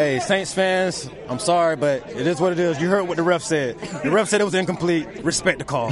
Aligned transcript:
Hey, 0.00 0.18
Saints 0.18 0.54
fans, 0.54 1.10
I'm 1.28 1.38
sorry, 1.38 1.76
but 1.76 2.08
it 2.08 2.26
is 2.26 2.40
what 2.40 2.52
it 2.52 2.58
is. 2.58 2.80
You 2.80 2.88
heard 2.88 3.06
what 3.06 3.18
the 3.18 3.22
ref 3.22 3.42
said. 3.42 3.78
The 3.78 4.10
ref 4.10 4.30
said 4.30 4.40
it 4.40 4.44
was 4.44 4.54
incomplete. 4.54 5.06
Respect 5.22 5.58
the 5.58 5.66
call. 5.66 5.90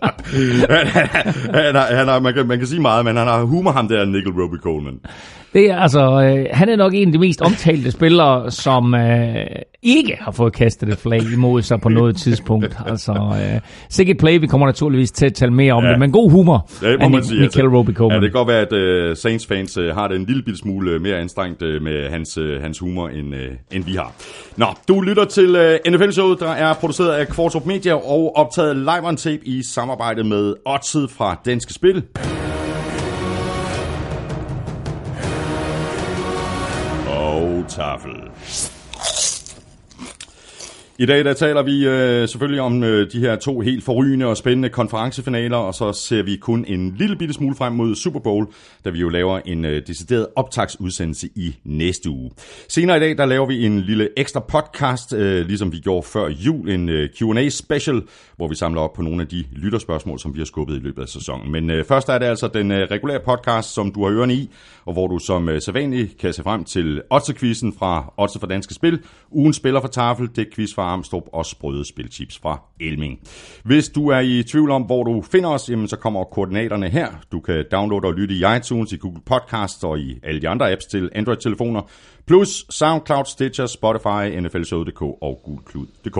han, 1.54 1.74
har, 1.74 1.96
han 1.96 2.08
har, 2.08 2.20
man, 2.20 2.34
kan, 2.34 2.46
man 2.46 2.58
kan 2.58 2.66
sige 2.66 2.80
meget, 2.80 3.04
men 3.04 3.16
han 3.16 3.26
har 3.26 3.44
humor, 3.44 3.70
ham 3.70 3.88
der 3.88 4.04
Nickel 4.04 4.32
Roby 4.32 4.56
Coleman. 4.62 5.00
Det 5.56 5.70
er 5.70 5.76
altså, 5.76 6.00
øh, 6.00 6.46
han 6.52 6.68
er 6.68 6.76
nok 6.76 6.94
en 6.94 7.08
af 7.08 7.12
de 7.12 7.18
mest 7.18 7.42
omtalte 7.42 7.90
spillere, 7.90 8.50
som 8.50 8.94
øh, 8.94 9.46
ikke 9.82 10.16
har 10.20 10.32
fået 10.32 10.52
kastet 10.52 10.88
et 10.88 10.98
flag 10.98 11.20
imod 11.32 11.62
sig 11.62 11.80
på 11.80 11.88
noget 11.88 12.16
tidspunkt. 12.16 12.76
Altså, 12.86 13.12
øh, 13.12 13.60
sikkert 13.88 14.16
play, 14.18 14.40
vi 14.40 14.46
kommer 14.46 14.66
naturligvis 14.66 15.10
til 15.12 15.26
at 15.26 15.34
tale 15.34 15.52
mere 15.52 15.72
om 15.72 15.84
ja. 15.84 15.90
det, 15.90 15.98
men 15.98 16.12
god 16.12 16.30
humor 16.30 16.68
det 16.80 16.96
må 17.00 17.08
man 17.08 17.24
sige. 17.24 17.40
Nickel 17.40 17.60
altså, 17.60 17.76
Roby 17.76 17.94
Coleman. 17.94 18.16
Ja, 18.16 18.24
det 18.24 18.32
kan 18.32 18.38
godt 18.38 18.48
være, 18.48 18.60
at 18.60 19.10
uh, 19.10 19.16
Saints 19.16 19.46
fans 19.46 19.78
uh, 19.78 19.84
har 19.84 20.08
det 20.08 20.16
en 20.16 20.24
lille 20.24 20.42
bitte 20.42 20.58
smule 20.58 20.98
mere 20.98 21.16
anstrengt 21.16 21.62
uh, 21.62 21.82
med 21.82 22.10
hans, 22.10 22.38
uh, 22.38 22.62
hans 22.62 22.78
humor, 22.78 23.08
end, 23.08 23.34
uh, 23.34 23.40
end 23.72 23.84
vi 23.84 23.92
har. 23.92 24.12
Nå, 24.56 24.66
du 24.88 25.00
lytter 25.00 25.24
til 25.24 25.56
uh, 25.56 25.92
NFL-showet, 25.92 26.40
der 26.40 26.50
er 26.50 26.74
produceret 26.74 27.12
af 27.12 27.28
Kvartrup 27.28 27.66
Media 27.66 27.94
og 27.94 28.36
optaget 28.36 28.76
live 28.76 29.08
on 29.08 29.16
tape 29.16 29.40
i 29.44 29.62
samarbejde 29.62 30.15
med 30.24 30.54
Odset 30.64 31.10
fra 31.10 31.40
Danske 31.44 31.72
Spil. 31.74 32.04
tafel. 37.68 38.75
I 40.98 41.06
dag 41.06 41.24
der 41.24 41.32
taler 41.32 41.62
vi 41.62 41.86
øh, 41.86 42.28
selvfølgelig 42.28 42.60
om 42.60 42.84
øh, 42.84 43.12
de 43.12 43.20
her 43.20 43.36
to 43.36 43.60
helt 43.60 43.84
forrygende 43.84 44.26
og 44.26 44.36
spændende 44.36 44.68
konferencefinaler, 44.68 45.56
og 45.56 45.74
så 45.74 45.92
ser 45.92 46.22
vi 46.22 46.36
kun 46.36 46.64
en 46.68 46.96
lille 46.98 47.16
bitte 47.16 47.34
smule 47.34 47.56
frem 47.56 47.72
mod 47.72 47.94
Super 47.94 48.20
Bowl, 48.20 48.46
da 48.84 48.90
vi 48.90 48.98
jo 48.98 49.08
laver 49.08 49.40
en 49.44 49.64
øh, 49.64 49.82
decideret 49.86 50.26
optagsudsendelse 50.36 51.28
i 51.34 51.56
næste 51.64 52.10
uge. 52.10 52.30
Senere 52.68 52.96
i 52.96 53.00
dag 53.00 53.18
der 53.18 53.26
laver 53.26 53.46
vi 53.46 53.66
en 53.66 53.80
lille 53.80 54.08
ekstra 54.16 54.40
podcast, 54.40 55.12
øh, 55.12 55.46
ligesom 55.46 55.72
vi 55.72 55.78
gjorde 55.78 56.02
før 56.02 56.28
jul, 56.28 56.68
en 56.70 56.88
øh, 56.88 57.08
Q&A 57.18 57.48
special, 57.48 58.02
hvor 58.36 58.48
vi 58.48 58.54
samler 58.54 58.80
op 58.80 58.92
på 58.92 59.02
nogle 59.02 59.22
af 59.22 59.28
de 59.28 59.44
lytterspørgsmål, 59.52 60.18
som 60.18 60.34
vi 60.34 60.40
har 60.40 60.44
skubbet 60.44 60.76
i 60.76 60.80
løbet 60.80 61.02
af 61.02 61.08
sæsonen. 61.08 61.52
Men 61.52 61.70
øh, 61.70 61.84
først 61.84 62.08
er 62.08 62.18
det 62.18 62.26
altså 62.26 62.48
den 62.48 62.70
øh, 62.70 62.88
regulære 62.90 63.20
podcast, 63.20 63.74
som 63.74 63.92
du 63.92 64.04
har 64.04 64.12
ørerne 64.12 64.34
i, 64.34 64.50
og 64.84 64.92
hvor 64.92 65.06
du 65.06 65.18
som 65.18 65.48
øh, 65.48 65.62
sædvanligt 65.62 66.18
kan 66.18 66.32
se 66.32 66.42
frem 66.42 66.64
til 66.64 67.02
Otze-quizzen 67.10 67.74
fra 67.78 68.12
Otze 68.16 68.40
for 68.40 68.46
Danske 68.46 68.74
Spil, 68.74 68.98
ugen 69.30 69.52
spiller 69.52 69.80
for 69.80 69.88
Tafel, 69.88 70.28
det 70.36 70.54
quiz 70.54 70.74
fra 70.74 70.85
Armstrong 70.86 71.24
og 71.32 71.46
sprøde 71.46 71.84
spilchips 71.84 72.38
fra 72.38 72.62
Elming. 72.80 73.20
Hvis 73.64 73.88
du 73.88 74.08
er 74.08 74.20
i 74.20 74.42
tvivl 74.42 74.70
om, 74.70 74.82
hvor 74.82 75.04
du 75.04 75.22
finder 75.22 75.48
os, 75.48 75.70
jamen, 75.70 75.88
så 75.88 75.96
kommer 75.96 76.24
koordinaterne 76.24 76.88
her. 76.88 77.08
Du 77.32 77.40
kan 77.40 77.64
downloade 77.72 78.06
og 78.06 78.14
lytte 78.14 78.34
i 78.34 78.42
iTunes, 78.56 78.92
i 78.92 78.96
Google 78.96 79.22
Podcasts 79.26 79.84
og 79.84 79.98
i 79.98 80.18
alle 80.22 80.40
de 80.40 80.48
andre 80.48 80.72
apps 80.72 80.86
til 80.86 81.10
Android-telefoner 81.14 81.82
plus 82.26 82.66
SoundCloud, 82.70 83.24
Stitcher, 83.24 83.66
Spotify, 83.66 84.40
NFLShow.dk 84.40 85.02
og 85.02 85.40
gulklud.dk. 85.44 86.18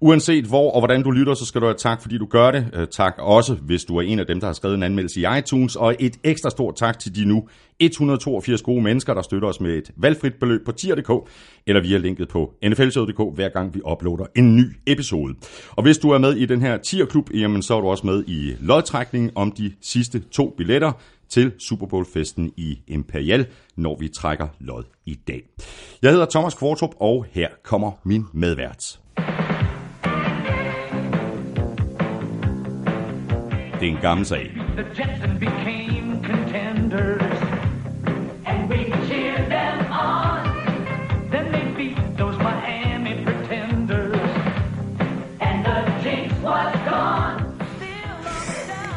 Uanset 0.00 0.44
hvor 0.44 0.70
og 0.70 0.80
hvordan 0.80 1.02
du 1.02 1.10
lytter, 1.10 1.34
så 1.34 1.46
skal 1.46 1.60
du 1.60 1.66
have 1.66 1.76
tak, 1.78 2.02
fordi 2.02 2.18
du 2.18 2.26
gør 2.26 2.50
det. 2.50 2.66
Øh, 2.74 2.86
tak 2.90 3.14
også, 3.18 3.54
hvis 3.54 3.84
du 3.84 3.96
er 3.96 4.02
en 4.02 4.18
af 4.18 4.26
dem, 4.26 4.40
der 4.40 4.46
har 4.46 4.54
skrevet 4.54 4.74
en 4.74 4.82
anmeldelse 4.82 5.20
i 5.20 5.24
iTunes. 5.38 5.76
Og 5.76 5.96
et 5.98 6.16
ekstra 6.24 6.50
stort 6.50 6.76
tak 6.76 6.98
til 6.98 7.16
de 7.16 7.24
nu 7.24 7.48
182 7.80 8.62
gode 8.62 8.82
mennesker, 8.82 9.14
der 9.14 9.22
støtter 9.22 9.48
os 9.48 9.60
med 9.60 9.74
et 9.78 9.90
valgfrit 9.96 10.34
beløb 10.34 10.64
på 10.64 10.72
tier.dk 10.72 11.30
eller 11.66 11.82
via 11.82 11.98
linket 11.98 12.28
på 12.28 12.52
nflshow.dk, 12.62 13.34
hver 13.34 13.48
gang 13.48 13.74
vi 13.74 13.80
uploader 13.92 14.24
en 14.36 14.56
ny 14.56 14.64
episode. 14.86 15.34
Og 15.70 15.82
hvis 15.82 15.98
du 15.98 16.10
er 16.10 16.18
med 16.18 16.36
i 16.36 16.46
den 16.46 16.60
her 16.60 16.76
tierklub, 16.76 17.30
jamen 17.34 17.62
så 17.62 17.76
er 17.76 17.80
du 17.80 17.88
også 17.88 18.06
med 18.06 18.24
i 18.26 18.56
lodtrækningen 18.60 19.30
om 19.34 19.52
de 19.52 19.72
sidste 19.80 20.22
to 20.30 20.54
billetter 20.56 20.92
til 21.28 21.52
Super 21.58 21.86
Bowl-festen 21.86 22.52
i 22.56 22.78
Imperial, 22.86 23.46
når 23.76 23.96
vi 24.00 24.08
trækker 24.08 24.48
lod 24.60 24.84
i 25.06 25.14
dag. 25.14 25.42
Jeg 26.02 26.10
hedder 26.10 26.26
Thomas 26.30 26.54
Kvartrup, 26.54 26.94
og 27.00 27.26
her 27.30 27.48
kommer 27.62 27.92
min 28.04 28.24
medvært. 28.32 29.00
Det 33.80 33.88
er 33.88 33.96
en 33.96 34.02
gammel 34.02 34.26
sag. 34.26 34.50
The 34.76 34.86
Jetson 34.98 35.38
became 35.40 36.24
contenders, 36.24 37.25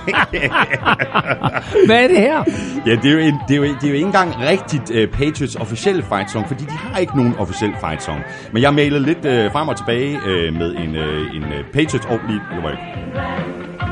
Hvad 1.88 2.04
er 2.04 2.08
det 2.08 2.18
her? 2.18 2.44
Ja, 2.86 2.96
det 2.96 3.06
er 3.06 3.12
jo, 3.12 3.20
en, 3.20 3.36
det 3.48 3.54
er 3.54 3.58
jo, 3.58 3.64
det 3.64 3.84
er 3.84 3.88
jo 3.88 3.94
ikke 3.94 4.06
engang 4.06 4.34
rigtigt 4.40 4.92
uh, 4.92 5.18
Patriots 5.18 5.56
officielle 5.56 6.04
fight 6.04 6.32
song, 6.32 6.48
fordi 6.48 6.64
de 6.64 6.72
har 6.72 7.00
ikke 7.00 7.18
nogen 7.18 7.36
officiel 7.38 7.72
fight 7.80 8.04
song. 8.04 8.22
Men 8.54 8.62
jeg 8.62 8.74
mailede 8.74 9.04
lidt 9.04 9.26
uh, 9.26 9.52
frem 9.52 9.68
og 9.68 9.78
tilbage 9.78 10.16
uh, 10.16 10.54
med 10.60 10.76
en, 10.76 10.96
uh, 10.96 11.36
en 11.36 11.44
uh, 11.44 11.66
Patriots... 11.74 12.06
Oh, 12.06 12.20
lige, 12.28 12.42
var 12.64 12.72
ikke. 12.72 13.89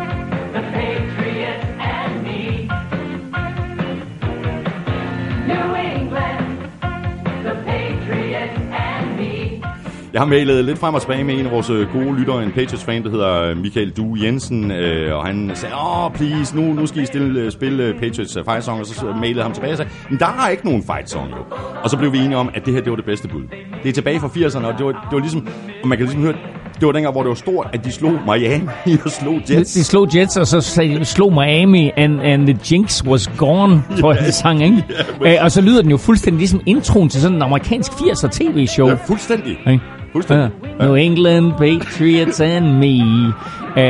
Jeg 10.13 10.22
har 10.22 10.25
mailet 10.25 10.66
lidt 10.66 10.78
frem 10.79 10.95
og 10.95 11.01
tilbage 11.01 11.23
med 11.23 11.40
en 11.40 11.45
af 11.45 11.51
vores 11.51 11.69
øh, 11.69 11.88
gode 11.94 12.19
lyttere, 12.19 12.44
en 12.44 12.51
Patriots-fan, 12.51 13.03
der 13.03 13.09
hedder 13.09 13.41
øh, 13.41 13.57
Michael 13.57 13.90
Du 13.90 14.16
Jensen, 14.23 14.72
øh, 14.72 15.16
og 15.16 15.25
han 15.25 15.51
sagde, 15.53 15.75
åh, 15.75 16.06
oh, 16.06 16.13
please, 16.13 16.56
nu, 16.56 16.73
nu 16.73 16.85
skal 16.85 17.03
I 17.03 17.06
stille, 17.06 17.51
spille 17.51 17.94
Patriots 17.94 18.38
fight 18.45 18.63
song, 18.63 18.79
og 18.79 18.85
så 18.85 19.13
mailede 19.19 19.44
ham 19.44 19.53
tilbage 19.53 19.73
og 19.73 19.78
sagde, 19.78 19.91
men 20.09 20.19
der 20.19 20.25
er 20.25 20.50
ikke 20.50 20.66
nogen 20.66 20.84
fight 20.84 21.09
song 21.09 21.29
jo. 21.29 21.56
Og 21.84 21.90
så 21.90 21.97
blev 21.97 22.13
vi 22.13 22.18
enige 22.18 22.38
om, 22.38 22.50
at 22.53 22.66
det 22.66 22.73
her, 22.73 22.81
det 22.81 22.90
var 22.90 22.95
det 22.95 23.06
bedste 23.06 23.28
bud. 23.28 23.44
Det 23.84 23.90
er 23.90 23.94
tilbage 23.94 24.19
fra 24.19 24.28
80'erne, 24.28 24.66
og 24.66 24.73
det 24.78 24.85
var, 24.85 24.91
det 24.91 25.12
var 25.12 25.19
ligesom, 25.19 25.47
og 25.84 25.88
man 25.88 25.97
kan 25.97 26.06
ligesom 26.06 26.22
høre, 26.22 26.34
det 26.79 26.85
var 26.85 26.91
dengang, 26.91 27.12
hvor 27.12 27.22
det 27.22 27.29
var 27.29 27.35
stort, 27.35 27.69
at 27.74 27.85
de 27.85 27.91
slog 27.91 28.12
Miami 28.12 28.68
og 29.06 29.12
slog 29.12 29.41
Jets. 29.50 29.74
De, 29.74 29.79
de 29.79 29.84
slog 29.84 30.16
Jets, 30.16 30.38
og 30.38 30.47
så 30.47 30.62
slog 31.03 31.34
Miami, 31.34 31.91
and, 31.97 32.22
and 32.22 32.47
the 32.47 32.59
jinx 32.72 33.03
was 33.03 33.28
gone, 33.38 33.84
tror 34.00 34.13
jeg, 34.13 34.24
det 34.25 34.34
sang, 34.34 34.63
ikke? 34.63 34.84
Yeah. 35.25 35.34
Æ, 35.34 35.39
og 35.44 35.51
så 35.51 35.62
lyder 35.62 35.81
den 35.81 35.91
jo 35.91 35.97
fuldstændig 35.97 36.39
ligesom 36.39 36.62
introen 36.66 37.09
til 37.09 37.22
sådan 37.22 37.35
en 37.35 37.41
amerikansk 37.41 37.91
80'er 37.91 38.28
tv-show. 38.31 38.88
Ja, 38.88 38.94
fuldstændig. 39.07 39.57
Okay. 39.66 39.79
Fuldstændig. 40.12 40.50
Ja. 40.79 40.85
New 40.85 40.95
England 40.95 41.51
Patriots 41.51 42.40
and 42.41 42.66
me. 42.66 43.34
Uh, 43.75 43.84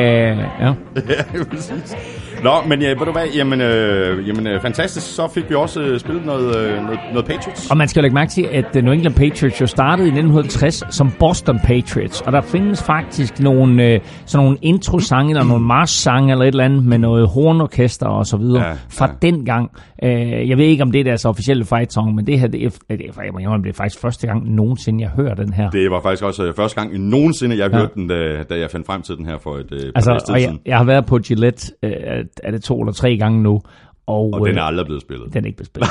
ja. 0.60 0.74
ja, 0.96 1.44
præcis. 1.52 2.17
Nå, 2.44 2.52
men 2.68 2.82
ja, 2.82 2.90
ved 2.90 3.06
du 3.06 3.12
hvad, 3.12 3.28
jamen, 3.36 3.62
øh, 3.62 4.28
jamen 4.28 4.48
øh, 4.48 4.62
fantastisk, 4.62 5.16
så 5.16 5.28
fik 5.34 5.50
vi 5.50 5.56
også 5.56 5.82
øh, 5.82 6.00
spillet 6.00 6.26
noget, 6.26 6.58
øh, 6.58 6.84
noget, 6.84 7.00
noget 7.12 7.26
Patriots. 7.26 7.72
Og 7.72 7.78
man 7.78 7.88
skal 7.88 8.00
jo 8.00 8.02
lægge 8.02 8.14
mærke 8.14 8.32
til, 8.32 8.48
at 8.52 8.76
øh, 8.76 8.84
New 8.84 8.94
England 8.94 9.16
Patriots 9.16 9.62
jo 9.62 9.66
startede 9.66 10.08
i 10.08 10.12
1960 10.12 10.96
som 10.96 11.12
Boston 11.20 11.60
Patriots, 11.60 12.22
og 12.22 12.32
der 12.32 12.42
findes 12.42 12.84
faktisk 12.84 13.40
nogle, 13.40 13.84
øh, 13.86 14.00
sådan 14.26 14.46
nogle 14.46 14.58
intro-sange, 14.62 15.30
eller 15.30 15.44
nogle 15.44 15.66
march-sange, 15.66 16.32
eller 16.32 16.46
et 16.46 16.48
eller 16.48 16.64
andet, 16.64 16.86
med 16.86 16.98
noget 16.98 17.28
hornorkester 17.28 18.08
og 18.08 18.26
så 18.26 18.38
videre, 18.38 18.68
ja, 18.68 18.74
fra 18.90 19.08
ja. 19.08 19.28
den 19.28 19.46
gang. 19.46 19.72
Øh, 20.04 20.50
jeg 20.50 20.58
ved 20.58 20.66
ikke, 20.66 20.84
om 20.84 20.92
det 20.92 21.00
er 21.00 21.04
deres 21.04 21.26
officielle 21.26 21.66
fight 21.66 21.94
song, 21.94 22.16
men 22.16 22.28
det 22.28 22.40
her, 22.40 22.48
det 22.48 22.66
er, 22.66 22.70
det 22.70 22.92
er, 22.92 23.58
det 23.64 23.70
er 23.70 23.74
faktisk 23.74 24.02
første 24.02 24.28
gang 24.28 24.56
nogensinde, 24.56 25.04
jeg 25.04 25.10
hører 25.10 25.36
den 25.36 25.54
her. 25.54 25.70
Det 25.70 25.92
var 25.92 26.02
faktisk 26.02 26.24
også 26.24 26.44
øh, 26.44 26.54
første 26.54 26.82
gang 26.82 27.00
nogensinde, 27.00 27.58
jeg 27.58 27.72
ja. 27.72 27.78
hørte 27.78 27.94
den, 27.96 28.08
da, 28.08 28.44
da 28.50 28.60
jeg 28.60 28.70
fandt 28.72 28.86
frem 28.86 29.02
til 29.02 29.18
den 29.18 29.26
her 29.26 29.38
for 29.38 29.56
et 29.56 29.72
øh, 29.72 29.92
altså, 29.96 30.12
par 30.12 30.34
og 30.34 30.42
jeg, 30.42 30.58
jeg 30.66 30.78
har 30.78 30.86
været 30.86 31.06
på 31.06 31.18
Gillette, 31.18 31.72
øh, 31.84 31.92
er 32.44 32.52
det 32.52 32.64
to 32.64 32.80
eller 32.82 32.94
tre 32.94 33.18
gange 33.18 33.44
nu, 33.44 33.62
og, 34.08 34.30
og 34.34 34.48
den 34.48 34.58
er 34.58 34.62
aldrig 34.62 34.86
blevet 34.86 35.02
spillet. 35.02 35.34
Den 35.34 35.44
er 35.44 35.48
ikke 35.48 35.58
blevet 35.58 35.68
spillet. 35.68 35.90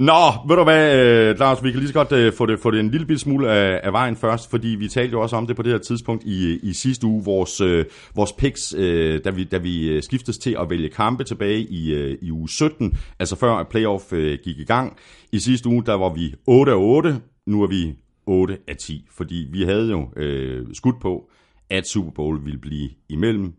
Nå, 0.08 0.48
ved 0.48 0.56
du 0.56 0.64
hvad, 0.64 0.98
øh, 0.98 1.38
Lars, 1.38 1.64
vi 1.64 1.70
kan 1.70 1.80
lige 1.80 1.88
så 1.88 1.94
godt 1.94 2.12
uh, 2.12 2.32
få, 2.38 2.46
det, 2.46 2.60
få 2.60 2.70
det 2.70 2.80
en 2.80 2.90
lille 2.90 3.18
smule 3.18 3.50
af, 3.52 3.80
af 3.82 3.92
vejen 3.92 4.16
først, 4.16 4.50
fordi 4.50 4.68
vi 4.68 4.88
talte 4.88 5.12
jo 5.12 5.20
også 5.20 5.36
om 5.36 5.46
det 5.46 5.56
på 5.56 5.62
det 5.62 5.72
her 5.72 5.78
tidspunkt 5.78 6.24
i, 6.24 6.58
i 6.62 6.72
sidste 6.72 7.06
uge, 7.06 7.24
vores, 7.24 7.60
uh, 7.60 7.84
vores 8.14 8.32
picks, 8.32 8.74
uh, 8.74 8.80
da 9.24 9.30
vi, 9.30 9.44
da 9.44 9.58
vi 9.58 10.02
skiftes 10.02 10.38
til 10.38 10.56
at 10.60 10.70
vælge 10.70 10.88
kampe 10.88 11.24
tilbage 11.24 11.60
i, 11.60 11.94
uh, 11.94 12.16
i 12.22 12.30
uge 12.30 12.48
17, 12.48 12.98
altså 13.18 13.36
før 13.36 13.62
playoff 13.62 14.12
uh, 14.12 14.18
gik 14.18 14.58
i 14.58 14.64
gang. 14.64 14.96
I 15.32 15.38
sidste 15.38 15.68
uge, 15.68 15.84
der 15.86 15.94
var 15.94 16.14
vi 16.14 16.34
8 16.46 16.72
af 16.72 16.76
8, 16.78 17.20
nu 17.46 17.62
er 17.62 17.66
vi 17.66 17.94
8 18.26 18.58
af 18.68 18.76
10, 18.76 19.06
fordi 19.16 19.46
vi 19.52 19.62
havde 19.62 19.90
jo 19.90 20.00
uh, 20.00 20.66
skudt 20.72 21.00
på, 21.00 21.30
at 21.70 21.86
Super 21.86 22.10
Bowl 22.10 22.44
ville 22.44 22.58
blive 22.58 22.88
imellem 23.08 23.52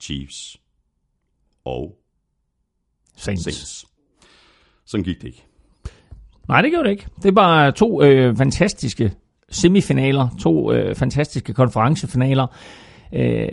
Chiefs 0.00 0.56
og 1.64 1.96
Saints. 3.16 3.44
Saints. 3.44 3.86
Sådan 4.84 5.04
gik 5.04 5.16
det 5.16 5.28
ikke. 5.28 5.44
Nej, 6.48 6.62
det 6.62 6.70
gjorde 6.70 6.84
det 6.84 6.90
ikke. 6.90 7.06
Det 7.22 7.34
var 7.34 7.70
to 7.70 8.02
øh, 8.02 8.36
fantastiske 8.36 9.12
semifinaler, 9.50 10.28
to 10.40 10.72
øh, 10.72 10.94
fantastiske 10.94 11.54
konferencefinaler. 11.54 12.46
Øh, 13.12 13.48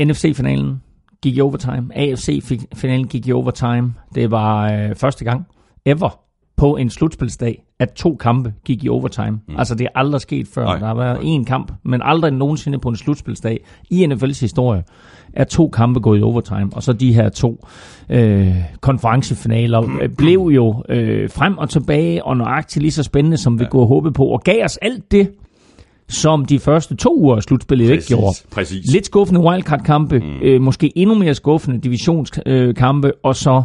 NFC-finalen 0.00 0.82
gik 1.22 1.36
i 1.36 1.40
overtime. 1.40 1.90
AFC-finalen 1.96 3.08
gik 3.08 3.26
i 3.26 3.32
overtime. 3.32 3.94
Det 4.14 4.30
var 4.30 4.72
øh, 4.72 4.96
første 4.96 5.24
gang 5.24 5.46
ever 5.84 6.20
på 6.56 6.76
en 6.76 6.90
slutspilsdag, 6.90 7.64
at 7.82 7.92
to 7.92 8.16
kampe 8.16 8.52
gik 8.64 8.84
i 8.84 8.88
overtime. 8.88 9.30
Mm. 9.30 9.58
Altså 9.58 9.74
det 9.74 9.84
er 9.84 9.90
aldrig 9.94 10.20
sket 10.20 10.48
før. 10.48 10.64
Nej. 10.64 10.78
Der 10.78 10.86
har 10.86 10.94
været 10.94 11.18
én 11.18 11.44
kamp, 11.44 11.72
men 11.84 12.00
aldrig 12.04 12.32
nogensinde 12.32 12.78
på 12.78 12.88
en 12.88 12.96
slutspilsdag 12.96 13.64
i 13.90 14.04
NFL's 14.04 14.40
historie 14.40 14.82
er 15.32 15.44
to 15.44 15.68
kampe 15.68 16.00
gået 16.00 16.18
i 16.18 16.22
overtime. 16.22 16.70
Og 16.72 16.82
så 16.82 16.92
de 16.92 17.14
her 17.14 17.28
to 17.28 17.66
øh, 18.10 18.56
konferencefinaler 18.80 19.82
øh, 20.02 20.08
blev 20.08 20.38
jo 20.38 20.82
øh, 20.88 21.30
frem 21.30 21.58
og 21.58 21.70
tilbage 21.70 22.24
og 22.24 22.36
nøjagtigt 22.36 22.82
lige 22.82 22.92
så 22.92 23.02
spændende, 23.02 23.36
som 23.36 23.58
vi 23.58 23.64
ja. 23.64 23.70
kunne 23.70 23.86
håbe 23.86 24.12
på. 24.12 24.24
Og 24.24 24.40
gav 24.40 24.64
os 24.64 24.76
alt 24.76 25.12
det, 25.12 25.30
som 26.08 26.44
de 26.44 26.58
første 26.58 26.96
to 26.96 27.16
uger 27.20 27.36
af 27.36 27.42
slutspillet 27.42 27.90
ikke 27.90 28.04
gjorde. 28.06 28.36
Præcis. 28.50 28.92
Lidt 28.92 29.06
skuffende 29.06 29.40
wildcard-kampe, 29.40 30.18
mm. 30.18 30.40
øh, 30.42 30.60
måske 30.60 30.92
endnu 30.98 31.14
mere 31.14 31.34
skuffende 31.34 31.80
divisionskampe, 31.80 33.08
øh, 33.08 33.14
og 33.22 33.36
så 33.36 33.62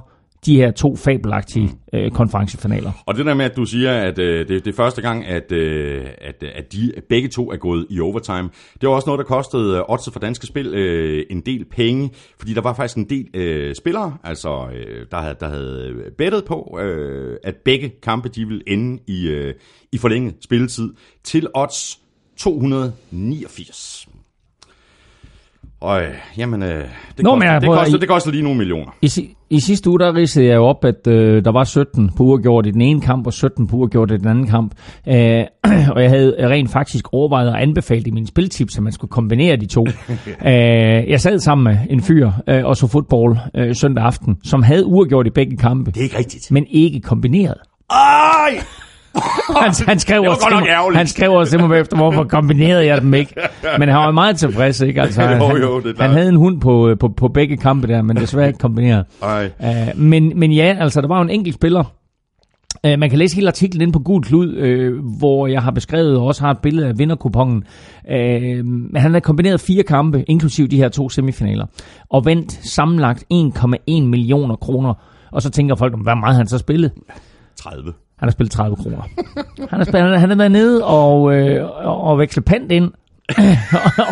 de 0.47 0.55
her 0.55 0.71
to 0.71 0.95
fabelagtige 0.95 1.69
øh, 1.93 2.11
konferencefinaler. 2.11 2.91
Og 3.05 3.15
det 3.15 3.25
der 3.25 3.33
med, 3.33 3.45
at 3.45 3.55
du 3.55 3.65
siger, 3.65 3.91
at 3.91 4.19
øh, 4.19 4.47
det, 4.47 4.65
det 4.65 4.71
er 4.71 4.75
første 4.75 5.01
gang, 5.01 5.25
at, 5.25 5.51
øh, 5.51 6.05
at, 6.21 6.43
at 6.55 6.73
de 6.73 6.93
begge 7.09 7.27
to 7.29 7.51
er 7.51 7.57
gået 7.57 7.87
i 7.89 7.99
overtime, 7.99 8.49
det 8.81 8.89
var 8.89 8.95
også 8.95 9.05
noget, 9.05 9.19
der 9.19 9.25
kostede 9.25 9.77
øh, 9.77 9.83
oddset 9.89 10.13
for 10.13 10.19
danske 10.19 10.47
spil 10.47 10.67
øh, 10.67 11.25
en 11.29 11.41
del 11.41 11.65
penge, 11.65 12.09
fordi 12.39 12.53
der 12.53 12.61
var 12.61 12.73
faktisk 12.73 12.97
en 12.97 13.09
del 13.09 13.27
øh, 13.33 13.75
spillere, 13.75 14.17
altså 14.23 14.67
øh, 14.73 15.05
der, 15.11 15.17
havde, 15.17 15.35
der 15.39 15.47
havde 15.47 15.93
bettet 16.17 16.45
på, 16.45 16.79
øh, 16.81 17.37
at 17.43 17.55
begge 17.65 17.89
kampe 18.03 18.29
de 18.29 18.45
ville 18.45 18.63
ende 18.67 18.99
i, 19.07 19.27
øh, 19.27 19.53
i 19.91 19.97
forlænget 19.97 20.35
spilletid 20.41 20.93
til 21.23 21.47
odds 21.55 21.99
289. 22.37 23.96
Og 25.81 26.01
jamen, 26.37 26.63
øh, 26.63 26.69
det, 26.69 27.23
Nå, 27.23 27.31
koster, 27.35 27.59
det, 27.59 27.69
koster, 27.69 27.97
det 27.97 28.09
koster 28.09 28.31
lige 28.31 28.43
nogle 28.43 28.57
millioner. 28.57 28.95
I, 29.01 29.35
i 29.49 29.59
sidste 29.59 29.89
uge, 29.89 29.99
der 29.99 30.15
ridsede 30.15 30.45
jeg 30.45 30.55
jo 30.55 30.65
op, 30.65 30.85
at 30.85 31.07
øh, 31.07 31.45
der 31.45 31.51
var 31.51 31.63
17 31.63 32.09
på 32.17 32.23
uafgjort 32.23 32.65
i 32.65 32.71
den 32.71 32.81
ene 32.81 33.01
kamp, 33.01 33.27
og 33.27 33.33
17 33.33 33.67
på 33.67 33.75
uafgjort 33.75 34.11
i 34.11 34.17
den 34.17 34.27
anden 34.27 34.47
kamp. 34.47 34.71
Øh, 35.07 35.43
og 35.95 36.01
jeg 36.01 36.09
havde 36.09 36.49
rent 36.49 36.71
faktisk 36.71 37.13
overvejet 37.13 37.49
at 37.49 37.55
anbefale 37.55 38.03
i 38.07 38.11
mine 38.11 38.27
spiltips, 38.27 38.77
at 38.77 38.83
man 38.83 38.93
skulle 38.93 39.11
kombinere 39.11 39.55
de 39.55 39.65
to. 39.65 39.85
øh, 40.47 41.09
jeg 41.09 41.21
sad 41.21 41.39
sammen 41.39 41.63
med 41.63 41.77
en 41.89 42.01
fyr 42.01 42.31
øh, 42.49 42.65
og 42.65 42.77
så 42.77 42.87
fodbold 42.87 43.37
øh, 43.55 43.75
søndag 43.75 44.03
aften, 44.03 44.37
som 44.43 44.63
havde 44.63 44.85
uafgjort 44.85 45.27
i 45.27 45.29
begge 45.29 45.57
kampe. 45.57 45.91
Det 45.91 45.99
er 45.99 46.03
ikke 46.03 46.17
rigtigt. 46.17 46.51
Men 46.51 46.65
ikke 46.69 46.99
kombineret. 46.99 47.57
Ej! 47.89 48.63
han, 49.63 49.73
han, 49.87 49.99
skrev 49.99 50.21
også 50.21 50.47
til 50.49 50.57
mig, 50.59 50.97
han 50.97 51.07
skrev 51.07 51.31
også 51.31 51.51
til 51.51 51.67
mig 51.67 51.79
efter, 51.79 51.97
hvorfor 51.97 52.23
kombinerede 52.37 52.85
jeg 52.85 53.01
dem 53.01 53.13
ikke. 53.13 53.33
Men 53.79 53.89
han 53.89 53.97
var 53.97 54.11
meget 54.11 54.37
tilfreds, 54.37 54.81
ikke? 54.81 55.01
Altså, 55.01 55.23
jo, 55.29 55.57
jo, 55.57 55.79
det 55.79 55.95
han 55.99 56.09
havde 56.09 56.29
en 56.29 56.35
hund 56.35 56.61
på, 56.61 56.95
på, 56.99 57.07
på 57.07 57.27
begge 57.27 57.57
kampe 57.57 57.87
der, 57.87 58.01
men 58.01 58.17
desværre 58.17 58.47
ikke 58.47 58.59
kombineret. 58.59 59.05
Uh, 59.21 59.99
men, 59.99 60.39
men 60.39 60.51
ja, 60.51 60.77
altså, 60.79 61.01
der 61.01 61.07
var 61.07 61.17
jo 61.17 61.23
en 61.23 61.29
enkelt 61.29 61.55
spiller, 61.55 61.83
Uh, 62.87 62.99
man 62.99 63.09
kan 63.09 63.19
læse 63.19 63.35
hele 63.35 63.47
artiklen 63.47 63.81
inde 63.81 63.93
på 63.93 63.99
Gud 63.99 64.21
Klud, 64.21 64.57
uh, 64.57 65.17
hvor 65.17 65.47
jeg 65.47 65.61
har 65.61 65.71
beskrevet 65.71 66.17
og 66.17 66.25
også 66.25 66.41
har 66.41 66.51
et 66.51 66.57
billede 66.57 66.87
af 66.87 66.99
vinderkupongen. 66.99 67.63
Uh, 68.03 68.15
han 68.95 69.13
har 69.13 69.19
kombineret 69.19 69.61
fire 69.61 69.83
kampe, 69.83 70.23
inklusive 70.27 70.67
de 70.67 70.77
her 70.77 70.89
to 70.89 71.09
semifinaler, 71.09 71.65
og 72.09 72.25
vendt 72.25 72.51
sammenlagt 72.51 73.23
1,1 73.33 73.77
millioner 73.87 74.55
kroner. 74.55 74.93
Og 75.31 75.41
så 75.41 75.49
tænker 75.49 75.75
folk, 75.75 75.95
hvad 76.03 76.15
meget 76.15 76.35
han 76.35 76.47
så 76.47 76.57
spillet? 76.57 76.91
30. 77.55 77.93
Han 78.17 78.27
har 78.27 78.31
spillet 78.31 78.51
30 78.51 78.75
kroner. 78.75 78.97
Han 79.69 79.79
har, 79.79 79.83
spillet, 79.83 80.19
han 80.19 80.29
har 80.29 80.37
været 80.37 80.51
nede 80.51 80.83
og, 80.83 81.35
øh, 81.35 81.69
og 81.83 82.19
vekslet 82.19 82.45
pant 82.45 82.71
ind, 82.71 82.91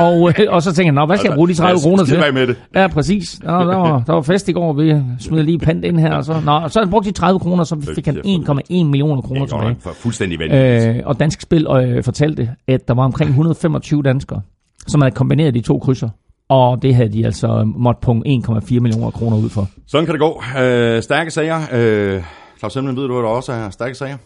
og, 0.05 0.33
øh, 0.39 0.45
og 0.49 0.63
så 0.63 0.73
tænker 0.73 0.93
han, 0.99 1.07
hvad 1.07 1.17
skal 1.17 1.29
jeg 1.29 1.35
bruge 1.35 1.47
de 1.47 1.53
30 1.53 1.81
kroner 1.81 2.05
til? 2.05 2.33
med 2.33 2.47
det. 2.47 2.55
Ja, 2.75 2.87
præcis. 2.87 3.43
Nå, 3.43 3.51
der, 3.51 3.75
var, 3.75 4.03
der 4.07 4.13
var 4.13 4.21
fest 4.21 4.49
i 4.49 4.51
går, 4.51 4.73
vi 4.73 4.95
smed 5.19 5.43
lige 5.43 5.59
pant 5.59 5.85
ind 5.85 5.99
her. 5.99 6.13
Og 6.13 6.25
så, 6.25 6.41
nå, 6.45 6.67
så 6.67 6.79
han 6.79 6.89
brugt 6.89 7.05
de 7.05 7.11
30 7.11 7.39
kroner, 7.39 7.63
så 7.63 7.93
fik 7.95 8.05
han 8.05 8.17
1,1 8.17 8.83
millioner 8.83 9.21
kroner 9.21 9.45
tilbage. 9.45 9.75
For 9.79 9.89
fuldstændig 9.93 10.39
vanvittigt. 10.39 10.97
Øh, 10.97 11.01
og 11.05 11.19
Dansk 11.19 11.41
Spil 11.41 11.67
øh, 11.67 12.03
fortalte, 12.03 12.49
at 12.67 12.87
der 12.87 12.93
var 12.93 13.03
omkring 13.03 13.29
125 13.29 14.03
danskere, 14.03 14.41
som 14.87 15.01
havde 15.01 15.15
kombineret 15.15 15.53
de 15.53 15.61
to 15.61 15.79
krydser. 15.79 16.09
Og 16.49 16.81
det 16.81 16.95
havde 16.95 17.09
de 17.13 17.25
altså 17.25 17.71
måtte 17.75 18.01
punkt 18.01 18.27
1,4 18.27 18.79
millioner 18.79 19.11
kroner 19.11 19.37
ud 19.37 19.49
for. 19.49 19.67
Sådan 19.87 20.05
kan 20.05 20.13
det 20.13 20.21
gå. 20.21 20.43
Øh, 20.61 21.01
stærke 21.03 21.31
sager. 21.31 21.61
Øh 21.73 22.21
Claus 22.59 22.73
Hemmelen, 22.73 22.97
ved 22.97 23.07
du, 23.07 23.17
at 23.17 23.23
der 23.23 23.29
også 23.29 23.51
er 23.51 23.69
stærke 23.69 23.95
sager? 23.95 24.17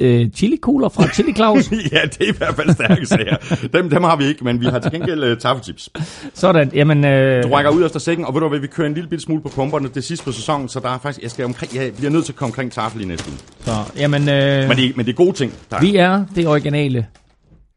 øh, 0.00 0.30
chili-kugler 0.30 0.88
fra 0.88 1.08
Chili 1.08 1.32
Claus. 1.32 1.70
ja, 1.92 2.00
det 2.02 2.20
er 2.20 2.32
i 2.32 2.36
hvert 2.38 2.54
fald 2.54 2.70
stærke 2.74 3.06
sager. 3.06 3.36
Dem, 3.72 3.90
dem 3.90 4.04
har 4.04 4.16
vi 4.16 4.24
ikke, 4.24 4.44
men 4.44 4.60
vi 4.60 4.66
har 4.66 4.78
til 4.78 4.90
gengæld 4.92 5.32
uh, 5.32 5.38
taffetips. 5.38 5.90
Sådan, 6.34 6.70
jamen... 6.74 7.04
Øh... 7.04 7.42
Du 7.42 7.48
rækker 7.48 7.70
ud 7.70 7.84
efter 7.84 7.98
sækken, 7.98 8.26
og 8.26 8.34
ved 8.34 8.40
du 8.40 8.48
hvad, 8.48 8.58
vi 8.58 8.66
kører 8.66 8.88
en 8.88 8.94
lille 8.94 9.10
bitte 9.10 9.24
smule 9.24 9.42
på 9.42 9.48
pumperne 9.48 9.88
det 9.88 10.04
sidste 10.04 10.24
på 10.24 10.32
sæsonen, 10.32 10.68
så 10.68 10.80
der 10.80 10.88
er 10.88 10.98
faktisk, 10.98 11.22
jeg 11.22 11.30
skal 11.30 11.44
omkring, 11.44 11.74
jeg 11.74 11.92
bliver 11.96 12.10
nødt 12.10 12.24
til 12.24 12.32
at 12.32 12.36
komme 12.36 12.50
omkring 12.50 12.72
taffel 12.72 13.02
i 13.02 13.04
næste 13.04 13.30
uge. 13.30 13.38
Så, 13.60 13.92
jamen... 13.96 14.28
Øh... 14.28 14.68
Men, 14.68 14.76
det, 14.76 14.96
men 14.96 15.06
det 15.06 15.12
er 15.12 15.16
gode 15.16 15.32
ting. 15.32 15.52
Der 15.70 15.80
vi 15.80 15.96
er 15.96 16.24
det 16.36 16.48
originale 16.48 17.06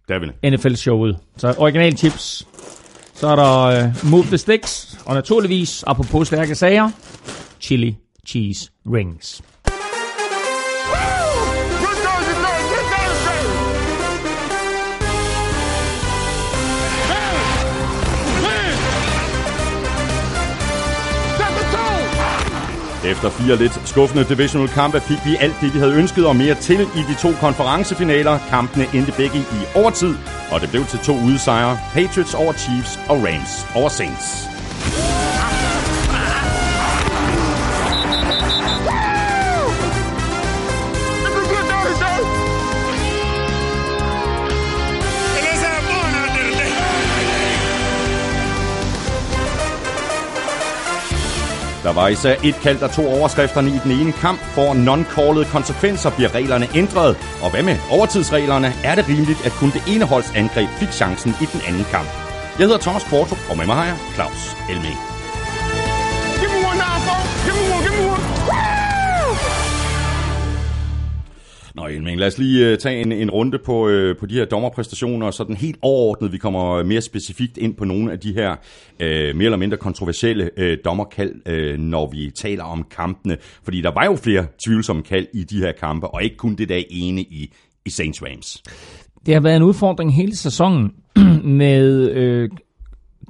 det 0.07 0.15
er 0.15 0.19
vi 0.19 0.49
NFL-showet. 0.55 1.17
Så 1.37 1.55
original 1.57 1.95
tips. 1.95 2.47
Så 3.13 3.27
er 3.27 3.35
der 3.35 3.85
uh, 3.87 4.11
Move 4.11 4.23
the 4.23 4.37
Sticks, 4.37 4.99
og 5.05 5.15
naturligvis, 5.15 5.83
apropos 5.87 6.27
stærke 6.27 6.55
sager, 6.55 6.89
Chili 7.61 7.95
cheese 8.29 8.71
rings. 8.85 9.41
Efter 23.05 23.29
fire 23.29 23.55
lidt 23.57 23.87
skuffende 23.87 24.23
divisional 24.23 24.67
kampe 24.67 25.01
fik 25.01 25.17
vi 25.25 25.35
alt 25.39 25.55
det, 25.61 25.73
vi 25.73 25.79
havde 25.79 25.93
ønsket 25.93 26.25
og 26.27 26.35
mere 26.35 26.55
til 26.55 26.81
i 26.81 27.01
de 27.09 27.15
to 27.21 27.31
konferencefinaler. 27.39 28.39
Kampene 28.49 28.85
endte 28.93 29.13
begge 29.17 29.39
i 29.39 29.59
overtid, 29.75 30.15
og 30.51 30.61
det 30.61 30.69
blev 30.69 30.85
til 30.85 30.99
to 30.99 31.13
udsejre. 31.13 31.79
Patriots 31.93 32.33
over 32.33 32.53
Chiefs 32.53 32.99
og 33.09 33.17
Rams 33.23 33.75
over 33.75 33.89
Saints. 33.89 34.58
Der 51.89 51.95
var 51.95 52.07
især 52.07 52.35
et 52.43 52.55
kald, 52.55 52.79
der 52.79 52.87
to 52.87 53.07
overskrifterne 53.07 53.69
i 53.69 53.79
den 53.83 53.91
ene 53.91 54.11
kamp. 54.11 54.39
For 54.39 54.73
non-callede 54.73 55.51
konsekvenser 55.51 56.09
bliver 56.09 56.35
reglerne 56.35 56.67
ændret. 56.75 57.17
Og 57.41 57.51
hvad 57.51 57.63
med 57.63 57.77
overtidsreglerne? 57.91 58.73
Er 58.83 58.95
det 58.95 59.07
rimeligt, 59.07 59.45
at 59.45 59.51
kun 59.51 59.69
det 59.69 59.83
ene 59.87 60.05
holds 60.05 60.31
angreb 60.35 60.69
fik 60.69 60.89
chancen 60.89 61.31
i 61.41 61.45
den 61.53 61.61
anden 61.67 61.85
kamp? 61.91 62.09
Jeg 62.59 62.65
hedder 62.67 62.79
Thomas 62.79 63.03
Porto, 63.03 63.35
og 63.49 63.57
med 63.57 63.65
mig 63.65 63.75
har 63.75 63.85
jeg 63.85 63.97
Claus 64.15 64.55
Elming. 64.69 65.08
Nå, 71.79 71.87
Elming, 71.87 72.19
lad 72.19 72.27
os 72.27 72.37
lige 72.37 72.71
uh, 72.71 72.77
tage 72.77 73.01
en, 73.01 73.11
en 73.11 73.31
runde 73.31 73.59
på, 73.65 73.87
uh, 73.87 74.17
på 74.19 74.25
de 74.25 74.35
her 74.35 74.45
dommerpræstationer, 74.45 75.31
så 75.31 75.43
den 75.43 75.57
helt 75.57 75.77
overordnet, 75.81 76.31
vi 76.31 76.37
kommer 76.37 76.83
mere 76.83 77.01
specifikt 77.01 77.57
ind 77.57 77.75
på 77.75 77.85
nogle 77.85 78.11
af 78.11 78.19
de 78.19 78.33
her 78.33 78.51
uh, 78.51 79.35
mere 79.35 79.45
eller 79.45 79.57
mindre 79.57 79.77
kontroversielle 79.77 80.49
uh, 80.57 80.73
dommerkald, 80.85 81.33
uh, 81.49 81.79
når 81.79 82.09
vi 82.11 82.31
taler 82.35 82.63
om 82.63 82.85
kampene. 82.91 83.37
Fordi 83.63 83.81
der 83.81 83.91
var 83.91 84.05
jo 84.05 84.15
flere 84.15 84.45
tvivlsomme 84.65 85.03
kald 85.03 85.27
i 85.33 85.43
de 85.43 85.57
her 85.57 85.71
kampe, 85.71 86.07
og 86.07 86.23
ikke 86.23 86.37
kun 86.37 86.55
det 86.55 86.69
der 86.69 86.83
ene 86.89 87.21
i, 87.21 87.53
i 87.85 87.89
Saints 87.89 88.23
Rams. 88.23 88.63
Det 89.25 89.33
har 89.33 89.41
været 89.41 89.55
en 89.55 89.63
udfordring 89.63 90.15
hele 90.15 90.35
sæsonen 90.35 90.91
med 91.61 92.09
øh, 92.11 92.49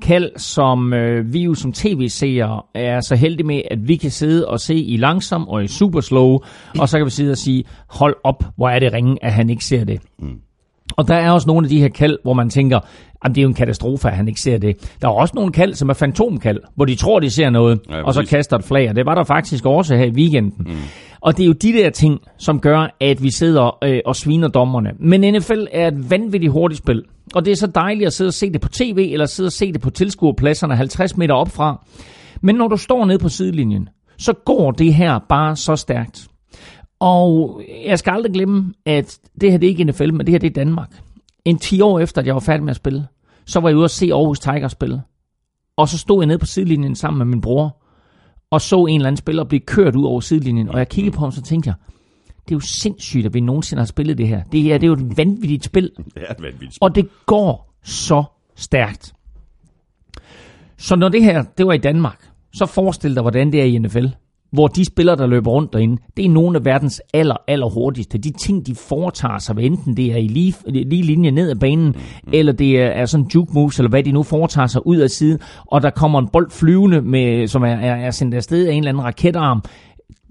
kald, 0.02 0.32
som 0.38 0.94
øh, 0.94 1.34
vi 1.34 1.44
jo 1.44 1.54
som 1.54 1.74
tv-seere 1.74 2.62
er 2.74 3.02
så 3.02 3.16
heldige 3.16 3.48
med, 3.48 3.62
at 3.72 3.88
vi 3.88 3.96
kan 3.96 4.12
sidde 4.12 4.48
og 4.48 4.60
se 4.60 4.76
i 4.76 4.98
langsom 4.98 5.48
og 5.48 5.64
i 5.64 5.68
super 5.68 6.02
slow, 6.02 6.40
og 6.80 6.90
så 6.90 6.98
kan 6.98 7.06
vi 7.06 7.12
sidde 7.12 7.32
og 7.32 7.38
sige, 7.38 7.64
hold 7.88 8.16
op, 8.24 8.44
hvor 8.56 8.70
er 8.70 8.80
det 8.80 8.94
ringe, 8.94 9.18
at 9.22 9.34
han 9.34 9.50
ikke 9.50 9.66
ser 9.66 9.84
det. 9.84 10.02
Mm. 10.20 10.40
Og 10.98 11.08
der 11.08 11.16
er 11.16 11.32
også 11.32 11.48
nogle 11.48 11.66
af 11.66 11.70
de 11.70 11.80
her 11.80 11.90
kald, 11.90 12.18
hvor 12.24 12.34
man 12.34 12.50
tænker, 12.50 12.80
at 13.22 13.30
det 13.30 13.38
er 13.38 13.42
jo 13.42 13.48
en 13.48 13.54
katastrofe, 13.54 14.08
at 14.08 14.16
han 14.16 14.28
ikke 14.28 14.42
ser 14.42 14.58
det. 14.58 14.98
Der 15.02 15.08
er 15.08 15.12
også 15.12 15.34
nogle 15.36 15.52
kald, 15.52 15.74
som 15.74 15.90
er 15.90 15.94
fantomkald, 15.94 16.60
hvor 16.76 16.86
de 16.86 16.96
tror, 16.96 17.20
de 17.20 17.30
ser 17.30 17.50
noget, 17.50 17.80
ja, 17.90 18.04
og 18.04 18.14
så 18.14 18.26
kaster 18.30 18.58
et 18.58 18.64
flag. 18.64 18.90
Og 18.90 18.96
det 18.96 19.06
var 19.06 19.16
der 19.16 19.24
faktisk 19.24 19.66
også 19.66 19.96
her 19.96 20.06
i 20.06 20.12
weekenden. 20.12 20.54
Mm. 20.60 20.76
Og 21.22 21.38
det 21.38 21.44
er 21.44 21.48
jo 21.48 21.54
de 21.54 21.74
der 21.74 21.90
ting, 21.90 22.22
som 22.38 22.60
gør, 22.60 22.96
at 23.00 23.24
vi 23.24 23.32
sidder 23.32 23.78
øh, 23.84 24.00
og 24.06 24.16
sviner 24.16 24.48
dommerne. 24.48 24.92
Men 25.00 25.34
NFL 25.34 25.66
er 25.72 25.88
et 25.88 26.12
vanvittigt 26.12 26.52
hurtigt 26.52 26.78
spil. 26.78 27.04
Og 27.36 27.46
det 27.46 27.52
er 27.52 27.56
så 27.56 27.68
dejligt 27.68 28.08
at 28.08 28.14
sidde 28.14 28.30
og 28.30 28.34
se 28.34 28.52
det 28.52 28.62
på 28.62 28.70
tv, 28.70 29.10
eller 29.12 29.26
sidde 29.26 29.48
og 29.48 29.52
se 29.52 29.74
det 29.74 29.82
på 29.82 29.90
tilskuerpladserne 29.90 30.76
50 30.76 31.18
meter 31.18 31.34
op 31.34 31.50
fra. 31.50 31.86
Men 32.42 32.56
når 32.56 32.68
du 32.68 32.78
står 32.78 33.06
nede 33.06 33.20
på 33.20 33.30
sidelinjen, 33.30 33.90
så 34.18 34.34
går 34.34 34.72
det 34.72 34.94
her 34.94 35.20
bare 35.30 35.56
så 35.56 35.76
stærkt. 35.76 36.28
Og 37.00 37.62
jeg 37.86 38.00
skal 38.00 38.12
aldrig 38.12 38.34
glemme, 38.34 38.74
at 38.86 39.20
det 39.42 39.52
her 39.52 39.58
det 39.58 39.68
er 39.68 39.70
ikke 39.70 39.84
NFL, 39.84 40.14
men 40.14 40.20
det 40.20 40.30
her 40.30 40.40
det 40.40 40.50
er 40.50 40.54
Danmark. 40.54 40.90
En 41.46 41.58
10 41.58 41.82
år 41.82 42.00
efter, 42.00 42.22
at 42.22 42.28
jeg 42.28 42.34
var 42.34 42.40
færdig 42.40 42.64
med 42.64 42.70
at 42.72 42.76
spille, 42.76 43.08
så 43.46 43.60
var 43.60 43.70
jeg 43.70 43.78
ude 43.78 43.84
at 43.84 43.92
se 43.92 44.14
Aarhus 44.14 44.40
Tigers 44.40 44.72
spille. 44.72 45.02
Og 45.78 45.88
så 45.88 45.98
stod 45.98 46.22
jeg 46.22 46.28
nede 46.28 46.40
på 46.40 46.46
sidelinjen 46.46 46.96
sammen 46.96 47.18
med 47.18 47.26
min 47.26 47.42
bror, 47.42 47.79
og 48.52 48.62
så 48.62 48.86
en 48.86 48.96
eller 48.96 49.08
anden 49.08 49.18
spiller 49.18 49.44
blive 49.44 49.60
kørt 49.60 49.96
ud 49.96 50.06
over 50.06 50.20
sidelinjen. 50.20 50.70
Og 50.70 50.78
jeg 50.78 50.90
kiggede 50.90 51.16
på 51.16 51.22
ham, 51.22 51.32
så 51.32 51.42
tænkte 51.42 51.68
jeg, 51.68 51.76
det 52.28 52.52
er 52.52 52.56
jo 52.56 52.60
sindssygt, 52.60 53.26
at 53.26 53.34
vi 53.34 53.40
nogensinde 53.40 53.80
har 53.80 53.86
spillet 53.86 54.18
det 54.18 54.28
her. 54.28 54.44
Det 54.44 54.62
her 54.62 54.78
det 54.78 54.84
er 54.84 54.88
jo 54.88 54.94
et 54.94 55.18
vanvittigt 55.18 55.66
spil. 55.66 55.92
Det 56.16 56.24
er 56.28 56.32
et 56.32 56.42
vanvittigt 56.42 56.76
spil. 56.76 56.78
Og 56.82 56.96
det 56.96 57.10
går 57.26 57.74
så 57.84 58.24
stærkt. 58.56 59.14
Så 60.78 60.96
når 60.96 61.10
det 61.10 61.24
her, 61.24 61.44
det 61.58 61.66
var 61.66 61.74
i 61.74 61.78
Danmark, 61.78 62.30
så 62.54 62.66
forestil 62.66 63.16
dig, 63.16 63.22
hvordan 63.22 63.52
det 63.52 63.62
er 63.62 63.66
i 63.66 63.78
NFL. 63.78 64.06
Hvor 64.52 64.68
de 64.68 64.86
spillere, 64.86 65.16
der 65.16 65.28
løber 65.28 65.52
rundt 65.52 65.74
derinde, 65.74 65.98
det 66.18 66.26
er 66.26 66.30
nogle 66.30 66.58
af 66.58 66.66
verdens 66.66 67.02
aller, 67.14 67.36
aller 67.48 67.70
hurtigste. 67.70 68.18
De 68.18 68.32
ting, 68.32 68.68
de 68.68 68.76
foretager 68.76 69.38
sig, 69.38 69.60
enten 69.60 69.98
det 69.98 70.12
er 70.12 70.18
i 70.18 70.28
lige, 70.28 70.56
lige 70.68 71.04
linje 71.04 71.32
ned 71.32 71.50
ad 71.50 71.56
banen, 71.56 71.88
mm. 71.88 72.30
eller 72.34 72.54
det 72.54 72.82
er, 72.82 72.88
er 72.88 73.06
sådan 73.06 73.28
juke 73.36 73.54
moves, 73.54 73.80
eller 73.80 73.90
hvad 73.90 74.04
de 74.04 74.12
nu 74.12 74.24
foretager 74.24 74.68
sig 74.68 74.88
ud 74.88 74.98
af 74.98 75.10
siden, 75.10 75.40
og 75.66 75.82
der 75.82 75.90
kommer 75.90 76.20
en 76.20 76.28
bold 76.34 76.52
flyvende, 76.52 77.02
med, 77.02 77.48
som 77.48 77.64
er, 77.64 77.68
er, 77.68 77.96
er 77.96 78.12
sendt 78.12 78.36
afsted 78.36 78.68
af 78.68 78.72
en 78.72 78.78
eller 78.78 78.90
anden 78.90 79.04
raketarm. 79.04 79.62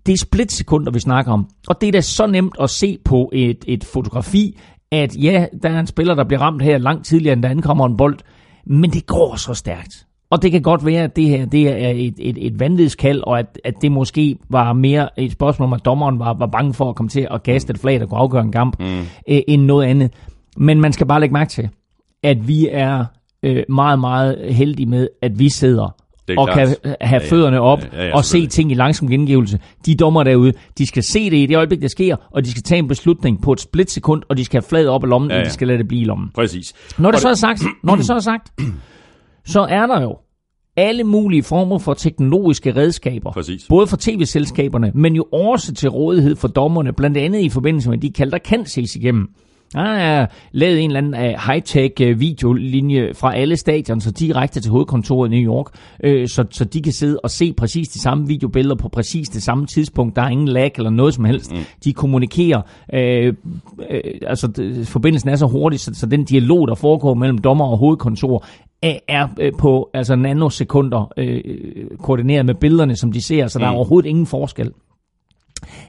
Det 0.06 0.12
er 0.12 0.18
splitsekunder, 0.18 0.92
vi 0.92 1.00
snakker 1.00 1.32
om. 1.32 1.48
Og 1.68 1.80
det 1.80 1.86
er 1.86 1.92
da 1.92 2.00
så 2.00 2.26
nemt 2.26 2.56
at 2.60 2.70
se 2.70 2.98
på 3.04 3.30
et, 3.32 3.64
et 3.66 3.84
fotografi, 3.84 4.58
at 4.90 5.16
ja, 5.16 5.46
der 5.62 5.68
er 5.68 5.80
en 5.80 5.86
spiller, 5.86 6.14
der 6.14 6.24
bliver 6.24 6.40
ramt 6.40 6.62
her 6.62 6.78
langt 6.78 7.06
tidligere, 7.06 7.32
end 7.32 7.42
der 7.42 7.48
ankommer 7.48 7.86
en 7.86 7.96
bold. 7.96 8.18
Men 8.66 8.90
det 8.90 9.06
går 9.06 9.36
så 9.36 9.54
stærkt. 9.54 10.07
Og 10.30 10.42
det 10.42 10.52
kan 10.52 10.62
godt 10.62 10.86
være, 10.86 11.04
at 11.04 11.16
det 11.16 11.28
her 11.28 11.46
det 11.46 11.68
er 11.68 11.88
et, 11.88 12.14
et, 12.18 12.46
et 12.46 12.60
vanvidskald, 12.60 13.20
og 13.20 13.38
at, 13.38 13.60
at 13.64 13.74
det 13.82 13.92
måske 13.92 14.36
var 14.48 14.72
mere 14.72 15.20
et 15.20 15.32
spørgsmål 15.32 15.66
om, 15.66 15.72
at 15.72 15.84
dommeren 15.84 16.18
var, 16.18 16.34
var 16.34 16.46
bange 16.46 16.74
for 16.74 16.88
at 16.88 16.96
komme 16.96 17.10
til 17.10 17.28
at 17.30 17.42
kaste 17.42 17.70
et 17.70 17.78
flag, 17.78 18.00
der 18.00 18.06
kunne 18.06 18.20
afgøre 18.20 18.42
en 18.42 18.52
kamp, 18.52 18.80
mm. 18.80 18.98
øh, 19.28 19.40
end 19.48 19.62
noget 19.62 19.86
andet. 19.86 20.12
Men 20.56 20.80
man 20.80 20.92
skal 20.92 21.06
bare 21.06 21.20
lægge 21.20 21.32
mærke 21.32 21.50
til, 21.50 21.68
at 22.22 22.48
vi 22.48 22.68
er 22.70 23.04
øh, 23.42 23.62
meget, 23.68 23.98
meget 23.98 24.54
heldige 24.54 24.86
med, 24.86 25.08
at 25.22 25.38
vi 25.38 25.48
sidder 25.48 25.94
og 26.36 26.48
klart. 26.48 26.68
kan 26.82 26.94
have 27.00 27.22
ja, 27.22 27.28
fødderne 27.30 27.60
op 27.60 27.80
ja, 27.92 28.02
ja, 28.02 28.06
ja, 28.06 28.16
og 28.16 28.24
se 28.24 28.46
ting 28.46 28.70
i 28.70 28.74
langsom 28.74 29.08
gengivelse. 29.08 29.58
De 29.86 29.94
dommer 29.94 30.22
derude, 30.22 30.52
de 30.78 30.86
skal 30.86 31.02
se 31.02 31.30
det 31.30 31.36
i 31.36 31.46
det 31.46 31.56
øjeblik, 31.56 31.82
der 31.82 31.88
sker, 31.88 32.16
og 32.30 32.44
de 32.44 32.50
skal 32.50 32.62
tage 32.62 32.78
en 32.78 32.88
beslutning 32.88 33.42
på 33.42 33.52
et 33.52 33.60
splitsekund, 33.60 34.22
og 34.28 34.36
de 34.36 34.44
skal 34.44 34.60
have 34.60 34.68
fladet 34.68 34.88
op 34.88 35.04
i 35.04 35.06
lommen, 35.06 35.30
ja, 35.30 35.36
ja. 35.36 35.42
og 35.42 35.46
de 35.46 35.52
skal 35.52 35.68
lade 35.68 35.78
det 35.78 35.88
blive 35.88 36.02
i 36.02 36.04
lommen. 36.04 36.30
Præcis. 36.34 36.74
Når 36.98 37.10
det, 37.10 37.14
det 37.14 37.22
så 37.22 37.28
er 37.28 37.34
sagt, 37.34 37.62
når 37.82 37.96
det 37.96 38.06
så 38.06 38.14
er 38.14 38.18
sagt, 38.18 38.52
så 39.48 39.60
er 39.60 39.86
der 39.86 40.02
jo 40.02 40.18
alle 40.76 41.04
mulige 41.04 41.42
former 41.42 41.78
for 41.78 41.94
teknologiske 41.94 42.76
redskaber. 42.76 43.32
Præcis. 43.32 43.66
Både 43.68 43.86
for 43.86 43.96
tv-selskaberne, 44.00 44.92
men 44.94 45.16
jo 45.16 45.22
også 45.32 45.74
til 45.74 45.90
rådighed 45.90 46.36
for 46.36 46.48
dommerne, 46.48 46.92
blandt 46.92 47.16
andet 47.16 47.40
i 47.40 47.48
forbindelse 47.48 47.90
med 47.90 47.98
de 47.98 48.12
kald, 48.12 48.30
der 48.30 48.38
kan 48.38 48.66
ses 48.66 48.96
igennem. 48.96 49.28
Der 49.72 49.80
er 49.80 50.26
lavet 50.52 50.80
en 50.80 50.90
eller 50.90 50.98
anden 50.98 51.14
uh, 51.14 51.20
high-tech 51.20 52.10
uh, 52.10 52.20
videolinje 52.20 53.14
fra 53.14 53.36
alle 53.36 53.56
stadion, 53.56 54.00
så 54.00 54.10
direkte 54.10 54.60
til 54.60 54.70
hovedkontoret 54.70 55.32
i 55.32 55.40
New 55.40 55.54
York, 55.54 55.66
uh, 56.04 56.26
så, 56.26 56.44
så 56.50 56.64
de 56.64 56.82
kan 56.82 56.92
sidde 56.92 57.20
og 57.22 57.30
se 57.30 57.52
præcis 57.52 57.88
de 57.88 57.98
samme 57.98 58.26
videobilleder 58.26 58.76
på 58.76 58.88
præcis 58.88 59.28
det 59.28 59.42
samme 59.42 59.66
tidspunkt. 59.66 60.16
Der 60.16 60.22
er 60.22 60.28
ingen 60.28 60.48
lag 60.48 60.72
eller 60.76 60.90
noget 60.90 61.14
som 61.14 61.24
helst. 61.24 61.52
Mm. 61.52 61.58
De 61.84 61.92
kommunikerer, 61.92 62.62
altså 64.26 64.72
forbindelsen 64.84 65.30
er 65.30 65.36
så 65.36 65.46
hurtig, 65.46 65.80
så, 65.80 65.90
så 65.94 66.06
den 66.06 66.24
dialog, 66.24 66.68
der 66.68 66.74
foregår 66.74 67.14
mellem 67.14 67.38
dommer 67.38 67.64
og 67.64 67.78
hovedkontor, 67.78 68.44
er 68.82 69.50
på 69.58 69.90
altså 69.94 70.16
nanosekunder 70.16 71.12
øh, 71.16 71.40
koordineret 71.98 72.46
med 72.46 72.54
billederne, 72.54 72.96
som 72.96 73.12
de 73.12 73.22
ser, 73.22 73.46
så 73.46 73.58
der 73.58 73.66
er 73.66 73.70
mm. 73.70 73.76
overhovedet 73.76 74.08
ingen 74.08 74.26
forskel. 74.26 74.72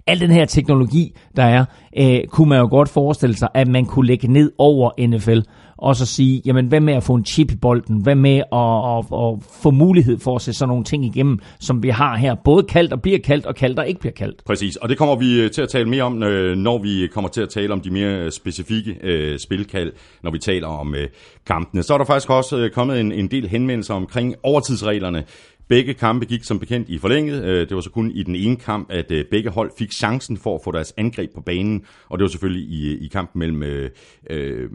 Al 0.08 0.20
den 0.20 0.32
her 0.32 0.46
teknologi, 0.46 1.16
der 1.36 1.44
er, 1.44 1.66
øh, 1.98 2.28
kunne 2.28 2.50
man 2.50 2.60
jo 2.60 2.68
godt 2.68 2.90
forestille 2.90 3.36
sig, 3.36 3.50
at 3.54 3.68
man 3.68 3.86
kunne 3.86 4.08
lægge 4.08 4.28
ned 4.28 4.52
over 4.58 5.08
NFL, 5.08 5.40
og 5.82 5.96
så 5.96 6.06
sige, 6.06 6.42
jamen 6.46 6.68
hvad 6.68 6.80
med 6.80 6.94
at 6.94 7.04
få 7.04 7.16
en 7.16 7.26
chip 7.26 7.52
i 7.52 7.56
bolden, 7.56 8.02
hvad 8.04 8.16
med 8.16 8.38
at, 8.52 8.98
at, 8.98 9.28
at 9.28 9.62
få 9.64 9.72
mulighed 9.72 10.20
for 10.20 10.36
at 10.36 10.42
se 10.42 10.54
sådan 10.54 10.70
nogle 10.70 10.84
ting 10.84 11.06
igennem, 11.06 11.40
som 11.60 11.84
vi 11.84 11.90
har 11.90 12.18
her, 12.18 12.36
både 12.44 12.64
kaldt 12.64 12.94
og 12.94 13.02
bliver 13.02 13.20
kaldt, 13.20 13.46
og 13.46 13.56
kaldt 13.56 13.80
og 13.80 13.88
ikke 13.88 14.00
bliver 14.00 14.14
kaldt. 14.14 14.44
Præcis, 14.46 14.76
og 14.76 14.90
det 14.90 14.98
kommer 14.98 15.16
vi 15.16 15.42
øh, 15.42 15.52
til 15.52 15.62
at 15.62 15.70
tale 15.70 15.90
mere 15.90 16.04
om, 16.04 16.24
øh, 16.24 16.58
når 16.58 16.78
vi 16.78 17.08
kommer 17.14 17.30
til 17.30 17.42
at 17.42 17.50
tale 17.50 17.74
om 17.74 17.82
de 17.82 17.92
mere 17.92 18.20
øh, 18.20 18.32
specifikke 18.32 18.98
øh, 19.04 19.40
spilkald, 19.40 19.92
når 20.24 20.32
vi 20.32 20.40
taler 20.40 20.68
om 20.68 20.96
øh, 20.96 21.08
kampene. 21.46 21.84
Så 21.84 21.94
er 21.94 21.98
der 21.98 22.06
faktisk 22.06 22.30
også 22.30 22.70
kommet 22.74 23.00
en, 23.00 23.12
en 23.12 23.32
del 23.32 23.48
henvendelser 23.48 23.94
omkring 23.94 24.36
overtidsreglerne. 24.44 25.24
Begge 25.70 25.94
kampe 25.94 26.26
gik 26.26 26.44
som 26.44 26.60
bekendt 26.60 26.90
i 26.90 26.98
forlænget. 26.98 27.44
Øh, 27.44 27.60
det 27.60 27.76
var 27.76 27.82
så 27.82 27.90
kun 27.90 28.12
i 28.12 28.24
den 28.24 28.36
ene 28.36 28.56
kamp, 28.56 28.92
at 28.92 29.12
øh, 29.12 29.26
begge 29.32 29.50
hold 29.50 29.72
fik 29.78 29.92
chancen 29.92 30.38
for 30.38 30.56
at 30.56 30.62
få 30.64 30.72
deres 30.72 30.94
angreb 30.98 31.30
på 31.36 31.42
banen, 31.42 31.82
og 32.10 32.20
det 32.20 32.24
var 32.24 32.30
selvfølgelig 32.30 32.70
i, 32.70 33.06
i 33.06 33.08
kampen 33.08 33.40
mellem 33.40 33.64
øh, 33.64 33.90
øh, 34.30 34.70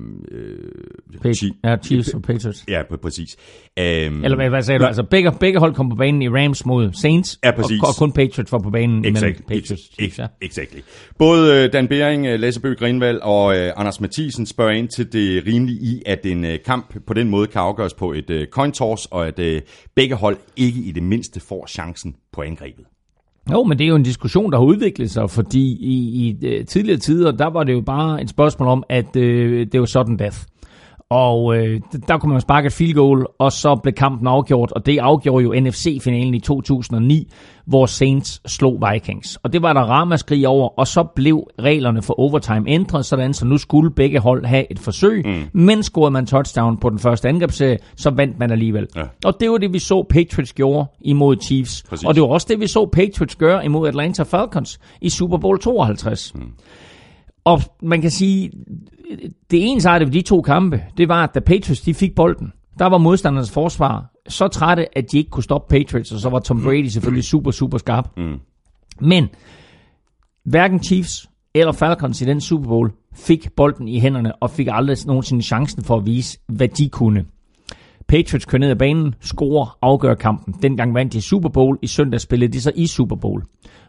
Chiefs, 1.20 1.44
ja, 1.64 1.76
Chiefs 1.84 2.14
og 2.14 2.22
Patriots. 2.22 2.64
Ja, 2.68 2.82
præcis. 3.02 3.36
Um, 3.80 4.24
Eller 4.24 4.48
hvad, 4.48 4.62
sagde 4.62 4.78
du? 4.78 4.84
Altså 4.84 5.02
begge, 5.02 5.32
begge 5.40 5.58
hold 5.58 5.74
kom 5.74 5.90
på 5.90 5.96
banen 5.96 6.22
i 6.22 6.28
Rams 6.28 6.66
mod 6.66 6.92
Saints, 7.02 7.38
ja, 7.44 7.50
præcis. 7.50 7.80
Og, 7.82 7.88
og 7.88 7.94
kun 7.98 8.12
Patriots 8.12 8.52
var 8.52 8.58
på 8.58 8.70
banen 8.70 9.04
exactly. 9.04 9.26
mellem 9.26 9.42
Patriots 9.48 9.94
Chiefs. 9.94 10.18
Ja. 10.18 10.26
Exactly. 10.40 10.80
Både 11.18 11.68
Dan 11.68 11.88
Bering, 11.88 12.38
Lasse 12.38 12.60
Bøge 12.60 12.76
Grinvald 12.76 13.18
og 13.22 13.46
uh, 13.46 13.80
Anders 13.80 14.00
Mathisen 14.00 14.46
spørger 14.46 14.72
ind 14.72 14.88
til 14.88 15.12
det 15.12 15.46
rimelige 15.46 15.78
i, 15.80 16.02
at 16.06 16.26
en 16.26 16.44
uh, 16.44 16.50
kamp 16.66 16.94
på 17.06 17.14
den 17.14 17.28
måde 17.28 17.46
kan 17.46 17.60
afgøres 17.60 17.94
på 17.94 18.12
et 18.12 18.30
uh, 18.30 18.42
coin 18.50 18.72
toss, 18.72 19.06
og 19.10 19.26
at 19.26 19.38
uh, 19.38 19.62
begge 19.94 20.14
hold 20.14 20.36
ikke 20.56 20.83
i 20.84 20.92
det 20.92 21.02
mindste 21.02 21.40
får 21.40 21.66
chancen 21.66 22.16
på 22.32 22.42
angrebet. 22.42 22.84
Jo, 23.52 23.62
men 23.64 23.78
det 23.78 23.84
er 23.84 23.88
jo 23.88 23.96
en 23.96 24.02
diskussion, 24.02 24.52
der 24.52 24.58
har 24.58 24.64
udviklet 24.64 25.10
sig, 25.10 25.30
fordi 25.30 25.76
i, 25.80 25.94
i 25.94 26.46
øh, 26.46 26.66
tidligere 26.66 26.98
tider, 26.98 27.32
der 27.32 27.46
var 27.46 27.64
det 27.64 27.72
jo 27.72 27.80
bare 27.80 28.22
et 28.22 28.30
spørgsmål 28.30 28.68
om, 28.68 28.84
at 28.88 29.16
øh, 29.16 29.66
det 29.72 29.80
var 29.80 29.86
sådan 29.86 30.16
death. 30.16 30.38
Og 31.11 31.56
øh, 31.56 31.80
der 32.08 32.18
kunne 32.18 32.32
man 32.32 32.40
sparke 32.40 32.66
et 32.66 32.73
field 32.73 32.94
goal, 32.94 33.26
og 33.38 33.52
så 33.52 33.76
blev 33.82 33.94
kampen 33.94 34.26
afgjort, 34.26 34.73
og 34.73 34.87
det 34.87 34.99
afgjorde 34.99 35.44
jo 35.44 35.54
NFC-finalen 35.61 36.34
i 36.34 36.40
2009, 36.40 37.32
hvor 37.66 37.87
Saints 37.87 38.52
slog 38.52 38.82
Vikings. 38.92 39.37
Og 39.42 39.52
det 39.52 39.62
var 39.62 39.73
der 39.73 39.80
ramaskrig 39.80 40.49
over, 40.49 40.78
og 40.78 40.87
så 40.87 41.04
blev 41.14 41.46
reglerne 41.58 42.02
for 42.02 42.20
overtime 42.20 42.64
ændret, 42.68 43.06
sådan 43.06 43.34
så 43.34 43.44
nu 43.44 43.58
skulle 43.58 43.90
begge 43.90 44.18
hold 44.18 44.44
have 44.44 44.73
et 44.73 44.78
forsøg, 44.78 45.26
mm. 45.26 45.61
men 45.61 45.82
scorede 45.82 46.11
man 46.11 46.26
touchdown 46.26 46.76
på 46.76 46.90
den 46.90 46.99
første 46.99 47.28
angrebsserie, 47.28 47.78
så 47.96 48.11
vandt 48.11 48.38
man 48.38 48.50
alligevel. 48.50 48.87
Ja. 48.96 49.02
Og 49.25 49.40
det 49.40 49.50
var 49.50 49.58
det, 49.58 49.73
vi 49.73 49.78
så 49.78 50.02
Patriots 50.02 50.52
gjorde 50.52 50.87
imod 51.00 51.37
Chiefs. 51.42 51.82
Præcis. 51.88 52.06
Og 52.06 52.14
det 52.14 52.23
var 52.23 52.28
også 52.28 52.46
det, 52.50 52.61
vi 52.61 52.66
så 52.66 52.87
Patriots 52.92 53.37
gøre 53.37 53.64
imod 53.64 53.88
Atlanta 53.88 54.23
Falcons 54.23 54.78
i 55.00 55.08
Super 55.08 55.37
Bowl 55.37 55.58
52. 55.58 56.34
Mm. 56.34 56.52
Og 57.44 57.60
man 57.82 58.00
kan 58.00 58.10
sige, 58.10 58.50
det 59.50 59.66
ensartede 59.66 60.08
ved 60.08 60.14
de 60.14 60.22
to 60.22 60.42
kampe, 60.42 60.82
det 60.96 61.08
var, 61.08 61.24
at 61.24 61.34
da 61.34 61.40
Patriots 61.40 61.80
de 61.80 61.94
fik 61.94 62.14
bolden, 62.14 62.52
der 62.78 62.86
var 62.86 62.98
modstandernes 62.98 63.50
forsvar 63.50 64.10
så 64.28 64.48
trætte, 64.48 64.98
at 64.98 65.12
de 65.12 65.18
ikke 65.18 65.30
kunne 65.30 65.42
stoppe 65.42 65.70
Patriots, 65.70 66.12
og 66.12 66.20
så 66.20 66.28
var 66.28 66.38
Tom 66.38 66.62
Brady 66.62 66.86
selvfølgelig 66.86 67.24
super, 67.24 67.50
super 67.50 67.78
skarp. 67.78 68.16
Mm. 68.16 68.40
Men 69.00 69.28
hverken 70.44 70.82
Chiefs 70.82 71.30
eller 71.54 71.72
Falcons 71.72 72.22
i 72.22 72.24
den 72.24 72.40
Super 72.40 72.68
Bowl 72.68 72.92
fik 73.14 73.52
bolden 73.56 73.88
i 73.88 74.00
hænderne 74.00 74.42
og 74.42 74.50
fik 74.50 74.68
aldrig 74.70 74.98
nogensinde 75.06 75.42
chancen 75.42 75.84
for 75.84 75.96
at 75.96 76.06
vise, 76.06 76.38
hvad 76.46 76.68
de 76.68 76.88
kunne. 76.88 77.24
Patriots 78.08 78.44
kører 78.44 78.61
ned 78.61 78.70
ad 78.70 78.76
banen, 78.76 79.14
scorer, 79.20 79.78
afgør 79.82 80.14
kampen. 80.14 80.54
Dengang 80.62 80.94
vandt 80.94 81.12
de 81.12 81.23
Super 81.23 81.49
Bowl, 81.49 81.78
i 81.82 81.87
søndag 81.87 82.20
spillede 82.20 82.52
de 82.52 82.61
så 82.61 82.73
i 82.75 82.87
Super 82.87 83.16
Bowl. 83.16 83.42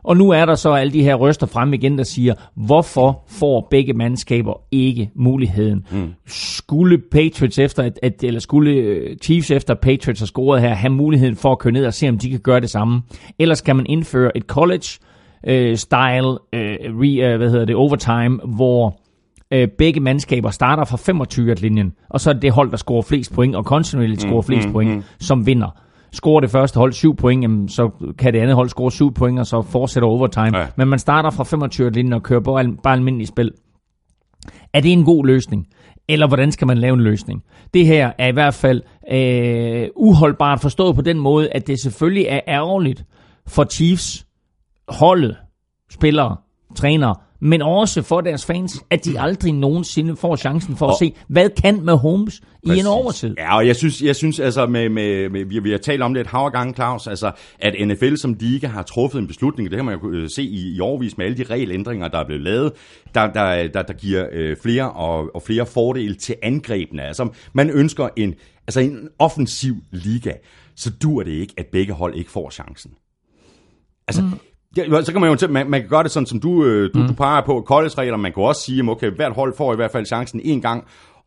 Og 0.03 0.17
nu 0.17 0.29
er 0.29 0.45
der 0.45 0.55
så 0.55 0.73
alle 0.73 0.93
de 0.93 1.03
her 1.03 1.15
røster 1.15 1.47
frem 1.47 1.73
igen, 1.73 1.97
der 1.97 2.03
siger, 2.03 2.33
hvorfor 2.55 3.23
får 3.27 3.67
begge 3.71 3.93
mandskaber 3.93 4.61
ikke 4.71 5.09
muligheden? 5.15 5.85
Mm. 5.91 6.13
Skulle 6.27 6.97
Patriots 7.11 7.59
efter, 7.59 7.83
at, 7.83 7.99
at, 8.03 8.23
eller 8.23 8.39
skulle 8.39 8.71
øh, 8.71 9.17
Chiefs 9.17 9.51
efter 9.51 9.73
Patriots 9.73 10.19
har 10.19 10.27
scoret 10.27 10.61
her, 10.61 10.73
have 10.73 10.93
muligheden 10.93 11.35
for 11.35 11.51
at 11.51 11.59
køre 11.59 11.73
ned 11.73 11.85
og 11.85 11.93
se, 11.93 12.09
om 12.09 12.17
de 12.17 12.29
kan 12.29 12.39
gøre 12.39 12.59
det 12.59 12.69
samme? 12.69 13.01
Ellers 13.39 13.61
kan 13.61 13.75
man 13.75 13.85
indføre 13.89 14.37
et 14.37 14.43
college 14.43 14.87
øh, 15.47 15.77
style, 15.77 16.37
øh, 16.53 16.77
re, 16.81 17.31
øh, 17.31 17.37
hvad 17.37 17.49
hedder 17.49 17.65
det, 17.65 17.75
overtime, 17.75 18.39
hvor 18.55 18.99
øh, 19.55 19.67
begge 19.77 19.99
mandskaber 19.99 20.49
starter 20.49 20.85
fra 20.85 20.97
25-linjen, 20.97 21.93
og 22.09 22.21
så 22.21 22.29
er 22.29 22.33
det 22.33 22.41
det 22.41 22.51
hold, 22.51 22.71
der 22.71 22.77
scorer 22.77 23.01
flest 23.01 23.33
point, 23.33 23.55
og 23.55 23.65
kontinuerligt 23.65 24.21
scorer 24.21 24.41
mm, 24.41 24.43
flest 24.43 24.67
mm, 24.67 24.73
point, 24.73 24.95
mm. 24.95 25.03
som 25.19 25.45
vinder. 25.45 25.81
Scorer 26.11 26.39
det 26.39 26.49
første 26.49 26.77
hold 26.77 26.93
7 26.93 27.15
point, 27.15 27.41
jamen, 27.43 27.69
så 27.69 27.89
kan 28.17 28.33
det 28.33 28.39
andet 28.39 28.55
hold 28.55 28.69
score 28.69 28.91
7 28.91 29.13
point, 29.13 29.39
og 29.39 29.45
så 29.45 29.61
fortsætter 29.61 30.07
overtime. 30.07 30.57
Ja. 30.57 30.65
Men 30.75 30.87
man 30.87 30.99
starter 30.99 31.29
fra 31.29 31.43
25-linjen 31.43 32.13
og 32.13 32.23
kører 32.23 32.39
bare, 32.39 32.75
bare 32.83 32.93
almindelig 32.93 33.27
spil. 33.27 33.51
Er 34.73 34.81
det 34.81 34.91
en 34.91 35.05
god 35.05 35.25
løsning? 35.25 35.67
Eller 36.07 36.27
hvordan 36.27 36.51
skal 36.51 36.67
man 36.67 36.77
lave 36.77 36.93
en 36.93 37.01
løsning? 37.01 37.43
Det 37.73 37.85
her 37.85 38.11
er 38.17 38.27
i 38.27 38.31
hvert 38.31 38.53
fald 38.53 38.81
øh, 39.11 39.87
uholdbart 39.95 40.59
forstået 40.61 40.95
på 40.95 41.01
den 41.01 41.19
måde, 41.19 41.49
at 41.49 41.67
det 41.67 41.79
selvfølgelig 41.79 42.25
er 42.29 42.39
ærgerligt 42.47 43.05
for 43.47 43.63
Chiefs 43.63 44.27
holdet, 44.87 45.37
spillere, 45.91 46.37
trænere, 46.75 47.15
men 47.45 47.61
også 47.61 48.01
for 48.01 48.21
deres 48.21 48.45
fans, 48.45 48.83
at 48.89 49.05
de 49.05 49.19
aldrig 49.19 49.53
nogensinde 49.53 50.15
får 50.15 50.35
chancen 50.35 50.77
for 50.77 50.85
og, 50.85 50.91
at 50.91 50.97
se, 50.99 51.13
hvad 51.27 51.49
kan 51.49 51.85
med 51.85 51.93
Holmes 51.93 52.41
i 52.63 52.67
præcis. 52.67 52.83
en 52.83 52.87
overtid. 52.87 53.35
Ja, 53.37 53.55
og 53.55 53.67
jeg 53.67 53.75
synes, 53.75 54.01
jeg 54.01 54.15
synes 54.15 54.39
altså, 54.39 54.65
med, 54.65 54.89
med, 54.89 55.29
med, 55.29 55.45
vi, 55.45 55.59
vi 55.59 55.71
har 55.71 55.77
talt 55.77 56.01
om 56.01 56.13
det 56.13 56.21
et 56.21 56.27
hav 56.27 56.51
gange, 56.51 56.73
Claus, 56.73 57.07
altså, 57.07 57.31
at 57.59 57.87
NFL 57.87 58.15
som 58.15 58.35
liga 58.39 58.67
har 58.67 58.83
truffet 58.83 59.19
en 59.19 59.27
beslutning, 59.27 59.69
det 59.69 59.77
kan 59.77 59.85
man 59.85 59.99
jo 60.03 60.11
øh, 60.11 60.29
se 60.29 60.43
i, 60.43 60.75
i 60.75 60.79
overvis 60.79 61.17
med 61.17 61.25
alle 61.25 61.37
de 61.37 61.43
regelændringer, 61.43 62.07
der 62.07 62.17
er 62.17 62.25
blevet 62.25 62.43
lavet, 62.43 62.73
der, 63.15 63.33
der, 63.33 63.67
der, 63.67 63.81
der 63.81 63.93
giver 63.93 64.27
øh, 64.31 64.57
flere 64.63 64.91
og, 64.91 65.35
og 65.35 65.41
flere 65.41 65.65
fordele 65.65 66.15
til 66.15 66.35
angrebene. 66.43 67.03
Altså, 67.03 67.29
man 67.53 67.69
ønsker 67.69 68.09
en, 68.15 68.33
altså 68.67 68.79
en 68.79 69.09
offensiv 69.19 69.75
liga, 69.91 70.33
så 70.75 70.91
dur 71.01 71.23
det 71.23 71.31
ikke, 71.31 71.53
at 71.57 71.65
begge 71.71 71.93
hold 71.93 72.15
ikke 72.15 72.31
får 72.31 72.49
chancen. 72.49 72.91
Altså, 74.07 74.21
mm 74.21 74.39
Ja, 74.77 75.01
så 75.01 75.11
kan 75.11 75.21
man 75.21 75.37
jo 75.39 75.47
man, 75.47 75.69
man 75.69 75.81
kan 75.81 75.89
gøre 75.89 76.03
det 76.03 76.11
sådan, 76.11 76.27
som 76.27 76.39
du, 76.39 76.65
øh, 76.65 76.89
du, 76.93 76.99
mm. 76.99 77.07
du 77.07 77.13
peger 77.13 77.41
på, 77.45 77.63
college-regler. 77.67 78.17
Man 78.17 78.33
kan 78.33 78.43
også 78.43 78.61
sige, 78.61 78.83
at 78.83 78.89
okay, 78.89 79.11
hvert 79.11 79.33
hold 79.33 79.53
får 79.57 79.73
i 79.73 79.75
hvert 79.75 79.91
fald 79.91 80.05
chancen 80.05 80.41
en 80.43 80.61
gang, 80.61 80.83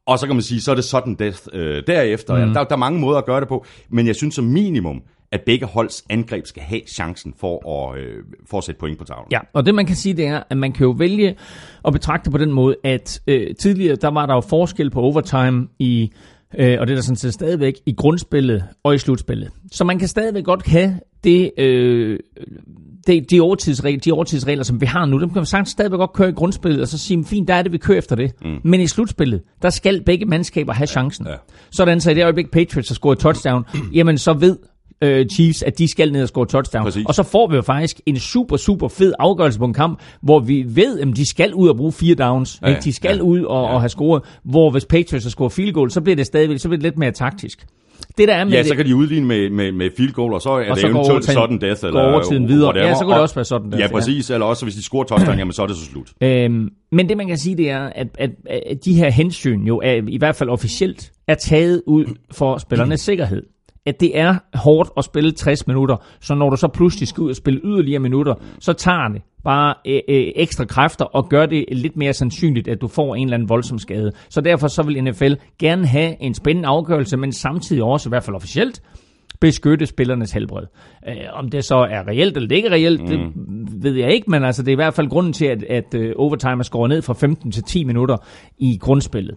og 0.06 0.18
så 0.18 0.26
kan 0.26 0.36
man 0.36 0.42
sige, 0.42 0.60
så 0.60 0.70
er 0.70 0.74
det 0.74 0.84
sådan 0.84 1.14
death 1.14 1.38
øh, 1.52 1.82
derefter. 1.86 2.34
Mm. 2.34 2.40
Ja, 2.40 2.46
der, 2.46 2.64
der 2.64 2.72
er 2.72 2.76
mange 2.76 3.00
måder 3.00 3.18
at 3.18 3.24
gøre 3.24 3.40
det 3.40 3.48
på, 3.48 3.64
men 3.90 4.06
jeg 4.06 4.16
synes 4.16 4.34
som 4.34 4.44
minimum, 4.44 5.02
at 5.32 5.40
begge 5.46 5.66
holds 5.66 6.04
angreb 6.10 6.46
skal 6.46 6.62
have 6.62 6.80
chancen 6.88 7.34
for 7.40 7.88
at, 7.92 7.98
øh, 7.98 8.22
for 8.50 8.58
at 8.58 8.64
sætte 8.64 8.78
point 8.78 8.98
på 8.98 9.04
tavlen. 9.04 9.28
Ja, 9.32 9.38
og 9.52 9.66
det 9.66 9.74
man 9.74 9.86
kan 9.86 9.96
sige, 9.96 10.14
det 10.14 10.26
er, 10.26 10.42
at 10.50 10.56
man 10.56 10.72
kan 10.72 10.84
jo 10.84 10.90
vælge 10.90 11.36
at 11.84 11.92
betragte 11.92 12.30
på 12.30 12.38
den 12.38 12.52
måde, 12.52 12.76
at 12.84 13.20
øh, 13.26 13.54
tidligere, 13.54 13.96
der 13.96 14.10
var 14.10 14.26
der 14.26 14.34
jo 14.34 14.40
forskel 14.40 14.90
på 14.90 15.00
overtime 15.00 15.68
i 15.78 16.12
Øh, 16.58 16.76
og 16.80 16.86
det 16.86 16.92
er 16.92 16.96
der 16.96 17.02
sådan 17.02 17.16
set 17.16 17.34
stadigvæk 17.34 17.74
i 17.86 17.92
grundspillet 17.92 18.64
og 18.82 18.94
i 18.94 18.98
slutspillet. 18.98 19.50
Så 19.72 19.84
man 19.84 19.98
kan 19.98 20.08
stadigvæk 20.08 20.44
godt 20.44 20.66
have 20.66 21.00
det, 21.24 21.50
øh, 21.58 22.18
det, 23.08 23.30
de, 23.30 23.40
overtidsregler, 23.40 24.00
de 24.00 24.12
overtidsregler, 24.12 24.64
som 24.64 24.80
vi 24.80 24.86
har 24.86 25.06
nu, 25.06 25.20
dem 25.20 25.28
kan 25.28 25.36
man 25.36 25.46
sagtens 25.46 25.68
stadigvæk 25.68 25.98
godt 25.98 26.12
køre 26.12 26.28
i 26.28 26.32
grundspillet, 26.32 26.82
og 26.82 26.88
så 26.88 26.98
sige, 26.98 27.24
fint, 27.24 27.48
der 27.48 27.54
er 27.54 27.62
det, 27.62 27.72
vi 27.72 27.78
kører 27.78 27.98
efter 27.98 28.16
det. 28.16 28.32
Mm. 28.42 28.58
Men 28.64 28.80
i 28.80 28.86
slutspillet, 28.86 29.42
der 29.62 29.70
skal 29.70 30.02
begge 30.02 30.26
mandskaber 30.26 30.72
have 30.72 30.86
chancen. 30.86 31.26
Ja, 31.26 31.32
ja. 31.32 31.36
Sådan 31.70 32.00
så 32.00 32.10
i 32.10 32.14
det 32.14 32.22
øjeblik 32.22 32.50
Patriots 32.50 32.88
har 32.88 32.94
scoret 32.94 33.18
touchdown, 33.18 33.64
jamen 33.94 34.18
så 34.18 34.32
ved 34.32 34.56
øh, 35.02 35.26
Chiefs, 35.26 35.62
at 35.62 35.78
de 35.78 35.88
skal 35.88 36.12
ned 36.12 36.22
og 36.22 36.28
score 36.28 36.46
touchdown. 36.46 36.84
Præcis. 36.84 37.06
Og 37.06 37.14
så 37.14 37.22
får 37.22 37.46
vi 37.46 37.56
jo 37.56 37.62
faktisk 37.62 38.00
en 38.06 38.18
super, 38.18 38.56
super 38.56 38.88
fed 38.88 39.12
afgørelse 39.18 39.58
på 39.58 39.64
en 39.64 39.74
kamp, 39.74 40.00
hvor 40.20 40.40
vi 40.40 40.64
ved, 40.68 41.00
at 41.00 41.08
de 41.16 41.26
skal 41.26 41.54
ud 41.54 41.68
og 41.68 41.76
bruge 41.76 41.92
fire 41.92 42.14
downs. 42.14 42.58
Ja, 42.62 42.70
ja. 42.70 42.76
De 42.84 42.92
skal 42.92 43.16
ja, 43.16 43.22
ud 43.22 43.42
og, 43.42 43.64
ja. 43.64 43.74
og 43.74 43.80
have 43.80 43.88
scoret. 43.88 44.22
Hvor 44.44 44.70
hvis 44.70 44.84
Patriots 44.84 45.24
har 45.24 45.30
scoret 45.30 45.52
field 45.52 45.72
goal, 45.72 45.90
så 45.90 46.00
bliver 46.00 46.16
det 46.16 46.26
stadigvæk 46.26 46.58
så 46.58 46.68
bliver 46.68 46.78
det 46.78 46.82
lidt 46.82 46.98
mere 46.98 47.12
taktisk. 47.12 47.66
Det 48.18 48.28
der 48.28 48.34
er 48.34 48.44
med 48.44 48.52
ja, 48.52 48.62
så 48.62 48.76
kan 48.76 48.86
de 48.86 48.96
udligne 48.96 49.26
med, 49.26 49.50
med, 49.50 49.72
med 49.72 49.90
field 49.96 50.12
goal, 50.12 50.32
og 50.32 50.42
så 50.42 50.48
er 50.48 50.70
og 50.70 50.76
det 50.76 50.84
eventuelt 50.84 51.24
sådan 51.24 51.60
death. 51.60 51.84
Eller 51.84 52.00
overtiden 52.00 52.48
videre. 52.48 52.68
Whatever. 52.68 52.88
Ja, 52.88 52.94
så 52.94 53.04
kan 53.04 53.10
det 53.10 53.20
også 53.20 53.34
være 53.34 53.44
sådan 53.44 53.70
death. 53.70 53.80
Ja, 53.80 53.88
præcis. 53.88 54.30
Ja. 54.30 54.34
Eller 54.34 54.46
også, 54.46 54.64
hvis 54.64 54.74
de 54.74 54.82
scorer 54.82 55.04
touchdown, 55.04 55.38
jamen 55.38 55.52
så 55.52 55.62
er 55.62 55.66
det 55.66 55.76
så 55.76 55.84
slut. 55.84 56.12
Øhm, 56.20 56.68
men 56.92 57.08
det 57.08 57.16
man 57.16 57.26
kan 57.26 57.38
sige, 57.38 57.56
det 57.56 57.70
er, 57.70 57.80
at, 57.94 58.06
at, 58.18 58.30
at 58.46 58.84
de 58.84 58.94
her 58.94 59.10
hensyn 59.10 59.62
jo 59.62 59.80
er, 59.84 60.02
i 60.08 60.16
hvert 60.16 60.36
fald 60.36 60.50
officielt 60.50 61.12
er 61.28 61.34
taget 61.34 61.82
ud 61.86 62.04
for 62.30 62.58
spillernes 62.58 63.00
sikkerhed 63.00 63.42
at 63.88 64.00
det 64.00 64.18
er 64.18 64.34
hårdt 64.54 64.90
at 64.96 65.04
spille 65.04 65.32
60 65.32 65.66
minutter, 65.66 65.96
så 66.20 66.34
når 66.34 66.50
du 66.50 66.56
så 66.56 66.68
pludselig 66.68 67.08
skal 67.08 67.22
ud 67.22 67.30
og 67.30 67.36
spille 67.36 67.60
yderligere 67.64 68.00
minutter, 68.00 68.34
så 68.60 68.72
tager 68.72 69.08
det 69.08 69.22
bare 69.48 69.74
øh, 69.86 70.00
øh, 70.08 70.32
ekstra 70.36 70.64
kræfter 70.64 71.04
og 71.04 71.28
gør 71.28 71.46
det 71.46 71.64
lidt 71.72 71.96
mere 71.96 72.12
sandsynligt, 72.12 72.68
at 72.68 72.80
du 72.80 72.88
får 72.88 73.14
en 73.14 73.22
eller 73.22 73.34
anden 73.34 73.48
voldsom 73.48 73.78
skade. 73.78 74.12
Så 74.28 74.40
derfor 74.40 74.68
så 74.68 74.82
vil 74.82 75.04
NFL 75.04 75.32
gerne 75.58 75.86
have 75.86 76.22
en 76.22 76.34
spændende 76.34 76.68
afgørelse, 76.68 77.16
men 77.16 77.32
samtidig 77.32 77.82
også, 77.82 78.08
i 78.08 78.10
hvert 78.10 78.24
fald 78.24 78.36
officielt, 78.36 78.82
beskytte 79.40 79.86
spillernes 79.86 80.32
helbred. 80.32 80.66
Øh, 81.08 81.14
om 81.32 81.50
det 81.50 81.64
så 81.64 81.74
er 81.76 82.08
reelt 82.08 82.36
eller 82.36 82.48
det 82.48 82.56
ikke 82.56 82.68
er 82.68 82.72
reelt, 82.72 83.00
mm. 83.00 83.06
det 83.08 83.82
ved 83.82 83.92
jeg 83.92 84.12
ikke, 84.12 84.30
men 84.30 84.44
altså, 84.44 84.62
det 84.62 84.68
er 84.68 84.72
i 84.72 84.82
hvert 84.82 84.94
fald 84.94 85.08
grunden 85.08 85.32
til, 85.32 85.46
at, 85.46 85.62
at 85.62 85.94
uh, 85.94 86.10
overtime 86.16 86.58
er 86.58 86.62
skåret 86.62 86.88
ned 86.88 87.02
fra 87.02 87.14
15 87.14 87.52
til 87.52 87.62
10 87.62 87.84
minutter 87.84 88.16
i 88.58 88.78
grundspillet. 88.80 89.36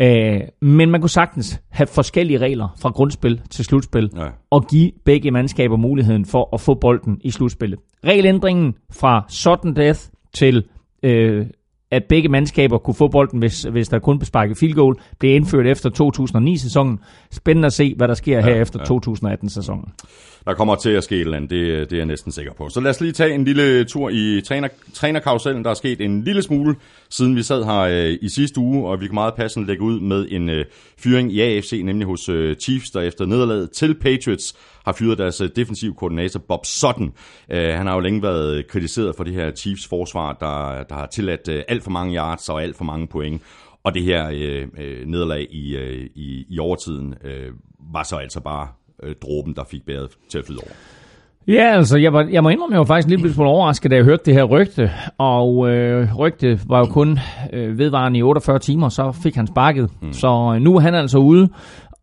Øh, 0.00 0.40
men 0.60 0.90
man 0.90 1.00
kunne 1.00 1.10
sagtens 1.10 1.60
have 1.70 1.86
forskellige 1.86 2.38
regler 2.38 2.68
fra 2.80 2.90
grundspil 2.90 3.40
til 3.50 3.64
slutspil, 3.64 4.10
ja. 4.16 4.26
og 4.50 4.66
give 4.66 4.92
begge 5.04 5.30
mandskaber 5.30 5.76
muligheden 5.76 6.24
for 6.24 6.48
at 6.54 6.60
få 6.60 6.74
bolden 6.74 7.20
i 7.20 7.30
slutspillet. 7.30 7.80
Regelændringen 8.06 8.74
fra 8.92 9.24
sudden 9.28 9.76
death 9.76 10.00
til 10.34 10.64
øh, 11.02 11.46
at 11.90 12.04
begge 12.08 12.28
mandskaber 12.28 12.78
kunne 12.78 12.94
få 12.94 13.08
bolden, 13.08 13.38
hvis, 13.38 13.62
hvis 13.62 13.88
der 13.88 13.98
kun 13.98 14.18
blev 14.18 14.26
sparket 14.26 14.58
field 14.58 14.74
goal, 14.74 14.96
blev 15.18 15.34
indført 15.34 15.66
efter 15.66 15.90
2009-sæsonen. 15.90 16.98
Spændende 17.30 17.66
at 17.66 17.72
se, 17.72 17.94
hvad 17.96 18.08
der 18.08 18.14
sker 18.14 18.36
ja, 18.36 18.44
her 18.44 18.54
efter 18.54 18.80
ja. 18.80 19.34
2018-sæsonen. 19.34 19.84
Der 20.44 20.54
kommer 20.54 20.74
til 20.74 20.90
at 20.90 21.04
ske 21.04 21.14
et 21.14 21.20
eller 21.20 21.36
andet, 21.36 21.50
det, 21.50 21.90
det 21.90 21.96
er 21.96 22.00
jeg 22.00 22.06
næsten 22.06 22.32
sikker 22.32 22.52
på. 22.52 22.68
Så 22.68 22.80
lad 22.80 22.90
os 22.90 23.00
lige 23.00 23.12
tage 23.12 23.34
en 23.34 23.44
lille 23.44 23.84
tur 23.84 24.10
i 24.10 24.40
træner, 24.40 24.68
trænerkarusellen. 24.94 25.64
Der 25.64 25.70
er 25.70 25.74
sket 25.74 26.00
en 26.00 26.24
lille 26.24 26.42
smule, 26.42 26.76
siden 27.10 27.36
vi 27.36 27.42
sad 27.42 27.64
her 27.64 27.78
øh, 27.78 28.18
i 28.22 28.28
sidste 28.28 28.60
uge, 28.60 28.88
og 28.88 29.00
vi 29.00 29.06
kan 29.06 29.14
meget 29.14 29.34
passende 29.34 29.66
lægge 29.66 29.82
ud 29.82 30.00
med 30.00 30.26
en 30.30 30.48
øh, 30.48 30.64
fyring 30.98 31.32
i 31.32 31.40
AFC, 31.40 31.80
nemlig 31.84 32.06
hos 32.06 32.28
øh, 32.28 32.56
Chiefs, 32.56 32.90
der 32.90 33.00
efter 33.00 33.26
nederlaget 33.26 33.70
til 33.70 33.94
Patriots 33.94 34.54
har 34.84 34.92
fyret 34.92 35.18
deres 35.18 35.40
øh, 35.40 35.50
defensiv 35.56 35.94
koordinator 35.94 36.40
Bob 36.48 36.66
Sutton. 36.66 37.12
Øh, 37.50 37.74
han 37.74 37.86
har 37.86 37.94
jo 37.94 38.00
længe 38.00 38.22
været 38.22 38.66
kritiseret 38.68 39.16
for 39.16 39.24
det 39.24 39.34
her 39.34 39.50
Chiefs 39.50 39.86
forsvar, 39.86 40.32
der, 40.32 40.82
der 40.82 40.94
har 40.94 41.06
tilladt 41.06 41.48
øh, 41.48 41.62
alt 41.68 41.82
for 41.82 41.90
mange 41.90 42.16
yards 42.16 42.48
og 42.48 42.62
alt 42.62 42.76
for 42.76 42.84
mange 42.84 43.06
point. 43.06 43.42
Og 43.84 43.94
det 43.94 44.02
her 44.02 44.30
øh, 44.32 44.68
øh, 44.78 45.06
nederlag 45.06 45.46
i, 45.50 45.76
øh, 45.76 46.06
i, 46.14 46.46
i 46.48 46.58
overtiden 46.58 47.14
øh, 47.24 47.52
var 47.92 48.02
så 48.02 48.16
altså 48.16 48.40
bare 48.40 48.68
øh, 49.02 49.14
dråben, 49.22 49.54
der 49.54 49.64
fik 49.64 49.86
bæret 49.86 50.10
til 50.28 50.38
at 50.38 50.44
flyde 50.44 50.60
over. 50.62 50.72
Ja, 51.48 51.76
altså, 51.76 51.98
jeg, 51.98 52.12
var, 52.12 52.28
jeg 52.30 52.42
må 52.42 52.48
indrømme, 52.48 52.74
jeg 52.74 52.78
var 52.78 52.84
faktisk 52.84 53.08
lidt 53.08 53.34
smule 53.34 53.50
overrasket, 53.50 53.90
da 53.90 53.96
jeg 53.96 54.04
hørte 54.04 54.22
det 54.26 54.34
her 54.34 54.44
rygte. 54.44 54.90
Og 55.18 55.70
øh, 55.70 56.16
rygte 56.16 56.60
var 56.66 56.78
jo 56.78 56.84
kun 56.84 57.18
øh, 57.52 57.78
vedvarende 57.78 58.18
i 58.18 58.22
48 58.22 58.58
timer, 58.58 58.88
så 58.88 59.12
fik 59.22 59.34
han 59.34 59.46
sparket. 59.46 59.90
Mm. 60.02 60.12
Så 60.12 60.52
øh, 60.54 60.62
nu 60.62 60.76
er 60.76 60.80
han 60.80 60.94
altså 60.94 61.18
ude. 61.18 61.48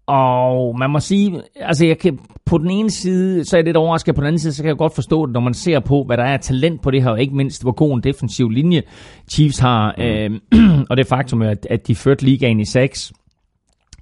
Og 0.08 0.80
man 0.80 0.90
må 0.90 1.00
sige, 1.00 1.42
altså 1.56 1.86
jeg 1.86 1.98
kan, 1.98 2.20
på 2.46 2.58
den 2.58 2.70
ene 2.70 2.92
side, 2.92 3.46
så 3.46 3.56
er 3.56 3.60
jeg 3.60 3.66
lidt 3.66 3.78
overrasket, 3.78 4.16
på 4.16 4.22
den 4.22 4.28
anden 4.28 4.40
side, 4.40 4.54
så 4.54 4.64
kan 4.64 4.68
jeg 4.68 4.78
godt 4.78 4.96
forstå 4.96 5.26
det, 5.26 5.34
når 5.34 5.40
man 5.40 5.54
ser 5.54 5.80
på, 5.80 6.04
hvad 6.04 6.18
der 6.18 6.24
er 6.24 6.38
talent 6.38 6.82
på 6.82 6.92
det 6.92 7.04
her, 7.04 7.10
og 7.10 7.22
ikke 7.22 7.36
mindst, 7.36 7.62
hvor 7.62 7.72
god 7.72 7.96
en 7.96 8.04
defensiv 8.04 8.50
linje 8.50 8.82
Chiefs 9.30 9.60
har, 9.60 9.96
øh, 9.98 10.32
og 10.90 10.98
det 10.98 11.08
faktum, 11.08 11.42
at, 11.42 11.68
at 11.70 11.88
de 11.88 11.96
førte 11.96 12.26
ligaen 12.26 12.60
i 12.60 12.66
6. 12.66 13.14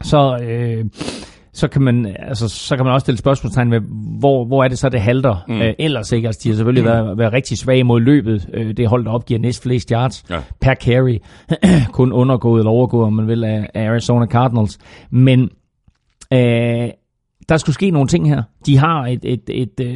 Så, 0.02 0.38
øh, 0.44 0.86
så 1.54 1.68
kan 1.68 1.82
man 1.82 2.16
altså 2.20 2.50
så 2.50 2.76
kan 2.76 2.86
man 2.86 2.94
også 2.94 3.04
stille 3.04 3.18
spørgsmålstegn 3.18 3.72
ved 3.72 3.80
hvor 4.20 4.46
hvor 4.46 4.64
er 4.64 4.68
det 4.68 4.80
så 4.80 4.90
det 4.90 5.02
halter 5.02 5.46
mm. 5.48 5.62
øh, 5.62 5.74
ellers 5.80 6.12
ikke 6.12 6.28
altså 6.28 6.42
de 6.44 6.50
har 6.50 6.56
selvfølgelig 6.56 6.84
mm. 6.84 6.90
været, 6.90 7.18
været 7.18 7.34
rigtig 7.34 7.58
svage 7.58 7.84
mod 7.84 8.02
løbet 8.02 8.50
øh, 8.54 8.78
det 8.78 8.88
hold 8.88 9.06
der 9.06 9.12
opgiver 9.12 9.40
næst 9.40 9.64
flest 9.64 9.90
yards 9.90 10.26
ja. 10.30 10.40
per 10.62 10.74
carry 10.76 11.18
kun 11.98 12.12
undergået 12.12 12.60
eller 12.60 12.72
overgået 12.72 13.06
om 13.06 13.14
man 13.14 13.28
vil 13.28 13.44
af, 13.44 13.70
af 13.74 13.90
Arizona 13.90 14.26
Cardinals 14.26 14.78
men 15.10 15.50
Øh, 16.34 16.90
der 17.50 17.58
skulle 17.58 17.74
ske 17.74 17.90
nogle 17.90 18.08
ting 18.08 18.30
her. 18.30 18.44
De 18.66 18.78
har 18.78 19.06
et, 19.06 19.20
et, 19.24 19.50
et 19.50 19.80
uh, 19.80 19.88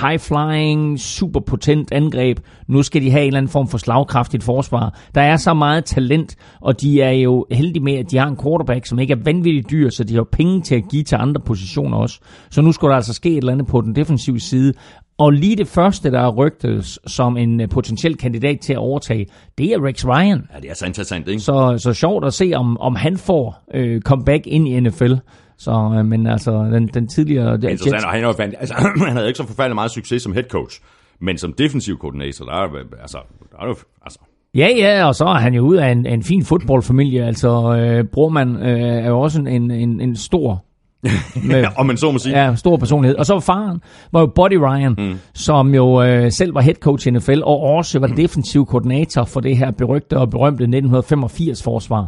high-flying, 0.00 1.00
super 1.00 1.40
potent 1.40 1.92
angreb. 1.92 2.40
Nu 2.68 2.82
skal 2.82 3.02
de 3.02 3.10
have 3.10 3.22
en 3.22 3.26
eller 3.26 3.38
anden 3.38 3.52
form 3.52 3.68
for 3.68 3.78
slagkraftigt 3.78 4.44
forsvar. 4.44 4.98
Der 5.14 5.20
er 5.20 5.36
så 5.36 5.54
meget 5.54 5.84
talent, 5.84 6.36
og 6.60 6.80
de 6.80 7.02
er 7.02 7.10
jo 7.10 7.46
heldige 7.50 7.82
med, 7.82 7.94
at 7.94 8.10
de 8.10 8.18
har 8.18 8.26
en 8.26 8.36
quarterback, 8.42 8.86
som 8.86 8.98
ikke 8.98 9.12
er 9.12 9.22
vanvittigt 9.24 9.70
dyr, 9.70 9.90
så 9.90 10.04
de 10.04 10.14
har 10.14 10.26
penge 10.32 10.60
til 10.60 10.74
at 10.74 10.82
give 10.90 11.02
til 11.02 11.16
andre 11.16 11.40
positioner 11.40 11.96
også. 11.96 12.20
Så 12.50 12.62
nu 12.62 12.72
skulle 12.72 12.90
der 12.90 12.96
altså 12.96 13.12
ske 13.12 13.30
et 13.30 13.36
eller 13.36 13.52
andet 13.52 13.66
på 13.66 13.80
den 13.80 13.94
defensive 13.94 14.40
side. 14.40 14.72
Og 15.18 15.30
lige 15.30 15.56
det 15.56 15.68
første, 15.68 16.10
der 16.10 16.20
er 16.20 16.30
rygtet 16.30 16.98
som 17.06 17.36
en 17.36 17.60
øh, 17.60 17.68
potentiel 17.68 18.16
kandidat 18.16 18.60
til 18.60 18.72
at 18.72 18.78
overtage, 18.78 19.26
det 19.58 19.72
er 19.72 19.86
Rex 19.86 20.04
Ryan. 20.06 20.46
Ja, 20.54 20.60
det 20.60 20.70
er 20.70 20.74
så 20.74 20.86
interessant, 20.86 21.28
ikke? 21.28 21.40
Så, 21.40 21.78
så 21.78 21.92
sjovt 21.92 22.24
at 22.24 22.34
se, 22.34 22.52
om, 22.56 22.80
om 22.80 22.96
han 22.96 23.16
får 23.16 23.64
øh, 23.74 24.00
comeback 24.00 24.46
ind 24.46 24.68
i 24.68 24.80
NFL. 24.80 25.12
Så, 25.58 25.94
øh, 25.98 26.04
men 26.04 26.26
altså, 26.26 26.52
den, 26.72 26.86
den 26.86 27.08
tidligere... 27.08 27.56
Det, 27.56 27.70
Interessant, 27.70 28.04
og 28.04 28.10
han, 28.10 28.22
jo 28.22 28.34
altså, 28.38 28.74
han 29.06 29.16
havde 29.16 29.26
ikke 29.26 29.36
så 29.36 29.46
forfærdelig 29.46 29.74
meget 29.74 29.90
succes 29.90 30.22
som 30.22 30.32
head 30.32 30.44
coach, 30.44 30.80
men 31.20 31.38
som 31.38 31.52
defensiv 31.52 31.98
koordinator, 31.98 32.44
der 32.44 32.52
er, 32.52 32.68
altså, 33.00 33.18
der 33.52 33.58
er 33.62 33.66
jo, 33.66 33.76
altså, 34.02 34.18
Ja, 34.54 34.68
ja, 34.76 35.06
og 35.06 35.14
så 35.14 35.24
er 35.24 35.38
han 35.38 35.54
jo 35.54 35.62
ud 35.62 35.76
af 35.76 35.88
en, 35.88 36.06
en 36.06 36.22
fin 36.22 36.44
fodboldfamilie. 36.44 37.26
Altså, 37.26 37.76
øh, 37.76 38.04
Brormand 38.04 38.58
øh, 38.62 38.80
er 38.80 39.08
jo 39.08 39.20
også 39.20 39.40
en, 39.40 39.70
en, 39.70 40.00
en 40.00 40.16
stor 40.16 40.64
med, 41.50 41.64
om 41.76 41.86
man 41.86 41.96
så 41.96 42.10
må 42.10 42.18
sige. 42.18 42.44
Ja, 42.44 42.54
stor 42.54 42.76
personlighed. 42.76 43.16
Og 43.16 43.26
så 43.26 43.32
var 43.32 43.40
faren, 43.40 43.80
var 44.12 44.20
jo 44.20 44.26
Buddy 44.26 44.54
Ryan, 44.54 44.94
mm. 44.98 45.18
som 45.34 45.74
jo 45.74 46.02
øh, 46.02 46.32
selv 46.32 46.54
var 46.54 46.60
head 46.60 46.74
coach 46.74 47.06
i 47.08 47.10
NFL, 47.10 47.40
og 47.42 47.60
også 47.60 47.98
var 47.98 48.06
defensiv 48.06 48.66
koordinator 48.66 49.24
for 49.24 49.40
det 49.40 49.56
her 49.56 49.70
berygte 49.70 50.18
og 50.18 50.30
berømte 50.30 50.62
1985 50.62 51.62
forsvar. 51.62 52.06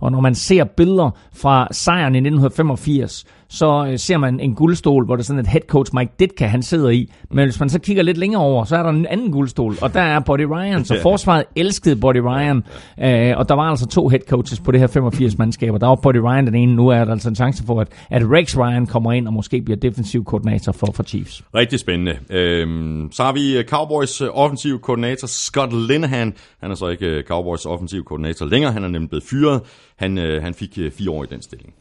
Og 0.00 0.12
når 0.12 0.20
man 0.20 0.34
ser 0.34 0.64
billeder 0.64 1.10
fra 1.32 1.68
sejren 1.70 2.14
i 2.14 2.18
1985, 2.18 3.24
så 3.48 3.86
øh, 3.90 3.98
ser 3.98 4.18
man 4.18 4.40
en 4.40 4.54
guldstol, 4.54 5.04
hvor 5.04 5.16
der 5.16 5.20
er 5.20 5.24
sådan 5.24 5.40
et 5.40 5.46
head 5.46 5.62
coach 5.68 5.94
Mike 5.94 6.12
Ditka, 6.18 6.46
han 6.46 6.62
sidder 6.62 6.88
i. 6.88 7.12
Men 7.30 7.44
hvis 7.44 7.60
man 7.60 7.68
så 7.68 7.78
kigger 7.78 8.02
lidt 8.02 8.18
længere 8.18 8.42
over, 8.42 8.64
så 8.64 8.76
er 8.76 8.82
der 8.82 8.90
en 8.90 9.06
anden 9.06 9.32
guldstol, 9.32 9.76
og 9.82 9.94
der 9.94 10.00
er 10.00 10.20
Buddy 10.20 10.40
Ryan. 10.40 10.84
Så 10.84 10.98
forsvaret 11.02 11.44
elskede 11.56 11.96
Buddy 11.96 12.16
Ryan, 12.16 12.64
øh, 13.02 13.38
og 13.38 13.48
der 13.48 13.54
var 13.54 13.62
altså 13.62 13.86
to 13.86 14.08
head 14.08 14.20
coaches 14.28 14.60
på 14.60 14.72
det 14.72 14.80
her 14.80 14.86
85 14.86 15.38
mandskaber. 15.38 15.78
Der 15.78 15.86
var 15.86 15.94
Buddy 15.94 16.16
Ryan 16.16 16.46
den 16.46 16.54
ene, 16.54 16.74
nu 16.74 16.88
er 16.88 17.04
der 17.04 17.12
altså 17.12 17.28
en 17.28 17.34
chance 17.36 17.64
for, 17.66 17.80
at, 17.80 17.88
at 18.10 18.22
Rex 18.24 18.56
Ryan 18.56 18.86
kommer 18.86 19.12
ind 19.12 19.26
og 19.26 19.32
måske 19.32 19.62
bliver 19.62 19.76
defensiv 19.76 20.24
koordinator 20.24 20.72
for, 20.72 20.92
for 20.94 21.02
Chiefs. 21.02 21.44
Rigtig 21.54 21.80
spændende. 21.80 22.18
Øhm, 22.30 23.08
så 23.12 23.22
har 23.22 23.32
vi 23.32 23.58
øh, 23.58 23.64
Cowboys 23.64 24.20
øh, 24.20 24.28
offensiv 24.32 24.80
koordinator 24.80 25.26
Scott 25.26 25.72
Linehan. 25.72 26.34
Han 26.60 26.70
er 26.70 26.74
så 26.74 26.88
ikke 26.88 27.06
øh, 27.06 27.24
Cowboys 27.24 27.66
offensiv 27.66 28.04
koordinator 28.04 28.46
længere, 28.46 28.72
han 28.72 28.84
er 28.84 28.88
nemlig 28.88 29.10
blevet 29.10 29.24
fyret. 29.30 29.60
Han, 29.96 30.18
øh, 30.18 30.42
han 30.42 30.54
fik 30.54 30.78
fire 30.98 31.10
år 31.10 31.24
i 31.24 31.26
den 31.30 31.42
stilling. 31.42 31.74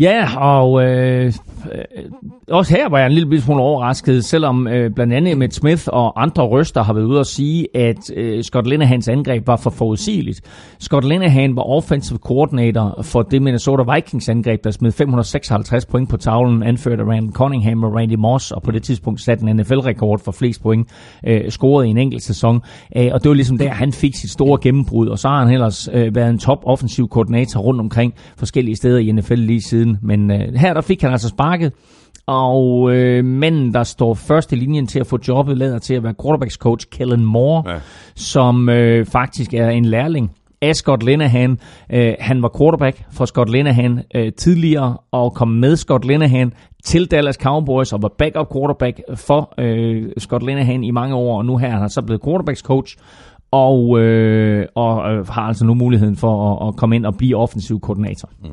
Ja, 0.00 0.36
og 0.36 0.84
øh, 0.84 1.32
øh, 1.72 2.04
også 2.48 2.76
her 2.76 2.88
var 2.88 2.98
jeg 2.98 3.06
en 3.06 3.12
lille 3.12 3.40
smule 3.40 3.62
overrasket, 3.62 4.24
selvom 4.24 4.68
øh, 4.68 4.90
blandt 4.90 5.12
andet 5.12 5.32
Emmett 5.32 5.54
Smith 5.54 5.84
og 5.86 6.22
andre 6.22 6.42
røster 6.42 6.82
har 6.82 6.92
været 6.92 7.04
ude 7.04 7.20
at 7.20 7.26
sige, 7.26 7.76
at 7.76 8.10
øh, 8.16 8.42
Scott 8.42 8.66
Linehans 8.66 9.08
angreb 9.08 9.46
var 9.46 9.56
for 9.56 9.70
forudsigeligt. 9.70 10.40
Scott 10.78 11.04
Linehan 11.04 11.56
var 11.56 11.62
offensive 11.62 12.18
coordinator 12.18 13.02
for 13.02 13.22
det 13.22 13.42
Minnesota 13.42 13.94
Vikings 13.94 14.28
angreb, 14.28 14.64
der 14.64 14.70
smed 14.70 14.92
556 14.92 15.86
point 15.86 16.08
på 16.08 16.16
tavlen, 16.16 16.62
anført 16.62 17.00
af 17.00 17.04
Rand 17.04 17.32
Cunningham 17.32 17.84
og 17.84 17.94
Randy 17.94 18.14
Moss, 18.14 18.50
og 18.50 18.62
på 18.62 18.70
det 18.70 18.82
tidspunkt 18.82 19.20
satte 19.20 19.46
en 19.46 19.56
NFL-rekord 19.56 20.20
for 20.24 20.32
flest 20.32 20.62
point 20.62 20.88
øh, 21.26 21.50
scoret 21.50 21.86
i 21.86 21.88
en 21.88 21.98
enkelt 21.98 22.22
sæson. 22.22 22.60
Øh, 22.96 23.10
og 23.12 23.22
det 23.22 23.28
var 23.28 23.34
ligesom 23.34 23.58
der, 23.58 23.70
han 23.70 23.92
fik 23.92 24.14
sit 24.14 24.30
store 24.30 24.58
gennembrud, 24.62 25.08
og 25.08 25.18
så 25.18 25.28
har 25.28 25.44
han 25.44 25.54
ellers 25.54 25.88
øh, 25.92 26.14
været 26.14 26.30
en 26.30 26.38
top 26.38 26.62
offensiv 26.66 27.08
koordinator 27.08 27.60
rundt 27.60 27.80
omkring 27.80 28.14
forskellige 28.36 28.76
steder 28.76 28.98
i 28.98 29.12
NFL 29.12 29.34
lige 29.34 29.60
siden. 29.60 29.89
Men 30.02 30.30
øh, 30.30 30.54
her 30.54 30.74
der 30.74 30.80
fik 30.80 31.02
han 31.02 31.12
altså 31.12 31.28
sparket, 31.28 31.72
og 32.26 32.92
øh, 32.94 33.24
manden, 33.24 33.74
der 33.74 33.82
står 33.82 34.14
først 34.14 34.52
i 34.52 34.56
linjen 34.56 34.86
til 34.86 35.00
at 35.00 35.06
få 35.06 35.18
jobbet, 35.28 35.58
lader 35.58 35.78
til 35.78 35.94
at 35.94 36.02
være 36.02 36.14
quarterbacks 36.22 36.54
coach 36.54 36.86
Kellen 36.90 37.24
Moore, 37.24 37.70
ja. 37.70 37.78
som 38.14 38.68
øh, 38.68 39.06
faktisk 39.06 39.54
er 39.54 39.68
en 39.68 39.84
lærling 39.84 40.30
af 40.62 40.76
Scott 40.76 41.02
Linehan. 41.02 41.58
Øh, 41.92 42.14
han 42.20 42.42
var 42.42 42.50
quarterback 42.58 43.04
for 43.12 43.24
Scott 43.24 43.50
Linehan 43.50 44.00
øh, 44.14 44.32
tidligere, 44.32 44.96
og 45.10 45.34
kom 45.34 45.48
med 45.48 45.76
Scott 45.76 46.04
Linehan 46.04 46.52
til 46.84 47.10
Dallas 47.10 47.34
Cowboys 47.34 47.92
og 47.92 48.02
var 48.02 48.12
backup 48.18 48.52
quarterback 48.52 49.00
for 49.14 49.54
øh, 49.58 50.08
Scott 50.18 50.42
Linehan 50.46 50.84
i 50.84 50.90
mange 50.90 51.14
år, 51.14 51.38
og 51.38 51.44
nu 51.44 51.56
her 51.56 51.68
er 51.68 51.78
han 51.78 51.90
så 51.90 52.02
blevet 52.02 52.22
quarterbacks 52.24 52.60
coach, 52.60 52.96
og, 53.50 54.00
øh, 54.00 54.66
og 54.74 55.12
øh, 55.12 55.28
har 55.28 55.42
altså 55.42 55.64
nu 55.64 55.74
muligheden 55.74 56.16
for 56.16 56.52
at, 56.52 56.68
at 56.68 56.76
komme 56.76 56.96
ind 56.96 57.06
og 57.06 57.16
blive 57.16 57.36
offensiv 57.36 57.80
koordinator. 57.80 58.28
Mm. 58.42 58.50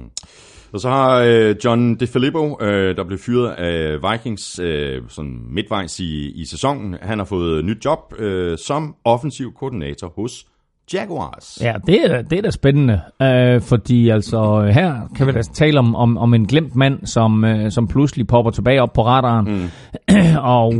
Og 0.74 0.80
så 0.80 0.90
har 0.90 1.20
øh, 1.20 1.56
John 1.66 1.96
DeFilippo, 1.96 2.58
øh, 2.62 2.96
der 2.96 3.04
blev 3.04 3.20
fyret 3.20 3.52
af 3.52 4.12
Vikings 4.12 4.60
øh, 4.60 5.02
sådan 5.08 5.42
midtvejs 5.50 6.00
i, 6.00 6.32
i 6.32 6.46
sæsonen, 6.46 6.96
han 7.02 7.18
har 7.18 7.26
fået 7.26 7.66
nyt 7.66 7.86
job 7.86 8.14
øh, 8.20 8.58
som 8.58 8.96
offensiv 9.04 9.54
koordinator 9.54 10.14
hos 10.16 10.46
Jaguars. 10.94 11.60
Ja, 11.62 11.74
det 11.88 12.06
er, 12.06 12.22
det 12.22 12.38
er 12.38 12.42
da 12.42 12.50
spændende, 12.50 13.02
øh, 13.22 13.62
fordi 13.62 14.10
altså 14.10 14.72
her 14.74 14.96
kan 15.16 15.28
vi 15.28 15.32
da 15.32 15.42
tale 15.42 15.80
om, 15.80 15.96
om, 15.96 16.18
om 16.18 16.34
en 16.34 16.48
glemt 16.48 16.76
mand, 16.76 17.06
som, 17.06 17.46
øh, 17.46 17.72
som 17.72 17.88
pludselig 17.88 18.28
popper 18.28 18.52
tilbage 18.52 18.82
op 18.82 18.94
på 18.94 19.06
radaren. 19.06 19.46
Mm. 19.46 20.16
og 20.58 20.74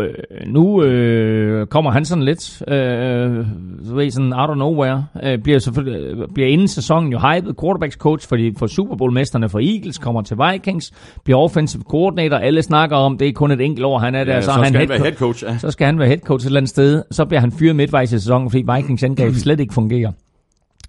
øh, 0.00 0.14
nu 0.46 0.82
øh, 0.82 1.66
kommer 1.66 1.90
han 1.90 2.04
sådan 2.04 2.24
lidt, 2.24 2.62
øh, 2.68 3.46
så 3.84 3.94
ved, 3.94 4.10
sådan 4.10 4.32
out 4.32 4.50
of 4.50 4.56
nowhere, 4.56 5.06
øh, 5.22 5.38
bliver, 5.38 5.58
selvfølgelig, 5.58 6.28
bliver 6.34 6.48
inden 6.48 6.68
sæsonen 6.68 7.12
jo 7.12 7.18
hyped 7.18 7.54
quarterbacks 7.60 7.96
coach 7.96 8.28
for, 8.28 8.36
de, 8.36 8.54
for 8.58 8.66
Super 8.66 8.96
Bowl-mesterne 8.96 9.48
for 9.48 9.58
Eagles, 9.58 9.98
kommer 9.98 10.22
til 10.22 10.36
Vikings, 10.36 10.92
bliver 11.24 11.38
offensive 11.38 11.82
coordinator, 11.82 12.36
alle 12.36 12.62
snakker 12.62 12.96
om, 12.96 13.18
det 13.18 13.28
er 13.28 13.32
kun 13.32 13.50
et 13.50 13.60
enkelt 13.60 13.86
år, 13.86 13.98
han 13.98 14.14
er 14.14 14.24
der, 14.24 14.34
ja, 14.34 14.40
så, 14.40 14.44
så, 14.44 14.52
han 14.52 14.74
han 14.74 14.88
head, 14.88 15.00
head 15.00 15.12
coach. 15.12 15.44
Ja. 15.44 15.58
Så 15.58 15.70
skal 15.70 15.86
han 15.86 15.98
være 15.98 16.08
head 16.08 16.18
coach 16.18 16.44
et 16.44 16.46
eller 16.46 16.60
andet 16.60 16.70
sted, 16.70 17.02
så 17.10 17.24
bliver 17.24 17.40
han 17.40 17.52
fyret 17.52 17.76
midtvejs 17.76 18.12
i 18.12 18.18
sæsonen, 18.18 18.50
fordi 18.50 18.64
Vikings 18.76 19.02
angreb 19.02 19.34
slet 19.51 19.51
ikke 19.60 19.74
fungerer. 19.74 20.12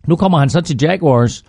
Nu 0.08 0.16
kommer 0.16 0.38
han 0.40 0.50
så 0.50 0.62
til 0.62 0.78
Jaguars, 0.82 1.44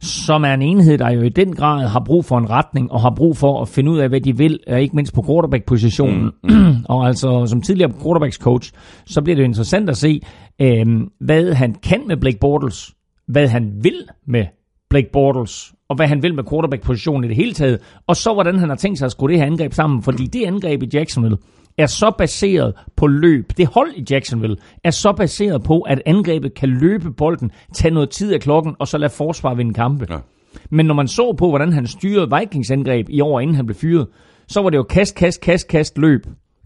som 0.00 0.44
er 0.44 0.54
en 0.54 0.62
enhed, 0.62 0.98
der 0.98 1.10
jo 1.10 1.22
i 1.22 1.28
den 1.28 1.54
grad 1.54 1.88
har 1.88 2.02
brug 2.06 2.24
for 2.24 2.38
en 2.38 2.50
retning, 2.50 2.92
og 2.92 3.00
har 3.00 3.14
brug 3.16 3.36
for 3.36 3.62
at 3.62 3.68
finde 3.68 3.90
ud 3.90 3.98
af, 3.98 4.08
hvad 4.08 4.20
de 4.20 4.36
vil, 4.36 4.60
ikke 4.78 4.96
mindst 4.96 5.14
på 5.14 5.22
quarterback-positionen. 5.22 6.24
Mm, 6.24 6.54
mm. 6.54 6.76
og 6.94 7.06
altså 7.06 7.46
som 7.46 7.62
tidligere 7.62 7.92
quarterbacks-coach, 8.02 8.72
så 9.06 9.22
bliver 9.22 9.36
det 9.36 9.42
jo 9.42 9.48
interessant 9.48 9.90
at 9.90 9.96
se, 9.96 10.20
øh, 10.60 10.86
hvad 11.20 11.54
han 11.54 11.74
kan 11.74 12.00
med 12.06 12.16
Blake 12.16 12.38
Bortles, 12.40 12.94
hvad 13.26 13.48
han 13.48 13.72
vil 13.82 14.02
med 14.26 14.44
Blake 14.90 15.08
Bortles, 15.12 15.72
og 15.88 15.96
hvad 15.96 16.06
han 16.06 16.22
vil 16.22 16.34
med 16.34 16.44
quarterback-positionen 16.50 17.24
i 17.24 17.28
det 17.28 17.36
hele 17.36 17.52
taget, 17.52 17.78
og 18.06 18.16
så 18.16 18.32
hvordan 18.32 18.58
han 18.58 18.68
har 18.68 18.76
tænkt 18.76 18.98
sig 18.98 19.06
at 19.06 19.12
skrue 19.12 19.28
det 19.28 19.38
her 19.38 19.46
angreb 19.46 19.72
sammen, 19.72 20.02
fordi 20.02 20.26
det 20.26 20.44
angreb 20.44 20.82
i 20.82 20.88
Jacksonville, 20.92 21.36
er 21.80 21.86
så 21.86 22.12
baseret 22.18 22.74
på 22.96 23.06
løb. 23.06 23.52
Det 23.56 23.66
hold 23.66 23.90
i 23.96 24.04
Jacksonville 24.10 24.56
er 24.84 24.90
så 24.90 25.12
baseret 25.12 25.62
på, 25.62 25.80
at 25.80 26.02
angrebet 26.06 26.54
kan 26.54 26.68
løbe 26.68 27.10
bolden, 27.10 27.50
tage 27.74 27.94
noget 27.94 28.10
tid 28.10 28.34
af 28.34 28.40
klokken, 28.40 28.74
og 28.78 28.88
så 28.88 28.98
lade 28.98 29.12
forsvar 29.12 29.54
vinde 29.54 29.74
kampe. 29.74 30.06
Ja. 30.10 30.18
Men 30.70 30.86
når 30.86 30.94
man 30.94 31.08
så 31.08 31.32
på, 31.38 31.48
hvordan 31.48 31.72
han 31.72 31.86
styrede 31.86 32.38
Vikings 32.38 32.70
angreb 32.70 33.06
i 33.08 33.20
år, 33.20 33.40
inden 33.40 33.56
han 33.56 33.66
blev 33.66 33.76
fyret, 33.76 34.06
så 34.48 34.62
var 34.62 34.70
det 34.70 34.76
jo 34.76 34.82
kast, 34.82 35.14
kast, 35.14 35.40
kast, 35.40 35.68
kast, 35.68 35.98
løb. 35.98 36.20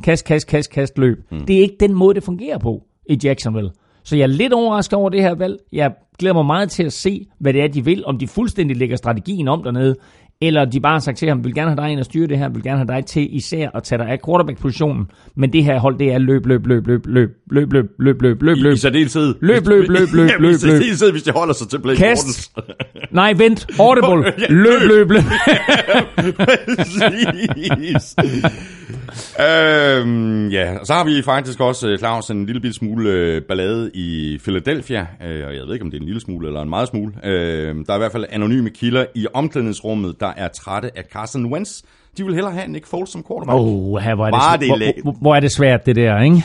Kast, 0.05 0.24
kast, 0.24 0.46
kast, 0.46 0.70
kast, 0.70 0.98
løb. 0.98 1.16
Mm. 1.31 1.40
Det 1.40 1.57
er 1.57 1.61
ikke 1.61 1.77
den 1.81 1.94
måde, 1.94 2.14
det 2.14 2.22
fungerer 2.22 2.59
på 2.59 2.83
i 3.11 3.18
Jacksonville. 3.24 3.70
Så 4.05 4.16
jeg 4.16 4.22
er 4.22 4.27
lidt 4.27 4.53
overrasket 4.53 4.98
over 4.98 5.11
det 5.11 5.22
her 5.22 5.35
valg. 5.35 5.57
Jeg 5.72 5.92
glæder 6.18 6.35
mig 6.35 6.46
meget 6.46 6.70
til 6.70 6.83
at 6.83 6.92
se, 6.92 7.27
hvad 7.40 7.53
det 7.53 7.62
er, 7.62 7.68
de 7.68 7.85
vil. 7.85 8.07
Om 8.07 8.18
de 8.18 8.27
fuldstændig 8.27 8.77
lægger 8.77 8.96
strategien 8.96 9.48
om 9.48 9.62
dernede, 9.62 9.96
eller 10.40 10.64
de 10.64 10.81
bare 10.81 10.92
har 10.92 10.99
sagt 10.99 11.18
til 11.18 11.29
ham, 11.29 11.44
vil 11.44 11.55
gerne 11.55 11.70
have 11.70 11.77
dig 11.77 11.90
ind 11.90 12.01
og 12.01 12.05
styre 12.05 12.27
det 12.27 12.38
her, 12.38 12.49
vil 12.49 12.62
gerne 12.62 12.79
have 12.79 12.97
dig 12.99 13.07
til 13.07 13.37
især 13.37 13.68
at 13.75 13.83
tage 13.83 13.99
dig 13.99 14.09
af 14.09 14.18
quarterback-positionen, 14.27 15.07
men 15.37 15.53
det 15.53 15.64
her 15.64 15.79
hold, 15.81 15.99
det 15.99 16.12
er 16.12 16.18
løb, 16.18 16.47
løb, 16.47 16.66
løb, 16.66 16.87
løb, 16.87 17.07
løb, 17.07 17.31
løb, 17.51 17.73
løb, 17.73 17.87
løb, 17.99 18.23
løb, 18.23 18.42
løb, 18.42 18.57
løb. 18.62 18.75
I 18.75 18.77
særdeleshed. 18.77 19.35
Løb, 19.40 19.66
løb, 19.66 19.88
løb, 19.88 19.88
løb, 19.88 20.09
løb, 20.12 20.40
løb. 20.40 20.55
I 20.55 20.59
særdeleshed, 20.59 21.11
hvis 21.11 21.23
de 21.23 21.33
holder 21.33 21.55
sig 21.55 21.68
til 21.68 21.79
Blake 21.81 21.99
Kast. 21.99 22.53
Nej, 23.11 23.33
vent. 23.37 23.66
Audible. 23.81 24.33
Løb, 24.49 24.81
løb, 24.81 25.11
løb. 25.11 25.23
Præcis. 27.85 28.14
øhm, 29.40 30.49
ja, 30.49 30.79
og 30.81 30.87
så 30.87 30.92
har 30.92 31.05
vi 31.05 31.23
faktisk 31.23 31.61
også, 31.61 31.97
Claus, 31.99 32.31
en 32.31 32.47
lille 32.47 32.73
smule 32.73 33.40
ballade 33.40 33.90
i 33.94 34.38
Philadelphia. 34.42 35.01
Øh, 35.01 35.47
og 35.47 35.55
jeg 35.55 35.62
ved 35.66 35.73
ikke, 35.73 35.85
om 35.85 35.90
det 35.90 35.97
er 35.97 36.01
en 36.01 36.07
lille 36.07 36.20
smule 36.20 36.47
eller 36.47 36.62
en 36.62 36.68
meget 36.68 36.88
smule. 36.88 37.12
Øh, 37.25 37.75
der 37.87 37.92
er 37.92 37.94
i 37.94 37.99
hvert 37.99 38.12
fald 38.12 38.25
anonyme 38.31 38.70
kilder 38.70 39.05
i 39.14 39.27
omklædningsrummet, 39.35 40.20
der 40.24 40.32
er 40.37 40.48
trætte 40.48 40.90
af 40.98 41.04
Carson 41.12 41.52
Wentz. 41.52 41.82
De 42.16 42.24
vil 42.24 42.34
hellere 42.34 42.52
have 42.52 42.68
Nick 42.68 42.87
Foles 42.87 43.10
som 43.10 43.24
quarterback. 43.28 43.60
Oh, 43.60 43.98
her, 43.98 44.14
hvor, 44.14 44.26
er 44.26 44.30
det, 44.30 44.38
Bare 44.40 44.56
det 44.58 44.66
hvor, 44.66 45.02
hvor, 45.02 45.18
hvor 45.20 45.34
er 45.34 45.40
det 45.40 45.52
svært, 45.52 45.87
det 45.87 45.96
der, 45.96 46.20
ikke? 46.20 46.44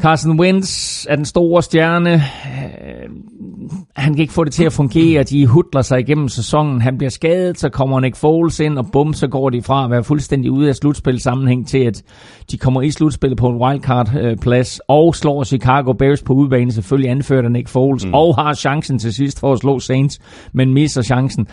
Carson 0.00 0.40
Wentz 0.40 1.06
er 1.08 1.16
den 1.16 1.24
store 1.24 1.62
stjerne. 1.62 2.12
Øh, 2.12 3.10
han 3.96 4.14
kan 4.14 4.20
ikke 4.20 4.32
få 4.32 4.44
det 4.44 4.52
til 4.52 4.64
at 4.64 4.72
fungere. 4.72 5.22
De 5.22 5.46
hudler 5.46 5.82
sig 5.82 6.00
igennem 6.00 6.28
sæsonen. 6.28 6.80
Han 6.80 6.98
bliver 6.98 7.10
skadet, 7.10 7.58
så 7.58 7.68
kommer 7.68 8.00
Nick 8.00 8.16
Foles 8.16 8.60
ind, 8.60 8.78
og 8.78 8.86
bum, 8.92 9.14
så 9.14 9.28
går 9.28 9.50
de 9.50 9.62
fra 9.62 9.84
at 9.84 9.90
være 9.90 10.04
fuldstændig 10.04 10.50
ude 10.50 10.68
af 10.68 10.74
slutspil 10.74 11.20
sammenhæng 11.20 11.68
til, 11.68 11.78
at 11.78 12.02
de 12.50 12.58
kommer 12.58 12.82
i 12.82 12.90
slutspillet 12.90 13.38
på 13.38 13.48
en 13.48 13.56
wildcard-plads, 13.56 14.80
og 14.88 15.14
slår 15.14 15.44
Chicago 15.44 15.92
Bears 15.92 16.22
på 16.22 16.32
udbane, 16.32 16.72
selvfølgelig 16.72 17.10
anført 17.10 17.44
af 17.44 17.52
Nick 17.52 17.68
Foles, 17.68 18.04
mm. 18.04 18.14
og 18.14 18.34
har 18.34 18.54
chancen 18.54 18.98
til 18.98 19.14
sidst 19.14 19.40
for 19.40 19.52
at 19.52 19.58
slå 19.58 19.78
Saints, 19.78 20.18
men 20.52 20.74
misser 20.74 21.02
chancen. 21.02 21.46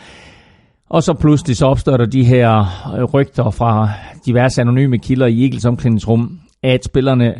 Og 0.89 1.03
så 1.03 1.13
pludselig 1.13 1.57
så 1.57 1.65
opstår 1.65 1.97
der 1.97 2.05
de 2.05 2.23
her 2.23 2.65
rygter 3.13 3.49
fra 3.49 3.89
diverse 4.25 4.61
anonyme 4.61 4.97
kilder 4.97 5.25
i 5.25 5.43
Eagles 5.43 5.65
omklædningsrum, 5.65 6.39
at 6.63 6.85
spillerne 6.85 7.35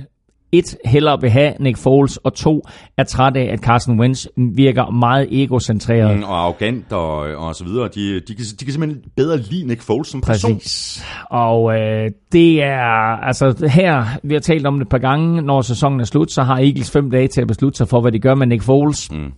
et, 0.51 0.77
hellere 0.85 1.21
vil 1.21 1.29
have 1.29 1.53
Nick 1.59 1.77
Foles, 1.77 2.17
og 2.17 2.33
to, 2.33 2.61
er 2.97 3.03
træt 3.03 3.37
af, 3.37 3.49
at 3.53 3.59
Carson 3.59 3.99
Wentz 3.99 4.25
virker 4.55 4.91
meget 4.91 5.43
egocentreret. 5.43 6.17
Mm, 6.17 6.23
og 6.23 6.43
arrogant 6.43 6.93
og, 6.93 7.17
og 7.17 7.55
så 7.55 7.63
videre. 7.63 7.89
De, 7.95 8.19
de, 8.19 8.35
kan, 8.35 8.45
de 8.59 8.65
kan 8.65 8.73
simpelthen 8.73 9.03
bedre 9.15 9.37
lide 9.37 9.67
Nick 9.67 9.81
Foles 9.81 10.07
som 10.07 10.21
person. 10.21 10.53
Præcis. 10.53 11.05
Og 11.29 11.79
øh, 11.79 12.11
det 12.31 12.63
er, 12.63 13.25
altså 13.27 13.69
her, 13.71 14.05
vi 14.23 14.33
har 14.33 14.41
talt 14.41 14.67
om 14.67 14.73
det 14.73 14.81
et 14.81 14.89
par 14.89 14.97
gange, 14.97 15.41
når 15.41 15.61
sæsonen 15.61 15.99
er 15.99 16.05
slut, 16.05 16.31
så 16.31 16.43
har 16.43 16.55
Eagles 16.57 16.91
fem 16.91 17.11
dage 17.11 17.27
til 17.27 17.41
at 17.41 17.47
beslutte 17.47 17.77
sig 17.77 17.87
for, 17.87 18.01
hvad 18.01 18.11
de 18.11 18.19
gør 18.19 18.35
med 18.35 18.47
Nick 18.47 18.63
Foles. 18.63 19.11
Mm. 19.11 19.31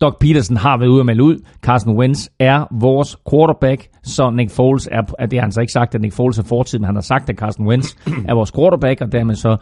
Doc 0.00 0.14
Peterson 0.20 0.56
har 0.56 0.78
været 0.78 0.88
ude 0.88 1.00
og 1.00 1.06
melde 1.06 1.22
ud. 1.22 1.36
Carson 1.62 1.96
Wentz 1.96 2.28
er 2.38 2.64
vores 2.80 3.16
quarterback, 3.30 3.88
så 4.02 4.30
Nick 4.30 4.50
Foles 4.50 4.88
er, 4.92 5.00
det 5.26 5.32
har 5.32 5.40
han 5.40 5.52
så 5.52 5.60
ikke 5.60 5.72
sagt, 5.72 5.94
at 5.94 6.00
Nick 6.00 6.14
Foles 6.14 6.38
er 6.38 6.42
fortid, 6.42 6.78
men 6.78 6.86
han 6.86 6.94
har 6.94 7.02
sagt, 7.02 7.30
at 7.30 7.36
Carson 7.36 7.66
Wentz 7.66 7.94
er 8.28 8.34
vores 8.34 8.52
quarterback, 8.52 9.00
og 9.00 9.12
dermed 9.12 9.34
så 9.34 9.56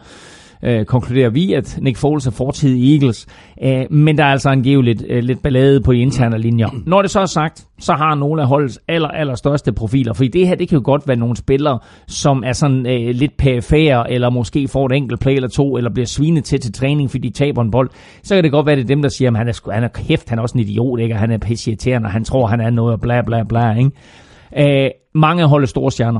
øh, 0.63 0.85
konkluderer 0.85 1.29
vi, 1.29 1.53
at 1.53 1.77
Nick 1.81 1.97
Foles 1.97 2.27
er 2.27 2.31
fortid 2.31 2.75
i 2.75 2.93
Eagles. 2.93 3.27
Øh, 3.63 3.85
men 3.89 4.17
der 4.17 4.23
er 4.23 4.31
altså 4.31 4.49
angiveligt 4.49 5.03
øh, 5.09 5.23
lidt 5.23 5.41
ballade 5.41 5.81
på 5.81 5.93
de 5.93 5.99
interne 5.99 6.37
linjer. 6.37 6.69
Når 6.85 7.01
det 7.01 7.11
så 7.11 7.19
er 7.19 7.25
sagt, 7.25 7.67
så 7.79 7.93
har 7.93 8.15
nogle 8.15 8.41
af 8.41 8.47
holdets 8.47 8.79
aller, 8.87 9.07
aller 9.07 9.35
største 9.35 9.73
profiler, 9.73 10.13
fordi 10.13 10.27
det 10.27 10.47
her, 10.47 10.55
det 10.55 10.69
kan 10.69 10.77
jo 10.77 10.81
godt 10.85 11.07
være 11.07 11.17
nogle 11.17 11.35
spillere, 11.35 11.79
som 12.07 12.43
er 12.45 12.53
sådan 12.53 12.85
øh, 12.85 13.15
lidt 13.15 13.37
perifære, 13.37 14.11
eller 14.11 14.29
måske 14.29 14.67
får 14.67 14.85
et 14.85 14.91
enkelt 14.91 15.19
play 15.19 15.33
eller 15.33 15.49
to, 15.49 15.77
eller 15.77 15.93
bliver 15.93 16.05
svinet 16.07 16.43
til 16.43 16.59
til 16.59 16.73
træning, 16.73 17.11
fordi 17.11 17.27
de 17.27 17.33
taber 17.33 17.61
en 17.61 17.71
bold. 17.71 17.89
Så 18.23 18.35
kan 18.35 18.43
det 18.43 18.51
godt 18.51 18.65
være, 18.65 18.75
det 18.75 18.83
er 18.83 18.87
dem, 18.87 19.01
der 19.01 19.09
siger, 19.09 19.31
at 19.31 19.37
han 19.37 19.47
er, 19.47 19.71
han 19.71 19.83
er 19.83 19.87
kæft, 19.87 20.29
han 20.29 20.37
er 20.37 20.41
også 20.41 20.57
en 20.57 20.63
idiot, 20.63 20.99
ikke? 20.99 21.15
og 21.15 21.19
han 21.19 21.31
er 21.31 21.37
pissirriterende, 21.37 22.07
og 22.07 22.11
han 22.11 22.23
tror, 22.23 22.47
han 22.47 22.61
er 22.61 22.69
noget, 22.69 22.93
og 22.93 23.01
bla 23.01 23.21
bla 23.21 23.43
bla. 23.43 23.73
Ikke? 23.73 24.85
Øh, 24.85 24.89
mange 25.15 25.43
af 25.43 25.49
holdets 25.49 25.69
store 25.69 25.91
stjerner 25.91 26.19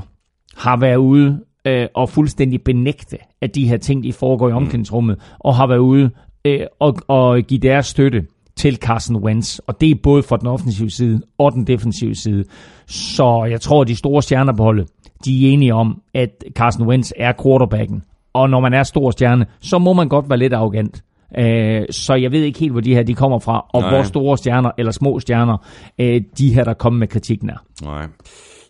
har 0.58 0.78
været 0.78 0.95
ude 0.95 1.39
øh, 1.68 1.88
og 1.94 2.10
fuldstændig 2.10 2.62
benægte, 2.62 3.18
at 3.42 3.56
de 3.56 3.68
her 3.68 3.78
ting, 3.78 4.04
de 4.04 4.14
foregår 4.14 4.48
i 4.50 4.52
mm. 4.52 4.58
omklædningsrummet, 4.58 5.20
og 5.40 5.56
har 5.56 5.68
været 5.68 5.80
ude 5.80 6.10
øh, 6.46 6.60
og, 6.80 6.96
og 7.08 7.42
give 7.42 7.60
deres 7.60 7.86
støtte 7.86 8.26
til 8.56 8.76
Carson 8.76 9.16
Wentz. 9.16 9.60
Og 9.60 9.82
det 9.82 9.92
er 9.92 9.96
både 10.04 10.24
fra 10.24 10.38
den 10.38 10.48
offensive 10.48 10.90
side 10.90 11.22
og 11.38 11.52
den 11.52 11.68
defensive 11.68 12.16
side. 12.16 12.44
Så 12.88 13.48
jeg 13.50 13.62
tror, 13.62 13.82
at 13.82 13.88
de 13.88 13.96
store 13.96 14.22
stjerner 14.22 14.54
på 14.54 14.64
holdet, 14.64 14.88
de 15.26 15.48
er 15.48 15.54
enige 15.54 15.74
om, 15.74 16.02
at 16.14 16.44
Carson 16.56 16.88
Wentz 16.88 17.12
er 17.18 17.34
quarterbacken. 17.44 18.04
Og 18.34 18.50
når 18.50 18.60
man 18.60 18.74
er 18.74 18.84
stor 18.84 19.12
stjerne, 19.12 19.46
så 19.60 19.78
må 19.78 19.94
man 19.94 20.10
godt 20.10 20.30
være 20.30 20.40
lidt 20.40 20.54
arrogant. 20.54 21.04
Øh, 21.38 21.82
så 21.90 22.14
jeg 22.14 22.32
ved 22.32 22.44
ikke 22.44 22.60
helt, 22.60 22.72
hvor 22.72 22.82
de 22.82 22.94
her 22.96 23.04
de 23.04 23.14
kommer 23.14 23.40
fra, 23.40 23.66
og 23.74 23.82
Nej. 23.82 23.90
hvor 23.90 24.04
store 24.04 24.38
stjerner 24.38 24.72
eller 24.78 24.92
små 24.92 25.20
stjerner 25.20 25.58
øh, 26.00 26.22
de 26.38 26.54
her, 26.54 26.64
der 26.64 26.74
kommer 26.74 27.00
med 27.00 27.08
kritikken 27.08 27.50
er. 27.50 27.58
Nej. 27.84 28.08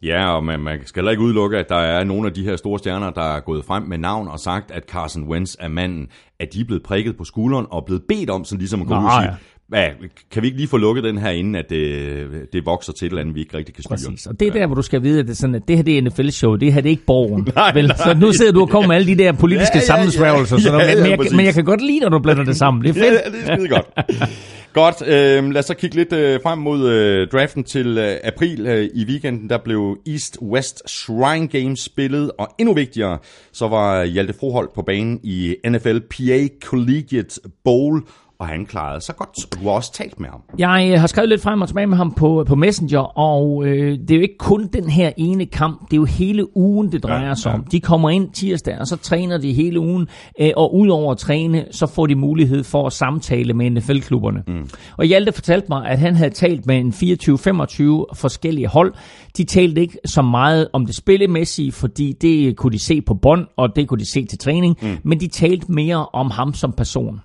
Ja, 0.04 0.36
og 0.36 0.44
man, 0.44 0.60
man 0.60 0.80
skal 0.86 1.00
heller 1.00 1.12
ikke 1.12 1.24
udelukke, 1.24 1.58
at 1.58 1.70
der 1.70 1.76
er 1.76 2.04
nogle 2.04 2.28
af 2.28 2.34
de 2.34 2.44
her 2.44 2.56
store 2.56 2.80
stjerner, 2.80 3.10
der 3.10 3.36
er 3.36 3.40
gået 3.40 3.66
frem 3.66 3.84
med 3.84 3.98
navn 3.98 4.28
og 4.28 4.40
sagt, 4.40 4.72
at 4.72 4.84
Carson 4.92 5.24
Wentz 5.24 5.56
er 5.60 5.68
manden, 5.68 6.08
at 6.40 6.54
de 6.54 6.62
er 6.62 6.66
blevet 6.66 6.84
prikket 6.84 7.18
på 7.18 7.24
skulderen 7.24 7.66
og 7.72 7.86
blevet 7.86 8.04
bedt 8.10 8.30
om, 8.30 8.44
sådan 8.44 8.60
ligesom 8.60 8.82
at 8.82 8.88
gå 8.88 8.94
ud 8.94 9.04
og 9.04 9.12
sige, 9.22 9.34
hvad, 9.68 9.88
kan 10.32 10.42
vi 10.42 10.48
ikke 10.48 10.58
lige 10.58 10.68
få 10.68 10.78
lukket 10.78 11.04
den 11.04 11.18
her, 11.18 11.30
inden 11.30 11.56
at 11.56 11.66
det, 11.70 12.54
det 12.54 12.66
vokser 12.66 12.94
til 12.94 13.06
et 13.06 13.10
eller 13.10 13.22
andet, 13.22 13.36
vi 13.36 13.40
ikke 13.40 13.58
rigtig 13.58 13.76
kan 13.76 13.84
styre? 13.84 14.12
Præcis, 14.12 14.26
og 14.26 14.40
det 14.40 14.48
er 14.48 14.52
der, 14.52 14.66
hvor 14.66 14.76
du 14.76 14.82
skal 14.82 15.04
vide, 15.04 15.20
at 15.20 15.26
det 15.26 15.32
er, 15.32 15.36
sådan, 15.36 15.56
at 15.56 15.62
det 15.68 15.76
her 15.76 15.84
det 15.84 15.98
er 15.98 16.02
NFL-show, 16.02 16.56
det 16.56 16.74
her 16.74 16.82
det 16.82 16.90
er 16.90 16.92
ikke 16.92 17.06
borgen. 17.06 17.48
nej, 17.56 17.74
vel? 17.74 17.88
Nej. 17.88 17.98
Så 17.98 18.18
nu 18.20 18.32
sidder 18.32 18.52
du 18.52 18.62
og 18.62 18.70
kommer 18.70 18.88
med 18.88 18.96
alle 18.96 19.08
de 19.08 19.24
der 19.24 19.32
politiske 19.32 19.78
ja, 19.78 19.80
ja, 19.80 19.86
sammensværgelser, 19.86 20.58
ja, 20.66 20.78
ja, 20.78 20.84
ja, 20.84 20.90
ja, 20.90 21.18
men, 21.18 21.26
jeg, 21.26 21.36
men 21.36 21.46
jeg 21.46 21.54
kan 21.54 21.66
godt 21.66 21.82
lide, 21.82 22.00
når 22.00 22.10
du 22.10 22.20
blander 22.20 22.44
det 22.44 22.58
sammen. 22.58 22.84
Det 22.84 22.90
er 22.90 22.94
fedt. 22.94 23.06
Ja, 23.06 23.32
det 23.32 23.50
er 23.50 23.56
skide 23.56 23.68
godt. 23.68 23.86
Godt, 24.78 25.02
øh, 25.02 25.50
lad 25.50 25.60
os 25.60 25.66
så 25.66 25.74
kigge 25.74 25.96
lidt 25.96 26.14
øh, 26.14 26.40
frem 26.44 26.60
mod 26.60 26.90
øh, 26.90 27.28
draften 27.28 27.64
til 27.64 27.98
øh, 27.98 28.18
april. 28.24 28.68
Øh, 28.68 28.90
I 28.94 29.06
weekenden 29.06 29.50
der 29.50 29.58
blev 29.58 29.98
East-West 30.10 30.82
Shrine 30.88 31.48
Games 31.48 31.80
spillet, 31.80 32.32
og 32.38 32.48
endnu 32.58 32.74
vigtigere, 32.74 33.18
så 33.52 33.68
var 33.68 34.04
Hjalte 34.04 34.34
Froholt 34.34 34.74
på 34.74 34.82
banen 34.82 35.20
i 35.24 35.56
NFL 35.68 36.00
PA 36.00 36.48
Collegiate 36.62 37.42
Bowl, 37.64 38.02
og 38.40 38.48
han 38.48 38.66
klarede 38.66 39.02
sig 39.02 39.16
godt. 39.16 39.54
Du 39.54 39.60
har 39.60 39.72
også 39.72 39.94
talt 39.94 40.20
med 40.20 40.30
ham. 40.30 40.42
Jeg 40.58 40.90
øh, 40.94 41.00
har 41.00 41.08
skrevet 41.08 41.30
lidt 41.30 41.42
frem 41.42 41.62
og 41.62 41.68
tilbage 41.68 41.88
med 41.88 41.98
ham 41.98 42.14
på, 42.14 42.44
på 42.48 42.56
Messenger, 42.56 43.00
og 43.00 43.66
øh, 43.66 44.00
det 44.00 44.12
er 44.12 44.16
jo 44.16 44.22
ikke 44.22 44.38
kun 44.38 44.68
den 44.74 44.90
her 44.90 45.12
ene 45.18 45.46
kamp, 45.46 45.82
det 45.82 45.94
er 45.94 45.98
jo 45.98 46.06
hele 46.06 46.58
ugen, 46.58 46.92
det 46.92 47.04
drejer 47.04 47.28
ja, 47.28 47.36
sig 47.36 47.50
ja. 47.50 47.56
om. 47.56 47.64
De 47.64 47.80
kommer 47.80 48.10
ind 48.10 48.32
tirsdag, 48.32 48.80
og 48.80 48.88
så 48.88 48.96
træner 48.96 49.38
de 49.38 49.54
hele 49.54 49.80
ugen, 49.80 50.08
øh, 50.42 50.52
og 50.58 50.76
udover 50.76 51.12
at 51.12 51.18
træne, 51.18 51.66
så 51.72 51.88
får 51.88 52.06
de 52.08 52.16
mulighed 52.16 52.64
for 52.64 52.88
at 52.88 52.94
samtale 52.94 53.54
med 53.54 53.70
NFL-klubberne. 53.70 54.44
Mm. 54.48 54.70
Og 54.98 55.06
Hjalte 55.06 55.32
fortalte 55.32 55.66
mig, 55.70 55.88
at 55.88 56.00
han 56.00 56.16
havde 56.16 56.30
talt 56.30 56.66
med 56.66 56.78
en 56.78 56.90
24-25 56.90 58.16
forskellige 58.16 58.68
hold. 58.68 58.94
De 59.38 59.44
talte 59.44 59.82
ikke 59.82 59.98
så 60.06 60.22
meget 60.22 60.68
om 60.74 60.86
det 60.86 60.96
spillemæssige, 60.96 61.72
fordi 61.72 62.14
det 62.22 62.58
kunne 62.58 62.74
de 62.74 62.80
se 62.80 63.02
på 63.02 63.14
bånd, 63.14 63.48
og 63.58 63.76
det 63.76 63.88
kunne 63.88 64.00
de 64.00 64.12
se 64.12 64.26
til 64.26 64.40
træning, 64.40 64.78
mm. 64.82 64.98
men 65.04 65.20
de 65.20 65.28
talte 65.28 65.72
mere 65.72 66.06
om 66.06 66.32
ham 66.32 66.54
som 66.54 66.74
person. 66.74 67.22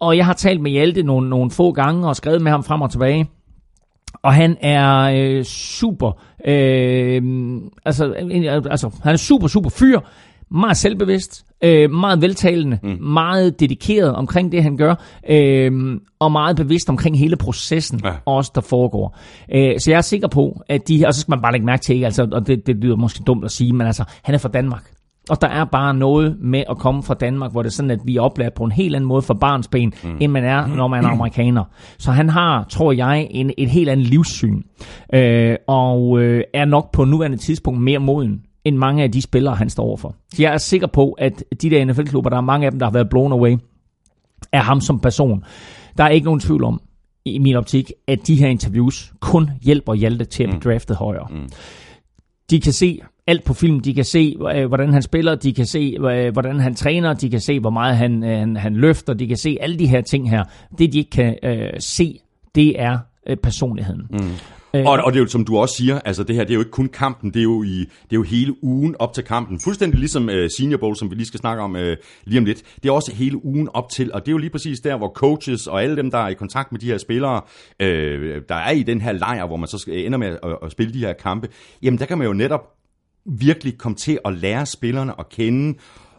Og 0.00 0.16
jeg 0.16 0.26
har 0.26 0.32
talt 0.32 0.60
med 0.60 0.70
Hjalte 0.70 1.02
nogle, 1.02 1.28
nogle 1.28 1.50
få 1.50 1.72
gange 1.72 2.08
og 2.08 2.16
skrevet 2.16 2.42
med 2.42 2.50
ham 2.50 2.64
frem 2.64 2.82
og 2.82 2.90
tilbage. 2.90 3.30
Og 4.22 4.34
han 4.34 4.56
er 4.60 4.98
øh, 5.00 5.44
super, 5.44 6.12
øh, 6.46 7.22
altså, 7.84 8.12
altså 8.70 8.90
han 9.02 9.12
er 9.12 9.16
super, 9.16 9.46
super 9.46 9.70
fyr, 9.70 10.00
meget 10.50 10.76
selvbevidst, 10.76 11.46
øh, 11.64 11.90
meget 11.90 12.22
veltalende, 12.22 12.78
mm. 12.82 13.02
meget 13.02 13.60
dedikeret 13.60 14.14
omkring 14.14 14.52
det, 14.52 14.62
han 14.62 14.76
gør, 14.76 14.94
øh, 15.30 16.00
og 16.18 16.32
meget 16.32 16.56
bevidst 16.56 16.90
omkring 16.90 17.18
hele 17.18 17.36
processen, 17.36 18.00
ja. 18.04 18.12
også 18.26 18.52
der 18.54 18.60
foregår. 18.60 19.18
Øh, 19.54 19.80
så 19.80 19.90
jeg 19.90 19.96
er 19.96 20.02
sikker 20.02 20.28
på, 20.28 20.60
at 20.68 20.88
de, 20.88 21.04
og 21.06 21.14
så 21.14 21.20
skal 21.20 21.32
man 21.32 21.42
bare 21.42 21.52
lægge 21.52 21.66
mærke 21.66 21.82
til, 21.82 22.04
altså, 22.04 22.28
og 22.32 22.46
det, 22.46 22.66
det 22.66 22.76
lyder 22.76 22.96
måske 22.96 23.22
dumt 23.26 23.44
at 23.44 23.50
sige, 23.50 23.72
men 23.72 23.86
altså, 23.86 24.04
han 24.22 24.34
er 24.34 24.38
fra 24.38 24.48
Danmark. 24.48 24.95
Og 25.30 25.40
der 25.40 25.48
er 25.48 25.64
bare 25.64 25.94
noget 25.94 26.36
med 26.40 26.64
at 26.70 26.78
komme 26.78 27.02
fra 27.02 27.14
Danmark, 27.14 27.52
hvor 27.52 27.62
det 27.62 27.68
er 27.68 27.72
sådan, 27.72 27.90
at 27.90 28.00
vi 28.04 28.16
er 28.16 28.20
oplært 28.20 28.54
på 28.54 28.64
en 28.64 28.72
helt 28.72 28.96
anden 28.96 29.08
måde 29.08 29.22
for 29.22 29.34
barnsben, 29.34 29.94
mm. 30.04 30.16
end 30.20 30.32
man 30.32 30.44
er, 30.44 30.66
når 30.66 30.88
man 30.88 31.04
er 31.04 31.08
amerikaner. 31.08 31.64
Så 31.98 32.10
han 32.10 32.28
har, 32.28 32.64
tror 32.70 32.92
jeg, 32.92 33.28
en, 33.30 33.50
et 33.58 33.70
helt 33.70 33.88
andet 33.88 34.06
livssyn. 34.06 34.62
Øh, 35.14 35.56
og 35.66 36.20
øh, 36.20 36.44
er 36.54 36.64
nok 36.64 36.92
på 36.92 37.04
nuværende 37.04 37.36
tidspunkt 37.36 37.80
mere 37.80 37.98
moden 37.98 38.42
end 38.64 38.76
mange 38.76 39.02
af 39.02 39.12
de 39.12 39.22
spillere, 39.22 39.54
han 39.54 39.70
står 39.70 39.84
overfor. 39.84 40.14
Så 40.34 40.42
jeg 40.42 40.54
er 40.54 40.58
sikker 40.58 40.86
på, 40.86 41.12
at 41.12 41.44
de 41.62 41.70
der 41.70 41.84
NFL-klubber, 41.84 42.30
der 42.30 42.36
er 42.36 42.40
mange 42.40 42.66
af 42.66 42.72
dem, 42.72 42.78
der 42.78 42.86
har 42.86 42.92
været 42.92 43.08
blown 43.08 43.32
away, 43.32 43.56
er 44.52 44.60
ham 44.60 44.80
som 44.80 45.00
person. 45.00 45.44
Der 45.98 46.04
er 46.04 46.08
ikke 46.08 46.24
nogen 46.24 46.40
tvivl 46.40 46.64
om, 46.64 46.80
i 47.24 47.38
min 47.38 47.56
optik, 47.56 47.92
at 48.06 48.26
de 48.26 48.36
her 48.36 48.48
interviews 48.48 49.12
kun 49.20 49.50
hjælper 49.62 49.94
Hjalte 49.94 50.24
til 50.24 50.42
at 50.42 50.48
blive 50.48 50.58
mm. 50.58 50.70
draftet 50.70 50.96
højere. 50.96 51.26
Mm. 51.30 51.48
De 52.50 52.60
kan 52.60 52.72
se 52.72 53.00
alt 53.26 53.44
på 53.44 53.54
film. 53.54 53.80
De 53.80 53.94
kan 53.94 54.04
se, 54.04 54.36
øh, 54.54 54.66
hvordan 54.66 54.92
han 54.92 55.02
spiller, 55.02 55.34
de 55.34 55.52
kan 55.52 55.66
se, 55.66 55.96
øh, 56.00 56.32
hvordan 56.32 56.60
han 56.60 56.74
træner, 56.74 57.14
de 57.14 57.30
kan 57.30 57.40
se, 57.40 57.60
hvor 57.60 57.70
meget 57.70 57.96
han, 57.96 58.24
øh, 58.24 58.38
han, 58.38 58.56
han 58.56 58.76
løfter, 58.76 59.14
de 59.14 59.26
kan 59.26 59.36
se 59.36 59.56
alle 59.60 59.78
de 59.78 59.86
her 59.86 60.00
ting 60.00 60.30
her. 60.30 60.44
Det, 60.78 60.92
de 60.92 60.98
ikke 60.98 61.10
kan 61.10 61.38
øh, 61.42 61.70
se, 61.78 62.20
det 62.54 62.80
er 62.80 62.98
øh, 63.26 63.36
personligheden. 63.36 64.02
Mm. 64.10 64.30
Og, 64.86 64.98
og 65.04 65.12
det 65.12 65.18
er 65.18 65.22
jo, 65.22 65.26
som 65.26 65.44
du 65.44 65.56
også 65.56 65.74
siger, 65.74 66.00
altså 66.04 66.22
det 66.24 66.36
her, 66.36 66.44
det 66.44 66.50
er 66.50 66.54
jo 66.54 66.60
ikke 66.60 66.70
kun 66.70 66.88
kampen, 66.88 67.30
det 67.30 67.38
er 67.38 67.42
jo, 67.42 67.62
i, 67.62 67.78
det 67.78 68.12
er 68.12 68.16
jo 68.16 68.22
hele 68.22 68.64
ugen 68.64 68.96
op 68.98 69.12
til 69.12 69.24
kampen. 69.24 69.60
Fuldstændig 69.60 69.98
ligesom 69.98 70.28
uh, 70.28 70.46
Senior 70.58 70.78
Bowl, 70.78 70.96
som 70.96 71.10
vi 71.10 71.14
lige 71.14 71.26
skal 71.26 71.40
snakke 71.40 71.62
om 71.62 71.74
uh, 71.74 71.80
lige 72.24 72.38
om 72.38 72.44
lidt. 72.44 72.62
Det 72.82 72.88
er 72.88 72.92
også 72.92 73.14
hele 73.14 73.44
ugen 73.44 73.68
op 73.74 73.88
til, 73.90 74.12
og 74.12 74.20
det 74.20 74.28
er 74.28 74.32
jo 74.32 74.38
lige 74.38 74.50
præcis 74.50 74.80
der, 74.80 74.96
hvor 74.96 75.08
coaches 75.08 75.66
og 75.66 75.82
alle 75.82 75.96
dem, 75.96 76.10
der 76.10 76.18
er 76.18 76.28
i 76.28 76.34
kontakt 76.34 76.72
med 76.72 76.80
de 76.80 76.86
her 76.86 76.98
spillere, 76.98 77.40
uh, 77.82 77.86
der 78.48 78.54
er 78.54 78.70
i 78.70 78.82
den 78.82 79.00
her 79.00 79.12
lejr, 79.12 79.46
hvor 79.46 79.56
man 79.56 79.68
så 79.68 79.84
ender 79.92 80.18
med 80.18 80.28
at, 80.28 80.58
at 80.62 80.72
spille 80.72 80.92
de 80.92 80.98
her 80.98 81.12
kampe, 81.12 81.48
jamen 81.82 81.98
der 81.98 82.06
kan 82.06 82.18
man 82.18 82.26
jo 82.26 82.32
netop 82.32 82.76
virkelig 83.38 83.78
komme 83.78 83.96
til 83.96 84.18
at 84.24 84.34
lære 84.34 84.66
spillerne 84.66 85.12
at 85.18 85.28
kende, 85.28 85.78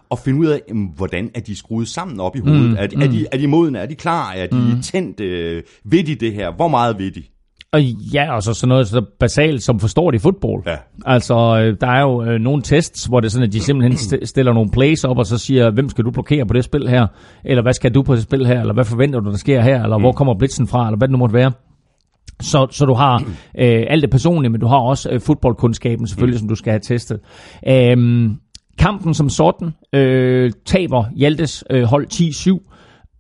og 0.10 0.20
finde 0.20 0.40
ud 0.40 0.46
af, 0.46 0.62
hvordan 0.96 1.32
er 1.36 1.40
de 1.40 1.56
skruet 1.56 1.88
sammen 1.88 2.20
op 2.20 2.36
i 2.36 2.40
hovedet. 2.40 2.70
Mm, 2.70 2.76
er, 2.80 2.88
de, 2.88 2.96
mm. 2.96 3.02
er, 3.02 3.08
de, 3.08 3.26
er 3.32 3.38
de 3.38 3.48
modne? 3.48 3.80
Er 3.80 3.86
de 3.86 3.96
klar? 3.96 4.32
Er 4.32 4.48
de 4.48 4.74
mm. 4.76 4.82
tændt? 4.82 5.20
Øh, 5.20 5.64
ved 5.84 6.04
de 6.04 6.16
det 6.16 6.34
her? 6.34 6.52
Hvor 6.56 6.68
meget 6.68 7.00
ved 7.00 7.12
de? 7.12 7.24
Og 7.72 7.82
ja, 7.84 8.36
og 8.36 8.44
så 8.44 8.54
sådan 8.54 8.70
noget 8.70 8.88
så 8.88 9.06
basalt, 9.20 9.64
som 9.64 9.80
forstår 9.80 10.12
de 10.12 10.20
fodbold. 10.20 10.64
Ja. 10.66 10.76
Altså, 11.06 11.34
øh, 11.36 11.78
der 11.82 11.88
er 11.88 12.02
jo 12.02 12.24
øh, 12.24 12.40
nogle 12.40 12.62
tests, 12.62 13.06
hvor 13.06 13.20
det 13.20 13.28
er 13.28 13.32
sådan, 13.32 13.48
at 13.48 13.54
de 13.54 13.60
simpelthen 13.60 14.28
stiller 14.34 14.54
nogle 14.54 14.72
plays 14.72 15.04
op, 15.04 15.18
og 15.18 15.26
så 15.26 15.38
siger, 15.38 15.72
hvem 15.72 15.90
skal 15.90 16.06
du 16.06 16.12
blokere 16.12 16.46
på 16.46 16.54
det 16.54 16.64
spil 16.64 16.88
her? 16.90 17.08
Eller 17.46 17.62
hvad 17.64 17.74
skal 17.74 17.94
du 17.94 18.02
på 18.02 18.16
det 18.16 18.24
spil 18.24 18.46
her? 18.46 18.60
Eller 18.60 18.74
hvad 18.74 18.86
forventer 18.86 19.20
du, 19.20 19.30
der 19.32 19.38
sker 19.38 19.62
her? 19.62 19.84
Eller 19.84 19.98
mm. 19.98 20.04
hvor 20.04 20.12
kommer 20.12 20.34
blitzen 20.38 20.68
fra? 20.68 20.88
Eller 20.88 20.98
hvad 20.98 21.08
det 21.08 21.12
nu 21.12 21.18
måtte 21.18 21.34
være. 21.34 21.52
Så, 22.42 22.68
så 22.72 22.86
du 22.86 22.94
har 22.94 23.24
øh, 23.62 23.86
alt 23.90 24.02
det 24.02 24.10
personlige, 24.10 24.52
men 24.52 24.62
du 24.62 24.68
har 24.68 24.78
også 24.78 25.10
øh, 25.10 25.22
fodboldkundskaben 25.22 26.08
selvfølgelig, 26.08 26.36
mm. 26.36 26.40
som 26.40 26.48
du 26.48 26.56
skal 26.56 26.72
have 26.72 26.80
testet. 26.80 27.20
Øhm, 27.68 28.36
kampen 28.78 29.14
som 29.14 29.30
sådan 29.30 29.74
øh, 29.94 30.52
taber 30.66 31.06
Hjaltes 31.16 31.64
øh, 31.70 31.84
hold 31.84 32.08
10-7. 32.14 32.77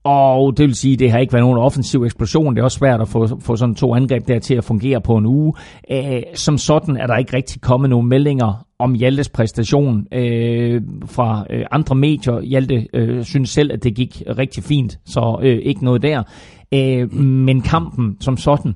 Og 0.07 0.57
det 0.57 0.65
vil 0.65 0.75
sige, 0.75 0.93
at 0.93 0.99
det 0.99 1.11
har 1.11 1.19
ikke 1.19 1.33
været 1.33 1.43
nogen 1.43 1.57
offensiv 1.57 2.03
eksplosion. 2.03 2.55
Det 2.55 2.59
er 2.59 2.63
også 2.63 2.77
svært 2.77 3.01
at 3.01 3.07
få, 3.07 3.39
få 3.39 3.55
sådan 3.55 3.75
to 3.75 3.95
angreb 3.95 4.27
der 4.27 4.39
til 4.39 4.55
at 4.55 4.63
fungere 4.63 5.01
på 5.01 5.17
en 5.17 5.25
uge. 5.25 5.53
Æh, 5.89 6.21
som 6.33 6.57
sådan 6.57 6.97
er 6.97 7.07
der 7.07 7.17
ikke 7.17 7.35
rigtig 7.35 7.61
kommet 7.61 7.89
nogen 7.89 8.09
meldinger 8.09 8.65
om 8.79 8.93
Hjaltes 8.93 9.29
præstation 9.29 10.07
øh, 10.13 10.81
fra 11.05 11.45
øh, 11.49 11.65
andre 11.71 11.95
medier. 11.95 12.41
Hjalte 12.41 12.87
øh, 12.93 13.23
synes 13.23 13.49
selv, 13.49 13.71
at 13.73 13.83
det 13.83 13.95
gik 13.95 14.23
rigtig 14.37 14.63
fint, 14.63 14.99
så 15.05 15.39
øh, 15.41 15.59
ikke 15.63 15.85
noget 15.85 16.01
der. 16.01 16.23
Æh, 16.71 17.13
men 17.13 17.61
kampen 17.61 18.17
som 18.19 18.37
sådan 18.37 18.75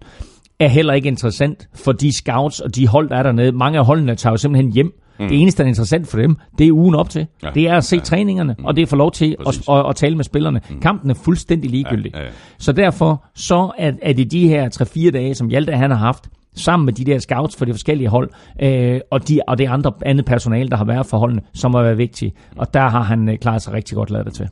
er 0.60 0.68
heller 0.68 0.94
ikke 0.94 1.08
interessant 1.08 1.70
for 1.76 1.92
de 1.92 2.14
scouts 2.14 2.60
og 2.60 2.76
de 2.76 2.88
hold, 2.88 3.10
der 3.10 3.16
er 3.16 3.24
dernede. 3.24 3.52
Mange 3.52 3.80
af 3.80 3.86
holdene 3.86 4.16
tager 4.16 4.34
jo 4.34 4.38
simpelthen 4.38 4.72
hjem. 4.72 5.01
Mm. 5.22 5.28
Det 5.28 5.42
eneste, 5.42 5.58
der 5.58 5.64
er 5.64 5.68
interessant 5.68 6.08
for 6.08 6.18
dem, 6.18 6.38
det 6.58 6.68
er 6.68 6.72
ugen 6.72 6.96
op 6.96 7.10
til. 7.10 7.28
Ja. 7.44 7.50
Det 7.56 7.68
er 7.68 7.78
at 7.78 7.84
se 7.84 7.96
ja. 7.96 8.02
træningerne, 8.02 8.56
mm. 8.60 8.66
og 8.66 8.76
det 8.76 8.82
er 8.82 8.86
at 8.86 8.90
få 8.90 8.96
lov 8.96 9.12
til 9.12 9.36
at, 9.48 9.70
at, 9.70 9.90
at 9.90 9.96
tale 9.96 10.16
med 10.16 10.24
spillerne. 10.24 10.62
Mm. 10.70 10.80
Kampen 10.80 11.10
er 11.10 11.14
fuldstændig 11.14 11.72
ligegyldig. 11.72 12.12
Ja. 12.14 12.20
Ja, 12.20 12.26
ja. 12.26 12.32
Så 12.58 12.72
derfor 12.72 13.26
så 13.36 13.72
er, 13.78 13.92
er 14.02 14.14
det 14.14 14.32
de 14.32 14.48
her 14.48 14.70
3-4 15.08 15.12
dage, 15.12 15.36
som 15.36 15.48
Hjalte 15.48 15.72
han 15.72 15.92
har 15.92 15.98
haft, 15.98 16.30
sammen 16.56 16.86
med 16.86 16.94
de 16.94 17.06
der 17.06 17.20
scouts 17.20 17.56
for 17.56 17.66
de 17.66 17.74
forskellige 17.74 18.08
hold, 18.08 18.30
øh, 18.62 19.00
og, 19.12 19.28
de, 19.28 19.40
og 19.48 19.58
det 19.58 19.68
andre 19.68 19.94
andet 20.06 20.26
personale, 20.26 20.70
der 20.70 20.78
har 20.78 20.86
været 20.86 21.06
for 21.06 21.18
holdene, 21.18 21.42
som 21.54 21.74
har 21.74 21.82
været 21.82 21.98
vigtige. 21.98 22.34
Og 22.56 22.74
der 22.74 22.90
har 22.90 23.02
han 23.02 23.30
øh, 23.30 23.38
klaret 23.38 23.62
sig 23.62 23.74
rigtig 23.74 23.96
godt 23.96 24.10
lavet 24.12 24.34
til. 24.34 24.48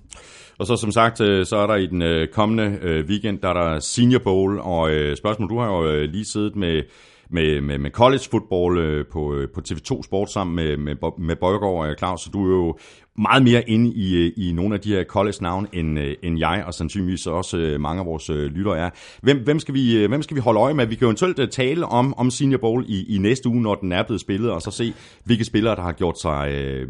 Og 0.59 0.67
så 0.67 0.75
som 0.75 0.91
sagt, 0.91 1.21
øh, 1.21 1.45
så 1.45 1.57
er 1.57 1.67
der 1.67 1.75
i 1.75 1.85
den 1.85 2.01
øh, 2.01 2.27
kommende 2.27 2.77
øh, 2.81 3.05
weekend, 3.05 3.39
der 3.39 3.49
er 3.49 3.53
der 3.53 3.79
Senior 3.79 4.19
Bowl, 4.19 4.59
og 4.59 4.89
spørgsmål, 5.17 5.49
du 5.49 5.59
har 5.59 5.67
jo 5.67 6.05
lige 6.05 6.25
siddet 6.25 6.55
med 6.55 6.81
med, 7.29 7.61
med, 7.61 7.77
med 7.77 7.91
college 7.91 8.23
football 8.31 8.77
øh, 8.77 9.05
på, 9.11 9.33
øh, 9.33 9.49
på 9.53 9.61
TV2 9.69 10.03
Sport 10.03 10.31
sammen 10.31 10.55
med, 10.55 10.77
med, 10.77 10.95
med 11.19 11.35
Bøjgaard 11.35 11.89
og 11.89 11.95
Claus, 11.97 12.21
så 12.21 12.29
du 12.33 12.45
er 12.45 12.55
jo 12.55 12.77
meget 13.17 13.43
mere 13.43 13.69
inde 13.69 13.89
i, 13.89 14.29
i 14.29 14.51
nogle 14.51 14.75
af 14.75 14.81
de 14.81 14.89
her 14.89 15.03
college-navn, 15.03 15.67
end, 15.73 15.99
øh, 15.99 16.15
end 16.23 16.39
jeg, 16.39 16.63
og 16.67 16.73
sandsynligvis 16.73 17.27
også 17.27 17.57
øh, 17.57 17.81
mange 17.81 17.99
af 17.99 18.05
vores 18.05 18.29
øh, 18.29 18.51
lyttere 18.51 18.77
er. 18.77 18.89
Hvem, 19.21 19.43
hvem, 19.43 19.59
skal 19.59 19.73
vi, 19.73 20.05
hvem 20.07 20.21
skal 20.21 20.35
vi 20.35 20.41
holde 20.41 20.59
øje 20.59 20.73
med? 20.73 20.85
Vi 20.85 20.95
kan 20.95 21.01
jo 21.01 21.07
eventuelt 21.07 21.51
tale 21.51 21.85
om, 21.85 22.13
om 22.17 22.31
Senior 22.31 22.59
Bowl 22.59 22.85
i, 22.87 23.15
i 23.15 23.17
næste 23.17 23.49
uge, 23.49 23.61
når 23.61 23.75
den 23.75 23.91
er 23.91 24.03
blevet 24.03 24.21
spillet, 24.21 24.51
og 24.51 24.61
så 24.61 24.71
se, 24.71 24.93
hvilke 25.23 25.45
spillere, 25.45 25.75
der 25.75 25.81
har 25.81 25.91
gjort 25.91 26.19
sig 26.21 26.49
øh, 26.51 26.87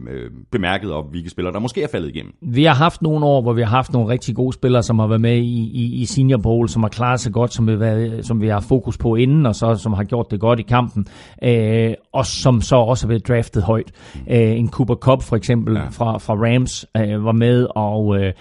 bemærket, 0.51 0.91
og 0.91 1.03
hvilke 1.03 1.29
spillere, 1.29 1.53
der 1.53 1.59
måske 1.59 1.83
er 1.83 1.87
faldet 1.91 2.09
igennem. 2.09 2.33
Vi 2.41 2.63
har 2.63 2.73
haft 2.73 3.01
nogle 3.01 3.25
år, 3.25 3.41
hvor 3.41 3.53
vi 3.53 3.61
har 3.61 3.69
haft 3.69 3.93
nogle 3.93 4.09
rigtig 4.09 4.35
gode 4.35 4.53
spillere, 4.53 4.83
som 4.83 4.99
har 4.99 5.07
været 5.07 5.21
med 5.21 5.37
i, 5.37 5.71
i, 5.73 6.01
i 6.01 6.05
Senior 6.05 6.37
Bowl, 6.37 6.69
som 6.69 6.83
har 6.83 6.89
klaret 6.89 7.19
sig 7.19 7.33
godt, 7.33 7.53
som 7.53 7.67
vi, 7.67 7.79
været, 7.79 8.25
som 8.25 8.41
vi 8.41 8.47
har 8.47 8.59
fokus 8.59 8.97
på 8.97 9.15
inden, 9.15 9.45
og 9.45 9.55
så 9.55 9.75
som 9.75 9.93
har 9.93 10.03
gjort 10.03 10.31
det 10.31 10.39
godt 10.39 10.59
i 10.59 10.63
kampen, 10.63 11.07
øh, 11.43 11.93
og 12.13 12.25
som 12.25 12.61
så 12.61 12.75
også 12.75 13.05
har 13.05 13.07
været 13.07 13.27
draftet 13.27 13.63
højt. 13.63 13.91
Øh, 14.29 14.59
en 14.59 14.69
Cooper 14.69 14.95
Cup 14.95 15.23
for 15.23 15.35
eksempel 15.35 15.75
ja. 15.75 15.87
fra, 15.91 16.17
fra 16.19 16.33
Rams 16.33 16.85
øh, 16.97 17.25
var 17.25 17.31
med, 17.31 17.67
og 17.75 18.17
øh, 18.17 18.33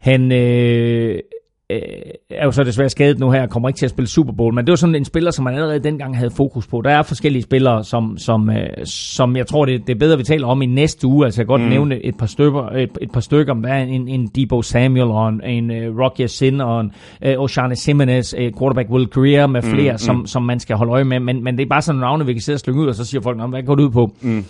han... 0.00 0.32
Øh, 0.32 1.18
øh, 1.70 1.78
er 2.30 2.44
jo 2.44 2.50
så 2.50 2.64
desværre 2.64 2.88
skadet 2.88 3.18
nu 3.18 3.30
her, 3.30 3.42
og 3.42 3.50
kommer 3.50 3.68
ikke 3.68 3.78
til 3.78 3.86
at 3.86 3.90
spille 3.90 4.08
Super 4.08 4.32
Bowl, 4.32 4.54
men 4.54 4.66
det 4.66 4.72
var 4.72 4.76
sådan 4.76 4.94
en 4.94 5.04
spiller, 5.04 5.30
som 5.30 5.44
man 5.44 5.54
allerede 5.54 5.78
dengang 5.78 6.16
havde 6.16 6.30
fokus 6.30 6.66
på. 6.66 6.82
Der 6.84 6.90
er 6.90 7.02
forskellige 7.02 7.42
spillere, 7.42 7.84
som, 7.84 8.18
som, 8.18 8.50
øh, 8.50 8.68
som 8.84 9.36
jeg 9.36 9.46
tror, 9.46 9.64
det, 9.64 9.86
det 9.86 9.94
er 9.94 9.98
bedre, 9.98 10.16
vi 10.16 10.22
taler 10.22 10.46
om 10.46 10.62
i 10.62 10.66
næste 10.66 11.06
uge. 11.06 11.24
Altså 11.24 11.40
jeg 11.40 11.46
kan 11.46 11.52
godt 11.52 11.62
mm. 11.62 11.68
nævne 11.68 12.04
et 12.04 12.18
par 12.18 12.26
stykker, 12.26 12.68
et, 12.68 12.98
et 13.02 13.10
par 13.12 13.20
stykker, 13.20 13.52
om 13.52 13.62
der 13.62 13.68
er 13.68 13.82
en, 13.82 14.08
en 14.08 14.26
Debo 14.26 14.62
Samuel, 14.62 15.10
og 15.10 15.28
en, 15.28 15.40
en 15.44 15.70
uh, 15.70 16.00
Rocky 16.00 16.26
Sin, 16.26 16.60
og 16.60 16.80
en 16.80 16.92
uh, 17.26 17.42
Oshane 17.42 17.76
Simmons, 17.76 18.34
uh, 18.34 18.58
quarterback 18.58 18.90
Will 18.90 19.06
Greer, 19.06 19.46
med 19.46 19.62
flere, 19.62 19.92
mm, 19.92 19.98
som, 19.98 20.16
mm. 20.16 20.26
som 20.26 20.42
man 20.42 20.60
skal 20.60 20.76
holde 20.76 20.92
øje 20.92 21.04
med. 21.04 21.20
Men, 21.20 21.44
men 21.44 21.58
det 21.58 21.64
er 21.64 21.68
bare 21.68 21.82
sådan 21.82 22.00
nogle 22.00 22.10
navne, 22.10 22.26
vi 22.26 22.32
kan 22.32 22.42
sidde 22.42 22.56
og 22.56 22.60
slynge 22.60 22.80
ud, 22.80 22.86
og 22.86 22.94
så 22.94 23.04
siger 23.04 23.20
folk, 23.20 23.48
hvad 23.48 23.62
går 23.62 23.74
du 23.74 23.82
ud 23.82 23.90
på? 23.90 24.10
Mm. 24.20 24.44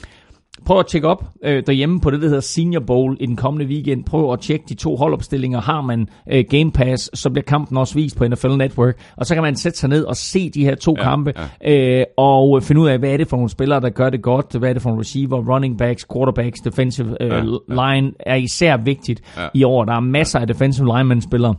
Prøv 0.64 0.78
at 0.78 0.86
tjekke 0.86 1.08
op 1.08 1.24
øh, 1.44 1.62
derhjemme 1.66 2.00
på 2.00 2.10
det, 2.10 2.20
der 2.20 2.26
hedder 2.26 2.40
Senior 2.40 2.80
Bowl 2.80 3.16
i 3.20 3.26
den 3.26 3.36
kommende 3.36 3.66
weekend. 3.66 4.04
Prøv 4.04 4.32
at 4.32 4.40
tjekke 4.40 4.64
de 4.68 4.74
to 4.74 4.96
holdopstillinger. 4.96 5.60
Har 5.60 5.80
man 5.80 6.08
øh, 6.30 6.44
Game 6.50 6.72
Pass, 6.72 7.10
så 7.14 7.30
bliver 7.30 7.44
kampen 7.44 7.76
også 7.76 7.94
vist 7.94 8.16
på 8.16 8.28
NFL 8.28 8.48
Network. 8.48 8.96
Og 9.16 9.26
så 9.26 9.34
kan 9.34 9.42
man 9.42 9.56
sætte 9.56 9.78
sig 9.78 9.88
ned 9.88 10.04
og 10.04 10.16
se 10.16 10.50
de 10.50 10.64
her 10.64 10.74
to 10.74 10.94
ja, 10.98 11.02
kampe, 11.02 11.32
ja. 11.64 11.98
Øh, 12.00 12.04
og 12.16 12.62
finde 12.62 12.80
ud 12.80 12.88
af, 12.88 12.98
hvad 12.98 13.10
er 13.10 13.16
det 13.16 13.28
for 13.28 13.36
nogle 13.36 13.50
spillere, 13.50 13.80
der 13.80 13.90
gør 13.90 14.10
det 14.10 14.22
godt. 14.22 14.56
Hvad 14.58 14.68
er 14.68 14.72
det 14.72 14.82
for 14.82 14.90
nogle 14.90 15.00
receiver, 15.00 15.54
running 15.54 15.78
backs, 15.78 16.06
quarterbacks, 16.12 16.60
defensive 16.60 17.22
øh, 17.22 17.28
ja, 17.28 17.36
ja. 17.36 17.42
line 17.68 18.12
er 18.20 18.34
især 18.34 18.76
vigtigt 18.76 19.20
ja. 19.36 19.48
i 19.54 19.64
år. 19.64 19.84
Der 19.84 19.92
er 19.92 20.00
masser 20.00 20.38
af 20.38 20.46
defensive 20.46 20.86
linemen-spillere 20.86 21.54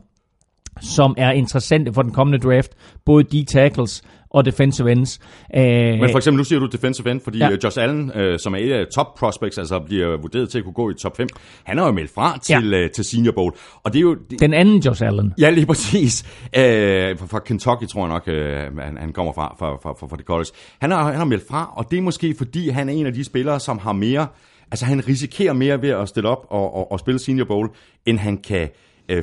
som 0.82 1.16
er 1.18 1.32
interessante 1.32 1.94
for 1.94 2.02
den 2.02 2.12
kommende 2.12 2.48
draft. 2.48 2.72
Både 3.06 3.24
de 3.24 3.44
tackles, 3.44 4.04
og 4.32 4.46
defensive 4.46 4.92
ends. 4.92 5.20
Uh, 5.58 5.62
Men 5.62 6.10
for 6.12 6.18
eksempel, 6.18 6.38
nu 6.38 6.44
siger 6.44 6.60
du 6.60 6.66
defensive 6.66 7.12
end, 7.12 7.22
fordi 7.22 7.38
ja. 7.38 7.52
Øh, 7.52 7.58
Josh 7.64 7.82
Allen, 7.82 8.12
uh, 8.16 8.38
som 8.40 8.54
er 8.54 8.58
et 8.58 8.72
af 8.72 8.86
top 8.88 9.16
prospects, 9.16 9.58
altså 9.58 9.80
bliver 9.80 10.18
vurderet 10.18 10.50
til 10.50 10.58
at 10.58 10.64
kunne 10.64 10.74
gå 10.74 10.90
i 10.90 10.94
top 10.94 11.18
5, 11.18 11.28
han 11.64 11.78
har 11.78 11.86
jo 11.86 11.92
meldt 11.92 12.12
fra 12.14 12.40
til, 12.44 12.70
ja. 12.70 12.84
uh, 12.84 12.92
til 12.96 13.04
Senior 13.04 13.32
Bowl. 13.32 13.54
Og 13.84 13.94
det 13.94 14.00
er 14.00 14.04
jo... 14.04 14.18
Det, 14.30 14.40
Den 14.40 14.54
anden 14.54 14.80
Josh 14.80 15.06
Allen. 15.06 15.34
Ja, 15.40 15.50
lige 15.50 15.66
præcis. 15.66 16.24
Uh, 16.44 16.60
fra, 17.30 17.40
Kentucky, 17.40 17.88
tror 17.88 18.02
jeg 18.02 18.10
nok, 18.10 18.28
uh, 18.28 18.78
han, 18.84 18.98
han 18.98 19.14
kommer 19.14 19.34
fra, 19.34 19.56
fra, 19.60 19.76
fra, 19.76 19.94
fra, 20.00 20.08
fra 20.08 20.18
det 20.18 20.26
college. 20.26 20.50
Han 20.80 20.92
har, 20.92 21.04
han 21.04 21.16
har 21.16 21.26
meldt 21.26 21.48
fra, 21.50 21.74
og 21.76 21.92
det 21.92 21.98
er 21.98 22.02
måske 22.02 22.36
fordi, 22.38 22.70
han 22.70 22.90
er 22.90 22.94
en 22.94 23.06
af 23.06 23.14
de 23.14 23.24
spillere, 23.24 23.60
som 23.60 23.78
har 23.78 23.94
mere... 23.94 24.28
Altså, 24.72 24.86
han 24.86 25.08
risikerer 25.08 25.54
mere 25.54 25.82
ved 25.82 25.90
at 25.90 26.10
stille 26.10 26.30
op 26.30 26.46
og, 26.50 26.76
og, 26.76 26.92
og 26.92 27.00
spille 27.00 27.20
Senior 27.20 27.46
Bowl, 27.46 27.70
end 28.06 28.20
han 28.20 28.38
kan 28.38 28.62
øh, 28.62 28.68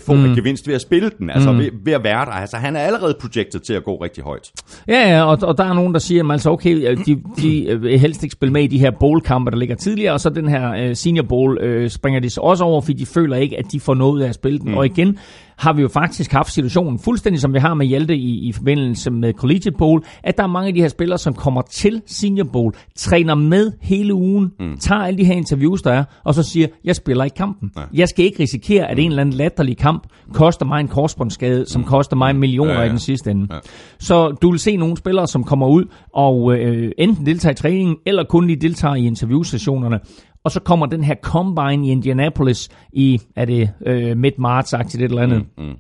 få 0.06 0.14
mm. 0.14 0.24
en 0.24 0.34
gevinst 0.36 0.68
ved 0.68 0.74
at 0.74 0.80
spille 0.80 1.10
den, 1.18 1.30
altså 1.30 1.52
mm. 1.52 1.58
ved, 1.58 1.70
ved 1.84 1.92
at 1.92 2.04
være 2.04 2.24
der. 2.24 2.30
Altså 2.30 2.56
han 2.56 2.76
er 2.76 2.80
allerede 2.80 3.16
projected 3.20 3.60
til 3.60 3.72
at 3.72 3.84
gå 3.84 3.96
rigtig 3.96 4.24
højt. 4.24 4.50
Ja, 4.88 5.16
ja, 5.16 5.22
og, 5.22 5.38
og 5.42 5.58
der 5.58 5.64
er 5.64 5.72
nogen, 5.72 5.92
der 5.92 5.98
siger, 5.98 6.24
at 6.24 6.30
altså, 6.30 6.50
okay, 6.50 6.96
de, 7.06 7.22
de 7.42 7.78
vil 7.80 7.98
helst 7.98 8.22
ikke 8.22 8.32
spille 8.32 8.52
med 8.52 8.62
i 8.62 8.66
de 8.66 8.78
her 8.78 8.90
bowl-kampe, 8.90 9.50
der 9.50 9.56
ligger 9.56 9.74
tidligere, 9.74 10.12
og 10.12 10.20
så 10.20 10.30
den 10.30 10.48
her 10.48 10.88
uh, 10.88 10.96
senior 10.96 11.24
bowl 11.24 11.82
uh, 11.82 11.88
springer 11.88 12.20
de 12.20 12.30
så 12.30 12.40
også 12.40 12.64
over, 12.64 12.80
fordi 12.80 12.98
de 12.98 13.06
føler 13.06 13.36
ikke, 13.36 13.58
at 13.58 13.64
de 13.72 13.80
får 13.80 13.94
noget 13.94 14.22
af 14.24 14.28
at 14.28 14.34
spille 14.34 14.58
den. 14.58 14.70
Mm. 14.70 14.76
Og 14.76 14.86
igen, 14.86 15.18
har 15.58 15.72
vi 15.72 15.82
jo 15.82 15.88
faktisk 15.88 16.32
haft 16.32 16.52
situationen, 16.52 16.98
fuldstændig 16.98 17.40
som 17.40 17.54
vi 17.54 17.58
har 17.58 17.74
med 17.74 17.86
Hjalte 17.86 18.16
i, 18.16 18.48
i 18.48 18.52
forbindelse 18.52 19.10
med 19.10 19.32
Collegiate 19.32 19.76
Bowl, 19.78 20.04
at 20.22 20.36
der 20.36 20.42
er 20.42 20.46
mange 20.46 20.68
af 20.68 20.74
de 20.74 20.80
her 20.80 20.88
spillere, 20.88 21.18
som 21.18 21.34
kommer 21.34 21.62
til 21.62 22.02
Senior 22.06 22.46
Bowl, 22.52 22.74
træner 22.96 23.34
med 23.34 23.72
hele 23.80 24.14
ugen, 24.14 24.52
mm. 24.60 24.76
tager 24.76 25.00
alle 25.00 25.18
de 25.18 25.24
her 25.24 25.34
interviews, 25.34 25.82
der 25.82 25.92
er, 25.92 26.04
og 26.24 26.34
så 26.34 26.42
siger, 26.42 26.68
jeg 26.84 26.96
spiller 26.96 27.24
ikke 27.24 27.34
kampen. 27.34 27.70
Nej. 27.76 27.86
Jeg 27.94 28.08
skal 28.08 28.24
ikke 28.24 28.42
risikere, 28.42 28.90
at 28.90 28.98
en 28.98 29.10
eller 29.10 29.20
anden 29.20 29.34
latterlig 29.34 29.76
kamp 29.76 30.06
koster 30.32 30.66
mig 30.66 30.80
en 30.80 30.88
korsbåndsskade, 30.88 31.64
som 31.66 31.80
mm. 31.82 31.88
koster 31.88 32.16
mig 32.16 32.36
millioner 32.36 32.72
ja, 32.72 32.80
ja. 32.80 32.86
i 32.86 32.88
den 32.88 32.98
sidste 32.98 33.30
ende. 33.30 33.46
Ja. 33.50 33.58
Så 33.98 34.28
du 34.42 34.50
vil 34.50 34.60
se 34.60 34.76
nogle 34.76 34.96
spillere, 34.96 35.26
som 35.26 35.44
kommer 35.44 35.68
ud 35.68 35.84
og 36.14 36.54
øh, 36.54 36.92
enten 36.98 37.26
deltager 37.26 37.52
i 37.52 37.56
træningen, 37.56 37.96
eller 38.06 38.24
kun 38.24 38.46
lige 38.46 38.60
deltager 38.60 38.94
i 38.94 39.06
interviewsessionerne, 39.06 40.00
og 40.46 40.52
så 40.52 40.60
kommer 40.60 40.86
den 40.86 41.04
her 41.04 41.14
Combine 41.22 41.86
i 41.86 41.90
Indianapolis 41.90 42.68
i, 42.92 43.20
er 43.36 43.44
det 43.44 43.70
øh, 43.86 44.16
midt-marts-agtigt 44.16 45.02
et 45.02 45.02
eller 45.02 45.22
andet. 45.22 45.46
Mm, 45.58 45.64
mm. 45.64 45.76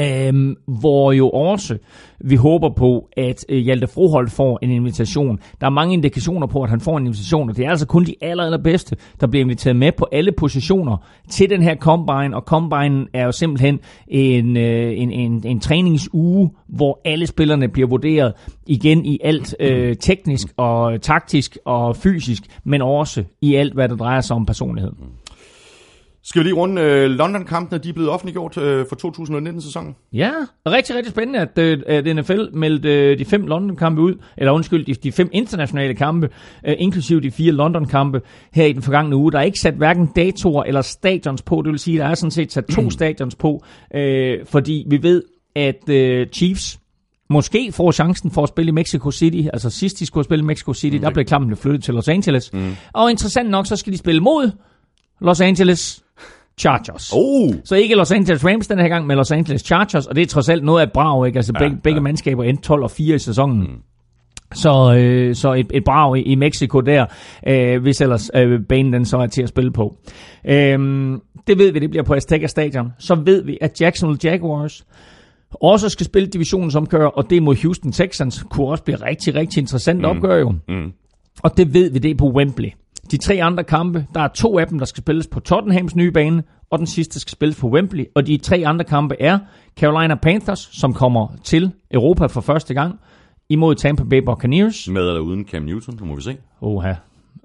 Øhm, 0.00 0.56
hvor 0.66 1.12
jo 1.12 1.30
også 1.30 1.78
vi 2.20 2.36
håber 2.36 2.70
på, 2.76 3.08
at 3.16 3.44
øh, 3.48 3.58
Hjalte 3.58 3.86
Froholt 3.86 4.32
får 4.32 4.58
en 4.62 4.70
invitation. 4.70 5.38
Der 5.60 5.66
er 5.66 5.70
mange 5.70 5.94
indikationer 5.94 6.46
på, 6.46 6.62
at 6.62 6.70
han 6.70 6.80
får 6.80 6.96
en 6.96 7.06
invitation, 7.06 7.50
og 7.50 7.56
det 7.56 7.64
er 7.64 7.70
altså 7.70 7.86
kun 7.86 8.04
de 8.04 8.14
aller, 8.20 8.44
allerbedste, 8.44 8.96
der 9.20 9.26
bliver 9.26 9.44
inviteret 9.44 9.76
med 9.76 9.92
på 9.92 10.06
alle 10.12 10.32
positioner 10.32 10.96
til 11.28 11.50
den 11.50 11.62
her 11.62 11.76
Combine, 11.76 12.36
og 12.36 12.42
Combine 12.42 13.06
er 13.14 13.24
jo 13.24 13.32
simpelthen 13.32 13.78
en, 14.08 14.56
øh, 14.56 14.92
en, 14.96 15.12
en, 15.12 15.46
en 15.46 15.60
træningsuge, 15.60 16.50
hvor 16.68 17.00
alle 17.04 17.26
spillerne 17.26 17.68
bliver 17.68 17.88
vurderet 17.88 18.32
igen 18.66 19.06
i 19.06 19.18
alt 19.24 19.56
øh, 19.60 19.96
teknisk 19.96 20.46
og 20.56 21.02
taktisk 21.02 21.58
og 21.64 21.96
fysisk, 21.96 22.42
men 22.64 22.82
også 22.82 23.24
i 23.40 23.54
alt, 23.54 23.74
hvad 23.74 23.88
der 23.88 23.96
drejer 23.96 24.20
sig 24.20 24.36
om 24.36 24.46
personlighed. 24.46 24.92
Skal 26.24 26.40
vi 26.40 26.44
lige 26.44 26.54
runde 26.54 26.82
øh, 26.82 27.10
London-kampene, 27.10 27.78
de 27.78 27.88
er 27.88 27.92
blevet 27.92 28.10
offentliggjort 28.10 28.58
øh, 28.58 28.86
for 28.88 28.96
2019-sæsonen? 29.06 29.96
Ja, 30.12 30.30
rigtig, 30.66 30.96
rigtig 30.96 31.12
spændende, 31.12 31.38
at, 31.38 31.58
øh, 31.58 31.82
at 31.86 32.16
NFL 32.16 32.40
meldte 32.52 32.88
øh, 32.88 33.18
de 33.18 33.24
fem 33.24 33.46
London-kampe 33.46 34.02
ud, 34.02 34.14
eller 34.36 34.52
undskyld, 34.52 34.84
de, 34.84 34.94
de 34.94 35.12
fem 35.12 35.30
internationale 35.32 35.94
kampe, 35.94 36.28
øh, 36.66 36.74
inklusive 36.78 37.20
de 37.20 37.30
fire 37.30 37.52
London-kampe 37.52 38.20
her 38.52 38.64
i 38.64 38.72
den 38.72 38.82
forgangne 38.82 39.16
uge. 39.16 39.32
Der 39.32 39.38
er 39.38 39.42
ikke 39.42 39.58
sat 39.58 39.74
hverken 39.74 40.06
datoer 40.16 40.62
eller 40.62 40.82
stadions 40.82 41.42
på, 41.42 41.62
det 41.62 41.70
vil 41.70 41.78
sige, 41.78 41.98
der 41.98 42.06
er 42.06 42.14
sådan 42.14 42.30
set 42.30 42.52
sat 42.52 42.64
to 42.64 42.90
stadions 42.90 43.34
på, 43.34 43.64
øh, 43.94 44.38
fordi 44.46 44.84
vi 44.88 45.02
ved, 45.02 45.22
at 45.56 45.88
øh, 45.88 46.26
Chiefs 46.26 46.80
måske 47.30 47.72
får 47.72 47.92
chancen 47.92 48.30
for 48.30 48.42
at 48.42 48.48
spille 48.48 48.68
i 48.68 48.72
Mexico 48.72 49.10
City. 49.10 49.48
Altså 49.52 49.70
sidst 49.70 49.98
de 49.98 50.06
skulle 50.06 50.24
spille 50.24 50.42
i 50.42 50.46
Mexico 50.46 50.74
City, 50.74 50.96
mm. 50.96 51.02
der 51.02 51.10
blev 51.10 51.24
kampen 51.24 51.56
flyttet 51.56 51.84
til 51.84 51.94
Los 51.94 52.08
Angeles. 52.08 52.52
Mm. 52.52 52.76
Og 52.92 53.10
interessant 53.10 53.50
nok, 53.50 53.66
så 53.66 53.76
skal 53.76 53.92
de 53.92 53.98
spille 53.98 54.20
mod 54.20 54.50
Los 55.20 55.40
Angeles 55.40 56.02
Chargers. 56.58 57.12
Oh. 57.14 57.54
Så 57.64 57.74
ikke 57.74 57.94
Los 57.94 58.12
Angeles 58.12 58.44
Rams 58.44 58.66
den 58.66 58.78
her 58.78 58.88
gang, 58.88 59.06
men 59.06 59.16
Los 59.16 59.30
Angeles 59.30 59.60
Chargers, 59.62 60.06
og 60.06 60.16
det 60.16 60.22
er 60.22 60.26
trods 60.26 60.48
alt 60.48 60.64
noget 60.64 60.80
af 60.80 60.86
et 60.86 60.92
brag, 60.92 61.26
ikke? 61.26 61.38
Altså 61.38 61.52
ja, 61.54 61.58
begge, 61.58 61.76
begge 61.82 61.96
ja. 61.96 62.02
mandskaber 62.02 62.44
endte 62.44 62.62
12 62.62 62.82
og 62.82 62.90
4 62.90 63.14
i 63.14 63.18
sæsonen. 63.18 63.60
Mm. 63.60 63.82
Så, 64.54 64.94
øh, 64.98 65.34
så 65.34 65.52
et, 65.52 65.66
et 65.74 65.84
brag 65.84 66.18
i, 66.18 66.22
i 66.22 66.34
Mexico 66.34 66.80
der, 66.80 67.06
øh, 67.46 67.82
hvis 67.82 68.00
ellers 68.00 68.30
øh, 68.34 68.60
banen 68.68 68.92
den 68.92 69.04
så 69.04 69.18
er 69.18 69.26
til 69.26 69.42
at 69.42 69.48
spille 69.48 69.72
på. 69.72 69.96
Øh, 70.48 70.78
det 71.46 71.58
ved 71.58 71.72
vi, 71.72 71.78
det 71.78 71.90
bliver 71.90 72.04
på 72.04 72.14
Azteca 72.14 72.46
Stadion. 72.46 72.92
Så 72.98 73.14
ved 73.14 73.44
vi, 73.44 73.58
at 73.60 73.80
Jacksonville 73.80 74.20
Jaguars 74.24 74.84
også 75.50 75.88
skal 75.88 76.06
spille 76.06 76.28
divisionsomkør, 76.28 77.06
og 77.06 77.30
det 77.30 77.42
mod 77.42 77.56
Houston 77.62 77.92
Texans 77.92 78.44
kunne 78.50 78.66
også 78.68 78.84
blive 78.84 78.96
rigtig, 78.96 79.34
rigtig 79.34 79.60
interessant 79.60 79.98
mm. 79.98 80.04
opgør 80.04 80.36
jo. 80.36 80.54
Mm. 80.68 80.92
Og 81.42 81.56
det 81.56 81.74
ved 81.74 81.90
vi, 81.90 81.98
det 81.98 82.10
er 82.10 82.14
på 82.14 82.30
Wembley. 82.30 82.68
De 83.10 83.16
tre 83.16 83.42
andre 83.42 83.64
kampe, 83.64 84.06
der 84.14 84.20
er 84.20 84.28
to 84.28 84.58
af 84.58 84.66
dem, 84.66 84.78
der 84.78 84.86
skal 84.86 85.02
spilles 85.02 85.26
på 85.26 85.40
Tottenhams 85.40 85.96
nye 85.96 86.10
bane, 86.10 86.42
og 86.70 86.78
den 86.78 86.86
sidste 86.86 87.20
skal 87.20 87.30
spilles 87.30 87.60
på 87.60 87.68
Wembley. 87.68 88.04
Og 88.14 88.26
de 88.26 88.36
tre 88.36 88.62
andre 88.66 88.84
kampe 88.84 89.16
er 89.20 89.38
Carolina 89.76 90.14
Panthers, 90.14 90.68
som 90.72 90.94
kommer 90.94 91.28
til 91.44 91.72
Europa 91.90 92.26
for 92.26 92.40
første 92.40 92.74
gang, 92.74 93.00
imod 93.48 93.74
Tampa 93.74 94.04
Bay 94.10 94.22
Buccaneers. 94.26 94.88
Med 94.88 95.08
eller 95.08 95.20
uden 95.20 95.44
Cam 95.44 95.62
Newton, 95.62 95.98
nu 96.00 96.06
må 96.06 96.14
vi 96.16 96.22
se. 96.22 96.36
Oha. 96.60 96.94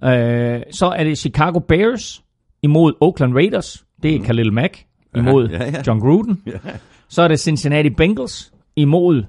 Øh, 0.04 0.62
så 0.72 0.86
er 0.86 1.04
det 1.04 1.18
Chicago 1.18 1.60
Bears 1.60 2.24
imod 2.64 2.94
Oakland 3.02 3.34
Raiders. 3.34 3.86
Det 4.04 4.16
er 4.16 4.20
mm. 4.20 4.26
Khalil 4.26 4.54
Mack 4.54 4.86
imod 5.16 5.50
ja, 5.50 5.64
ja, 5.64 5.72
ja. 5.72 5.84
John 5.88 6.00
Gruden. 6.00 6.42
ja. 6.46 6.52
Så 7.10 7.22
er 7.22 7.28
det 7.28 7.40
Cincinnati 7.40 7.90
Bengals 7.90 8.54
imod 8.76 9.24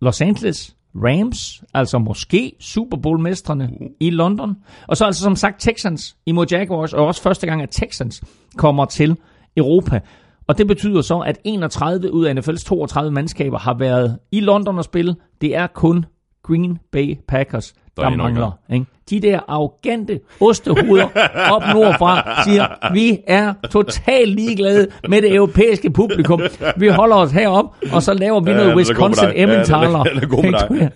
Los 0.00 0.20
Angeles 0.20 0.76
Rams, 0.94 1.64
altså 1.74 1.98
måske 1.98 2.52
Super 2.60 2.96
Bowl-mestrene 2.96 3.70
uh. 3.80 3.86
i 4.00 4.10
London. 4.10 4.56
Og 4.88 4.96
så 4.96 5.04
altså 5.04 5.22
som 5.22 5.36
sagt 5.36 5.60
Texans 5.60 6.16
imod 6.26 6.46
Jaguars, 6.50 6.92
og 6.92 7.06
også 7.06 7.22
første 7.22 7.46
gang, 7.46 7.62
at 7.62 7.70
Texans 7.70 8.22
kommer 8.56 8.84
til 8.84 9.16
Europa. 9.56 10.00
Og 10.46 10.58
det 10.58 10.66
betyder 10.66 11.02
så, 11.02 11.18
at 11.18 11.38
31 11.44 12.12
ud 12.12 12.24
af 12.24 12.34
NFL's 12.34 12.64
32 12.64 13.12
mandskaber 13.12 13.58
har 13.58 13.74
været 13.78 14.18
i 14.32 14.40
London 14.40 14.78
og 14.78 14.84
spille. 14.84 15.16
Det 15.40 15.56
er 15.56 15.66
kun 15.66 16.04
Green 16.42 16.78
Bay 16.92 17.18
Packers, 17.28 17.74
der, 18.00 18.10
der 18.10 18.16
mangler. 18.16 18.58
Ikke? 18.72 18.86
De 19.10 19.20
der 19.20 19.40
arrogante 19.48 20.20
ostehoveder 20.40 21.08
op 21.50 21.62
nordfra 21.74 22.42
siger, 22.44 22.92
vi 22.92 23.18
er 23.26 23.52
totalt 23.70 24.34
ligeglade 24.34 24.86
med 25.08 25.22
det 25.22 25.34
europæiske 25.34 25.90
publikum. 25.90 26.42
Vi 26.76 26.88
holder 26.88 27.16
os 27.16 27.32
herop, 27.32 27.64
og 27.92 28.02
så 28.02 28.14
laver 28.14 28.40
vi 28.40 28.50
ja, 28.50 28.56
noget 28.56 28.76
Wisconsin 28.76 29.28
Emmentaler. 29.34 30.04
Ja, 30.06 30.14
det 30.14 30.22
er 30.22 30.28
god 30.36 30.42
med 30.42 30.52
dig. 30.52 30.90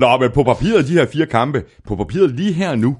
Nå, 0.00 0.18
men 0.20 0.30
på 0.30 0.42
papiret, 0.42 0.88
de 0.88 0.92
her 0.92 1.06
fire 1.12 1.26
kampe, 1.26 1.62
på 1.86 1.96
papiret 1.96 2.30
lige 2.30 2.52
her 2.52 2.74
nu, 2.74 2.96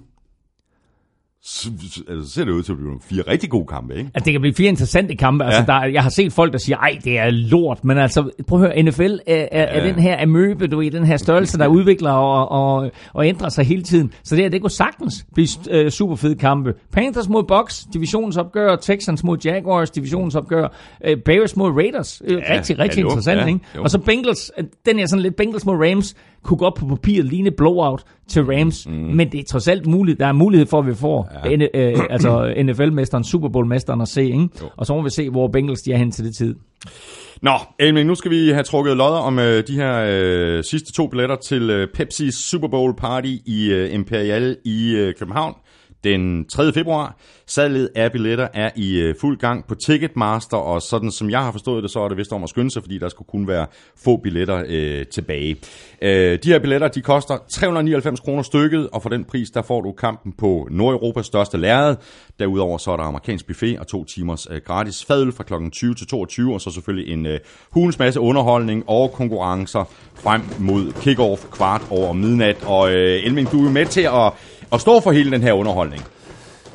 så, 1.42 1.70
altså, 2.08 2.32
ser 2.32 2.44
det 2.44 2.52
ud 2.52 2.62
til 2.62 2.72
at 2.72 2.78
blive 2.78 3.00
fire 3.02 3.22
rigtig 3.28 3.50
gode 3.50 3.66
kampe, 3.66 3.94
ikke? 3.94 4.10
Altså, 4.14 4.24
det 4.24 4.32
kan 4.32 4.40
blive 4.40 4.54
fire 4.54 4.68
interessante 4.68 5.16
kampe. 5.16 5.44
Altså, 5.44 5.72
ja. 5.72 5.80
der, 5.80 5.84
jeg 5.84 6.02
har 6.02 6.10
set 6.10 6.32
folk, 6.32 6.52
der 6.52 6.58
siger, 6.58 6.76
ej, 6.76 6.98
det 7.04 7.18
er 7.18 7.30
lort. 7.30 7.84
Men 7.84 7.98
altså, 7.98 8.30
prøv 8.46 8.62
at 8.62 8.68
høre, 8.68 8.82
NFL 8.82 9.14
er, 9.26 9.48
er, 9.52 9.78
ja. 9.78 9.88
den 9.88 9.98
her 9.98 10.22
amøbe, 10.22 10.66
du 10.66 10.80
i 10.80 10.88
den 10.88 11.04
her 11.04 11.16
størrelse, 11.16 11.58
der 11.58 11.66
udvikler 11.76 12.10
og, 12.10 12.50
og, 12.50 12.90
og 13.12 13.26
ændrer 13.26 13.48
sig 13.48 13.64
hele 13.64 13.82
tiden. 13.82 14.12
Så 14.24 14.36
det, 14.36 14.44
her, 14.44 14.50
det 14.50 14.60
kunne 14.60 14.70
sagtens 14.70 15.26
blive 15.34 15.48
uh, 15.84 15.88
super 15.88 16.16
fede 16.16 16.34
kampe. 16.34 16.74
Panthers 16.92 17.28
mod 17.28 17.44
Bucks, 17.44 17.86
divisionsopgør. 17.92 18.76
Texans 18.76 19.24
mod 19.24 19.38
Jaguars, 19.44 19.90
divisionsopgør. 19.90 20.68
Uh, 21.08 21.20
Bears 21.24 21.56
mod 21.56 21.70
Raiders. 21.70 22.22
Uh, 22.22 22.32
ja, 22.32 22.54
rigtig, 22.54 22.78
rigtig 22.78 23.00
interessant, 23.00 23.40
ja, 23.40 23.46
ikke? 23.46 23.60
Og 23.78 23.90
så 23.90 23.98
Bengals, 23.98 24.52
den 24.86 24.98
er 24.98 25.06
sådan 25.06 25.22
lidt 25.22 25.36
Bengals 25.36 25.66
mod 25.66 25.76
Rams, 25.76 26.14
kunne 26.42 26.58
godt 26.58 26.74
på 26.74 26.86
papiret 26.86 27.24
ligne 27.24 27.50
blowout 27.50 28.02
til 28.28 28.44
Rams, 28.44 28.86
mm. 28.86 28.92
men 28.92 29.32
det 29.32 29.40
er 29.40 29.44
trods 29.44 29.68
alt 29.68 29.86
muligt, 29.86 30.18
der 30.18 30.26
er 30.26 30.32
mulighed 30.32 30.66
for, 30.66 30.78
at 30.78 30.86
vi 30.86 30.94
får 30.94 31.30
ja. 31.44 31.56
N, 31.56 31.62
øh, 31.62 31.98
altså 32.10 32.54
NFL-mesteren, 32.64 33.24
Super 33.24 33.48
Bowl-mesteren 33.48 34.00
at 34.00 34.08
se, 34.08 34.24
ikke? 34.24 34.48
og 34.76 34.86
så 34.86 34.94
må 34.94 35.02
vi 35.02 35.10
se, 35.10 35.30
hvor 35.30 35.48
Bengals 35.48 35.82
de 35.82 35.92
er 35.92 35.96
hen 35.96 36.10
til 36.10 36.24
det 36.24 36.36
tid. 36.36 36.54
Nå, 37.42 37.52
Elming, 37.78 38.06
nu 38.06 38.14
skal 38.14 38.30
vi 38.30 38.48
have 38.48 38.62
trukket 38.62 38.96
lodder 38.96 39.18
om 39.18 39.38
øh, 39.38 39.66
de 39.66 39.74
her 39.74 40.06
øh, 40.08 40.64
sidste 40.64 40.92
to 40.92 41.06
billetter 41.06 41.36
til 41.36 41.70
øh, 41.70 41.88
Pepsi's 41.98 42.50
Super 42.50 42.68
Bowl 42.68 42.96
Party 42.96 43.36
i 43.46 43.70
øh, 43.72 43.94
Imperial 43.94 44.56
i 44.64 44.94
øh, 44.96 45.14
København 45.18 45.54
den 46.04 46.44
3. 46.48 46.72
februar. 46.72 47.16
Salget 47.46 47.88
af 47.94 48.12
billetter 48.12 48.48
er 48.54 48.70
i 48.76 49.00
øh, 49.00 49.14
fuld 49.20 49.38
gang 49.38 49.66
på 49.66 49.74
Ticketmaster, 49.74 50.56
og 50.56 50.82
sådan 50.82 51.10
som 51.10 51.30
jeg 51.30 51.40
har 51.40 51.52
forstået 51.52 51.82
det, 51.82 51.90
så 51.90 52.00
er 52.00 52.08
det 52.08 52.16
vist 52.16 52.32
om 52.32 52.42
at 52.42 52.48
skynde 52.48 52.70
sig, 52.70 52.82
fordi 52.82 52.98
der 52.98 53.08
skulle 53.08 53.28
kun 53.28 53.48
være 53.48 53.66
få 54.04 54.16
billetter 54.16 54.64
øh, 54.68 55.06
tilbage. 55.06 55.56
Øh, 56.02 56.38
de 56.44 56.48
her 56.48 56.58
billetter, 56.58 56.88
de 56.88 57.00
koster 57.00 57.38
399 57.52 58.20
kroner 58.20 58.42
stykket, 58.42 58.88
og 58.92 59.02
for 59.02 59.08
den 59.08 59.24
pris, 59.24 59.50
der 59.50 59.62
får 59.62 59.80
du 59.80 59.92
kampen 59.92 60.32
på 60.38 60.68
Nordeuropas 60.70 61.26
største 61.26 61.58
lærred. 61.58 61.96
Derudover 62.38 62.78
så 62.78 62.90
er 62.90 62.96
der 62.96 63.04
amerikansk 63.04 63.46
buffet 63.46 63.78
og 63.78 63.86
to 63.86 64.04
timers 64.04 64.46
øh, 64.50 64.60
gratis 64.64 65.04
fadøl 65.04 65.32
fra 65.32 65.44
kl. 65.44 65.54
20 65.72 65.94
til 65.94 66.06
22, 66.06 66.54
og 66.54 66.60
så 66.60 66.70
selvfølgelig 66.70 67.12
en 67.12 67.26
øh, 67.26 67.38
hulens 67.70 67.98
masse 67.98 68.20
underholdning 68.20 68.84
og 68.86 69.12
konkurrencer 69.12 69.84
frem 70.14 70.42
mod 70.58 70.92
kickoff 70.92 71.44
kvart 71.50 71.82
over 71.90 72.12
midnat. 72.12 72.56
Og 72.66 72.92
øh, 72.92 73.24
Elming, 73.24 73.52
du 73.52 73.66
er 73.66 73.70
med 73.70 73.86
til 73.86 74.00
at 74.00 74.32
og 74.70 74.80
står 74.80 75.00
for 75.00 75.12
hele 75.12 75.30
den 75.30 75.42
her 75.42 75.52
underholdning 75.52 76.04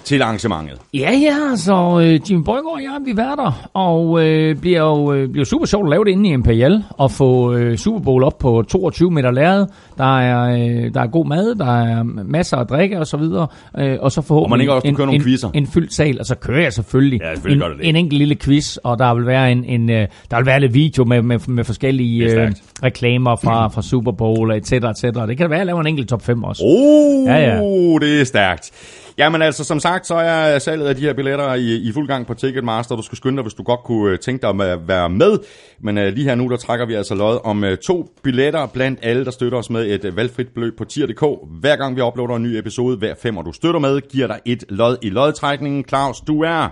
til 0.06 0.22
arrangementet. 0.22 0.78
Ja, 0.94 1.12
ja, 1.12 1.56
så 1.56 2.00
øh, 2.04 2.32
Jimmy 2.32 2.44
Brygger 2.44 2.70
og 2.72 2.82
jeg, 2.84 2.98
vi 3.06 3.12
er 3.12 3.36
der, 3.36 3.70
og 3.74 4.26
øh, 4.26 4.56
bliver 4.56 4.80
jo 4.80 5.14
øh, 5.14 5.30
bliver 5.30 5.46
super 5.46 5.66
sjovt 5.66 5.86
at 5.86 5.90
lave 5.90 6.06
det 6.06 6.12
inde 6.12 6.30
i 6.30 6.34
Imperial, 6.34 6.84
og 6.90 7.12
få 7.12 7.54
øh, 7.54 7.78
Super 7.78 8.00
Bowl 8.00 8.24
op 8.24 8.38
på 8.38 8.64
22 8.68 9.12
meter 9.12 9.32
lærred. 9.32 9.68
Der 9.98 10.20
er, 10.20 10.54
øh, 10.54 10.94
der 10.94 11.02
er 11.02 11.08
god 11.08 11.26
mad, 11.26 11.56
der 11.56 11.82
er 11.82 12.04
masser 12.04 12.58
af 12.58 12.68
drikke 12.68 13.00
og 13.00 13.08
så 13.08 13.18
videre, 13.18 13.48
øh, 13.80 13.98
og 14.00 14.12
så 14.12 14.22
forhåbentlig 14.22 14.46
og 14.46 14.50
man 14.50 14.62
ikke 14.62 14.74
også 14.74 14.88
en, 14.88 14.94
nogle 14.98 15.54
en, 15.54 15.64
en, 15.64 15.68
fyldt 15.68 15.94
sal, 15.94 16.20
og 16.20 16.26
så 16.26 16.36
kører 16.36 16.62
jeg 16.62 16.74
selvfølgelig, 16.74 17.22
ja, 17.22 17.34
selvfølgelig 17.36 17.66
en, 17.66 17.78
det. 17.80 17.90
en 17.90 17.96
enkelt 17.96 18.18
lille 18.18 18.36
quiz, 18.36 18.78
og 18.78 19.00
der 19.00 19.14
vil 19.14 19.26
være 19.26 19.52
en, 19.52 19.64
en 19.66 19.90
øh, 19.90 20.08
der 20.32 20.38
vil 20.38 20.46
være 20.46 20.60
lidt 20.60 20.74
video 20.74 21.04
med, 21.04 21.22
med, 21.22 21.40
med 21.48 21.64
forskellige 21.64 22.42
øh, 22.42 22.52
reklamer 22.84 23.36
fra, 23.36 23.68
fra 23.68 23.82
Super 23.82 24.12
Bowl, 24.12 24.52
et 24.52 24.68
cetera, 24.68 24.90
et 24.90 24.98
cetera. 24.98 25.28
Det 25.28 25.38
kan 25.38 25.50
være, 25.50 25.58
at 25.58 25.60
jeg 25.60 25.66
laver 25.66 25.82
en 25.82 25.88
enkelt 25.88 26.10
top 26.10 26.22
5 26.22 26.44
også. 26.44 26.64
Oh, 26.66 27.28
ja, 27.28 27.38
ja. 27.38 27.60
det 28.00 28.22
er 28.22 28.24
stærkt. 28.24 28.72
Jamen 29.18 29.42
altså, 29.42 29.64
som 29.64 29.80
sagt, 29.80 30.08
så 30.08 30.16
er 30.16 30.60
salget 30.60 30.88
af 30.88 30.96
de 30.96 31.02
her 31.02 31.14
billetter 31.14 31.54
i, 31.54 31.76
i 31.76 31.92
fuld 31.92 32.08
gang 32.08 32.28
på 32.28 32.34
Ticketmaster. 32.34 32.96
Du 32.96 33.02
skal 33.02 33.18
skynde 33.18 33.36
dig, 33.38 33.44
hvis 33.44 33.54
du 33.54 33.64
godt 33.64 33.80
kunne 33.84 34.12
øh, 34.12 34.20
tænke 34.20 34.42
dig 34.42 34.72
at 34.72 34.88
være 34.88 35.10
med. 35.10 35.40
Men 35.80 35.98
uh, 35.98 36.04
lige 36.04 36.24
her 36.24 36.36
nu, 36.36 36.48
der 36.48 36.58
trækker 36.58 36.86
vi 36.86 36.94
altså 36.94 37.16
lod 37.16 37.40
om 37.44 37.64
uh, 37.64 37.70
to 37.84 38.10
billetter 38.24 38.68
blandt 38.68 39.00
alle, 39.02 39.26
der 39.26 39.32
støtter 39.32 39.58
os 39.58 39.70
med 39.70 39.86
et 39.86 40.06
uh, 40.06 40.18
valgfrit 40.18 40.48
beløb 40.48 40.78
på 40.78 40.86
tier.dk. 40.86 41.24
Hver 41.60 41.76
gang 41.76 41.96
vi 41.96 42.02
uploader 42.02 42.36
en 42.36 42.44
ny 42.44 42.48
episode, 42.48 42.98
hver 42.98 43.14
fem, 43.22 43.36
du 43.36 43.52
støtter 43.52 43.80
med, 43.80 44.02
giver 44.02 44.28
dig 44.28 44.40
et 44.46 44.64
lod 44.70 44.98
i 45.02 45.10
lodtrækningen. 45.10 45.86
Claus, 45.88 46.22
du 46.22 46.42
er 46.42 46.68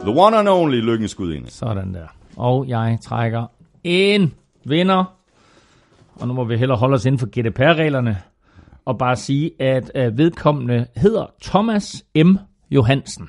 the 0.00 0.20
one 0.20 0.36
and 0.36 0.48
only 0.48 0.80
lykkens 0.80 1.14
gudinde. 1.14 1.50
Sådan 1.50 1.94
der. 1.94 2.06
Og 2.36 2.68
jeg 2.68 2.98
trækker 3.02 3.46
en 3.84 4.34
vinder. 4.64 5.04
Og 6.20 6.28
nu 6.28 6.34
må 6.34 6.44
vi 6.44 6.56
hellere 6.56 6.78
holde 6.78 6.94
os 6.94 7.04
inden 7.04 7.18
for 7.18 7.26
GDPR-reglerne 7.26 8.16
og 8.88 8.98
bare 8.98 9.16
sige, 9.16 9.50
at 9.58 9.90
øh, 9.94 10.18
vedkommende 10.18 10.86
hedder 10.96 11.26
Thomas 11.42 12.04
M. 12.16 12.36
Johansen. 12.70 13.28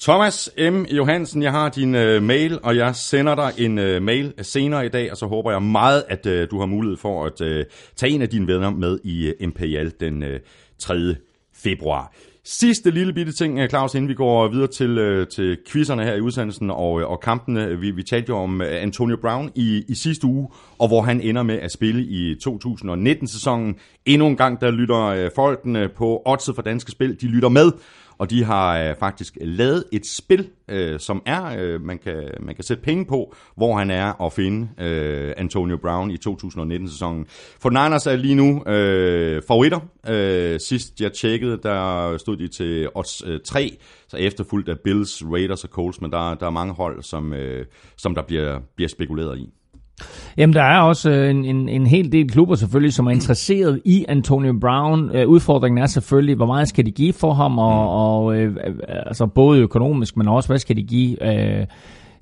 Thomas 0.00 0.50
M. 0.58 0.82
Johansen, 0.82 1.42
jeg 1.42 1.50
har 1.50 1.68
din 1.68 1.94
øh, 1.94 2.22
mail, 2.22 2.58
og 2.62 2.76
jeg 2.76 2.96
sender 2.96 3.34
dig 3.34 3.52
en 3.58 3.78
øh, 3.78 4.02
mail 4.02 4.34
senere 4.42 4.86
i 4.86 4.88
dag, 4.88 5.10
og 5.10 5.16
så 5.16 5.26
håber 5.26 5.50
jeg 5.50 5.62
meget, 5.62 6.04
at 6.08 6.26
øh, 6.26 6.50
du 6.50 6.58
har 6.58 6.66
mulighed 6.66 6.96
for 6.96 7.24
at 7.26 7.40
øh, 7.40 7.64
tage 7.96 8.12
en 8.12 8.22
af 8.22 8.28
dine 8.28 8.46
venner 8.46 8.70
med 8.70 8.98
i 9.04 9.26
øh, 9.26 9.34
Imperial 9.40 9.92
den 10.00 10.22
øh, 10.22 10.40
3. 10.78 11.14
februar. 11.54 12.12
Sidste 12.44 12.90
lille 12.90 13.12
bitte 13.12 13.32
ting, 13.32 13.60
eh, 13.60 13.68
Claus, 13.68 13.94
inden 13.94 14.08
vi 14.08 14.14
går 14.14 14.48
videre 14.48 14.66
til, 14.66 14.98
eh, 14.98 15.26
til 15.26 15.58
quizzerne 15.68 16.04
her 16.04 16.14
i 16.14 16.20
udsendelsen 16.20 16.70
og, 16.70 17.00
eh, 17.00 17.10
og 17.10 17.20
kampene. 17.20 17.78
Vi, 17.78 17.90
vi 17.90 18.02
talte 18.02 18.30
jo 18.30 18.36
om 18.36 18.60
Antonio 18.60 19.16
Brown 19.16 19.50
i, 19.54 19.84
i 19.88 19.94
sidste 19.94 20.26
uge, 20.26 20.48
og 20.78 20.88
hvor 20.88 21.02
han 21.02 21.20
ender 21.20 21.42
med 21.42 21.58
at 21.58 21.72
spille 21.72 22.02
i 22.02 22.34
2019-sæsonen. 22.34 23.74
Endnu 24.06 24.26
en 24.26 24.36
gang, 24.36 24.60
der 24.60 24.70
lytter 24.70 25.30
folkene 25.34 25.88
på 25.88 26.22
Oddset 26.26 26.54
for 26.54 26.62
Danske 26.62 26.90
Spil, 26.90 27.20
de 27.20 27.26
lytter 27.26 27.48
med 27.48 27.72
og 28.18 28.30
de 28.30 28.44
har 28.44 28.78
øh, 28.78 28.96
faktisk 28.96 29.38
lavet 29.40 29.84
et 29.92 30.06
spil, 30.06 30.48
øh, 30.68 31.00
som 31.00 31.22
er, 31.26 31.56
øh, 31.58 31.80
man, 31.80 31.98
kan, 31.98 32.30
man 32.40 32.54
kan 32.54 32.64
sætte 32.64 32.82
penge 32.82 33.04
på, 33.04 33.34
hvor 33.56 33.76
han 33.76 33.90
er 33.90 34.22
at 34.22 34.32
finde 34.32 34.68
øh, 34.80 35.32
Antonio 35.36 35.76
Brown 35.76 36.10
i 36.10 36.16
2019-sæsonen. 36.28 37.26
For 37.60 37.70
Niners 37.70 38.06
er 38.06 38.16
lige 38.16 38.34
nu 38.34 38.64
øh, 38.64 39.42
favoritter. 39.48 39.80
Øh, 40.08 40.60
sidst 40.60 41.00
jeg 41.00 41.12
tjekkede, 41.12 41.60
der 41.62 42.18
stod 42.18 42.36
de 42.36 42.48
til 42.48 42.88
odds 42.94 43.22
øh, 43.26 43.40
3, 43.44 43.76
så 44.08 44.16
efterfulgt 44.16 44.68
af 44.68 44.80
Bills, 44.84 45.22
Raiders 45.24 45.64
og 45.64 45.70
Colts, 45.70 46.00
men 46.00 46.12
der, 46.12 46.34
der 46.34 46.46
er 46.46 46.50
mange 46.50 46.74
hold, 46.74 47.02
som, 47.02 47.32
øh, 47.32 47.66
som 47.96 48.14
der 48.14 48.22
bliver, 48.22 48.60
bliver 48.76 48.88
spekuleret 48.88 49.38
i. 49.38 49.61
Jamen, 50.36 50.54
der 50.54 50.62
er 50.62 50.80
også 50.80 51.10
øh, 51.10 51.30
en, 51.30 51.44
en, 51.44 51.68
en 51.68 51.86
hel 51.86 52.12
del 52.12 52.30
klubber 52.30 52.54
selvfølgelig, 52.54 52.92
som 52.92 53.06
er 53.06 53.10
interesseret 53.10 53.80
i 53.84 54.04
Antonio 54.08 54.58
Brown. 54.60 55.16
Øh, 55.16 55.28
udfordringen 55.28 55.82
er 55.82 55.86
selvfølgelig, 55.86 56.36
hvor 56.36 56.46
meget 56.46 56.68
skal 56.68 56.86
de 56.86 56.90
give 56.90 57.12
for 57.12 57.32
ham, 57.32 57.58
og, 57.58 57.72
mm. 57.72 57.88
og 57.88 58.36
øh, 58.36 58.56
altså 59.06 59.26
både 59.26 59.60
økonomisk, 59.60 60.16
men 60.16 60.28
også, 60.28 60.48
hvad 60.48 60.58
skal 60.58 60.76
de 60.76 60.82
give 60.82 61.26
øh, 61.60 61.66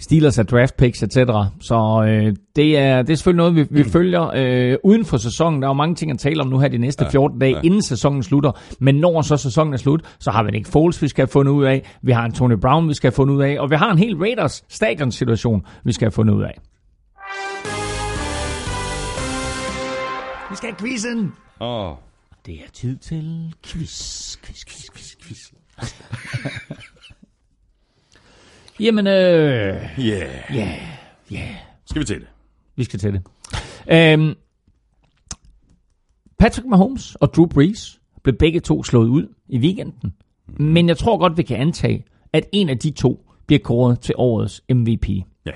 Steelers 0.00 0.38
af 0.38 0.46
draft 0.46 0.76
picks, 0.76 1.02
etc. 1.02 1.16
Så 1.60 2.04
øh, 2.08 2.34
det, 2.56 2.78
er, 2.78 3.02
det 3.02 3.12
er 3.12 3.16
selvfølgelig 3.16 3.36
noget, 3.36 3.56
vi, 3.56 3.66
vi 3.70 3.82
mm. 3.82 3.88
følger 3.88 4.30
øh, 4.34 4.76
uden 4.84 5.04
for 5.04 5.16
sæsonen. 5.16 5.62
Der 5.62 5.68
er 5.68 5.70
jo 5.70 5.74
mange 5.74 5.94
ting 5.94 6.10
at 6.10 6.18
tale 6.18 6.42
om 6.42 6.48
nu 6.48 6.58
her 6.58 6.68
de 6.68 6.78
næste 6.78 7.06
14 7.10 7.38
dage, 7.38 7.52
ja. 7.52 7.60
inden 7.64 7.82
sæsonen 7.82 8.22
slutter. 8.22 8.52
Men 8.78 8.94
når 8.94 9.22
så 9.22 9.36
sæsonen 9.36 9.72
er 9.72 9.78
slut, 9.78 10.16
så 10.18 10.30
har 10.30 10.42
vi 10.42 10.50
Nick 10.50 10.66
Foles, 10.66 11.02
vi 11.02 11.08
skal 11.08 11.22
have 11.22 11.28
fundet 11.28 11.52
ud 11.52 11.64
af. 11.64 11.82
Vi 12.02 12.12
har 12.12 12.22
Antonio 12.22 12.56
Brown, 12.56 12.88
vi 12.88 12.94
skal 12.94 13.10
have 13.10 13.14
fundet 13.14 13.34
ud 13.34 13.42
af. 13.42 13.56
Og 13.60 13.70
vi 13.70 13.76
har 13.76 13.92
en 13.92 13.98
hel 13.98 14.16
Raiders 14.16 14.64
stadionsituation, 14.68 15.62
vi 15.84 15.92
skal 15.92 16.04
have 16.06 16.12
fundet 16.12 16.34
ud 16.34 16.42
af. 16.42 16.58
Vi 20.50 20.56
skal 20.56 20.70
have 20.70 20.78
quizzen. 20.78 21.32
Åh. 21.60 21.90
Oh. 21.90 21.96
Det 22.46 22.54
er 22.54 22.70
tid 22.72 22.96
til 22.96 23.54
quiz, 23.62 24.36
quiz, 24.36 24.64
quiz, 24.64 24.90
quiz, 24.90 25.16
quiz. 25.22 25.52
Jamen, 28.80 29.06
øh... 29.06 29.12
Yeah. 29.12 30.56
Yeah, 30.56 30.78
yeah. 31.32 31.54
Skal 31.84 32.00
vi 32.00 32.04
til 32.06 32.20
det? 32.20 32.28
Vi 32.76 32.84
skal 32.84 32.98
til 32.98 33.12
det. 33.12 33.22
Øhm, 33.90 34.34
Patrick 36.38 36.66
Mahomes 36.68 37.14
og 37.14 37.34
Drew 37.34 37.46
Brees 37.46 38.00
blev 38.22 38.36
begge 38.36 38.60
to 38.60 38.82
slået 38.82 39.08
ud 39.08 39.34
i 39.48 39.58
weekenden. 39.58 40.12
Mm. 40.46 40.64
Men 40.64 40.88
jeg 40.88 40.98
tror 40.98 41.18
godt, 41.18 41.36
vi 41.36 41.42
kan 41.42 41.56
antage, 41.56 42.04
at 42.32 42.48
en 42.52 42.68
af 42.68 42.78
de 42.78 42.90
to 42.90 43.26
bliver 43.46 43.60
kåret 43.60 44.00
til 44.00 44.14
årets 44.18 44.62
MVP. 44.70 45.08
Ja. 45.46 45.52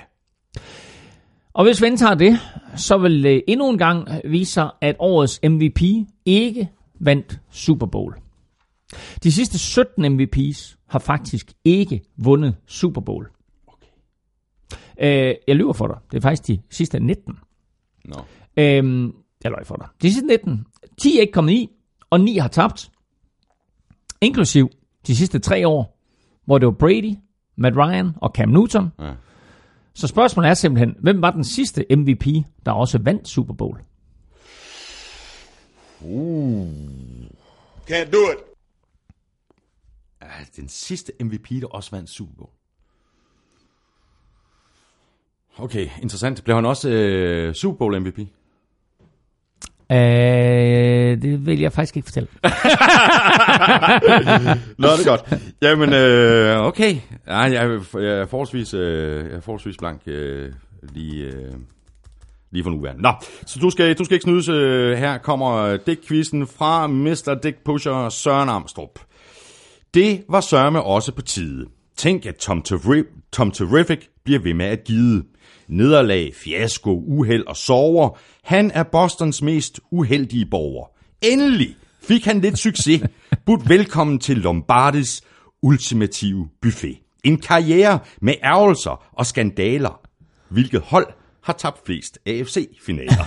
Og 1.52 1.64
hvis 1.64 1.82
vi 1.82 1.96
tager 1.96 2.14
det, 2.14 2.38
så 2.76 2.98
vil 2.98 3.22
det 3.22 3.42
endnu 3.48 3.70
en 3.70 3.78
gang 3.78 4.08
vise 4.24 4.52
sig, 4.52 4.70
at 4.80 4.96
årets 4.98 5.40
MVP 5.44 5.80
ikke 6.24 6.70
vandt 7.00 7.40
Super 7.50 7.86
Bowl. 7.86 8.14
De 9.22 9.32
sidste 9.32 9.58
17 9.58 10.04
MVP's 10.04 10.76
har 10.86 10.98
faktisk 10.98 11.52
ikke 11.64 12.02
vundet 12.16 12.56
Super 12.66 13.00
Bowl. 13.00 13.30
Okay. 13.66 13.86
Øh, 14.98 15.34
jeg 15.48 15.56
lyver 15.56 15.72
for 15.72 15.86
dig. 15.86 15.96
Det 16.10 16.16
er 16.16 16.20
faktisk 16.20 16.46
de 16.46 16.60
sidste 16.70 17.00
19. 17.00 17.38
No. 18.04 18.16
Øh, 18.56 19.12
jeg 19.44 19.50
løg 19.50 19.66
for 19.66 19.76
dig. 19.76 19.86
De 20.02 20.12
sidste 20.12 20.26
19. 20.26 20.66
10 20.98 21.16
er 21.16 21.20
ikke 21.20 21.32
kommet 21.32 21.52
i, 21.52 21.68
og 22.10 22.20
9 22.20 22.36
har 22.36 22.48
tabt. 22.48 22.90
Inklusiv 24.20 24.70
de 25.06 25.16
sidste 25.16 25.38
3 25.38 25.68
år, 25.68 25.98
hvor 26.44 26.58
det 26.58 26.66
var 26.66 26.72
Brady, 26.72 27.14
Matt 27.56 27.76
Ryan 27.76 28.12
og 28.16 28.30
Cam 28.34 28.48
Newton. 28.48 28.92
Ja 28.98 29.12
så 29.94 30.06
spørgsmålet 30.06 30.50
er 30.50 30.54
simpelthen, 30.54 30.96
hvem 31.02 31.22
var 31.22 31.30
den 31.30 31.44
sidste 31.44 31.86
MVP, 31.90 32.26
der 32.66 32.72
også 32.72 32.98
vandt 32.98 33.28
Super 33.28 33.54
Bowl? 33.54 33.78
Uh. 36.00 36.68
Can't 37.90 38.10
do 38.10 38.18
it. 38.32 38.38
Den 40.56 40.68
sidste 40.68 41.12
MVP, 41.20 41.48
der 41.60 41.66
også 41.66 41.90
vandt 41.90 42.10
Super 42.10 42.34
Bowl. 42.34 42.50
Okay, 45.58 45.88
interessant. 46.02 46.44
Blev 46.44 46.56
han 46.56 46.66
også 46.66 46.88
øh, 46.88 47.54
Super 47.54 47.78
Bowl 47.78 48.00
MVP? 48.00 48.18
Øh, 49.94 51.22
det 51.22 51.46
vil 51.46 51.60
jeg 51.60 51.72
faktisk 51.72 51.96
ikke 51.96 52.06
fortælle. 52.06 52.28
Nå, 54.78 54.88
det 54.88 55.06
er 55.06 55.08
godt. 55.08 55.40
Jamen, 55.62 55.92
øh, 55.92 56.60
okay. 56.60 56.96
Ja, 57.26 57.38
jeg, 57.38 57.54
er, 57.54 57.98
jeg, 58.00 58.20
er 58.20 58.26
forholdsvis, 58.26 58.74
øh, 58.74 59.24
jeg 59.26 59.36
er 59.36 59.40
forholdsvis 59.40 59.76
blank 59.76 60.00
øh, 60.06 60.52
lige, 60.82 61.24
øh, 61.24 61.52
lige 62.50 62.62
for 62.62 62.70
nuværende. 62.70 63.02
Nå, 63.02 63.12
så 63.46 63.58
du 63.58 63.70
skal, 63.70 63.94
du 63.98 64.04
skal 64.04 64.14
ikke 64.14 64.24
snydes. 64.24 64.48
Øh, 64.48 64.98
her 64.98 65.18
kommer 65.18 65.76
Dick-quizzen 65.76 66.46
fra 66.46 66.86
Mr. 66.86 67.38
Dick 67.42 67.56
Pusher 67.64 68.08
Søren 68.08 68.48
Amstrup. 68.48 68.98
Det 69.94 70.24
var 70.28 70.40
sørme 70.40 70.82
også 70.82 71.12
på 71.12 71.22
tide. 71.22 71.66
Tænk, 71.96 72.26
at 72.26 72.36
Tom, 72.36 72.62
Terri- 72.68 73.28
Tom 73.32 73.50
Terrific 73.50 73.98
bliver 74.24 74.40
ved 74.40 74.54
med 74.54 74.66
at 74.66 74.84
gide. 74.84 75.24
Nederlag, 75.68 76.32
fiasko, 76.34 77.02
uheld 77.06 77.46
og 77.46 77.56
sover. 77.56 78.18
Han 78.42 78.70
er 78.70 78.82
Bostons 78.82 79.42
mest 79.42 79.80
uheldige 79.90 80.46
borger. 80.46 80.86
Endelig 81.22 81.76
fik 82.02 82.24
han 82.24 82.40
lidt 82.40 82.58
succes. 82.58 83.02
But 83.46 83.68
velkommen 83.68 84.18
til 84.18 84.38
Lombardis 84.38 85.22
ultimative 85.62 86.48
buffet. 86.62 86.98
En 87.24 87.40
karriere 87.40 87.98
med 88.20 88.34
ærgelser 88.44 89.04
og 89.12 89.26
skandaler. 89.26 90.00
Hvilket 90.48 90.80
hold 90.80 91.06
har 91.42 91.52
tabt 91.52 91.80
flest 91.86 92.18
AFC-finaler? 92.26 93.24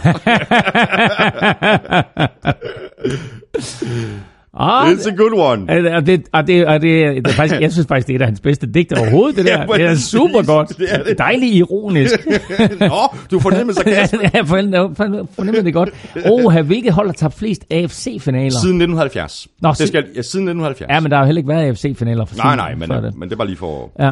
Ah, 4.60 4.92
It's 4.92 5.08
a 5.08 5.16
good 5.16 5.34
one. 5.34 5.70
Og 5.70 5.76
det, 5.76 5.96
og 6.34 6.48
det, 6.48 6.66
og 6.66 6.82
det, 6.82 6.82
det, 6.82 7.26
det 7.26 7.34
faktisk, 7.34 7.62
jeg 7.62 7.72
synes 7.72 7.88
faktisk, 7.88 8.08
det 8.08 8.14
er 8.14 8.18
et 8.18 8.22
af 8.22 8.28
hans 8.28 8.40
bedste 8.40 8.68
digte 8.68 8.98
overhovedet, 8.98 9.36
det 9.38 9.46
der. 9.52 9.60
Ja, 9.60 9.66
det 9.78 9.86
er 9.86 9.96
super 9.96 10.46
godt. 10.46 10.78
Det 10.78 10.94
er 10.94 11.04
det. 11.04 11.18
Dejligt 11.18 11.56
ironisk. 11.56 12.28
Nå, 12.80 13.16
du 13.32 13.40
fornemmer 13.40 13.74
sarkasme. 13.74 14.20
jeg 14.34 14.48
fornemmer, 14.48 15.26
fornemmer 15.36 15.62
det 15.62 15.74
godt. 15.74 15.90
Oha, 16.26 16.62
hvilket 16.62 16.94
hold 16.94 17.08
har 17.08 17.14
tabt 17.14 17.34
flest 17.34 17.66
AFC-finaler? 17.72 18.50
Siden 18.50 18.82
1970. 18.82 19.48
Nå, 19.62 19.70
det 19.80 19.88
skal, 19.88 20.06
ja, 20.16 20.22
siden 20.22 20.48
1970. 20.48 20.90
Ja, 20.96 21.00
men 21.00 21.12
der 21.12 21.18
har 21.18 21.24
jo 21.24 21.26
heller 21.26 21.40
ikke 21.40 21.50
været 21.50 21.68
AFC-finaler 21.70 22.26
for 22.26 22.36
nej, 22.38 22.56
nej, 22.56 22.76
men, 22.76 22.88
før 22.88 23.02
det. 23.02 23.18
men 23.18 23.30
det 23.30 23.38
bare 23.38 23.48
lige 23.48 23.58
for... 23.58 23.92
Ja. 24.00 24.12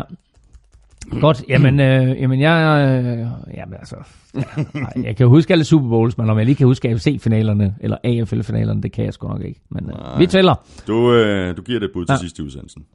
Godt, 1.21 1.43
jamen, 1.49 1.79
øh, 1.79 2.21
jamen 2.21 2.41
jeg, 2.41 2.87
øh, 3.03 3.17
jamen 3.57 3.73
altså, 3.79 3.95
ja, 4.35 5.01
jeg 5.03 5.15
kan 5.15 5.27
huske 5.27 5.51
alle 5.53 5.63
Super 5.63 5.89
Bowls, 5.89 6.17
men 6.17 6.29
om 6.29 6.37
jeg 6.37 6.45
lige 6.45 6.55
kan 6.55 6.67
huske 6.67 6.89
AFC-finalerne, 6.89 7.75
eller 7.79 7.97
AFL-finalerne, 8.03 8.81
det 8.81 8.91
kan 8.91 9.05
jeg 9.05 9.13
sgu 9.13 9.27
nok 9.27 9.41
ikke. 9.41 9.61
Men 9.71 9.89
øh, 9.89 10.19
vi 10.19 10.27
tæller. 10.27 10.55
Du, 10.87 11.13
øh, 11.13 11.57
du 11.57 11.61
giver 11.61 11.79
det 11.79 11.85
et 11.85 11.91
bud 11.93 12.05
til 12.05 12.11
Ja. 12.11 12.13
ja. 12.13 12.19
sidst 12.19 12.39
i 12.39 12.41
udsendelsen. 12.41 12.85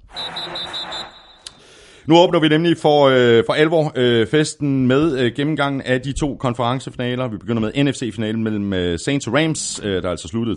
Nu 2.06 2.18
åbner 2.18 2.40
vi 2.40 2.48
nemlig 2.48 2.76
for, 2.76 3.04
øh, 3.04 3.44
for 3.46 3.52
alvor 3.52 3.92
øh, 3.96 4.26
festen 4.26 4.86
med 4.86 5.18
øh, 5.18 5.32
gennemgangen 5.36 5.82
af 5.82 6.00
de 6.00 6.12
to 6.12 6.36
konferencefinaler. 6.36 7.28
Vi 7.28 7.36
begynder 7.36 7.60
med 7.60 7.84
NFC-finalen 7.84 8.44
mellem 8.44 8.72
øh, 8.72 8.98
Saints 8.98 9.26
og 9.26 9.34
Rams, 9.34 9.80
øh, 9.84 10.02
der 10.02 10.10
altså 10.10 10.28
sluttede 10.28 10.56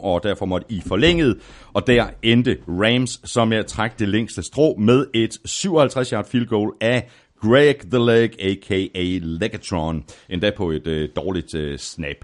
23-23, 0.00 0.04
og 0.04 0.22
derfor 0.22 0.46
måtte 0.46 0.66
I 0.70 0.82
forlænget. 0.86 1.36
Og 1.72 1.86
der 1.86 2.06
endte 2.22 2.56
Rams, 2.68 3.20
som 3.24 3.52
jeg 3.52 3.66
trak 3.66 3.98
det 3.98 4.08
længste 4.08 4.42
strå 4.42 4.76
med 4.78 5.06
et 5.14 5.38
57-yard 5.48 6.28
field 6.30 6.46
goal 6.46 6.72
af 6.80 7.08
Greg 7.42 7.76
the 7.90 7.98
Leg, 7.98 8.30
a.k.a. 8.40 9.18
Legatron, 9.22 10.04
endda 10.30 10.50
på 10.56 10.70
et 10.70 10.86
øh, 10.86 11.08
dårligt 11.16 11.54
øh, 11.54 11.78
snap. 11.78 12.16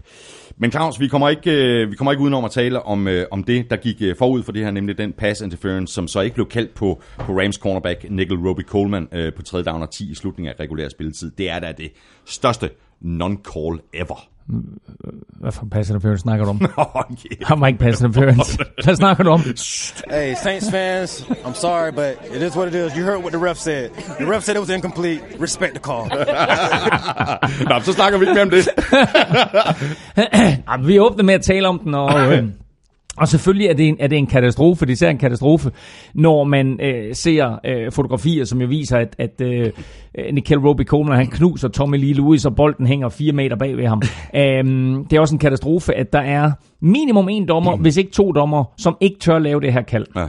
Men 0.62 0.70
Claus, 0.70 1.00
vi 1.00 1.08
kommer 1.08 1.28
ikke, 1.28 1.50
øh, 1.50 1.90
vi 1.90 1.96
kommer 1.96 2.12
ikke 2.12 2.22
udenom 2.22 2.44
at 2.44 2.50
tale 2.50 2.82
om, 2.82 3.08
øh, 3.08 3.26
om 3.30 3.44
det, 3.44 3.70
der 3.70 3.76
gik 3.76 3.96
øh, 4.02 4.16
forud 4.16 4.42
for 4.42 4.52
det 4.52 4.64
her, 4.64 4.70
nemlig 4.70 4.98
den 4.98 5.12
pass 5.12 5.40
interference, 5.40 5.94
som 5.94 6.08
så 6.08 6.20
ikke 6.20 6.34
blev 6.34 6.48
kaldt 6.48 6.74
på, 6.74 7.02
på 7.18 7.32
Rams 7.32 7.56
cornerback 7.56 8.06
Nickel 8.10 8.36
Roby 8.36 8.62
Coleman 8.62 9.08
øh, 9.12 9.32
på 9.34 9.42
3. 9.42 9.62
down 9.62 9.82
og 9.82 9.90
10 9.90 10.10
i 10.10 10.14
slutningen 10.14 10.54
af 10.58 10.60
regulær 10.60 10.88
spilletid. 10.88 11.30
Det 11.38 11.50
er 11.50 11.58
da 11.58 11.72
det 11.72 11.92
største 12.24 12.70
non-call 13.04 13.90
ever. 13.94 14.31
Hvad 15.40 15.52
for 15.52 15.66
pass 15.70 15.90
interference 15.90 16.22
snakker 16.22 16.44
du 16.44 16.50
om? 16.50 16.60
Oh, 16.76 17.02
yeah. 17.10 17.48
Ham 17.48 17.60
var 17.60 17.66
ikke 17.66 17.78
pass 17.78 18.00
interference. 18.00 18.58
Hvad 18.84 18.96
snakker 18.96 19.24
du 19.24 19.30
om? 19.30 19.40
Hey, 20.10 20.34
Saints 20.42 20.70
fans, 20.70 21.20
I'm 21.44 21.54
sorry, 21.54 21.90
but 21.92 22.36
it 22.36 22.42
is 22.42 22.56
what 22.56 22.68
it 22.68 22.74
is. 22.74 22.92
You 22.96 23.04
heard 23.04 23.18
what 23.22 23.32
the 23.32 23.40
ref 23.48 23.56
said. 23.56 23.90
The 24.18 24.26
ref 24.34 24.42
said 24.42 24.56
it 24.56 24.60
was 24.60 24.70
incomplete. 24.70 25.20
Respect 25.40 25.72
the 25.74 25.80
call. 25.80 26.08
Nå, 27.68 27.80
så 27.80 27.92
snakker 27.92 28.18
vi 28.18 28.24
ikke 28.24 28.34
mere 28.34 28.42
om 28.42 28.50
det. 28.50 28.68
Vi 30.88 30.98
åbner 30.98 31.24
med 31.24 31.34
at 31.34 31.42
tale 31.42 31.68
om 31.68 31.78
den, 31.78 31.94
og, 31.94 32.32
øh, 32.32 32.44
og 33.16 33.28
selvfølgelig 33.28 33.66
er 33.66 33.74
det, 33.74 33.88
en, 33.88 33.96
er 34.00 34.06
det 34.06 34.18
en 34.18 34.26
katastrofe. 34.26 34.86
Det 34.86 35.02
er 35.02 35.10
en 35.10 35.18
katastrofe, 35.18 35.70
når 36.14 36.44
man 36.44 36.80
øh, 36.82 37.14
ser 37.14 37.60
øh, 37.66 37.92
fotografier, 37.92 38.44
som 38.44 38.60
jo 38.60 38.66
viser, 38.66 38.98
at, 38.98 39.16
at 39.18 39.40
øh, 39.40 39.70
Nickel 40.32 40.58
Roby 40.58 40.84
Coleman, 40.84 41.16
han 41.16 41.26
knuser 41.26 41.68
Tommy 41.68 41.96
Lee 41.96 42.12
Lewis, 42.12 42.44
og 42.44 42.56
bolden 42.56 42.86
hænger 42.86 43.08
fire 43.08 43.32
meter 43.32 43.56
bag 43.56 43.76
ved 43.76 43.86
ham. 43.86 44.02
øhm, 44.36 45.04
det 45.04 45.16
er 45.16 45.20
også 45.20 45.34
en 45.34 45.38
katastrofe, 45.38 45.94
at 45.94 46.12
der 46.12 46.20
er 46.20 46.52
minimum 46.80 47.28
en 47.28 47.48
dommer, 47.48 47.76
hvis 47.76 47.96
ikke 47.96 48.10
to 48.10 48.32
dommer, 48.32 48.64
som 48.76 48.96
ikke 49.00 49.18
tør 49.18 49.38
lave 49.38 49.60
det 49.60 49.72
her 49.72 49.82
kald. 49.82 50.06
Ja. 50.16 50.26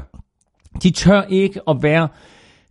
De 0.84 0.92
tør 0.92 1.22
ikke 1.30 1.60
at 1.70 1.78
være 1.82 2.08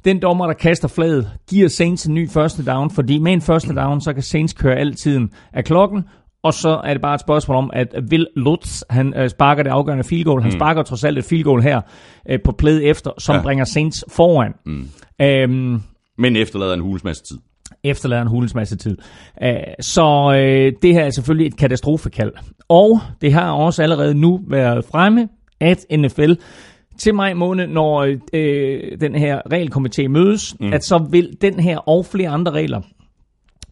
den 0.05 0.23
dommer, 0.23 0.47
der 0.47 0.55
kaster 0.55 0.89
flaget, 0.89 1.31
giver 1.51 1.69
Saints 1.69 2.07
en 2.07 2.15
ny 2.15 2.31
første 2.31 2.65
down, 2.65 2.91
fordi 2.91 3.19
med 3.19 3.33
en 3.33 3.41
første 3.41 3.75
down, 3.75 4.01
så 4.01 4.13
kan 4.13 4.23
Saints 4.23 4.53
køre 4.53 4.77
altid 4.77 5.21
af 5.53 5.65
klokken, 5.65 6.05
og 6.43 6.55
så 6.55 6.81
er 6.85 6.93
det 6.95 7.03
bare 7.03 7.15
et 7.15 7.21
spørgsmål 7.21 7.57
om, 7.57 7.71
at 7.73 7.95
Will 8.11 8.27
Lutz, 8.37 8.83
han 8.91 9.15
øh, 9.17 9.29
sparker 9.31 9.63
det 9.63 9.71
afgørende 9.71 10.05
field 10.05 10.25
goal. 10.25 10.43
Han 10.43 10.53
sparker 10.53 10.83
trods 10.83 11.05
alt 11.05 11.19
et 11.19 11.25
field 11.25 11.45
goal 11.45 11.63
her 11.63 11.81
øh, 12.31 12.39
på 12.45 12.53
playet 12.53 12.85
efter, 12.91 13.11
som 13.19 13.37
ja. 13.37 13.43
Bringer 13.43 13.65
Saints 13.65 14.05
foran. 14.09 14.53
Mm. 14.67 14.89
Øhm, 15.23 15.81
Men 16.19 16.37
efterlader 16.37 16.75
en 16.75 16.81
hulens 16.81 17.05
masse 17.05 17.25
tid. 17.25 17.39
efterlader 17.85 18.23
en 18.23 18.29
hulens 18.29 18.55
masse 18.55 18.77
tid. 18.77 18.97
Øh, 19.43 19.51
Så 19.81 20.33
øh, 20.37 20.73
det 20.83 20.95
her 20.95 21.05
er 21.05 21.11
selvfølgelig 21.11 21.47
et 21.47 21.57
katastrofekald. 21.57 22.33
Og 22.69 23.01
det 23.21 23.33
har 23.33 23.53
også 23.53 23.83
allerede 23.83 24.15
nu 24.15 24.41
været 24.49 24.85
fremme, 24.85 25.29
at 25.61 25.87
NFL 25.99 26.33
til 26.99 27.15
maj 27.15 27.35
måned, 27.35 27.67
når 27.67 28.17
øh, 28.33 28.81
den 29.01 29.15
her 29.15 29.41
regelkomité 29.53 30.09
mødes, 30.09 30.57
mm. 30.61 30.73
at 30.73 30.85
så 30.85 30.99
vil 31.11 31.37
den 31.41 31.61
her 31.61 31.79
og 31.79 32.07
flere 32.07 32.29
andre 32.29 32.53
regler 32.53 32.81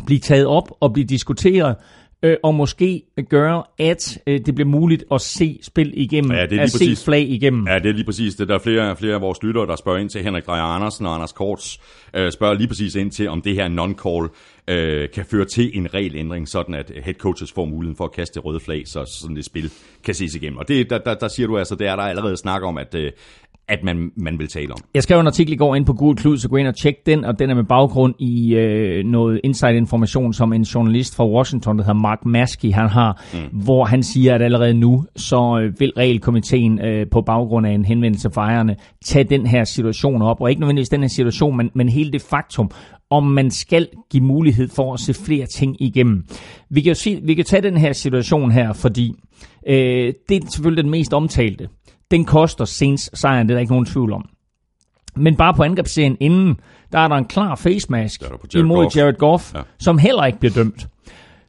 blive 0.07 0.21
taget 0.21 0.47
op 0.47 0.69
og 0.81 0.93
blive 0.93 1.07
diskuteret, 1.07 1.77
øh, 2.23 2.37
og 2.43 2.55
måske 2.55 3.03
gøre, 3.29 3.63
at 3.79 4.19
øh, 4.27 4.41
det 4.47 4.55
bliver 4.55 4.69
muligt 4.69 5.05
at 5.13 5.21
se 5.21 5.59
spil 5.63 5.93
igennem, 5.95 6.33
Ja, 6.33 6.47
det 6.47 6.59
er 6.59 6.63
at 6.63 6.71
se 6.71 6.79
præcis. 6.79 7.05
flag 7.05 7.21
igennem. 7.29 7.69
Ja, 7.69 7.79
det 7.79 7.87
er 7.87 7.93
lige 7.93 8.05
præcis 8.05 8.35
det. 8.35 8.49
Der 8.49 8.55
er 8.55 8.59
flere, 8.59 8.97
flere 8.97 9.15
af 9.15 9.21
vores 9.21 9.43
lyttere, 9.43 9.67
der 9.67 9.77
spørger 9.77 9.99
ind 9.99 10.11
til 10.11 10.23
Henrik 10.23 10.47
Drejer 10.47 10.63
Andersen 10.63 11.07
og 11.07 11.15
Anders 11.15 11.33
Korts, 11.33 11.81
øh, 12.15 12.33
spørger 12.33 12.55
lige 12.55 12.69
præcis 12.69 12.95
ind 12.95 13.11
til, 13.11 13.29
om 13.29 13.43
det 13.43 13.55
her 13.55 13.69
non-call 13.69 14.29
øh, 14.69 15.09
kan 15.15 15.25
føre 15.25 15.45
til 15.45 15.79
en 15.79 15.95
regelændring, 15.95 16.49
sådan 16.49 16.75
at 16.75 16.93
head 17.05 17.15
coaches 17.15 17.53
får 17.53 17.65
muligheden 17.65 17.97
for 17.97 18.05
at 18.05 18.13
kaste 18.13 18.41
røde 18.41 18.61
flag, 18.61 18.83
så 18.87 19.19
sådan 19.21 19.37
et 19.37 19.45
spil 19.45 19.71
kan 20.05 20.15
ses 20.15 20.35
igennem. 20.35 20.59
Og 20.59 20.69
det, 20.69 20.91
der, 20.91 20.99
der, 20.99 21.15
der 21.15 21.29
siger 21.29 21.47
du 21.47 21.59
altså, 21.59 21.75
det 21.75 21.87
er 21.87 21.97
der 21.97 22.03
allerede 22.03 22.37
snak 22.37 22.63
om, 22.63 22.79
at, 22.79 22.95
øh, 22.95 23.13
at 23.71 23.85
man, 23.85 24.11
man 24.17 24.39
vil 24.39 24.49
tale 24.49 24.73
om. 24.73 24.79
Jeg 24.95 25.03
skrev 25.03 25.21
en 25.21 25.27
artikel 25.27 25.53
i 25.53 25.57
går 25.57 25.75
ind 25.75 25.87
på 25.87 25.93
Google 25.93 26.17
Klud, 26.17 26.39
så 26.39 26.49
gå 26.49 26.57
ind 26.57 26.69
og 26.69 26.77
tjek 26.77 27.07
den, 27.07 27.25
og 27.25 27.39
den 27.39 27.51
er 27.51 27.55
med 27.55 27.65
baggrund 27.65 28.15
i 28.19 28.55
øh, 28.55 29.05
noget 29.05 29.41
inside-information, 29.45 30.33
som 30.33 30.53
en 30.53 30.63
journalist 30.63 31.17
fra 31.17 31.29
Washington, 31.29 31.79
der 31.79 31.85
hedder 31.85 32.01
Mark 32.01 32.27
Maskey, 32.27 32.73
han 32.73 32.89
har, 32.89 33.25
mm. 33.35 33.59
hvor 33.65 33.85
han 33.85 34.03
siger, 34.03 34.35
at 34.35 34.43
allerede 34.43 34.75
nu, 34.75 35.05
så 35.17 35.61
øh, 35.63 35.81
vil 35.81 35.93
regelkomiteen 35.97 36.81
øh, 36.85 37.07
på 37.11 37.21
baggrund 37.21 37.67
af 37.67 37.71
en 37.71 37.85
henvendelse 37.85 38.31
fra 38.35 38.43
ejerne, 38.43 38.77
tage 39.05 39.25
den 39.25 39.47
her 39.47 39.65
situation 39.65 40.23
op, 40.23 40.41
og 40.41 40.51
ikke 40.51 40.61
nødvendigvis 40.61 40.89
den 40.89 41.01
her 41.01 41.09
situation, 41.09 41.57
men, 41.57 41.71
men 41.75 41.89
hele 41.89 42.13
det 42.13 42.23
faktum, 42.23 42.71
om 43.11 43.25
man 43.25 43.51
skal 43.51 43.89
give 44.11 44.25
mulighed 44.25 44.69
for 44.69 44.95
at 44.95 45.01
se 45.01 45.15
flere 45.15 45.47
ting 45.47 45.83
igennem. 45.83 46.25
Vi 46.71 46.81
kan 46.81 46.91
jo 46.91 46.95
se, 46.95 47.21
vi 47.23 47.35
kan 47.35 47.45
tage 47.45 47.63
den 47.63 47.77
her 47.77 47.93
situation 47.93 48.51
her, 48.51 48.73
fordi 48.73 49.15
øh, 49.69 50.13
det 50.29 50.37
er 50.37 50.47
selvfølgelig 50.51 50.85
den 50.85 50.91
mest 50.91 51.15
omtalte. 51.15 51.69
Den 52.11 52.25
koster 52.25 52.65
Saints 52.65 53.19
sejren, 53.19 53.49
det 53.49 53.55
er 53.55 53.57
der 53.57 53.61
ikke 53.61 53.73
nogen 53.73 53.87
tvivl 53.87 54.13
om. 54.13 54.29
Men 55.17 55.37
bare 55.37 55.55
på 55.55 55.63
angrebsserien 55.63 56.17
inden, 56.21 56.57
der 56.93 56.99
er 56.99 57.09
der 57.09 57.17
en 57.17 57.25
klar 57.25 57.55
face 57.55 57.87
mask 57.91 58.21
Der 58.21 58.29
der 58.29 58.37
på 58.37 58.47
Jared 58.55 58.65
imod 58.65 58.85
Goff. 58.85 58.97
Jared 58.97 59.15
Goff, 59.15 59.55
ja. 59.55 59.61
Som 59.79 59.99
heller 59.99 60.25
ikke 60.25 60.39
bliver 60.39 60.53
dømt. 60.53 60.89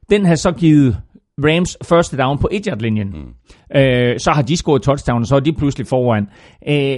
Den 0.09 0.25
har 0.25 0.35
så 0.35 0.51
givet 0.51 0.97
Rams 1.43 1.77
første 1.83 2.17
down 2.17 2.37
på 2.37 2.49
1-yard-linjen. 2.53 3.07
Mm. 3.07 3.77
Øh, 3.79 4.19
så 4.19 4.31
har 4.31 4.41
de 4.41 4.57
scoret 4.57 4.81
touchdown, 4.81 5.21
og 5.21 5.27
så 5.27 5.35
er 5.35 5.39
de 5.39 5.53
pludselig 5.53 5.87
foran. 5.87 6.27
Øh, 6.67 6.97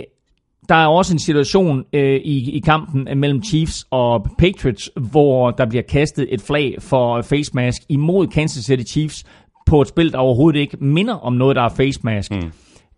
der 0.70 0.76
er 0.76 0.88
også 0.88 1.14
en 1.14 1.20
situation 1.20 1.84
øh, 1.93 2.16
i, 2.16 2.51
i 2.51 2.59
kampen 2.59 3.20
mellem 3.20 3.43
Chiefs 3.43 3.88
og 3.91 4.28
Patriots, 4.38 4.91
hvor 5.11 5.51
der 5.51 5.66
bliver 5.66 5.82
kastet 5.82 6.28
et 6.30 6.41
flag 6.41 6.76
for 6.80 7.22
face 7.22 7.51
mask 7.53 7.82
imod 7.89 8.28
Kansas 8.28 8.66
City 8.66 8.91
Chiefs 8.91 9.24
på 9.66 9.82
et 9.82 9.88
spil, 9.88 10.11
der 10.11 10.18
overhovedet 10.18 10.59
ikke 10.59 10.78
minder 10.78 11.14
om 11.14 11.34
noget, 11.34 11.55
der 11.55 11.61
er 11.61 11.70
face 11.70 11.99
mask. 12.03 12.32
Mm. 12.32 12.51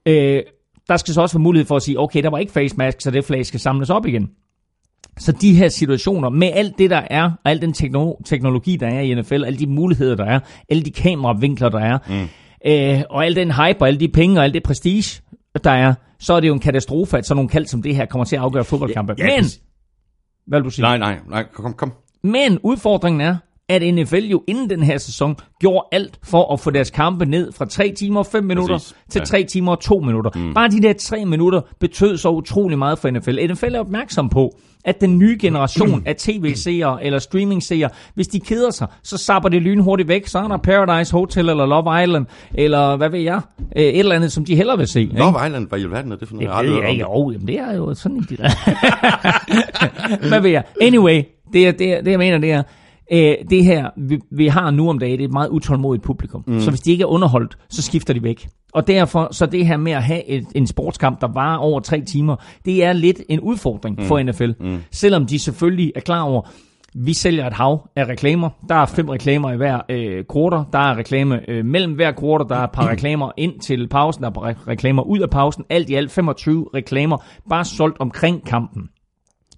Øh, 0.06 0.42
der 0.90 0.98
skal 0.98 1.14
så 1.14 1.22
også 1.22 1.38
være 1.38 1.44
mulighed 1.44 1.68
for 1.68 1.76
at 1.76 1.82
sige, 1.82 2.00
okay, 2.00 2.24
der 2.24 2.30
var 2.30 2.38
ikke 2.38 2.52
face 2.52 2.78
mask, 2.78 3.02
så 3.02 3.12
det 3.12 3.26
flag 3.26 3.46
skal 3.46 3.60
samles 3.60 3.90
op 3.90 4.06
igen. 4.06 4.30
Så 5.20 5.32
de 5.32 5.54
her 5.56 5.70
situationer, 5.70 6.30
med 6.30 6.52
alt 6.54 6.78
det, 6.78 6.90
der 6.90 7.02
er, 7.10 7.24
og 7.24 7.52
al 7.52 7.62
den 7.62 7.74
tekno- 7.78 8.22
teknologi, 8.26 8.76
der 8.76 8.88
er 8.88 9.00
i 9.00 9.14
NFL, 9.14 9.44
alle 9.46 9.60
de 9.60 9.68
muligheder, 9.68 10.16
der 10.16 10.26
er, 10.26 10.40
alle 10.70 10.84
de 10.84 10.92
kameravinkler, 10.92 11.70
der 11.70 11.80
er, 11.80 11.98
mm. 12.08 12.28
øh, 12.72 13.04
og 13.10 13.26
al 13.26 13.36
den 13.36 13.52
hype, 13.52 13.82
og 13.82 13.88
alle 13.88 14.00
de 14.00 14.08
penge, 14.08 14.40
og 14.40 14.44
alt 14.44 14.54
det 14.54 14.64
prestige, 14.64 15.22
der 15.64 15.72
er, 15.72 15.94
så 16.20 16.34
er 16.34 16.40
det 16.40 16.48
jo 16.48 16.54
en 16.54 16.60
katastrofe, 16.60 17.18
at 17.18 17.26
sådan 17.26 17.36
nogle 17.36 17.50
kald 17.50 17.66
som 17.66 17.82
det 17.82 17.96
her 17.96 18.06
kommer 18.06 18.26
til 18.26 18.36
at 18.36 18.42
afgøre 18.42 18.64
fodboldkampe. 18.64 19.16
Ja, 19.18 19.26
ja, 19.26 19.42
Men, 19.42 19.46
hvad 20.48 20.60
vil 20.60 20.66
du 20.66 20.70
sige? 20.70 20.84
Nej, 20.84 20.98
nej, 20.98 21.18
nej, 21.30 21.46
kom, 21.54 21.74
kom. 21.74 21.94
Men 22.24 22.60
udfordringen 22.64 23.22
er, 23.22 23.38
at 23.70 23.94
NFL 23.96 24.16
jo 24.16 24.44
inden 24.48 24.70
den 24.70 24.84
her 24.84 24.98
sæson 24.98 25.36
gjorde 25.60 25.86
alt 25.92 26.20
for 26.24 26.54
at 26.54 26.60
få 26.60 26.70
deres 26.72 26.90
kampe 26.90 27.26
ned 27.26 27.52
fra 27.52 27.66
3 27.66 27.94
timer 27.98 28.20
og 28.20 28.26
5 28.26 28.44
minutter 28.44 28.76
Præcis. 28.76 28.96
til 29.10 29.20
Ja. 29.20 29.26
3 29.26 29.44
timer 29.44 29.72
og 29.72 29.80
2 29.80 30.00
minutter. 30.00 30.32
Mm. 30.36 30.54
Bare 30.54 30.70
de 30.70 30.82
der 30.82 30.94
3 30.94 31.26
minutter 31.26 31.62
betød 31.80 32.18
så 32.18 32.30
utrolig 32.30 32.78
meget 32.78 33.00
for 33.00 33.10
NFL. 33.10 33.40
NFL 33.52 33.76
er 33.76 33.80
opmærksom 33.80 34.30
på, 34.30 34.52
at 34.86 35.02
den 35.02 35.18
nye 35.18 35.38
generation 35.42 36.04
af 36.06 36.16
tv-seere 36.16 37.04
eller 37.06 37.20
streaming-seere, 37.20 37.90
hvis 38.16 38.28
de 38.28 38.40
keder 38.40 38.72
sig, 38.72 38.88
så 39.04 39.18
sapper 39.18 39.50
det 39.50 39.62
lynhurtigt 39.62 40.10
væk. 40.10 40.28
Så 40.28 40.40
er 40.40 40.48
der 40.48 40.58
Paradise 40.58 41.12
Hotel 41.12 41.50
eller 41.50 41.66
Love 41.66 42.04
Island, 42.04 42.26
eller 42.54 42.96
hvad 42.96 43.10
ved 43.10 43.20
jeg, 43.20 43.42
øh, 43.78 43.84
et 43.84 44.00
eller 44.00 44.16
andet, 44.16 44.32
som 44.32 44.46
de 44.46 44.56
hellere 44.56 44.78
vil 44.78 44.88
se. 44.88 45.02
ikke? 45.02 45.16
Love 45.16 45.46
Island, 45.46 45.68
hvad 45.70 45.80
i 45.80 45.84
alverden 45.84 46.12
er 46.12 46.16
det 46.16 46.28
for 46.28 46.36
noget? 46.36 46.68
Ved 46.68 46.74
jeg 46.84 46.96
det. 46.96 47.04
Oh, 47.08 47.34
jamen 47.34 47.48
det 47.48 47.60
er 47.60 47.76
jo 47.76 47.94
sådan 47.94 48.18
en... 48.18 48.28
Hvad 50.30 50.42
ved 50.42 50.50
jeg? 50.50 50.64
Anyway, 50.82 51.24
det, 51.54 51.68
er, 51.68 51.72
det, 51.72 51.94
er, 51.94 52.02
det 52.02 52.12
jeg 52.12 52.20
mener, 52.20 52.38
det 52.38 52.52
er, 52.52 52.64
øh, 53.12 53.36
det 53.50 53.66
her, 53.66 53.90
vi, 53.98 54.20
vi 54.32 54.48
har 54.48 54.72
nu 54.72 54.90
om 54.90 55.00
dagen, 55.00 55.18
det 55.18 55.24
er 55.24 55.28
et 55.28 55.34
meget 55.34 55.50
utålmodigt 55.50 56.04
publikum. 56.04 56.44
Mm. 56.48 56.60
Så 56.62 56.70
hvis 56.70 56.82
de 56.82 56.92
ikke 56.92 57.02
er 57.02 57.08
underholdt, 57.08 57.58
så 57.70 57.82
skifter 57.82 58.14
de 58.14 58.24
væk. 58.24 58.48
Og 58.74 58.88
derfor, 58.88 59.28
så 59.32 59.46
det 59.46 59.68
her 59.68 59.78
med 59.78 59.92
at 59.92 60.04
have 60.04 60.26
et, 60.30 60.46
en 60.56 60.68
sportskamp, 60.68 61.22
der 61.22 61.28
varer 61.34 61.58
over 61.58 61.80
tre 61.80 62.02
timer, 62.02 62.36
det 62.66 62.84
er 62.84 62.94
lidt 62.94 63.22
en 63.30 63.40
udfordring 63.40 63.96
mm. 64.00 64.06
for 64.06 64.24
NFL. 64.24 64.52
Mm. 64.60 64.78
Selvom 64.92 65.26
de 65.26 65.40
selvfølgelig 65.40 65.92
er 65.96 66.00
klar 66.00 66.22
over, 66.22 66.42
vi 66.98 67.14
sælger 67.14 67.48
et 67.48 67.54
hav 67.54 67.90
af 67.96 68.06
reklamer. 68.06 68.50
Der 68.70 68.76
er 68.76 68.86
fem 68.86 69.10
reklamer 69.10 69.52
i 69.52 69.58
hver 69.58 69.82
øh, 69.90 70.24
quarter. 70.34 70.64
Der 70.74 70.80
er 70.80 70.98
reklame 70.98 71.50
øh, 71.50 71.66
mellem 71.66 71.94
hver 71.94 72.12
quarter. 72.20 72.46
Der 72.46 72.56
er 72.56 72.64
et 72.64 72.72
par 72.72 72.90
reklamer 72.90 73.32
ind 73.38 73.60
til 73.60 73.88
pausen. 73.88 74.24
Der 74.24 74.30
er 74.30 74.34
par 74.34 74.42
re- 74.42 74.68
reklamer 74.68 75.04
ud 75.04 75.20
af 75.20 75.30
pausen. 75.30 75.64
Alt 75.70 75.90
i 75.90 75.94
alt 75.94 76.12
25 76.12 76.68
reklamer, 76.74 77.18
bare 77.50 77.66
solgt 77.66 78.00
omkring 78.00 78.46
kampen. 78.46 78.90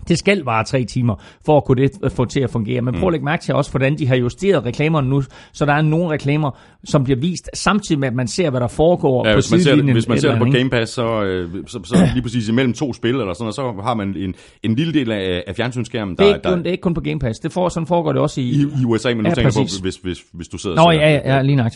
Det 0.08 0.18
skal 0.20 0.43
vare 0.43 0.64
tre 0.64 0.84
timer, 0.84 1.16
for 1.45 1.58
at 1.58 1.64
kunne 1.66 1.88
det 1.88 2.12
få 2.12 2.26
til 2.26 2.39
at 2.39 2.50
fungere. 2.50 2.82
Men 2.82 2.93
prøv 3.00 3.08
at 3.08 3.12
lægge 3.12 3.26
mærke 3.26 3.43
til 3.43 3.54
også, 3.54 3.72
hvordan 3.72 3.98
de 3.98 4.08
har 4.08 4.16
justeret 4.16 4.66
reklamerne 4.66 5.10
nu, 5.10 5.24
så 5.54 5.66
der 5.66 5.74
er 5.74 5.82
nogle 5.82 6.10
reklamer, 6.10 6.52
som 6.84 7.04
bliver 7.04 7.20
vist, 7.20 7.50
samtidig 7.54 8.00
med, 8.00 8.08
at 8.08 8.14
man 8.14 8.28
ser, 8.28 8.50
hvad 8.50 8.60
der 8.60 8.68
foregår 8.68 9.28
Ja, 9.28 9.34
på 9.34 9.36
hvis 9.36 9.52
man 9.52 9.60
ser, 9.60 9.64
sidelinjen. 9.64 9.93
hvis 9.95 10.08
man 10.08 10.20
ser 10.20 10.30
det 10.30 10.39
på 10.39 10.45
Game 10.45 10.70
Pass, 10.70 10.91
så, 10.93 11.24
øh, 11.24 11.50
så, 11.68 11.80
så 11.84 12.10
lige 12.14 12.22
præcis 12.24 12.48
imellem 12.50 12.74
to 12.74 12.93
spil, 12.93 13.16
eller 13.16 13.34
sådan, 13.34 13.48
og 13.48 13.54
så 13.54 13.74
har 13.84 13.93
man 13.93 14.16
en, 14.18 14.34
en 14.64 14.76
lille 14.76 14.93
del 14.93 15.12
af, 15.12 15.43
af 15.48 15.56
fjernsynsskærmen, 15.56 16.16
Det 16.16 16.22
er, 16.22 16.26
der, 16.28 16.34
ikke 16.36 16.50
kun, 16.50 16.58
det 16.60 16.68
er 16.68 16.72
ikke 16.72 16.82
kun 16.82 16.93
på 16.93 17.02
Game 17.02 17.20
Pass. 17.20 17.39
Det 17.39 17.52
får, 17.52 17.70
sådan 17.70 17.88
foregår 17.88 18.12
det 18.12 18.22
også 18.22 18.41
i, 18.41 18.43
i, 18.43 18.62
i 18.82 18.86
USA, 18.86 19.10
men 19.14 19.18
nu 19.18 19.30
Ja, 19.30 19.34
tænker 19.36 19.52
præcis. 19.52 19.80
på, 19.80 19.84
hvis, 19.84 19.95
hvis, 19.95 20.18
hvis 20.34 20.48
du 20.48 20.58
sidder 20.58 20.76
Nå, 20.76 20.82
og 20.82 20.93
ser 20.93 21.00
ja, 21.02 21.12
ja, 21.14 21.36
ja, 21.36 21.41
lige 21.41 21.56
nok. 21.56 21.72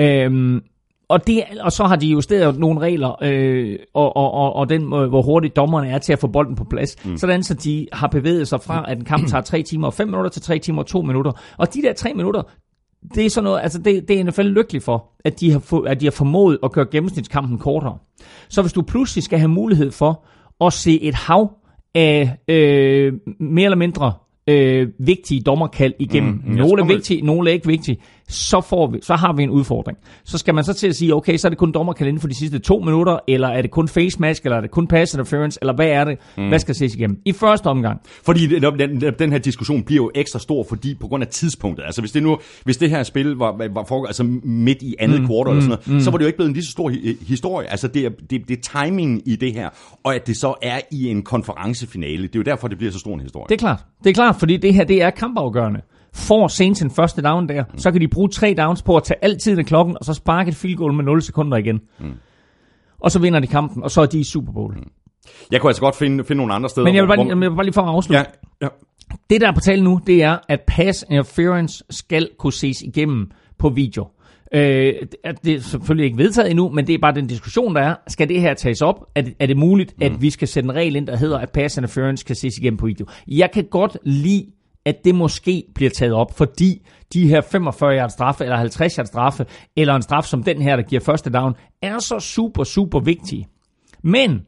Øhm, 0.00 0.60
og, 1.08 1.26
det, 1.26 1.44
og 1.60 1.72
så 1.72 1.84
har 1.84 1.96
de 1.96 2.06
justeret 2.06 2.58
nogle 2.58 2.80
regler, 2.80 3.16
øh, 3.22 3.78
og, 3.94 4.16
og, 4.16 4.32
og, 4.34 4.56
og 4.56 4.68
den, 4.68 4.82
øh, 4.82 5.08
hvor 5.08 5.22
hurtigt 5.22 5.56
dommerne 5.56 5.88
er 5.88 5.98
til 5.98 6.12
at 6.12 6.18
få 6.18 6.26
bolden 6.26 6.56
på 6.56 6.64
plads. 6.64 7.04
Mm. 7.04 7.16
Sådan 7.16 7.42
så 7.42 7.54
de 7.54 7.86
har 7.92 8.06
bevæget 8.06 8.48
sig 8.48 8.60
fra, 8.62 8.84
at 8.88 8.98
en 8.98 9.04
kamp 9.04 9.28
tager 9.28 9.42
3 9.42 9.62
timer 9.62 9.86
og 9.86 9.94
5 9.94 10.08
minutter 10.08 10.30
til 10.30 10.42
3 10.42 10.58
timer 10.58 10.82
og 10.82 10.86
2 10.86 11.02
minutter. 11.02 11.32
Og 11.58 11.74
de 11.74 11.82
der 11.82 11.92
3 11.92 12.14
minutter, 12.14 12.42
det 13.14 13.26
er 13.26 13.30
sådan 13.30 13.44
noget, 13.44 13.60
altså 13.62 13.78
det, 13.78 14.08
det 14.08 14.20
er 14.20 14.24
NFL 14.24 14.42
lykkelig 14.42 14.82
for, 14.82 15.10
at 15.24 15.40
de, 15.40 15.52
har 15.52 15.58
få, 15.58 15.80
at 15.80 16.00
de 16.00 16.06
har 16.06 16.10
formået 16.10 16.58
at 16.62 16.72
gøre 16.72 16.86
gennemsnitskampen 16.90 17.58
kortere. 17.58 17.98
Så 18.48 18.62
hvis 18.62 18.72
du 18.72 18.82
pludselig 18.82 19.24
skal 19.24 19.38
have 19.38 19.48
mulighed 19.48 19.90
for 19.90 20.24
at 20.64 20.72
se 20.72 21.02
et 21.02 21.14
hav 21.14 21.50
af 21.94 22.36
øh, 22.48 23.12
mere 23.40 23.64
eller 23.64 23.76
mindre 23.76 24.12
øh, 24.48 24.88
vigtige 24.98 25.40
dommerkald 25.40 25.94
igennem. 25.98 26.30
Mm, 26.32 26.40
Mm, 26.44 26.50
mm, 26.50 26.56
nogle 26.56 26.82
er 26.82 26.86
vigtige, 26.86 27.22
nogle 27.22 27.50
er 27.50 27.54
ikke 27.54 27.66
vigtige. 27.66 27.96
Så, 28.28 28.60
får 28.60 28.90
vi, 28.90 28.98
så 29.02 29.14
har 29.14 29.32
vi 29.32 29.42
en 29.42 29.50
udfordring. 29.50 29.98
Så 30.24 30.38
skal 30.38 30.54
man 30.54 30.64
så 30.64 30.72
til 30.72 30.88
at 30.88 30.96
sige, 30.96 31.14
okay, 31.14 31.36
så 31.36 31.48
er 31.48 31.50
det 31.50 31.58
kun 31.58 31.72
dommerkald 31.72 32.08
inden 32.08 32.20
for 32.20 32.28
de 32.28 32.34
sidste 32.34 32.58
to 32.58 32.78
minutter, 32.78 33.18
eller 33.28 33.48
er 33.48 33.62
det 33.62 33.70
kun 33.70 33.88
face 33.88 34.20
mask, 34.20 34.44
eller 34.44 34.56
er 34.56 34.60
det 34.60 34.70
kun 34.70 34.86
pass 34.86 35.14
interference, 35.14 35.58
eller 35.62 35.74
hvad 35.74 35.86
er 35.88 36.04
det? 36.04 36.18
Mm. 36.36 36.48
Hvad 36.48 36.58
skal 36.58 36.74
ses 36.74 36.94
igennem? 36.94 37.20
I 37.24 37.32
første 37.32 37.66
omgang, 37.66 38.00
Fordi 38.24 38.46
den, 38.46 38.78
den, 38.78 39.14
den 39.18 39.32
her 39.32 39.38
diskussion 39.38 39.82
bliver 39.82 40.02
jo 40.02 40.10
ekstra 40.14 40.38
stor, 40.38 40.64
fordi 40.68 40.94
på 41.00 41.08
grund 41.08 41.22
af 41.22 41.28
tidspunktet. 41.28 41.84
Altså 41.84 42.02
hvis 42.02 42.12
det 42.12 42.22
nu, 42.22 42.38
hvis 42.64 42.76
det 42.76 42.90
her 42.90 43.02
spil 43.02 43.26
var, 43.26 43.68
var 43.74 43.84
foregået, 43.88 44.08
altså 44.08 44.24
midt 44.44 44.82
i 44.82 44.94
andet 44.98 45.20
mm, 45.20 45.26
quarter 45.26 45.50
eller 45.50 45.62
sådan 45.62 45.78
noget, 45.86 45.88
mm. 45.88 46.00
så 46.00 46.10
var 46.10 46.18
det 46.18 46.24
jo 46.24 46.26
ikke 46.26 46.36
blevet 46.36 46.48
en 46.48 46.54
lige 46.54 46.64
så 46.64 46.70
stor 46.70 46.90
hi- 46.90 47.26
historie. 47.28 47.70
Altså 47.70 47.88
det 47.88 48.04
er, 48.04 48.10
det, 48.30 48.48
det 48.48 48.58
er 48.58 48.80
timingen 48.82 49.22
i 49.26 49.36
det 49.36 49.52
her, 49.52 49.68
og 50.04 50.14
at 50.14 50.26
det 50.26 50.36
så 50.36 50.54
er 50.62 50.80
i 50.92 51.08
en 51.08 51.22
konferencefinale. 51.22 52.22
Det 52.22 52.34
er 52.34 52.38
jo 52.38 52.42
derfor, 52.42 52.68
det 52.68 52.78
bliver 52.78 52.92
så 52.92 52.98
stor 52.98 53.14
en 53.14 53.20
historie. 53.20 53.46
det 53.48 53.54
er 53.54 53.58
klart. 53.58 53.84
Det 54.04 54.10
er 54.10 54.14
klart, 54.14 54.36
fordi 54.36 54.56
det 54.56 54.74
her, 54.74 54.84
det 54.84 55.02
er 55.02 55.10
kampafgørende. 55.10 55.80
Får 56.16 56.48
Saints 56.48 56.82
en 56.82 56.90
første 56.90 57.22
down 57.22 57.48
der, 57.48 57.64
mm. 57.72 57.78
så 57.78 57.92
kan 57.92 58.00
de 58.00 58.08
bruge 58.08 58.28
tre 58.28 58.54
downs 58.58 58.82
på 58.82 58.96
at 58.96 59.02
tage 59.04 59.36
tiden 59.36 59.58
af 59.58 59.66
klokken, 59.66 59.96
og 60.00 60.04
så 60.04 60.14
sparke 60.14 60.48
et 60.48 60.54
field 60.56 60.76
goal 60.76 60.92
med 60.92 61.04
0 61.04 61.22
sekunder 61.22 61.56
igen. 61.56 61.80
Mm. 62.00 62.12
Og 63.00 63.10
så 63.10 63.18
vinder 63.18 63.40
de 63.40 63.46
kampen, 63.46 63.82
og 63.82 63.90
så 63.90 64.00
er 64.00 64.06
de 64.06 64.20
i 64.20 64.24
Super 64.24 64.52
Bowl. 64.52 64.74
Mm. 64.76 64.82
Jeg 65.52 65.60
kunne 65.60 65.70
altså 65.70 65.82
godt 65.82 65.96
finde, 65.96 66.24
finde 66.24 66.38
nogle 66.38 66.54
andre 66.54 66.68
steder. 66.68 66.84
Men 66.86 66.94
jeg 66.94 67.02
vil, 67.02 67.08
bare, 67.08 67.16
hvor- 67.16 67.24
lige- 67.24 67.42
jeg 67.44 67.50
vil 67.50 67.56
bare 67.56 67.64
lige 67.64 67.72
for 67.72 67.82
at 67.82 67.88
afslutte. 67.88 68.18
Ja, 68.62 68.66
ja. 68.66 68.68
Det, 69.30 69.40
der 69.40 69.48
er 69.48 69.52
på 69.52 69.60
tale 69.60 69.84
nu, 69.84 70.00
det 70.06 70.22
er, 70.22 70.38
at 70.48 70.60
pass 70.66 71.04
interference 71.10 71.84
skal 71.90 72.28
kunne 72.38 72.52
ses 72.52 72.82
igennem 72.82 73.30
på 73.58 73.68
video. 73.68 74.08
Øh, 74.54 74.94
det 75.44 75.54
er 75.54 75.60
selvfølgelig 75.60 76.04
ikke 76.04 76.18
vedtaget 76.18 76.50
endnu, 76.50 76.68
men 76.70 76.86
det 76.86 76.94
er 76.94 76.98
bare 76.98 77.14
den 77.14 77.26
diskussion, 77.26 77.74
der 77.74 77.80
er. 77.82 77.94
Skal 78.08 78.28
det 78.28 78.40
her 78.40 78.54
tages 78.54 78.82
op? 78.82 79.04
Er 79.14 79.20
det, 79.22 79.34
er 79.40 79.46
det 79.46 79.56
muligt, 79.56 79.94
mm. 79.98 80.02
at 80.04 80.22
vi 80.22 80.30
skal 80.30 80.48
sætte 80.48 80.66
en 80.66 80.74
regel 80.74 80.96
ind, 80.96 81.06
der 81.06 81.16
hedder, 81.16 81.38
at 81.38 81.50
pass 81.50 81.76
interference 81.76 82.24
kan 82.24 82.36
ses 82.36 82.58
igennem 82.58 82.76
på 82.78 82.86
video? 82.86 83.06
Jeg 83.28 83.50
kan 83.54 83.64
godt 83.70 83.98
lide, 84.04 84.46
at 84.86 85.04
det 85.04 85.14
måske 85.14 85.64
bliver 85.74 85.90
taget 85.90 86.12
op, 86.12 86.36
fordi 86.36 86.86
de 87.12 87.28
her 87.28 87.40
45 87.40 87.98
yards 87.98 88.12
straffe, 88.12 88.44
eller 88.44 88.56
50 88.56 88.94
yards 88.94 89.08
straffe, 89.08 89.46
eller 89.76 89.94
en 89.94 90.02
straf 90.02 90.24
som 90.24 90.42
den 90.42 90.62
her, 90.62 90.76
der 90.76 90.82
giver 90.82 91.00
første 91.00 91.30
down, 91.30 91.54
er 91.82 91.98
så 91.98 92.20
super, 92.20 92.64
super 92.64 93.00
vigtige. 93.00 93.48
Men 94.02 94.40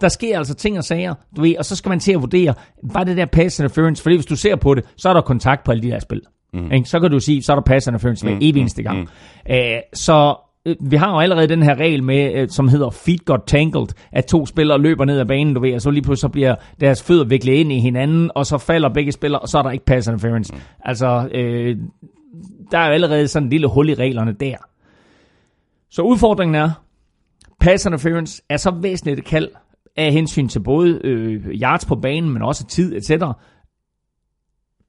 der 0.00 0.08
sker 0.08 0.38
altså 0.38 0.54
ting 0.54 0.78
og 0.78 0.84
sager, 0.84 1.14
du 1.36 1.42
ved, 1.42 1.56
og 1.58 1.64
så 1.64 1.76
skal 1.76 1.88
man 1.88 2.00
til 2.00 2.12
at 2.12 2.20
vurdere, 2.20 2.54
var 2.82 3.04
det 3.04 3.16
der 3.16 3.26
pass 3.26 3.58
interference? 3.58 4.02
Fordi 4.02 4.16
hvis 4.16 4.26
du 4.26 4.36
ser 4.36 4.56
på 4.56 4.74
det, 4.74 4.84
så 4.96 5.08
er 5.08 5.12
der 5.12 5.20
kontakt 5.20 5.64
på 5.64 5.70
alle 5.70 5.82
de 5.82 5.88
der 5.88 5.98
spil. 5.98 6.20
Mm. 6.52 6.72
Ikke? 6.72 6.88
Så 6.88 7.00
kan 7.00 7.10
du 7.10 7.20
sige, 7.20 7.42
så 7.42 7.52
er 7.52 7.56
der 7.56 7.62
pass 7.62 7.86
interference 7.86 8.26
hver 8.26 8.36
evig 8.40 8.60
eneste 8.60 8.82
gang. 8.82 8.98
Mm. 9.00 9.08
Æh, 9.46 9.80
så 9.94 10.36
vi 10.80 10.96
har 10.96 11.12
jo 11.12 11.18
allerede 11.18 11.48
den 11.48 11.62
her 11.62 11.74
regel 11.74 12.02
med, 12.02 12.34
øh, 12.34 12.48
som 12.48 12.68
hedder 12.68 12.90
feet 12.90 13.24
got 13.24 13.40
tangled, 13.46 13.86
at 14.12 14.26
to 14.26 14.46
spillere 14.46 14.78
løber 14.78 15.04
ned 15.04 15.18
ad 15.18 15.26
banen, 15.26 15.54
du 15.54 15.60
ved, 15.60 15.74
og 15.74 15.80
så 15.80 15.90
lige 15.90 16.02
pludselig 16.02 16.20
så 16.20 16.28
bliver 16.28 16.54
deres 16.80 17.02
fødder 17.02 17.24
viklet 17.24 17.52
ind 17.52 17.72
i 17.72 17.80
hinanden, 17.80 18.30
og 18.34 18.46
så 18.46 18.58
falder 18.58 18.88
begge 18.88 19.12
spillere, 19.12 19.40
og 19.40 19.48
så 19.48 19.58
er 19.58 19.62
der 19.62 19.70
ikke 19.70 19.84
pass 19.84 20.08
interference. 20.08 20.52
Mm. 20.54 20.60
Altså, 20.84 21.28
øh, 21.34 21.76
der 22.70 22.78
er 22.78 22.86
jo 22.86 22.92
allerede 22.92 23.28
sådan 23.28 23.46
en 23.46 23.50
lille 23.50 23.66
hul 23.66 23.88
i 23.88 23.94
reglerne 23.94 24.32
der. 24.32 24.56
Så 25.90 26.02
udfordringen 26.02 26.54
er, 26.54 26.70
pass 27.60 27.86
interference 27.86 28.42
er 28.48 28.56
så 28.56 28.70
væsentligt 28.70 29.18
et 29.18 29.24
kald 29.24 29.48
af 29.96 30.12
hensyn 30.12 30.48
til 30.48 30.60
både 30.60 31.00
øh, 31.04 31.46
yards 31.46 31.84
på 31.84 31.96
banen, 31.96 32.30
men 32.30 32.42
også 32.42 32.66
tid, 32.66 32.96
etc. 32.96 33.24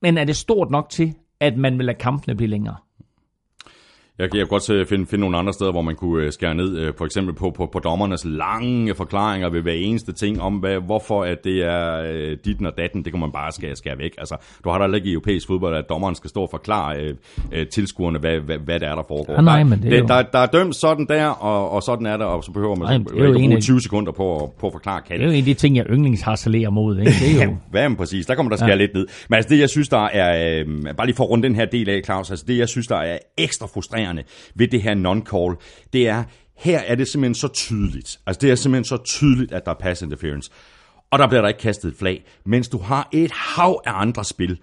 Men 0.02 0.18
er 0.18 0.24
det 0.24 0.36
stort 0.36 0.72
nok 0.72 0.90
til, 0.90 1.14
at 1.40 1.58
man 1.58 1.78
vil 1.78 1.86
lade 1.86 1.98
kampene 1.98 2.36
blive 2.36 2.50
længere? 2.50 2.76
Jeg 4.20 4.32
kan, 4.32 4.40
jeg 4.40 4.48
kan 4.48 4.60
godt 4.60 4.90
finde, 4.90 5.06
finde 5.06 5.22
nogle 5.22 5.38
andre 5.38 5.54
steder, 5.54 5.72
hvor 5.72 5.82
man 5.82 5.96
kunne 5.96 6.26
øh, 6.26 6.32
skære 6.32 6.56
ned, 6.56 6.78
øh, 6.78 6.94
for 6.98 7.06
eksempel 7.06 7.36
på, 7.36 7.52
på, 7.58 7.70
på 7.74 7.80
dommernes 7.80 8.26
lange 8.26 8.96
forklaringer 8.96 9.50
ved 9.50 9.62
hver 9.62 9.72
eneste 9.74 10.12
ting 10.14 10.42
om, 10.42 10.54
hvad, 10.54 10.76
hvorfor 10.86 11.24
at 11.24 11.38
det 11.44 11.64
er 11.64 12.04
øh, 12.14 12.38
ditten 12.46 12.66
og 12.66 12.74
datten, 12.78 13.04
det 13.04 13.14
kan 13.14 13.20
man 13.20 13.32
bare 13.32 13.52
skære, 13.52 13.76
skære 13.76 13.98
væk. 13.98 14.12
Altså, 14.18 14.36
du 14.64 14.70
har 14.70 14.88
da 14.88 14.96
ikke 14.96 15.10
i 15.10 15.14
europæisk 15.14 15.48
fodbold, 15.48 15.76
at 15.76 15.86
dommeren 15.90 16.16
skal 16.16 16.30
stå 16.30 16.42
og 16.42 16.48
forklare 16.52 16.98
øh, 17.02 17.16
øh, 17.52 17.66
tilskuerne, 17.68 18.20
hvad, 18.20 18.40
hvad, 18.40 18.58
hvad 18.58 18.80
det 18.80 18.88
er, 18.88 18.96
der 18.96 19.04
foregår. 19.08 19.38
Ah, 19.38 19.44
nej, 19.46 19.58
der, 19.58 19.64
men 19.64 19.82
det 19.84 19.94
er 19.94 20.00
jo- 20.00 20.06
der, 20.06 20.22
der 20.22 20.40
er 20.40 20.46
dømt 20.46 20.76
sådan 20.76 21.06
der, 21.10 21.26
og, 21.28 21.70
og 21.72 21.84
sådan 21.84 22.06
er 22.06 22.18
det, 22.18 22.26
og 22.26 22.44
så 22.44 22.52
behøver 22.52 22.76
man 22.76 22.88
Nej, 22.88 22.98
det 22.98 23.20
jo 23.20 23.26
ikke 23.26 23.40
bruge 23.40 23.56
af- 23.56 23.62
20 23.62 23.82
sekunder 23.82 24.12
på, 24.12 24.54
på 24.60 24.68
at 24.68 24.74
forklare 24.74 25.00
Det 25.00 25.08
kaldet. 25.08 25.24
er 25.24 25.28
jo 25.28 25.32
en 25.34 25.38
af 25.40 25.46
de 25.46 25.54
ting, 25.54 25.76
jeg 25.76 25.86
yndlingsharcelerer 25.90 26.70
mod. 26.70 27.00
Ikke? 27.00 27.12
Det 27.12 27.42
er 27.42 27.46
jo, 27.50 27.56
Hvad 27.72 27.90
men 27.90 27.96
præcis? 27.98 28.26
Der 28.26 28.36
kommer 28.36 28.50
der 28.50 28.58
skære 28.58 28.70
ja. 28.70 28.76
lidt 28.76 28.94
ned. 28.94 29.08
Men 29.30 29.36
altså 29.36 29.50
det, 29.50 29.60
jeg 29.60 29.70
synes, 29.70 29.90
der 29.90 30.06
er... 30.06 30.60
Øh, 30.60 30.96
bare 30.98 31.08
lige 31.08 31.16
for 31.16 31.24
at 31.24 31.30
runde 31.30 31.44
den 31.48 31.56
her 31.56 31.66
del 31.66 31.90
af, 31.90 32.02
Claus. 32.06 32.30
Altså 32.30 32.46
det, 32.48 32.58
jeg 32.58 32.70
synes, 32.70 32.88
der 32.88 32.96
er 32.98 33.18
ekstra 33.38 33.68
frustrerende 33.74 34.03
ved 34.56 34.68
det 34.68 34.82
her 34.82 34.96
non-call, 34.96 35.88
det 35.94 36.08
er, 36.08 36.24
her 36.58 36.80
er 36.80 36.96
det 36.96 37.08
simpelthen 37.08 37.36
så 37.36 37.48
tydeligt. 37.48 38.20
Altså 38.26 38.40
det 38.42 38.52
er 38.52 38.56
simpelthen 38.56 38.84
så 38.84 38.98
tydeligt, 38.98 39.52
at 39.52 39.66
der 39.66 39.72
er 39.72 39.76
pass 39.76 40.02
interference. 40.02 40.52
Og 41.12 41.20
der 41.20 41.28
bliver 41.28 41.42
der 41.42 41.48
ikke 41.48 41.60
kastet 41.60 41.92
et 41.92 41.98
flag. 41.98 42.26
Mens 42.46 42.70
du 42.70 42.78
har 42.78 43.10
et 43.12 43.32
hav 43.32 43.82
af 43.86 43.92
andre 44.02 44.24
spil, 44.24 44.60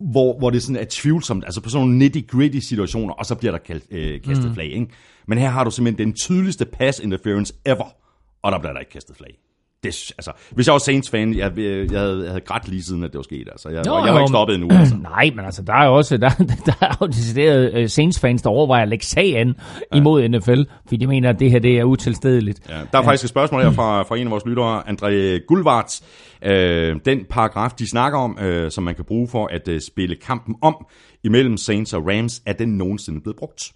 hvor, 0.00 0.38
hvor 0.38 0.50
det 0.50 0.62
sådan 0.62 0.82
er 0.82 0.86
tvivlsomt, 0.90 1.44
altså 1.44 1.60
på 1.60 1.68
sådan 1.68 1.86
nogle 1.86 2.06
nitty-gritty 2.06 2.60
situationer, 2.60 3.14
og 3.14 3.26
så 3.26 3.34
bliver 3.34 3.52
der 3.52 3.58
kaldt, 3.58 3.84
øh, 3.90 4.22
kastet 4.22 4.48
mm. 4.48 4.54
flag. 4.54 4.66
Ikke? 4.66 4.86
Men 5.26 5.38
her 5.38 5.48
har 5.48 5.64
du 5.64 5.70
simpelthen 5.70 6.06
den 6.06 6.16
tydeligste 6.16 6.64
pass 6.64 6.98
interference 6.98 7.54
ever, 7.66 7.94
og 8.42 8.52
der 8.52 8.58
bliver 8.58 8.72
der 8.72 8.80
ikke 8.80 8.92
kastet 8.92 9.16
flag. 9.16 9.38
Det, 9.82 10.12
altså, 10.18 10.32
hvis 10.50 10.66
jeg 10.66 10.72
var 10.72 10.78
Saints-fan, 10.78 11.34
jeg, 11.34 11.58
jeg, 11.58 11.92
jeg, 11.92 12.00
havde, 12.00 12.18
jeg 12.22 12.28
havde 12.28 12.40
grædt 12.40 12.68
lige 12.68 12.82
siden, 12.82 13.04
at 13.04 13.12
det 13.12 13.18
var 13.18 13.22
sket. 13.22 13.48
Altså. 13.50 13.68
Jeg, 13.68 13.82
Nå, 13.86 14.04
jeg 14.04 14.14
var 14.14 14.20
jo, 14.20 14.24
ikke 14.24 14.28
stoppet 14.28 14.54
endnu. 14.54 14.68
Altså. 14.70 14.96
Nej, 15.16 15.30
men 15.36 15.44
altså, 15.44 15.62
der 15.62 15.74
er 15.74 15.86
jo 15.86 15.94
også 15.94 16.16
der, 16.16 16.30
der 16.66 16.74
er 16.80 16.96
jo 17.00 17.06
decideret 17.06 17.82
uh, 17.82 17.88
Saints-fans, 17.88 18.42
der 18.42 18.50
overvejer 18.50 18.82
at 18.82 18.88
lægge 18.88 19.04
sag 19.04 19.36
an 19.36 19.54
ja. 19.92 19.96
imod 19.96 20.28
NFL, 20.28 20.62
fordi 20.86 20.96
de 20.96 21.06
mener, 21.06 21.28
at 21.28 21.40
det 21.40 21.50
her 21.50 21.58
det 21.58 21.78
er 21.78 21.84
utilstedeligt. 21.84 22.60
Ja, 22.68 22.80
der 22.92 22.98
er 22.98 23.02
faktisk 23.02 23.24
et 23.24 23.30
spørgsmål 23.30 23.62
her 23.62 23.70
fra, 23.70 24.02
fra 24.02 24.16
en 24.16 24.26
af 24.26 24.30
vores 24.30 24.46
lyttere, 24.46 24.82
André 24.88 25.44
Gulvarts. 25.46 26.02
Øh, 26.44 26.96
den 27.04 27.24
paragraf, 27.30 27.70
de 27.70 27.90
snakker 27.90 28.18
om, 28.18 28.38
øh, 28.38 28.70
som 28.70 28.84
man 28.84 28.94
kan 28.94 29.04
bruge 29.04 29.28
for 29.28 29.46
at 29.46 29.68
øh, 29.68 29.80
spille 29.80 30.16
kampen 30.16 30.54
om 30.62 30.86
imellem 31.24 31.56
Saints 31.56 31.92
og 31.92 32.06
Rams, 32.06 32.42
er 32.46 32.52
den 32.52 32.68
nogensinde 32.68 33.20
blevet 33.20 33.36
brugt? 33.36 33.72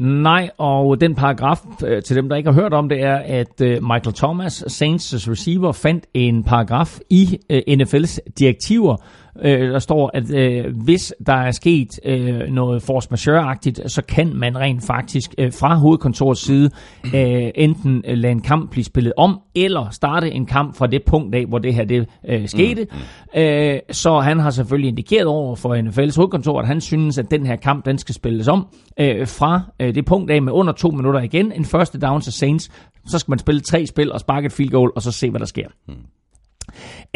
Nej, 0.00 0.50
og 0.58 1.00
den 1.00 1.14
paragraf, 1.14 1.58
øh, 1.84 2.02
til 2.02 2.16
dem, 2.16 2.28
der 2.28 2.36
ikke 2.36 2.52
har 2.52 2.60
hørt 2.60 2.72
om 2.72 2.88
det, 2.88 3.02
er, 3.02 3.16
at 3.16 3.60
øh, 3.60 3.82
Michael 3.82 4.14
Thomas, 4.14 4.62
Saints' 4.62 5.30
receiver, 5.30 5.72
fandt 5.72 6.06
en 6.14 6.44
paragraf 6.44 6.98
i 7.10 7.38
øh, 7.50 7.62
NFL's 7.68 8.18
direktiver, 8.38 8.96
Øh, 9.42 9.72
der 9.72 9.78
står, 9.78 10.10
at 10.14 10.34
øh, 10.34 10.76
hvis 10.84 11.14
der 11.26 11.32
er 11.32 11.50
sket 11.50 12.00
øh, 12.04 12.40
noget 12.40 12.82
force 12.82 13.08
majeure-agtigt, 13.10 13.90
så 13.90 14.02
kan 14.02 14.36
man 14.36 14.58
rent 14.58 14.86
faktisk 14.86 15.34
øh, 15.38 15.52
fra 15.52 15.74
hovedkontorets 15.74 16.44
side 16.44 16.70
øh, 17.04 17.50
enten 17.54 18.02
øh, 18.06 18.18
lade 18.18 18.32
en 18.32 18.40
kamp 18.40 18.70
blive 18.70 18.84
spillet 18.84 19.12
om, 19.16 19.40
eller 19.54 19.90
starte 19.90 20.30
en 20.30 20.46
kamp 20.46 20.76
fra 20.76 20.86
det 20.86 21.02
punkt 21.06 21.34
af, 21.34 21.46
hvor 21.46 21.58
det 21.58 21.74
her 21.74 21.84
det 21.84 22.08
øh, 22.28 22.48
skete. 22.48 22.86
Mm. 23.34 23.40
Øh, 23.40 23.78
så 23.90 24.20
han 24.20 24.38
har 24.38 24.50
selvfølgelig 24.50 24.88
indikeret 24.88 25.26
over 25.26 25.56
for 25.56 25.76
NFL's 25.76 26.16
hovedkontor, 26.16 26.60
at 26.60 26.66
han 26.66 26.80
synes, 26.80 27.18
at 27.18 27.30
den 27.30 27.46
her 27.46 27.56
kamp, 27.56 27.86
den 27.86 27.98
skal 27.98 28.14
spilles 28.14 28.48
om 28.48 28.66
øh, 29.00 29.26
fra 29.26 29.60
øh, 29.80 29.94
det 29.94 30.04
punkt 30.04 30.30
af 30.30 30.42
med 30.42 30.52
under 30.52 30.72
to 30.72 30.90
minutter 30.90 31.20
igen. 31.20 31.52
En 31.52 31.64
første 31.64 31.98
down 31.98 32.20
til 32.20 32.32
Saints, 32.32 32.70
så 33.06 33.18
skal 33.18 33.30
man 33.30 33.38
spille 33.38 33.60
tre 33.60 33.86
spil 33.86 34.12
og 34.12 34.20
sparke 34.20 34.46
et 34.46 34.52
field 34.52 34.70
goal, 34.70 34.90
og 34.96 35.02
så 35.02 35.12
se, 35.12 35.30
hvad 35.30 35.40
der 35.40 35.46
sker. 35.46 35.66
Mm. 35.88 35.94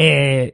Øh, 0.01 0.47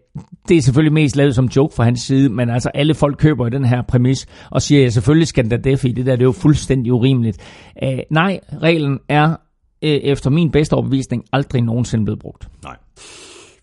det 0.49 0.57
er 0.57 0.61
selvfølgelig 0.61 0.93
mest 0.93 1.15
lavet 1.15 1.35
som 1.35 1.45
joke 1.45 1.75
fra 1.75 1.83
hans 1.83 2.01
side, 2.01 2.29
men 2.29 2.49
altså 2.49 2.69
alle 2.73 2.93
folk 2.93 3.17
køber 3.17 3.47
i 3.47 3.49
den 3.49 3.65
her 3.65 3.81
præmis 3.81 4.27
og 4.49 4.61
siger, 4.61 4.85
at 4.85 4.93
selvfølgelig 4.93 5.27
skal 5.27 5.43
den 5.43 5.51
da 5.51 5.57
det, 5.57 5.83
i 5.83 5.91
det 5.91 6.05
der, 6.05 6.11
det 6.11 6.21
er 6.21 6.25
jo 6.25 6.31
fuldstændig 6.31 6.93
urimeligt. 6.93 7.37
Æh, 7.81 7.99
nej, 8.09 8.39
reglen 8.61 8.99
er 9.09 9.35
øh, 9.81 9.89
efter 9.89 10.29
min 10.29 10.51
bedste 10.51 10.73
overbevisning 10.73 11.23
aldrig 11.33 11.61
nogensinde 11.61 12.05
blevet 12.05 12.19
brugt. 12.19 12.47
Nej. 12.63 12.75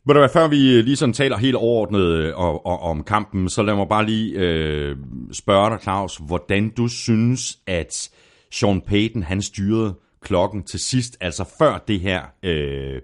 Men 0.07 0.17
det 0.17 0.31
før 0.31 0.49
vi 0.49 0.77
øh, 0.77 0.85
lige 0.85 0.97
sådan 0.97 1.13
taler 1.13 1.37
helt 1.37 1.57
overordnet 1.57 2.01
øh, 2.01 2.33
og, 2.37 2.67
og, 2.67 2.81
om 2.81 3.03
kampen, 3.03 3.49
så 3.49 3.63
lad 3.63 3.75
mig 3.75 3.89
bare 3.89 4.07
lige 4.07 4.33
øh, 4.39 4.97
spørge 5.33 5.71
dig, 5.71 5.79
Claus, 5.83 6.21
hvordan 6.27 6.69
du 6.77 6.89
synes, 6.89 7.59
at 7.67 8.11
Sean 8.53 8.81
Payton, 8.81 9.23
han 9.23 9.43
styrede 9.43 9.95
klokken 10.23 10.63
til 10.63 10.81
sidst, 10.81 11.17
altså 11.21 11.45
før 11.59 11.85
det 11.89 12.01
her 12.01 12.23
øh, 12.43 13.01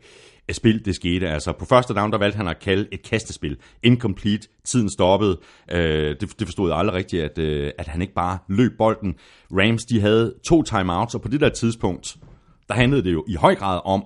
spil, 0.52 0.84
det 0.84 0.94
skete. 0.94 1.28
Altså 1.28 1.52
på 1.52 1.64
første 1.64 1.94
down, 1.94 2.12
der 2.12 2.18
valgte 2.18 2.36
han 2.36 2.48
at 2.48 2.58
kalde 2.58 2.88
et 2.92 3.02
kastespil. 3.02 3.56
Incomplete, 3.82 4.48
tiden 4.64 4.90
stoppede. 4.90 5.38
Øh, 5.72 6.16
det, 6.20 6.20
det 6.38 6.46
forstod 6.46 6.70
jeg 6.70 6.78
aldrig 6.78 6.96
rigtigt, 6.96 7.22
at, 7.22 7.38
øh, 7.38 7.70
at 7.78 7.86
han 7.86 8.02
ikke 8.02 8.14
bare 8.14 8.38
løb 8.48 8.72
bolden. 8.78 9.14
Rams, 9.52 9.84
de 9.84 10.00
havde 10.00 10.34
to 10.46 10.62
timeouts, 10.62 11.14
og 11.14 11.22
på 11.22 11.28
det 11.28 11.40
der 11.40 11.48
tidspunkt, 11.48 12.16
der 12.68 12.74
handlede 12.74 13.04
det 13.04 13.12
jo 13.12 13.24
i 13.28 13.34
høj 13.34 13.54
grad 13.54 13.80
om 13.84 14.04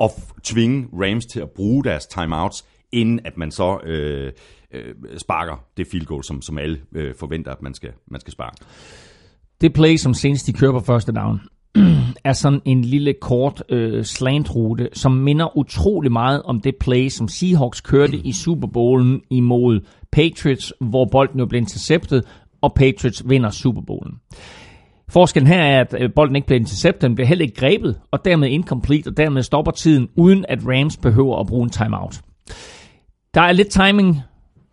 at 0.00 0.10
tvinge 0.42 0.88
Rams 0.92 1.26
til 1.26 1.40
at 1.40 1.50
bruge 1.50 1.84
deres 1.84 2.06
timeouts, 2.06 2.64
inden 2.92 3.20
at 3.24 3.36
man 3.36 3.50
så 3.50 3.78
øh, 3.84 4.32
øh, 4.72 4.94
sparker 5.18 5.64
det 5.76 5.86
field 5.86 6.06
goal, 6.06 6.24
som, 6.24 6.42
som 6.42 6.58
alle 6.58 6.80
øh, 6.92 7.14
forventer, 7.14 7.52
at 7.52 7.62
man 7.62 7.74
skal, 7.74 7.92
man 8.06 8.20
skal 8.20 8.32
sparke. 8.32 8.56
Det 9.60 9.72
play, 9.72 9.96
som 9.96 10.14
senest 10.14 10.46
de 10.46 10.52
kører 10.52 10.72
på 10.72 10.80
første 10.80 11.12
down, 11.12 11.40
er 12.24 12.32
sådan 12.32 12.60
en 12.64 12.82
lille 12.82 13.14
kort 13.20 13.62
øh, 13.68 14.04
slantrute, 14.04 14.88
som 14.92 15.12
minder 15.12 15.56
utrolig 15.56 16.12
meget 16.12 16.42
om 16.42 16.60
det 16.60 16.76
play, 16.80 17.08
som 17.08 17.28
Seahawks 17.28 17.80
kørte 17.80 18.16
i 18.16 18.32
Super 18.32 18.68
Bowlen 18.68 19.20
imod 19.30 19.80
Patriots, 20.12 20.72
hvor 20.80 21.04
bolden 21.04 21.40
jo 21.40 21.46
blev 21.46 21.58
interceptet, 21.58 22.24
og 22.60 22.74
Patriots 22.74 23.28
vinder 23.28 23.50
Super 23.50 23.82
Bowlen. 23.86 24.14
Forskellen 25.08 25.46
her 25.46 25.62
er, 25.62 25.80
at 25.80 25.94
øh, 26.00 26.10
bolden 26.14 26.36
ikke 26.36 26.46
bliver 26.46 26.60
interceptet, 26.60 27.02
den 27.02 27.14
bliver 27.14 27.28
heller 27.28 27.44
ikke 27.44 27.60
grebet, 27.60 28.00
og 28.10 28.24
dermed 28.24 28.48
incomplete, 28.48 29.08
og 29.08 29.16
dermed 29.16 29.42
stopper 29.42 29.72
tiden, 29.72 30.08
uden 30.16 30.44
at 30.48 30.58
Rams 30.66 30.96
behøver 30.96 31.40
at 31.40 31.46
bruge 31.46 31.64
en 31.64 31.70
timeout. 31.70 32.20
Der 33.34 33.40
er 33.40 33.52
lidt 33.52 33.68
timing, 33.68 34.20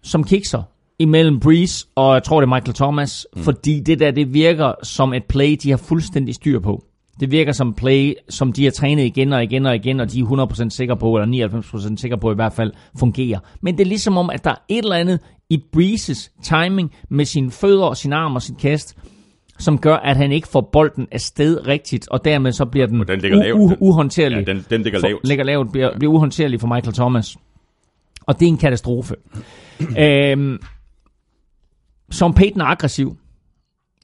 som 0.03 0.23
kikser 0.23 0.63
imellem 0.99 1.39
Breeze 1.39 1.87
og 1.95 2.13
jeg 2.13 2.23
tror 2.23 2.41
det 2.41 2.47
er 2.47 2.55
Michael 2.55 2.73
Thomas, 2.73 3.27
mm. 3.35 3.41
fordi 3.41 3.79
det 3.79 3.99
der, 3.99 4.11
det 4.11 4.33
virker 4.33 4.73
som 4.83 5.13
et 5.13 5.23
play, 5.29 5.57
de 5.63 5.69
har 5.69 5.77
fuldstændig 5.77 6.35
styr 6.35 6.59
på. 6.59 6.83
Det 7.19 7.31
virker 7.31 7.51
som 7.51 7.73
play, 7.73 8.13
som 8.29 8.53
de 8.53 8.63
har 8.63 8.71
trænet 8.71 9.03
igen 9.03 9.33
og 9.33 9.43
igen 9.43 9.65
og 9.65 9.75
igen, 9.75 9.99
og 9.99 10.11
de 10.11 10.19
er 10.19 10.25
100% 10.65 10.69
sikre 10.69 10.97
på, 10.97 11.17
eller 11.17 11.47
99% 11.91 11.97
sikre 11.97 12.17
på 12.17 12.31
i 12.31 12.35
hvert 12.35 12.53
fald, 12.53 12.71
fungerer. 12.99 13.39
Men 13.61 13.77
det 13.77 13.81
er 13.83 13.87
ligesom 13.87 14.17
om, 14.17 14.29
at 14.29 14.43
der 14.43 14.49
er 14.49 14.55
et 14.69 14.77
eller 14.83 14.95
andet 14.95 15.19
i 15.49 15.63
Breezes 15.71 16.31
timing 16.43 16.91
med 17.09 17.25
sine 17.25 17.51
fødder 17.51 17.83
og 17.85 17.97
sin 17.97 18.13
arm 18.13 18.35
og 18.35 18.41
sit 18.41 18.57
kast, 18.57 18.97
som 19.59 19.77
gør, 19.77 19.95
at 19.95 20.17
han 20.17 20.31
ikke 20.31 20.47
får 20.47 20.69
bolden 20.71 21.07
afsted 21.11 21.67
rigtigt, 21.67 22.07
og 22.09 22.25
dermed 22.25 22.51
så 22.51 22.65
bliver 22.65 22.87
den, 22.87 23.07
den 23.07 23.19
ligger 23.19 23.37
lavt. 23.37 23.71
U- 23.71 23.75
uhåndterlig. 23.79 24.47
Ja, 24.47 24.53
den, 24.53 24.65
den 24.69 24.81
ligger 24.81 24.99
lavt. 24.99 25.19
For, 25.21 25.27
ligger 25.27 25.43
lavt, 25.43 25.71
bliver, 25.71 25.97
bliver 25.97 26.13
uhåndterlig 26.13 26.59
for 26.59 26.67
Michael 26.67 26.93
Thomas. 26.93 27.37
Og 28.21 28.39
det 28.39 28.45
er 28.45 28.49
en 28.49 28.57
katastrofe. 28.57 29.15
øhm, 29.99 30.57
som 32.11 32.33
Peyton 32.33 32.61
er 32.61 32.65
aggressiv, 32.65 33.17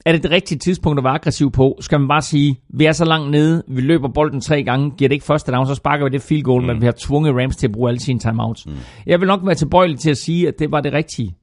er 0.06 0.12
det 0.12 0.24
det 0.24 0.32
rigtige 0.32 0.60
tidspunkt 0.60 1.00
at 1.00 1.04
være 1.04 1.14
aggressiv 1.14 1.52
på? 1.52 1.78
Skal 1.82 2.00
man 2.00 2.08
bare 2.08 2.22
sige, 2.22 2.60
vi 2.70 2.86
er 2.86 2.92
så 2.92 3.06
langt 3.06 3.32
nede, 3.32 3.64
vi 3.68 3.82
løber 3.82 4.08
bolden 4.08 4.42
tre 4.42 4.64
gange, 4.64 4.92
giver 4.92 5.10
det 5.10 5.16
ikke 5.16 5.26
første 5.26 5.52
down, 5.52 5.68
så 5.68 5.76
sparker 5.76 6.06
vi 6.06 6.10
det 6.10 6.22
field 6.22 6.44
goal, 6.44 6.62
mm. 6.62 6.68
men 6.68 6.82
vi 6.82 6.86
har 6.86 6.94
tvunget 6.98 7.36
Rams 7.36 7.56
til 7.56 7.68
at 7.68 7.72
bruge 7.72 7.90
alle 7.90 8.00
sine 8.00 8.20
timeouts. 8.20 8.66
Mm. 8.66 8.74
Jeg 9.06 9.20
vil 9.20 9.28
nok 9.28 9.40
være 9.44 9.56
tilbøjelig 9.56 10.00
til 10.00 10.10
at 10.10 10.18
sige, 10.18 10.48
at 10.48 10.54
det 10.60 10.72
var 10.72 10.82
det 10.82 10.94
rigtige 10.94 11.36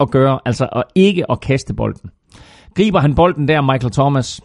at 0.00 0.10
gøre, 0.10 0.40
altså 0.44 0.68
at 0.72 0.84
ikke 0.94 1.30
at 1.30 1.40
kaste 1.40 1.74
bolden. 1.74 2.10
Griber 2.74 3.00
han 3.00 3.14
bolden 3.14 3.48
der, 3.48 3.60
Michael 3.60 3.92
Thomas, 3.92 4.40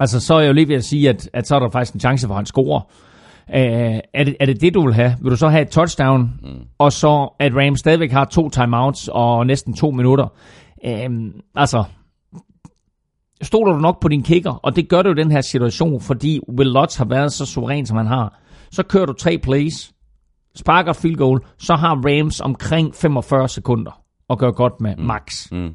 altså 0.00 0.20
så 0.20 0.34
er 0.34 0.40
jeg 0.40 0.48
jo 0.48 0.52
lige 0.52 0.68
ved 0.68 0.76
at 0.76 0.84
sige, 0.84 1.08
at, 1.08 1.30
at 1.32 1.48
så 1.48 1.54
er 1.54 1.58
der 1.58 1.70
faktisk 1.70 1.94
en 1.94 2.00
chance 2.00 2.26
for, 2.26 2.34
at 2.34 2.38
han 2.38 2.46
scorer. 2.46 2.80
Uh, 3.48 3.54
er, 4.14 4.24
det, 4.24 4.36
er 4.40 4.46
det 4.46 4.60
det, 4.60 4.74
du 4.74 4.84
vil 4.84 4.94
have? 4.94 5.16
Vil 5.22 5.30
du 5.30 5.36
så 5.36 5.48
have 5.48 5.62
et 5.62 5.68
touchdown, 5.68 6.22
mm. 6.42 6.48
og 6.78 6.92
så 6.92 7.34
at 7.38 7.52
Rams 7.56 7.80
stadigvæk 7.80 8.12
har 8.12 8.24
to 8.24 8.48
timeouts 8.48 9.08
og 9.12 9.46
næsten 9.46 9.74
to 9.74 9.90
minutter? 9.90 10.26
Uh, 10.84 11.30
altså, 11.54 11.84
stoler 13.42 13.72
du 13.72 13.78
nok 13.78 14.00
på 14.00 14.08
din 14.08 14.22
kicker, 14.22 14.52
og 14.52 14.76
det 14.76 14.88
gør 14.88 15.02
du 15.02 15.10
i 15.10 15.14
den 15.14 15.30
her 15.30 15.40
situation, 15.40 16.00
fordi 16.00 16.40
Will 16.58 16.70
Lutz 16.70 16.96
har 16.96 17.04
været 17.04 17.32
så 17.32 17.46
suveræn, 17.46 17.86
som 17.86 17.96
han 17.96 18.06
har. 18.06 18.40
Så 18.70 18.82
kører 18.82 19.06
du 19.06 19.12
tre 19.12 19.38
plays, 19.38 19.92
sparker 20.54 20.92
field 20.92 21.16
goal, 21.16 21.40
så 21.58 21.74
har 21.74 21.94
Rams 21.94 22.40
omkring 22.40 22.94
45 22.94 23.48
sekunder 23.48 24.02
at 24.30 24.38
gøre 24.38 24.52
godt 24.52 24.80
med, 24.80 24.96
mm. 24.96 25.04
max. 25.04 25.52
Mm. 25.52 25.74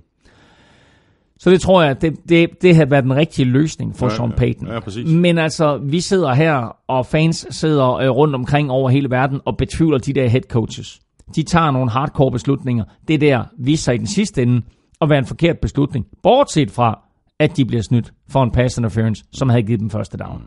Så 1.37 1.49
det 1.49 1.61
tror 1.61 1.83
jeg, 1.83 2.01
det, 2.01 2.15
det, 2.29 2.49
det 2.61 2.75
har 2.75 2.85
været 2.85 3.03
den 3.03 3.15
rigtige 3.15 3.45
løsning 3.45 3.95
for 3.95 4.05
ja, 4.05 4.15
Sean 4.15 4.31
Payton. 4.37 4.67
Ja, 4.67 4.73
ja, 4.73 5.05
Men 5.05 5.37
altså, 5.37 5.77
vi 5.77 5.99
sidder 5.99 6.33
her, 6.33 6.75
og 6.87 7.05
fans 7.05 7.47
sidder 7.49 7.93
øh, 7.93 8.09
rundt 8.09 8.35
omkring 8.35 8.71
over 8.71 8.89
hele 8.89 9.09
verden 9.09 9.41
og 9.45 9.57
betvivler 9.57 9.97
de 9.97 10.13
der 10.13 10.27
head 10.27 10.41
coaches. 10.41 10.99
De 11.35 11.43
tager 11.43 11.71
nogle 11.71 11.91
hardcore 11.91 12.31
beslutninger. 12.31 12.83
Det 13.07 13.21
der 13.21 13.43
viser 13.59 13.83
sig 13.83 13.95
i 13.95 13.97
den 13.97 14.07
sidste 14.07 14.41
ende 14.41 14.61
at 15.03 15.09
være 15.09 15.19
en 15.19 15.25
forkert 15.25 15.59
beslutning. 15.59 16.05
Bortset 16.23 16.71
fra, 16.71 16.99
at 17.39 17.57
de 17.57 17.65
bliver 17.65 17.83
snydt 17.83 18.13
for 18.29 18.43
en 18.43 18.51
pass 18.51 18.77
interference, 18.77 19.23
som 19.33 19.49
havde 19.49 19.63
givet 19.63 19.79
dem 19.79 19.89
første 19.89 20.17
down. 20.17 20.41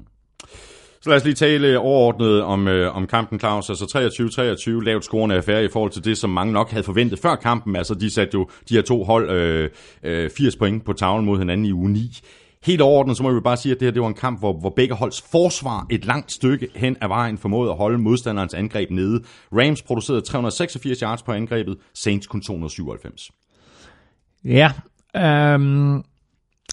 Så 1.01 1.11
lad 1.11 1.17
os 1.17 1.25
lige 1.25 1.35
tale 1.35 1.69
øh, 1.69 1.77
overordnet 1.81 2.43
om, 2.43 2.69
øh, 2.69 2.97
om 2.97 3.07
kampen, 3.07 3.41
Claus. 3.41 3.71
Altså 3.71 3.85
23-23, 4.81 4.85
lavt 4.85 5.05
scorende 5.05 5.35
affære 5.37 5.65
i 5.65 5.69
forhold 5.73 5.91
til 5.91 6.05
det, 6.05 6.19
som 6.19 6.31
mange 6.31 6.53
nok 6.53 6.71
havde 6.71 6.83
forventet 6.83 7.19
før 7.19 7.35
kampen. 7.35 7.77
Altså 7.77 7.95
de 7.95 8.11
satte 8.11 8.35
jo 8.35 8.49
de 8.69 8.75
her 8.75 8.83
to 8.83 9.05
hold 9.05 9.31
øh, 9.31 9.71
øh, 10.03 10.31
80 10.31 10.57
point 10.57 10.85
på 10.85 10.93
tavlen 10.93 11.27
mod 11.27 11.39
hinanden 11.39 11.67
i 11.67 11.73
uge 11.73 11.91
9. 11.91 12.21
Helt 12.65 12.81
overordnet, 12.81 13.17
så 13.17 13.23
må 13.23 13.33
vi 13.33 13.41
bare 13.41 13.57
sige, 13.57 13.73
at 13.73 13.81
det 13.81 13.87
her 13.87 13.93
det 13.93 14.03
var 14.03 14.09
en 14.09 14.15
kamp, 14.15 14.39
hvor, 14.39 14.53
hvor 14.61 14.73
begge 14.77 14.95
holds 14.95 15.23
forsvar 15.31 15.87
et 15.91 16.05
langt 16.05 16.33
stykke 16.33 16.69
hen 16.75 16.97
ad 17.01 17.09
vejen 17.09 17.39
formåede 17.39 17.71
at 17.71 17.77
holde 17.77 17.99
modstanderens 17.99 18.55
angreb 18.55 18.91
nede. 18.91 19.23
Rams 19.53 19.83
producerede 19.83 20.21
386 20.21 21.01
yards 21.01 21.23
på 21.23 21.33
angrebet, 21.33 21.77
Saints 21.95 22.27
kun 22.27 22.41
297. 22.41 23.31
Ja, 24.47 24.71
øhm, 25.17 26.03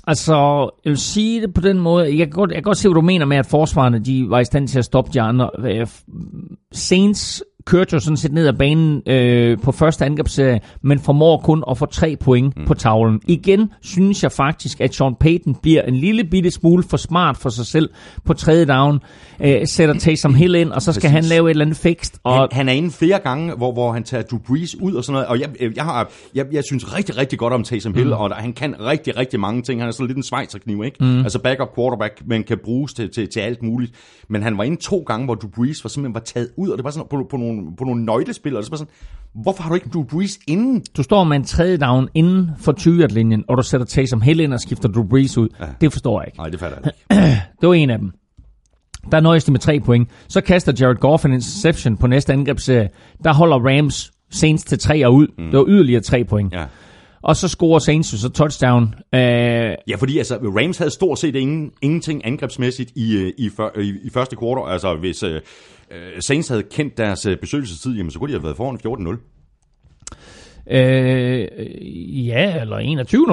Altså, 0.07 0.69
jeg 0.85 0.89
vil 0.89 0.97
sige 0.97 1.41
det 1.41 1.53
på 1.53 1.61
den 1.61 1.79
måde. 1.79 2.17
Jeg 2.17 2.27
kan 2.27 2.29
godt, 2.29 2.51
jeg 2.51 2.55
kan 2.55 2.63
godt 2.63 2.77
se, 2.77 2.87
hvad 2.87 2.95
du 2.95 3.01
mener 3.01 3.25
med, 3.25 3.37
at 3.37 3.45
forsvarerne 3.45 3.99
de 3.99 4.25
var 4.29 4.39
i 4.39 4.45
stand 4.45 4.67
til 4.67 4.79
at 4.79 4.85
stoppe 4.85 5.11
de 5.13 5.21
andre. 5.21 5.49
Øh, 5.59 5.87
Saints 6.71 7.43
kørte 7.65 7.93
jo 7.93 7.99
sådan 7.99 8.17
set 8.17 8.33
ned 8.33 8.47
ad 8.47 8.53
banen 8.53 9.01
øh, 9.07 9.57
på 9.63 9.71
første 9.71 10.05
angrebsserie, 10.05 10.59
men 10.81 10.99
formår 10.99 11.37
kun 11.37 11.63
at 11.71 11.77
få 11.77 11.85
tre 11.85 12.15
point 12.15 12.57
mm. 12.57 12.65
på 12.65 12.73
tavlen. 12.73 13.21
Igen 13.27 13.71
synes 13.81 14.23
jeg 14.23 14.31
faktisk, 14.31 14.81
at 14.81 14.95
Sean 14.95 15.15
Payton 15.19 15.55
bliver 15.61 15.81
en 15.81 15.95
lille 15.95 16.23
bitte 16.23 16.51
smule 16.51 16.83
for 16.83 16.97
smart 16.97 17.37
for 17.37 17.49
sig 17.49 17.65
selv 17.65 17.89
på 18.25 18.33
tredje 18.33 18.65
down, 18.65 18.99
øh, 19.39 19.67
sætter 19.67 19.95
Taysom 19.95 20.33
Hill 20.35 20.55
ind, 20.55 20.71
og 20.71 20.81
så 20.81 20.93
skal 20.93 21.01
Præcis. 21.01 21.13
han 21.13 21.23
lave 21.23 21.47
et 21.47 21.49
eller 21.49 21.65
andet 21.65 21.77
fikst. 21.77 22.19
Og 22.23 22.39
han, 22.39 22.47
han 22.51 22.69
er 22.69 22.73
inde 22.73 22.91
flere 22.91 23.19
gange, 23.19 23.53
hvor, 23.53 23.71
hvor 23.71 23.91
han 23.91 24.03
tager 24.03 24.23
Drew 24.23 24.39
Brees 24.39 24.75
ud 24.81 24.93
og 24.93 25.03
sådan 25.03 25.13
noget, 25.13 25.27
og 25.27 25.39
jeg, 25.39 25.75
jeg, 25.75 25.83
har, 25.83 26.11
jeg, 26.35 26.45
jeg 26.51 26.63
synes 26.63 26.97
rigtig, 26.97 27.17
rigtig 27.17 27.39
godt 27.39 27.53
om 27.53 27.63
Taysom 27.63 27.93
Hill, 27.93 28.07
mm. 28.07 28.13
og 28.13 28.29
der, 28.29 28.35
han 28.35 28.53
kan 28.53 28.75
rigtig, 28.79 29.17
rigtig 29.17 29.39
mange 29.39 29.61
ting. 29.61 29.81
Han 29.81 29.87
er 29.87 29.91
sådan 29.91 30.07
lidt 30.07 30.17
en 30.17 30.23
svejserkniv, 30.23 30.83
ikke? 30.83 30.97
Mm. 30.99 31.19
Altså 31.19 31.39
backup 31.39 31.75
quarterback, 31.75 32.21
men 32.25 32.43
kan 32.43 32.57
bruges 32.63 32.93
til, 32.93 33.09
til, 33.13 33.29
til 33.29 33.39
alt 33.39 33.63
muligt. 33.63 33.91
Men 34.29 34.43
han 34.43 34.57
var 34.57 34.63
inde 34.63 34.81
to 34.81 35.03
gange, 35.07 35.25
hvor 35.25 35.35
Drew 35.35 35.49
Brees 35.49 35.83
var 35.83 35.87
simpelthen 35.87 36.13
var 36.13 36.19
taget 36.19 36.49
ud, 36.57 36.69
og 36.69 36.77
det 36.77 36.83
var 36.83 36.91
sådan 36.91 37.07
på, 37.09 37.27
på 37.29 37.37
nogle, 37.37 37.52
på 37.77 37.83
nogle 37.83 38.05
nøglespil, 38.05 38.55
og 38.55 38.63
det 38.63 38.71
var 38.71 38.77
sådan, 38.77 38.93
hvorfor 39.33 39.63
har 39.63 39.69
du 39.69 39.75
ikke 39.75 39.89
Drew 39.93 40.03
Brees 40.03 40.39
inden? 40.47 40.83
Du 40.97 41.03
står 41.03 41.23
med 41.23 41.37
en 41.37 41.43
tredje 41.43 41.77
down 41.77 42.09
inden 42.13 42.51
for 42.57 42.71
20 42.71 43.07
linjen 43.07 43.43
og 43.47 43.57
du 43.57 43.63
sætter 43.63 43.85
Taysom 43.85 44.21
Hill 44.21 44.39
ind 44.39 44.53
og 44.53 44.59
skifter 44.59 44.89
Drew 44.89 45.07
Brees 45.07 45.37
ud. 45.37 45.49
Ja. 45.59 45.65
Det 45.81 45.91
forstår 45.91 46.21
jeg 46.21 46.27
ikke. 46.27 46.37
Nej, 46.37 46.49
det 46.49 46.59
fatter 46.59 46.77
jeg 46.83 46.91
ikke. 46.91 47.31
det 47.61 47.69
var 47.69 47.73
en 47.73 47.89
af 47.89 47.99
dem. 47.99 48.11
Der 49.11 49.19
nøjes 49.19 49.43
de 49.43 49.51
med 49.51 49.59
tre 49.59 49.79
point. 49.79 50.09
Så 50.27 50.41
kaster 50.41 50.73
Jared 50.79 50.95
Goff 50.95 51.25
en 51.25 51.33
interception 51.33 51.97
på 51.97 52.07
næste 52.07 52.33
angrebsserie. 52.33 52.89
Der 53.23 53.33
holder 53.33 53.59
Rams 53.59 54.11
Saints 54.31 54.63
til 54.63 54.79
tre 54.79 55.05
og 55.07 55.13
ud. 55.13 55.27
Mm. 55.37 55.45
Det 55.45 55.59
var 55.59 55.65
yderligere 55.67 56.01
tre 56.01 56.23
point. 56.23 56.53
Ja. 56.53 56.65
Og 57.21 57.35
så 57.35 57.47
scorer 57.47 57.79
Saints 57.79 58.13
jo 58.13 58.17
så 58.17 58.29
touchdown. 58.29 58.83
Uh, 58.83 59.19
ja, 59.19 59.95
fordi 59.97 60.17
altså, 60.17 60.35
Rams 60.35 60.77
havde 60.77 60.91
stort 60.91 61.19
set 61.19 61.35
ingen, 61.35 61.71
ingenting 61.81 62.25
angrebsmæssigt 62.25 62.91
i, 62.95 63.17
øh, 63.17 63.31
i, 63.37 63.49
i, 63.81 63.93
i 64.03 64.09
første 64.09 64.35
kvartal. 64.35 64.71
Altså, 64.73 64.95
hvis 64.95 65.23
uh, 65.93 66.19
Saints 66.19 66.47
havde 66.47 66.63
kendt 66.63 66.97
deres 66.97 67.27
besøgelsestid, 67.41 67.95
jamen, 67.95 68.11
så 68.11 68.19
kunne 68.19 68.27
de 68.27 68.33
have 68.33 68.43
været 68.43 68.57
foran 68.57 69.17
14-0. 69.17 69.33
Øh, 70.71 71.47
ja, 72.27 72.61
eller 72.61 72.77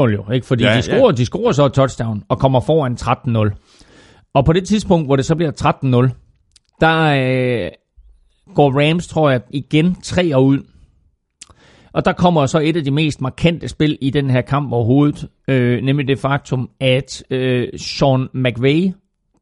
21-0 0.08 0.12
jo, 0.12 0.30
ikke? 0.30 0.46
Fordi 0.46 0.64
ja, 0.64 0.76
de, 0.76 0.82
scorer, 0.82 1.06
ja. 1.06 1.12
de 1.12 1.26
scorer 1.26 1.52
så 1.52 1.66
et 1.66 1.72
touchdown 1.72 2.22
og 2.28 2.38
kommer 2.38 2.60
foran 2.60 2.96
13-0. 3.00 4.30
Og 4.34 4.44
på 4.44 4.52
det 4.52 4.68
tidspunkt, 4.68 5.06
hvor 5.06 5.16
det 5.16 5.24
så 5.24 5.34
bliver 5.34 5.52
13-0, 6.10 6.76
der 6.80 7.02
øh, 7.02 7.70
går 8.54 8.80
Rams, 8.80 9.08
tror 9.08 9.30
jeg, 9.30 9.40
igen 9.50 9.96
tre 10.02 10.36
år 10.36 10.40
ud. 10.40 10.58
Og 11.92 12.04
der 12.04 12.12
kommer 12.12 12.46
så 12.46 12.58
et 12.58 12.76
af 12.76 12.84
de 12.84 12.90
mest 12.90 13.20
markante 13.20 13.68
spil 13.68 13.98
i 14.00 14.10
den 14.10 14.30
her 14.30 14.40
kamp 14.40 14.72
overhovedet, 14.72 15.28
øh, 15.48 15.82
nemlig 15.82 16.08
det 16.08 16.18
faktum, 16.18 16.70
at 16.80 17.22
øh, 17.30 17.68
Sean 17.76 18.28
McVay 18.34 18.92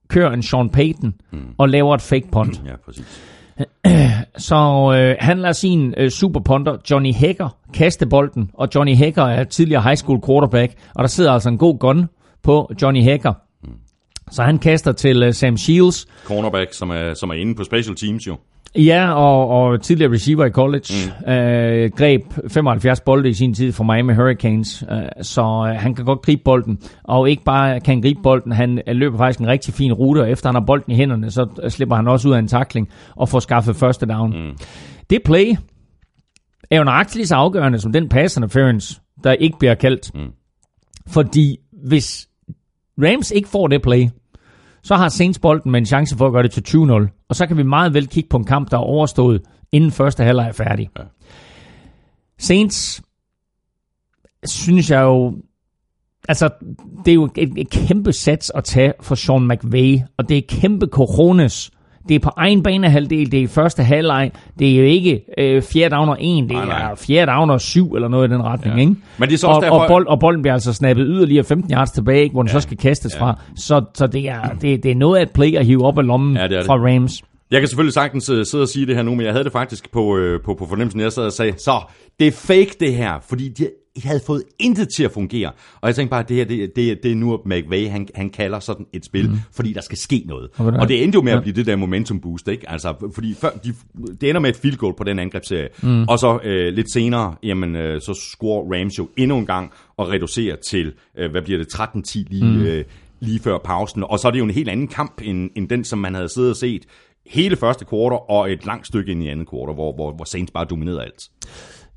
kører 0.08 0.32
en 0.32 0.42
Sean 0.42 0.70
Payton 0.70 1.14
mm. 1.30 1.38
og 1.58 1.68
laver 1.68 1.94
et 1.94 2.02
fake 2.02 2.28
punt. 2.32 2.62
Ja, 2.66 2.76
præcis. 2.84 3.22
Så 4.48 4.56
øh, 4.96 5.16
han 5.20 5.38
lader 5.38 5.52
sin 5.52 5.94
øh, 5.96 6.10
superpunter 6.10 6.76
Johnny 6.90 7.14
Hacker 7.14 7.56
kaste 7.74 8.06
bolden, 8.06 8.50
og 8.54 8.68
Johnny 8.74 8.96
Hacker 8.96 9.22
er 9.22 9.44
tidligere 9.44 9.82
high 9.82 9.96
school 9.96 10.20
quarterback, 10.26 10.72
og 10.94 11.02
der 11.02 11.08
sidder 11.08 11.32
altså 11.32 11.48
en 11.48 11.58
god 11.58 11.78
gun 11.78 12.06
på 12.42 12.70
Johnny 12.82 13.02
Hacker. 13.02 13.32
Så 14.30 14.42
han 14.42 14.58
kaster 14.58 14.92
til 14.92 15.22
øh, 15.22 15.34
Sam 15.34 15.56
Shields, 15.56 16.06
Cornerback, 16.24 16.72
som 16.72 16.90
er, 16.90 17.14
som 17.14 17.30
er 17.30 17.34
inde 17.34 17.54
på 17.54 17.64
special 17.64 17.96
teams 17.96 18.26
jo. 18.26 18.36
Ja, 18.78 19.12
og, 19.12 19.48
og 19.48 19.80
tidligere 19.80 20.12
receiver 20.12 20.44
i 20.44 20.50
college, 20.50 20.94
mm. 21.26 21.32
øh, 21.32 21.90
greb 21.96 22.22
75 22.48 23.00
bolde 23.00 23.28
i 23.28 23.32
sin 23.32 23.54
tid 23.54 23.72
for 23.72 23.84
Miami 23.84 24.14
Hurricanes, 24.14 24.84
øh, 24.90 24.98
så 25.22 25.42
øh, 25.42 25.80
han 25.80 25.94
kan 25.94 26.04
godt 26.04 26.22
gribe 26.22 26.42
bolden, 26.44 26.78
og 27.04 27.30
ikke 27.30 27.44
bare 27.44 27.80
kan 27.80 27.94
han 27.94 28.02
gribe 28.02 28.20
bolden, 28.22 28.52
han 28.52 28.82
øh, 28.86 28.96
løber 28.96 29.18
faktisk 29.18 29.40
en 29.40 29.46
rigtig 29.46 29.74
fin 29.74 29.92
rute, 29.92 30.20
og 30.20 30.30
efter 30.30 30.48
han 30.48 30.54
har 30.54 30.66
bolden 30.66 30.92
i 30.92 30.96
hænderne, 30.96 31.30
så 31.30 31.46
øh, 31.62 31.70
slipper 31.70 31.96
han 31.96 32.08
også 32.08 32.28
ud 32.28 32.34
af 32.34 32.38
en 32.38 32.48
takling 32.48 32.88
og 33.16 33.28
får 33.28 33.40
skaffet 33.40 33.76
første 33.76 34.06
down. 34.06 34.30
Mm. 34.30 34.56
Det 35.10 35.22
play 35.24 35.56
er 36.70 36.78
jo 36.78 36.84
nøjagtigt 36.84 37.16
lige 37.16 37.26
så 37.26 37.34
afgørende 37.34 37.78
som 37.78 37.92
den 37.92 38.08
pass 38.08 38.36
interference, 38.36 39.00
der 39.24 39.32
ikke 39.32 39.58
bliver 39.58 39.74
kaldt. 39.74 40.14
Mm. 40.14 40.30
Fordi 41.06 41.56
hvis 41.72 42.28
Rams 42.98 43.30
ikke 43.30 43.48
får 43.48 43.66
det 43.66 43.82
play, 43.82 44.08
så 44.88 44.96
har 44.96 45.08
Saints 45.08 45.38
bolden 45.38 45.70
med 45.70 45.80
en 45.80 45.86
chance 45.86 46.16
for 46.16 46.26
at 46.26 46.32
gøre 46.32 46.42
det 46.42 46.50
til 46.50 46.64
20-0. 46.68 47.26
Og 47.28 47.36
så 47.36 47.46
kan 47.46 47.56
vi 47.56 47.62
meget 47.62 47.94
vel 47.94 48.08
kigge 48.08 48.28
på 48.28 48.36
en 48.36 48.44
kamp, 48.44 48.70
der 48.70 48.76
er 48.76 48.80
overstået, 48.80 49.42
inden 49.72 49.90
første 49.90 50.24
halvleg 50.24 50.48
er 50.48 50.52
færdig. 50.52 50.90
Ja. 50.98 51.02
Saints, 52.38 53.02
synes 54.44 54.90
jeg 54.90 55.02
jo, 55.02 55.34
altså, 56.28 56.48
det 57.04 57.10
er 57.10 57.14
jo 57.14 57.24
et, 57.36 57.52
et 57.56 57.70
kæmpe 57.70 58.12
sats 58.12 58.52
at 58.54 58.64
tage 58.64 58.92
for 59.00 59.14
Sean 59.14 59.48
McVay, 59.48 59.98
og 60.16 60.28
det 60.28 60.38
er 60.38 60.42
kæmpe 60.48 60.86
coronas. 60.86 61.70
Det 62.08 62.14
er 62.14 62.18
på 62.18 62.30
egen 62.36 62.62
banehalvdel, 62.62 63.32
det 63.32 63.38
er 63.38 63.42
i 63.44 63.46
første 63.46 63.82
halvleg, 63.82 64.30
det 64.58 64.72
er 64.72 64.76
jo 64.76 64.84
ikke 64.84 65.20
øh, 65.38 65.62
fjerde 65.62 65.94
down 65.94 66.08
og 66.08 66.16
en, 66.20 66.44
det 66.44 66.52
Nej, 66.52 66.64
nej. 66.66 66.90
er 66.90 66.94
fjerde 66.94 67.32
down 67.32 67.50
og 67.50 67.60
syv, 67.60 67.92
eller 67.94 68.08
noget 68.08 68.30
i 68.30 68.32
den 68.32 68.42
retning, 68.42 68.74
Ja. 68.74 68.80
ikke? 68.80 68.94
Men 69.18 69.28
det 69.28 69.34
er 69.34 69.38
så 69.38 69.46
og, 69.46 69.54
også 69.56 69.64
derfor- 69.64 69.78
og, 69.78 69.88
bold, 69.88 70.06
og 70.06 70.20
bolden 70.20 70.42
bliver 70.42 70.54
altså 70.54 70.72
snappet 70.72 71.06
yderligere 71.08 71.44
15 71.44 71.72
yards 71.72 71.90
tilbage, 71.90 72.22
ikke, 72.22 72.32
hvor 72.32 72.42
den 72.42 72.48
ja. 72.48 72.52
så 72.52 72.60
skal 72.60 72.76
kastes 72.76 73.14
ja. 73.14 73.20
fra. 73.20 73.40
Så, 73.56 73.84
så 73.94 74.06
det, 74.06 74.28
er, 74.28 74.42
det, 74.62 74.82
det 74.82 74.90
er 74.90 74.94
noget 74.94 75.18
af 75.18 75.22
et 75.22 75.30
play 75.30 75.54
at 75.54 75.66
hive 75.66 75.84
op 75.84 75.98
af 75.98 76.06
lommen 76.06 76.36
Ja, 76.36 76.42
det 76.42 76.50
det. 76.50 76.66
fra 76.66 76.76
Rams. 76.76 77.22
Jeg 77.50 77.60
kan 77.60 77.68
selvfølgelig 77.68 77.94
sagtens 77.94 78.30
øh, 78.30 78.46
sidde 78.46 78.62
og 78.62 78.68
sige 78.68 78.86
det 78.86 78.94
her 78.96 79.02
nu, 79.02 79.14
men 79.14 79.24
jeg 79.24 79.32
havde 79.32 79.44
det 79.44 79.52
faktisk 79.52 79.92
på, 79.92 80.16
øh, 80.16 80.40
på, 80.44 80.54
på 80.54 80.66
fornemmelsen, 80.66 81.00
jeg 81.00 81.12
sad 81.12 81.24
og 81.24 81.32
sagde, 81.32 81.52
så 81.58 81.72
det 82.20 82.26
er 82.26 82.32
fake 82.32 82.70
det 82.80 82.94
her, 82.94 83.12
fordi 83.28 83.48
de 83.48 83.68
havde 84.04 84.20
fået 84.26 84.42
intet 84.58 84.88
til 84.96 85.04
at 85.04 85.10
fungere. 85.10 85.52
Og 85.80 85.86
jeg 85.88 85.94
tænkte 85.94 86.10
bare, 86.10 86.20
at 86.20 86.28
det 86.28 86.36
her, 86.36 86.44
det, 86.44 86.76
det, 86.76 87.02
det 87.02 87.12
er 87.12 87.16
nu, 87.16 87.34
at 87.34 87.40
McVay, 87.44 87.88
han, 87.88 88.08
han 88.14 88.30
kalder 88.30 88.60
sådan 88.60 88.86
et 88.92 89.04
spil, 89.04 89.30
mm. 89.30 89.36
fordi 89.52 89.72
der 89.72 89.80
skal 89.80 89.98
ske 89.98 90.22
noget. 90.26 90.50
Og 90.58 90.88
det 90.88 91.02
endte 91.02 91.16
jo 91.16 91.22
med 91.22 91.32
Ja. 91.32 91.36
at 91.36 91.42
blive 91.42 91.56
det 91.56 91.66
der 91.66 91.76
momentum 91.76 92.20
boost, 92.20 92.48
ikke? 92.48 92.70
Altså, 92.70 93.10
fordi 93.14 93.34
før, 93.34 93.50
de, 93.50 93.74
det 94.20 94.28
ender 94.28 94.40
med 94.40 94.50
et 94.50 94.56
field 94.56 94.76
goal 94.76 94.94
på 94.96 95.04
den 95.04 95.18
angrebsserie, 95.18 95.68
mm. 95.82 96.02
og 96.02 96.18
så 96.18 96.38
øh, 96.44 96.72
lidt 96.74 96.92
senere, 96.92 97.34
jamen, 97.42 97.76
øh, 97.76 98.00
så 98.00 98.14
scorer 98.32 98.78
Rams 98.80 98.98
jo 98.98 99.08
endnu 99.16 99.38
en 99.38 99.46
gang 99.46 99.70
og 99.96 100.08
reducerer 100.08 100.56
til, 100.70 100.92
øh, 101.18 101.30
hvad 101.30 101.42
bliver 101.42 101.58
det, 101.58 101.66
13-10 101.74 102.24
lige, 102.30 102.44
mm. 102.44 102.62
øh, 102.62 102.84
lige 103.20 103.40
før 103.40 103.58
pausen. 103.64 104.04
Og 104.04 104.18
så 104.18 104.28
er 104.28 104.32
det 104.32 104.38
jo 104.38 104.44
en 104.44 104.50
helt 104.50 104.68
anden 104.68 104.88
kamp, 104.88 105.20
end, 105.24 105.50
end 105.56 105.68
den, 105.68 105.84
som 105.84 105.98
man 105.98 106.14
havde 106.14 106.28
siddet 106.28 106.50
og 106.50 106.56
set 106.56 106.82
hele 107.26 107.56
første 107.56 107.84
kvartal 107.84 108.18
og 108.28 108.52
et 108.52 108.66
langt 108.66 108.86
stykke 108.86 109.12
ind 109.12 109.24
i 109.24 109.28
andet 109.28 109.48
kvartal, 109.48 109.74
hvor, 109.74 109.94
hvor, 109.94 110.12
hvor 110.12 110.24
Saints 110.24 110.50
bare 110.52 110.64
dominerede 110.64 111.02
alt. 111.02 111.22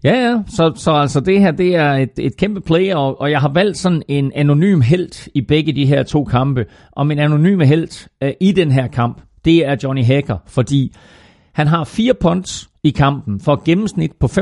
Ja, 0.04 0.30
ja. 0.30 0.44
Så, 0.48 0.72
så 0.76 0.92
altså 0.92 1.20
det 1.20 1.40
her, 1.40 1.52
det 1.52 1.76
er 1.76 1.94
et, 1.94 2.12
et 2.18 2.38
kæmpe 2.38 2.62
play, 2.62 2.94
og, 2.94 3.22
og 3.22 3.32
jeg 3.32 3.42
har 3.42 3.50
valgt 3.54 3.78
sådan 3.78 4.04
en 4.08 4.32
anonym 4.36 4.82
held 4.82 5.30
i 5.36 5.42
begge 5.42 5.74
de 5.74 5.86
her 5.86 6.04
to 6.04 6.24
kampe. 6.24 6.66
Og 6.92 7.08
min 7.08 7.20
anonyme 7.20 7.66
held 7.66 8.08
øh, 8.24 8.32
i 8.42 8.52
den 8.52 8.72
her 8.72 8.88
kamp, 8.88 9.22
det 9.46 9.66
er 9.66 9.76
Johnny 9.84 10.04
Hacker, 10.04 10.38
fordi 10.48 10.94
han 11.54 11.68
har 11.68 11.84
fire 11.84 12.14
punts 12.14 12.70
i 12.84 12.90
kampen 12.90 13.40
for 13.40 13.54
et 13.54 13.64
gennemsnit 13.64 14.12
på 14.20 14.26
45,8 14.28 14.34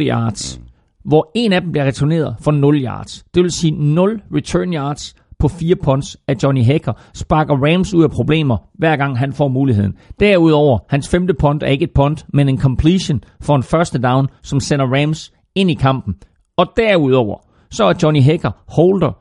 yards, 0.00 0.60
hvor 1.04 1.30
en 1.34 1.52
af 1.52 1.60
dem 1.60 1.72
bliver 1.72 1.84
returneret 1.84 2.36
for 2.40 2.50
0 2.50 2.84
yards. 2.84 3.24
Det 3.34 3.42
vil 3.42 3.50
sige 3.52 3.70
0 3.70 4.22
return 4.34 4.74
yards 4.74 5.14
på 5.38 5.48
fire 5.48 5.76
punts 5.76 6.16
af 6.28 6.34
Johnny 6.42 6.64
Hacker, 6.64 6.92
sparker 7.14 7.54
Rams 7.54 7.94
ud 7.94 8.02
af 8.02 8.10
problemer, 8.10 8.56
hver 8.74 8.96
gang 8.96 9.18
han 9.18 9.32
får 9.32 9.48
muligheden. 9.48 9.94
Derudover, 10.20 10.78
hans 10.88 11.08
femte 11.08 11.34
punt 11.34 11.62
er 11.62 11.66
ikke 11.66 11.84
et 11.84 11.94
punt, 11.94 12.26
men 12.32 12.48
en 12.48 12.60
completion 12.60 13.20
for 13.40 13.56
en 13.56 13.62
første 13.62 13.98
down, 13.98 14.28
som 14.42 14.60
sender 14.60 14.86
Rams 14.86 15.32
ind 15.54 15.70
i 15.70 15.74
kampen. 15.74 16.14
Og 16.56 16.66
derudover, 16.76 17.38
så 17.70 17.84
er 17.84 17.94
Johnny 18.02 18.22
Hacker 18.22 18.50
holder 18.68 19.12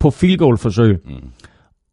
på 0.00 0.10
field 0.10 0.38
goal 0.38 0.58
forsøg. 0.58 0.98
Mm. 1.04 1.30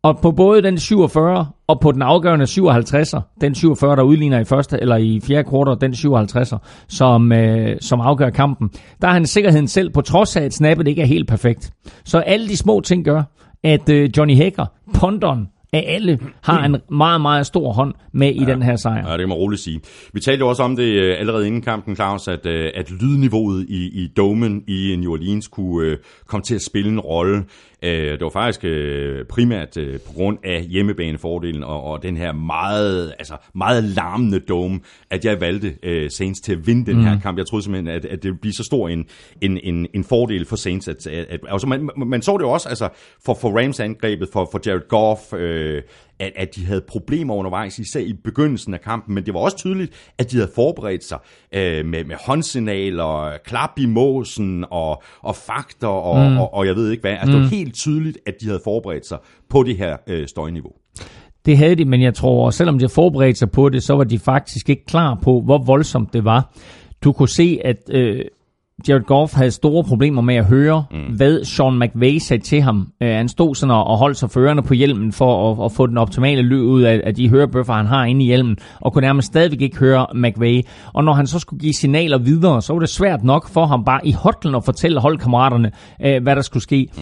Og 0.03 0.19
på 0.21 0.31
både 0.31 0.61
den 0.61 0.77
47 0.77 1.47
og 1.67 1.79
på 1.79 1.91
den 1.91 2.01
afgørende 2.01 2.45
57'er, 2.45 3.19
den 3.41 3.55
47, 3.55 3.95
der 3.95 4.03
udligner 4.03 4.39
i 4.39 4.43
første 4.43 4.77
eller 4.81 4.97
i 4.97 5.19
fjerde 5.23 5.49
kvartal, 5.49 5.81
den 5.81 5.93
57'er, 5.93 6.57
som, 6.87 7.31
øh, 7.31 7.77
som 7.81 8.01
afgør 8.01 8.29
kampen, 8.29 8.69
der 9.01 9.07
har 9.07 9.13
han 9.13 9.25
sikkerheden 9.25 9.67
selv, 9.67 9.89
på 9.89 10.01
trods 10.01 10.35
af, 10.35 10.43
at 10.43 10.53
snappet 10.53 10.87
ikke 10.87 11.01
er 11.01 11.05
helt 11.05 11.27
perfekt. 11.27 11.71
Så 12.03 12.19
alle 12.19 12.47
de 12.47 12.57
små 12.57 12.81
ting 12.81 13.05
gør, 13.05 13.23
at 13.63 13.89
øh, 13.89 14.09
Johnny 14.17 14.35
Hacker, 14.35 14.65
ponderen 14.93 15.47
af 15.73 15.85
alle, 15.87 16.19
har 16.41 16.65
en 16.65 16.77
meget, 16.89 17.21
meget 17.21 17.45
stor 17.45 17.71
hånd 17.71 17.93
med 18.13 18.35
i 18.35 18.45
den 18.45 18.61
her 18.61 18.75
sejr. 18.75 19.07
Ja, 19.07 19.11
det 19.11 19.19
kan 19.19 19.29
man 19.29 19.37
roligt 19.37 19.61
sige. 19.61 19.79
Vi 20.13 20.19
talte 20.19 20.39
jo 20.39 20.47
også 20.49 20.63
om 20.63 20.75
det 20.75 20.83
øh, 20.83 21.15
allerede 21.19 21.47
inden 21.47 21.61
kampen, 21.61 21.95
Claus, 21.95 22.27
at, 22.27 22.45
øh, 22.45 22.71
at 22.75 22.91
lydniveauet 22.91 23.65
i, 23.69 24.03
i 24.03 24.07
domen 24.17 24.63
i 24.67 24.95
New 24.99 25.11
Orleans 25.11 25.47
kunne 25.47 25.87
øh, 25.87 25.97
komme 26.27 26.43
til 26.43 26.55
at 26.55 26.61
spille 26.61 26.91
en 26.91 26.99
rolle. 26.99 27.43
Øh, 27.83 28.11
det 28.11 28.21
var 28.21 28.29
faktisk 28.29 28.63
øh, 28.63 29.25
primært 29.25 29.77
øh, 29.77 29.99
på 29.99 30.13
grund 30.13 30.37
af 30.43 30.63
hjemmebanefordelen 30.63 31.63
og, 31.63 31.83
og 31.83 32.03
den 32.03 32.17
her 32.17 32.33
meget, 32.33 33.13
altså 33.19 33.35
meget 33.55 33.83
larmende 33.83 34.39
dome, 34.39 34.79
at 35.09 35.25
jeg 35.25 35.41
valgte 35.41 35.75
øh, 35.83 36.11
Saints 36.11 36.41
til 36.41 36.51
at 36.51 36.67
vinde 36.67 36.91
den 36.91 37.03
her 37.03 37.19
kamp. 37.19 37.37
Jeg 37.37 37.45
troede 37.45 37.63
simpelthen, 37.63 37.95
at, 37.95 38.05
at 38.05 38.11
det 38.11 38.23
ville 38.23 38.39
blive 38.41 38.53
så 38.53 38.63
stor 38.63 38.89
en, 38.89 39.05
en, 39.41 39.59
en, 39.63 39.87
en 39.93 40.03
fordel 40.03 40.45
for 40.45 40.55
Saints. 40.55 40.87
At, 40.87 41.07
at, 41.07 41.25
at, 41.29 41.39
altså 41.47 41.67
man, 41.67 41.89
man 41.97 42.21
så 42.21 42.37
det 42.37 42.43
jo 42.43 42.51
også 42.51 42.69
altså, 42.69 42.89
for, 43.25 43.33
for 43.33 43.59
Rams-angrebet, 43.59 44.29
for, 44.33 44.49
for 44.51 44.61
Jared 44.65 44.87
Goff, 44.87 45.33
øh, 45.33 45.81
at, 46.21 46.31
at 46.35 46.55
de 46.55 46.65
havde 46.65 46.81
problemer 46.87 47.35
undervejs, 47.35 47.79
især 47.79 47.99
i 47.99 48.13
begyndelsen 48.23 48.73
af 48.73 48.81
kampen, 48.81 49.15
men 49.15 49.25
det 49.25 49.33
var 49.33 49.39
også 49.39 49.57
tydeligt, 49.57 50.11
at 50.17 50.31
de 50.31 50.37
havde 50.37 50.51
forberedt 50.55 51.03
sig 51.03 51.17
øh, 51.53 51.85
med, 51.85 52.03
med 52.03 52.15
håndsignaler, 52.25 53.37
klap 53.45 53.69
i 53.77 53.85
måsen 53.85 54.65
og, 54.71 55.03
og 55.21 55.35
fakter 55.35 55.87
og, 55.87 56.31
mm. 56.31 56.37
og, 56.37 56.53
og 56.53 56.65
jeg 56.65 56.75
ved 56.75 56.91
ikke 56.91 57.01
hvad. 57.01 57.11
Altså, 57.11 57.25
mm. 57.25 57.33
det 57.33 57.41
var 57.41 57.47
helt 57.47 57.75
tydeligt, 57.75 58.17
at 58.25 58.33
de 58.41 58.45
havde 58.45 58.61
forberedt 58.63 59.07
sig 59.07 59.17
på 59.49 59.63
det 59.63 59.77
her 59.77 59.97
øh, 60.07 60.27
støjniveau. 60.27 60.71
Det 61.45 61.57
havde 61.57 61.75
de, 61.75 61.85
men 61.85 62.01
jeg 62.01 62.13
tror, 62.13 62.49
selvom 62.49 62.75
de 62.75 62.83
havde 62.83 62.93
forberedt 62.93 63.37
sig 63.37 63.51
på 63.51 63.69
det, 63.69 63.83
så 63.83 63.93
var 63.93 64.03
de 64.03 64.19
faktisk 64.19 64.69
ikke 64.69 64.85
klar 64.85 65.19
på, 65.23 65.41
hvor 65.41 65.57
voldsomt 65.57 66.13
det 66.13 66.25
var. 66.25 66.53
Du 67.03 67.11
kunne 67.11 67.29
se, 67.29 67.59
at 67.63 67.77
øh, 67.89 68.25
Jared 68.89 69.03
Goff 69.03 69.33
havde 69.33 69.51
store 69.51 69.83
problemer 69.83 70.21
med 70.21 70.35
at 70.35 70.45
høre, 70.45 70.83
mm. 70.91 71.15
hvad 71.15 71.43
Sean 71.43 71.79
McVay 71.79 72.17
sagde 72.17 72.43
til 72.43 72.61
ham. 72.61 72.87
Uh, 73.01 73.07
han 73.07 73.27
stod 73.27 73.55
sådan 73.55 73.75
og, 73.75 73.97
holdt 73.97 74.17
sig 74.17 74.31
førende 74.31 74.63
på 74.63 74.73
hjelmen 74.73 75.11
for 75.11 75.51
at, 75.51 75.65
at 75.65 75.71
få 75.71 75.87
den 75.87 75.97
optimale 75.97 76.41
lyd 76.41 76.61
ud 76.61 76.81
af, 76.81 77.01
af 77.03 77.15
de 77.15 77.29
hørebøffer, 77.29 77.73
han 77.73 77.85
har 77.85 78.05
inde 78.05 78.23
i 78.23 78.27
hjelmen, 78.27 78.57
og 78.79 78.93
kunne 78.93 79.01
nærmest 79.01 79.27
stadigvæk 79.27 79.61
ikke 79.61 79.77
høre 79.77 80.07
McVay. 80.15 80.61
Og 80.93 81.03
når 81.03 81.13
han 81.13 81.27
så 81.27 81.39
skulle 81.39 81.59
give 81.59 81.73
signaler 81.73 82.17
videre, 82.17 82.61
så 82.61 82.73
var 82.73 82.79
det 82.79 82.89
svært 82.89 83.23
nok 83.23 83.49
for 83.49 83.65
ham 83.65 83.83
bare 83.85 84.07
i 84.07 84.11
hotlen 84.11 84.55
at 84.55 84.63
fortælle 84.65 84.99
holdkammeraterne, 84.99 85.71
uh, 85.99 86.23
hvad 86.23 86.35
der 86.35 86.41
skulle 86.41 86.63
ske. 86.63 86.87
Mm. 86.97 87.01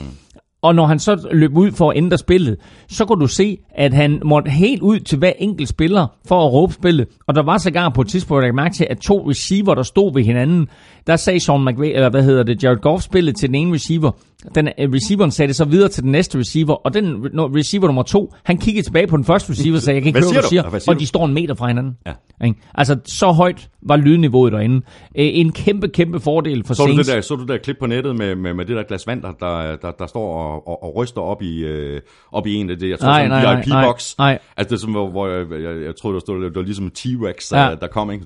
Og 0.61 0.75
når 0.75 0.85
han 0.85 0.99
så 0.99 1.27
løb 1.31 1.57
ud 1.57 1.71
for 1.71 1.91
at 1.91 1.97
ændre 1.97 2.17
spillet, 2.17 2.57
så 2.89 3.05
kunne 3.05 3.21
du 3.21 3.27
se, 3.27 3.57
at 3.75 3.93
han 3.93 4.21
måtte 4.25 4.51
helt 4.51 4.81
ud 4.81 4.99
til 4.99 5.17
hver 5.17 5.31
enkelt 5.39 5.69
spiller 5.69 6.07
for 6.27 6.45
at 6.45 6.53
råbe 6.53 6.73
spillet. 6.73 7.07
Og 7.27 7.35
der 7.35 7.43
var 7.43 7.57
sågar 7.57 7.89
på 7.89 8.01
et 8.01 8.07
tidspunkt, 8.07 8.45
jeg 8.45 8.55
mærke 8.55 8.75
til, 8.75 8.87
at 8.89 8.97
to 8.97 9.29
receiver, 9.29 9.75
der 9.75 9.83
stod 9.83 10.13
ved 10.13 10.23
hinanden, 10.23 10.67
der 11.07 11.15
sagde 11.15 11.39
Sean 11.39 11.65
McVay, 11.65 11.87
eller 11.87 12.09
hvad 12.09 12.23
hedder 12.23 12.43
det, 12.43 12.63
Jared 12.63 12.77
Goff 12.77 13.03
spillet 13.03 13.35
til 13.35 13.47
den 13.49 13.55
ene 13.55 13.73
receiver. 13.73 14.11
Den, 14.55 14.67
uh, 14.67 14.71
receiveren 14.93 15.31
sagde 15.31 15.47
det 15.47 15.55
så 15.55 15.65
videre 15.65 15.89
til 15.89 16.03
den 16.03 16.11
næste 16.11 16.39
receiver, 16.39 16.73
og 16.73 16.93
den 16.93 17.05
receiver 17.35 17.85
nummer 17.87 18.03
to, 18.03 18.33
han 18.43 18.57
kiggede 18.57 18.87
tilbage 18.87 19.07
på 19.07 19.17
den 19.17 19.25
første 19.25 19.51
receiver 19.51 19.75
og 19.75 19.81
sagde, 19.81 19.95
jeg 19.95 20.03
kan 20.03 20.07
ikke 20.07 20.19
høre, 20.19 20.31
hvad 20.31 20.41
du 20.41 20.45
du? 20.45 20.49
siger, 20.49 20.69
Hvad 20.69 20.79
siger 20.79 20.91
og 20.91 20.95
du? 20.95 20.99
de 20.99 21.05
står 21.07 21.25
en 21.25 21.33
meter 21.33 21.55
fra 21.55 21.67
hinanden. 21.67 21.93
Ja. 22.07 22.45
Ikke? 22.45 22.59
Altså, 22.75 22.97
så 23.05 23.31
højt 23.31 23.69
var 23.81 23.97
lydniveauet 23.97 24.51
derinde. 24.53 24.81
En 25.15 25.51
kæmpe, 25.51 25.87
kæmpe 25.87 26.19
fordel 26.19 26.63
for 26.65 26.73
Så 26.73 26.83
du, 26.83 26.87
Saints. 26.87 27.07
det 27.07 27.15
der, 27.15 27.21
så 27.21 27.35
du 27.35 27.41
det 27.41 27.49
der 27.49 27.57
klip 27.57 27.75
på 27.79 27.85
nettet 27.85 28.15
med, 28.15 28.35
med, 28.35 28.53
med 28.53 28.65
det 28.65 28.75
der 28.75 28.83
glas 28.83 29.07
vand, 29.07 29.21
der, 29.21 29.31
der, 29.39 29.75
der, 29.75 29.91
der 29.99 30.07
står 30.07 30.33
og, 30.43 30.67
og, 30.67 30.83
og 30.83 30.95
ryster 30.95 31.21
op 31.21 31.41
i, 31.41 31.59
øh, 31.63 32.01
op 32.31 32.47
i 32.47 32.53
en 32.55 32.69
af 32.69 32.77
det, 32.77 32.89
jeg 32.89 32.99
tror, 32.99 33.07
Nej, 33.07 33.27
sådan 33.27 33.43
nej, 33.43 33.53
en 33.53 33.59
VIP-box. 33.59 34.15
nej, 34.17 34.31
nej. 34.31 34.39
Altså 34.57 34.69
det 34.75 34.81
er 34.81 34.85
som, 34.85 34.91
hvor, 34.91 35.27
jeg, 35.27 35.45
jeg, 35.51 35.85
jeg 35.85 35.93
troede, 36.01 36.13
der 36.15 36.19
stod, 36.19 36.43
det 36.45 36.55
var 36.55 36.61
ligesom 36.61 36.85
en 36.85 36.91
T-Rex, 36.97 37.49
Ja. 37.55 37.69
ja. 37.69 37.75
der 37.75 37.87
kom, 37.87 38.11
ikke? 38.11 38.25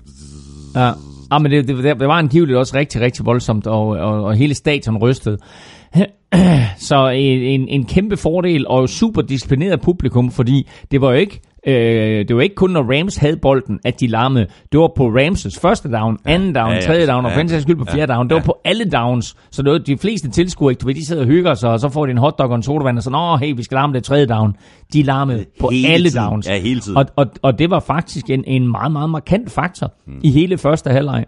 Ja. 0.74 0.90
Ja, 1.32 1.38
men 1.38 1.52
det, 1.52 1.68
det, 1.68 1.84
det 1.84 2.08
var 2.08 2.18
angiveligt 2.18 2.58
også 2.58 2.76
rigtig, 2.76 3.00
rigtig 3.00 3.26
voldsomt, 3.26 3.66
og, 3.66 3.86
og, 3.88 4.24
og 4.24 4.34
hele 4.34 4.54
stadion 4.54 4.96
rystede. 4.98 5.38
Så 6.88 7.08
en, 7.08 7.40
en, 7.40 7.68
en 7.68 7.84
kæmpe 7.84 8.16
fordel, 8.16 8.66
og 8.68 8.88
super 8.88 9.22
disciplineret 9.22 9.80
publikum, 9.80 10.30
fordi 10.30 10.68
det 10.90 11.00
var 11.00 11.10
jo 11.10 11.16
ikke 11.16 11.40
Øh, 11.66 12.28
det 12.28 12.36
var 12.36 12.42
ikke 12.42 12.54
kun, 12.54 12.70
når 12.70 12.98
Rams 12.98 13.16
havde 13.16 13.36
bolden, 13.36 13.80
at 13.84 14.00
de 14.00 14.06
larmede. 14.06 14.46
Det 14.72 14.80
var 14.80 14.92
på 14.96 15.08
Rams' 15.08 15.60
første 15.60 15.92
down, 15.92 16.18
anden 16.24 16.54
down, 16.54 16.68
ja, 16.68 16.74
ja, 16.74 16.80
tredje 16.80 17.06
down, 17.06 17.24
og 17.24 17.32
ja, 17.32 17.42
for 17.42 17.60
skyld 17.60 17.76
på 17.76 17.84
fjerde 17.84 18.12
ja, 18.12 18.16
down. 18.16 18.28
Det 18.28 18.34
var 18.34 18.42
på 18.42 18.60
alle 18.64 18.84
downs. 18.84 19.36
Så 19.50 19.62
det 19.62 19.72
var 19.72 19.78
de 19.78 19.98
fleste 19.98 20.30
tilskuere, 20.30 20.72
ikke? 20.72 20.92
de 21.00 21.06
sidder 21.06 21.22
og 21.22 21.28
hygger 21.28 21.54
sig, 21.54 21.70
og 21.70 21.80
så 21.80 21.88
får 21.88 22.06
de 22.06 22.10
en 22.12 22.18
hotdog 22.18 22.48
og 22.48 22.56
en 22.56 22.62
sodavand, 22.62 22.96
og 22.96 23.02
så, 23.02 23.10
nå, 23.10 23.36
hey, 23.36 23.56
vi 23.56 23.62
skal 23.62 23.76
larme 23.76 23.94
det 23.94 24.04
tredje 24.04 24.26
down. 24.26 24.56
De 24.92 25.02
larmede 25.02 25.44
på 25.60 25.68
hele 25.68 25.88
alle 25.88 26.10
tiden. 26.10 26.24
downs. 26.24 26.48
Ja, 26.48 26.60
hele 26.60 26.80
tiden. 26.80 26.96
Og, 26.96 27.06
og, 27.16 27.26
og 27.42 27.58
det 27.58 27.70
var 27.70 27.80
faktisk 27.80 28.30
en, 28.30 28.44
en 28.46 28.70
meget, 28.70 28.92
meget 28.92 29.10
markant 29.10 29.50
faktor 29.50 29.92
hmm. 30.06 30.20
i 30.22 30.30
hele 30.30 30.58
første 30.58 30.90
halvleg. 30.90 31.24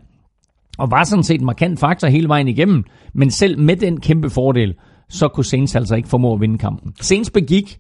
Og 0.77 0.91
var 0.91 1.05
sådan 1.05 1.23
set 1.23 1.41
en 1.41 1.47
markant 1.47 1.81
faktor 1.81 2.09
hele 2.09 2.29
vejen 2.29 2.49
igennem. 2.49 2.85
Men 3.15 3.31
selv 3.31 3.59
med 3.59 3.77
den 3.77 4.01
kæmpe 4.01 4.31
fordel, 4.31 4.75
så 5.09 5.29
kunne 5.29 5.45
Saints 5.45 5.77
altså 5.77 5.95
ikke 5.95 6.09
formå 6.09 6.35
at 6.35 6.41
vinde 6.41 6.59
kampen. 6.59 6.95
Saints 7.01 7.31
begik 7.31 7.79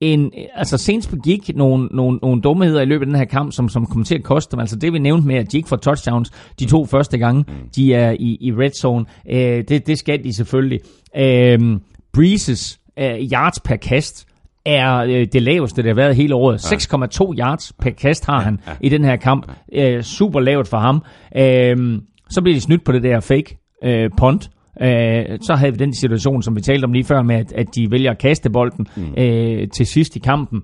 en, 0.00 0.32
altså 0.54 0.78
Saints 0.78 1.06
begik 1.06 1.56
nogle, 1.56 1.86
nogle, 1.86 2.18
nogle 2.22 2.40
dumheder 2.40 2.80
i 2.80 2.84
løbet 2.84 3.02
af 3.02 3.06
den 3.06 3.16
her 3.16 3.24
kamp, 3.24 3.52
som, 3.52 3.68
som 3.68 3.86
kommer 3.86 4.04
til 4.04 4.14
at 4.14 4.24
koste 4.24 4.52
dem. 4.52 4.60
Altså 4.60 4.76
det 4.76 4.92
vi 4.92 4.98
nævnte 4.98 5.26
med, 5.26 5.36
at 5.36 5.52
de 5.52 5.56
ikke 5.56 5.68
får 5.68 5.76
touchdowns 5.76 6.30
de 6.58 6.64
to 6.64 6.86
første 6.86 7.18
gange, 7.18 7.44
mm. 7.48 7.68
de 7.76 7.94
er 7.94 8.10
i, 8.10 8.38
i 8.40 8.52
red 8.52 8.70
zone. 8.70 9.04
Øh, 9.30 9.64
det, 9.68 9.86
det 9.86 9.98
skal 9.98 10.24
de 10.24 10.32
selvfølgelig. 10.32 10.80
Øh, 11.16 11.78
Breezes 12.12 12.80
øh, 12.98 13.32
yards 13.32 13.60
per 13.60 13.76
kast 13.76 14.26
er 14.64 14.96
øh, 14.96 15.26
det 15.32 15.42
laveste, 15.42 15.82
det 15.82 15.88
har 15.88 15.94
været 15.94 16.16
hele 16.16 16.34
året. 16.34 16.58
6,2 16.58 17.38
yards 17.38 17.72
per 17.72 17.90
kast 17.90 18.26
har 18.26 18.40
han 18.40 18.60
ja, 18.66 18.70
ja. 18.70 18.76
i 18.80 18.88
den 18.88 19.04
her 19.04 19.16
kamp. 19.16 19.52
Øh, 19.72 20.02
super 20.02 20.40
lavt 20.40 20.68
for 20.68 20.78
ham. 20.78 21.02
Øh, 21.36 22.00
så 22.30 22.42
bliver 22.42 22.56
de 22.56 22.60
snydt 22.60 22.84
på 22.84 22.92
det 22.92 23.02
der 23.02 23.20
fake 23.20 23.58
øh, 23.84 24.10
punt, 24.16 24.50
øh, 24.82 25.38
så 25.40 25.54
havde 25.54 25.72
vi 25.72 25.78
den 25.78 25.94
situation, 25.94 26.42
som 26.42 26.56
vi 26.56 26.60
talte 26.60 26.84
om 26.84 26.92
lige 26.92 27.04
før, 27.04 27.22
med 27.22 27.36
at, 27.36 27.52
at 27.52 27.66
de 27.74 27.90
vælger 27.90 28.10
at 28.10 28.18
kaste 28.18 28.50
bolden 28.50 28.86
mm. 28.96 29.14
øh, 29.18 29.68
til 29.68 29.86
sidst 29.86 30.16
i 30.16 30.18
kampen. 30.18 30.62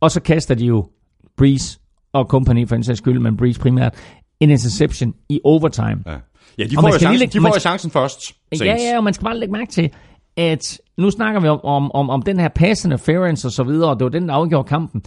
Og 0.00 0.10
så 0.10 0.20
kaster 0.20 0.54
de 0.54 0.66
jo 0.66 0.88
Breeze 1.36 1.78
og 2.12 2.26
company 2.26 2.68
for 2.68 2.76
en 2.76 2.84
sags 2.84 2.98
skyld, 2.98 3.18
men 3.18 3.36
Breeze 3.36 3.60
primært, 3.60 3.94
en 4.40 4.50
interception 4.50 5.14
i 5.28 5.40
overtime. 5.44 6.02
Ja, 6.06 6.12
ja 6.58 6.64
de 6.64 6.74
får, 6.74 6.88
jo 6.88 6.98
chancen, 6.98 7.28
de 7.28 7.38
får 7.38 7.42
man, 7.42 7.60
chancen 7.60 7.90
først. 7.90 8.20
Ja, 8.60 8.64
ja, 8.64 8.96
og 8.96 9.04
man 9.04 9.14
skal 9.14 9.24
bare 9.24 9.38
lægge 9.38 9.52
mærke 9.52 9.72
til, 9.72 9.90
at 10.36 10.80
nu 10.96 11.10
snakker 11.10 11.40
vi 11.40 11.48
om, 11.48 11.60
om, 11.64 11.92
om, 11.92 12.10
om 12.10 12.22
den 12.22 12.40
her 12.40 12.48
pass 12.48 12.84
interference 12.84 13.48
og 13.48 13.52
så 13.52 13.64
videre, 13.64 13.90
og 13.90 13.98
det 13.98 14.04
var 14.04 14.10
den, 14.10 14.28
der 14.28 14.34
afgjorde 14.34 14.68
kampen. 14.68 15.02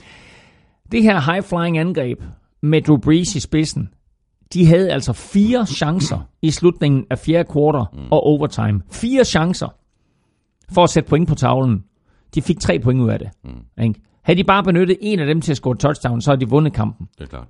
Det 0.91 1.03
her 1.03 1.19
high-flying 1.19 1.77
angreb 1.77 2.23
med 2.61 2.81
Drew 2.81 2.97
Brees 2.97 3.35
i 3.35 3.39
spidsen, 3.39 3.89
de 4.53 4.65
havde 4.65 4.91
altså 4.91 5.13
fire 5.13 5.65
chancer 5.65 6.19
i 6.41 6.51
slutningen 6.51 7.05
af 7.09 7.19
fjerde 7.19 7.49
kvartal 7.51 7.85
mm. 7.93 8.07
og 8.11 8.23
overtime. 8.23 8.81
Fire 8.91 9.25
chancer 9.25 9.67
for 10.73 10.83
at 10.83 10.89
sætte 10.89 11.09
point 11.09 11.29
på 11.29 11.35
tavlen. 11.35 11.83
De 12.35 12.41
fik 12.41 12.59
tre 12.59 12.79
point 12.79 13.01
ud 13.01 13.09
af 13.09 13.19
det. 13.19 13.29
Mm. 13.43 13.83
Ikke? 13.83 14.01
Havde 14.23 14.37
de 14.37 14.43
bare 14.43 14.63
benyttet 14.63 14.97
en 15.01 15.19
af 15.19 15.25
dem 15.25 15.41
til 15.41 15.51
at 15.51 15.57
score 15.57 15.75
touchdown, 15.75 16.21
så 16.21 16.31
havde 16.31 16.41
de 16.45 16.49
vundet 16.49 16.73
kampen. 16.73 17.07
Det 17.17 17.23
er 17.23 17.27
klart. 17.27 17.47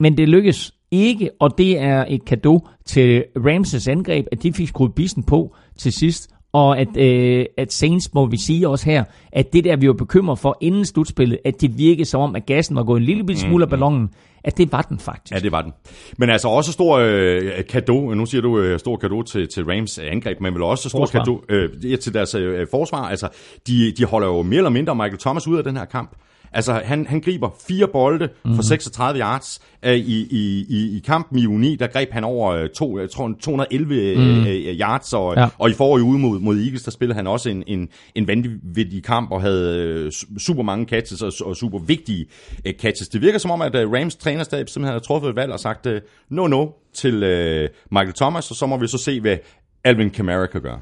Men 0.00 0.16
det 0.16 0.28
lykkedes 0.28 0.74
ikke, 0.90 1.30
og 1.40 1.58
det 1.58 1.78
er 1.78 2.04
et 2.08 2.24
kado 2.24 2.68
til 2.84 3.24
Ramses 3.36 3.88
angreb, 3.88 4.26
at 4.32 4.42
de 4.42 4.52
fik 4.52 4.68
skruet 4.68 4.94
bissen 4.94 5.22
på 5.22 5.54
til 5.78 5.92
sidst, 5.92 6.34
og 6.52 6.78
at, 6.78 6.96
øh, 6.96 7.46
at 7.56 7.72
Saints 7.72 8.14
må 8.14 8.26
vi 8.26 8.36
sige 8.36 8.68
også 8.68 8.90
her, 8.90 9.04
at 9.32 9.52
det 9.52 9.64
der, 9.64 9.76
vi 9.76 9.88
var 9.88 9.94
bekymret 9.94 10.38
for 10.38 10.58
inden 10.60 10.86
slutspillet, 10.86 11.38
at 11.44 11.60
det 11.60 11.78
virkede 11.78 12.04
som 12.04 12.20
om, 12.20 12.36
at 12.36 12.46
gassen 12.46 12.76
var 12.76 12.82
gået 12.82 13.00
en 13.00 13.04
lille 13.06 13.36
smule 13.36 13.64
af 13.64 13.66
mm, 13.66 13.68
mm. 13.68 13.70
ballonen, 13.70 14.10
at 14.44 14.58
det 14.58 14.72
var 14.72 14.82
den 14.82 14.98
faktisk. 14.98 15.34
Ja, 15.34 15.38
det 15.38 15.52
var 15.52 15.62
den. 15.62 15.72
Men 16.18 16.30
altså 16.30 16.48
også 16.48 16.72
stor 16.72 16.98
øh, 16.98 17.64
kado, 17.68 18.14
nu 18.14 18.26
siger 18.26 18.42
du 18.42 18.58
øh, 18.58 18.78
stor 18.78 18.96
kado 18.96 19.22
til, 19.22 19.48
til 19.48 19.64
Rams 19.64 19.98
angreb, 19.98 20.40
men 20.40 20.54
vel 20.54 20.62
også 20.62 20.88
stor 20.88 21.06
kado 21.06 21.44
øh, 21.48 21.98
til 22.00 22.14
deres 22.14 22.34
øh, 22.34 22.66
forsvar. 22.70 23.02
Altså, 23.02 23.28
de, 23.66 23.92
de 23.92 24.04
holder 24.04 24.28
jo 24.28 24.42
mere 24.42 24.56
eller 24.56 24.70
mindre 24.70 24.94
Michael 24.94 25.18
Thomas 25.18 25.48
ud 25.48 25.58
af 25.58 25.64
den 25.64 25.76
her 25.76 25.84
kamp. 25.84 26.10
Altså, 26.52 26.72
han, 26.72 27.06
han 27.06 27.20
griber 27.20 27.50
fire 27.68 27.88
bolde 27.92 28.26
mm-hmm. 28.26 28.54
for 28.54 28.62
36 28.62 29.12
mhm. 29.12 29.20
yards. 29.20 29.60
Uh, 29.86 29.92
i, 29.92 30.26
i, 30.30 30.66
i, 30.68 30.96
I 30.96 30.98
kampen 31.06 31.38
i 31.38 31.46
Uni, 31.46 31.76
der 31.76 31.86
greb 31.86 32.12
han 32.12 32.24
over 32.24 32.66
to, 32.66 32.98
jeg 32.98 33.10
tror, 33.10 33.34
211 33.40 34.16
mm. 34.16 34.40
uh, 34.40 34.46
yards, 34.46 35.12
og, 35.12 35.34
ja. 35.36 35.48
og 35.58 35.70
i 35.70 35.72
forrige 35.72 36.04
uge 36.04 36.18
mod, 36.18 36.40
mod 36.40 36.56
Eagles, 36.56 36.82
der 36.82 36.90
spillede 36.90 37.16
han 37.16 37.26
også 37.26 37.50
en, 37.50 37.64
en, 37.66 37.88
en 38.14 38.26
vanvittig 38.26 39.04
kamp, 39.04 39.30
og 39.30 39.40
havde 39.40 40.04
uh, 40.04 40.38
super 40.38 40.62
mange 40.62 40.86
catches 40.86 41.22
og, 41.22 41.32
og 41.46 41.56
super 41.56 41.78
vigtige 41.78 42.26
uh, 42.66 42.72
catches. 42.80 43.08
Det 43.08 43.20
virker 43.20 43.38
som 43.38 43.50
om, 43.50 43.62
at 43.62 43.84
uh, 43.84 43.92
Rams 43.92 44.16
trænerstab 44.16 44.68
simpelthen 44.68 44.92
har 44.92 45.00
truffet 45.00 45.30
et 45.30 45.36
valg 45.36 45.52
og 45.52 45.60
sagt, 45.60 45.86
uh, 45.86 45.92
no, 46.30 46.46
no, 46.46 46.66
til 46.94 47.14
uh, 47.14 47.68
Michael 47.90 48.14
Thomas, 48.14 48.50
og 48.50 48.56
så 48.56 48.66
må 48.66 48.76
vi 48.76 48.86
så 48.86 48.98
se, 48.98 49.20
hvad 49.20 49.36
Alvin 49.84 50.10
Kamara 50.10 50.46
kan 50.46 50.60
gøre. 50.60 50.80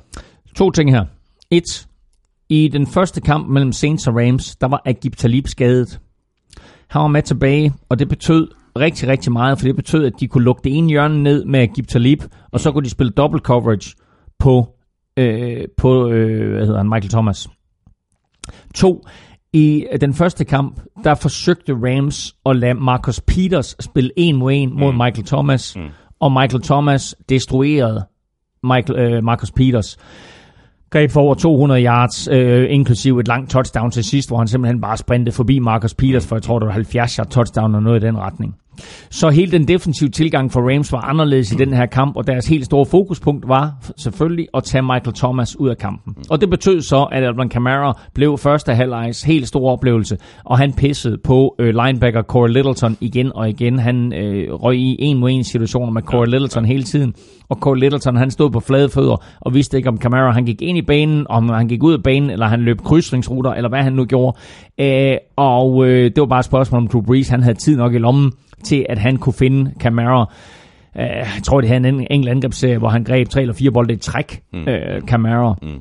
To 0.56 0.70
ting 0.70 0.90
her. 0.90 1.04
Et, 1.50 1.87
i 2.48 2.68
den 2.68 2.86
første 2.86 3.20
kamp 3.20 3.48
mellem 3.48 3.72
Saints 3.72 4.06
og 4.06 4.16
Rams, 4.16 4.56
der 4.56 4.66
var 4.66 4.82
Agib 4.84 5.16
Talib 5.16 5.46
skadet. 5.46 6.00
Han 6.88 7.02
var 7.02 7.08
med 7.08 7.22
tilbage, 7.22 7.72
og 7.88 7.98
det 7.98 8.08
betød 8.08 8.48
rigtig, 8.78 9.08
rigtig 9.08 9.32
meget, 9.32 9.58
for 9.58 9.66
det 9.66 9.76
betød, 9.76 10.04
at 10.04 10.12
de 10.20 10.28
kunne 10.28 10.44
lukke 10.44 10.60
det 10.64 10.76
ene 10.76 10.88
hjørne 10.88 11.22
ned 11.22 11.44
med 11.44 11.60
Agib 11.60 11.86
Talib, 11.86 12.22
og 12.52 12.60
så 12.60 12.72
kunne 12.72 12.84
de 12.84 12.90
spille 12.90 13.10
double 13.10 13.40
coverage 13.40 13.94
på, 14.38 14.76
øh, 15.16 15.64
på 15.76 16.08
øh, 16.08 16.52
hvad 16.52 16.66
hedder 16.66 16.78
han, 16.78 16.88
Michael 16.88 17.10
Thomas. 17.10 17.48
To, 18.74 19.04
i 19.52 19.86
den 20.00 20.14
første 20.14 20.44
kamp, 20.44 20.80
der 21.04 21.14
forsøgte 21.14 21.72
Rams 21.72 22.36
at 22.46 22.56
lade 22.56 22.74
Marcus 22.74 23.20
Peters 23.20 23.76
spille 23.80 24.10
en 24.16 24.36
mod 24.36 24.52
en 24.52 24.78
mod 24.78 24.92
mm. 24.92 24.98
Michael 24.98 25.26
Thomas, 25.26 25.76
mm. 25.76 25.88
og 26.20 26.32
Michael 26.32 26.62
Thomas 26.62 27.14
destruerede 27.28 28.06
Michael, 28.62 28.98
øh, 28.98 29.24
Marcus 29.24 29.50
Peters 29.50 29.96
greb 30.90 31.10
for 31.10 31.20
over 31.20 31.34
200 31.34 31.84
yards, 31.84 32.28
øh, 32.28 32.66
inklusiv 32.70 33.18
et 33.18 33.28
langt 33.28 33.50
touchdown 33.50 33.90
til 33.90 34.04
sidst, 34.04 34.28
hvor 34.28 34.38
han 34.38 34.48
simpelthen 34.48 34.80
bare 34.80 34.96
sprintede 34.96 35.36
forbi 35.36 35.58
Marcus 35.58 35.94
Peters, 35.94 36.26
for 36.26 36.36
jeg 36.36 36.42
tror, 36.42 36.58
det 36.58 36.66
var 36.66 36.72
70 36.72 37.16
yard 37.16 37.28
touchdown 37.28 37.74
og 37.74 37.82
noget 37.82 38.02
i 38.02 38.06
den 38.06 38.18
retning. 38.18 38.54
Så 39.10 39.28
hele 39.28 39.52
den 39.52 39.68
defensive 39.68 40.10
tilgang 40.10 40.52
for 40.52 40.74
Rams 40.74 40.92
var 40.92 41.00
anderledes 41.00 41.52
i 41.52 41.54
den 41.54 41.72
her 41.72 41.86
kamp, 41.86 42.16
og 42.16 42.26
deres 42.26 42.46
helt 42.46 42.64
store 42.64 42.86
fokuspunkt 42.86 43.48
var 43.48 43.92
selvfølgelig 43.96 44.48
at 44.54 44.64
tage 44.64 44.82
Michael 44.82 45.14
Thomas 45.14 45.60
ud 45.60 45.68
af 45.68 45.78
kampen. 45.78 46.14
Og 46.30 46.40
det 46.40 46.50
betød 46.50 46.80
så, 46.80 47.02
at 47.12 47.24
Alvin 47.24 47.48
Kamara 47.48 47.98
blev 48.14 48.38
første 48.38 48.74
halvlejs 48.74 49.22
helt 49.22 49.48
stor 49.48 49.70
oplevelse, 49.70 50.18
og 50.44 50.58
han 50.58 50.72
pissede 50.72 51.18
på 51.24 51.54
øh, 51.58 51.74
linebacker 51.74 52.22
Corey 52.22 52.52
Littleton 52.52 52.96
igen 53.00 53.32
og 53.34 53.48
igen. 53.48 53.78
Han 53.78 54.12
øh, 54.12 54.52
røg 54.52 54.76
i 54.76 54.96
en 54.98 55.18
mod 55.18 55.30
en 55.30 55.44
situationer 55.44 55.92
med 55.92 56.02
Corey 56.02 56.26
Littleton 56.26 56.64
hele 56.64 56.82
tiden, 56.82 57.14
og 57.48 57.56
Corey 57.56 57.78
Littleton 57.78 58.16
han 58.16 58.30
stod 58.30 58.50
på 58.50 58.60
flade 58.60 58.88
fødder 58.88 59.24
og 59.40 59.54
vidste 59.54 59.76
ikke 59.76 59.88
om 59.88 59.98
Kamara 59.98 60.32
han 60.32 60.44
gik 60.44 60.62
ind 60.62 60.78
i 60.78 60.82
banen, 60.82 61.26
om 61.28 61.48
han 61.48 61.68
gik 61.68 61.82
ud 61.82 61.92
af 61.92 62.02
banen, 62.02 62.30
eller 62.30 62.46
han 62.46 62.60
løb 62.60 62.80
krydsningsruter, 62.80 63.50
eller 63.50 63.68
hvad 63.68 63.82
han 63.82 63.92
nu 63.92 64.04
gjorde. 64.04 64.36
Øh, 64.80 65.16
og 65.36 65.86
øh, 65.86 66.04
det 66.04 66.20
var 66.20 66.26
bare 66.26 66.38
et 66.38 66.44
spørgsmål 66.44 66.80
om 66.80 66.88
Drew 66.88 67.02
Brees, 67.02 67.28
han 67.28 67.42
havde 67.42 67.58
tid 67.58 67.76
nok 67.76 67.94
i 67.94 67.98
lommen 67.98 68.32
til, 68.64 68.86
at 68.88 68.98
han 68.98 69.16
kunne 69.16 69.32
finde 69.32 69.72
Camara. 69.80 70.32
Uh, 70.94 71.00
jeg 71.02 71.40
tror, 71.44 71.60
det 71.60 71.70
havde 71.70 71.88
en 71.88 72.06
enkelt 72.10 72.28
angrebsserie, 72.28 72.78
hvor 72.78 72.88
han 72.88 73.04
greb 73.04 73.28
tre 73.28 73.40
eller 73.40 73.54
fire 73.54 73.70
bolde 73.70 73.94
i 73.94 73.96
træk, 73.96 74.42
mm. 74.52 74.66
Camara. 75.06 75.54
Mm. 75.62 75.80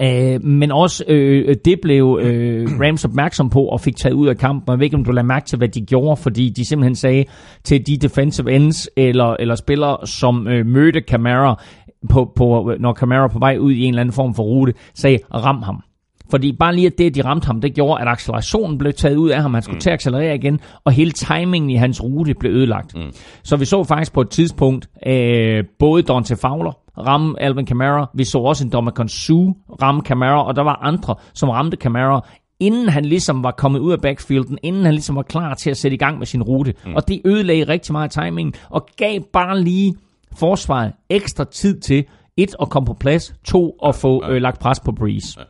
Uh, 0.00 0.44
men 0.44 0.72
også 0.72 1.04
uh, 1.08 1.54
det 1.64 1.80
blev 1.82 2.04
uh, 2.04 2.80
Rams 2.80 3.04
opmærksom 3.04 3.50
på 3.50 3.60
og 3.60 3.80
fik 3.80 3.96
taget 3.96 4.14
ud 4.14 4.28
af 4.28 4.38
kampen. 4.38 4.72
Jeg 4.72 4.78
ved 4.78 4.84
ikke, 4.84 4.96
om 4.96 5.04
du 5.04 5.12
lader 5.12 5.26
mærke 5.26 5.46
til, 5.46 5.58
hvad 5.58 5.68
de 5.68 5.86
gjorde, 5.86 6.16
fordi 6.16 6.48
de 6.50 6.64
simpelthen 6.64 6.94
sagde 6.94 7.24
til 7.64 7.86
de 7.86 7.96
defensive 7.96 8.52
ends 8.52 8.88
eller, 8.96 9.36
eller 9.38 9.54
spillere, 9.54 10.06
som 10.06 10.46
uh, 10.46 10.66
mødte 10.66 11.00
Camara, 11.00 11.62
på, 12.10 12.32
på, 12.36 12.74
når 12.80 12.92
Camara 12.92 13.28
på 13.28 13.38
vej 13.38 13.56
ud 13.58 13.72
i 13.72 13.82
en 13.82 13.88
eller 13.88 14.00
anden 14.00 14.12
form 14.12 14.34
for 14.34 14.42
rute, 14.42 14.74
sagde, 14.94 15.18
ram 15.34 15.62
ham. 15.62 15.82
Fordi 16.30 16.52
bare 16.52 16.74
lige 16.74 16.86
at 16.86 16.98
det, 16.98 17.14
de 17.14 17.24
ramte 17.24 17.46
ham, 17.46 17.60
det 17.60 17.74
gjorde, 17.74 18.02
at 18.02 18.08
accelerationen 18.08 18.78
blev 18.78 18.92
taget 18.92 19.16
ud 19.16 19.30
af 19.30 19.42
ham. 19.42 19.54
Han 19.54 19.62
skulle 19.62 19.76
mm. 19.76 19.80
til 19.80 19.90
at 19.90 19.94
accelerere 19.94 20.34
igen, 20.34 20.60
og 20.84 20.92
hele 20.92 21.10
timingen 21.10 21.70
i 21.70 21.74
hans 21.74 22.02
rute 22.02 22.34
blev 22.34 22.52
ødelagt. 22.52 22.94
Mm. 22.94 23.12
Så 23.42 23.56
vi 23.56 23.64
så 23.64 23.84
faktisk 23.84 24.12
på 24.12 24.20
et 24.20 24.30
tidspunkt 24.30 24.88
øh, 25.06 25.64
både 25.78 26.02
Dante 26.02 26.36
Fowler 26.36 26.72
ramme 27.06 27.42
Alvin 27.42 27.66
Kamara. 27.66 28.10
Vi 28.14 28.24
så 28.24 28.38
også 28.38 28.64
en 28.64 28.72
Dominican 28.72 29.08
Sue 29.08 29.54
ramme 29.82 30.02
Kamara, 30.02 30.46
og 30.46 30.56
der 30.56 30.62
var 30.62 30.78
andre, 30.82 31.14
som 31.34 31.48
ramte 31.48 31.76
Kamara, 31.76 32.26
inden 32.60 32.88
han 32.88 33.04
ligesom 33.04 33.42
var 33.42 33.50
kommet 33.50 33.80
ud 33.80 33.92
af 33.92 34.00
backfielden, 34.00 34.58
inden 34.62 34.84
han 34.84 34.94
ligesom 34.94 35.16
var 35.16 35.22
klar 35.22 35.54
til 35.54 35.70
at 35.70 35.76
sætte 35.76 35.94
i 35.94 35.98
gang 35.98 36.18
med 36.18 36.26
sin 36.26 36.42
rute. 36.42 36.74
Mm. 36.86 36.94
Og 36.94 37.08
det 37.08 37.20
ødelagde 37.24 37.64
rigtig 37.64 37.92
meget 37.92 38.10
timingen, 38.10 38.54
og 38.70 38.88
gav 38.96 39.20
bare 39.32 39.60
lige 39.60 39.94
forsvaret 40.38 40.92
ekstra 41.10 41.44
tid 41.44 41.80
til, 41.80 42.04
et, 42.36 42.54
at 42.62 42.68
komme 42.68 42.86
på 42.86 42.94
plads, 42.94 43.34
to, 43.44 43.76
at 43.86 43.94
få 43.94 44.30
øh, 44.30 44.42
lagt 44.42 44.58
pres 44.58 44.80
på 44.80 44.92
Breeze. 44.92 45.40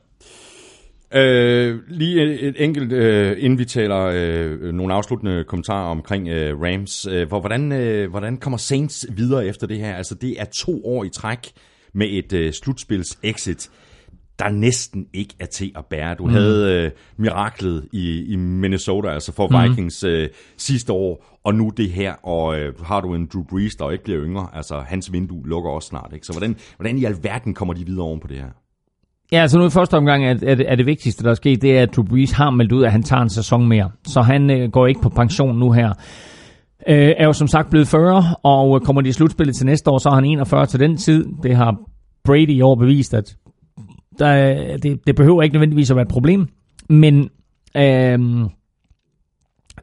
Øh, 1.14 1.78
lige 1.88 2.22
et, 2.22 2.48
et 2.48 2.64
enkelt, 2.64 2.92
øh, 2.92 3.36
inden 3.38 3.58
vi 3.58 3.64
taler 3.64 4.10
øh, 4.14 4.72
nogle 4.72 4.94
afsluttende 4.94 5.44
kommentarer 5.44 5.90
omkring 5.90 6.28
øh, 6.28 6.60
Rams. 6.60 7.06
Øh, 7.06 7.28
hvor, 7.28 7.40
hvordan, 7.40 7.72
øh, 7.72 8.10
hvordan 8.10 8.36
kommer 8.36 8.56
Saints 8.56 9.06
videre 9.10 9.46
efter 9.46 9.66
det 9.66 9.78
her? 9.78 9.94
Altså, 9.94 10.14
det 10.14 10.40
er 10.40 10.44
to 10.44 10.84
år 10.84 11.04
i 11.04 11.08
træk 11.08 11.52
med 11.94 12.06
et 12.10 12.32
øh, 12.32 12.52
slutspils 12.52 13.18
exit. 13.22 13.70
der 14.38 14.50
næsten 14.50 15.06
ikke 15.14 15.34
er 15.40 15.46
til 15.46 15.72
at 15.76 15.86
bære. 15.86 16.14
Du 16.14 16.24
mm. 16.24 16.32
havde 16.32 16.84
øh, 16.84 16.90
miraklet 17.16 17.88
i, 17.92 18.24
i 18.32 18.36
Minnesota, 18.36 19.08
altså 19.08 19.32
for 19.32 19.48
mm. 19.48 19.70
Vikings 19.70 20.04
øh, 20.04 20.28
sidste 20.56 20.92
år, 20.92 21.40
og 21.44 21.54
nu 21.54 21.72
det 21.76 21.90
her, 21.90 22.12
og 22.12 22.58
øh, 22.58 22.80
har 22.80 23.00
du 23.00 23.14
en 23.14 23.28
Drew 23.32 23.42
Brees, 23.42 23.76
der 23.76 23.90
ikke 23.90 24.04
bliver 24.04 24.24
yngre, 24.24 24.48
altså 24.52 24.80
hans 24.80 25.12
vindue 25.12 25.48
lukker 25.48 25.70
også 25.70 25.88
snart. 25.88 26.10
Ikke? 26.14 26.26
Så 26.26 26.32
hvordan, 26.32 26.56
hvordan 26.76 26.98
i 26.98 27.04
alverden 27.04 27.54
kommer 27.54 27.74
de 27.74 27.86
videre 27.86 28.04
oven 28.04 28.20
på 28.20 28.28
det 28.28 28.36
her? 28.36 28.50
Ja, 29.32 29.40
altså 29.40 29.58
nu 29.58 29.66
i 29.66 29.70
første 29.70 29.94
omgang 29.94 30.24
er, 30.24 30.30
er, 30.30 30.54
det, 30.54 30.64
er 30.68 30.74
det 30.74 30.86
vigtigste, 30.86 31.24
der 31.24 31.30
er 31.30 31.34
sket, 31.34 31.62
det 31.62 31.78
er, 31.78 31.82
at 31.82 31.96
Drew 31.96 32.04
Brees 32.04 32.32
har 32.32 32.50
meldt 32.50 32.72
ud, 32.72 32.84
at 32.84 32.92
han 32.92 33.02
tager 33.02 33.22
en 33.22 33.30
sæson 33.30 33.68
mere. 33.68 33.90
Så 34.06 34.20
han 34.20 34.50
øh, 34.50 34.70
går 34.70 34.86
ikke 34.86 35.00
på 35.00 35.08
pension 35.08 35.58
nu 35.58 35.72
her. 35.72 35.88
Øh, 36.88 37.12
er 37.16 37.24
jo 37.24 37.32
som 37.32 37.48
sagt 37.48 37.70
blevet 37.70 37.88
40, 37.88 38.24
og 38.42 38.82
kommer 38.82 39.02
de 39.02 39.08
i 39.08 39.12
slutspillet 39.12 39.56
til 39.56 39.66
næste 39.66 39.90
år, 39.90 39.98
så 39.98 40.08
er 40.08 40.14
han 40.14 40.24
41 40.24 40.66
til 40.66 40.80
den 40.80 40.96
tid. 40.96 41.26
Det 41.42 41.56
har 41.56 41.76
Brady 42.24 42.50
i 42.50 42.60
år 42.60 42.74
bevist, 42.74 43.14
at 43.14 43.36
der, 44.18 44.76
det, 44.76 45.06
det 45.06 45.16
behøver 45.16 45.42
ikke 45.42 45.54
nødvendigvis 45.54 45.90
at 45.90 45.96
være 45.96 46.02
et 46.02 46.08
problem. 46.08 46.48
Men 46.88 47.30
øh, 47.76 48.18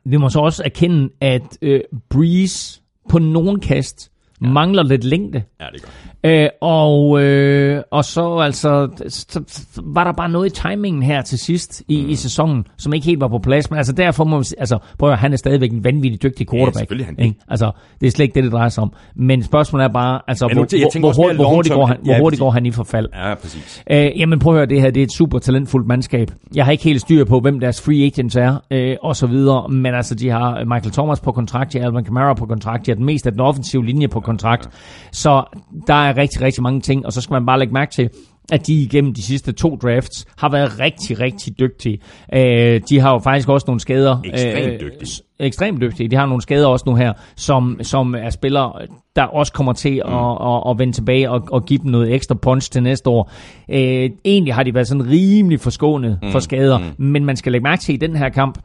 vi 0.05 0.17
må 0.17 0.29
så 0.29 0.39
også 0.39 0.63
erkende, 0.65 1.09
at 1.21 1.57
øh, 1.61 1.79
Breeze 2.09 2.81
på 3.09 3.19
nogen 3.19 3.59
kast 3.59 4.11
ja. 4.41 4.47
mangler 4.47 4.83
lidt 4.83 5.03
længde. 5.03 5.43
Ja, 5.59 5.65
det 5.73 5.81
gør 5.81 5.89
Øh, 6.25 6.49
og, 6.61 7.21
øh, 7.21 7.81
og 7.91 8.05
så 8.05 8.37
altså, 8.37 8.89
så, 9.07 9.41
var 9.83 10.03
der 10.03 10.11
bare 10.11 10.29
noget 10.29 10.45
i 10.45 10.61
timingen 10.61 11.03
her 11.03 11.21
til 11.21 11.39
sidst 11.39 11.83
i, 11.87 12.01
mm. 12.01 12.09
i 12.09 12.15
sæsonen, 12.15 12.67
som 12.77 12.93
ikke 12.93 13.05
helt 13.05 13.19
var 13.19 13.27
på 13.27 13.39
plads. 13.39 13.69
Men 13.69 13.77
altså 13.77 13.93
derfor 13.93 14.23
må 14.23 14.35
man 14.35 14.45
altså, 14.57 14.77
prøv 14.99 15.11
at 15.11 15.17
han 15.17 15.33
er 15.33 15.37
stadigvæk 15.37 15.71
en 15.71 15.83
vanvittig 15.83 16.23
dygtig 16.23 16.49
quarterback. 16.49 16.91
Ja, 16.91 17.03
han 17.03 17.19
ikke? 17.19 17.35
Altså, 17.47 17.71
det 18.01 18.07
er 18.07 18.11
slet 18.11 18.23
ikke 18.23 18.35
det, 18.35 18.43
det 18.43 18.51
drejer 18.51 18.69
sig 18.69 18.83
om. 18.83 18.93
Men 19.15 19.43
spørgsmålet 19.43 19.83
er 19.83 19.89
bare, 19.89 20.21
altså, 20.27 20.47
hvor, 20.47 20.99
hvor, 20.99 21.13
hvor, 21.13 21.33
hvor, 21.33 21.49
hurtigt, 21.55 21.75
går 21.75 21.85
han, 21.85 21.97
hvor 22.03 22.19
hurtigt 22.19 22.39
går 22.39 22.51
han 22.51 22.65
i 22.65 22.71
forfald. 22.71 23.07
Ja, 23.13 23.35
præcis. 23.35 23.83
Øh, 23.91 24.11
jamen 24.19 24.39
prøv 24.39 24.53
at 24.53 24.57
høre, 24.57 24.65
det 24.65 24.81
her 24.81 24.89
det 24.89 24.99
er 24.99 25.05
et 25.05 25.11
super 25.11 25.39
talentfuldt 25.39 25.87
mandskab. 25.87 26.31
Jeg 26.55 26.65
har 26.65 26.71
ikke 26.71 26.83
helt 26.83 27.01
styr 27.01 27.25
på, 27.25 27.39
hvem 27.39 27.59
deres 27.59 27.81
free 27.81 28.05
agents 28.05 28.35
er, 28.35 28.55
øh, 28.71 28.95
og 29.01 29.15
så 29.15 29.27
videre. 29.27 29.69
Men 29.69 29.95
altså, 29.95 30.15
de 30.15 30.29
har 30.29 30.63
Michael 30.63 30.91
Thomas 30.91 31.19
på 31.19 31.31
kontrakt, 31.31 31.73
de 31.73 31.79
har 31.79 31.85
Alvin 31.85 32.03
Kamara 32.03 32.33
på 32.33 32.45
kontrakt, 32.45 32.85
de 32.85 32.91
har 32.91 32.95
den 32.95 33.05
mest 33.05 33.25
af 33.25 33.31
den 33.31 33.41
offensive 33.41 33.85
linje 33.85 34.07
på 34.07 34.19
kontrakt. 34.19 34.69
Så 35.11 35.59
der 35.87 35.93
er 35.93 36.14
rigtig, 36.17 36.41
rigtig 36.41 36.63
mange 36.63 36.81
ting, 36.81 37.05
og 37.05 37.13
så 37.13 37.21
skal 37.21 37.33
man 37.33 37.45
bare 37.45 37.59
lægge 37.59 37.73
mærke 37.73 37.91
til, 37.91 38.09
at 38.51 38.67
de 38.67 38.73
igennem 38.73 39.13
de 39.13 39.23
sidste 39.23 39.51
to 39.51 39.75
drafts 39.75 40.25
har 40.37 40.49
været 40.49 40.79
rigtig, 40.79 41.19
rigtig 41.19 41.59
dygtige. 41.59 41.99
Øh, 42.33 42.81
de 42.89 42.99
har 42.99 43.11
jo 43.13 43.19
faktisk 43.19 43.49
også 43.49 43.65
nogle 43.67 43.79
skader. 43.79 44.17
Ekstremt 44.23 44.73
øh, 44.73 44.79
dygtige. 44.79 45.23
Ekstremt 45.39 45.81
dygtige. 45.81 46.09
De 46.09 46.15
har 46.15 46.25
nogle 46.25 46.41
skader 46.41 46.67
også 46.67 46.83
nu 46.87 46.95
her, 46.95 47.13
som, 47.35 47.79
som 47.81 48.15
er 48.15 48.29
spillere, 48.29 48.73
der 49.15 49.23
også 49.23 49.53
kommer 49.53 49.73
til 49.73 50.01
mm. 50.05 50.13
at, 50.13 50.37
at, 50.41 50.63
at 50.69 50.79
vende 50.79 50.93
tilbage 50.93 51.31
og, 51.31 51.41
og 51.51 51.65
give 51.65 51.79
dem 51.83 51.91
noget 51.91 52.13
ekstra 52.13 52.35
punch 52.35 52.71
til 52.71 52.83
næste 52.83 53.09
år. 53.09 53.31
Øh, 53.69 54.09
egentlig 54.25 54.53
har 54.53 54.63
de 54.63 54.73
været 54.73 54.87
sådan 54.87 55.09
rimelig 55.09 55.59
forskånet 55.59 56.19
mm. 56.21 56.31
for 56.31 56.39
skader, 56.39 56.77
mm. 56.77 57.05
men 57.05 57.25
man 57.25 57.35
skal 57.35 57.51
lægge 57.51 57.63
mærke 57.63 57.81
til 57.81 57.93
i 57.93 57.97
den 57.97 58.15
her 58.15 58.29
kamp, 58.29 58.59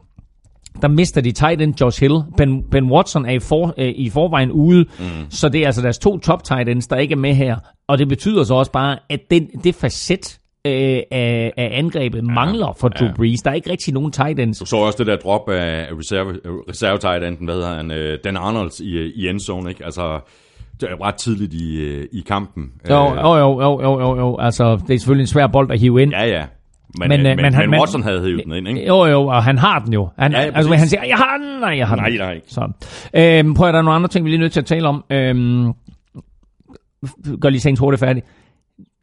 der 0.81 0.87
mister 0.87 1.21
de 1.21 1.31
tight 1.31 1.61
end 1.61 1.81
Josh 1.81 2.01
Hill. 2.01 2.21
Ben, 2.37 2.63
ben 2.71 2.91
Watson 2.91 3.25
er 3.25 3.31
i, 3.31 3.39
for, 3.39 3.73
øh, 3.77 3.93
i 3.95 4.09
forvejen 4.09 4.51
ude, 4.51 4.85
mm. 4.99 5.05
så 5.29 5.49
det 5.49 5.61
er 5.61 5.65
altså 5.65 5.81
deres 5.81 5.99
to 5.99 6.17
top 6.17 6.43
tight 6.43 6.69
ends, 6.69 6.87
der 6.87 6.97
ikke 6.97 7.11
er 7.11 7.17
med 7.17 7.33
her. 7.33 7.55
Og 7.87 7.97
det 7.97 8.07
betyder 8.07 8.43
så 8.43 8.53
også 8.53 8.71
bare, 8.71 8.97
at 9.09 9.19
det, 9.31 9.47
det 9.63 9.75
facet 9.75 10.39
øh, 10.65 10.99
af, 11.11 11.53
af 11.57 11.69
angrebet 11.73 12.17
ja, 12.17 12.33
mangler 12.33 12.77
for 12.79 12.87
Drew 12.87 13.07
ja. 13.07 13.13
Brees. 13.13 13.41
Der 13.41 13.51
er 13.51 13.55
ikke 13.55 13.71
rigtig 13.71 13.93
nogen 13.93 14.11
tight 14.11 14.39
ends. 14.39 14.59
Du 14.59 14.65
så 14.65 14.77
også 14.77 14.97
det 14.97 15.07
der 15.07 15.15
drop 15.15 15.49
af 15.49 15.87
reserve, 15.99 16.39
reserve 16.69 16.97
tight 16.97 17.23
enden, 17.23 17.45
hvad 17.45 17.55
hedder 17.55 17.75
han, 17.75 17.91
øh, 17.91 18.19
Dan 18.23 18.37
Arnold 18.37 18.81
i, 18.81 19.11
i 19.15 19.27
endzone, 19.27 19.69
ikke? 19.69 19.85
Altså, 19.85 20.19
det 20.81 20.89
er 20.91 21.03
ret 21.03 21.15
tidligt 21.15 21.53
i, 21.53 21.77
øh, 21.77 22.07
i 22.11 22.23
kampen. 22.27 22.71
Jo, 22.89 22.95
jo, 22.95 23.35
jo, 23.35 23.61
jo, 23.61 23.81
jo, 23.81 23.99
jo, 23.99 24.17
jo. 24.17 24.37
Altså, 24.39 24.79
det 24.87 24.93
er 24.93 24.99
selvfølgelig 24.99 25.23
en 25.23 25.27
svær 25.27 25.47
bold 25.47 25.71
at 25.71 25.79
hive 25.79 26.01
ind. 26.01 26.11
Ja, 26.11 26.25
ja. 26.25 26.45
Men, 26.99 27.09
men, 27.09 27.19
øh, 27.19 27.25
men, 27.25 27.35
men, 27.41 27.53
han, 27.53 27.69
men 27.69 27.79
Watson 27.79 28.03
havde 28.03 28.21
hævet 28.21 28.41
den 28.45 28.53
ind, 28.53 28.67
ikke? 28.67 28.87
Jo, 28.87 29.05
jo, 29.05 29.27
og 29.27 29.43
han 29.43 29.57
har 29.57 29.79
den 29.79 29.93
jo. 29.93 30.09
Han, 30.17 30.31
ja, 30.31 30.41
ja, 30.41 30.51
altså, 30.53 30.73
han 30.73 30.87
siger, 30.87 31.03
jeg 31.05 31.17
har 31.17 31.37
den, 31.37 31.59
nej, 31.59 31.77
jeg 31.77 31.87
har 31.87 31.95
den. 31.95 32.03
Nej, 32.03 32.17
nej. 32.17 32.41
Så. 32.47 32.71
Øhm, 33.13 33.53
prøv 33.53 33.67
at 33.67 33.73
der 33.73 33.79
er 33.79 33.83
nogle 33.83 33.95
andre 33.95 34.07
ting, 34.07 34.25
vi 34.25 34.29
er 34.29 34.31
lige 34.31 34.39
nødt 34.39 34.53
til 34.53 34.59
at 34.59 34.65
tale 34.65 34.87
om. 34.87 35.03
Øhm, 35.09 35.73
gør 37.41 37.49
lige 37.49 37.61
Saints 37.61 37.79
hurtigt 37.79 37.99
færdig. 37.99 38.23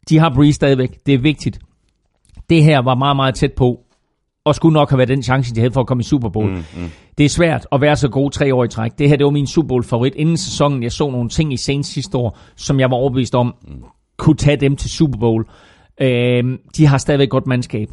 De 0.09 0.19
har 0.19 0.29
Breeze 0.35 0.53
stadigvæk. 0.53 0.89
Det 1.05 1.13
er 1.13 1.17
vigtigt. 1.17 1.59
Det 2.49 2.63
her 2.63 2.79
var 2.79 2.95
meget, 2.95 3.15
meget 3.15 3.35
tæt 3.35 3.53
på, 3.53 3.79
og 4.45 4.55
skulle 4.55 4.73
nok 4.73 4.89
have 4.89 4.97
været 4.97 5.09
den 5.09 5.23
chance, 5.23 5.55
de 5.55 5.59
havde 5.59 5.73
for 5.73 5.81
at 5.81 5.87
komme 5.87 6.01
i 6.01 6.03
Super 6.03 6.29
Bowl. 6.29 6.49
Mm, 6.49 6.55
mm. 6.55 6.89
Det 7.17 7.25
er 7.25 7.29
svært 7.29 7.67
at 7.71 7.81
være 7.81 7.95
så 7.95 8.09
god 8.09 8.31
tre 8.31 8.55
år 8.55 8.63
i 8.63 8.67
træk. 8.67 8.91
Det 8.99 9.09
her, 9.09 9.15
det 9.15 9.25
var 9.25 9.31
min 9.31 9.47
Super 9.47 9.67
Bowl 9.67 9.83
favorit. 9.83 10.15
Inden 10.15 10.37
sæsonen, 10.37 10.83
jeg 10.83 10.91
så 10.91 11.09
nogle 11.11 11.29
ting 11.29 11.53
i 11.53 11.57
Saints 11.57 11.89
sidste 11.89 12.17
år, 12.17 12.37
som 12.55 12.79
jeg 12.79 12.89
var 12.89 12.97
overbevist 12.97 13.35
om, 13.35 13.55
mm. 13.67 13.83
kunne 14.17 14.35
tage 14.35 14.57
dem 14.57 14.75
til 14.75 14.89
Super 14.89 15.19
Bowl. 15.19 15.45
Øh, 16.01 16.57
de 16.77 16.85
har 16.85 16.97
stadigvæk 16.97 17.29
godt 17.29 17.47
mandskab. 17.47 17.89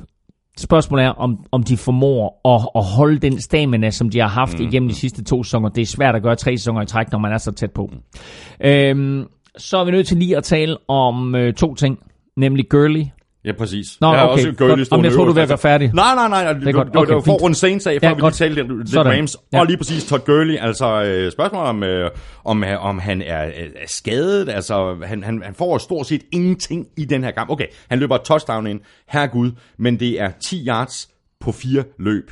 Spørgsmålet 0.59 1.04
er, 1.04 1.11
om, 1.11 1.46
om 1.52 1.62
de 1.62 1.76
formår 1.76 2.40
at, 2.54 2.68
at 2.74 2.84
holde 2.84 3.18
den 3.18 3.40
stamina, 3.40 3.90
som 3.90 4.11
de 4.11 4.18
har 4.18 4.28
haft 4.28 4.59
mm. 4.59 4.64
igennem 4.64 4.88
de 4.88 4.94
sidste 4.94 5.24
to 5.24 5.42
sæsoner. 5.42 5.68
Det 5.68 5.82
er 5.82 5.86
svært 5.86 6.14
at 6.14 6.22
gøre 6.22 6.36
tre 6.36 6.57
sæsoner 6.57 6.82
i 6.82 6.86
træk, 6.86 7.12
når 7.12 7.18
man 7.18 7.32
er 7.32 7.38
så 7.38 7.52
tæt 7.52 7.70
på. 7.70 7.90
Mm. 7.92 8.66
Øh, 8.66 9.26
så 9.57 9.78
er 9.78 9.84
vi 9.84 9.90
nødt 9.90 10.07
til 10.07 10.16
lige 10.16 10.36
at 10.36 10.44
tale 10.44 10.76
om 10.88 11.34
øh, 11.34 11.54
to 11.54 11.74
ting, 11.74 11.98
nemlig 12.36 12.68
Gurley 12.68 13.04
Ja, 13.47 13.53
præcis. 13.53 14.01
Nå, 14.01 14.12
jeg 14.12 14.22
okay. 14.22 14.32
også 14.32 14.53
godt. 14.53 14.92
Om 14.92 15.05
jeg 15.05 15.12
tror, 15.12 15.24
du 15.24 15.32
vil 15.32 15.49
være 15.49 15.59
færdig. 15.59 15.90
Nej, 15.94 16.14
nej, 16.14 16.28
nej. 16.28 16.53
Det 16.53 16.68
er 16.68 16.72
godt. 16.72 16.97
Okay, 16.97 17.14
du 17.14 17.20
får 17.20 17.38
rundt 17.38 17.57
Saints 17.57 17.86
af, 17.86 17.99
før 18.01 18.09
ja, 18.09 18.14
vi 18.14 18.20
lige 18.20 18.30
talte 18.30 18.62
lidt, 18.62 18.90
lidt 18.90 18.97
Rams. 18.97 19.36
Ja. 19.53 19.61
Og 19.61 19.66
lige 19.66 19.76
præcis 19.76 20.05
Todd 20.05 20.24
Gurley. 20.24 20.57
Altså, 20.61 21.03
øh, 21.03 21.32
spørgsmålet 21.32 21.68
om, 21.68 21.82
øh, 21.82 22.11
om, 22.44 22.64
øh, 22.64 22.84
om 22.84 22.99
han 22.99 23.22
er, 23.22 23.36
er 23.36 23.86
skadet. 23.86 24.49
Altså, 24.49 24.97
han, 25.05 25.24
han, 25.24 25.42
han 25.44 25.55
får 25.55 25.78
stort 25.78 26.07
set 26.07 26.22
ingenting 26.32 26.86
i 26.97 27.05
den 27.05 27.24
her 27.24 27.30
kamp. 27.30 27.51
Okay, 27.51 27.66
han 27.88 27.99
løber 27.99 28.14
et 28.14 28.22
touchdown 28.22 28.66
ind. 28.66 28.80
Herregud. 29.09 29.51
Men 29.78 30.01
det 30.01 30.20
er 30.20 30.30
10 30.40 30.66
yards 30.66 31.09
på 31.40 31.53
fire 31.53 31.84
løb. 31.99 32.30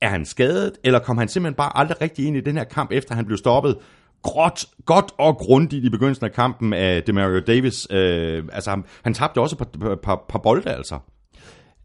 Er 0.00 0.08
han 0.08 0.24
skadet, 0.24 0.72
eller 0.84 0.98
kom 0.98 1.18
han 1.18 1.28
simpelthen 1.28 1.54
bare 1.54 1.78
aldrig 1.78 2.00
rigtig 2.00 2.26
ind 2.26 2.36
i 2.36 2.40
den 2.40 2.56
her 2.56 2.64
kamp, 2.64 2.92
efter 2.92 3.14
han 3.14 3.24
blev 3.24 3.38
stoppet? 3.38 3.76
Gråt, 4.22 4.64
godt 4.86 5.12
og 5.18 5.36
grundigt 5.36 5.84
i 5.84 5.90
begyndelsen 5.90 6.24
af 6.24 6.32
kampen 6.32 6.72
af 6.72 7.02
Demario 7.02 7.40
Davis. 7.40 7.86
Øh, 7.90 8.44
altså, 8.52 8.70
han, 8.70 8.84
han 9.04 9.14
tabte 9.14 9.40
også 9.40 9.56
et 9.60 9.80
par, 9.80 9.94
par, 10.02 10.24
par 10.28 10.38
bolde, 10.38 10.70
altså. 10.70 10.98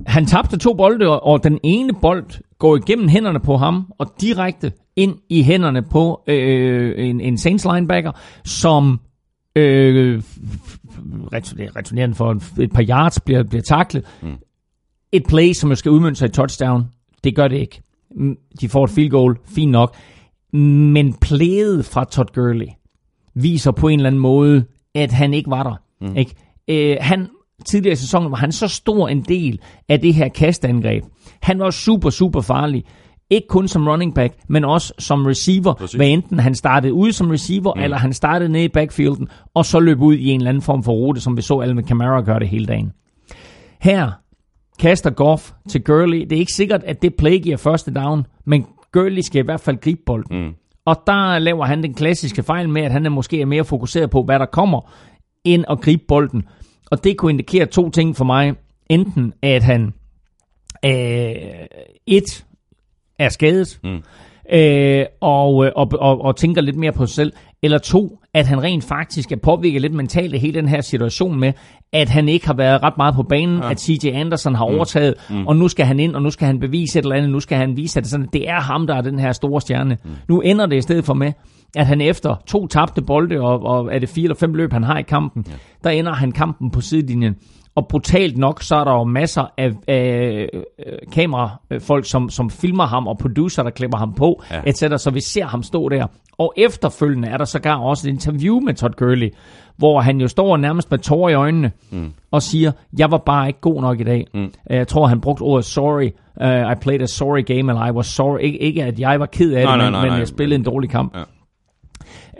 Han 0.07 0.25
tabte 0.25 0.57
to 0.57 0.73
bolde, 0.73 1.19
og 1.19 1.43
den 1.43 1.59
ene 1.63 1.93
bold 2.01 2.25
går 2.59 2.75
igennem 2.75 3.07
hænderne 3.07 3.39
på 3.39 3.57
ham, 3.57 3.93
og 3.97 4.13
direkte 4.21 4.71
ind 4.95 5.15
i 5.29 5.43
hænderne 5.43 5.81
på 5.81 6.23
øh, 6.27 7.09
en, 7.09 7.21
en 7.21 7.37
Saints 7.37 7.67
linebacker, 7.73 8.11
som 8.45 8.99
øh, 9.55 10.21
returnerende 11.35 12.15
for 12.15 12.31
et 12.61 12.71
par 12.73 12.85
yards 12.89 13.19
bliver, 13.19 13.43
bliver 13.43 13.61
taklet. 13.61 14.05
Mm. 14.21 14.35
Et 15.11 15.23
play, 15.27 15.53
som 15.53 15.75
skal 15.75 15.91
udmønte 15.91 16.19
sig 16.19 16.25
i 16.25 16.31
touchdown, 16.31 16.83
det 17.23 17.35
gør 17.35 17.47
det 17.47 17.57
ikke. 17.57 17.81
De 18.61 18.69
får 18.69 18.83
et 18.83 18.89
field 18.89 19.09
goal, 19.09 19.37
fint 19.45 19.71
nok. 19.71 19.95
Men 20.53 21.13
plædet 21.13 21.85
fra 21.85 22.03
Todd 22.03 22.33
Gurley 22.33 22.67
viser 23.35 23.71
på 23.71 23.87
en 23.87 23.99
eller 23.99 24.09
anden 24.09 24.21
måde, 24.21 24.63
at 24.95 25.11
han 25.11 25.33
ikke 25.33 25.49
var 25.49 25.63
der. 25.63 25.75
Mm. 26.01 26.17
Ikke? 26.17 26.35
Øh, 26.67 26.97
han, 26.99 27.27
tidligere 27.65 27.93
i 27.93 27.95
sæsonen 27.95 28.31
var 28.31 28.37
han 28.37 28.51
så 28.51 28.67
stor 28.67 29.07
en 29.07 29.21
del 29.21 29.59
af 29.89 29.99
det 29.99 30.13
her 30.13 30.29
kastangreb. 30.29 31.03
Han 31.41 31.59
var 31.59 31.69
super, 31.69 32.09
super 32.09 32.41
farlig. 32.41 32.83
Ikke 33.29 33.47
kun 33.47 33.67
som 33.67 33.87
running 33.87 34.15
back, 34.15 34.33
men 34.47 34.65
også 34.65 34.93
som 34.99 35.25
receiver. 35.25 35.73
Præcis. 35.73 35.95
Hvad 35.95 36.07
enten 36.07 36.39
han 36.39 36.55
startede 36.55 36.93
ude 36.93 37.13
som 37.13 37.29
receiver, 37.29 37.73
mm. 37.75 37.81
eller 37.81 37.97
han 37.97 38.13
startede 38.13 38.51
nede 38.51 38.63
i 38.63 38.67
backfielden, 38.67 39.27
og 39.53 39.65
så 39.65 39.79
løb 39.79 40.01
ud 40.01 40.15
i 40.15 40.29
en 40.29 40.39
eller 40.39 40.49
anden 40.49 40.63
form 40.63 40.83
for 40.83 40.91
rute, 40.91 41.21
som 41.21 41.37
vi 41.37 41.41
så 41.41 41.59
Alvin 41.59 41.85
Kamara 41.85 42.21
gøre 42.21 42.39
det 42.39 42.47
hele 42.47 42.65
dagen. 42.65 42.91
Her 43.81 44.11
kaster 44.79 45.09
Goff 45.09 45.51
til 45.69 45.83
Gurley. 45.83 46.19
Det 46.19 46.31
er 46.31 46.39
ikke 46.39 46.53
sikkert, 46.53 46.83
at 46.83 47.01
det 47.01 47.15
play 47.15 47.43
giver 47.43 47.57
første 47.57 47.93
down, 47.93 48.25
men 48.45 48.65
Gurley 48.91 49.21
skal 49.21 49.41
i 49.41 49.45
hvert 49.45 49.59
fald 49.59 49.77
gribe 49.77 50.01
bolden. 50.05 50.45
Mm. 50.45 50.53
Og 50.85 51.03
der 51.07 51.39
laver 51.39 51.65
han 51.65 51.83
den 51.83 51.93
klassiske 51.93 52.43
fejl 52.43 52.69
med, 52.69 52.81
at 52.81 52.91
han 52.91 53.05
er 53.05 53.09
måske 53.09 53.41
er 53.41 53.45
mere 53.45 53.65
fokuseret 53.65 54.09
på, 54.09 54.23
hvad 54.23 54.39
der 54.39 54.45
kommer, 54.45 54.91
end 55.43 55.65
at 55.69 55.81
gribe 55.81 56.03
bolden. 56.07 56.43
Og 56.91 57.03
det 57.03 57.17
kunne 57.17 57.31
indikere 57.31 57.65
to 57.65 57.89
ting 57.89 58.15
for 58.15 58.25
mig. 58.25 58.53
Enten 58.89 59.33
at 59.41 59.63
han 59.63 59.93
øh, 60.85 61.35
et 62.07 62.45
er 63.19 63.29
skadet, 63.29 63.79
mm. 63.83 64.03
Øh, 64.53 65.05
og, 65.21 65.55
og, 65.75 65.91
og, 65.99 66.21
og 66.21 66.35
tænker 66.35 66.61
lidt 66.61 66.75
mere 66.75 66.91
på 66.91 67.05
sig 67.05 67.15
selv, 67.15 67.33
eller 67.63 67.77
to, 67.77 68.19
at 68.33 68.47
han 68.47 68.63
rent 68.63 68.83
faktisk 68.83 69.31
er 69.31 69.35
påvirket 69.35 69.81
lidt 69.81 69.93
mentalt 69.93 70.33
af 70.33 70.39
hele 70.39 70.53
den 70.53 70.67
her 70.67 70.81
situation 70.81 71.39
med, 71.39 71.53
at 71.93 72.09
han 72.09 72.29
ikke 72.29 72.47
har 72.47 72.53
været 72.53 72.83
ret 72.83 72.97
meget 72.97 73.15
på 73.15 73.23
banen, 73.23 73.57
ja. 73.57 73.71
at 73.71 73.81
CJ 73.81 74.07
Anderson 74.13 74.55
har 74.55 74.67
mm. 74.67 74.75
overtaget, 74.75 75.13
mm. 75.29 75.47
og 75.47 75.55
nu 75.55 75.67
skal 75.67 75.85
han 75.85 75.99
ind, 75.99 76.15
og 76.15 76.21
nu 76.21 76.29
skal 76.29 76.47
han 76.47 76.59
bevise 76.59 76.99
et 76.99 77.03
eller 77.03 77.15
andet, 77.15 77.31
nu 77.31 77.39
skal 77.39 77.57
han 77.57 77.77
vise, 77.77 77.99
at 77.99 78.03
det, 78.03 78.11
sådan, 78.11 78.27
det 78.33 78.49
er 78.49 78.59
ham, 78.59 78.87
der 78.87 78.95
er 78.95 79.01
den 79.01 79.19
her 79.19 79.31
store 79.31 79.61
stjerne. 79.61 79.97
Mm. 80.03 80.09
Nu 80.29 80.41
ender 80.41 80.65
det 80.65 80.75
i 80.75 80.81
stedet 80.81 81.05
for 81.05 81.13
med, 81.13 81.31
at 81.75 81.85
han 81.85 82.01
efter 82.01 82.35
to 82.47 82.67
tabte 82.67 83.01
bolde, 83.01 83.41
og, 83.41 83.63
og 83.63 83.95
er 83.95 83.99
det 83.99 84.09
fire 84.09 84.23
eller 84.23 84.35
fem 84.35 84.53
løb, 84.53 84.73
han 84.73 84.83
har 84.83 84.97
i 84.97 85.01
kampen, 85.03 85.45
ja. 85.47 85.53
der 85.83 85.89
ender 85.89 86.13
han 86.13 86.31
kampen 86.31 86.71
på 86.71 86.81
sidelinjen. 86.81 87.35
Og 87.75 87.87
brutalt 87.87 88.37
nok, 88.37 88.61
så 88.63 88.75
er 88.75 88.83
der 88.83 88.91
jo 88.91 89.03
masser 89.03 89.53
af, 89.57 89.71
af 89.87 90.49
øh, 90.53 90.63
kamerafolk, 91.11 92.05
som, 92.05 92.29
som 92.29 92.49
filmer 92.49 92.85
ham, 92.85 93.07
og 93.07 93.17
producer, 93.17 93.63
der 93.63 93.69
klipper 93.69 93.97
ham 93.97 94.13
på, 94.13 94.43
ja. 94.51 94.61
etc. 94.65 95.01
Så 95.01 95.11
vi 95.13 95.21
ser 95.21 95.45
ham 95.45 95.63
stå 95.63 95.89
der. 95.89 96.07
Og 96.37 96.53
efterfølgende 96.57 97.27
er 97.27 97.37
der 97.37 97.45
sågar 97.45 97.75
også 97.79 98.09
et 98.09 98.13
interview 98.13 98.59
med 98.59 98.73
Todd 98.73 98.93
Gurley, 98.93 99.29
hvor 99.77 100.01
han 100.01 100.21
jo 100.21 100.27
står 100.27 100.57
nærmest 100.57 100.91
med 100.91 100.99
tårer 100.99 101.29
i 101.29 101.33
øjnene 101.33 101.71
mm. 101.91 102.13
og 102.31 102.41
siger, 102.41 102.71
jeg 102.97 103.11
var 103.11 103.17
bare 103.17 103.47
ikke 103.47 103.59
god 103.59 103.81
nok 103.81 103.99
i 103.99 104.03
dag. 104.03 104.27
Mm. 104.33 104.53
Jeg 104.69 104.87
tror, 104.87 105.07
han 105.07 105.21
brugte 105.21 105.41
ordet 105.41 105.65
sorry. 105.65 106.09
Uh, 106.41 106.71
I 106.71 106.75
played 106.81 107.01
a 107.01 107.05
sorry 107.05 107.43
game, 107.45 107.71
and 107.71 107.89
I 107.89 107.91
was 107.91 108.05
sorry. 108.07 108.39
Ik- 108.39 108.57
ikke, 108.59 108.83
at 108.83 108.99
jeg 108.99 109.19
var 109.19 109.25
ked 109.25 109.53
af 109.53 109.63
Nej, 109.63 109.71
det, 109.71 109.77
nej, 109.77 109.85
men, 109.85 109.91
nej, 109.91 110.01
men 110.01 110.09
nej. 110.09 110.17
jeg 110.17 110.27
spillede 110.27 110.55
en 110.59 110.65
dårlig 110.65 110.89
kamp. 110.89 111.17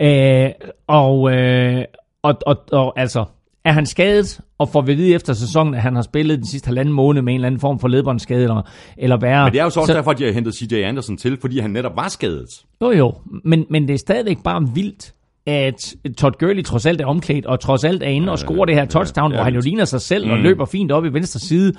Ja. 0.00 0.44
Øh, 0.46 0.50
og, 0.86 1.32
øh, 1.32 1.84
og, 2.22 2.34
og, 2.46 2.56
og 2.72 2.92
altså, 3.00 3.24
er 3.64 3.72
han 3.72 3.86
skadet, 3.86 4.40
og 4.58 4.68
får 4.68 4.80
vi 4.80 4.94
vide 4.94 5.14
efter 5.14 5.32
sæsonen, 5.32 5.74
at 5.74 5.80
han 5.82 5.94
har 5.94 6.02
spillet 6.02 6.38
den 6.38 6.46
sidste 6.46 6.66
halvanden 6.66 6.94
måned 6.94 7.22
med 7.22 7.32
en 7.32 7.34
eller 7.34 7.46
anden 7.46 7.60
form 7.60 7.78
for 7.78 7.88
ledbåndsskade, 7.88 8.42
eller, 8.42 8.62
eller 8.96 9.16
værre. 9.20 9.44
Men 9.44 9.52
det 9.52 9.60
er 9.60 9.64
jo 9.64 9.70
så 9.70 9.80
også 9.80 9.92
så, 9.92 9.96
derfor, 9.96 10.10
at 10.10 10.18
de 10.18 10.24
har 10.24 10.32
hentet 10.32 10.54
CJ 10.54 10.74
Anderson 10.74 11.16
til, 11.16 11.38
fordi 11.40 11.58
han 11.58 11.70
netop 11.70 11.96
var 11.96 12.08
skadet. 12.08 12.48
Jo 12.82 12.90
jo, 12.90 13.14
men, 13.44 13.64
men 13.70 13.88
det 13.88 13.94
er 13.94 13.98
stadigvæk 13.98 14.38
bare 14.44 14.68
vildt, 14.74 15.14
at 15.46 15.94
Todd 16.18 16.34
Gurley 16.38 16.62
trods 16.64 16.86
alt 16.86 17.00
er 17.00 17.06
omklædt, 17.06 17.46
og 17.46 17.60
trods 17.60 17.84
alt 17.84 18.02
er 18.02 18.06
inde 18.08 18.32
og 18.32 18.38
scorer 18.38 18.64
det 18.64 18.74
her 18.74 18.84
touchdown, 18.84 19.30
ja, 19.30 19.36
hvor 19.36 19.44
han 19.44 19.54
jo 19.54 19.60
ligner 19.60 19.84
sig 19.84 20.00
selv, 20.00 20.30
og 20.30 20.36
Mm. 20.36 20.42
løber 20.42 20.64
fint 20.64 20.92
op 20.92 21.04
i 21.04 21.08
venstre 21.08 21.40
side. 21.40 21.72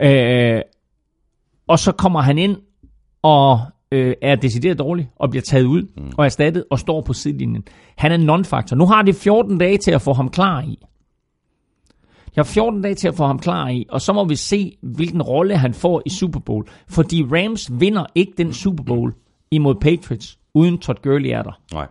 Mm. 0.00 0.02
Øh, 0.06 0.60
og 1.68 1.78
så 1.78 1.92
kommer 1.92 2.20
han 2.20 2.38
ind 2.38 2.56
og 3.22 3.60
øh, 3.92 4.14
er 4.22 4.36
decideret 4.36 4.78
dårlig, 4.78 5.08
og 5.16 5.30
bliver 5.30 5.42
taget 5.42 5.64
ud, 5.64 5.82
mm. 5.96 6.12
og 6.16 6.24
erstattet, 6.24 6.64
og 6.70 6.78
står 6.78 7.00
på 7.00 7.12
sidelinjen. 7.12 7.62
Han 7.96 8.12
er 8.12 8.16
non-faktor. 8.36 8.76
Nu 8.76 8.86
har 8.86 9.02
de 9.02 9.12
14 9.12 9.58
dage 9.58 9.78
til 9.78 9.90
at 9.90 10.02
få 10.02 10.12
ham 10.12 10.28
klar 10.28 10.62
i. 10.62 10.78
Jeg 12.36 12.44
har 12.44 12.44
14 12.44 12.82
dage 12.82 12.94
til 12.94 13.08
at 13.08 13.14
få 13.14 13.26
ham 13.26 13.38
klar 13.38 13.68
i, 13.68 13.86
og 13.88 14.00
så 14.00 14.12
må 14.12 14.24
vi 14.24 14.36
se, 14.36 14.76
hvilken 14.82 15.22
rolle 15.22 15.56
han 15.56 15.74
får 15.74 16.02
i 16.06 16.10
Super 16.10 16.40
Bowl. 16.40 16.68
Fordi 16.88 17.22
Rams 17.22 17.70
vinder 17.80 18.06
ikke 18.14 18.32
den 18.36 18.52
Super 18.52 18.84
Bowl 18.84 19.14
imod 19.50 19.74
Patriots, 19.74 20.38
uden 20.54 20.78
Todd 20.78 21.02
Gurley 21.02 21.30
er 21.30 21.42
der. 21.42 21.60
Nej. 21.72 21.86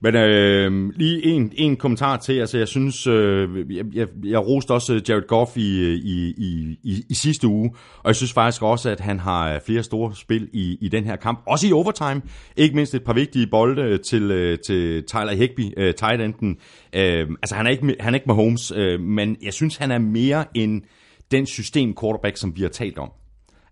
Men 0.00 0.16
øh, 0.16 0.92
lige 0.96 1.24
en, 1.24 1.52
en 1.54 1.76
kommentar 1.76 2.16
til. 2.16 2.32
Altså, 2.32 2.58
jeg 2.58 2.68
synes, 2.68 3.06
øh, 3.06 3.76
jeg, 3.76 3.84
jeg, 3.94 4.06
jeg 4.24 4.46
roste 4.46 4.70
også 4.70 4.94
øh, 4.94 5.00
Jared 5.08 5.26
Goff 5.26 5.56
i, 5.56 5.94
i, 5.94 6.34
i, 6.36 6.78
i, 6.82 7.02
i 7.10 7.14
sidste 7.14 7.48
uge, 7.48 7.70
og 7.98 8.08
jeg 8.08 8.16
synes 8.16 8.32
faktisk 8.32 8.62
også, 8.62 8.90
at 8.90 9.00
han 9.00 9.20
har 9.20 9.54
øh, 9.54 9.60
flere 9.66 9.82
store 9.82 10.14
spil 10.14 10.48
i, 10.52 10.78
i 10.80 10.88
den 10.88 11.04
her 11.04 11.16
kamp. 11.16 11.42
Også 11.46 11.68
i 11.68 11.72
overtime. 11.72 12.22
Ikke 12.56 12.74
mindst 12.74 12.94
et 12.94 13.04
par 13.04 13.12
vigtige 13.12 13.46
bolde 13.46 13.82
øh, 13.82 14.00
til, 14.00 14.58
til 14.66 15.04
Tyler 15.06 15.34
Higby, 15.34 15.72
øh, 15.76 15.94
tight 15.94 16.20
enden. 16.20 16.56
Øh, 16.92 17.28
altså, 17.42 17.54
han 17.54 17.66
er 17.66 17.70
ikke, 17.70 17.96
han 18.00 18.14
er 18.14 18.16
ikke 18.16 18.26
Mahomes, 18.26 18.72
øh, 18.76 19.00
men 19.00 19.36
jeg 19.42 19.52
synes, 19.52 19.76
han 19.76 19.90
er 19.90 19.98
mere 19.98 20.44
end 20.54 20.82
den 21.30 21.46
system 21.46 21.96
quarterback, 22.00 22.36
som 22.36 22.56
vi 22.56 22.62
har 22.62 22.68
talt 22.68 22.98
om. 22.98 23.10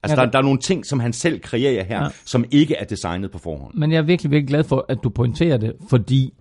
Altså, 0.05 0.21
Ja, 0.21 0.25
der, 0.25 0.31
der 0.31 0.39
er 0.39 0.43
nogle 0.43 0.59
ting, 0.59 0.87
som 0.87 1.01
han 1.01 1.13
selv 1.13 1.41
kreerer 1.41 1.85
her, 1.85 2.03
ja. 2.03 2.09
som 2.25 2.45
ikke 2.51 2.75
er 2.75 2.85
designet 2.85 3.31
på 3.31 3.39
forhånd. 3.39 3.75
Men 3.75 3.93
jeg 3.93 3.99
er 3.99 4.03
virkelig, 4.03 4.31
virkelig 4.31 4.49
glad 4.49 4.65
for, 4.65 4.87
at 4.89 4.99
du 5.05 5.09
pointerer 5.09 5.57
det, 5.57 5.73
fordi 5.91 6.35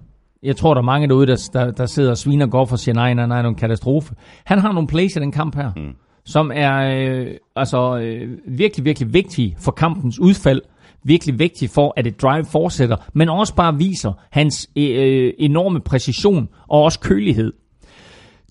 jeg 0.44 0.56
tror, 0.56 0.74
der 0.74 0.82
er 0.82 0.86
mange 0.86 1.08
derude, 1.08 1.28
der, 1.28 1.50
der, 1.54 1.72
der 1.72 1.86
sidder 1.86 2.12
og 2.12 2.18
sviner 2.18 2.48
Goff 2.48 2.72
og 2.72 2.80
siger, 2.80 2.96
nej, 2.96 3.14
nej, 3.14 3.26
nej, 3.26 3.38
det 3.38 3.46
er 3.46 3.50
en 3.50 3.56
katastrofe. 3.56 4.16
Han 4.44 4.60
har 4.60 4.72
nogle 4.72 4.88
plays 4.88 5.16
i 5.16 5.20
den 5.20 5.32
kamp 5.32 5.56
her, 5.56 5.72
mm. 5.76 5.94
som 6.26 6.52
er 6.56 6.74
øh, 6.78 7.28
altså, 7.56 7.98
øh, 7.98 8.38
virkelig, 8.48 8.86
virkelig 8.86 9.14
vigtige 9.14 9.56
for 9.60 9.72
kampens 9.72 10.20
udfald. 10.20 10.62
Virkelig 11.06 11.40
vigtige 11.40 11.70
for, 11.70 11.94
at 11.98 12.08
et 12.08 12.22
drive 12.22 12.46
fortsætter, 12.46 12.98
men 13.14 13.30
også 13.30 13.56
bare 13.56 13.78
viser 13.78 14.14
hans 14.32 14.70
øh, 14.76 15.34
enorme 15.40 15.80
præcision 15.80 16.50
og 16.68 16.84
også 16.84 17.00
kølighed. 17.00 17.54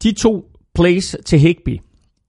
De 0.02 0.12
to 0.12 0.50
plays 0.74 1.16
til 1.26 1.38
Higby 1.38 1.80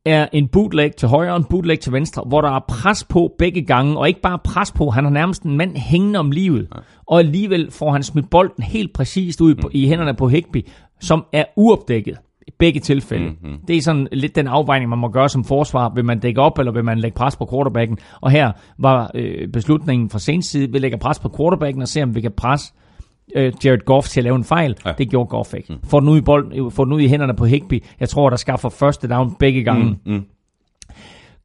er 0.05 0.27
en 0.33 0.47
bootleg 0.47 0.95
til 0.95 1.07
højre 1.07 1.31
og 1.31 1.37
en 1.37 1.43
bootleg 1.43 1.79
til 1.79 1.93
venstre, 1.93 2.23
hvor 2.27 2.41
der 2.41 2.49
er 2.49 2.59
pres 2.67 3.03
på 3.03 3.35
begge 3.39 3.61
gange, 3.61 3.97
og 3.97 4.07
ikke 4.07 4.21
bare 4.21 4.39
pres 4.43 4.71
på, 4.71 4.89
han 4.89 5.03
har 5.03 5.11
nærmest 5.11 5.43
en 5.43 5.57
mand 5.57 5.75
hængende 5.75 6.19
om 6.19 6.31
livet, 6.31 6.67
og 7.07 7.19
alligevel 7.19 7.71
får 7.71 7.91
han 7.91 8.03
smidt 8.03 8.29
bolden 8.29 8.63
helt 8.63 8.93
præcist 8.93 9.41
ud 9.41 9.55
på, 9.55 9.69
i 9.73 9.87
hænderne 9.87 10.13
på 10.13 10.27
Higby, 10.27 10.67
som 10.99 11.25
er 11.33 11.43
uopdækket 11.55 12.17
i 12.47 12.51
begge 12.59 12.79
tilfælde. 12.79 13.29
Mm-hmm. 13.29 13.57
Det 13.67 13.77
er 13.77 13.81
sådan 13.81 14.07
lidt 14.11 14.35
den 14.35 14.47
afvejning, 14.47 14.89
man 14.89 14.99
må 14.99 15.09
gøre 15.09 15.29
som 15.29 15.43
forsvar. 15.43 15.91
Vil 15.95 16.05
man 16.05 16.19
dække 16.19 16.41
op, 16.41 16.59
eller 16.59 16.71
vil 16.71 16.83
man 16.83 16.99
lægge 16.99 17.15
pres 17.15 17.35
på 17.35 17.49
quarterbacken? 17.51 17.97
Og 18.21 18.31
her 18.31 18.51
var 18.77 19.11
øh, 19.15 19.47
beslutningen 19.47 20.09
fra 20.09 20.19
Saints 20.19 20.47
side, 20.47 20.71
vi 20.71 20.79
lægger 20.79 20.97
pres 20.97 21.19
på 21.19 21.29
quarterbacken 21.37 21.81
og 21.81 21.87
ser, 21.87 22.03
om 22.03 22.15
vi 22.15 22.21
kan 22.21 22.31
presse 22.37 22.73
øh, 23.35 23.53
Jared 23.65 23.85
Goff 23.85 24.07
til 24.07 24.19
at 24.19 24.23
lave 24.23 24.35
en 24.35 24.43
fejl. 24.43 24.77
Ja. 24.85 24.93
Det 24.97 25.09
gjorde 25.09 25.27
Goff 25.29 25.53
ikke. 25.53 25.73
Mm. 25.73 25.79
Får 25.89 25.99
den 25.99 26.09
ud 26.09 26.17
i, 26.17 26.21
bold, 26.21 26.71
får 26.71 26.83
den 26.83 26.93
ud 26.93 27.01
i 27.01 27.07
hænderne 27.07 27.33
på 27.35 27.45
Higby. 27.45 27.83
Jeg 27.99 28.09
tror, 28.09 28.29
der 28.29 28.37
skaffer 28.37 28.69
første 28.69 29.07
down 29.07 29.35
begge 29.39 29.63
gange. 29.63 29.85
Mm. 30.05 30.13
Mm. 30.13 30.25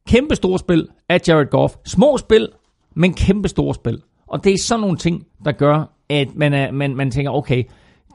Kæmpe 0.09 0.37
store 0.37 0.59
spil 0.59 0.89
af 1.09 1.21
Jared 1.29 1.47
Goff. 1.51 1.75
Små 1.87 2.17
spil, 2.17 2.49
men 2.97 3.15
kæmpe 3.15 3.49
store 3.49 3.75
spil. 3.75 4.03
Og 4.27 4.45
det 4.45 4.53
er 4.53 4.59
sådan 4.63 4.81
nogle 4.81 4.97
ting, 4.97 5.27
der 5.45 5.53
gør, 5.53 5.95
at 6.09 6.29
man, 6.37 6.53
er, 6.53 6.73
man, 6.73 6.97
man 6.97 7.11
tænker, 7.11 7.31
okay, 7.31 7.65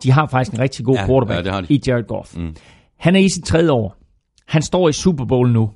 de 0.04 0.12
har 0.12 0.28
faktisk 0.28 0.54
en 0.54 0.60
rigtig 0.60 0.86
god 0.86 0.96
Ja, 0.96 1.06
quarterback 1.06 1.46
ja, 1.46 1.62
i 1.70 1.82
Jared 1.88 2.04
Goff. 2.08 2.38
Mm. 2.38 2.56
Han 2.98 3.16
er 3.16 3.20
i 3.20 3.30
sit 3.30 3.44
tredje 3.46 3.72
år. 3.72 3.96
Han 4.48 4.62
står 4.62 4.90
i 4.90 4.92
Super 4.92 5.26
Bowl 5.26 5.52
nu. 5.52 5.72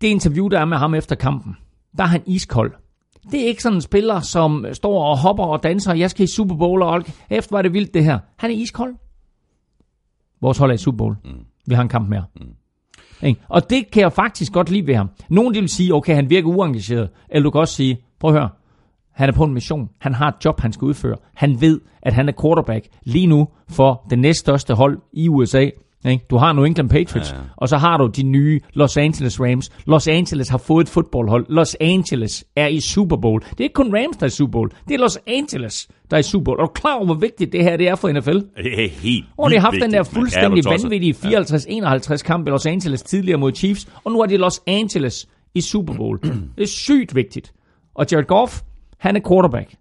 Det 0.00 0.08
interview, 0.08 0.48
der 0.48 0.60
er 0.60 0.64
med 0.64 0.76
ham 0.76 0.94
efter 0.94 1.16
kampen, 1.16 1.56
der 1.96 2.02
er 2.02 2.08
han 2.08 2.22
iskold. 2.26 2.72
Det 3.30 3.42
er 3.42 3.46
ikke 3.46 3.62
sådan 3.62 3.76
en 3.76 3.82
spiller, 3.82 4.20
som 4.20 4.66
står 4.72 5.04
og 5.04 5.18
hopper 5.18 5.44
og 5.44 5.62
danser, 5.62 5.94
jeg 5.94 6.10
skal 6.10 6.24
i 6.24 6.26
Super 6.26 6.56
Bowl, 6.56 6.82
og 6.82 7.04
efter 7.30 7.56
var 7.56 7.62
det 7.62 7.72
vildt 7.72 7.94
det 7.94 8.04
her. 8.04 8.18
Han 8.36 8.50
er 8.50 8.54
iskold. 8.54 8.94
Vores 10.40 10.58
hold 10.58 10.70
er 10.70 10.74
i 10.74 10.78
Super 10.78 10.96
Bowl. 10.96 11.16
Mm. 11.24 11.30
Vi 11.66 11.74
har 11.74 11.82
en 11.82 11.88
kamp 11.88 12.08
mere. 12.08 12.24
Mm. 12.36 12.46
Ikke? 13.22 13.40
Og 13.48 13.70
det 13.70 13.90
kan 13.90 14.02
jeg 14.02 14.12
faktisk 14.12 14.52
godt 14.52 14.70
lide 14.70 14.86
ved 14.86 14.94
ham. 14.94 15.10
Nogen 15.28 15.54
vil 15.54 15.68
sige, 15.68 15.94
okay, 15.94 16.14
han 16.14 16.30
virker 16.30 16.48
uengageret. 16.48 17.08
Eller 17.28 17.42
du 17.42 17.50
kan 17.50 17.60
også 17.60 17.74
sige, 17.74 17.98
prøv 18.20 18.30
at 18.30 18.40
høre, 18.40 18.48
han 19.12 19.28
er 19.28 19.32
på 19.32 19.44
en 19.44 19.54
mission. 19.54 19.88
Han 19.98 20.14
har 20.14 20.28
et 20.28 20.44
job, 20.44 20.60
han 20.60 20.72
skal 20.72 20.84
udføre. 20.84 21.16
Han 21.34 21.60
ved, 21.60 21.80
at 22.02 22.12
han 22.12 22.28
er 22.28 22.32
quarterback 22.42 22.88
lige 23.02 23.26
nu 23.26 23.48
for 23.68 24.06
det 24.10 24.18
næststørste 24.18 24.74
hold 24.74 24.98
i 25.12 25.28
USA. 25.28 25.68
Ikke? 26.04 26.24
Du 26.30 26.36
har 26.36 26.52
New 26.52 26.64
England 26.64 26.88
Patriots, 26.90 27.30
ja, 27.30 27.36
ja. 27.36 27.42
og 27.56 27.68
så 27.68 27.76
har 27.76 27.96
du 27.96 28.06
de 28.16 28.22
nye 28.22 28.60
Los 28.74 28.96
Angeles 28.96 29.40
Rams. 29.40 29.70
Los 29.86 30.08
Angeles 30.08 30.48
har 30.48 30.58
fået 30.58 30.84
et 30.84 30.88
fodboldhold. 30.88 31.46
Los 31.48 31.76
Angeles 31.80 32.44
er 32.56 32.66
i 32.66 32.80
Super 32.80 33.16
Bowl. 33.16 33.40
Det 33.40 33.60
er 33.60 33.62
ikke 33.64 33.74
kun 33.74 33.94
Rams, 33.96 34.16
der 34.16 34.22
er 34.22 34.26
i 34.26 34.30
Super 34.30 34.52
Bowl. 34.52 34.70
Det 34.88 34.94
er 34.94 34.98
Los 34.98 35.18
Angeles, 35.26 35.88
der 36.10 36.16
er 36.16 36.20
i 36.20 36.22
Super 36.22 36.44
Bowl. 36.44 36.60
Er 36.60 36.64
du 36.66 36.72
klar 36.72 36.94
over, 36.94 37.04
hvor 37.04 37.14
vigtigt 37.14 37.52
det 37.52 37.62
her 37.64 37.76
det 37.76 37.88
er 37.88 37.94
for 37.94 38.12
NFL? 38.12 38.30
Det 38.62 38.84
er 38.84 38.88
helt 38.88 39.24
Og 39.36 39.50
de 39.50 39.54
har 39.54 39.60
haft 39.60 39.72
vildt 39.72 39.84
den 39.84 39.92
der 39.92 39.98
vigtigt, 39.98 40.14
fuldstændig 40.16 40.64
Ja, 40.64 40.70
vanvittige 40.70 41.14
54-51 42.14 42.16
kamp 42.22 42.46
i 42.46 42.50
Los 42.50 42.66
Angeles 42.66 43.02
tidligere 43.02 43.38
mod 43.38 43.52
Chiefs, 43.52 43.88
og 44.04 44.12
nu 44.12 44.20
er 44.20 44.26
det 44.26 44.40
Los 44.40 44.60
Angeles 44.66 45.28
i 45.54 45.60
Super 45.60 45.94
Bowl. 45.94 46.18
det 46.56 46.62
er 46.62 46.66
sygt 46.66 47.14
vigtigt. 47.14 47.52
Og 47.94 48.06
Jared 48.12 48.26
Goff, 48.26 48.60
han 48.98 49.16
er 49.16 49.20
quarterback. 49.28 49.74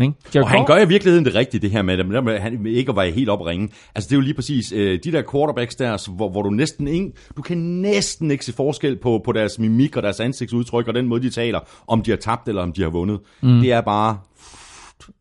Ikke? 0.00 0.14
Jared 0.34 0.44
Og 0.44 0.50
han 0.50 0.66
gør 0.66 0.76
i 0.76 0.88
virkeligheden 0.88 1.24
det 1.24 1.34
rigtige, 1.34 1.60
det 1.60 1.70
her 1.70 1.82
med, 1.82 2.22
med 2.22 2.38
han 2.38 2.66
ikke 2.66 2.90
at 2.90 2.96
være 2.96 3.10
helt 3.10 3.28
op 3.28 3.40
at 3.40 3.46
ringe. 3.46 3.68
Altså 3.94 4.08
det 4.08 4.12
er 4.12 4.16
jo 4.16 4.20
lige 4.20 4.34
præcis 4.34 4.72
øh, 4.72 4.98
de 5.04 5.12
der 5.12 5.22
quarterbacks 5.32 5.74
der, 5.74 6.10
hvor, 6.10 6.30
hvor 6.30 6.42
du 6.42 6.50
næsten 6.50 6.88
ikke, 6.88 7.12
du 7.36 7.42
kan 7.42 7.58
næsten 7.58 8.30
ikke 8.30 8.44
se 8.44 8.52
forskel 8.52 8.96
på, 8.96 9.22
på 9.24 9.32
deres 9.32 9.58
mimik 9.58 9.96
og 9.96 10.02
deres 10.02 10.20
ansigtsudtryk 10.20 10.88
og 10.88 10.94
den 10.94 11.06
måde, 11.06 11.22
de 11.22 11.30
taler, 11.30 11.60
om 11.86 12.02
de 12.02 12.10
har 12.10 12.16
tabt 12.16 12.48
eller 12.48 12.62
om 12.62 12.72
de 12.72 12.82
har 12.82 12.90
vundet. 12.90 13.20
Mm. 13.40 13.60
Det 13.60 13.72
er 13.72 13.80
bare, 13.80 14.18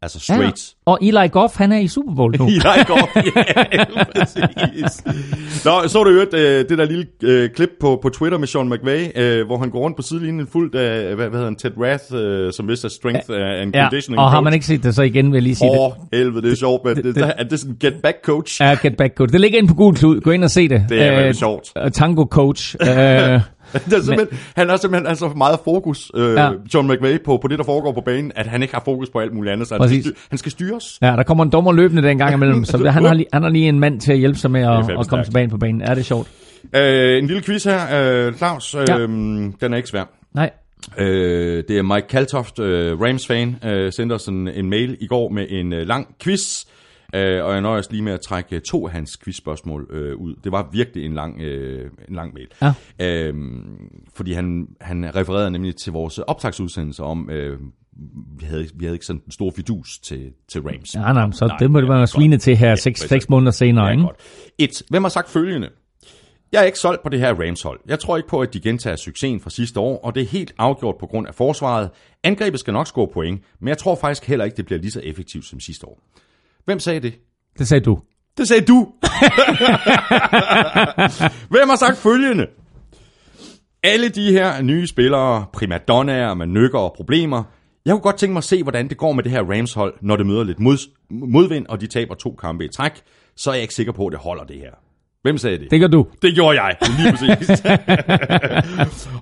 altså 0.02 0.20
straight. 0.20 0.44
Ja, 0.88 0.92
og 0.92 1.00
Eli 1.02 1.28
Goff, 1.32 1.56
han 1.58 1.72
er 1.72 1.78
i 1.80 1.88
Super 1.88 2.14
Bowl 2.16 2.36
nu. 2.40 2.48
Eli 2.56 2.60
Goff, 2.88 3.16
ja, 3.16 3.84
præcis. 4.16 5.04
Nå, 5.66 5.88
så 5.88 6.04
du 6.04 6.12
hørt 6.12 6.34
øh, 6.34 6.70
det 6.70 6.78
der 6.78 6.86
lille 6.86 7.06
øh, 7.24 7.50
klip 7.56 7.70
på, 7.80 8.00
på 8.02 8.10
Twitter 8.10 8.38
med 8.38 8.48
Sean 8.48 8.70
McVay, 8.70 9.08
øh, 9.16 9.46
hvor 9.46 9.58
han 9.58 9.70
går 9.70 9.80
rundt 9.80 9.96
på 9.98 10.02
sidelinjen 10.04 10.48
fuldt 10.48 10.76
af, 10.76 11.04
hvad, 11.16 11.16
hvad 11.16 11.40
hedder 11.40 11.46
han, 11.46 11.56
Ted 11.56 11.72
Rath, 11.82 12.04
øh, 12.14 12.54
som 12.54 12.68
vist 12.68 12.86
er 12.86 12.90
strength 12.90 13.30
ja, 13.30 13.62
and 13.62 13.76
Ja, 13.76 13.82
conditioning 13.84 14.20
og 14.20 14.30
har 14.30 14.38
coach. 14.38 14.44
man 14.44 14.54
ikke 14.54 14.66
set 14.66 14.84
det, 14.84 14.96
så 14.96 15.02
igen 15.02 15.26
vil 15.26 15.34
jeg 15.38 15.44
lige 15.44 15.56
sige 15.56 15.72
det. 15.72 15.80
Åh, 15.80 15.92
helvede, 16.14 16.42
det 16.42 16.52
er 16.52 16.56
sjovt, 16.56 16.86
men 16.86 16.96
det, 16.96 17.16
det, 17.16 17.34
er 17.38 17.44
det 17.44 17.60
sådan 17.60 17.74
en 17.74 17.78
get 17.80 18.02
back 18.04 18.18
coach? 18.24 18.62
Ja, 18.62 18.76
get 18.82 18.98
back 18.98 19.16
coach. 19.18 19.32
Det 19.32 19.42
ligger 19.42 19.58
inde 19.58 19.70
på 19.70 19.76
Google 19.76 19.98
Klud. 19.98 20.22
Gå 20.22 20.32
ind 20.32 20.44
og 20.44 20.50
se 20.52 20.68
det. 20.70 20.86
Det 20.90 21.04
er 21.04 21.28
Øh, 21.28 21.34
sjovt. 21.34 21.74
Tango 21.94 22.26
coach. 22.26 22.76
Øh, 22.82 22.88
det 23.86 23.94
er 23.94 24.02
simpelthen, 24.02 24.40
han 24.56 24.70
har 24.70 24.78
simpelthen 24.78 25.08
altså 25.08 25.28
meget 25.38 25.60
fokus, 25.64 26.12
øh, 26.16 26.34
Ja. 26.34 26.50
John 26.74 26.88
McVay, 26.92 27.22
på, 27.26 27.38
på 27.42 27.48
det, 27.48 27.58
der 27.60 27.66
foregår 27.66 27.92
på 27.92 28.02
banen, 28.02 28.32
at 28.36 28.48
han 28.48 28.62
ikke 28.62 28.74
har 28.74 28.82
fokus 28.86 29.10
på 29.10 29.20
alt 29.20 29.34
muligt 29.34 29.54
andet, 29.54 29.68
så 29.68 29.78
han 29.82 30.02
skal, 30.02 30.14
han 30.30 30.38
skal 30.38 30.52
styres. 30.52 30.98
ja, 31.02 31.08
der 31.08 31.24
kommer 31.24 31.44
en 31.44 31.50
dommer 31.52 31.72
løbende 31.72 32.02
den 32.04 32.18
gang 32.18 32.34
imellem, 32.34 32.66
så 32.66 32.78
han 32.90 33.06
har, 33.06 33.14
lige, 33.14 33.28
han 33.34 33.44
har 33.44 33.50
lige 33.50 33.70
en 33.70 33.80
mand 33.80 34.02
til 34.02 34.12
at 34.12 34.18
hjælpe 34.18 34.40
sig 34.40 34.52
med 34.52 34.62
at, 34.62 34.70
at 34.80 34.86
komme 34.86 35.04
stærkt. 35.04 35.26
tilbage 35.26 35.48
på 35.50 35.58
banen. 35.58 35.82
Er 35.82 35.94
det 35.96 36.06
sjovt? 36.06 36.28
Øh, 36.76 37.18
en 37.18 37.28
lille 37.28 37.44
quiz 37.44 37.64
her, 37.64 37.80
øh, 38.28 38.34
Claus, 38.34 38.76
øh, 38.76 38.82
Ja. 38.90 38.98
den 38.98 39.74
er 39.74 39.76
ikke 39.76 39.90
svær. 39.90 40.04
Nej. 40.36 40.50
Øh, 40.98 41.64
det 41.68 41.78
er 41.78 41.82
Mike 41.82 42.08
Kaltoft, 42.08 42.60
øh, 42.60 43.02
Rams-fan, 43.02 43.56
øh, 43.66 43.92
sendte 43.94 44.14
os 44.14 44.26
en, 44.26 44.48
en 44.48 44.70
mail 44.70 44.98
i 45.00 45.08
går 45.08 45.30
med 45.30 45.46
en 45.50 45.74
øh, 45.74 45.88
lang 45.88 46.08
quiz, 46.24 46.64
øh, 47.16 47.46
og 47.46 47.54
jeg 47.54 47.62
nøjes 47.62 47.92
lige 47.92 48.02
med 48.04 48.14
at 48.14 48.22
trække 48.22 48.56
øh, 48.56 48.62
to 48.62 48.88
af 48.88 48.92
hans 48.94 49.18
quizspørgsmål 49.24 49.88
øh, 49.90 50.16
ud. 50.16 50.36
Det 50.44 50.52
var 50.52 50.70
virkelig 50.72 51.06
en 51.06 51.14
lang, 51.14 51.42
øh, 51.42 51.92
en 52.08 52.16
lang 52.16 52.34
mail. 52.34 52.48
Ja. 52.62 52.74
Øh, 53.00 53.34
fordi 54.14 54.34
han, 54.34 54.68
han 54.82 55.16
refererede 55.16 55.52
nemlig 55.52 55.76
til 55.76 55.92
vores 55.94 56.18
optagsudsendelse 56.18 57.04
om, 57.04 57.30
øh, 57.30 57.60
vi, 58.40 58.46
havde, 58.46 58.68
vi 58.76 58.86
havde 58.86 58.96
ikke 58.96 59.06
sådan 59.06 59.22
en 59.26 59.32
stor 59.32 59.52
fidus 59.56 60.00
til, 60.00 60.32
til 60.48 60.62
Rams. 60.62 60.96
Ja, 60.96 61.14
nej, 61.14 61.32
så 61.32 61.46
Nej, 61.48 61.58
det 61.58 61.72
må 61.72 61.82
det 61.82 61.90
være 61.90 62.08
svine 62.08 62.38
til 62.38 62.58
her 62.58 62.70
Ja, 62.70 62.76
seks, 62.76 63.00
seks 63.00 63.30
måneder 63.30 63.52
senere, 63.52 63.86
Ja, 63.86 63.92
ikke? 63.92 64.04
godt. 64.04 64.16
Et. 64.58 64.82
Hvem 64.90 65.04
har 65.04 65.10
sagt 65.10 65.30
følgende? 65.30 65.70
Jeg 66.52 66.62
er 66.62 66.66
ikke 66.66 66.80
solgt 66.80 67.04
på 67.04 67.10
det 67.10 67.20
her 67.20 67.34
Rams-hold. 67.34 67.80
Jeg 67.88 68.00
tror 68.00 68.18
ikke 68.18 68.30
på, 68.30 68.42
at 68.42 68.54
de 68.54 68.60
gentager 68.60 68.96
succesen 68.96 69.40
fra 69.40 69.50
sidste 69.50 69.80
år, 69.80 70.00
og 70.04 70.16
det 70.16 70.24
er 70.24 70.28
helt 70.28 70.54
afgjort 70.58 70.96
på 71.00 71.06
grund 71.06 71.28
af 71.28 71.36
forsvaret. 71.36 71.90
Angrebet 72.24 72.60
skal 72.60 72.74
nok 72.74 72.88
score 72.88 73.08
point, 73.14 73.44
men 73.60 73.68
jeg 73.68 73.78
tror 73.78 73.96
faktisk 73.96 74.28
heller 74.28 74.46
ikke, 74.46 74.58
det 74.58 74.66
bliver 74.66 74.80
lige 74.80 74.92
så 74.92 75.02
effektivt 75.04 75.46
som 75.46 75.60
sidste 75.60 75.88
år. 75.88 76.00
Hvem 76.70 76.80
sagde 76.80 77.00
det? 77.00 77.14
Det 77.60 77.68
sagde 77.68 77.86
du. 77.86 78.00
Det 78.38 78.48
sagde 78.48 78.66
du. 78.66 78.78
Hvem 81.54 81.70
har 81.70 81.76
sagt 81.76 81.98
følgende? 81.98 82.48
Alle 83.84 84.10
de 84.10 84.32
her 84.32 84.62
nye 84.62 84.88
spillere, 84.88 85.46
primadonnaer 85.54 86.34
med 86.34 86.48
nykker 86.48 86.80
og 86.80 86.94
problemer, 86.96 87.44
jeg 87.86 87.92
kunne 87.92 88.02
godt 88.02 88.18
tænke 88.18 88.34
mig 88.34 88.38
at 88.40 88.44
se, 88.44 88.64
hvordan 88.64 88.90
det 88.90 88.98
går 88.98 89.12
med 89.14 89.24
det 89.24 89.32
her 89.32 89.44
Rams-hold, 89.44 89.94
når 90.02 90.16
det 90.16 90.26
møder 90.26 90.44
lidt 90.44 90.60
mod, 90.60 90.78
modvind, 91.10 91.66
og 91.68 91.82
de 91.82 91.88
taber 91.88 92.16
to 92.16 92.36
kampe 92.42 92.66
i 92.66 92.68
træk. 92.68 92.92
Så 93.36 93.50
er 93.50 93.54
jeg 93.54 93.62
ikke 93.62 93.74
sikker 93.74 93.94
på, 93.94 94.08
at 94.08 94.12
det 94.12 94.20
holder 94.20 94.44
det 94.44 94.58
her. 94.58 94.89
Hvem 95.22 95.38
sagde 95.38 95.58
det? 95.58 95.72
Det 95.72 95.80
gør 95.80 95.88
du. 95.88 96.08
Det 96.22 96.36
gjorde 96.36 96.62
jeg, 96.62 96.76
lige 96.98 97.12
præcis. 97.12 97.50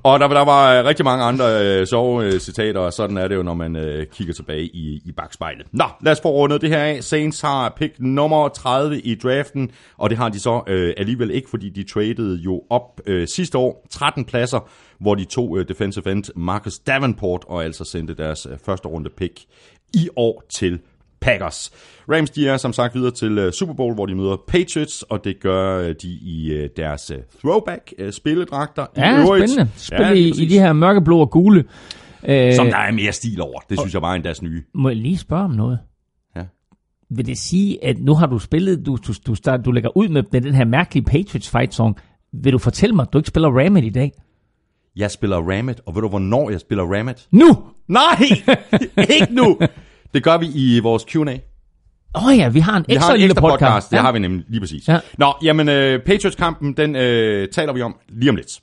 og 0.03 0.19
der, 0.19 0.27
der 0.27 0.45
var 0.45 0.83
rigtig 0.83 1.05
mange 1.05 1.23
andre 1.23 1.45
øh, 1.65 1.87
sjove 1.87 2.39
citater, 2.39 2.79
og 2.79 2.93
sådan 2.93 3.17
er 3.17 3.27
det 3.27 3.35
jo, 3.35 3.43
når 3.43 3.53
man 3.53 3.75
øh, 3.75 4.05
kigger 4.05 4.33
tilbage 4.33 4.63
i, 4.63 5.01
i 5.05 5.11
bagspejlet. 5.11 5.67
Nå, 5.71 5.85
lad 6.01 6.11
os 6.11 6.21
få 6.21 6.29
rundet 6.31 6.61
det 6.61 6.69
her 6.69 6.79
af. 6.79 7.03
Saints 7.03 7.41
har 7.41 7.73
pick 7.77 7.95
nummer 7.99 8.47
30 8.47 8.99
i 8.99 9.15
draften, 9.15 9.71
og 9.97 10.09
det 10.09 10.17
har 10.17 10.29
de 10.29 10.39
så 10.39 10.61
øh, 10.67 10.93
alligevel 10.97 11.31
ikke, 11.31 11.49
fordi 11.49 11.69
de 11.69 11.83
traded 11.83 12.39
jo 12.39 12.61
op 12.69 13.01
øh, 13.05 13.27
sidste 13.27 13.57
år 13.57 13.87
13 13.89 14.25
pladser, 14.25 14.69
hvor 14.99 15.15
de 15.15 15.25
to 15.25 15.57
øh, 15.57 15.67
defensive 15.67 16.11
end 16.11 16.23
Marcus 16.35 16.79
Davenport, 16.79 17.45
og 17.47 17.63
altså 17.63 17.83
sendte 17.83 18.13
deres 18.13 18.47
øh, 18.51 18.57
første 18.65 18.87
runde 18.87 19.09
pick 19.17 19.39
i 19.93 20.09
år 20.15 20.43
til 20.49 20.79
Packers. 21.21 21.71
Rams 22.11 22.29
de 22.29 22.47
er 22.47 22.57
som 22.57 22.73
sagt 22.73 22.95
videre 22.95 23.11
til 23.11 23.45
uh, 23.45 23.51
Super 23.51 23.73
Bowl, 23.73 23.93
hvor 23.93 24.05
de 24.05 24.15
møder 24.15 24.37
Patriots, 24.47 25.01
og 25.01 25.23
det 25.23 25.39
gør 25.39 25.79
uh, 25.79 25.85
de 26.01 26.07
i 26.07 26.63
uh, 26.63 26.69
deres 26.77 27.11
uh, 27.11 27.17
throwback 27.39 27.93
uh, 28.03 28.11
spilledragter. 28.11 28.85
Ja, 28.97 29.23
I 29.23 29.25
spændende. 29.25 29.71
Spil 29.75 29.99
ja, 29.99 30.11
i, 30.11 30.27
i 30.27 30.45
de 30.45 30.59
her 30.59 30.73
mørkeblå 30.73 31.19
og 31.19 31.31
gule. 31.31 31.65
Som 32.55 32.67
der 32.67 32.77
er 32.77 32.91
mere 32.91 33.11
stil 33.11 33.41
over. 33.41 33.59
Det 33.69 33.79
synes 33.79 33.93
jeg 33.93 34.01
bare 34.01 34.17
er 34.17 34.21
deres 34.21 34.41
nye. 34.41 34.63
Må 34.73 34.89
jeg 34.89 34.97
lige 34.97 35.17
spørge 35.17 35.43
om 35.43 35.51
noget? 35.51 35.79
Ja. 36.35 36.41
Vil 37.09 37.25
det 37.25 37.37
sige, 37.37 37.85
at 37.85 37.99
nu 37.99 38.13
har 38.15 38.25
du 38.25 38.39
spillet, 38.39 38.85
du, 38.85 38.97
du, 39.07 39.13
du, 39.27 39.35
start, 39.35 39.65
du 39.65 39.71
lægger 39.71 39.97
ud 39.97 40.07
med, 40.07 40.23
med 40.31 40.41
den 40.41 40.53
her 40.53 40.65
mærkelige 40.65 41.03
Patriots 41.03 41.49
fight 41.49 41.73
song. 41.73 41.97
Vil 42.33 42.53
du 42.53 42.57
fortælle 42.57 42.95
mig, 42.95 43.03
at 43.03 43.13
du 43.13 43.17
ikke 43.17 43.27
spiller 43.27 43.49
Rammet 43.49 43.83
i 43.83 43.89
dag? 43.89 44.11
Jeg 44.95 45.11
spiller 45.11 45.37
Rammet, 45.37 45.81
og 45.85 45.95
ved 45.95 46.01
du, 46.01 46.09
hvornår 46.09 46.49
jeg 46.49 46.59
spiller 46.59 46.83
Rammet? 46.83 47.27
Nu! 47.31 47.57
Nej! 47.87 48.19
ikke 49.15 49.33
nu! 49.33 49.59
Det 50.13 50.23
gør 50.23 50.37
vi 50.37 50.47
i 50.53 50.79
vores 50.79 51.03
Q&A. 51.09 51.37
Åh 52.15 52.25
oh 52.25 52.37
ja, 52.37 52.49
vi 52.49 52.59
har 52.59 52.77
en 52.77 52.85
ekstra, 52.89 52.93
vi 52.93 52.97
har 52.97 53.13
en 53.13 53.19
lille 53.19 53.35
podcast. 53.35 53.59
podcast. 53.59 53.89
Det 53.89 53.97
ja. 53.97 54.01
har 54.01 54.11
vi 54.11 54.19
nemlig 54.19 54.45
lige 54.47 54.59
præcis. 54.59 54.87
Ja. 54.87 54.99
Nå, 55.17 55.33
jamen, 55.43 55.67
uh, 55.67 56.03
Patriots-kampen, 56.05 56.73
den 56.73 56.95
uh, 56.95 57.49
taler 57.51 57.73
vi 57.73 57.81
om 57.81 57.95
lige 58.09 58.29
om 58.29 58.35
lidt. 58.35 58.61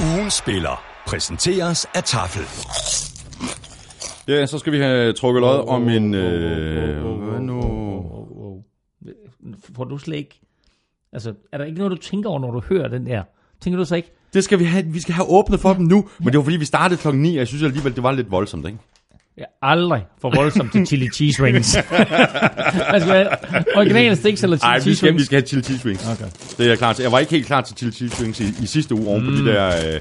Ugen 0.00 0.30
spiller 0.30 0.84
præsenteres 1.06 1.86
af 1.94 2.04
Tafel. 2.04 2.42
Ja, 4.28 4.46
så 4.46 4.58
skal 4.58 4.72
vi 4.72 4.78
have 4.78 5.12
trukket 5.12 5.40
lod 5.40 5.68
om 5.68 5.88
en... 5.88 6.14
Øh? 6.14 7.06
Får 9.76 9.84
du 9.84 9.98
slet 9.98 10.16
ikke... 10.16 10.40
Altså, 11.12 11.34
er 11.52 11.58
der 11.58 11.64
ikke 11.64 11.78
noget, 11.78 11.90
du 11.90 11.96
tænker 11.96 12.30
over, 12.30 12.40
når 12.40 12.50
du 12.50 12.60
hører 12.60 12.88
den 12.88 13.06
der? 13.06 13.22
Tænker 13.60 13.78
du 13.78 13.84
så 13.84 13.96
ikke? 13.96 14.15
Det 14.36 14.44
skal 14.44 14.58
vi 14.58 14.64
have, 14.64 14.84
vi 14.86 15.00
skal 15.00 15.14
have 15.14 15.30
åbnet 15.30 15.60
for 15.60 15.74
dem 15.74 15.84
nu. 15.84 16.08
Men 16.18 16.28
det 16.28 16.36
var 16.36 16.44
fordi, 16.44 16.56
vi 16.56 16.64
startede 16.64 17.00
klokken 17.00 17.22
9, 17.22 17.28
og 17.28 17.38
jeg 17.38 17.46
synes 17.46 17.62
alligevel, 17.62 17.94
det 17.94 18.02
var 18.02 18.12
lidt 18.12 18.30
voldsomt, 18.30 18.66
ikke? 18.66 18.78
Ja, 19.38 19.44
aldrig 19.62 20.04
for 20.20 20.32
voldsomt 20.36 20.72
til 20.72 20.86
chili 20.86 21.08
cheese 21.14 21.42
rings. 21.42 21.74
Have? 23.08 23.28
Originale 23.76 24.16
sticks 24.16 24.42
eller 24.42 24.56
chili 24.56 24.70
Ej, 24.70 24.80
cheese 24.80 24.90
vi 24.90 24.94
skal, 24.94 25.08
rings? 25.08 25.20
vi 25.20 25.24
skal 25.24 25.36
have 25.36 25.46
chili 25.46 25.62
cheese 25.62 25.88
rings. 25.88 26.08
Okay. 26.08 26.24
Det 26.58 26.64
er 26.64 26.68
jeg 26.68 26.78
klar 26.78 26.92
til. 26.92 27.02
Jeg 27.02 27.12
var 27.12 27.18
ikke 27.18 27.30
helt 27.30 27.46
klar 27.46 27.60
til 27.60 27.76
chili 27.76 27.92
cheese 27.92 28.24
rings 28.24 28.40
i, 28.40 28.44
i 28.62 28.66
sidste 28.66 28.94
uge 28.94 29.08
oven 29.08 29.24
på 29.24 29.30
mm. 29.30 29.36
de 29.36 29.46
der, 29.46 29.66
øh, 29.66 30.00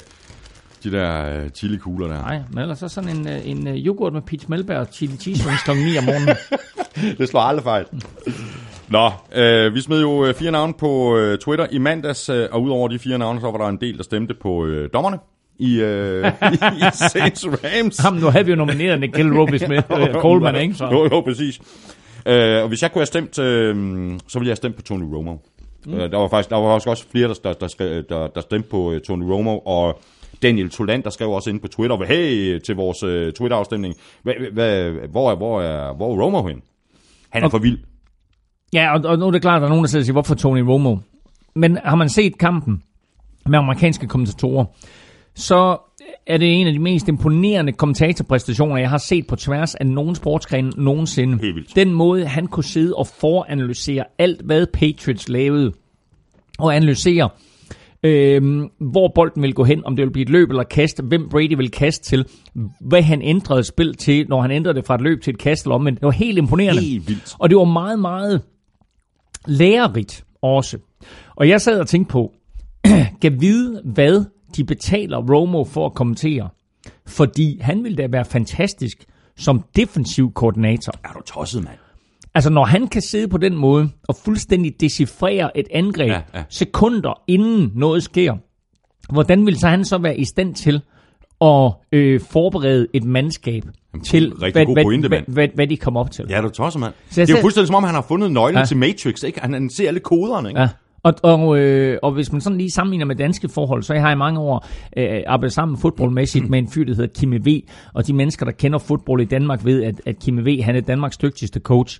de 0.84 0.92
der 0.92 1.44
øh, 1.44 1.50
chili 1.50 1.78
kugler 1.78 2.08
der. 2.08 2.22
Nej, 2.22 2.40
men 2.52 2.60
ellers 2.60 2.80
så 2.80 2.88
sådan 2.88 3.18
en, 3.18 3.28
øh, 3.28 3.48
en 3.48 3.68
uh, 3.68 3.74
yoghurt 3.74 4.14
med 4.14 4.22
peach 4.22 4.46
melbær 4.50 4.80
og 4.80 4.88
chili 4.92 5.18
cheese 5.18 5.50
rings 5.50 5.64
klokken 5.64 5.86
9 5.86 5.98
om 5.98 6.04
morgenen. 6.04 6.36
det 7.18 7.30
slår 7.30 7.42
aldrig 7.42 7.64
fejl. 7.64 7.86
Nå, 8.90 9.12
øh, 9.36 9.74
vi 9.74 9.82
smed 9.82 10.02
jo 10.02 10.26
øh, 10.26 10.34
fire 10.34 10.52
navne 10.52 10.74
på 10.74 11.18
øh, 11.18 11.38
Twitter 11.38 11.68
i 11.72 11.78
mandags, 11.78 12.30
øh, 12.30 12.48
og 12.52 12.62
udover 12.62 12.88
de 12.88 13.00
fire 13.00 13.18
navne, 13.18 13.42
så 13.42 13.52
var 13.52 13.58
der 13.58 13.68
en 13.68 13.78
del, 13.82 13.98
der 13.98 14.04
stemte 14.04 14.34
på 14.34 14.66
øh, 14.66 14.90
dommerne 14.94 15.18
i, 15.60 15.82
øh, 15.82 16.28
i, 16.78 16.84
Saints 16.94 17.46
Rams. 17.48 18.04
Jamen, 18.04 18.20
nu 18.22 18.28
havde 18.28 18.46
vi 18.46 18.52
jo 18.52 18.58
nomineret 18.58 19.00
Nikhil 19.00 19.34
Roby 19.34 19.58
Smith 19.58 19.84
øh, 19.92 20.14
Coleman, 20.22 20.56
ikke? 20.56 20.74
Så. 20.74 20.86
Jo, 20.86 21.10
jo, 21.12 21.22
præcis. 21.22 21.60
Øh, 22.26 22.62
og 22.62 22.68
hvis 22.68 22.82
jeg 22.82 22.92
kunne 22.92 23.00
have 23.00 23.06
stemt, 23.06 23.40
øh, 23.40 23.76
så 24.28 24.40
ville 24.40 24.48
jeg 24.48 24.52
have 24.52 24.56
stemt 24.56 24.76
på 24.76 24.82
Tony 24.82 25.14
Romo. 25.14 25.38
Mm. 25.86 25.94
Øh, 25.94 26.12
der 26.12 26.18
var 26.18 26.28
faktisk 26.28 26.50
der 26.50 26.56
var 26.56 26.70
også 26.70 27.06
flere, 27.12 27.28
der, 27.28 27.54
der, 27.54 27.68
der, 27.80 28.02
der, 28.02 28.28
der 28.28 28.42
stemte 28.42 28.70
på 28.70 28.92
øh, 28.92 29.02
Tony 29.02 29.24
Romo, 29.24 29.58
og 29.58 30.02
Daniel 30.42 30.70
Toland, 30.70 31.04
der 31.04 31.10
skrev 31.10 31.30
også 31.30 31.50
ind 31.50 31.60
på 31.60 31.68
Twitter, 31.68 32.06
hey, 32.06 32.60
til 32.60 32.76
vores 32.76 33.04
øh, 33.04 33.34
Twitter-afstemning, 33.34 33.96
hvor, 34.24 34.32
er, 34.32 35.36
hvor, 35.36 35.62
er, 35.62 35.94
hvor 35.94 36.14
er 36.14 36.22
Romo 36.22 36.48
hen? 36.48 36.62
Han 37.30 37.44
er 37.44 37.48
okay. 37.48 37.52
for 37.52 37.60
vild. 37.60 37.78
Ja, 38.76 38.94
og, 38.94 39.06
og 39.06 39.20
nu 39.20 39.28
er 39.28 39.32
det 39.32 39.42
klart, 39.42 39.56
at 39.56 39.62
der 39.62 39.68
er 39.68 39.70
nogen, 39.70 39.84
der 39.84 39.90
siger, 39.90 40.12
hvorfor 40.12 40.36
Tony 40.36 40.60
Romo? 40.60 40.98
Men 41.56 41.78
har 41.84 41.96
man 41.96 42.10
set 42.10 42.38
kampen 42.38 42.84
med 43.46 43.60
amerikanske 43.60 44.08
kommentatorer, 44.08 44.66
så 45.36 45.78
er 46.28 46.38
det 46.38 46.62
en 46.62 46.68
af 46.68 46.74
de 46.74 46.80
mest 46.80 47.08
imponerende 47.08 47.72
kommentatorpræstationer, 47.72 48.78
jeg 48.78 48.90
har 48.90 48.98
set 48.98 49.28
på 49.28 49.36
tværs 49.36 49.76
af 49.76 49.88
nogen 49.88 50.16
sportsgren 50.16 50.74
nogensinde. 50.78 51.40
Den 51.76 51.94
måde, 51.94 52.26
han 52.26 52.48
kunne 52.48 52.64
sidde 52.64 52.94
og 52.96 53.08
foranalysere 53.08 54.04
alt, 54.18 54.42
hvad 54.42 54.68
Patriots 54.74 55.30
lavede, 55.30 55.72
og 56.60 56.76
analysere, 56.76 57.30
øh, 58.04 58.64
hvor 58.80 59.12
bolden 59.16 59.42
vil 59.42 59.54
gå 59.54 59.64
hen, 59.64 59.86
om 59.86 59.96
det 59.96 60.06
vil 60.06 60.12
blive 60.12 60.24
et 60.24 60.30
løb 60.30 60.50
eller 60.50 60.64
kast, 60.64 61.04
hvem 61.04 61.30
Brady 61.30 61.58
vil 61.58 61.72
kaste 61.72 62.10
til, 62.10 62.26
hvad 62.82 63.02
han 63.02 63.22
ændrede 63.22 63.64
spil 63.64 63.96
til, 63.96 64.26
når 64.30 64.42
han 64.42 64.52
ændrede 64.52 64.76
det 64.76 64.86
fra 64.86 64.96
et 64.96 65.02
løb 65.02 65.22
til 65.22 65.34
et 65.34 65.40
kast 65.40 65.66
eller 65.66 65.76
omvendt. 65.76 66.00
Det 66.00 66.06
var 66.06 66.12
helt 66.12 66.38
imponerende. 66.38 66.82
Helt 66.82 67.08
vildt. 67.08 67.36
Og 67.40 67.50
det 67.50 67.58
var 67.58 67.64
meget, 67.64 68.00
meget 68.00 68.42
lærerigt 69.48 70.26
også. 70.42 70.78
Og 71.36 71.50
jeg 71.50 71.62
sad 71.62 71.80
og 71.80 71.88
tænkte 71.88 72.12
på, 72.12 72.34
kan 73.22 73.42
vide, 73.42 73.82
hvad 73.86 74.26
de 74.56 74.64
betaler 74.64 75.18
Romo 75.18 75.64
for 75.64 75.86
at 75.86 75.94
kommentere. 75.94 76.50
Fordi 77.08 77.60
han 77.62 77.84
ville 77.84 77.98
da 77.98 78.08
være 78.12 78.26
fantastisk 78.26 79.06
som 79.38 79.64
defensiv 79.76 80.34
koordinator. 80.34 80.94
Er 81.04 81.14
du 81.14 81.22
tosset, 81.22 81.64
mand? 81.64 81.78
Altså, 82.34 82.50
når 82.50 82.66
han 82.66 82.88
kan 82.88 83.02
sidde 83.02 83.28
på 83.28 83.38
den 83.38 83.56
måde 83.56 83.90
og 84.08 84.16
fuldstændig 84.16 84.82
decifrere 84.82 85.58
et 85.58 85.68
angreb 85.72 86.10
ja, 86.10 86.22
ja. 86.34 86.44
sekunder 86.50 87.22
inden 87.28 87.72
noget 87.76 88.04
sker, 88.04 88.36
hvordan 89.14 89.46
vil 89.46 89.60
så 89.60 89.68
han 89.68 89.86
så 89.86 89.98
være 89.98 90.18
i 90.18 90.26
stand 90.26 90.56
til 90.56 90.82
at 91.42 91.72
øh, 91.92 92.22
forberede 92.22 92.88
et 92.94 93.04
mandskab 93.04 93.64
Jamen, 93.94 94.04
til, 94.04 94.34
hvad, 94.38 94.66
god 94.66 94.84
pointe, 94.84 95.08
hvad, 95.08 95.22
hvad, 95.28 95.48
hvad 95.56 95.68
de 95.68 95.78
kommer 95.78 96.00
op 96.00 96.12
til? 96.12 96.26
Ja, 96.30 96.42
du 96.42 96.50
tosser, 96.50 96.80
mand. 96.80 96.94
Det 97.16 97.30
er 97.30 97.34
jo 97.36 97.42
fuldstændig 97.42 97.68
som 97.68 97.76
om, 97.76 97.84
han 97.84 97.96
har 97.96 98.06
fundet 98.08 98.32
nøglen 98.32 98.58
ja. 98.58 98.66
til 98.66 98.78
Matrix, 98.78 99.24
ikke? 99.24 99.40
Han, 99.40 99.54
han 99.54 99.70
ser 99.70 99.88
alle 99.88 100.00
koderne, 100.00 100.50
ikke? 100.50 100.62
Ja. 100.62 100.70
Og, 101.06 101.14
og, 101.24 101.58
øh, 101.58 101.98
og 102.04 102.12
hvis 102.12 102.32
man 102.32 102.42
sådan 102.42 102.58
lige 102.58 102.72
sammenligner 102.72 103.06
med 103.06 103.16
danske 103.16 103.50
forhold, 103.50 103.84
så 103.84 103.94
har 103.94 104.08
jeg 104.08 104.12
i 104.12 104.18
mange 104.18 104.40
år 104.40 104.68
øh, 104.98 105.24
arbejdet 105.28 105.54
sammen 105.54 105.78
fodboldmæssigt 105.78 106.50
med 106.50 106.60
en 106.60 106.68
fyr, 106.68 106.86
der 106.86 106.96
hedder 106.96 107.14
Kimme 107.20 107.40
V. 107.46 107.62
Og 107.94 108.08
de 108.08 108.14
mennesker, 108.14 108.46
der 108.46 108.52
kender 108.52 108.80
fodbold 108.80 109.22
i 109.22 109.26
Danmark, 109.26 109.66
ved, 109.66 109.84
at, 109.84 110.02
at 110.06 110.20
Kimme 110.20 110.44
V. 110.44 110.62
han 110.62 110.76
er 110.76 110.82
Danmarks 110.82 111.18
dygtigste 111.18 111.60
coach. 111.60 112.00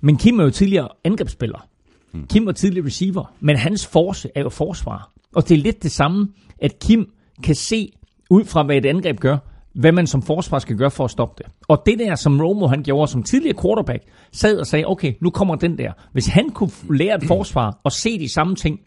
Men 0.00 0.16
Kim 0.16 0.40
er 0.40 0.44
jo 0.44 0.50
tidligere 0.50 0.88
angrebsspiller. 1.04 1.68
Hmm. 2.12 2.26
Kim 2.26 2.46
var 2.46 2.52
tidligere 2.52 2.86
receiver, 2.86 3.34
men 3.40 3.56
hans 3.56 3.86
force 3.86 4.28
er 4.34 4.40
jo 4.40 4.48
forsvar. 4.48 5.12
Og 5.34 5.48
det 5.48 5.58
er 5.58 5.62
lidt 5.62 5.82
det 5.82 5.90
samme, 5.90 6.28
at 6.58 6.78
Kim 6.78 7.10
kan 7.42 7.54
se 7.54 7.92
ud 8.30 8.44
fra, 8.44 8.62
hvad 8.62 8.76
et 8.76 8.86
angreb 8.86 9.20
gør, 9.20 9.36
hvad 9.74 9.92
man 9.92 10.06
som 10.06 10.22
forsvar 10.22 10.58
skal 10.58 10.76
gøre 10.76 10.90
for 10.90 11.04
at 11.04 11.10
stoppe 11.10 11.42
det. 11.42 11.52
Og 11.68 11.82
det 11.86 11.98
der, 11.98 12.14
som 12.14 12.40
Romo 12.40 12.66
han 12.66 12.82
gjorde 12.82 13.10
som 13.10 13.22
tidligere 13.22 13.62
quarterback, 13.62 14.04
sad 14.32 14.58
og 14.58 14.66
sagde, 14.66 14.84
okay, 14.86 15.14
nu 15.20 15.30
kommer 15.30 15.54
den 15.54 15.78
der. 15.78 15.92
Hvis 16.12 16.26
han 16.26 16.50
kunne 16.50 16.70
lære 16.90 17.16
et 17.16 17.24
forsvar 17.24 17.78
og 17.84 17.92
se 17.92 18.18
de 18.18 18.28
samme 18.28 18.54
ting, 18.54 18.80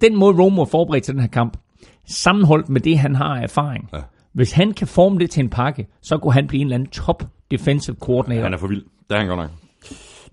den 0.00 0.16
måde 0.16 0.42
Romo 0.42 0.62
er 0.62 0.66
forberedt 0.66 1.04
til 1.04 1.14
den 1.14 1.20
her 1.20 1.28
kamp, 1.28 1.56
sammenholdt 2.06 2.68
med 2.68 2.80
det, 2.80 2.98
han 2.98 3.14
har 3.14 3.36
af 3.36 3.42
erfaring, 3.42 3.88
ja. 3.92 3.98
hvis 4.32 4.52
han 4.52 4.72
kan 4.72 4.86
forme 4.86 5.18
det 5.18 5.30
til 5.30 5.40
en 5.40 5.50
pakke, 5.50 5.86
så 6.02 6.18
kunne 6.18 6.32
han 6.32 6.46
blive 6.46 6.60
en 6.60 6.66
eller 6.66 6.74
anden 6.74 6.90
top 6.90 7.22
defensive 7.50 7.96
coordinator. 8.00 8.42
Han 8.42 8.52
er 8.52 8.58
for 8.58 8.66
vild. 8.66 8.84
Det 9.10 9.14
er 9.14 9.18
han 9.18 9.28
godt 9.28 9.40
nok. 9.40 9.50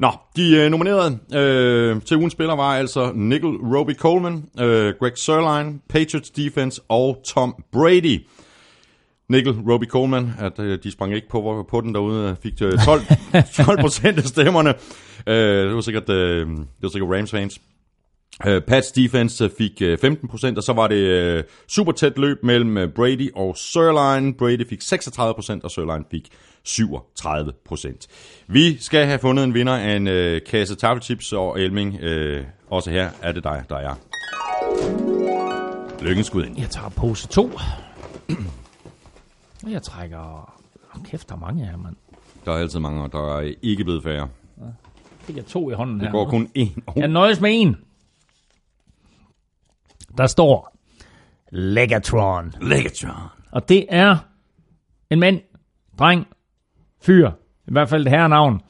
Nå, 0.02 0.12
de 0.36 0.56
øh, 0.56 0.70
nominerede 0.70 1.20
øh, 1.34 2.02
til 2.02 2.18
ugens 2.18 2.34
spiller 2.34 2.56
var 2.56 2.78
altså 2.78 3.12
Nickel 3.16 3.50
Roby 3.50 3.96
Coleman, 3.96 4.46
øh, 4.60 4.94
Greg 5.00 5.18
Sørlein, 5.18 5.82
Patriots 5.90 6.30
Defense 6.30 6.82
og 6.90 7.22
Tom 7.26 7.56
Brady. 7.72 8.28
Nickel, 9.30 9.54
Roby 9.54 9.86
Coleman, 9.86 10.32
at 10.40 10.60
øh, 10.60 10.80
de 10.84 10.92
sprang 10.92 11.16
ikke 11.16 11.30
på, 11.30 11.66
på 11.70 11.82
den 11.82 11.94
derude, 11.94 12.36
fik 12.44 12.58
12, 12.58 13.02
12 13.56 13.82
procent 13.86 14.18
af 14.18 14.24
stemmerne. 14.24 14.74
Øh, 15.28 15.68
det, 15.68 15.76
var 15.76 15.82
sikkert, 15.82 16.10
øh, 16.10 16.48
det 16.48 16.68
var 16.82 16.90
sikkert 16.90 17.18
Rams 17.18 17.32
fans. 17.32 17.62
Øh, 18.48 18.62
Pats 18.62 18.92
defense 18.92 19.50
fik 19.58 19.82
15 20.02 20.28
procent, 20.28 20.58
og 20.58 20.64
så 20.64 20.74
var 20.74 20.88
det 20.88 21.38
uh, 21.38 21.44
super 21.68 21.92
tæt 21.92 22.18
løb 22.18 22.38
mellem 22.44 22.92
Brady 22.96 23.30
og 23.36 23.58
Sørlein. 23.58 24.34
Brady 24.34 24.68
fik 24.70 24.82
36 24.82 25.34
procent, 25.34 25.64
og 25.64 25.72
Sørlein 25.72 26.06
fik 26.12 26.30
37 26.64 27.52
procent. 27.66 28.08
Vi 28.48 28.78
skal 28.78 29.06
have 29.06 29.20
fundet 29.20 29.44
en 29.44 29.54
vinder 29.54 29.74
af 29.78 29.96
en 29.96 30.08
øh, 30.08 30.42
kasse 30.50 30.76
taffelchips, 30.76 31.34
og 31.34 31.60
Elming, 31.62 32.00
øh, 32.02 32.46
også 32.70 32.92
her 32.92 33.10
er 33.22 33.32
det 33.32 33.44
dig, 33.44 33.64
der 33.70 33.78
er. 33.78 33.96
Lykken 36.04 36.24
skud 36.24 36.46
ind. 36.46 36.60
Jeg 36.60 36.70
tager 36.70 36.90
pose 36.90 37.28
2. 37.28 37.52
Og 39.64 39.72
jeg 39.76 39.82
trækker... 39.84 40.52
Oh, 40.96 41.04
kæft, 41.06 41.30
der 41.30 41.36
er 41.36 41.40
mange 41.40 41.66
her, 41.66 41.78
mand. 41.78 41.96
Der 42.46 42.52
er 42.52 42.56
altid 42.58 42.80
mange, 42.80 43.04
og 43.04 43.12
der 43.12 43.38
er 43.38 43.54
ikke 43.62 43.84
blevet 43.84 44.04
færre. 44.04 44.30
Det 45.28 45.38
er 45.38 45.44
to 45.44 45.72
i 45.72 45.74
hånden 45.74 46.00
Det 46.00 46.06
her. 46.08 46.12
går 46.12 46.30
kun 46.30 46.48
én. 46.58 46.80
Oh, 46.88 46.94
Jeg 46.98 47.08
nøjes 47.08 47.42
med 47.42 47.50
en. 47.54 47.78
Der 50.18 50.28
står 50.28 50.78
Legatron. 51.52 52.54
Legatron. 52.62 53.28
Og 53.52 53.70
det 53.70 53.86
er 53.90 54.18
en 55.10 55.20
mand, 55.20 55.42
dreng, 56.00 56.28
fyr, 57.06 57.30
i 57.68 57.72
hvert 57.72 57.90
fald 57.90 58.04
det 58.04 58.12
her 58.12 58.28
navn, 58.28 58.62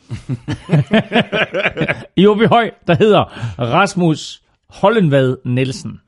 i 2.22 2.28
Åby 2.28 2.48
Høj, 2.48 2.72
der 2.88 2.96
hedder 2.96 3.24
Rasmus 3.60 4.42
Hollenvad 4.70 5.38
Nielsen. 5.46 6.00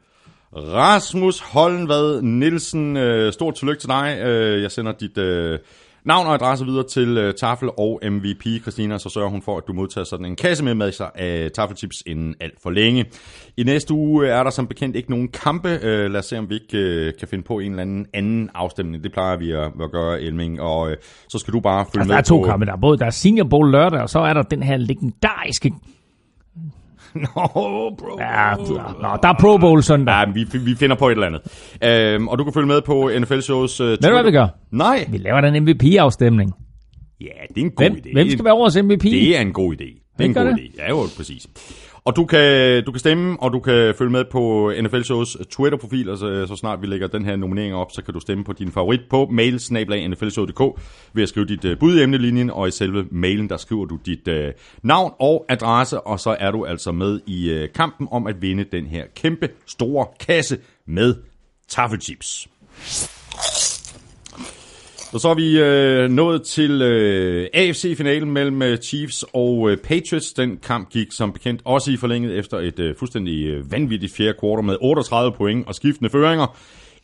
Rasmus 0.56 1.40
Hollenvad 1.40 2.22
Nielsen, 2.22 2.98
øh, 2.98 3.34
stort 3.34 3.56
tillykke 3.56 3.80
til 3.80 3.90
dig. 3.90 4.20
Øh, 4.24 4.62
jeg 4.62 4.72
sender 4.72 4.92
dit 4.92 5.18
øh, 5.18 5.60
navn 6.06 6.28
og 6.28 6.34
adresse 6.34 6.66
videre 6.66 6.84
til 6.88 7.18
øh, 7.18 7.34
Tafel 7.34 7.70
og 7.78 8.02
MVP 8.12 8.62
Christina, 8.62 8.98
så 8.98 9.10
sørger 9.10 9.30
hun 9.30 9.42
for, 9.42 9.58
at 9.58 9.64
du 9.68 9.74
modtager 9.74 10.06
sådan 10.06 10.26
en 10.26 10.36
kasse 10.36 10.64
med 10.64 10.74
med 10.74 10.92
sig 10.92 11.12
af 11.16 11.52
Tafelchips 11.52 12.04
inden 12.06 12.36
alt 12.40 12.62
for 12.64 12.70
længe. 12.70 13.06
I 13.58 13.64
næste 13.64 13.94
uge 13.94 14.28
er 14.28 14.44
der 14.44 14.50
som 14.52 14.68
bekendt 14.68 14.96
ikke 14.96 15.10
nogen 15.10 15.28
kampe. 15.28 15.80
Øh, 15.82 16.12
lad 16.12 16.20
os 16.20 16.26
se, 16.26 16.38
om 16.38 16.50
vi 16.50 16.54
ikke 16.54 16.78
øh, 16.78 17.14
kan 17.20 17.28
finde 17.28 17.44
på 17.44 17.60
en 17.60 17.72
eller 17.72 17.82
anden 17.82 18.06
anden 18.14 18.50
afstemning. 18.54 19.04
Det 19.04 19.12
plejer 19.12 19.38
vi 19.38 19.52
at, 19.52 19.72
at 19.84 19.92
gøre, 19.92 20.22
Elming. 20.22 20.62
Og 20.62 20.92
øh, 20.92 20.98
så 21.30 21.38
skal 21.38 21.54
du 21.54 21.60
bare 21.60 21.86
følge 21.86 22.02
Altså, 22.02 22.08
med 22.08 22.14
der 22.16 22.20
er 22.20 22.24
to 22.24 22.38
på... 22.38 22.44
kampe. 22.44 22.66
Der 22.66 22.72
er 22.72 22.78
både 22.78 22.98
der 22.98 23.06
er 23.06 23.10
Senior 23.10 23.48
Bowl 23.48 23.72
lørdag, 23.72 24.02
og 24.02 24.10
så 24.10 24.20
er 24.20 24.34
der 24.34 24.42
den 24.42 24.64
her 24.64 24.78
legendariske... 24.78 25.74
Nå, 27.36 27.96
bro. 27.98 28.20
Ja, 28.20 28.56
nå, 29.02 29.18
der 29.24 29.30
er 29.30 29.36
Pro 29.40 29.58
Bowl 29.58 29.84
søndag. 29.84 30.14
Ja, 30.28 30.32
vi, 30.34 30.46
vi 30.60 30.76
finder 30.76 30.96
på 30.96 31.08
et 31.08 31.12
eller 31.12 31.28
andet. 31.28 31.42
Øhm, 31.84 32.28
og 32.28 32.38
du 32.38 32.44
kan 32.44 32.54
følge 32.54 32.68
med 32.68 32.82
på 32.82 33.12
NFL-shows... 33.20 33.82
Uh, 33.82 33.88
Ved 33.88 33.98
du, 33.98 34.10
hvad 34.10 34.24
vi 34.24 34.32
gør? 34.32 34.48
Nej. 34.72 35.06
Vi 35.10 35.18
laver 35.18 35.42
den 35.42 35.64
MVP-afstemning. 35.64 36.54
Ja, 37.22 37.26
det 37.56 37.62
er 37.62 37.66
en 37.66 37.72
god 37.72 37.86
Hvem, 37.90 37.94
idé. 38.06 38.14
hvem 38.14 38.30
skal 38.30 38.46
være 38.46 38.54
årets 38.54 38.78
MVP? 38.84 39.02
Det 39.04 39.38
er 39.38 39.42
en 39.42 39.54
god 39.54 39.74
idé. 39.74 40.14
Det 40.18 40.24
er 40.24 40.26
en 40.26 40.34
god 40.34 40.46
det? 40.46 40.60
idé. 40.60 40.84
Ja, 40.84 40.90
jo, 40.90 40.98
præcis. 41.18 41.48
Og 42.06 42.16
du 42.16 42.26
kan, 42.26 42.84
du 42.84 42.92
kan 42.92 43.00
stemme, 43.00 43.38
og 43.40 43.54
du 43.54 43.60
kan 43.60 43.94
følge 43.98 44.12
med 44.12 44.26
på 44.32 44.74
NFL 44.82 45.02
Shows 45.02 45.38
Twitter-profil, 45.50 46.10
og 46.10 46.18
så, 46.18 46.46
så 46.48 46.56
snart 46.56 46.82
vi 46.82 46.88
lægger 46.88 47.08
den 47.08 47.26
her 47.26 47.36
nominering 47.36 47.76
op, 47.76 47.92
så 47.92 48.02
kan 48.02 48.14
du 48.14 48.20
stemme 48.20 48.44
på 48.44 48.54
din 48.54 48.72
favorit 48.72 49.02
på 49.10 49.28
mail 49.32 49.60
nflshow.dk 50.10 50.82
ved 51.14 51.24
at 51.24 51.30
skrive 51.30 51.46
dit 51.46 51.66
uh, 51.66 51.80
bud 51.80 51.98
i 51.98 52.04
emnelinjen, 52.04 52.50
og 52.50 52.68
i 52.68 52.72
selve 52.72 53.06
mailen, 53.12 53.50
der 53.50 53.58
skriver 53.58 53.86
du 53.86 54.00
dit 54.06 54.28
uh, 54.28 54.36
navn 54.82 55.14
og 55.20 55.46
adresse, 55.50 56.00
og 56.02 56.20
så 56.20 56.36
er 56.40 56.52
du 56.52 56.66
altså 56.66 56.92
med 56.92 57.20
i 57.28 57.64
uh, 57.64 57.70
kampen 57.76 58.08
om 58.12 58.28
at 58.28 58.42
vinde 58.42 58.64
den 58.64 58.86
her 58.86 59.04
kæmpe 59.16 59.50
store 59.68 60.08
kasse 60.20 60.58
med 60.86 61.16
taffelchips. 61.68 62.48
Og 65.14 65.20
så 65.20 65.30
er 65.30 65.34
vi 65.34 65.60
øh, 65.60 66.10
nået 66.10 66.44
til 66.44 66.82
øh, 66.82 67.48
AFC-finalen 67.54 68.32
mellem 68.32 68.62
øh, 68.62 68.78
Chiefs 68.78 69.26
og 69.34 69.72
øh, 69.72 69.78
Patriots. 69.78 70.34
Den 70.34 70.58
kamp 70.58 70.90
gik 70.90 71.12
som 71.12 71.34
bekendt 71.34 71.62
også 71.66 71.92
i 71.92 71.98
forlænget 71.98 72.38
efter 72.38 72.60
et 72.60 72.80
øh, 72.80 72.96
fuldstændig 72.96 73.46
øh, 73.46 73.72
vanvittigt 73.72 74.16
fjerde 74.16 74.34
kvartal 74.40 74.64
med 74.64 74.78
38 74.82 75.32
point 75.32 75.68
og 75.68 75.76
skiftende 75.76 76.10
føringer. 76.10 76.46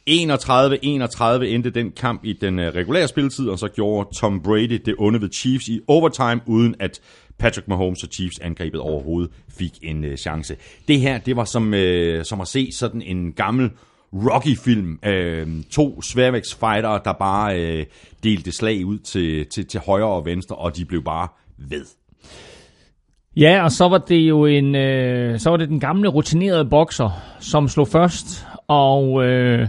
31-31 0.09 1.43
endte 1.43 1.69
den 1.69 1.91
kamp 1.91 2.21
i 2.23 2.33
den 2.33 2.59
øh, 2.59 2.75
regulære 2.75 3.07
spilletid, 3.07 3.49
og 3.49 3.59
så 3.59 3.67
gjorde 3.67 4.15
Tom 4.15 4.41
Brady 4.41 4.81
det 4.85 4.95
onde 4.97 5.21
ved 5.21 5.29
Chiefs 5.31 5.67
i 5.67 5.79
overtime, 5.87 6.41
uden 6.45 6.75
at 6.79 7.01
Patrick 7.39 7.67
Mahomes 7.67 8.03
og 8.03 8.09
Chiefs 8.11 8.39
angrebet 8.39 8.79
overhovedet 8.79 9.31
fik 9.57 9.73
en 9.81 10.03
øh, 10.03 10.17
chance. 10.17 10.55
Det 10.87 10.99
her, 10.99 11.17
det 11.17 11.35
var 11.35 11.45
som, 11.45 11.73
øh, 11.73 12.25
som 12.25 12.41
at 12.41 12.47
se 12.47 12.71
sådan 12.71 13.01
en 13.01 13.31
gammel 13.33 13.71
Rocky-film. 14.13 14.99
Øh, 15.05 15.47
to 15.71 16.01
sværvægtsfightere, 16.01 16.99
der 17.05 17.13
bare 17.13 17.59
øh, 17.59 17.85
delte 18.23 18.51
slag 18.51 18.85
ud 18.85 18.97
til, 18.97 19.45
til, 19.45 19.65
til 19.65 19.79
højre 19.79 20.07
og 20.07 20.25
venstre, 20.25 20.55
og 20.55 20.77
de 20.77 20.85
blev 20.85 21.03
bare 21.03 21.27
ved. 21.57 21.85
Ja, 23.37 23.63
og 23.63 23.71
så 23.71 23.87
var 23.87 23.97
det 23.97 24.15
jo 24.15 24.45
en, 24.45 24.75
øh, 24.75 25.39
så 25.39 25.49
var 25.49 25.57
det 25.57 25.69
den 25.69 25.79
gamle 25.79 26.09
rutinerede 26.09 26.65
bokser, 26.65 27.21
som 27.39 27.67
slog 27.67 27.87
først, 27.87 28.47
og 28.67 29.23
øh, 29.25 29.67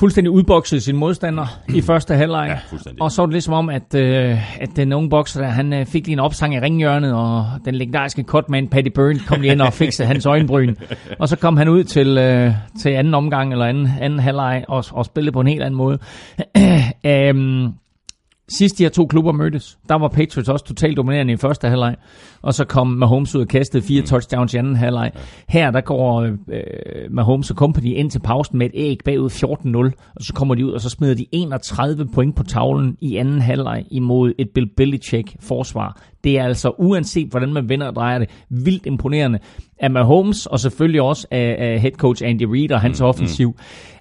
fuldstændig 0.00 0.30
udboksede 0.30 0.80
sin 0.80 0.96
modstander 0.96 1.46
i 1.74 1.80
første 1.80 2.14
halvleg. 2.14 2.48
Ja, 2.48 2.82
og 3.00 3.12
så 3.12 3.22
var 3.22 3.26
det 3.26 3.32
ligesom 3.32 3.54
om, 3.54 3.68
at, 3.68 3.94
øh, 3.94 4.62
at 4.62 4.68
den 4.76 4.92
unge 4.92 5.10
bokser 5.10 5.40
der, 5.40 5.48
han 5.48 5.72
øh, 5.72 5.86
fik 5.86 6.06
lige 6.06 6.12
en 6.12 6.18
opsang 6.18 6.54
i 6.54 6.60
ringhjørnet, 6.60 7.14
og 7.14 7.46
den 7.64 7.74
legendariske 7.74 8.22
cutman 8.22 8.68
Patty 8.68 8.90
Burns 8.94 9.22
kom 9.22 9.40
lige 9.40 9.52
ind 9.52 9.60
og 9.60 9.72
fikset 9.72 10.06
hans 10.06 10.26
øjenbryn. 10.26 10.74
Og 11.18 11.28
så 11.28 11.36
kom 11.36 11.56
han 11.56 11.68
ud 11.68 11.84
til, 11.84 12.18
øh, 12.18 12.52
til 12.80 12.90
anden 12.90 13.14
omgang, 13.14 13.52
eller 13.52 13.64
anden, 13.64 13.88
anden 14.00 14.18
halvleg, 14.18 14.64
og, 14.68 14.84
og 14.92 15.04
spillede 15.04 15.32
på 15.32 15.40
en 15.40 15.46
helt 15.46 15.62
anden 15.62 15.78
måde. 15.78 15.98
øhm, 17.06 17.68
Sidst 18.50 18.78
de 18.78 18.82
her 18.82 18.90
to 18.90 19.06
klubber 19.06 19.32
mødtes, 19.32 19.78
der 19.88 19.94
var 19.94 20.08
Patriots 20.08 20.48
også 20.48 20.64
totalt 20.64 20.96
dominerende 20.96 21.32
i 21.32 21.36
første 21.36 21.68
halvleg, 21.68 21.96
og 22.42 22.54
så 22.54 22.64
kom 22.64 22.86
Mahomes 22.86 23.34
ud 23.34 23.40
og 23.40 23.48
kastede 23.48 23.82
fire 23.82 24.00
mm. 24.00 24.06
touchdowns 24.06 24.54
i 24.54 24.56
anden 24.56 24.76
halvleg. 24.76 25.12
Her 25.48 25.70
der 25.70 25.80
går 25.80 26.20
øh, 26.20 26.62
Mahomes 27.10 27.50
og 27.50 27.56
company 27.56 27.94
ind 27.94 28.10
til 28.10 28.18
pausen 28.18 28.58
med 28.58 28.66
et 28.66 28.72
æg 28.74 28.98
bagud 29.04 29.30
14-0, 29.92 30.12
og 30.14 30.22
så 30.22 30.34
kommer 30.34 30.54
de 30.54 30.66
ud, 30.66 30.72
og 30.72 30.80
så 30.80 30.90
smider 30.90 31.14
de 31.14 31.26
31 31.32 32.08
point 32.14 32.36
på 32.36 32.42
tavlen 32.42 32.96
i 33.00 33.16
anden 33.16 33.40
halvleg 33.40 33.84
imod 33.90 34.32
et 34.38 34.50
Bill 34.54 34.68
Belichick 34.76 35.36
forsvar. 35.40 36.00
Det 36.24 36.38
er 36.38 36.44
altså 36.44 36.72
uanset 36.78 37.28
hvordan 37.28 37.52
man 37.52 37.68
vender 37.68 37.86
og 37.86 37.94
drejer 37.94 38.18
det, 38.18 38.30
vildt 38.48 38.86
imponerende 38.86 39.38
af 39.78 39.90
Mahomes, 39.90 40.46
og 40.46 40.60
selvfølgelig 40.60 41.02
også 41.02 41.26
af, 41.30 41.56
af 41.58 41.80
head 41.80 41.92
coach 41.92 42.22
Andy 42.24 42.42
Reid 42.42 42.72
og 42.72 42.80
hans 42.80 43.00
mm, 43.00 43.06
offensiv. 43.06 43.48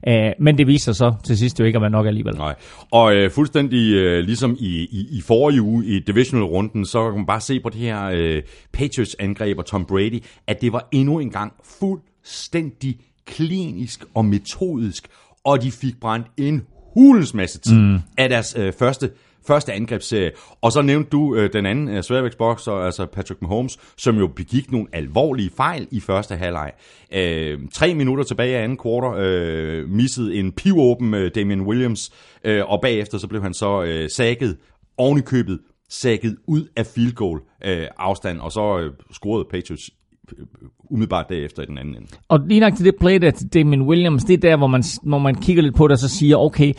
Mm. 0.07 0.13
Uh, 0.13 0.31
men 0.39 0.57
det 0.57 0.67
viser 0.67 0.91
sig 0.91 0.95
så 0.95 1.13
til 1.23 1.37
sidst 1.37 1.59
jo 1.59 1.65
ikke 1.65 1.77
at 1.77 1.81
være 1.81 1.91
nok 1.91 2.07
alligevel. 2.07 2.35
Nej. 2.35 2.55
Og 2.91 3.15
øh, 3.15 3.31
fuldstændig 3.31 3.93
øh, 3.93 4.23
ligesom 4.23 4.57
i, 4.59 4.87
i, 4.91 5.07
i 5.11 5.21
forrige 5.21 5.61
uge 5.61 5.85
i 5.85 5.99
divisional-runden, 5.99 6.85
så 6.85 7.09
kan 7.09 7.17
man 7.17 7.25
bare 7.25 7.41
se 7.41 7.59
på 7.59 7.69
det 7.69 7.79
her 7.79 8.03
øh, 8.13 8.41
Patriots-angreb 8.73 9.57
og 9.57 9.65
Tom 9.65 9.85
Brady, 9.85 10.23
at 10.47 10.61
det 10.61 10.73
var 10.73 10.87
endnu 10.91 11.19
en 11.19 11.29
gang 11.29 11.53
fuldstændig 11.79 12.97
klinisk 13.25 14.05
og 14.13 14.25
metodisk, 14.25 15.07
og 15.43 15.61
de 15.63 15.71
fik 15.71 15.99
brændt 15.99 16.27
en 16.37 16.61
hulens 16.93 17.33
masse 17.33 17.59
tid 17.59 17.79
mm. 17.79 17.99
af 18.17 18.29
deres 18.29 18.55
øh, 18.59 18.73
første 18.79 19.09
første 19.47 19.73
angrebsserie. 19.73 20.31
Og 20.61 20.71
så 20.71 20.81
nævnte 20.81 21.09
du 21.09 21.35
øh, 21.35 21.53
den 21.53 21.65
anden 21.65 21.87
øh, 21.87 22.03
sværvægtsbokser, 22.03 22.71
altså 22.71 23.05
Patrick 23.05 23.41
Mahomes, 23.41 23.77
som 23.97 24.17
jo 24.17 24.27
begik 24.27 24.71
nogle 24.71 24.87
alvorlige 24.93 25.51
fejl 25.57 25.87
i 25.91 25.99
første 25.99 26.35
halvleg. 26.35 26.71
Øh, 27.13 27.59
tre 27.73 27.95
minutter 27.95 28.23
tilbage 28.23 28.57
af 28.57 28.63
anden 28.63 28.77
kvartal 28.77 29.23
øh, 29.23 29.89
missede 29.89 30.35
en 30.35 30.51
pivåben 30.51 31.13
øh, 31.13 31.31
Damian 31.35 31.61
Williams, 31.61 32.11
øh, 32.43 32.71
og 32.71 32.81
bagefter 32.81 33.17
så 33.17 33.27
blev 33.27 33.41
han 33.41 33.53
så 33.53 33.83
øh, 33.83 34.09
sækket 34.09 34.57
ovenikøbet 34.97 35.59
sækket 35.89 36.37
ud 36.47 36.67
af 36.75 36.85
field 36.85 37.13
goal 37.13 37.39
øh, 37.65 37.87
afstand, 37.97 38.39
og 38.39 38.51
så 38.51 38.79
øh, 38.79 38.93
scorede 39.11 39.47
Patriots 39.51 39.89
umiddelbart 40.89 41.29
derefter 41.29 41.63
i 41.63 41.65
den 41.65 41.77
anden 41.77 41.95
ende. 41.95 42.07
Og 42.29 42.39
lige 42.47 42.59
nok 42.59 42.75
til 42.75 42.85
det 42.85 42.95
play 42.99 43.19
der 43.21 43.31
til 43.31 43.47
Damien 43.53 43.81
Williams, 43.81 44.23
det 44.23 44.33
er 44.33 44.49
der, 44.49 44.57
hvor 44.57 44.67
man, 44.67 44.83
hvor 45.03 45.19
man 45.19 45.35
kigger 45.35 45.63
lidt 45.63 45.75
på 45.75 45.87
det, 45.87 45.91
og 45.91 45.99
så 45.99 46.09
siger, 46.09 46.37
okay, 46.37 46.73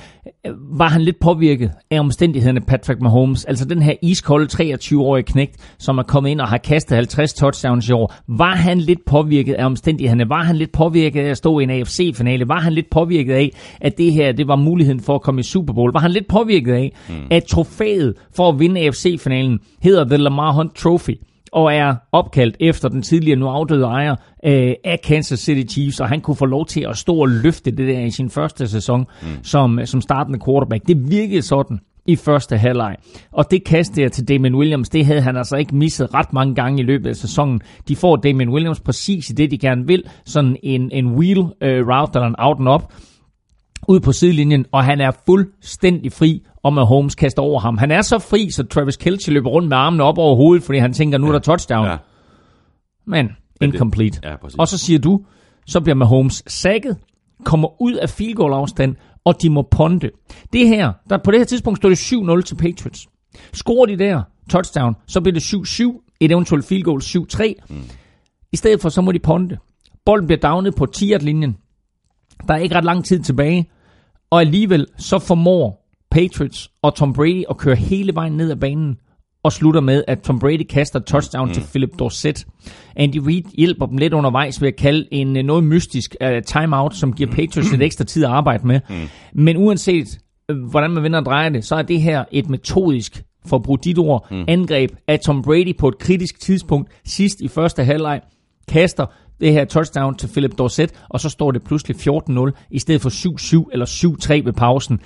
var 0.78 0.88
han 0.88 1.02
lidt 1.02 1.20
påvirket 1.20 1.70
af 1.90 2.00
omstændighederne 2.00 2.60
Patrick 2.60 3.00
Mahomes? 3.00 3.44
Altså 3.44 3.64
den 3.64 3.82
her 3.82 3.94
iskolde 4.02 4.48
23-årige 4.52 5.24
knægt, 5.24 5.74
som 5.78 5.98
er 5.98 6.02
kommet 6.02 6.30
ind 6.30 6.40
og 6.40 6.48
har 6.48 6.58
kastet 6.58 6.96
50 6.96 7.34
touchdowns 7.34 7.88
i 7.88 7.92
år. 7.92 8.14
Var 8.28 8.54
han 8.54 8.78
lidt 8.78 9.04
påvirket 9.06 9.54
af 9.54 9.64
omstændighederne? 9.66 10.28
Var 10.28 10.42
han 10.42 10.56
lidt 10.56 10.72
påvirket 10.72 11.20
af 11.20 11.30
at 11.30 11.36
stå 11.36 11.58
i 11.58 11.62
en 11.62 11.70
AFC-finale? 11.70 12.48
Var 12.48 12.60
han 12.60 12.72
lidt 12.72 12.90
påvirket 12.90 13.32
af, 13.32 13.50
at 13.80 13.98
det 13.98 14.12
her 14.12 14.32
det 14.32 14.48
var 14.48 14.56
muligheden 14.56 15.00
for 15.00 15.14
at 15.14 15.22
komme 15.22 15.40
i 15.40 15.42
Super 15.42 15.72
Bowl? 15.74 15.92
Var 15.92 16.00
han 16.00 16.10
lidt 16.10 16.28
påvirket 16.28 16.72
af, 16.72 16.92
mm. 17.08 17.14
at 17.30 17.44
trofæet 17.44 18.14
for 18.36 18.48
at 18.48 18.58
vinde 18.58 18.80
AFC-finalen 18.80 19.58
hedder 19.82 20.04
The 20.04 20.16
Lamar 20.16 20.52
Hunt 20.52 20.74
Trophy? 20.74 21.14
Og 21.52 21.74
er 21.74 21.94
opkaldt 22.12 22.56
efter 22.60 22.88
den 22.88 23.02
tidligere 23.02 23.38
nu 23.38 23.46
afdøde 23.46 23.84
ejer 23.84 24.16
øh, 24.44 24.74
af 24.84 25.00
Kansas 25.04 25.38
City 25.38 25.72
Chiefs, 25.72 26.00
og 26.00 26.08
han 26.08 26.20
kunne 26.20 26.36
få 26.36 26.46
lov 26.46 26.66
til 26.66 26.86
at 26.88 26.96
stå 26.96 27.16
og 27.16 27.28
løfte 27.28 27.70
det 27.70 27.88
der 27.88 28.00
i 28.00 28.10
sin 28.10 28.30
første 28.30 28.68
sæson 28.68 29.06
mm. 29.22 29.28
som, 29.42 29.80
som 29.84 30.00
startende 30.00 30.38
quarterback. 30.46 30.88
Det 30.88 31.10
virkede 31.10 31.42
sådan 31.42 31.78
i 32.06 32.16
første 32.16 32.56
halvleg. 32.56 32.96
Og 33.32 33.50
det 33.50 33.64
kast 33.64 33.96
der 33.96 34.08
til 34.08 34.28
Damien 34.28 34.54
Williams, 34.54 34.88
det 34.88 35.06
havde 35.06 35.20
han 35.20 35.36
altså 35.36 35.56
ikke 35.56 35.76
misset 35.76 36.14
ret 36.14 36.32
mange 36.32 36.54
gange 36.54 36.82
i 36.82 36.84
løbet 36.84 37.08
af 37.08 37.16
sæsonen. 37.16 37.60
De 37.88 37.96
får 37.96 38.16
Damien 38.16 38.48
Williams 38.48 38.80
præcis 38.80 39.30
i 39.30 39.32
det, 39.32 39.50
de 39.50 39.58
gerne 39.58 39.86
vil. 39.86 40.04
Sådan 40.24 40.56
en, 40.62 40.90
en 40.92 41.06
wheel 41.06 41.38
uh, 41.38 41.48
route 41.62 42.18
eller 42.18 42.26
en 42.28 42.34
out 42.38 42.58
and 42.58 42.68
up 42.68 42.82
ud 43.88 44.00
på 44.00 44.12
sidelinjen, 44.12 44.66
og 44.72 44.84
han 44.84 45.00
er 45.00 45.10
fuldstændig 45.26 46.12
fri, 46.12 46.42
og 46.62 46.72
Mahomes 46.72 47.14
kaster 47.14 47.42
over 47.42 47.60
ham. 47.60 47.78
Han 47.78 47.90
er 47.90 48.02
så 48.02 48.18
fri, 48.18 48.50
så 48.50 48.62
Travis 48.62 48.96
Kelce 48.96 49.30
løber 49.30 49.50
rundt 49.50 49.68
med 49.68 49.76
armene 49.76 50.02
op 50.02 50.18
over 50.18 50.36
hovedet, 50.36 50.62
fordi 50.62 50.78
han 50.78 50.92
tænker, 50.92 51.18
nu 51.18 51.28
er 51.28 51.32
der 51.32 51.38
touchdown. 51.38 51.86
Ja. 51.86 51.96
Men 53.06 53.30
incomplete. 53.60 54.20
Ja, 54.24 54.34
og 54.58 54.68
så 54.68 54.78
siger 54.78 54.98
du, 54.98 55.24
så 55.66 55.80
bliver 55.80 55.96
Mahomes 55.96 56.42
sækket, 56.46 56.96
kommer 57.44 57.82
ud 57.82 57.94
af 57.94 58.10
field 58.10 58.34
goal 58.34 58.52
afstand, 58.52 58.96
og 59.24 59.42
de 59.42 59.50
må 59.50 59.62
ponde. 59.70 60.10
Det 60.52 60.68
her, 60.68 60.92
der 61.10 61.18
på 61.24 61.30
det 61.30 61.40
her 61.40 61.44
tidspunkt 61.44 61.78
står 61.78 61.88
det 61.88 61.98
7-0 61.98 62.42
til 62.42 62.54
Patriots. 62.54 63.08
Scorer 63.52 63.86
de 63.86 63.98
der 63.98 64.22
touchdown, 64.50 64.96
så 65.06 65.20
bliver 65.20 65.32
det 65.32 65.42
7-7, 65.42 66.16
et 66.20 66.32
eventuelt 66.32 66.64
field 66.64 66.82
goal 66.82 67.00
7-3. 67.00 67.54
Mm. 67.68 67.82
I 68.52 68.56
stedet 68.56 68.80
for, 68.80 68.88
så 68.88 69.00
må 69.00 69.12
de 69.12 69.18
ponte. 69.18 69.58
Bolden 70.04 70.26
bliver 70.26 70.40
downet 70.40 70.74
på 70.74 70.86
10 70.86 71.04
linjen 71.20 71.56
Der 72.48 72.54
er 72.54 72.58
ikke 72.58 72.74
ret 72.74 72.84
lang 72.84 73.04
tid 73.04 73.20
tilbage. 73.20 73.70
Og 74.30 74.40
alligevel 74.40 74.86
så 74.98 75.18
formår 75.18 75.79
Patriots 76.10 76.70
og 76.82 76.94
Tom 76.94 77.12
Brady 77.12 77.44
at 77.50 77.56
køre 77.56 77.76
hele 77.76 78.14
vejen 78.14 78.32
ned 78.32 78.50
ad 78.50 78.56
banen 78.56 78.96
og 79.42 79.52
slutter 79.52 79.80
med, 79.80 80.04
at 80.08 80.22
Tom 80.22 80.38
Brady 80.38 80.66
kaster 80.70 80.98
touchdown 80.98 81.48
mm. 81.48 81.54
til 81.54 81.62
Philip 81.62 81.90
Dorsett. 81.98 82.46
Andy 82.96 83.16
Reid 83.16 83.42
hjælper 83.54 83.86
dem 83.86 83.98
lidt 83.98 84.12
undervejs 84.12 84.62
ved 84.62 84.68
at 84.68 84.76
kalde 84.76 85.08
en 85.10 85.36
øh, 85.36 85.42
noget 85.42 85.64
mystisk 85.64 86.16
uh, 86.24 86.28
timeout, 86.46 86.94
som 86.94 87.12
giver 87.12 87.30
Patriots 87.30 87.70
lidt 87.70 87.82
ekstra 87.82 88.04
tid 88.04 88.24
at 88.24 88.30
arbejde 88.30 88.66
med. 88.66 88.80
Mm. 88.88 88.94
Men 89.32 89.56
uanset 89.56 90.18
øh, 90.50 90.56
hvordan 90.70 90.90
man 90.90 91.02
vender 91.02 91.18
og 91.18 91.24
drejer 91.24 91.48
det, 91.48 91.64
så 91.64 91.74
er 91.74 91.82
det 91.82 92.02
her 92.02 92.24
et 92.32 92.48
metodisk, 92.50 93.22
for 93.46 93.56
at 93.56 93.62
bruge 93.62 93.78
dit 93.84 93.98
ord, 93.98 94.26
mm. 94.30 94.44
angreb 94.48 94.90
af 95.08 95.20
Tom 95.20 95.42
Brady 95.42 95.76
på 95.78 95.88
et 95.88 95.98
kritisk 95.98 96.40
tidspunkt 96.40 96.90
sidst 97.04 97.40
i 97.40 97.48
første 97.48 97.84
halvleg 97.84 98.20
kaster 98.68 99.06
det 99.40 99.52
her 99.52 99.64
touchdown 99.64 100.14
til 100.14 100.28
Philip 100.28 100.58
Dorsett, 100.58 101.04
og 101.08 101.20
så 101.20 101.28
står 101.28 101.50
det 101.50 101.62
pludselig 101.62 101.96
14-0 101.96 102.66
i 102.70 102.78
stedet 102.78 103.02
for 103.02 103.10
7-7 103.64 103.68
eller 103.72 103.86
7-3 103.86 104.44
ved 104.44 104.52
pausen. 104.52 105.00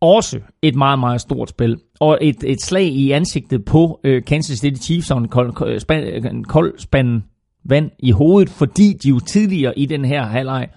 Også 0.00 0.40
et 0.62 0.74
meget, 0.74 0.98
meget 0.98 1.20
stort 1.20 1.50
spil. 1.50 1.78
Og 2.00 2.18
et, 2.20 2.36
et 2.46 2.62
slag 2.62 2.86
i 2.86 3.10
ansigtet 3.10 3.64
på 3.64 4.00
øh, 4.04 4.24
Kansas 4.24 4.58
City 4.58 4.82
Chiefs 4.82 5.10
og 5.10 5.18
en 5.18 5.28
kold, 5.28 5.52
kold, 5.52 5.72
øh, 5.72 5.80
span, 5.80 6.04
øh, 6.04 6.30
en 6.30 6.44
kold 6.44 6.78
spand 6.78 7.22
vand 7.64 7.90
i 7.98 8.10
hovedet, 8.10 8.50
fordi 8.50 8.92
de 9.02 9.08
jo 9.08 9.18
tidligere 9.18 9.78
i 9.78 9.86
den 9.86 10.04
her 10.04 10.22
halvleg 10.26 10.68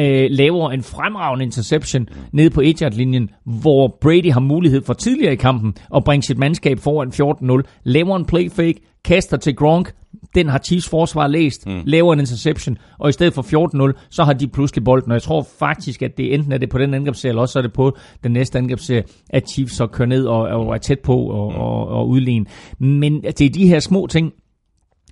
øh, 0.00 0.26
laver 0.30 0.70
en 0.70 0.82
fremragende 0.82 1.44
interception 1.44 2.08
nede 2.32 2.50
på 2.50 2.60
1 2.60 2.94
linjen 2.94 3.30
hvor 3.44 3.98
Brady 4.00 4.32
har 4.32 4.40
mulighed 4.40 4.82
for 4.82 4.92
tidligere 4.92 5.32
i 5.32 5.36
kampen 5.36 5.74
at 5.96 6.04
bringe 6.04 6.22
sit 6.22 6.38
mandskab 6.38 6.78
foran 6.78 7.62
14-0, 7.62 7.80
laver 7.84 8.16
en 8.16 8.24
play 8.24 8.50
fake, 8.50 8.80
kaster 9.04 9.36
til 9.36 9.56
Gronk, 9.56 9.92
den 10.34 10.48
har 10.48 10.58
Chiefs 10.58 10.88
forsvar 10.88 11.26
læst, 11.26 11.66
mm. 11.66 11.82
laver 11.84 12.12
en 12.12 12.18
interception, 12.18 12.78
og 12.98 13.08
i 13.08 13.12
stedet 13.12 13.34
for 13.34 13.92
14-0, 13.92 14.06
så 14.10 14.24
har 14.24 14.32
de 14.32 14.48
pludselig 14.48 14.84
bolden. 14.84 15.10
Og 15.10 15.14
jeg 15.14 15.22
tror 15.22 15.46
faktisk, 15.58 16.02
at 16.02 16.16
det 16.16 16.34
enten 16.34 16.52
er 16.52 16.58
det 16.58 16.70
på 16.70 16.78
den 16.78 16.94
angrebsserie, 16.94 17.30
eller 17.30 17.42
også 17.42 17.58
er 17.58 17.62
det 17.62 17.72
på 17.72 17.96
den 18.24 18.32
næste 18.32 18.58
angrebsserie, 18.58 19.04
at 19.30 19.50
Chiefs 19.50 19.76
så 19.76 19.86
kører 19.86 20.08
ned 20.08 20.26
og, 20.26 20.40
og 20.40 20.74
er 20.74 20.78
tæt 20.78 21.00
på 21.00 21.16
og, 21.16 21.52
mm. 21.52 21.58
og, 21.58 21.88
og 21.88 22.08
udligne. 22.08 22.46
Men 22.78 23.22
det 23.22 23.40
er 23.40 23.50
de 23.50 23.68
her 23.68 23.80
små 23.80 24.06
ting, 24.06 24.32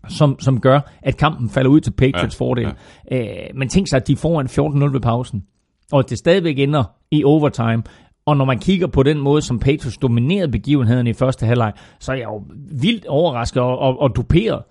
som, 0.09 0.40
som 0.40 0.60
gør, 0.60 0.80
at 1.02 1.16
kampen 1.16 1.51
falder 1.51 1.70
ud 1.70 1.80
til 1.80 1.90
Patriots 1.90 2.40
ja, 2.40 2.44
fordel. 2.44 2.72
Ja. 3.10 3.18
Øh, 3.18 3.55
men 3.55 3.68
tænk 3.68 3.88
sig, 3.88 3.97
at 3.97 4.09
de 4.09 4.16
får 4.16 4.40
en 4.40 4.47
14-0 4.47 4.93
ved 4.93 5.01
pausen, 5.01 5.43
og 5.93 5.98
at 5.98 6.10
det 6.10 6.18
stadigvæk 6.18 6.59
ender 6.59 6.84
i 7.10 7.24
overtime. 7.24 7.82
Og 8.26 8.36
når 8.36 8.44
man 8.44 8.59
kigger 8.59 8.86
på 8.86 9.02
den 9.02 9.18
måde, 9.18 9.43
som 9.43 9.59
Patriots 9.59 9.98
dominerede 9.98 10.52
begivenheden 10.52 11.06
i 11.06 11.12
første 11.12 11.47
halvleg, 11.47 11.72
så 12.01 12.12
er 12.12 12.16
jeg 12.16 12.24
jo 12.24 12.43
vildt 12.80 13.06
overrasket 13.06 13.62
og, 13.62 13.78
og, 13.78 14.01
og 14.01 14.16
duperet 14.16 14.62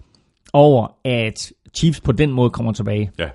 over, 0.55 0.87
at 1.03 1.51
Chiefs 1.73 2.01
på 2.01 2.11
den 2.11 2.31
måde 2.31 2.49
kommer 2.49 2.71
tilbage. 2.73 3.11
Ja. 3.19 3.29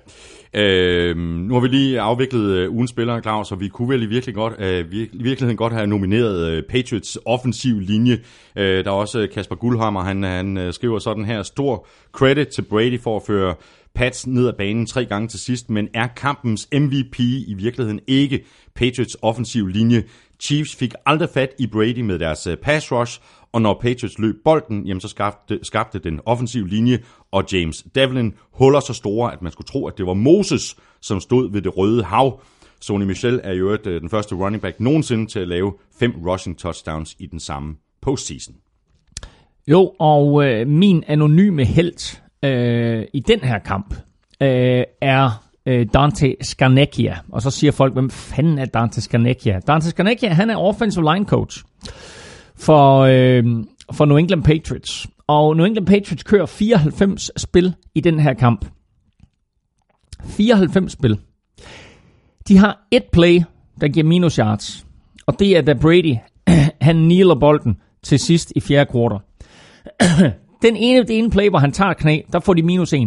Øh, 0.53 1.17
nu 1.17 1.53
har 1.53 1.61
vi 1.61 1.67
lige 1.67 1.99
afviklet 1.99 2.51
øh, 2.51 2.71
ugens 2.71 2.89
spillere, 2.89 3.21
Claus, 3.21 3.51
og 3.51 3.59
vi 3.59 3.67
kunne 3.67 3.89
vel 3.89 4.03
i, 4.03 4.05
virkelig 4.05 4.35
godt, 4.35 4.53
øh, 4.59 4.79
vir- 4.79 5.23
virkeligheden 5.23 5.57
godt 5.57 5.73
have 5.73 5.87
nomineret 5.87 6.47
øh, 6.49 6.63
Patriots 6.69 7.17
offensiv 7.25 7.79
linje. 7.79 8.19
Øh, 8.55 8.85
der 8.85 8.91
er 8.91 8.95
også 8.95 9.19
øh, 9.19 9.29
Kasper 9.29 9.55
Guldhammer, 9.55 10.03
han, 10.03 10.23
han 10.23 10.57
øh, 10.57 10.73
skriver 10.73 10.99
sådan 10.99 11.25
her, 11.25 11.43
stor 11.43 11.87
credit 12.11 12.47
til 12.47 12.61
Brady 12.61 12.99
for 12.99 13.15
at 13.15 13.23
føre 13.27 13.55
Pats 13.95 14.27
ned 14.27 14.47
ad 14.47 14.53
banen 14.57 14.85
tre 14.85 15.05
gange 15.05 15.27
til 15.27 15.39
sidst, 15.39 15.69
men 15.69 15.87
er 15.93 16.07
kampens 16.07 16.67
MVP 16.73 17.19
i 17.19 17.53
virkeligheden 17.57 17.99
ikke 18.07 18.43
Patriots 18.75 19.17
offensiv 19.21 19.67
linje? 19.67 20.03
Chiefs 20.39 20.75
fik 20.75 20.93
aldrig 21.05 21.29
fat 21.33 21.49
i 21.59 21.67
Brady 21.67 21.99
med 21.99 22.19
deres 22.19 22.47
øh, 22.47 22.57
pass 22.57 22.91
rush, 22.91 23.21
og 23.53 23.61
når 23.61 23.79
Patriots 23.81 24.19
løb 24.19 24.35
bolden, 24.43 24.85
jamen 24.85 25.01
så 25.01 25.07
skabte, 25.07 25.59
skabte 25.63 25.99
den 25.99 26.19
offensiv 26.25 26.65
linje 26.65 26.99
og 27.31 27.43
James 27.53 27.85
Devlin 27.95 28.33
huller 28.51 28.79
så 28.79 28.93
store, 28.93 29.33
at 29.33 29.41
man 29.41 29.51
skulle 29.51 29.67
tro, 29.67 29.87
at 29.87 29.97
det 29.97 30.05
var 30.05 30.13
Moses, 30.13 30.75
som 31.01 31.19
stod 31.19 31.51
ved 31.51 31.61
det 31.61 31.77
røde 31.77 32.03
hav. 32.03 32.41
Sony 32.81 33.03
Michel 33.03 33.41
er 33.43 33.53
jo 33.53 33.77
øh, 33.85 34.01
den 34.01 34.09
første 34.09 34.35
running 34.35 34.61
back 34.61 34.79
nogensinde 34.79 35.25
til 35.25 35.39
at 35.39 35.47
lave 35.47 35.73
fem 35.99 36.13
rushing 36.27 36.57
touchdowns 36.57 37.15
i 37.19 37.25
den 37.25 37.39
samme 37.39 37.75
postseason. 38.01 38.55
Jo, 39.67 39.93
og 39.99 40.45
øh, 40.45 40.67
min 40.67 41.03
anonyme 41.07 41.65
held 41.65 42.19
øh, 42.43 43.05
i 43.13 43.19
den 43.19 43.39
her 43.39 43.59
kamp 43.59 43.95
øh, 44.41 44.83
er 45.01 45.47
øh, 45.65 45.87
Dante 45.93 46.35
Scarnecchia. 46.41 47.17
Og 47.31 47.41
så 47.41 47.51
siger 47.51 47.71
folk, 47.71 47.93
hvem 47.93 48.09
fanden 48.09 48.59
er 48.59 48.65
Dante 48.65 49.01
Scarnecchia? 49.01 49.59
Dante 49.59 49.89
Scarnecchia, 49.89 50.33
han 50.33 50.49
er 50.49 50.57
offensive 50.57 51.13
line 51.13 51.25
coach 51.25 51.63
for, 52.61 52.99
øh, 52.99 53.43
for 53.93 54.05
New 54.05 54.17
England 54.17 54.43
Patriots. 54.43 55.07
Og 55.27 55.55
New 55.57 55.65
England 55.65 55.85
Patriots 55.85 56.23
kører 56.23 56.45
94 56.45 57.31
spil 57.37 57.73
i 57.95 57.99
den 57.99 58.19
her 58.19 58.33
kamp. 58.33 58.65
94 60.23 60.91
spil. 60.91 61.19
De 62.47 62.57
har 62.57 62.87
et 62.91 63.03
play, 63.11 63.41
der 63.81 63.87
giver 63.87 64.05
minus 64.05 64.35
yards. 64.35 64.85
Og 65.25 65.39
det 65.39 65.57
er 65.57 65.61
da 65.61 65.73
Brady, 65.73 66.15
han 66.81 66.95
kneeler 66.95 67.35
bolden 67.35 67.77
til 68.03 68.19
sidst 68.19 68.53
i 68.55 68.59
fjerde 68.59 68.91
kvartal. 68.91 69.19
Den 70.61 70.75
ene, 70.75 70.99
det 70.99 71.17
ene 71.17 71.29
play, 71.29 71.49
hvor 71.49 71.59
han 71.59 71.71
tager 71.71 71.93
knæ, 71.93 72.19
der 72.33 72.39
får 72.39 72.53
de 72.53 72.63
minus 72.63 72.93
1. 72.93 72.99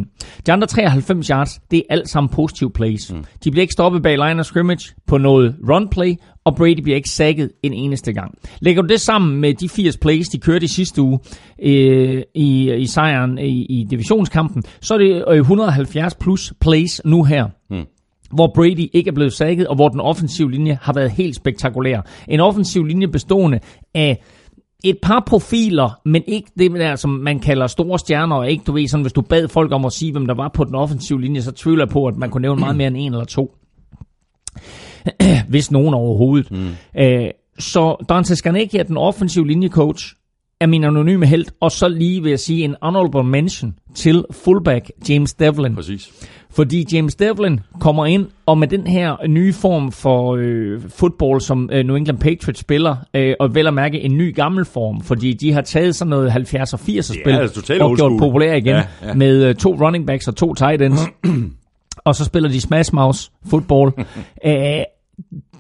De 0.47 0.53
andre 0.53 0.67
93 0.67 1.29
yards, 1.29 1.61
det 1.71 1.79
er 1.79 1.83
alt 1.91 2.09
sammen 2.09 2.29
positive 2.29 2.71
plays. 2.71 3.13
Mm. 3.13 3.25
De 3.45 3.51
bliver 3.51 3.63
ikke 3.63 3.73
stoppet 3.73 4.03
bag 4.03 4.19
line 4.19 4.41
of 4.41 4.47
scrimmage 4.47 4.95
på 5.07 5.19
noget 5.19 5.57
run 5.69 5.89
play, 5.89 6.15
og 6.45 6.57
Brady 6.57 6.81
bliver 6.83 6.97
ikke 6.97 7.09
sækket 7.09 7.51
en 7.63 7.73
eneste 7.73 8.13
gang. 8.13 8.35
Lægger 8.61 8.83
du 8.83 8.89
det 8.89 9.01
sammen 9.01 9.41
med 9.41 9.55
de 9.55 9.69
80 9.69 9.97
plays, 9.97 10.29
de 10.29 10.39
kørte 10.39 10.65
i 10.65 10.69
sidste 10.69 11.03
uge 11.03 11.19
øh, 11.63 12.23
i, 12.35 12.75
i 12.75 12.87
sejren 12.87 13.39
i, 13.39 13.65
i 13.65 13.87
divisionskampen, 13.91 14.63
så 14.81 14.95
er 14.95 14.99
det 14.99 15.39
170 15.39 16.15
plus 16.15 16.53
plays 16.61 17.01
nu 17.05 17.25
her. 17.25 17.47
Mm 17.71 17.87
hvor 18.35 18.53
Brady 18.55 18.89
ikke 18.93 19.09
er 19.09 19.15
blevet 19.15 19.33
sækket, 19.33 19.67
og 19.67 19.77
hvor 19.77 19.89
den 19.89 20.01
offensive 20.01 20.51
linje 20.51 20.79
har 20.83 20.93
været 20.93 21.11
helt 21.11 21.37
spektakulær. 21.37 22.01
En 22.29 22.41
offensiv 22.41 22.85
linje 22.85 23.09
bestående 23.09 23.59
af 23.95 24.23
et 24.85 24.99
par 25.03 25.23
profiler, 25.27 26.01
men 26.05 26.23
ikke 26.27 26.51
det 26.59 26.71
der, 26.71 26.97
som 26.97 27.11
man 27.11 27.41
kalder 27.41 27.67
store 27.67 27.99
stjerner, 27.99 28.37
og 28.37 28.51
ikke, 28.51 28.65
du 28.67 28.73
ved, 28.73 28.89
sådan, 28.89 29.03
hvis 29.03 29.13
du 29.13 29.21
bad 29.21 29.49
folk 29.49 29.73
om 29.73 29.85
at 29.85 29.93
sige, 29.93 30.13
hvem 30.13 30.27
der 30.27 30.35
var 30.35 30.51
på 30.55 30.65
den 30.65 30.75
offensive 30.75 31.21
linje, 31.21 31.43
så 31.43 31.53
tvivler 31.53 31.85
jeg 31.85 31.91
på, 31.91 32.07
at 32.07 32.17
man 32.17 32.31
kunne 32.31 32.43
nævne 32.43 32.61
meget 32.61 32.77
mere 32.77 32.89
end 32.89 32.97
en 32.97 33.13
eller 33.13 33.25
to. 33.25 33.57
hvis 35.49 35.71
nogen 35.71 35.95
overhovedet. 35.95 36.51
Mm. 36.51 36.71
Æh, 36.99 37.29
så 37.59 38.05
Dante 38.09 38.37
Scarnecchia, 38.37 38.83
den 38.83 38.97
offensive 38.97 39.47
linjecoach, 39.47 40.15
er 40.61 40.67
min 40.67 40.85
anonyme 40.85 41.27
held, 41.27 41.47
og 41.61 41.71
så 41.71 41.89
lige 41.89 42.23
vil 42.23 42.31
jeg 42.31 42.41
sige 42.41 42.65
en 42.65 42.77
honorable 42.83 43.25
mention 43.25 43.75
til 43.95 44.25
fullback 44.31 44.91
James 45.09 45.35
Devlin. 45.35 45.75
Præcis. 45.75 46.29
Fordi 46.51 46.87
James 46.93 47.15
Devlin 47.15 47.61
kommer 47.81 48.07
ind, 48.07 48.27
og 48.47 48.59
med 48.59 48.69
den 48.69 48.87
her 48.87 49.27
nye 49.27 49.53
form 49.53 49.93
for 49.93 50.37
øh, 50.41 50.81
fodbold, 50.89 51.41
som 51.41 51.71
øh, 51.73 51.85
New 51.85 51.97
England 51.97 52.19
Patriots 52.19 52.61
spiller, 52.61 52.97
øh, 53.15 53.35
og 53.41 53.55
vel 53.55 53.67
at 53.67 53.75
mærke 53.75 54.01
en 54.01 54.17
ny 54.17 54.35
gammel 54.35 54.65
form, 54.65 55.01
fordi 55.01 55.33
de 55.33 55.53
har 55.53 55.61
taget 55.61 55.95
sådan 55.95 56.11
noget 56.11 56.31
70'er 56.31 56.73
og 56.73 56.81
80'er 56.81 57.21
spil, 57.21 57.33
altså 57.33 57.79
og 57.81 57.97
gjort 57.97 58.13
populær 58.19 58.55
igen, 58.55 58.75
ja, 58.75 58.85
ja. 59.03 59.15
med 59.15 59.45
øh, 59.45 59.55
to 59.55 59.75
running 59.75 60.07
backs 60.07 60.29
og 60.29 60.37
to 60.37 60.55
tight 60.55 60.83
ends. 60.83 61.01
og 62.07 62.15
så 62.15 62.25
spiller 62.25 62.49
de 62.49 62.61
smash 62.61 62.95
mouse 62.95 63.31
fodbold. 63.47 63.93
Æh, 64.45 64.83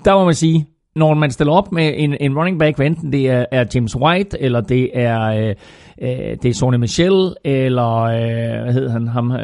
der 0.04 0.14
må 0.14 0.24
man 0.24 0.34
sige, 0.34 0.66
når 0.96 1.14
man 1.14 1.30
stiller 1.30 1.52
op 1.52 1.72
med 1.72 1.92
en, 1.96 2.16
en 2.20 2.38
running 2.38 2.58
back, 2.58 2.80
enten 2.80 3.12
det 3.12 3.30
er, 3.30 3.44
er 3.50 3.64
James 3.74 3.96
White, 3.96 4.42
eller 4.42 4.60
det 4.60 4.90
er, 4.94 5.20
øh, 5.22 5.54
øh, 6.02 6.36
det 6.42 6.44
er 6.44 6.54
Sonny 6.54 6.76
Michel, 6.76 7.34
eller 7.44 8.02
øh, 8.02 8.62
hvad 8.62 8.72
hedder 8.72 8.90
han, 8.90 9.08
ham, 9.08 9.32
øh, 9.32 9.38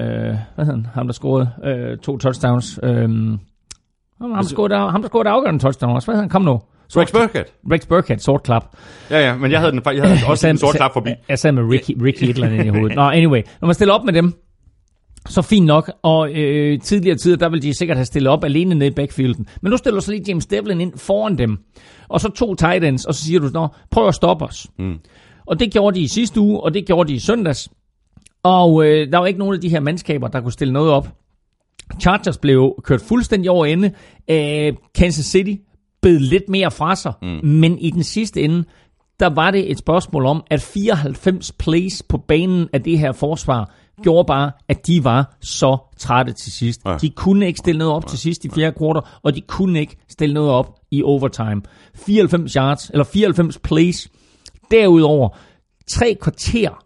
hvad 0.55 0.65
hedder 0.65 0.73
han, 0.73 0.87
ham 0.95 1.07
der 1.07 1.13
scorede 1.13 1.51
øh, 1.65 1.99
to 1.99 2.19
touchdowns, 2.19 2.81
øh, 2.83 2.93
ham, 3.01 3.39
ham, 4.21 4.43
scorede, 4.43 4.91
ham 4.91 5.03
der 5.03 5.09
scorede 5.09 5.29
afgørende 5.29 5.61
touchdown 5.61 5.95
også, 5.95 6.07
hvad 6.07 6.15
hedder 6.15 6.23
han, 6.23 6.31
kom 6.31 6.43
nu. 6.43 6.61
Rex 6.97 7.13
Burkhead. 7.13 7.45
Rex 7.73 7.87
Burkhead, 7.87 8.19
sort 8.19 8.43
klap. 8.43 8.65
Ja, 9.11 9.29
ja, 9.29 9.37
men 9.37 9.51
jeg 9.51 9.61
havde, 9.61 9.73
den, 9.73 9.83
jeg 9.85 10.03
havde 10.03 10.19
også 10.33 10.49
en 10.49 10.59
sort 10.59 10.75
klap 10.75 10.93
forbi. 10.93 11.11
Jeg 11.29 11.39
sad 11.39 11.53
med 11.53 11.63
Ricky, 11.63 12.03
Ricky 12.03 12.23
et 12.23 12.29
eller 12.29 12.47
andet 12.47 12.65
i 12.65 12.69
hovedet. 12.69 12.97
Nå, 13.01 13.03
anyway, 13.03 13.43
når 13.61 13.67
man 13.67 13.75
stiller 13.75 13.95
op 13.95 14.05
med 14.05 14.13
dem, 14.13 14.35
så 15.29 15.43
fint 15.43 15.67
nok, 15.67 15.93
og 16.03 16.33
øh, 16.33 16.81
tidligere 16.81 17.17
tider, 17.17 17.37
der 17.37 17.49
ville 17.49 17.63
de 17.63 17.75
sikkert 17.75 17.97
have 17.97 18.05
stillet 18.05 18.33
op 18.33 18.45
alene 18.45 18.75
nede 18.75 18.91
i 18.91 18.95
backfielden. 18.95 19.47
Men 19.63 19.71
nu 19.71 19.77
stiller 19.77 20.01
så 20.01 20.11
lige 20.11 20.25
James 20.29 20.47
Devlin 20.47 20.81
ind 20.81 20.99
foran 20.99 21.39
dem, 21.39 21.59
og 22.09 22.21
så 22.21 22.29
to 22.29 22.55
tight 22.55 22.85
ends, 22.85 23.05
og 23.05 23.15
så 23.15 23.25
siger 23.25 23.41
du, 23.41 23.49
Nå, 23.53 23.69
prøv 23.91 24.09
at 24.09 24.15
stoppe 24.15 24.45
os. 24.45 24.67
Mm. 24.79 24.99
Og 25.47 25.61
det 25.61 25.73
gjorde 25.73 25.97
de 25.97 26.01
i 26.01 26.09
sidste 26.09 26.41
uge, 26.41 26.61
og 26.61 26.75
det 26.75 26.87
gjorde 26.87 27.09
de 27.09 27.15
i 27.15 27.19
søndags. 27.19 27.69
Og 28.43 28.85
øh, 28.87 29.13
der 29.13 29.19
var 29.19 29.27
ikke 29.27 29.39
nogen 29.39 29.55
af 29.55 29.61
de 29.61 29.69
her 29.69 29.81
mandskaber, 29.81 30.29
der 30.29 30.41
kunne 30.41 30.53
stille 30.53 30.73
noget 30.73 30.91
op. 30.91 31.09
Chargers 32.01 32.39
blev 32.39 32.75
kørt 32.85 33.01
fuldstændig 33.01 33.51
over 33.51 33.67
ende. 33.67 33.91
Øh, 34.31 34.73
Kansas 34.95 35.25
City 35.25 35.55
bed 36.03 36.19
lidt 36.19 36.49
mere 36.49 36.71
fra 36.71 36.97
sig, 36.97 37.13
mm. 37.23 37.41
men 37.43 37.79
i 37.79 37.91
den 37.91 38.03
sidste 38.03 38.43
ende, 38.43 38.65
der 39.21 39.27
var 39.27 39.51
det 39.51 39.71
et 39.71 39.79
spørgsmål 39.79 40.27
om, 40.27 40.43
at 40.51 40.63
94 40.63 41.53
plays 41.53 42.03
på 42.03 42.19
banen 42.19 42.69
af 42.73 42.83
det 42.83 42.99
her 42.99 43.13
forsvar 43.13 43.75
gjorde 44.03 44.27
bare, 44.27 44.53
at 44.69 44.87
de 44.87 45.05
var 45.05 45.37
så 45.41 45.79
trætte 45.99 46.33
til 46.33 46.53
sidst. 46.53 46.81
Ja. 46.87 46.97
De 47.01 47.11
kunne 47.11 47.47
ikke 47.47 47.59
stille 47.59 47.79
noget 47.79 47.95
op 47.95 48.05
ja. 48.05 48.09
til 48.09 48.19
sidst 48.19 48.45
i 48.45 48.49
fjerde 48.49 48.77
kvartal, 48.79 49.03
og 49.23 49.35
de 49.35 49.41
kunne 49.41 49.81
ikke 49.81 49.97
stille 50.09 50.35
noget 50.35 50.51
op 50.51 50.79
i 50.91 51.03
overtime. 51.03 51.63
94 51.95 52.53
yards, 52.53 52.91
eller 52.91 53.05
94 53.05 53.59
plays, 53.59 54.09
Derudover, 54.71 55.29
tre 55.93 56.17
kvarter 56.21 56.85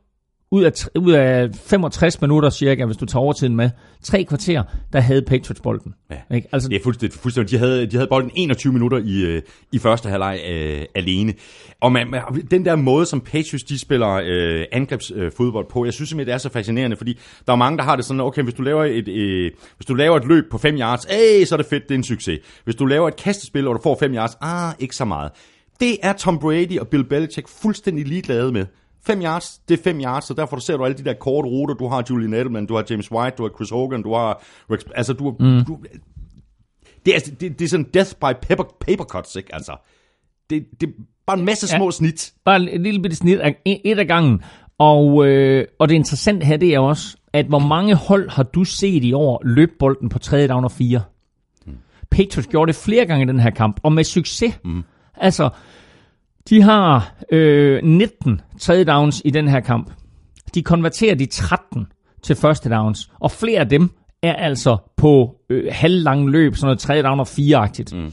ud 0.51 0.63
af, 0.63 0.73
ud 0.99 1.13
af 1.13 1.49
65 1.55 2.21
minutter 2.21 2.51
cirka, 2.51 2.85
hvis 2.85 2.97
du 2.97 3.07
tager 3.07 3.23
overtiden 3.23 3.57
med, 3.57 3.71
tre 4.03 4.25
kvarter, 4.25 4.63
der 4.93 5.01
havde 5.01 5.23
Patriots 5.23 5.61
bolden. 5.61 5.95
Ja. 6.11 6.37
Ikke? 6.37 6.49
Altså, 6.53 6.69
det 6.69 6.77
er 6.77 6.83
fuldstændig, 6.83 7.19
fuldstændig. 7.19 7.51
De 7.51 7.59
havde, 7.59 7.87
de 7.87 7.97
havde 7.97 8.09
bolden 8.09 8.31
21 8.35 8.73
minutter 8.73 8.99
i, 8.99 9.23
øh, 9.23 9.43
i 9.73 9.79
første 9.79 10.09
halvleg 10.09 10.41
øh, 10.49 10.83
alene. 10.95 11.35
Og 11.81 11.93
man, 11.93 12.11
man, 12.11 12.23
den 12.51 12.65
der 12.65 12.77
måde, 12.77 13.07
som 13.07 13.21
Patriots 13.21 13.65
de 13.65 13.79
spiller 13.79 14.21
øh, 14.25 14.65
angrebsfodbold 14.73 15.67
øh, 15.67 15.71
på, 15.71 15.85
jeg 15.85 15.93
synes 15.93 16.09
simpelthen, 16.09 16.27
det 16.27 16.35
er 16.35 16.39
så 16.39 16.49
fascinerende, 16.49 16.97
fordi 16.97 17.19
der 17.47 17.53
er 17.53 17.57
mange, 17.57 17.79
der 17.79 17.85
har 17.85 17.97
det 17.97 18.05
sådan, 18.05 18.21
okay, 18.21 18.43
hvis 18.43 18.55
du 18.55 18.63
laver 18.63 18.85
et, 18.85 19.09
øh, 19.09 19.51
hvis 19.77 19.87
du 19.87 19.95
laver 19.95 20.17
et 20.17 20.25
løb 20.25 20.45
på 20.51 20.59
5 20.59 20.77
yards, 20.77 21.07
øh, 21.07 21.47
så 21.47 21.55
er 21.55 21.57
det 21.57 21.67
fedt, 21.67 21.83
det 21.83 21.95
er 21.95 21.99
en 21.99 22.05
succes. 22.05 22.41
Hvis 22.65 22.77
du 22.77 22.87
laver 22.87 23.09
et 23.09 23.17
kastespil, 23.17 23.69
og 23.69 23.75
du 23.75 23.81
får 23.83 23.97
5 24.01 24.15
yards, 24.15 24.37
ah, 24.41 24.73
ikke 24.79 24.97
så 24.97 25.05
meget. 25.05 25.31
Det 25.81 25.97
er 26.03 26.13
Tom 26.13 26.39
Brady 26.39 26.79
og 26.79 26.89
Bill 26.89 27.05
Belichick 27.05 27.49
fuldstændig 27.49 28.07
ligeglade 28.07 28.53
med. 28.53 28.67
5 29.07 29.23
yards, 29.23 29.61
det 29.69 29.79
er 29.79 29.83
5 29.83 30.01
yards, 30.01 30.25
så 30.25 30.35
derfor 30.35 30.59
ser 30.59 30.77
du 30.77 30.85
alle 30.85 30.97
de 30.97 31.05
der 31.05 31.15
korte 31.15 31.49
ruter. 31.49 31.75
Du 31.75 31.89
har 31.89 32.05
Julian 32.11 32.35
Edelman, 32.35 32.67
du 32.67 32.75
har 32.75 32.85
James 32.91 33.13
White, 33.13 33.37
du 33.37 33.43
har 33.43 33.51
Chris 33.51 33.71
Hogan, 33.71 34.03
du 34.03 34.15
har... 34.15 34.43
Altså, 34.95 35.13
du, 35.13 35.37
mm. 35.41 35.65
du 35.65 35.79
det, 37.07 37.17
er, 37.17 37.21
det, 37.41 37.59
det 37.59 37.65
er 37.65 37.69
sådan 37.69 37.87
death 37.95 38.11
by 38.11 38.33
paper, 38.43 38.65
paper 38.81 39.05
cuts, 39.05 39.37
ikke? 39.37 39.55
Altså, 39.55 39.77
det, 40.51 40.67
det 40.81 40.89
er 40.89 40.93
bare 41.27 41.39
en 41.39 41.45
masse 41.45 41.69
små 41.69 41.85
ja, 41.85 41.91
snit. 41.91 42.33
Bare 42.45 42.57
en 42.57 42.83
lille 42.83 43.03
bitte 43.03 43.17
snit, 43.17 43.41
et 43.67 43.99
af 43.99 44.07
gangen. 44.07 44.43
Og, 44.79 45.27
øh, 45.27 45.67
og 45.79 45.89
det 45.89 45.95
interessante 45.95 46.47
her, 46.47 46.57
det 46.57 46.75
er 46.75 46.79
også, 46.79 47.17
at 47.33 47.47
hvor 47.47 47.59
mange 47.59 47.95
hold 47.95 48.31
har 48.31 48.43
du 48.43 48.65
set 48.65 49.05
i 49.05 49.13
år 49.13 49.43
løbe 49.45 49.73
bolden 49.79 50.09
på 50.09 50.19
tredje 50.19 50.49
down 50.49 50.65
og 50.65 50.73
fire? 50.73 51.03
Mm. 51.67 51.73
Patriots 52.11 52.49
gjorde 52.49 52.73
det 52.73 52.77
flere 52.77 53.07
gange 53.07 53.25
i 53.25 53.29
den 53.29 53.41
her 53.41 53.51
kamp, 53.51 53.81
og 53.83 53.93
med 53.93 54.05
succes. 54.05 54.59
Mm. 54.65 54.83
Altså, 55.17 55.49
de 56.51 56.63
har 56.63 57.15
øh, 57.33 57.83
19 57.83 58.41
tredje 58.61 58.85
downs 58.85 59.23
i 59.25 59.31
den 59.31 59.49
her 59.49 59.61
kamp. 59.61 59.91
De 60.55 60.63
konverterer 60.63 61.15
de 61.15 61.27
13 61.27 61.87
til 62.23 62.37
første 62.37 62.71
downs, 62.71 63.11
og 63.21 63.31
flere 63.31 63.61
af 63.61 63.69
dem 63.69 63.91
er 64.23 64.33
altså 64.33 64.77
på 64.97 65.35
øh, 65.51 65.65
halvlange 65.71 66.31
løb, 66.31 66.57
sådan 66.57 66.67
noget 66.67 66.79
tredje 66.79 67.03
down 67.03 67.21
og 67.21 67.29
fireagtigt. 67.29 67.95
Mm. 67.95 68.13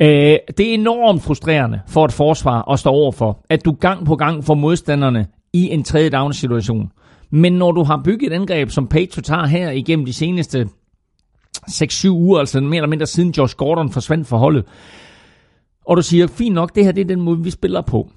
Øh, 0.00 0.38
det 0.58 0.70
er 0.70 0.74
enormt 0.74 1.22
frustrerende 1.22 1.80
for 1.88 2.04
et 2.04 2.12
forsvar 2.12 2.72
at 2.72 2.78
stå 2.78 2.90
overfor, 2.90 3.44
at 3.50 3.64
du 3.64 3.72
gang 3.72 4.06
på 4.06 4.16
gang 4.16 4.44
får 4.44 4.54
modstanderne 4.54 5.26
i 5.52 5.68
en 5.68 5.84
tredje 5.84 6.10
down 6.10 6.32
situation. 6.32 6.92
Men 7.30 7.52
når 7.52 7.72
du 7.72 7.82
har 7.82 8.00
bygget 8.04 8.32
et 8.32 8.36
angreb, 8.36 8.70
som 8.70 8.86
Patriots 8.86 9.28
har 9.28 9.46
her 9.46 9.70
igennem 9.70 10.06
de 10.06 10.12
seneste 10.12 10.68
6-7 11.70 12.08
uger, 12.08 12.38
altså 12.38 12.60
mere 12.60 12.76
eller 12.76 12.88
mindre 12.88 13.06
siden 13.06 13.30
Josh 13.30 13.56
Gordon 13.56 13.90
forsvandt 13.90 14.28
fra 14.28 14.36
holdet, 14.36 14.64
og 15.86 15.96
du 15.96 16.02
siger, 16.02 16.26
fint 16.26 16.54
nok, 16.54 16.74
det 16.74 16.84
her 16.84 16.92
det 16.92 17.00
er 17.00 17.04
den 17.04 17.20
måde, 17.20 17.38
vi 17.42 17.50
spiller 17.50 17.80
på, 17.80 18.10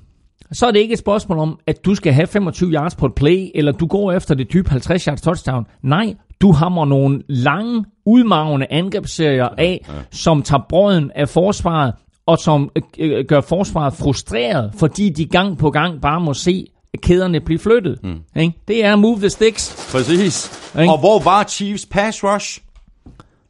så 0.52 0.68
er 0.68 0.72
det 0.72 0.80
ikke 0.80 0.94
et 0.94 1.00
spørgsmål 1.00 1.40
om, 1.40 1.60
at 1.68 1.86
du 1.86 1.96
skal 1.96 2.14
have 2.14 2.28
25 2.28 2.72
yards 2.72 2.96
på 2.96 3.06
et 3.06 3.16
play, 3.16 3.50
eller 3.56 3.72
du 3.72 3.88
går 3.88 4.12
efter 4.12 4.36
det 4.36 4.50
type 4.50 4.70
50 4.70 5.04
yards 5.04 5.22
touchdown. 5.22 5.66
Nej, 5.84 6.16
du 6.42 6.52
hammer 6.52 6.86
nogle 6.86 7.22
lange, 7.30 7.86
udmavende 8.06 8.68
angrebsserier 8.70 9.48
af, 9.58 9.86
ja, 9.88 9.94
ja. 9.94 10.02
som 10.12 10.42
tager 10.42 10.64
brøden 10.70 11.12
af 11.16 11.30
forsvaret, 11.30 11.94
og 12.26 12.38
som 12.38 12.70
øh, 13.00 13.26
gør 13.26 13.42
forsvaret 13.42 13.94
frustreret, 13.94 14.72
fordi 14.78 15.10
de 15.10 15.26
gang 15.26 15.58
på 15.58 15.72
gang 15.72 16.02
bare 16.02 16.22
må 16.22 16.34
se 16.34 16.66
kæderne 16.98 17.40
blive 17.40 17.60
flyttet. 17.60 18.04
Mm. 18.04 18.20
Ikke? 18.36 18.54
Det 18.68 18.86
er 18.86 18.96
move 18.96 19.18
the 19.18 19.30
sticks. 19.30 19.90
Præcis. 19.92 20.52
Ikke? 20.80 20.92
Og 20.92 21.00
hvor 21.00 21.20
var 21.20 21.44
Chiefs 21.44 21.86
pass 21.86 22.24
rush? 22.24 22.62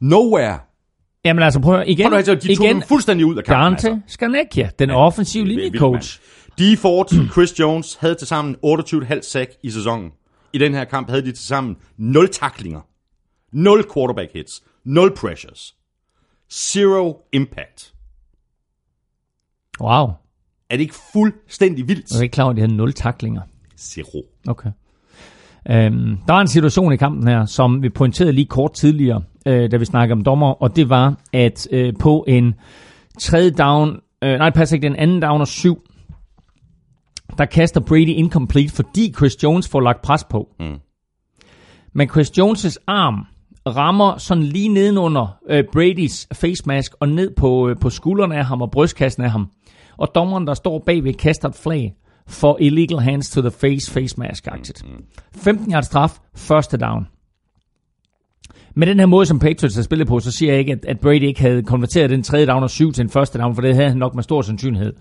Nowhere. 0.00 0.58
Jamen 1.24 1.42
altså, 1.42 1.60
prøv 1.60 1.82
igen. 1.86 2.08
Prøv 2.08 2.18
at 2.18 2.26
høre, 2.26 2.36
de 2.36 2.56
tog 2.56 2.66
igen, 2.66 2.82
fuldstændig 2.82 3.26
ud 3.26 3.36
af 3.36 3.44
kampen. 3.44 3.72
Dante 3.72 3.88
altså. 3.88 4.12
Skarnecchia, 4.12 4.70
den 4.78 4.90
ja, 4.90 4.96
offensive 4.96 5.44
linjecoach. 5.46 6.20
De 6.58 6.76
Ford, 6.76 7.12
Chris 7.32 7.58
Jones 7.58 7.94
havde 7.94 8.14
til 8.14 8.26
sammen 8.26 8.56
28,5 8.66 9.22
sack 9.22 9.50
i 9.62 9.70
sæsonen. 9.70 10.10
I 10.52 10.58
den 10.58 10.74
her 10.74 10.84
kamp 10.84 11.08
havde 11.10 11.22
de 11.22 11.32
til 11.32 11.46
sammen 11.46 11.76
0 11.96 12.28
taklinger, 12.28 12.80
0 13.52 13.84
quarterback 13.94 14.32
hits, 14.32 14.62
0 14.84 15.14
pressures, 15.16 15.74
zero 16.52 17.16
impact. 17.32 17.94
Wow. 19.80 20.08
Er 20.70 20.76
det 20.76 20.80
ikke 20.80 20.94
fuldstændig 21.12 21.88
vildt? 21.88 22.10
Jeg 22.10 22.18
er 22.18 22.22
ikke 22.22 22.32
klar 22.32 22.44
over, 22.44 22.50
at 22.50 22.56
de 22.56 22.60
havde 22.60 22.76
0 22.76 22.92
taklinger. 22.92 23.42
Zero. 23.78 24.22
Okay. 24.48 24.70
Øhm, 25.70 26.16
der 26.26 26.32
var 26.32 26.40
en 26.40 26.48
situation 26.48 26.92
i 26.92 26.96
kampen 26.96 27.28
her, 27.28 27.46
som 27.46 27.82
vi 27.82 27.88
pointerede 27.88 28.32
lige 28.32 28.46
kort 28.46 28.72
tidligere, 28.72 29.22
øh, 29.46 29.70
da 29.70 29.76
vi 29.76 29.84
snakkede 29.84 30.12
om 30.12 30.24
dommer, 30.24 30.62
og 30.62 30.76
det 30.76 30.88
var, 30.88 31.20
at 31.32 31.68
øh, 31.72 31.92
på 32.00 32.24
en 32.28 32.54
tredje 33.18 33.50
down, 33.50 34.00
øh, 34.24 34.38
nej, 34.38 34.50
passer 34.50 34.76
ikke, 34.76 34.88
den 34.88 34.96
anden 34.96 35.22
down 35.22 35.40
og 35.40 35.48
syv, 35.48 35.82
der 37.38 37.44
kaster 37.44 37.80
Brady 37.80 38.08
incomplete, 38.08 38.74
fordi 38.74 39.12
Chris 39.16 39.42
Jones 39.42 39.68
får 39.68 39.80
lagt 39.80 40.02
pres 40.02 40.24
på. 40.24 40.48
Mm. 40.60 40.78
Men 41.92 42.08
Chris 42.08 42.30
Jones' 42.38 42.76
arm 42.86 43.26
rammer 43.66 44.18
sådan 44.18 44.44
lige 44.44 44.68
nedenunder 44.68 45.38
øh, 45.48 45.64
Bradys 45.72 46.28
face 46.32 46.62
mask 46.66 46.92
og 47.00 47.08
ned 47.08 47.34
på, 47.36 47.68
øh, 47.68 47.76
på 47.80 47.90
skuldrene 47.90 48.36
af 48.36 48.44
ham 48.44 48.62
og 48.62 48.70
brystkassen 48.70 49.22
af 49.22 49.30
ham. 49.30 49.50
Og 49.96 50.14
dommeren, 50.14 50.46
der 50.46 50.54
står 50.54 50.82
bagved, 50.86 51.14
kaster 51.14 51.48
et 51.48 51.54
flag 51.54 51.94
for 52.26 52.56
illegal 52.60 52.98
hands 52.98 53.30
to 53.30 53.40
the 53.40 53.50
face, 53.50 53.92
face 53.92 54.18
mask-agtigt. 54.18 54.84
15 55.36 55.72
yards 55.72 55.86
straf, 55.86 56.18
første 56.34 56.76
down. 56.76 57.06
Med 58.76 58.86
den 58.86 58.98
her 58.98 59.06
måde, 59.06 59.26
som 59.26 59.38
Patriots 59.38 59.76
har 59.76 59.82
spillet 59.82 60.08
på, 60.08 60.20
så 60.20 60.30
siger 60.30 60.52
jeg 60.52 60.58
ikke, 60.58 60.72
at, 60.72 60.84
at 60.84 61.00
Brady 61.00 61.22
ikke 61.22 61.40
havde 61.40 61.62
konverteret 61.62 62.10
den 62.10 62.22
tredje 62.22 62.46
down 62.46 62.62
og 62.62 62.70
syv 62.70 62.92
til 62.92 63.02
en 63.02 63.10
første 63.10 63.38
down, 63.38 63.54
for 63.54 63.62
det 63.62 63.74
havde 63.74 63.88
han 63.88 63.98
nok 63.98 64.14
med 64.14 64.22
stor 64.22 64.42
sandsynlighed. 64.42 64.92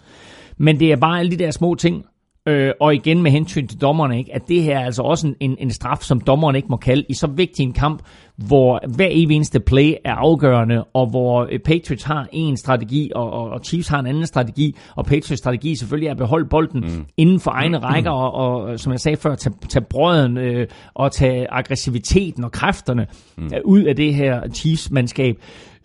Men 0.58 0.80
det 0.80 0.92
er 0.92 0.96
bare 0.96 1.20
alle 1.20 1.32
de 1.32 1.38
der 1.38 1.52
små 1.52 1.76
ting, 1.76 2.06
Øh, 2.48 2.72
og 2.80 2.96
igen 2.96 3.22
med 3.22 3.32
hensyn 3.32 3.68
til 3.68 3.82
dommerne, 3.82 4.18
ikke, 4.18 4.36
at 4.36 4.48
det 4.48 4.64
her 4.64 4.80
er 4.80 4.86
altså 4.86 5.02
også 5.02 5.34
en, 5.40 5.56
en 5.60 5.72
straf, 5.72 6.02
som 6.02 6.22
dommerne 6.22 6.58
ikke 6.58 6.68
må 6.70 6.78
kalde 6.78 7.06
i 7.10 7.14
så 7.14 7.28
vigtig 7.28 7.64
en 7.64 7.74
kamp, 7.74 8.02
hvor 8.48 8.82
hver 8.96 9.08
evig 9.12 9.36
eneste 9.36 9.60
play 9.60 9.94
er 10.06 10.14
afgørende, 10.14 10.84
og 10.84 11.10
hvor 11.10 11.48
øh, 11.52 11.60
Patriots 11.60 12.04
har 12.04 12.28
en 12.32 12.58
strategi, 12.58 13.12
og, 13.16 13.32
og, 13.32 13.60
Chiefs 13.64 13.88
har 13.88 14.00
en 14.00 14.06
anden 14.06 14.28
strategi, 14.28 14.76
og 14.96 15.06
Patriots 15.06 15.38
strategi 15.38 15.76
selvfølgelig 15.76 16.08
er 16.08 16.12
at 16.12 16.18
beholde 16.18 16.46
bolden 16.46 16.80
mm. 16.80 17.06
inden 17.18 17.40
for 17.40 17.52
egne 17.52 17.78
rækker, 17.78 18.12
og, 18.12 18.32
og 18.32 18.80
som 18.80 18.92
jeg 18.92 19.00
sagde 19.00 19.18
før, 19.18 19.36
tage, 19.36 19.56
tage 19.70 19.86
brøden 19.90 20.38
øh, 20.38 20.68
og 20.94 21.12
tage 21.12 21.54
aggressiviteten 21.54 22.44
og 22.44 22.52
kræfterne 22.52 23.08
mm. 23.38 23.52
ud 23.66 23.84
af 23.84 23.96
det 23.96 24.16
her 24.16 24.50
Chiefs-mandskab, 24.54 25.36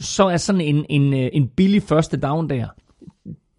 så 0.00 0.24
er 0.24 0.36
sådan 0.36 0.60
en, 0.60 0.86
en, 0.88 1.14
øh, 1.14 1.28
en 1.32 1.48
billig 1.48 1.82
første 1.82 2.16
down 2.16 2.50
der, 2.50 2.66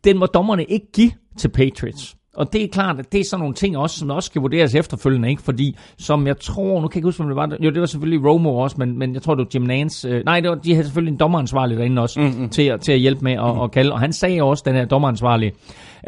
den 0.03 0.17
må 0.17 0.25
dommerne 0.25 0.63
ikke 0.63 0.91
give 0.91 1.11
til 1.37 1.49
Patriots. 1.49 2.15
Og 2.35 2.53
det 2.53 2.63
er 2.63 2.67
klart, 2.67 2.99
at 2.99 3.11
det 3.11 3.19
er 3.19 3.23
sådan 3.23 3.39
nogle 3.39 3.55
ting 3.55 3.77
også, 3.77 3.99
som 3.99 4.09
også 4.09 4.27
skal 4.27 4.41
vurderes 4.41 4.75
efterfølgende, 4.75 5.29
ikke? 5.29 5.41
Fordi, 5.41 5.77
som 5.97 6.27
jeg 6.27 6.39
tror, 6.39 6.81
nu 6.81 6.87
kan 6.87 6.95
jeg 6.95 6.95
ikke 6.95 7.07
huske, 7.07 7.23
om 7.23 7.29
det 7.29 7.35
var, 7.35 7.57
jo, 7.59 7.69
det 7.69 7.79
var 7.79 7.85
selvfølgelig 7.85 8.29
Romo 8.29 8.57
også, 8.57 8.75
men, 8.79 8.99
men 8.99 9.13
jeg 9.13 9.21
tror, 9.21 9.35
det 9.35 9.45
var 9.45 9.49
Jim 9.53 9.61
Nance, 9.61 10.09
øh, 10.09 10.25
nej, 10.25 10.39
det 10.39 10.49
var, 10.49 10.55
de 10.55 10.73
havde 10.73 10.85
selvfølgelig 10.85 11.11
en 11.11 11.19
dommeransvarlig 11.19 11.77
derinde 11.77 12.01
også, 12.01 12.19
mm-hmm. 12.19 12.49
til, 12.49 12.63
at, 12.63 12.81
til 12.81 12.91
at 12.91 12.99
hjælpe 12.99 13.23
med 13.23 13.33
at, 13.33 13.43
mm-hmm. 13.43 13.61
at 13.61 13.71
kalde, 13.71 13.91
og 13.91 13.99
han 13.99 14.13
sagde 14.13 14.43
også, 14.43 14.63
den 14.65 14.75
her 14.75 14.85
dommeransvarlige, 14.85 15.51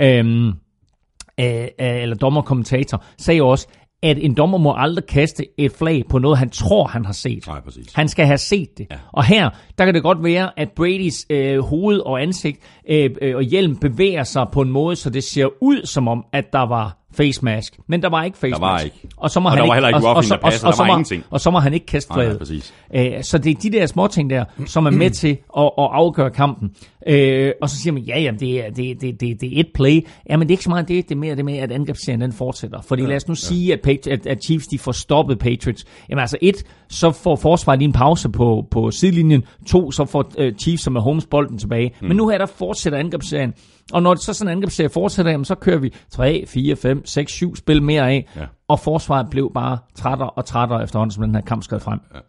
øhm, 0.02 0.48
øh, 0.48 1.68
eller 1.78 2.16
dommerkommentator, 2.16 3.04
sagde 3.18 3.42
også, 3.42 3.68
at 4.04 4.18
en 4.22 4.36
dommer 4.36 4.58
må 4.58 4.74
aldrig 4.78 5.06
kaste 5.06 5.46
et 5.58 5.72
flag 5.72 6.04
på 6.10 6.20
noget, 6.20 6.38
han 6.38 6.50
tror, 6.50 6.88
han 6.88 7.06
har 7.06 7.14
set. 7.14 7.48
Nej, 7.48 7.62
præcis. 7.62 7.94
Han 7.94 8.08
skal 8.08 8.26
have 8.26 8.38
set 8.38 8.78
det. 8.78 8.88
Ja. 8.92 8.96
Og 9.14 9.24
her, 9.24 9.50
der 9.78 9.86
kan 9.86 9.94
det 9.94 10.04
godt 10.04 10.24
være, 10.24 10.60
at 10.60 10.72
Bradys 10.76 11.26
øh, 11.30 11.60
hoved 11.60 12.00
og 12.00 12.22
ansigt 12.22 12.60
øh, 12.90 13.10
øh, 13.22 13.36
og 13.36 13.42
hjelm 13.42 13.76
bevæger 13.76 14.24
sig 14.24 14.46
på 14.52 14.62
en 14.62 14.70
måde, 14.70 14.96
så 14.96 15.10
det 15.10 15.24
ser 15.24 15.48
ud 15.62 15.86
som 15.86 16.08
om, 16.08 16.26
at 16.34 16.54
der 16.54 16.68
var 16.68 16.98
face 17.18 17.46
mask. 17.46 17.80
Men 17.88 18.02
der 18.02 18.10
var 18.10 18.24
ikke 18.24 18.38
face 18.38 18.50
mask. 18.50 18.62
Der 18.62 18.68
var 18.68 18.80
ikke. 18.80 19.08
Og 19.18 19.30
så 19.32 19.40
må 19.40 19.50
og 19.50 19.52
han 19.52 19.58
der 19.58 19.68
var 19.68 19.76
ikke, 19.76 19.86
heller 19.86 19.88
ikke 19.88 20.08
og, 20.08 20.16
og, 20.16 20.24
og, 20.32 20.40
pass, 20.42 20.64
og, 20.64 20.68
og, 20.68 20.74
så 20.74 20.84
ingenting. 20.84 21.24
og 21.30 21.40
så 21.40 21.52
må 21.52 21.60
han 21.60 21.74
ikke 21.74 21.86
kaste 21.86 22.14
flaget. 22.14 22.38
præcis. 22.38 22.74
Æ, 22.94 23.22
så 23.22 23.38
det 23.38 23.52
er 23.52 23.56
de 23.56 23.72
der 23.72 23.86
små 23.86 24.08
ting 24.08 24.30
der, 24.30 24.46
som 24.66 24.86
er 24.86 24.90
med 24.90 25.10
til 25.22 25.38
at, 25.58 25.64
at 25.64 25.72
afgøre 25.78 26.32
kampen. 26.32 26.72
Øh, 27.08 27.52
og 27.62 27.70
så 27.70 27.78
siger 27.78 27.94
man, 27.94 28.04
ja, 28.04 28.20
ja, 28.20 28.32
det 28.40 28.66
er, 28.66 28.70
det, 28.70 29.02
det, 29.02 29.22
det, 29.22 29.42
det 29.42 29.58
er 29.58 29.60
et 29.60 29.68
play. 29.74 30.08
Ja, 30.30 30.38
men 30.38 30.48
det 30.48 30.54
er 30.54 30.54
ikke 30.54 30.64
så 30.64 30.70
meget 30.70 30.88
det, 30.88 31.10
det 31.10 31.16
er 31.16 31.20
mere 31.20 31.36
det 31.36 31.46
med, 31.46 31.58
at 31.58 31.72
angrebsserien 31.72 32.22
den 32.22 32.34
fortsætter. 32.34 32.82
Fordi 32.82 33.02
ja, 33.02 33.08
lad 33.08 33.16
os 33.16 33.28
nu 33.28 33.32
ja. 33.32 33.36
sige, 33.36 33.74
at, 33.74 33.80
Patri- 33.88 34.12
at, 34.12 34.28
at 34.28 34.44
Chiefs 34.44 34.68
de 34.68 34.80
får 34.80 34.92
stoppet 34.92 35.40
Patriots. 35.40 35.86
Jamen 36.10 36.22
altså 36.22 36.38
et, 36.42 36.64
så 36.90 37.12
får 37.12 37.36
forsvaret 37.36 37.80
lige 37.80 37.88
en 37.88 37.94
pause 37.94 38.30
på, 38.30 38.66
på 38.72 38.92
sidelinjen. 38.92 39.44
To, 39.68 39.92
så 39.92 40.06
får 40.06 40.32
uh, 40.40 40.46
Chiefs 40.62 40.84
som 40.84 40.96
er 40.96 41.02
Holmes 41.02 41.26
bolden 41.26 41.58
tilbage. 41.58 41.92
Mm. 42.02 42.08
Men 42.08 42.18
nu 42.18 42.30
her, 42.30 42.38
der 42.38 42.46
fortsætter 42.46 43.00
angrebsserien. 43.00 43.54
Og 43.94 44.04
når 44.04 44.14
det 44.14 44.24
så 44.24 44.34
sådan 44.34 44.52
en 44.52 44.58
angrebsserie 44.58 44.90
fortsætter, 44.90 45.32
jamen, 45.32 45.46
så 45.46 45.56
kører 45.56 45.78
vi 45.78 45.94
3, 46.12 46.44
4, 46.48 46.76
5, 46.76 47.06
6, 47.06 47.32
7 47.32 47.56
spil 47.56 47.84
mere 47.84 48.10
af. 48.10 48.28
Ja. 48.36 48.46
Og 48.68 48.80
forsvaret 48.80 49.30
blev 49.30 49.52
bare 49.54 49.78
trættere 49.96 50.30
og 50.30 50.46
trættere 50.46 50.84
efterhånden, 50.84 51.14
som 51.14 51.24
den 51.24 51.36
her 51.36 51.42
kamp 51.42 51.64
skred 51.64 51.80
frem. 51.80 52.00
Ja. 52.16 52.20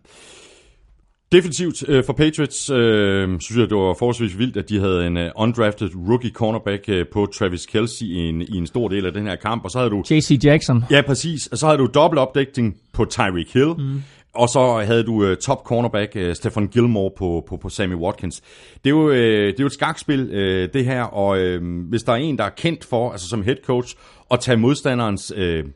Definitivt 1.32 1.89
øh, 1.89 2.05
for 2.05 2.12
Patriots 2.12 2.70
øh, 2.70 3.40
synes 3.40 3.59
jeg, 3.60 3.70
det 3.70 3.76
var 3.76 3.94
forholdsvis 3.98 4.39
vildt, 4.39 4.56
at 4.56 4.68
de 4.68 4.80
havde 4.80 5.06
en 5.06 5.16
uh, 5.16 5.22
undrafted 5.36 5.90
rookie 6.09 6.30
cornerback 6.30 6.85
uh, 6.89 6.94
på 7.12 7.26
Travis 7.26 7.66
Kelsey 7.66 8.06
i 8.06 8.28
en, 8.28 8.43
i 8.43 8.56
en 8.56 8.66
stor 8.66 8.89
del 8.89 9.06
af 9.06 9.12
den 9.12 9.26
her 9.26 9.36
kamp. 9.36 9.64
Og 9.64 9.70
så 9.70 9.78
havde 9.78 9.90
du... 9.90 10.02
J.C. 10.10 10.40
Jackson. 10.44 10.85
Ja, 10.90 11.02
præcis. 11.02 11.47
Og 11.47 11.59
så 11.59 11.66
havde 11.66 11.78
du 11.78 11.89
dobbelt 11.94 12.18
opdækning 12.18 12.76
på 12.93 13.05
Tyreek 13.05 13.52
Hill. 13.52 13.74
Mm. 13.78 14.02
Og 14.39 14.48
så 14.48 14.82
havde 14.86 15.02
du 15.02 15.12
uh, 15.12 15.36
top 15.36 15.65
cornerback 15.65 16.16
uh, 16.16 16.32
Stefan 16.32 16.66
Gilmore 16.66 17.10
på, 17.19 17.44
på, 17.48 17.56
på 17.56 17.69
Sammy 17.69 17.94
Watkins. 17.94 18.43
Det 18.85 18.90
er 18.90 18.94
jo, 18.94 19.09
uh, 19.09 19.15
det 19.15 19.48
er 19.48 19.60
jo 19.60 19.66
et 19.66 19.73
skakspil, 19.73 20.20
uh, 20.20 20.73
det 20.73 20.85
her, 20.85 21.02
og 21.02 21.39
uh, 21.39 21.89
hvis 21.89 22.02
der 22.02 22.12
er 22.12 22.16
en, 22.16 22.39
der 22.39 22.44
er 22.44 22.51
kendt 22.56 22.85
for, 22.85 23.12
altså 23.12 23.28
som 23.28 23.43
head 23.43 23.56
coach, 23.65 23.97
at 24.31 24.40
tage 24.40 24.56
modstanderens 24.56 25.32
uh, 25.36 25.70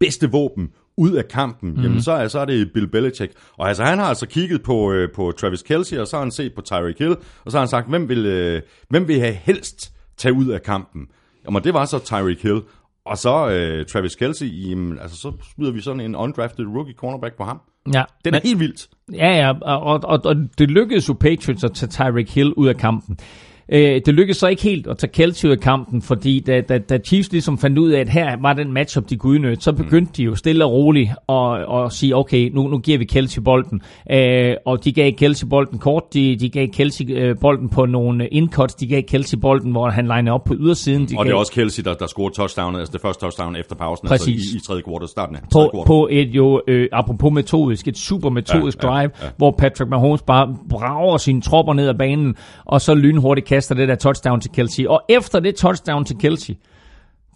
bedste 0.00 0.30
våben 0.30 0.70
ud 0.96 1.12
af 1.12 1.28
kampen, 1.28 1.74
mm. 1.74 1.82
jamen 1.82 2.02
så 2.02 2.12
er, 2.12 2.28
så 2.28 2.38
er 2.38 2.44
det 2.44 2.72
Bill 2.72 2.88
Belichick. 2.88 3.32
Og 3.58 3.68
altså, 3.68 3.84
han 3.84 3.98
har 3.98 4.06
altså 4.06 4.26
kigget 4.26 4.62
på, 4.62 4.92
øh, 4.92 5.08
på 5.14 5.32
Travis 5.32 5.62
Kelsey, 5.62 5.98
og 5.98 6.06
så 6.06 6.16
har 6.16 6.22
han 6.22 6.30
set 6.30 6.54
på 6.54 6.60
Tyreek 6.60 6.98
Hill, 6.98 7.16
og 7.44 7.50
så 7.50 7.56
har 7.56 7.60
han 7.60 7.68
sagt, 7.68 7.88
hvem 7.88 8.08
vil, 8.08 8.26
øh, 8.26 8.62
hvem 8.88 9.08
vil 9.08 9.20
have 9.20 9.34
helst 9.34 9.92
tage 10.16 10.32
ud 10.32 10.48
af 10.48 10.62
kampen? 10.62 11.06
Jamen, 11.46 11.64
det 11.64 11.74
var 11.74 11.84
så 11.84 11.98
Tyreek 11.98 12.42
Hill. 12.42 12.60
Og 13.06 13.18
så 13.18 13.48
øh, 13.48 13.86
Travis 13.86 14.14
Kelsey, 14.14 14.70
jamen, 14.70 14.98
altså, 14.98 15.16
så 15.16 15.32
smider 15.54 15.72
vi 15.72 15.80
sådan 15.80 16.00
en 16.00 16.16
undrafted 16.16 16.66
rookie 16.66 16.94
cornerback 16.94 17.36
på 17.36 17.44
ham. 17.44 17.60
Ja, 17.94 18.02
Den 18.24 18.34
er 18.34 18.40
helt 18.44 18.60
vildt. 18.60 18.88
Ja, 19.12 19.36
ja, 19.36 19.52
og, 19.62 20.04
og, 20.04 20.20
og 20.24 20.36
det 20.58 20.70
lykkedes 20.70 21.08
jo 21.08 21.12
Patriots 21.12 21.64
at 21.64 21.72
tage 21.72 21.90
Tyreek 21.90 22.30
Hill 22.34 22.52
ud 22.52 22.68
af 22.68 22.76
kampen. 22.76 23.18
Øh, 23.68 24.00
det 24.06 24.14
lykkedes 24.14 24.36
så 24.36 24.46
ikke 24.46 24.62
helt 24.62 24.86
at 24.86 24.98
tage 24.98 25.10
Kelsey 25.12 25.48
ud 25.48 25.52
af 25.52 25.60
kampen, 25.60 26.02
fordi 26.02 26.40
da, 26.40 26.60
da, 26.60 26.78
da 26.78 26.98
Chiefs 26.98 27.32
ligesom 27.32 27.58
fandt 27.58 27.78
ud 27.78 27.90
af, 27.90 28.00
at 28.00 28.08
her 28.08 28.36
var 28.42 28.52
den 28.52 28.72
matchup, 28.72 29.10
de 29.10 29.16
kunne 29.16 29.32
udnytte, 29.32 29.62
så 29.62 29.72
begyndte 29.72 30.12
de 30.16 30.22
jo 30.22 30.34
stille 30.34 30.64
og 30.64 30.72
roligt 30.72 31.10
at, 31.28 31.84
at 31.84 31.92
sige, 31.92 32.16
okay, 32.16 32.50
nu, 32.54 32.68
nu 32.68 32.78
giver 32.78 32.98
vi 32.98 33.04
Kelsey 33.04 33.42
bolden. 33.42 33.80
Øh, 34.10 34.54
og 34.66 34.84
de 34.84 34.92
gav 34.92 35.12
Kelsey 35.12 35.46
bolden 35.46 35.78
kort, 35.78 36.02
de, 36.14 36.36
de 36.36 36.48
gav 36.48 36.68
Kelsey 36.68 37.04
øh, 37.10 37.36
bolden 37.40 37.68
på 37.68 37.86
nogle 37.86 38.28
indcuts, 38.28 38.74
de 38.74 38.86
gav 38.86 39.02
Kelsey 39.02 39.38
bolden, 39.38 39.70
hvor 39.70 39.90
han 39.90 40.06
lignede 40.06 40.34
op 40.34 40.44
på 40.44 40.54
ydersiden. 40.54 41.00
De 41.00 41.14
Og 41.18 41.24
det 41.24 41.30
gav, 41.30 41.36
er 41.36 41.40
også 41.40 41.52
Kelsey, 41.52 41.82
der, 41.84 41.94
der 41.94 42.06
scorede 42.06 42.34
touchdownet, 42.34 42.78
altså 42.78 42.92
det 42.92 43.00
første 43.00 43.20
touchdown 43.20 43.56
efter 43.56 43.74
pausen, 43.76 44.08
Præcis. 44.08 44.28
altså 44.28 44.56
i, 44.56 44.56
i 44.56 44.60
tredje 44.66 44.82
kvartal, 44.82 45.08
starten 45.08 45.36
af 45.36 45.40
tredje 45.52 45.68
på, 45.72 45.84
på 45.86 46.08
et 46.10 46.28
jo, 46.28 46.60
øh, 46.68 46.88
apropos 46.92 47.32
metodisk, 47.32 47.88
et 47.88 47.98
super 47.98 48.30
metodisk 48.30 48.82
Ja, 48.82 48.88
ja, 48.88 48.94
drive, 48.94 49.10
ja. 49.22 49.28
hvor 49.36 49.54
Patrick 49.58 49.90
Mahomes 49.90 50.22
bare 50.22 50.56
brager 50.70 51.16
sine 51.16 51.40
tropper 51.40 51.72
ned 51.72 51.88
ad 51.88 51.94
banen, 51.94 52.34
og 52.64 52.80
så 52.80 52.94
lynhurtigt 52.94 53.46
kaster 53.54 53.74
det 53.74 53.88
der 53.88 53.94
touchdown 53.94 54.40
til 54.40 54.50
Kelsey. 54.50 54.86
Og 54.86 55.02
efter 55.08 55.40
det 55.40 55.54
touchdown 55.54 56.04
til 56.04 56.16
Kelsey, 56.18 56.54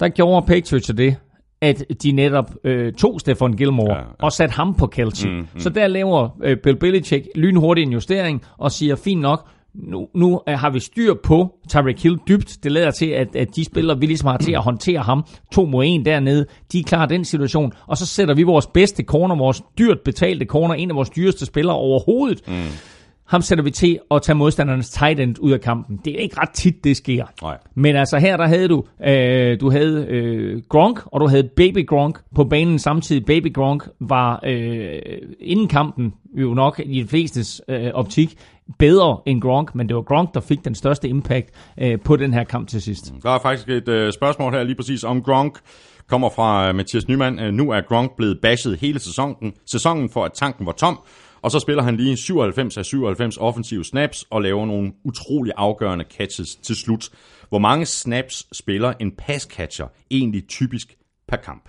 der 0.01 0.09
gjorde 0.09 0.47
Patriots 0.47 0.87
det, 0.97 1.17
at 1.61 1.85
de 2.03 2.13
netop 2.13 2.51
øh, 2.65 2.93
tog 2.93 3.21
Stefan 3.21 3.53
Gilmore 3.53 3.95
Ja, 3.95 3.99
ja. 3.99 4.05
og 4.19 4.33
satte 4.33 4.55
ham 4.55 4.75
på 4.75 4.87
Kelsey. 4.87 5.29
Mm, 5.29 5.37
mm. 5.37 5.47
Så 5.59 5.71
der 5.71 5.87
laver 5.87 6.29
øh, 6.43 6.57
Bill 6.57 6.77
Belichick 6.77 7.27
lynhurtigt 7.35 7.87
en 7.87 7.93
justering 7.93 8.43
og 8.59 8.73
siger, 8.73 8.97
fint 8.97 9.21
nok, 9.21 9.49
nu, 9.75 10.09
nu 10.15 10.41
øh, 10.49 10.59
har 10.59 10.71
vi 10.71 10.81
styr 10.81 11.15
på 11.25 11.55
Tyreek 11.69 12.03
Hill 12.03 12.19
dybt. 12.29 12.59
Det 12.63 12.73
lader 12.73 12.91
til, 12.91 13.07
at, 13.07 13.37
at 13.37 13.57
de 13.57 13.65
spillere, 13.65 14.01
vi 14.01 14.07
ligesom 14.07 14.27
har 14.27 14.37
til 14.37 14.53
at 14.53 14.63
håndtere 14.63 15.01
ham, 15.01 15.25
to 15.53 15.65
mod 15.67 15.85
en 15.87 16.05
dernede, 16.05 16.47
de 16.73 16.79
er 16.79 16.85
klar 16.85 17.07
den 17.07 17.25
situation. 17.25 17.73
Og 17.87 17.97
så 17.97 18.07
sætter 18.07 18.35
vi 18.35 18.43
vores 18.43 18.67
bedste 18.67 19.03
corner, 19.03 19.37
vores 19.37 19.63
dyrt 19.79 20.01
betalte 20.05 20.45
corner, 20.45 20.75
en 20.75 20.91
af 20.91 20.97
vores 20.97 21.11
dyreste 21.11 21.47
spillere 21.47 21.77
overhovedet. 21.77 22.49
Mm. 22.49 22.55
Ham 23.29 23.43
sætter 23.43 23.65
vi 23.65 23.71
til 23.71 23.99
at 24.11 24.23
tage 24.23 24.37
modstandernes 24.37 24.91
tight 24.91 25.21
end 25.21 25.37
ud 25.41 25.53
af 25.53 25.61
kampen. 25.61 26.01
Det 26.05 26.15
er 26.15 26.19
ikke 26.19 26.41
ret 26.41 26.51
tit, 26.51 26.85
det 26.85 26.97
sker. 26.97 27.25
Nej. 27.43 27.59
Men 27.75 27.97
altså 27.97 28.19
her, 28.19 28.37
der 28.37 28.47
havde 28.47 28.69
du, 28.69 28.85
øh, 29.07 29.61
du 29.61 29.71
havde 29.71 30.07
øh, 30.09 30.63
Gronk, 30.69 31.01
og 31.07 31.21
du 31.21 31.29
havde 31.29 31.49
Baby 31.57 31.87
Gronk 31.87 32.21
på 32.35 32.45
banen 32.45 32.79
samtidig. 32.79 33.25
Baby 33.25 33.55
Gronk 33.55 33.89
var 34.01 34.41
øh, 34.45 34.99
inden 35.41 35.69
kampen 35.69 36.15
jo 36.35 36.55
nok 36.55 36.81
i 36.85 37.03
de 37.03 37.09
flestes 37.09 37.63
øh, 37.69 37.91
optik 37.95 38.35
bedre 38.79 39.19
end 39.27 39.41
Gronk, 39.43 39.75
men 39.75 39.89
det 39.89 39.97
var 39.97 40.03
Gronk, 40.03 40.35
der 40.35 40.41
fik 40.41 40.65
den 40.65 40.75
største 40.75 41.09
impact 41.09 41.49
øh, 41.81 42.01
på 42.01 42.17
den 42.17 42.35
her 42.35 42.45
kamp 42.45 42.69
til 42.69 42.83
sidst. 42.83 43.13
Der 43.23 43.31
er 43.31 43.39
faktisk 43.39 43.69
et 43.69 43.89
øh, 43.89 44.13
spørgsmål 44.13 44.53
her 44.53 44.63
lige 44.63 44.77
præcis 44.77 45.05
om 45.05 45.23
Gronk. 45.23 45.59
Kommer 46.09 46.31
fra 46.31 46.69
øh, 46.69 46.75
Mathias 46.75 47.09
Nyman. 47.09 47.39
Øh, 47.39 47.53
nu 47.53 47.71
er 47.71 47.81
Gronk 47.81 48.17
blevet 48.17 48.39
bashed 48.43 48.77
hele 48.77 48.99
sæsonen, 48.99 49.53
sæsonen 49.67 50.11
for, 50.11 50.25
at 50.25 50.33
tanken 50.35 50.67
var 50.67 50.73
tom. 50.73 50.99
Og 51.43 51.51
så 51.51 51.59
spiller 51.59 51.83
han 51.83 51.97
lige 51.97 52.17
97 52.17 52.77
af 52.77 52.85
97 52.85 53.37
offensive 53.37 53.85
snaps 53.85 54.25
og 54.31 54.43
laver 54.43 54.67
nogle 54.67 54.93
utrolig 55.05 55.53
afgørende 55.57 56.05
catches 56.17 56.57
til 56.57 56.77
slut. 56.77 57.09
Hvor 57.49 57.59
mange 57.59 57.87
snaps 57.87 58.47
spiller 58.53 58.93
en 59.01 59.13
pass 59.19 59.45
catcher 59.45 59.87
egentlig 60.11 60.49
typisk 60.49 60.97
per 61.29 61.37
kamp? 61.37 61.69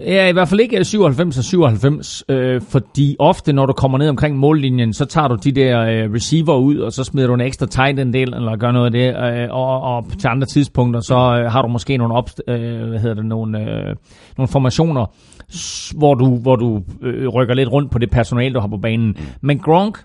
Ja, 0.00 0.28
i 0.28 0.32
hvert 0.32 0.48
fald 0.48 0.60
ikke 0.60 0.84
97 0.84 1.38
og 1.38 1.44
97, 1.44 2.24
øh, 2.28 2.60
fordi 2.62 3.16
ofte, 3.18 3.52
når 3.52 3.66
du 3.66 3.72
kommer 3.72 3.98
ned 3.98 4.08
omkring 4.08 4.36
mållinjen, 4.36 4.92
så 4.92 5.04
tager 5.04 5.28
du 5.28 5.34
de 5.44 5.52
der 5.52 5.80
øh, 5.80 6.14
receiver 6.14 6.56
ud, 6.56 6.78
og 6.78 6.92
så 6.92 7.04
smider 7.04 7.26
du 7.26 7.34
en 7.34 7.40
ekstra 7.40 7.66
tight 7.66 8.00
end 8.00 8.12
del, 8.12 8.34
eller 8.34 8.56
gør 8.56 8.70
noget 8.70 8.86
af 8.86 8.92
det, 8.92 9.08
øh, 9.08 9.48
og, 9.50 9.80
og 9.80 10.06
til 10.18 10.28
andre 10.28 10.46
tidspunkter, 10.46 11.00
så 11.00 11.14
øh, 11.14 11.52
har 11.52 11.62
du 11.62 11.68
måske 11.68 11.96
nogle, 11.96 12.14
op, 12.14 12.30
øh, 12.48 12.88
hvad 12.88 12.98
hedder 12.98 13.14
det, 13.14 13.26
nogle, 13.26 13.58
øh, 13.58 13.96
nogle 14.36 14.48
formationer, 14.48 15.06
hvor 15.96 16.14
du, 16.14 16.36
hvor 16.36 16.56
du 16.56 16.82
øh, 17.02 17.28
rykker 17.28 17.54
lidt 17.54 17.72
rundt 17.72 17.90
på 17.90 17.98
det 17.98 18.10
personale, 18.10 18.54
du 18.54 18.60
har 18.60 18.68
på 18.68 18.76
banen. 18.76 19.16
Men 19.40 19.58
Gronk 19.58 20.04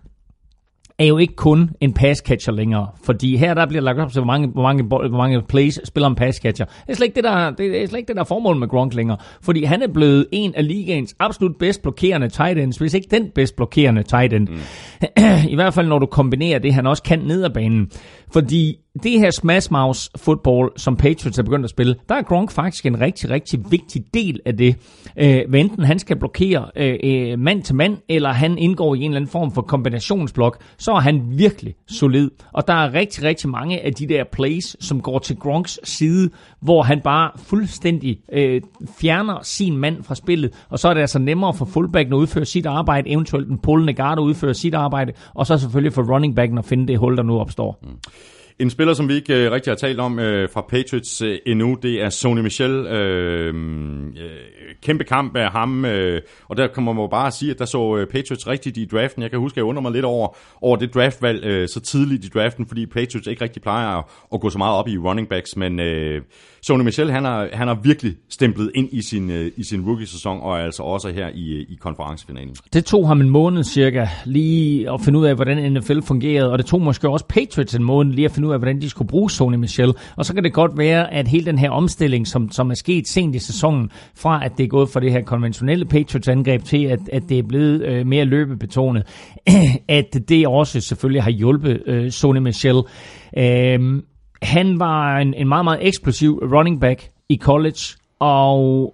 er 0.99 1.05
jo 1.05 1.17
ikke 1.17 1.35
kun 1.35 1.69
en 1.81 1.93
pass 1.93 2.21
catcher 2.21 2.53
længere, 2.53 2.87
fordi 3.03 3.37
her 3.37 3.53
der 3.53 3.65
bliver 3.65 3.81
lagt 3.81 3.99
op 3.99 4.11
til, 4.11 4.19
hvor 4.21 4.25
mange, 4.25 4.47
hvor 4.47 4.61
mange, 4.61 4.83
hvor 4.83 5.17
mange 5.17 5.41
plays 5.41 5.79
spiller 5.83 6.07
en 6.07 6.15
pass 6.15 6.37
catcher. 6.37 6.65
Det 6.65 6.73
er 6.87 6.93
slet 6.93 7.05
ikke 7.05 7.15
det, 7.15 7.23
der, 7.23 7.51
det 7.51 7.81
er 7.83 7.87
slet 7.87 7.97
ikke 7.97 8.07
det, 8.07 8.15
der 8.15 8.21
er 8.21 8.25
formålet 8.25 8.59
med 8.59 8.67
Gronk 8.67 8.93
længere, 8.93 9.17
fordi 9.41 9.63
han 9.63 9.81
er 9.81 9.87
blevet 9.87 10.27
en 10.31 10.55
af 10.55 10.67
ligaens 10.67 11.15
absolut 11.19 11.57
bedst 11.59 11.81
blokerende 11.81 12.29
tight 12.29 12.59
ends, 12.59 12.77
hvis 12.77 12.93
ikke 12.93 13.07
den 13.11 13.29
bedst 13.35 13.55
blokerende 13.55 14.03
tight 14.03 14.33
end. 14.33 14.47
Mm. 14.47 14.57
I 15.53 15.55
hvert 15.55 15.73
fald, 15.73 15.87
når 15.87 15.99
du 15.99 16.05
kombinerer 16.05 16.59
det, 16.59 16.73
han 16.73 16.87
også 16.87 17.03
kan 17.03 17.19
ned 17.19 17.43
ad 17.43 17.49
banen. 17.49 17.91
Fordi 18.31 18.75
det 18.97 19.19
her 19.19 19.31
smash 19.31 19.71
mouse 19.71 20.09
football, 20.15 20.69
som 20.77 20.95
Patriots 20.95 21.39
er 21.39 21.43
begyndt 21.43 21.63
at 21.63 21.69
spille, 21.69 21.95
der 22.09 22.15
er 22.15 22.21
Gronk 22.21 22.51
faktisk 22.51 22.85
en 22.85 23.01
rigtig, 23.01 23.29
rigtig 23.29 23.59
vigtig 23.71 24.05
del 24.13 24.39
af 24.45 24.57
det. 24.57 24.75
Øh, 25.17 25.41
hvad 25.49 25.59
enten 25.59 25.83
han 25.83 25.99
skal 25.99 26.19
blokere 26.19 26.65
øh, 26.75 26.97
øh, 27.03 27.39
mand 27.39 27.63
til 27.63 27.75
mand, 27.75 27.97
eller 28.09 28.31
han 28.31 28.57
indgår 28.57 28.95
i 28.95 28.97
en 28.97 29.03
eller 29.03 29.15
anden 29.15 29.31
form 29.31 29.51
for 29.51 29.61
kombinationsblok, 29.61 30.57
så 30.77 30.91
er 30.91 30.99
han 30.99 31.21
virkelig 31.29 31.75
solid. 31.87 32.29
Og 32.53 32.67
der 32.67 32.73
er 32.73 32.93
rigtig, 32.93 33.23
rigtig 33.23 33.49
mange 33.49 33.81
af 33.81 33.93
de 33.93 34.07
der 34.07 34.23
plays, 34.31 34.75
som 34.79 35.01
går 35.01 35.19
til 35.19 35.35
Gronks 35.35 35.79
side, 35.83 36.29
hvor 36.59 36.81
han 36.83 37.01
bare 37.01 37.31
fuldstændig 37.35 38.19
øh, 38.33 38.61
fjerner 38.99 39.39
sin 39.43 39.77
mand 39.77 40.03
fra 40.03 40.15
spillet, 40.15 40.65
og 40.69 40.79
så 40.79 40.89
er 40.89 40.93
det 40.93 41.01
altså 41.01 41.19
nemmere 41.19 41.53
for 41.53 41.65
fullbacken 41.65 42.13
at 42.13 42.17
udføre 42.17 42.45
sit 42.45 42.65
arbejde, 42.65 43.09
eventuelt 43.09 43.49
en 43.49 43.57
pullende 43.57 43.93
guard 43.93 44.17
at 44.17 44.23
udføre 44.23 44.53
sit 44.53 44.73
arbejde, 44.73 45.13
og 45.33 45.47
så 45.47 45.57
selvfølgelig 45.57 45.93
for 45.93 46.13
running 46.13 46.35
backen 46.35 46.57
at 46.57 46.65
finde 46.65 46.87
det 46.87 46.99
hul, 46.99 47.17
der 47.17 47.23
nu 47.23 47.39
opstår. 47.39 47.79
Mm. 47.83 47.89
En 48.59 48.69
spiller, 48.69 48.93
som 48.93 49.09
vi 49.09 49.13
ikke 49.13 49.45
øh, 49.45 49.51
rigtig 49.51 49.71
har 49.71 49.75
talt 49.75 49.99
om 49.99 50.19
øh, 50.19 50.49
fra 50.49 50.61
Patriots 50.61 51.21
øh, 51.21 51.39
endnu, 51.45 51.77
det 51.81 52.01
er 52.01 52.09
Sony 52.09 52.39
Michel. 52.39 52.71
Øh, 52.71 53.55
øh, 54.17 54.56
kæmpe 54.81 55.03
kamp 55.03 55.35
af 55.35 55.51
ham, 55.51 55.85
øh, 55.85 56.21
og 56.47 56.57
der 56.57 56.67
kan 56.67 56.83
man 56.83 56.97
jo 56.97 57.07
bare 57.07 57.31
sige, 57.31 57.51
at 57.51 57.59
der 57.59 57.65
så 57.65 57.97
øh, 57.97 58.07
Patriots 58.07 58.47
rigtigt 58.47 58.77
i 58.77 58.85
draften. 58.85 59.21
Jeg 59.21 59.31
kan 59.31 59.39
huske, 59.39 59.53
at 59.53 59.57
jeg 59.57 59.65
undrer 59.65 59.81
mig 59.81 59.91
lidt 59.91 60.05
over, 60.05 60.35
over 60.61 60.77
det 60.77 60.93
draftvalg 60.93 61.45
øh, 61.45 61.67
så 61.67 61.79
tidligt 61.79 62.25
i 62.25 62.29
draften, 62.29 62.65
fordi 62.67 62.85
Patriots 62.85 63.27
ikke 63.27 63.43
rigtig 63.43 63.61
plejer 63.61 63.87
at, 63.87 64.03
at 64.33 64.41
gå 64.41 64.49
så 64.49 64.57
meget 64.57 64.75
op 64.75 64.87
i 64.87 64.97
running 64.97 65.29
backs, 65.29 65.55
men 65.55 65.79
øh, 65.79 66.21
Sony 66.61 66.83
Michel, 66.83 67.11
han 67.11 67.23
har, 67.23 67.49
han 67.53 67.67
har 67.67 67.75
virkelig 67.83 68.15
stemplet 68.29 68.71
ind 68.75 68.89
i 68.91 69.01
sin, 69.01 69.31
øh, 69.31 69.51
i 69.57 69.63
sin 69.63 69.85
rookie-sæson, 69.85 70.39
og 70.41 70.61
altså 70.61 70.83
også 70.83 71.09
her 71.09 71.29
i, 71.33 71.53
øh, 71.53 71.65
i 71.69 71.77
konferencefinalen. 71.81 72.55
Det 72.73 72.85
tog 72.85 73.07
ham 73.07 73.21
en 73.21 73.29
måned 73.29 73.63
cirka 73.63 74.07
lige 74.25 74.91
at 74.93 75.01
finde 75.01 75.19
ud 75.19 75.25
af, 75.25 75.35
hvordan 75.35 75.71
NFL 75.73 76.01
fungerede, 76.01 76.51
og 76.51 76.57
det 76.57 76.65
tog 76.65 76.81
måske 76.81 77.09
også 77.09 77.25
Patriots 77.25 77.75
en 77.75 77.83
måned 77.83 78.13
lige 78.13 78.25
at 78.25 78.31
finde 78.31 78.47
ud 78.47 78.53
af, 78.53 78.59
hvordan 78.59 78.81
de 78.81 78.89
skulle 78.89 79.07
bruge 79.07 79.31
Sony 79.31 79.55
Michel. 79.55 79.93
Og 80.15 80.25
så 80.25 80.33
kan 80.33 80.43
det 80.43 80.53
godt 80.53 80.77
være, 80.77 81.13
at 81.13 81.27
hele 81.27 81.45
den 81.45 81.57
her 81.57 81.69
omstilling, 81.69 82.27
som, 82.27 82.51
som 82.51 82.69
er 82.69 82.75
sket 82.75 83.07
sent 83.07 83.35
i 83.35 83.39
sæsonen, 83.39 83.91
fra 84.15 84.45
at 84.45 84.56
det 84.57 84.63
er 84.63 84.67
gået 84.67 84.89
fra 84.89 84.99
det 84.99 85.11
her 85.11 85.21
konventionelle 85.21 85.85
Patriots-angreb 85.85 86.63
til, 86.63 86.83
at, 86.85 86.99
at 87.13 87.23
det 87.29 87.39
er 87.39 87.43
blevet 87.43 87.85
øh, 87.85 88.07
mere 88.07 88.25
løbebetonet, 88.25 89.03
at 89.87 90.17
det 90.29 90.47
også 90.47 90.81
selvfølgelig 90.81 91.23
har 91.23 91.31
hjulpet 91.31 91.83
øh, 91.85 92.11
Sonny 92.11 92.39
Michel. 92.39 92.81
Øh, 93.37 94.01
han 94.41 94.79
var 94.79 95.17
en, 95.17 95.33
en 95.33 95.47
meget, 95.47 95.65
meget 95.65 95.87
eksplosiv 95.87 96.39
running 96.53 96.81
back 96.81 97.09
i 97.29 97.37
college, 97.37 97.97
og 98.19 98.93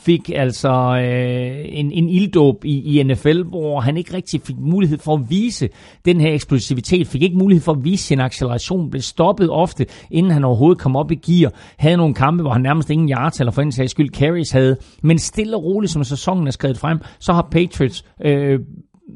fik 0.00 0.30
altså 0.34 0.70
øh, 1.04 1.64
en, 1.68 1.92
en 1.92 2.08
ilddåb 2.08 2.64
i, 2.64 3.00
i 3.00 3.02
NFL, 3.02 3.42
hvor 3.42 3.80
han 3.80 3.96
ikke 3.96 4.14
rigtig 4.14 4.40
fik 4.40 4.56
mulighed 4.58 4.98
for 4.98 5.14
at 5.14 5.30
vise 5.30 5.68
den 6.04 6.20
her 6.20 6.32
eksplosivitet, 6.32 7.06
fik 7.06 7.22
ikke 7.22 7.36
mulighed 7.38 7.62
for 7.62 7.72
at 7.72 7.84
vise 7.84 8.04
sin 8.04 8.20
acceleration, 8.20 8.90
blev 8.90 9.02
stoppet 9.02 9.50
ofte, 9.50 9.86
inden 10.10 10.32
han 10.32 10.44
overhovedet 10.44 10.82
kom 10.82 10.96
op 10.96 11.12
i 11.12 11.14
gear, 11.14 11.52
havde 11.78 11.96
nogle 11.96 12.14
kampe, 12.14 12.42
hvor 12.42 12.52
han 12.52 12.62
nærmest 12.62 12.90
ingen 12.90 13.10
yards, 13.10 13.40
eller 13.40 13.52
for 13.52 13.62
en 13.62 13.72
sags 13.72 13.90
skyld 13.90 14.10
carries 14.10 14.50
havde, 14.50 14.76
men 15.02 15.18
stille 15.18 15.56
og 15.56 15.64
roligt, 15.64 15.92
som 15.92 16.04
sæsonen 16.04 16.46
er 16.46 16.50
skrevet 16.50 16.78
frem, 16.78 16.98
så 17.18 17.32
har 17.32 17.48
Patriots 17.50 18.04
øh, 18.24 18.60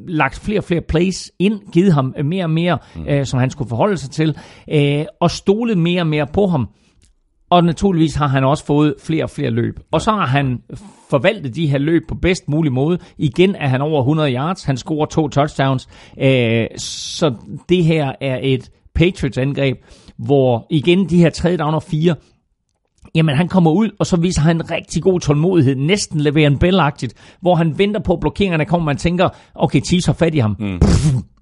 lagt 0.08 0.40
flere 0.40 0.60
og 0.60 0.64
flere 0.64 0.80
plays 0.80 1.32
ind, 1.38 1.60
givet 1.72 1.92
ham 1.92 2.14
mere 2.24 2.44
og 2.44 2.50
mere, 2.50 2.78
mm. 2.96 3.06
øh, 3.08 3.26
som 3.26 3.40
han 3.40 3.50
skulle 3.50 3.68
forholde 3.68 3.96
sig 3.96 4.10
til, 4.10 4.36
øh, 4.72 5.04
og 5.20 5.30
stolet 5.30 5.78
mere 5.78 6.02
og 6.02 6.06
mere 6.06 6.26
på 6.26 6.46
ham. 6.46 6.68
Og 7.54 7.64
naturligvis 7.64 8.14
har 8.14 8.26
han 8.26 8.44
også 8.44 8.66
fået 8.66 8.94
flere 9.02 9.24
og 9.24 9.30
flere 9.30 9.50
løb. 9.50 9.80
Og 9.90 10.00
så 10.00 10.10
har 10.10 10.26
han 10.26 10.58
forvaltet 11.10 11.54
de 11.54 11.66
her 11.66 11.78
løb 11.78 12.02
på 12.08 12.14
bedst 12.14 12.48
mulig 12.48 12.72
måde. 12.72 12.98
Igen 13.18 13.54
er 13.54 13.68
han 13.68 13.80
over 13.80 14.00
100 14.00 14.34
yards. 14.34 14.64
Han 14.64 14.76
scorer 14.76 15.06
to 15.06 15.28
touchdowns. 15.28 15.88
Øh, 16.20 16.66
så 16.76 17.34
det 17.68 17.84
her 17.84 18.12
er 18.20 18.38
et 18.42 18.70
Patriots 18.94 19.38
angreb, 19.38 19.76
hvor 20.16 20.66
igen 20.70 21.10
de 21.10 21.18
her 21.18 21.30
tredje 21.30 21.56
down 21.56 21.74
og 21.74 21.82
fire 21.82 22.14
Jamen, 23.14 23.36
han 23.36 23.48
kommer 23.48 23.70
ud, 23.70 23.90
og 23.98 24.06
så 24.06 24.16
viser 24.16 24.42
han 24.42 24.56
en 24.56 24.70
rigtig 24.70 25.02
god 25.02 25.20
tålmodighed, 25.20 25.76
næsten 25.76 26.20
leverer 26.20 26.46
en 26.46 26.58
bellagtigt, 26.58 27.14
hvor 27.40 27.54
han 27.54 27.78
venter 27.78 28.00
på, 28.00 28.12
at 28.12 28.20
blokeringerne 28.20 28.64
kommer, 28.64 28.84
man 28.84 28.96
tænker, 28.96 29.28
okay, 29.54 29.80
Chiefs 29.80 30.06
har 30.06 30.12
fat 30.12 30.34
i 30.34 30.38
ham. 30.38 30.56
Mm. 30.58 30.80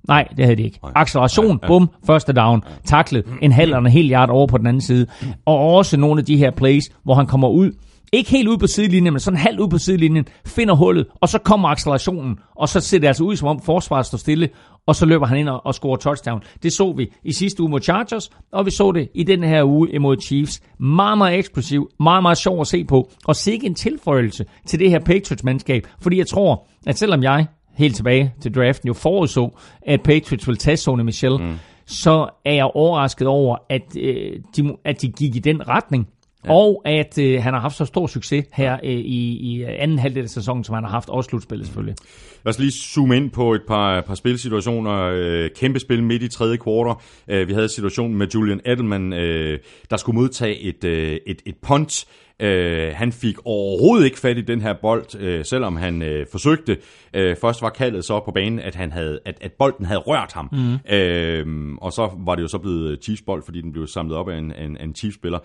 Nej, 0.09 0.29
det 0.37 0.45
havde 0.45 0.57
de 0.57 0.63
ikke. 0.63 0.81
Acceleration, 0.95 1.59
ja. 1.63 1.67
bum, 1.67 1.91
første 2.07 2.33
down, 2.33 2.63
taklet, 2.85 3.25
en 3.43 3.53
halv 3.53 3.69
eller 3.69 3.79
en 3.79 3.87
hel 3.87 4.13
yard 4.13 4.31
over 4.31 4.47
på 4.47 4.59
den 4.59 4.67
anden 4.67 4.81
side. 4.81 5.07
Og 5.47 5.75
også 5.75 5.97
nogle 5.97 6.19
af 6.21 6.25
de 6.25 6.37
her 6.37 6.51
plays, 6.51 6.85
hvor 7.05 7.15
han 7.15 7.27
kommer 7.27 7.49
ud, 7.49 7.73
ikke 8.13 8.31
helt 8.31 8.49
ud 8.49 8.59
på 8.59 8.67
sidelinjen, 8.67 9.13
men 9.13 9.21
sådan 9.21 9.39
halvt 9.39 9.61
ud 9.61 9.69
på 9.69 9.79
sidelinjen, 9.79 10.25
finder 10.47 10.75
hullet, 10.75 11.07
og 11.21 11.29
så 11.29 11.39
kommer 11.39 11.69
accelerationen, 11.69 12.39
og 12.57 12.69
så 12.69 12.81
ser 12.81 12.99
det 12.99 13.07
altså 13.07 13.25
ud, 13.25 13.37
som 13.37 13.49
om 13.49 13.61
forsvaret 13.61 14.07
står 14.07 14.19
stille, 14.19 14.49
og 14.87 14.97
så 14.97 15.07
løber 15.07 15.27
han 15.27 15.39
ind 15.39 15.49
og, 15.49 15.67
og 15.67 15.75
scorer 15.75 15.97
touchdown. 15.97 16.43
Det 16.63 16.73
så 16.73 16.93
vi 16.93 17.09
i 17.25 17.33
sidste 17.33 17.63
uge 17.63 17.71
mod 17.71 17.81
Chargers, 17.81 18.31
og 18.53 18.67
vi 18.67 18.71
så 18.71 18.93
det 18.93 19.09
i 19.15 19.23
den 19.23 19.45
her 19.45 19.65
uge 19.65 19.91
imod 19.91 20.17
Chiefs. 20.23 20.61
Meget, 20.81 21.19
meget 21.19 21.39
eksplosiv, 21.39 21.89
meget, 22.01 22.23
meget 22.23 22.39
sjov 22.39 22.61
at 22.61 22.67
se 22.67 22.85
på, 22.85 23.11
og 23.25 23.37
sikke 23.37 23.67
en 23.67 23.75
tilføjelse 23.75 24.45
til 24.67 24.79
det 24.79 24.91
her 24.91 24.99
Patriots-mandskab, 24.99 25.83
fordi 26.01 26.19
jeg 26.19 26.27
tror, 26.27 26.67
at 26.87 26.99
selvom 26.99 27.23
jeg 27.23 27.47
helt 27.75 27.97
tilbage 27.97 28.35
til 28.43 28.55
draften 28.55 28.87
jo 28.87 28.95
forudså, 28.95 29.59
at 29.83 30.03
Patriots 30.03 30.47
ville 30.47 30.59
tage 30.59 30.77
Sony 30.77 31.03
Michel, 31.03 31.39
mm. 31.41 31.55
så 31.87 32.29
er 32.45 32.53
jeg 32.53 32.65
overrasket 32.65 33.27
over, 33.27 33.57
at, 33.69 33.97
øh, 33.99 34.33
de, 34.57 34.77
at 34.85 35.03
de 35.03 35.09
gik 35.09 35.37
i 35.37 35.39
den 35.39 35.69
retning. 35.69 36.09
Ja. 36.45 36.53
Og 36.53 36.83
at 36.85 37.19
øh, 37.19 37.43
han 37.43 37.55
har 37.55 37.61
haft 37.61 37.77
så 37.77 37.85
stor 37.85 38.07
succes 38.07 38.45
her 38.53 38.79
øh, 38.85 38.91
i, 38.91 39.37
i 39.37 39.63
anden 39.63 39.99
halvdel 39.99 40.23
af 40.23 40.29
sæsonen, 40.29 40.65
som 40.65 40.75
han 40.75 40.85
har 40.85 40.91
haft, 40.91 41.09
også 41.09 41.29
slutspillet 41.29 41.67
selvfølgelig. 41.67 41.97
Lad 42.45 42.51
os 42.51 42.59
lige 42.59 42.73
zoome 42.73 43.17
ind 43.17 43.31
på 43.31 43.55
et 43.55 43.63
par, 43.69 44.01
par 44.01 44.15
spilsituationer. 44.15 45.11
Øh, 45.15 45.51
kæmpe 45.57 45.81
spil 45.81 46.03
midt 46.03 46.23
i 46.23 46.29
tredje 46.29 46.57
kvartal. 46.57 47.05
Øh, 47.29 47.49
vi 47.49 47.53
havde 47.53 47.69
situationen 47.69 48.19
med 48.19 48.27
Julian 48.35 48.61
Edelman, 48.65 49.13
øh, 49.13 49.59
der 49.91 49.97
skulle 49.97 50.19
modtage 50.19 50.61
et, 50.61 50.85
øh, 50.85 51.19
et, 51.27 51.43
et 51.47 51.57
punt. 51.63 52.05
Øh, 52.43 52.93
han 52.95 53.13
fik 53.13 53.37
overhovedet 53.45 54.05
ikke 54.05 54.19
fat 54.19 54.39
i 54.39 54.41
den 54.41 54.61
her 54.61 54.73
bold, 54.73 55.19
øh, 55.19 55.45
selvom 55.45 55.77
han 55.77 56.03
øh, 56.03 56.27
forsøgte. 56.33 56.79
Øh, 57.15 57.37
først 57.37 57.63
var 57.63 57.71
kaldet 57.71 58.05
så 58.05 58.21
på 58.21 58.31
banen, 58.31 58.59
at, 58.59 58.75
han 58.75 58.93
havde, 58.93 59.21
at, 59.25 59.39
at 59.41 59.53
bolden 59.53 59.87
havde 59.87 60.01
rørt 60.01 60.33
ham. 60.33 60.49
Mm. 60.53 60.95
Øh, 60.95 61.77
og 61.81 61.93
så 61.93 62.11
var 62.19 62.35
det 62.35 62.43
jo 62.43 62.49
så 62.49 62.59
blevet 62.59 63.05
Chiefs 63.05 63.23
bold, 63.23 63.43
fordi 63.45 63.61
den 63.61 63.73
blev 63.73 63.87
samlet 63.87 64.17
op 64.17 64.29
af 64.29 64.39
en, 64.39 64.53
en, 64.55 64.77
en 64.81 64.95
Chiefs-spiller 64.95 65.39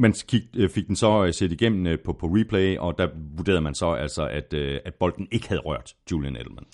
man 0.00 0.14
øh, 0.56 0.70
fik 0.70 0.86
den 0.86 0.96
så 0.96 1.24
øh, 1.24 1.34
set 1.34 1.52
igennem 1.52 1.86
øh, 1.86 1.98
på, 2.04 2.12
på 2.12 2.26
replay, 2.26 2.78
og 2.78 2.98
der 2.98 3.08
vurderede 3.36 3.60
man 3.60 3.74
så 3.74 3.92
altså, 3.92 4.26
at, 4.26 4.54
at 4.54 4.94
bolden 4.94 5.28
ikke 5.30 5.48
havde 5.48 5.60
rørt 5.60 5.94
Julian 6.10 6.36
Edelman. 6.36 6.64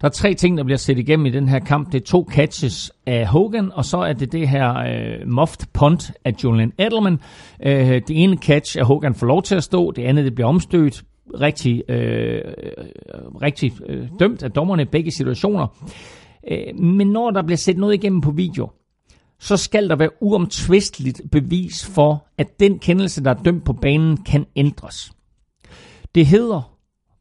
Der 0.00 0.06
er 0.06 0.10
tre 0.10 0.34
ting, 0.34 0.58
der 0.58 0.64
bliver 0.64 0.78
set 0.78 0.98
igennem 0.98 1.26
i 1.26 1.30
den 1.30 1.48
her 1.48 1.58
kamp. 1.58 1.92
Det 1.92 2.00
er 2.00 2.04
to 2.04 2.28
catches 2.30 2.92
af 3.06 3.26
Hogan, 3.26 3.72
og 3.72 3.84
så 3.84 3.98
er 3.98 4.12
det 4.12 4.32
det 4.32 4.48
her 4.48 4.76
øh, 4.76 5.28
muffed 5.28 5.66
punt 5.72 6.12
af 6.24 6.34
Julian 6.44 6.72
Edelman. 6.78 7.20
Øh, 7.62 7.88
det 7.88 8.22
ene 8.22 8.36
catch 8.36 8.78
er 8.78 8.84
Hogan 8.84 9.14
får 9.14 9.26
lov 9.26 9.42
til 9.42 9.54
at 9.54 9.64
stå, 9.64 9.90
det 9.90 10.02
andet 10.02 10.24
det 10.24 10.34
bliver 10.34 10.48
omstødt. 10.48 11.02
Rigtig, 11.40 11.82
øh, 11.88 11.96
øh, 11.96 12.42
rigtig 13.42 13.72
øh, 13.86 14.08
dømt 14.18 14.42
af 14.42 14.50
dommerne 14.50 14.82
i 14.82 14.84
begge 14.84 15.10
situationer. 15.10 15.66
Øh, 16.50 16.78
men 16.78 17.06
når 17.06 17.30
der 17.30 17.42
bliver 17.42 17.56
set 17.56 17.78
noget 17.78 17.94
igennem 17.94 18.20
på 18.20 18.30
video, 18.30 18.70
så 19.40 19.56
skal 19.56 19.88
der 19.88 19.96
være 19.96 20.22
uomtvisteligt 20.22 21.22
bevis 21.32 21.86
for, 21.94 22.26
at 22.38 22.60
den 22.60 22.78
kendelse, 22.78 23.24
der 23.24 23.30
er 23.30 23.42
dømt 23.42 23.64
på 23.64 23.72
banen, 23.72 24.16
kan 24.16 24.46
ændres. 24.56 25.12
Det 26.14 26.26
hedder 26.26 26.76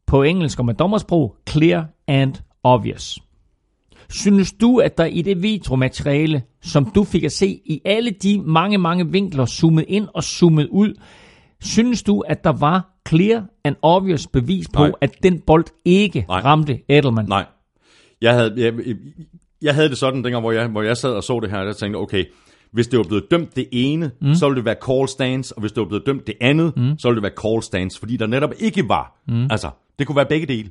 på 0.07 0.23
engelsk 0.23 0.59
og 0.59 0.65
med 0.65 0.73
dommersprog 0.73 1.35
clear 1.49 1.87
and 2.07 2.33
obvious. 2.63 3.19
Synes 4.09 4.51
du, 4.51 4.77
at 4.77 4.97
der 4.97 5.05
i 5.05 5.21
det 5.21 5.43
videomateriale, 5.43 6.43
som 6.61 6.85
du 6.85 7.03
fik 7.03 7.23
at 7.23 7.31
se 7.31 7.47
i 7.47 7.81
alle 7.85 8.11
de 8.11 8.41
mange, 8.41 8.77
mange 8.77 9.11
vinkler, 9.11 9.45
zoomet 9.45 9.85
ind 9.87 10.07
og 10.13 10.23
zoomet 10.23 10.67
ud, 10.67 10.93
synes 11.61 12.03
du, 12.03 12.19
at 12.19 12.43
der 12.43 12.51
var 12.59 13.01
clear 13.09 13.45
and 13.63 13.75
obvious 13.81 14.27
bevis 14.27 14.67
på, 14.73 14.83
Nej. 14.83 14.91
at 15.01 15.23
den 15.23 15.39
bold 15.39 15.65
ikke 15.85 16.25
Nej. 16.27 16.39
ramte 16.39 16.79
Edelman? 16.89 17.25
Nej. 17.25 17.45
Jeg 18.21 18.33
havde, 18.33 18.53
jeg, 18.57 18.73
jeg 19.61 19.75
havde 19.75 19.89
det 19.89 19.97
sådan, 19.97 20.23
dengang, 20.23 20.41
hvor 20.41 20.51
jeg, 20.51 20.67
hvor 20.67 20.81
jeg 20.81 20.97
sad 20.97 21.11
og 21.11 21.23
så 21.23 21.39
det 21.39 21.51
her, 21.51 21.61
jeg 21.63 21.75
tænkte, 21.75 21.97
okay, 21.97 22.25
hvis 22.71 22.87
det 22.87 22.97
var 22.97 23.03
blevet 23.03 23.25
dømt 23.31 23.55
det 23.55 23.67
ene, 23.71 24.11
mm. 24.21 24.35
så 24.35 24.45
ville 24.45 24.55
det 24.55 24.65
være 24.65 24.75
call 24.87 25.07
stance, 25.07 25.55
og 25.55 25.61
hvis 25.61 25.71
det 25.71 25.81
var 25.81 25.87
blevet 25.87 26.05
dømt 26.05 26.27
det 26.27 26.35
andet, 26.41 26.77
mm. 26.77 26.97
så 26.97 27.07
ville 27.07 27.15
det 27.15 27.23
være 27.23 27.51
call 27.51 27.63
stance, 27.63 27.99
fordi 27.99 28.17
der 28.17 28.27
netop 28.27 28.53
ikke 28.59 28.89
var. 28.89 29.21
Mm. 29.27 29.47
Altså, 29.51 29.69
det 29.99 30.07
kunne 30.07 30.15
være 30.15 30.25
begge 30.29 30.47
dele. 30.47 30.69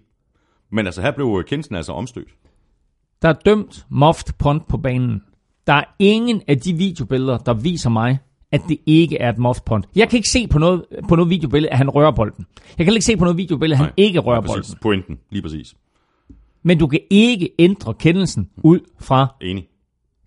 Men 0.72 0.86
altså, 0.86 1.02
her 1.02 1.10
blev 1.10 1.44
Kensen 1.46 1.76
altså 1.76 1.92
omstødt. 1.92 2.28
Der 3.22 3.28
er 3.28 3.32
dømt 3.32 3.86
moft 3.88 4.38
punt 4.38 4.68
på 4.68 4.76
banen. 4.76 5.22
Der 5.66 5.72
er 5.72 5.84
ingen 5.98 6.42
af 6.48 6.58
de 6.58 6.72
videobilleder, 6.72 7.38
der 7.38 7.54
viser 7.54 7.90
mig, 7.90 8.18
at 8.52 8.60
det 8.68 8.78
ikke 8.86 9.18
er 9.18 9.28
et 9.30 9.38
moft 9.38 9.64
punt. 9.64 9.88
Jeg 9.96 10.08
kan 10.08 10.16
ikke 10.16 10.28
se 10.28 10.48
på 10.48 10.58
noget, 10.58 10.84
på 11.08 11.16
noget 11.16 11.30
videobillede, 11.30 11.72
at 11.72 11.78
han 11.78 11.90
rører 11.90 12.10
bolden. 12.10 12.46
Jeg 12.78 12.86
kan 12.86 12.94
ikke 12.94 13.04
se 13.04 13.16
på 13.16 13.24
noget 13.24 13.36
videobillede, 13.36 13.74
at 13.74 13.78
han 13.78 13.86
Nej, 13.86 13.94
ikke 13.96 14.18
rører 14.18 14.40
bolden. 14.40 14.74
Pointen, 14.82 15.18
lige 15.30 15.42
præcis. 15.42 15.74
Men 16.62 16.78
du 16.78 16.86
kan 16.86 17.00
ikke 17.10 17.50
ændre 17.58 17.94
kendelsen 17.94 18.50
ud 18.56 18.80
fra 19.00 19.36
Enig. 19.40 19.66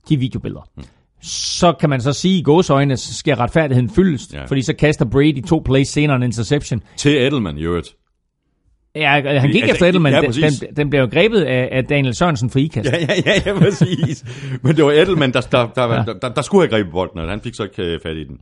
de 0.09 0.18
videobilleder. 0.18 0.69
Hmm. 0.76 0.85
Så 1.22 1.73
kan 1.73 1.89
man 1.89 2.01
så 2.01 2.13
sige 2.13 2.39
i 2.39 2.43
gåsøjne, 2.43 2.97
skal 2.97 3.35
retfærdigheden 3.35 3.89
fyldes, 3.89 4.34
ja. 4.34 4.45
fordi 4.45 4.61
så 4.61 4.73
kaster 4.73 5.05
Brady 5.05 5.43
to 5.43 5.61
plays 5.65 5.88
senere 5.88 6.15
en 6.15 6.23
interception. 6.23 6.84
Til 6.97 7.18
Edelman, 7.18 7.57
i 7.57 7.61
øvrigt. 7.61 7.95
Ja, 8.95 9.39
han 9.39 9.51
gik 9.51 9.61
altså, 9.61 9.73
efter 9.73 9.85
Edelman. 9.85 10.13
Ja, 10.13 10.22
den, 10.22 10.76
den 10.77 10.89
blev 10.89 11.01
jo 11.01 11.09
grebet 11.11 11.41
af, 11.41 11.69
af 11.72 11.85
Daniel 11.85 12.15
Sørensen 12.15 12.49
for 12.49 12.59
ikast. 12.59 12.89
Ja, 12.91 12.97
ja, 12.97 13.13
ja, 13.26 13.41
ja, 13.45 13.59
præcis. 13.59 14.26
Men 14.63 14.76
det 14.76 14.85
var 14.85 14.91
Edelman, 14.91 15.34
der, 15.34 15.41
der, 15.41 15.68
der, 15.68 15.93
ja. 15.93 16.03
der, 16.03 16.13
der, 16.13 16.30
der 16.30 16.41
skulle 16.41 16.68
have 16.68 16.77
grebet 16.77 16.91
bolden, 16.91 17.19
og 17.19 17.30
han 17.30 17.41
fik 17.41 17.55
så 17.55 17.63
ikke 17.63 17.84
øh, 17.84 17.99
fat 18.03 18.18
i 18.18 18.23
den. 18.23 18.39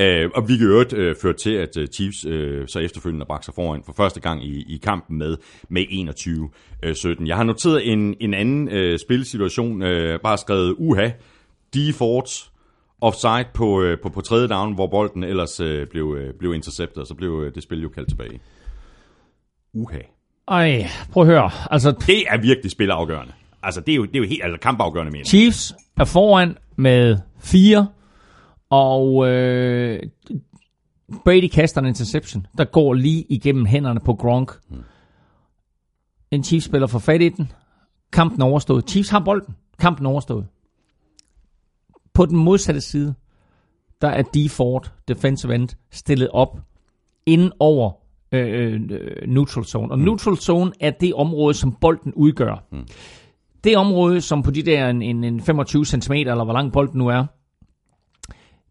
Uh, 0.00 0.30
og 0.34 0.48
vi 0.48 0.56
kan 0.56 0.66
jo 0.66 0.80
uh, 0.80 1.16
føre 1.22 1.32
til, 1.32 1.50
at 1.50 1.76
uh, 1.76 1.84
Chiefs 1.84 2.26
uh, 2.26 2.32
så 2.66 2.78
efterfølgende 2.78 3.26
bragte 3.26 3.44
sig 3.44 3.54
foran 3.54 3.82
for 3.86 3.92
første 3.96 4.20
gang 4.20 4.44
i, 4.44 4.74
i 4.74 4.80
kampen 4.82 5.18
med, 5.18 5.36
med 5.68 5.82
21-17. 7.20 7.26
Jeg 7.26 7.36
har 7.36 7.44
noteret 7.44 7.92
en, 7.92 8.14
en 8.20 8.34
anden 8.34 8.68
uh, 8.68 8.98
spilsituation, 8.98 9.82
uh, 9.82 10.20
bare 10.22 10.38
skrevet 10.38 10.74
uha, 10.78 11.10
default 11.74 12.30
offside 13.00 13.46
på, 13.54 13.82
uh, 13.82 13.94
på, 14.02 14.08
på 14.08 14.20
tredje 14.20 14.48
down, 14.48 14.74
hvor 14.74 14.86
bolden 14.86 15.24
ellers 15.24 15.60
uh, 15.60 15.82
blev, 15.90 16.04
uh, 16.04 16.18
blev 16.38 16.54
interceptet, 16.54 16.98
og 16.98 17.06
så 17.06 17.14
blev 17.14 17.30
uh, 17.30 17.46
det 17.54 17.62
spil 17.62 17.82
jo 17.82 17.88
kaldt 17.88 18.08
tilbage. 18.08 18.40
Uha. 19.74 19.98
Ej, 20.48 20.86
prøv 21.12 21.22
at 21.22 21.26
høre. 21.26 21.50
Altså, 21.70 21.90
det 22.06 22.24
er 22.28 22.40
virkelig 22.40 22.70
spilafgørende. 22.70 23.32
Altså, 23.62 23.80
det 23.80 23.92
er 23.92 23.96
jo, 23.96 24.04
det 24.04 24.16
er 24.16 24.18
jo 24.18 24.26
helt 24.26 24.42
altså, 24.44 24.60
kampafgørende, 24.60 25.12
mener 25.12 25.24
Chiefs 25.24 25.74
er 25.96 26.04
foran 26.04 26.56
med 26.76 27.18
fire, 27.38 27.88
og 28.70 29.28
øh, 29.28 30.02
Brady 31.24 31.48
kaster 31.48 31.80
en 31.80 31.86
interception, 31.86 32.46
der 32.58 32.64
går 32.64 32.94
lige 32.94 33.22
igennem 33.28 33.66
hænderne 33.66 34.00
på 34.00 34.14
Gronk. 34.14 34.52
Hmm. 34.68 34.82
En 36.30 36.44
Chiefs-spiller 36.44 36.86
får 36.86 36.98
fat 36.98 37.22
i 37.22 37.28
den. 37.28 37.52
Kampen 38.12 38.42
overstået. 38.42 38.90
Chiefs 38.90 39.10
har 39.10 39.20
bolden. 39.20 39.54
Kampen 39.78 40.06
overstået. 40.06 40.46
På 42.14 42.26
den 42.26 42.36
modsatte 42.36 42.80
side, 42.80 43.14
der 44.00 44.08
er 44.08 44.22
D. 44.22 44.50
Ford, 44.50 44.92
defensive 45.08 45.54
end, 45.54 45.68
stillet 45.90 46.28
op 46.28 46.60
inden 47.26 47.52
over 47.60 48.01
Øh, 48.32 48.80
øh, 48.90 49.28
neutral 49.28 49.64
zone. 49.64 49.92
Og 49.92 49.98
mm. 49.98 50.04
neutral 50.04 50.36
zone 50.36 50.72
er 50.80 50.90
det 50.90 51.14
område, 51.14 51.54
som 51.54 51.76
bolden 51.80 52.12
udgør. 52.14 52.64
Mm. 52.72 52.86
Det 53.64 53.76
område, 53.76 54.20
som 54.20 54.42
på 54.42 54.50
de 54.50 54.62
der 54.62 54.88
en, 54.88 55.02
en, 55.02 55.24
en 55.24 55.40
25 55.40 55.84
cm, 55.84 56.12
eller 56.12 56.44
hvor 56.44 56.52
lang 56.52 56.72
bolden 56.72 56.98
nu 56.98 57.08
er, 57.08 57.26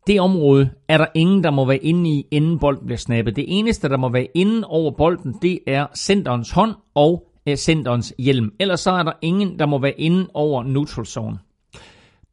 det 0.07 0.21
område 0.21 0.69
er 0.87 0.97
der 0.97 1.05
ingen, 1.15 1.43
der 1.43 1.51
må 1.51 1.65
være 1.65 1.77
inde 1.77 2.09
i, 2.09 2.27
inden 2.31 2.59
bolden 2.59 2.85
bliver 2.85 2.97
snappet. 2.97 3.35
Det 3.35 3.45
eneste, 3.47 3.89
der 3.89 3.97
må 3.97 4.09
være 4.09 4.27
inde 4.35 4.67
over 4.67 4.91
bolden, 4.91 5.35
det 5.41 5.59
er 5.67 5.87
centerens 5.97 6.51
hånd 6.51 6.75
og 6.93 7.27
øh, 7.47 7.55
centerens 7.55 8.13
hjelm. 8.17 8.51
Ellers 8.59 8.79
så 8.79 8.91
er 8.91 9.03
der 9.03 9.11
ingen, 9.21 9.59
der 9.59 9.65
må 9.65 9.79
være 9.79 9.99
inde 9.99 10.27
over 10.33 10.63
neutral 10.63 11.05
zone. 11.05 11.37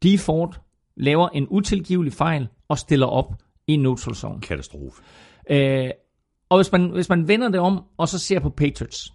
Deford 0.03 0.61
laver 0.97 1.29
en 1.29 1.47
utilgivelig 1.51 2.13
fejl 2.13 2.49
og 2.69 2.79
stiller 2.79 3.07
op 3.07 3.33
i 3.67 3.77
neutral 3.77 4.15
zone. 4.15 4.41
Katastrofe. 4.41 5.03
Øh, 5.51 5.91
og 6.49 6.59
hvis 6.59 6.73
man, 6.73 6.91
hvis 6.91 7.09
man 7.09 7.29
vender 7.29 7.49
det 7.49 7.61
om, 7.61 7.85
og 7.97 8.09
så 8.09 8.19
ser 8.19 8.41
på 8.41 8.51
Patriots. 8.51 9.13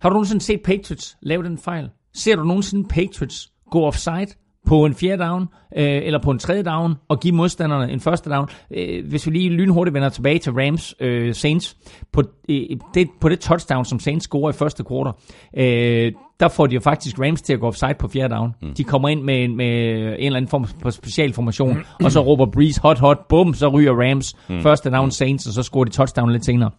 Har 0.00 0.08
du 0.08 0.12
nogensinde 0.12 0.44
set 0.44 0.62
Patriots 0.62 1.16
lave 1.22 1.42
den 1.42 1.58
fejl? 1.58 1.90
Ser 2.14 2.36
du 2.36 2.44
nogensinde 2.44 2.88
Patriots 2.88 3.52
gå 3.70 3.84
offside 3.84 4.26
på 4.66 4.84
en 4.84 4.94
fjerde 4.94 5.22
down, 5.22 5.42
øh, 5.76 6.00
eller 6.04 6.18
på 6.18 6.30
en 6.30 6.38
tredje 6.38 6.62
down, 6.62 6.94
og 7.08 7.20
give 7.20 7.34
modstanderne 7.34 7.92
en 7.92 8.00
første 8.00 8.30
down. 8.30 8.48
Øh, 8.70 9.08
hvis 9.08 9.26
vi 9.26 9.32
lige 9.32 9.50
lynhurtigt 9.50 9.94
vender 9.94 10.08
tilbage 10.08 10.38
til 10.38 10.52
Rams 10.52 10.94
øh, 11.00 11.34
Saints, 11.34 11.76
på, 12.12 12.22
øh, 12.48 12.62
det, 12.94 13.08
på 13.20 13.28
det 13.28 13.40
touchdown, 13.40 13.84
som 13.84 14.00
Saints 14.00 14.24
scorer 14.24 14.50
i 14.50 14.52
første 14.52 14.84
kvartal, 14.84 15.12
øh, 15.56 16.12
der 16.40 16.48
får 16.48 16.66
de 16.66 16.74
jo 16.74 16.80
faktisk 16.80 17.18
Rams 17.20 17.42
til 17.42 17.52
at 17.52 17.60
gå 17.60 17.66
offside 17.66 17.94
på 17.98 18.08
fjerde 18.08 18.34
down. 18.34 18.54
Mm. 18.62 18.74
De 18.74 18.84
kommer 18.84 19.08
ind 19.08 19.22
med, 19.22 19.48
med 19.48 19.66
en 20.18 20.26
eller 20.26 20.36
anden 20.36 20.48
form 20.48 20.66
for 20.82 20.90
specialformation, 20.90 21.74
mm. 21.74 22.04
og 22.04 22.12
så 22.12 22.20
råber 22.20 22.46
Breeze 22.46 22.80
hot 22.80 22.98
hot, 22.98 23.28
bum, 23.28 23.54
så 23.54 23.68
ryger 23.68 23.92
Rams 23.92 24.34
mm. 24.48 24.62
første 24.62 24.90
down 24.90 25.10
Saints, 25.10 25.46
og 25.46 25.52
så 25.52 25.62
scorer 25.62 25.84
de 25.84 25.90
touchdown 25.90 26.32
lidt 26.32 26.44
senere. 26.44 26.70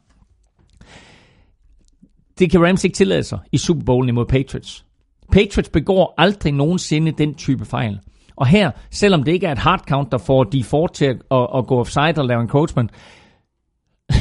Det 2.39 2.51
kan 2.51 2.65
Rams 2.65 2.83
ikke 2.83 2.95
tillade 2.95 3.23
sig 3.23 3.39
i 3.51 3.57
Super 3.57 3.83
Bowl 3.83 4.09
imod 4.09 4.25
Patriots. 4.25 4.85
Patriots 5.31 5.69
begår 5.69 6.13
aldrig 6.17 6.53
nogensinde 6.53 7.11
den 7.11 7.35
type 7.35 7.65
fejl. 7.65 7.99
Og 8.35 8.47
her, 8.47 8.71
selvom 8.91 9.23
det 9.23 9.31
ikke 9.31 9.47
er 9.47 9.51
et 9.51 9.57
hard 9.57 9.83
count, 9.87 10.11
der 10.11 10.17
får 10.17 10.43
de 10.43 10.63
for 10.63 10.87
til 10.87 11.05
at, 11.05 11.17
at, 11.31 11.47
at 11.57 11.67
gå 11.67 11.79
offside 11.79 12.13
og 12.17 12.25
lave 12.25 12.41
en 12.41 12.47
coachman, 12.47 12.89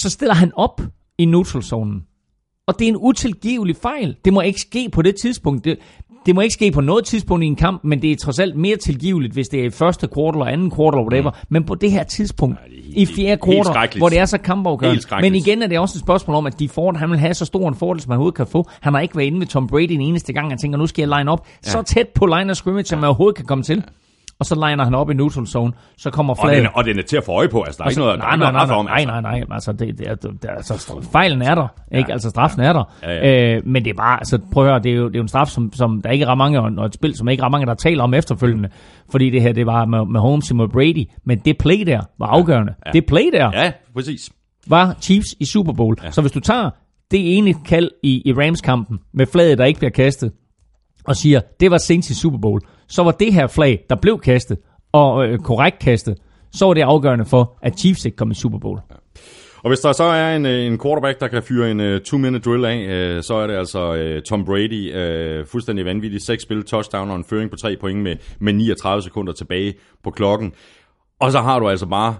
så 0.00 0.10
stiller 0.10 0.34
han 0.34 0.52
op 0.56 0.82
i 1.18 1.24
neutral 1.24 1.62
zonen. 1.62 2.02
Og 2.66 2.78
det 2.78 2.84
er 2.84 2.88
en 2.88 2.96
utilgivelig 2.96 3.76
fejl. 3.76 4.16
Det 4.24 4.32
må 4.32 4.40
ikke 4.40 4.60
ske 4.60 4.88
på 4.88 5.02
det 5.02 5.16
tidspunkt. 5.22 5.64
Det, 5.64 5.78
det 6.26 6.34
må 6.34 6.40
ikke 6.40 6.52
ske 6.52 6.70
på 6.70 6.80
noget 6.80 7.04
tidspunkt 7.04 7.44
i 7.44 7.46
en 7.46 7.56
kamp, 7.56 7.84
men 7.84 8.02
det 8.02 8.12
er 8.12 8.16
trods 8.16 8.38
alt 8.38 8.56
mere 8.56 8.76
tilgiveligt, 8.76 9.32
hvis 9.32 9.48
det 9.48 9.60
er 9.60 9.64
i 9.64 9.70
første 9.70 10.06
kvartal 10.06 10.34
eller 10.34 10.46
anden 10.46 10.70
kvartal 10.70 10.98
eller 10.98 11.10
whatever. 11.12 11.30
Mm. 11.30 11.46
Men 11.48 11.64
på 11.64 11.74
det 11.74 11.90
her 11.90 12.02
tidspunkt, 12.02 12.58
ja, 12.60 12.76
det 12.76 12.84
helt, 12.84 13.10
i 13.10 13.14
fjerde 13.14 13.40
kvartal, 13.42 13.98
hvor 13.98 14.08
det 14.08 14.18
er 14.18 14.24
så 14.24 14.38
kampafgørende. 14.38 15.02
Men 15.20 15.34
igen 15.34 15.62
er 15.62 15.66
det 15.66 15.78
også 15.78 15.96
et 15.98 16.00
spørgsmål 16.00 16.36
om, 16.36 16.46
at 16.46 16.58
de 16.58 16.68
Ford, 16.68 16.96
han 16.96 17.10
vil 17.10 17.18
have 17.18 17.34
så 17.34 17.44
stor 17.44 17.68
en 17.68 17.74
fordel, 17.74 18.00
som 18.02 18.10
han 18.10 18.16
overhovedet 18.16 18.36
kan 18.36 18.46
få. 18.46 18.68
Han 18.80 18.94
har 18.94 19.00
ikke 19.00 19.16
været 19.16 19.26
inde 19.26 19.40
ved 19.40 19.46
Tom 19.46 19.66
Brady 19.66 19.88
den 19.88 20.00
eneste 20.00 20.32
gang, 20.32 20.50
han 20.50 20.58
tænker, 20.58 20.78
nu 20.78 20.86
skal 20.86 21.08
jeg 21.08 21.18
line 21.18 21.30
op 21.30 21.46
ja. 21.66 21.70
så 21.70 21.82
tæt 21.82 22.08
på 22.08 22.26
line 22.26 22.50
of 22.50 22.56
scrimmage, 22.56 22.84
som 22.84 22.96
ja. 22.96 23.00
man 23.00 23.08
overhovedet 23.08 23.36
kan 23.36 23.44
komme 23.44 23.64
til 23.64 23.82
og 24.40 24.46
så 24.46 24.54
liner 24.54 24.84
han 24.84 24.94
op 24.94 25.10
i 25.10 25.14
neutral 25.14 25.46
zone, 25.46 25.72
så 25.98 26.10
kommer 26.10 26.34
flaget. 26.34 26.58
Og 26.58 26.62
den, 26.62 26.70
og 26.74 26.84
den 26.84 26.98
er 26.98 27.02
til 27.02 27.16
at 27.16 27.24
få 27.24 27.32
øje 27.32 27.48
på, 27.48 27.62
altså 27.62 27.78
der 27.78 27.84
er 27.84 27.88
ikke 27.88 28.00
noget, 28.00 28.18
nej, 28.18 28.36
nej, 28.36 28.52
nej, 28.52 28.66
nej, 28.66 28.76
om, 28.76 28.88
altså. 28.88 29.06
nej, 29.06 29.20
nej, 29.20 29.38
nej, 29.40 29.46
altså, 29.50 29.72
det, 29.72 29.98
det, 29.98 30.22
det, 30.22 30.50
altså 30.56 31.08
fejlen 31.12 31.42
er 31.42 31.54
der, 31.54 31.68
ikke? 31.92 32.08
Ja. 32.08 32.12
Altså 32.12 32.30
straffen 32.30 32.60
er 32.60 32.72
der, 32.72 32.84
ja, 33.02 33.12
ja. 33.12 33.56
Øh, 33.56 33.62
men 33.66 33.84
det 33.84 33.90
er 33.90 33.94
bare, 33.94 34.18
altså 34.18 34.38
prøv 34.52 34.64
at 34.64 34.70
høre, 34.70 34.82
det 34.82 34.92
er 34.92 34.96
jo, 34.96 35.08
det 35.08 35.14
er 35.14 35.18
jo 35.18 35.22
en 35.22 35.28
straf, 35.28 35.46
som, 35.48 35.72
som 35.72 36.02
der 36.02 36.10
ikke 36.10 36.22
er 36.22 36.28
ret 36.28 36.38
mange, 36.38 36.60
og 36.60 36.86
et 36.86 36.94
spil, 36.94 37.16
som 37.16 37.28
ikke 37.28 37.40
er 37.40 37.44
ret 37.44 37.52
mange, 37.52 37.66
der 37.66 37.74
taler 37.74 38.02
om 38.02 38.14
efterfølgende, 38.14 38.68
fordi 39.10 39.30
det 39.30 39.42
her, 39.42 39.52
det 39.52 39.66
var 39.66 39.84
med, 39.84 40.04
med 40.06 40.20
Holmes 40.20 40.50
og 40.50 40.70
Brady, 40.72 41.04
men 41.24 41.38
det 41.38 41.58
play 41.58 41.86
der 41.86 42.00
var 42.18 42.26
afgørende. 42.26 42.74
Ja. 42.86 42.90
Ja. 42.90 42.92
Det 42.92 43.06
play 43.06 43.30
der 43.32 43.50
ja, 43.54 43.72
præcis. 43.94 44.30
var 44.66 44.96
Chiefs 45.00 45.34
i 45.40 45.44
Super 45.44 45.72
Bowl. 45.72 45.96
Ja. 46.02 46.10
Så 46.10 46.20
hvis 46.20 46.32
du 46.32 46.40
tager 46.40 46.70
det 47.10 47.38
ene 47.38 47.54
kald 47.54 47.90
i, 48.02 48.22
i 48.24 48.32
Rams-kampen, 48.32 48.98
med 49.14 49.26
flaget, 49.26 49.58
der 49.58 49.64
ikke 49.64 49.78
bliver 49.78 49.90
kastet, 49.90 50.32
og 51.04 51.16
siger, 51.16 51.40
det 51.60 51.70
var 51.70 51.78
Saints 51.78 52.10
i 52.10 52.14
Super 52.14 52.38
Bowl, 52.38 52.60
så 52.90 53.02
var 53.02 53.10
det 53.10 53.32
her 53.32 53.46
flag, 53.46 53.84
der 53.90 53.96
blev 53.96 54.20
kastet, 54.20 54.58
og 54.92 55.28
øh, 55.28 55.38
korrekt 55.38 55.78
kastet, 55.78 56.18
så 56.52 56.66
var 56.66 56.74
det 56.74 56.82
afgørende 56.82 57.24
for, 57.24 57.58
at 57.62 57.78
Chiefs 57.78 58.04
ikke 58.04 58.16
kom 58.16 58.30
i 58.30 58.34
Super 58.34 58.58
Bowl. 58.58 58.80
Ja. 58.90 58.96
Og 59.62 59.70
hvis 59.70 59.80
der 59.80 59.92
så 59.92 60.04
er 60.04 60.36
en, 60.36 60.46
øh, 60.46 60.66
en 60.66 60.80
quarterback, 60.80 61.20
der 61.20 61.28
kan 61.28 61.42
fyre 61.42 61.70
en 61.70 61.80
uh, 61.80 61.86
two-minute 61.86 62.50
drill 62.50 62.64
af, 62.64 63.16
uh, 63.16 63.22
så 63.22 63.34
er 63.34 63.46
det 63.46 63.54
altså 63.54 64.14
uh, 64.16 64.22
Tom 64.22 64.44
Brady. 64.44 65.40
Uh, 65.40 65.46
fuldstændig 65.46 65.84
vanvittigt. 65.84 66.26
Seks 66.26 66.42
spil, 66.42 66.62
touchdown 66.62 67.10
og 67.10 67.16
en 67.16 67.24
føring 67.24 67.50
på 67.50 67.56
tre 67.56 67.76
point 67.80 68.02
med, 68.02 68.16
med 68.38 68.52
39 68.52 69.02
sekunder 69.02 69.32
tilbage 69.32 69.74
på 70.04 70.10
klokken. 70.10 70.52
Og 71.20 71.32
så 71.32 71.40
har 71.40 71.58
du 71.58 71.68
altså 71.68 71.86
bare 71.86 72.14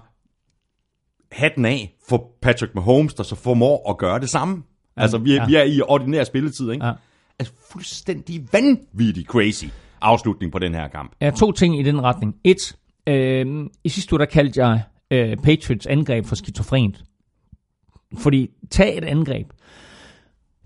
hatten 1.31 1.65
af 1.65 1.95
for 2.09 2.31
Patrick 2.41 2.75
Mahomes, 2.75 3.13
der 3.13 3.23
så 3.23 3.35
formår 3.35 3.89
at 3.89 3.97
gøre 3.97 4.19
det 4.19 4.29
samme. 4.29 4.63
Ja, 4.97 5.01
altså, 5.01 5.17
vi, 5.17 5.33
ja. 5.33 5.45
vi 5.45 5.55
er 5.55 5.63
i 5.63 5.81
ordinær 5.81 6.23
spilletid, 6.23 6.71
ikke? 6.71 6.85
Ja. 6.85 6.91
Altså, 7.39 7.53
fuldstændig 7.71 8.47
vanvittigt 8.53 9.27
crazy 9.27 9.65
afslutning 10.01 10.51
på 10.51 10.59
den 10.59 10.73
her 10.73 10.87
kamp. 10.87 11.11
Ja, 11.21 11.31
to 11.31 11.51
ting 11.51 11.79
i 11.79 11.83
den 11.83 12.03
retning. 12.03 12.35
Et, 12.43 12.77
øh, 13.07 13.65
i 13.83 13.89
sidste 13.89 14.13
uge, 14.13 14.19
der 14.19 14.25
kaldte 14.25 14.65
jeg 14.65 14.83
øh, 15.11 15.37
Patriots 15.37 15.87
angreb 15.87 16.25
for 16.25 16.35
skizofrent. 16.35 17.03
Fordi 18.17 18.49
tag 18.69 18.97
et 18.97 19.03
angreb, 19.03 19.47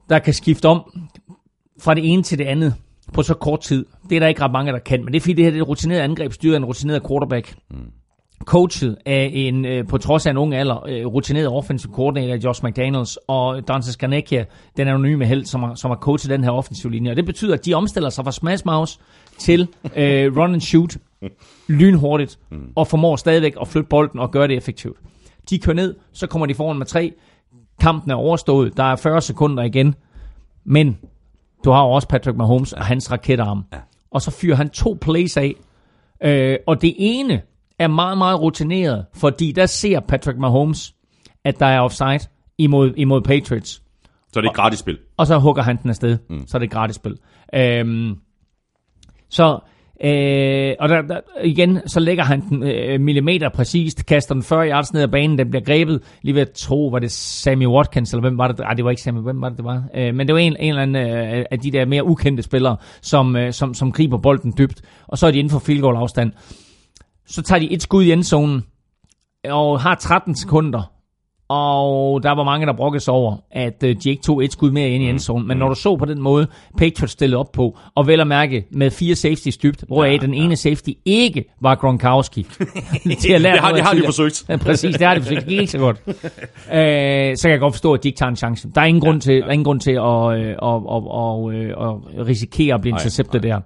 der 0.09 0.19
kan 0.19 0.33
skifte 0.33 0.65
om 0.65 1.07
fra 1.79 1.93
det 1.93 2.13
ene 2.13 2.23
til 2.23 2.37
det 2.37 2.45
andet 2.45 2.75
på 3.13 3.23
så 3.23 3.33
kort 3.33 3.61
tid. 3.61 3.85
Det 4.09 4.15
er 4.15 4.19
der 4.19 4.27
ikke 4.27 4.41
ret 4.41 4.51
mange, 4.51 4.71
der 4.71 4.79
kan, 4.79 5.03
men 5.03 5.13
det 5.13 5.19
er 5.19 5.21
fordi, 5.21 5.33
det 5.33 5.43
her 5.43 5.51
det 5.51 5.57
er 5.57 5.63
et 5.63 5.67
rutineret 5.67 5.99
angreb, 5.99 6.33
styret 6.33 6.53
af 6.53 6.57
en 6.57 6.65
rutineret 6.65 7.07
quarterback. 7.07 7.55
Mm 7.71 7.91
coachet 8.43 8.97
af 9.05 9.31
en, 9.33 9.65
øh, 9.65 9.87
på 9.87 9.97
trods 9.97 10.25
af 10.25 10.31
en 10.31 10.37
ung 10.37 10.53
alder, 10.53 10.85
øh, 10.87 11.05
rutineret 11.05 11.47
offensive 11.47 11.93
coordinator, 11.93 12.35
Josh 12.47 12.65
McDaniels, 12.65 13.17
og 13.27 13.67
Dante 13.67 13.91
Scarnecchia, 13.91 14.45
den 14.77 14.87
anonyme 14.87 15.25
held, 15.25 15.45
som 15.45 15.63
har, 15.63 15.75
som 15.75 15.91
har 15.91 15.97
coachet 15.97 16.29
den 16.31 16.43
her 16.43 16.51
offensive 16.51 16.91
linje. 16.91 17.11
Og 17.11 17.15
det 17.15 17.25
betyder, 17.25 17.53
at 17.53 17.65
de 17.65 17.73
omstiller 17.73 18.09
sig 18.09 18.25
fra 18.25 18.31
smash 18.31 18.63
mouse 18.65 18.99
til 19.37 19.67
øh, 19.95 20.37
run 20.37 20.53
and 20.53 20.61
shoot 20.61 20.97
lynhurtigt, 21.67 22.39
og 22.75 22.87
formår 22.87 23.15
stadigvæk 23.15 23.53
at 23.61 23.67
flytte 23.67 23.89
bolden 23.89 24.19
og 24.19 24.31
gøre 24.31 24.47
det 24.47 24.57
effektivt. 24.57 24.97
De 25.49 25.59
kører 25.59 25.75
ned, 25.75 25.95
så 26.13 26.27
kommer 26.27 26.45
de 26.45 26.55
foran 26.55 26.77
med 26.77 26.85
tre. 26.85 27.13
Kampen 27.79 28.11
er 28.11 28.15
overstået. 28.15 28.77
Der 28.77 28.83
er 28.83 28.95
40 28.95 29.21
sekunder 29.21 29.63
igen. 29.63 29.95
Men 30.65 30.97
du 31.65 31.71
har 31.71 31.83
jo 31.83 31.91
også 31.91 32.07
Patrick 32.07 32.37
Mahomes 32.37 32.73
og 32.73 32.85
hans 32.85 33.11
raketarm. 33.11 33.63
Og 34.11 34.21
så 34.21 34.31
fyrer 34.31 34.55
han 34.55 34.69
to 34.69 34.97
plays 35.01 35.37
af. 35.37 35.55
Øh, 36.23 36.57
og 36.67 36.81
det 36.81 36.95
ene 36.97 37.41
er 37.79 37.87
meget, 37.87 38.17
meget 38.17 38.41
rutineret, 38.41 39.05
fordi 39.13 39.51
der 39.51 39.65
ser 39.65 39.99
Patrick 39.99 40.39
Mahomes, 40.39 40.95
at 41.43 41.59
der 41.59 41.65
er 41.65 41.79
offside 41.79 42.19
imod, 42.57 42.93
imod 42.97 43.21
Patriots. 43.21 43.81
Så 44.33 44.39
er 44.39 44.41
det 44.41 44.49
et 44.49 44.55
gratis 44.55 44.79
spil. 44.79 44.93
Og, 44.93 44.99
og 45.17 45.27
så 45.27 45.37
hugger 45.37 45.63
han 45.63 45.77
den 45.81 45.89
afsted. 45.89 46.17
Mm. 46.29 46.47
Så 46.47 46.57
er 46.57 46.59
det 46.59 46.65
et 46.65 46.71
gratis 46.71 46.95
spil. 46.95 47.17
Øhm, 47.53 48.15
så 49.29 49.59
Øh, 50.03 50.73
og 50.79 50.89
der, 50.89 51.01
der, 51.01 51.19
igen, 51.43 51.79
så 51.85 51.99
lægger 51.99 52.23
han 52.23 52.49
den 52.49 52.63
øh, 52.63 53.01
millimeter 53.01 53.49
præcist, 53.49 54.05
kaster 54.05 54.35
den 54.35 54.43
40 54.43 54.69
yards 54.69 54.93
ned 54.93 55.01
ad 55.01 55.07
banen, 55.07 55.37
den 55.37 55.49
bliver 55.49 55.63
grebet, 55.63 56.01
lige 56.21 56.35
ved 56.35 56.41
at 56.41 56.51
tro, 56.51 56.87
var 56.87 56.99
det 56.99 57.11
Sammy 57.11 57.67
Watkins, 57.67 58.11
eller 58.11 58.21
hvem 58.21 58.37
var 58.37 58.47
det? 58.47 58.61
Ah, 58.65 58.77
det 58.77 58.85
var 58.85 58.91
ikke 58.91 59.01
Sammy, 59.01 59.19
hvem 59.19 59.41
var 59.41 59.49
det, 59.49 59.57
det 59.57 59.65
var? 59.65 59.83
Øh, 59.95 60.15
men 60.15 60.27
det 60.27 60.33
var 60.35 60.39
en, 60.39 60.55
en 60.59 60.69
eller 60.69 60.81
anden 60.81 60.95
øh, 60.95 61.45
af 61.51 61.59
de 61.59 61.71
der 61.71 61.85
mere 61.85 62.05
ukendte 62.05 62.43
spillere, 62.43 62.77
som, 63.01 63.35
øh, 63.35 63.53
som, 63.53 63.73
som 63.73 63.91
griber 63.91 64.17
bolden 64.17 64.53
dybt, 64.57 64.81
og 65.07 65.17
så 65.17 65.27
er 65.27 65.31
de 65.31 65.37
inden 65.39 65.51
for 65.51 65.59
field 65.59 65.81
goal 65.81 65.95
afstand. 65.95 66.31
Så 67.27 67.41
tager 67.41 67.59
de 67.59 67.71
et 67.71 67.81
skud 67.81 68.03
i 68.03 68.11
endzonen, 68.11 68.63
og 69.49 69.79
har 69.81 69.95
13 69.95 70.35
sekunder, 70.35 70.95
og 71.49 72.23
der 72.23 72.31
var 72.31 72.43
mange, 72.43 72.65
der 72.65 72.73
brokkede 72.73 73.03
sig 73.03 73.13
over, 73.13 73.37
at 73.51 73.83
øh, 73.83 73.95
de 74.03 74.09
ikke 74.09 74.23
tog 74.23 74.43
et 74.43 74.51
skud 74.51 74.71
mere 74.71 74.89
ind 74.89 75.03
i 75.03 75.09
endzonen. 75.09 75.47
Men 75.47 75.57
når 75.57 75.69
du 75.69 75.75
så 75.75 75.95
på 75.95 76.05
den 76.05 76.21
måde, 76.21 76.47
Patriots 76.77 77.11
stillede 77.11 77.39
op 77.39 77.51
på, 77.51 77.77
og 77.95 78.07
vel 78.07 78.19
at 78.19 78.27
mærke 78.27 78.65
med 78.71 78.91
fire 78.91 79.15
safety 79.15 79.49
dybt, 79.63 79.83
hvor 79.87 80.05
ja, 80.05 80.17
den 80.17 80.33
ene 80.33 80.49
ja. 80.49 80.55
safety 80.55 80.89
ikke 81.05 81.43
var 81.61 81.75
Gronkowski. 81.75 82.43
til 83.19 83.33
at 83.33 83.41
lære 83.41 83.53
det 83.53 83.61
har, 83.61 83.71
det 83.71 83.81
har 83.81 83.93
de 83.93 84.01
forsøgt. 84.05 84.45
Ja, 84.49 84.57
præcis, 84.57 84.95
det 84.95 85.07
har 85.07 85.15
de 85.15 85.21
forsøgt. 85.21 85.51
Ikke 85.51 85.67
så 85.67 85.77
godt. 85.77 86.01
øh, 86.07 87.37
så 87.37 87.41
kan 87.41 87.51
jeg 87.51 87.59
godt 87.59 87.73
forstå, 87.73 87.93
at 87.93 88.03
de 88.03 88.07
ikke 88.07 88.17
tager 88.17 88.29
en 88.29 88.35
chance. 88.35 88.69
Der 88.75 88.81
er 88.81 88.85
ingen 88.85 89.01
grund 89.01 89.21
til, 89.21 89.39
er 89.39 89.51
ingen 89.51 89.65
grund 89.65 89.79
til 89.79 89.91
at, 89.91 90.39
øh, 90.39 90.49
at, 90.49 90.81
at, 90.95 91.01
at, 91.81 92.19
at 92.19 92.27
risikere 92.27 92.75
at 92.75 92.81
blive 92.81 92.91
interceptet 92.91 93.43
der. 93.43 93.61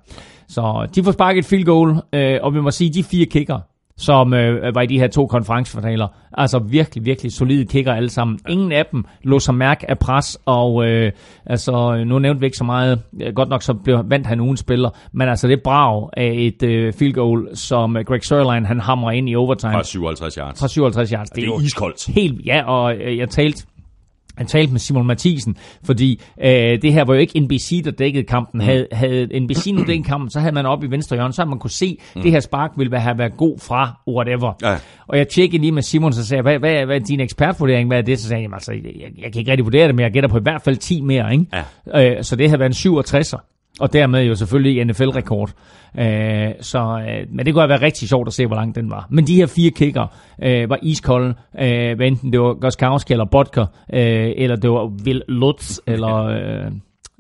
Så 0.50 0.88
de 0.96 1.04
får 1.04 1.12
sparket 1.12 1.40
et 1.40 1.46
field 1.46 1.66
goal, 1.66 2.02
øh, 2.14 2.40
og 2.42 2.54
vi 2.54 2.62
må 2.62 2.72
sige, 2.72 2.94
de 2.94 3.04
fire 3.04 3.26
kicker, 3.26 3.60
som 3.98 4.34
øh, 4.34 4.76
var 4.76 4.82
i 4.82 4.86
de 4.86 5.00
her 5.00 5.08
to 5.08 5.28
konferencefinaler. 5.28 6.08
Altså 6.34 6.60
virkelig, 6.60 7.06
virkelig 7.06 7.32
solide 7.32 7.66
kicker 7.66 7.94
alle 7.94 8.10
sammen. 8.10 8.40
Ingen 8.50 8.72
af 8.72 8.86
dem 8.92 9.06
lå 9.24 9.40
sig 9.40 9.56
mærke 9.56 9.90
af 9.90 10.00
pres, 10.00 10.38
og 10.46 10.86
øh, 10.86 11.12
altså, 11.46 12.04
nu 12.08 12.20
nævnte 12.20 12.40
vi 12.40 12.46
ikke 12.46 12.58
så 12.58 12.64
meget. 12.64 13.02
Godt 13.36 13.50
nok 13.50 13.64
så 13.64 13.74
blev, 13.74 14.04
vandt 14.06 14.28
han 14.28 14.40
ugen 14.40 14.58
spiller, 14.58 14.90
men 15.12 15.30
altså 15.30 15.48
det 15.48 15.62
brag 15.64 16.10
af 16.18 16.34
et 16.38 16.64
øh, 16.64 16.94
field 16.94 17.14
goal, 17.14 17.48
som 17.54 17.98
Greg 18.06 18.24
Sørlein 18.24 18.66
han 18.66 18.80
hamrer 18.80 19.12
ind 19.12 19.30
i 19.30 19.36
overtime. 19.36 19.74
Fra 19.74 19.84
57 19.84 20.36
yards. 20.36 20.60
Fra 20.60 20.68
57 20.68 21.10
yards. 21.10 21.30
Det 21.30 21.44
er, 21.44 21.48
det 21.48 21.56
er 21.56 21.66
iskoldt. 21.66 22.08
Helt, 22.08 22.46
ja, 22.46 22.64
og 22.64 22.96
øh, 22.96 23.18
jeg 23.18 23.30
talte 23.30 23.66
han 24.40 24.48
talte 24.48 24.72
med 24.72 24.80
Simon 24.80 25.08
Mathisen, 25.08 25.58
fordi 25.84 26.22
øh, 26.44 26.82
det 26.82 26.94
her 26.94 27.04
var 27.04 27.14
jo 27.14 27.20
ikke 27.20 27.40
NBC, 27.40 27.84
der 27.84 27.92
dækkede 27.92 28.24
kampen. 28.24 28.62
Havde, 28.62 28.88
havde 28.92 29.40
NBC 29.40 29.72
nu 29.74 29.84
dækket 29.84 30.06
kampen, 30.06 30.30
så 30.30 30.40
havde 30.40 30.54
man 30.54 30.66
op 30.66 30.84
i 30.84 30.88
venstre 30.88 31.16
hjørne, 31.16 31.34
så 31.34 31.42
havde 31.42 31.50
man 31.50 31.60
kunne 31.60 31.72
se, 31.72 31.98
mm. 32.16 32.22
det 32.22 32.32
her 32.32 32.40
spark 32.40 32.72
ville 32.78 33.00
have 33.00 33.18
været 33.18 33.38
god 33.38 33.60
fra 33.60 34.02
whatever. 34.08 34.54
Ja. 34.62 34.76
Og 35.08 35.18
jeg 35.18 35.28
tjekkede 35.28 35.62
lige 35.62 35.72
med 35.72 35.82
Simon, 35.82 36.14
så 36.14 36.26
sagde 36.26 36.38
jeg, 36.38 36.60
hvad, 36.60 36.60
hvad, 36.60 36.86
hvad 36.86 36.96
er 36.96 37.06
din 37.06 37.20
ekspertvurdering? 37.20 37.88
Hvad 37.88 37.98
er 37.98 38.02
det? 38.02 38.20
Så 38.20 38.28
sagde 38.28 38.44
jeg, 38.44 38.54
altså, 38.54 38.72
jeg, 38.72 38.82
jeg 39.24 39.32
kan 39.32 39.40
ikke 39.40 39.52
rigtig 39.52 39.66
vurdere 39.66 39.88
det, 39.88 39.96
men 39.96 40.04
jeg 40.04 40.12
gætter 40.12 40.30
på 40.30 40.38
i 40.38 40.42
hvert 40.44 40.62
fald 40.62 40.78
10 40.78 41.02
mere. 41.02 41.32
Ikke? 41.32 41.46
Ja. 41.94 42.18
Øh, 42.18 42.24
så 42.24 42.36
det 42.36 42.50
havde 42.50 42.60
været 42.60 42.86
en 42.86 43.00
67'er. 43.00 43.59
Og 43.80 43.94
dermed 43.94 44.24
jo 44.24 44.36
selvfølgelig 44.36 44.86
NFL-rekord. 44.86 45.50
Øh, 46.00 46.52
så, 46.62 46.80
øh, 46.80 47.28
men 47.30 47.46
det 47.46 47.54
kunne 47.54 47.62
have 47.62 47.70
været 47.70 47.82
rigtig 47.82 48.10
sjovt 48.10 48.28
at 48.28 48.34
se, 48.34 48.48
hvor 48.48 48.56
lang 48.56 48.76
den 48.76 48.90
var. 48.90 49.08
Men 49.10 49.28
de 49.28 49.36
her 49.36 49.48
fire 49.48 49.72
kicker 49.72 50.08
øh, 50.44 50.70
var 50.70 50.80
iskolde, 50.82 51.34
øh, 51.60 51.96
hvad 51.96 52.08
enten 52.08 52.34
det 52.34 52.42
var 52.42 52.54
Goskowski 52.54 53.14
eller 53.14 53.26
Bodker, 53.26 53.66
øh, 53.94 54.32
eller 54.36 54.56
det 54.56 54.70
var 54.70 54.86
Will 55.06 55.24
Lutz, 55.28 55.80
eller, 55.88 56.16
øh, 56.16 56.66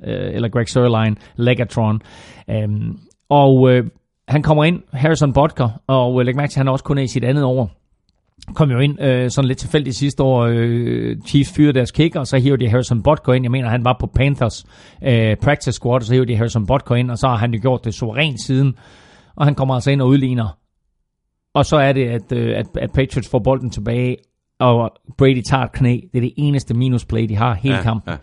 øh, 0.04 0.34
eller 0.34 0.50
Greg 0.50 0.70
Sørlein, 0.70 1.18
Legatron. 1.36 2.02
Øh, 2.50 2.68
og 3.30 3.72
øh, 3.72 3.84
han 4.28 4.44
kommer 4.44 4.64
ind, 4.64 4.82
Harrison 4.94 5.34
Bodker, 5.34 5.70
og 5.88 6.20
øh, 6.20 6.26
læg 6.26 6.36
mærke 6.36 6.52
til, 6.52 6.60
at 6.60 6.66
han 6.66 6.68
også 6.68 6.84
kun 6.84 6.98
er 6.98 7.02
i 7.02 7.08
sit 7.08 7.24
andet 7.24 7.44
år 7.44 7.79
kom 8.54 8.72
jo 8.72 8.80
ind 8.80 9.02
øh, 9.02 9.30
sådan 9.32 9.48
lidt 9.48 9.58
tilfældigt 9.58 9.96
sidste 9.96 10.24
år. 10.24 10.44
Øh, 10.44 11.18
Chiefs 11.28 11.54
fyrede 11.54 11.74
deres 11.74 11.92
kicker, 11.92 12.20
og 12.20 12.28
så 12.28 12.38
hiver 12.38 12.58
de 12.58 12.70
Harrison 12.70 13.04
Butker 13.04 13.34
ind. 13.34 13.46
Jeg 13.46 13.52
mener, 13.52 13.70
han 13.70 13.86
var 13.86 13.98
på 14.00 14.08
Panthers 14.08 14.66
øh, 15.04 15.36
practice 15.36 15.72
squad, 15.72 15.96
og 15.96 16.04
så 16.04 16.14
hiver 16.14 16.26
de 16.26 16.36
Harrison 16.36 16.66
Butker 16.66 16.96
ind, 16.96 17.12
og 17.12 17.18
så 17.18 17.28
har 17.28 17.36
han 17.36 17.54
jo 17.54 17.60
gjort 17.62 17.86
det 17.86 17.94
så 17.94 18.16
rent 18.16 18.42
siden. 18.46 18.76
Og 19.36 19.46
han 19.46 19.56
kommer 19.56 19.76
altså 19.76 19.92
ind 19.92 20.02
og 20.02 20.08
udligner. 20.08 20.58
Og 21.54 21.66
så 21.66 21.78
er 21.78 21.94
det, 21.94 22.08
at, 22.08 22.32
øh, 22.32 22.58
at, 22.58 22.66
at 22.78 22.92
Patriots 22.92 23.30
får 23.30 23.40
bolden 23.40 23.70
tilbage, 23.70 24.18
og 24.60 24.92
Brady 25.18 25.42
tager 25.42 25.64
et 25.64 25.72
knæ. 25.72 26.00
Det 26.12 26.18
er 26.18 26.22
det 26.22 26.34
eneste 26.38 26.74
minusplay, 26.74 27.24
de 27.30 27.36
har 27.36 27.54
hele 27.54 27.76
ja, 27.76 27.82
kampen. 27.82 28.12
Ja. 28.12 28.18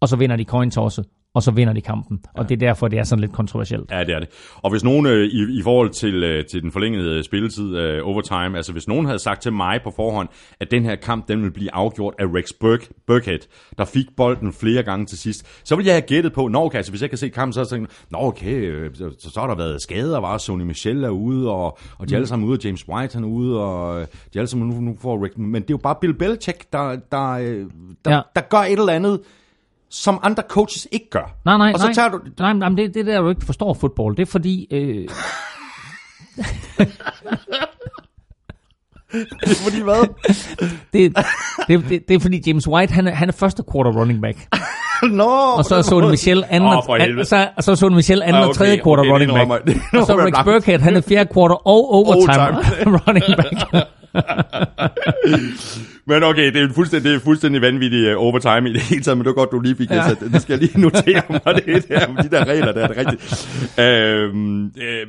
Og 0.00 0.08
så 0.08 0.16
vinder 0.16 0.36
de 0.36 0.44
coin 0.44 0.70
tosset 0.70 1.06
og 1.34 1.42
så 1.42 1.50
vinder 1.50 1.72
de 1.72 1.80
kampen. 1.80 2.20
Og 2.34 2.48
det 2.48 2.54
er 2.54 2.58
derfor, 2.58 2.88
det 2.88 2.98
er 2.98 3.04
sådan 3.04 3.20
lidt 3.20 3.32
kontroversielt. 3.32 3.90
Ja, 3.90 4.04
det 4.04 4.14
er 4.14 4.18
det. 4.18 4.28
Og 4.56 4.70
hvis 4.70 4.84
nogen 4.84 5.06
øh, 5.06 5.24
i, 5.26 5.58
i 5.58 5.62
forhold 5.62 5.90
til, 5.90 6.22
øh, 6.24 6.44
til 6.44 6.62
den 6.62 6.72
forlængede 6.72 7.22
spilletid 7.24 7.76
øh, 7.76 8.00
overtime, 8.04 8.56
altså 8.56 8.72
hvis 8.72 8.88
nogen 8.88 9.06
havde 9.06 9.18
sagt 9.18 9.42
til 9.42 9.52
mig 9.52 9.80
på 9.84 9.92
forhånd, 9.96 10.28
at 10.60 10.70
den 10.70 10.84
her 10.84 10.96
kamp, 10.96 11.28
den 11.28 11.38
ville 11.38 11.52
blive 11.52 11.74
afgjort 11.74 12.14
af 12.18 12.24
Rex 12.24 12.52
Burke, 12.60 12.88
Burkhead, 13.06 13.38
der 13.78 13.84
fik 13.84 14.06
bolden 14.16 14.52
flere 14.52 14.82
gange 14.82 15.06
til 15.06 15.18
sidst, 15.18 15.46
så 15.64 15.76
ville 15.76 15.86
jeg 15.86 15.94
have 15.94 16.02
gættet 16.06 16.32
på, 16.32 16.48
nå 16.48 16.64
okay, 16.64 16.76
altså 16.76 16.92
hvis 16.92 17.02
jeg 17.02 17.10
kan 17.10 17.18
se 17.18 17.28
kampen, 17.28 17.52
så 17.52 17.60
har 17.60 17.64
jeg 17.64 17.68
tænkt, 17.70 18.04
nå 18.10 18.18
okay, 18.20 18.54
øh, 18.54 18.90
så, 18.94 19.30
så 19.32 19.40
har 19.40 19.46
der 19.46 19.54
været 19.56 19.82
skader, 19.82 20.18
var 20.20 20.38
Sony 20.38 20.62
Michel 20.62 21.04
er 21.04 21.08
ude, 21.08 21.50
og, 21.50 21.78
og 21.98 22.08
de 22.08 22.14
er 22.14 22.16
alle 22.18 22.26
sammen 22.26 22.48
ude, 22.48 22.56
og 22.58 22.64
James 22.64 22.88
White 22.88 23.14
han 23.14 23.24
er 23.24 23.28
ude, 23.28 23.60
og 23.60 24.06
de 24.34 24.38
alle 24.38 24.48
sammen 24.48 24.68
nu, 24.68 24.80
nu 24.80 24.96
får 25.00 25.24
Rick, 25.24 25.38
men 25.38 25.54
det 25.62 25.70
er 25.70 25.74
jo 25.74 25.76
bare 25.82 25.96
Bill 26.00 26.14
Belichick, 26.14 26.72
der, 26.72 26.96
der, 27.12 27.30
øh, 27.30 27.46
der, 28.04 28.10
Ja. 28.10 28.14
ja. 28.14 28.20
der 28.34 28.40
gør 28.40 28.58
et 28.58 28.78
eller 28.78 28.92
andet, 28.92 29.20
som 29.92 30.20
andre 30.22 30.42
coaches 30.48 30.88
ikke 30.92 31.10
gør. 31.10 31.34
Nej, 31.44 31.56
nej, 31.58 31.72
og 31.74 31.80
så 31.80 31.86
nej. 31.86 31.94
tager 31.94 32.08
du, 32.08 32.20
nej, 32.38 32.52
nej 32.52 32.68
men 32.68 32.78
det, 32.78 32.94
det 32.94 33.06
der, 33.06 33.20
du 33.20 33.28
ikke 33.28 33.46
forstår 33.46 33.74
fodbold, 33.74 34.16
det 34.16 34.22
er 34.22 34.30
fordi... 34.30 34.66
Øh, 34.70 35.08
fordi 39.64 39.82
hvad? 39.82 40.08
det, 40.92 41.16
det, 41.68 41.84
det, 41.88 42.08
det 42.08 42.14
er 42.14 42.20
fordi 42.20 42.42
James 42.46 42.68
White, 42.68 42.92
han 42.92 43.06
er, 43.06 43.14
han 43.14 43.28
er 43.28 43.32
første 43.32 43.62
quarter 43.72 43.90
running 44.00 44.22
back. 44.22 44.38
Nå, 45.10 45.24
Og 45.56 45.64
så 45.64 45.82
så 45.82 45.98
Michel 45.98 46.44
anden, 46.50 46.70
oh, 46.70 46.76
og 46.76 47.26
så, 47.26 47.48
og 47.56 47.64
så 47.64 47.76
så 47.76 47.88
Michel 47.88 48.22
anden 48.22 48.34
Ah, 48.34 48.42
og 48.42 48.48
okay, 48.48 48.58
tredje 48.58 48.80
quarter 48.84 49.02
okay, 49.02 49.26
det 49.26 49.30
running 49.30 49.50
back. 49.50 49.66
det 49.66 50.00
og 50.00 50.06
så 50.06 50.16
Rex 50.16 50.44
Burkhead, 50.44 50.78
han 50.78 50.96
er 50.96 51.00
fjerde 51.00 51.34
quarter 51.34 51.54
og 51.54 51.92
overtime, 51.92 52.98
running 53.06 53.36
back. 53.36 53.86
Men 56.06 56.22
okay, 56.22 56.46
det 56.52 56.56
er 56.56 56.64
en 56.64 56.74
fuldstændig, 56.74 57.10
det 57.10 57.16
er 57.16 57.20
fuldstændig 57.20 57.62
vanvittig 57.62 58.16
uh, 58.16 58.22
overtime 58.22 58.70
i 58.70 58.72
det 58.72 58.80
hele 58.80 59.02
taget, 59.02 59.18
men 59.18 59.24
det 59.24 59.28
var 59.28 59.34
godt, 59.34 59.50
du 59.52 59.60
lige 59.60 59.76
fik 59.76 59.90
ja. 59.90 60.08
Det. 60.20 60.32
Det 60.32 60.42
skal 60.42 60.52
jeg 60.52 60.60
lige 60.60 60.80
notere 60.80 61.22
mig, 61.30 61.40
det 61.66 61.88
der, 61.88 62.06
de 62.22 62.28
der 62.30 62.44
regler, 62.44 62.72
der 62.72 62.82
er 62.82 62.86
det 62.88 62.96
rigtigt. 62.96 63.48
Øhm, 63.80 64.64
øh, 64.66 65.06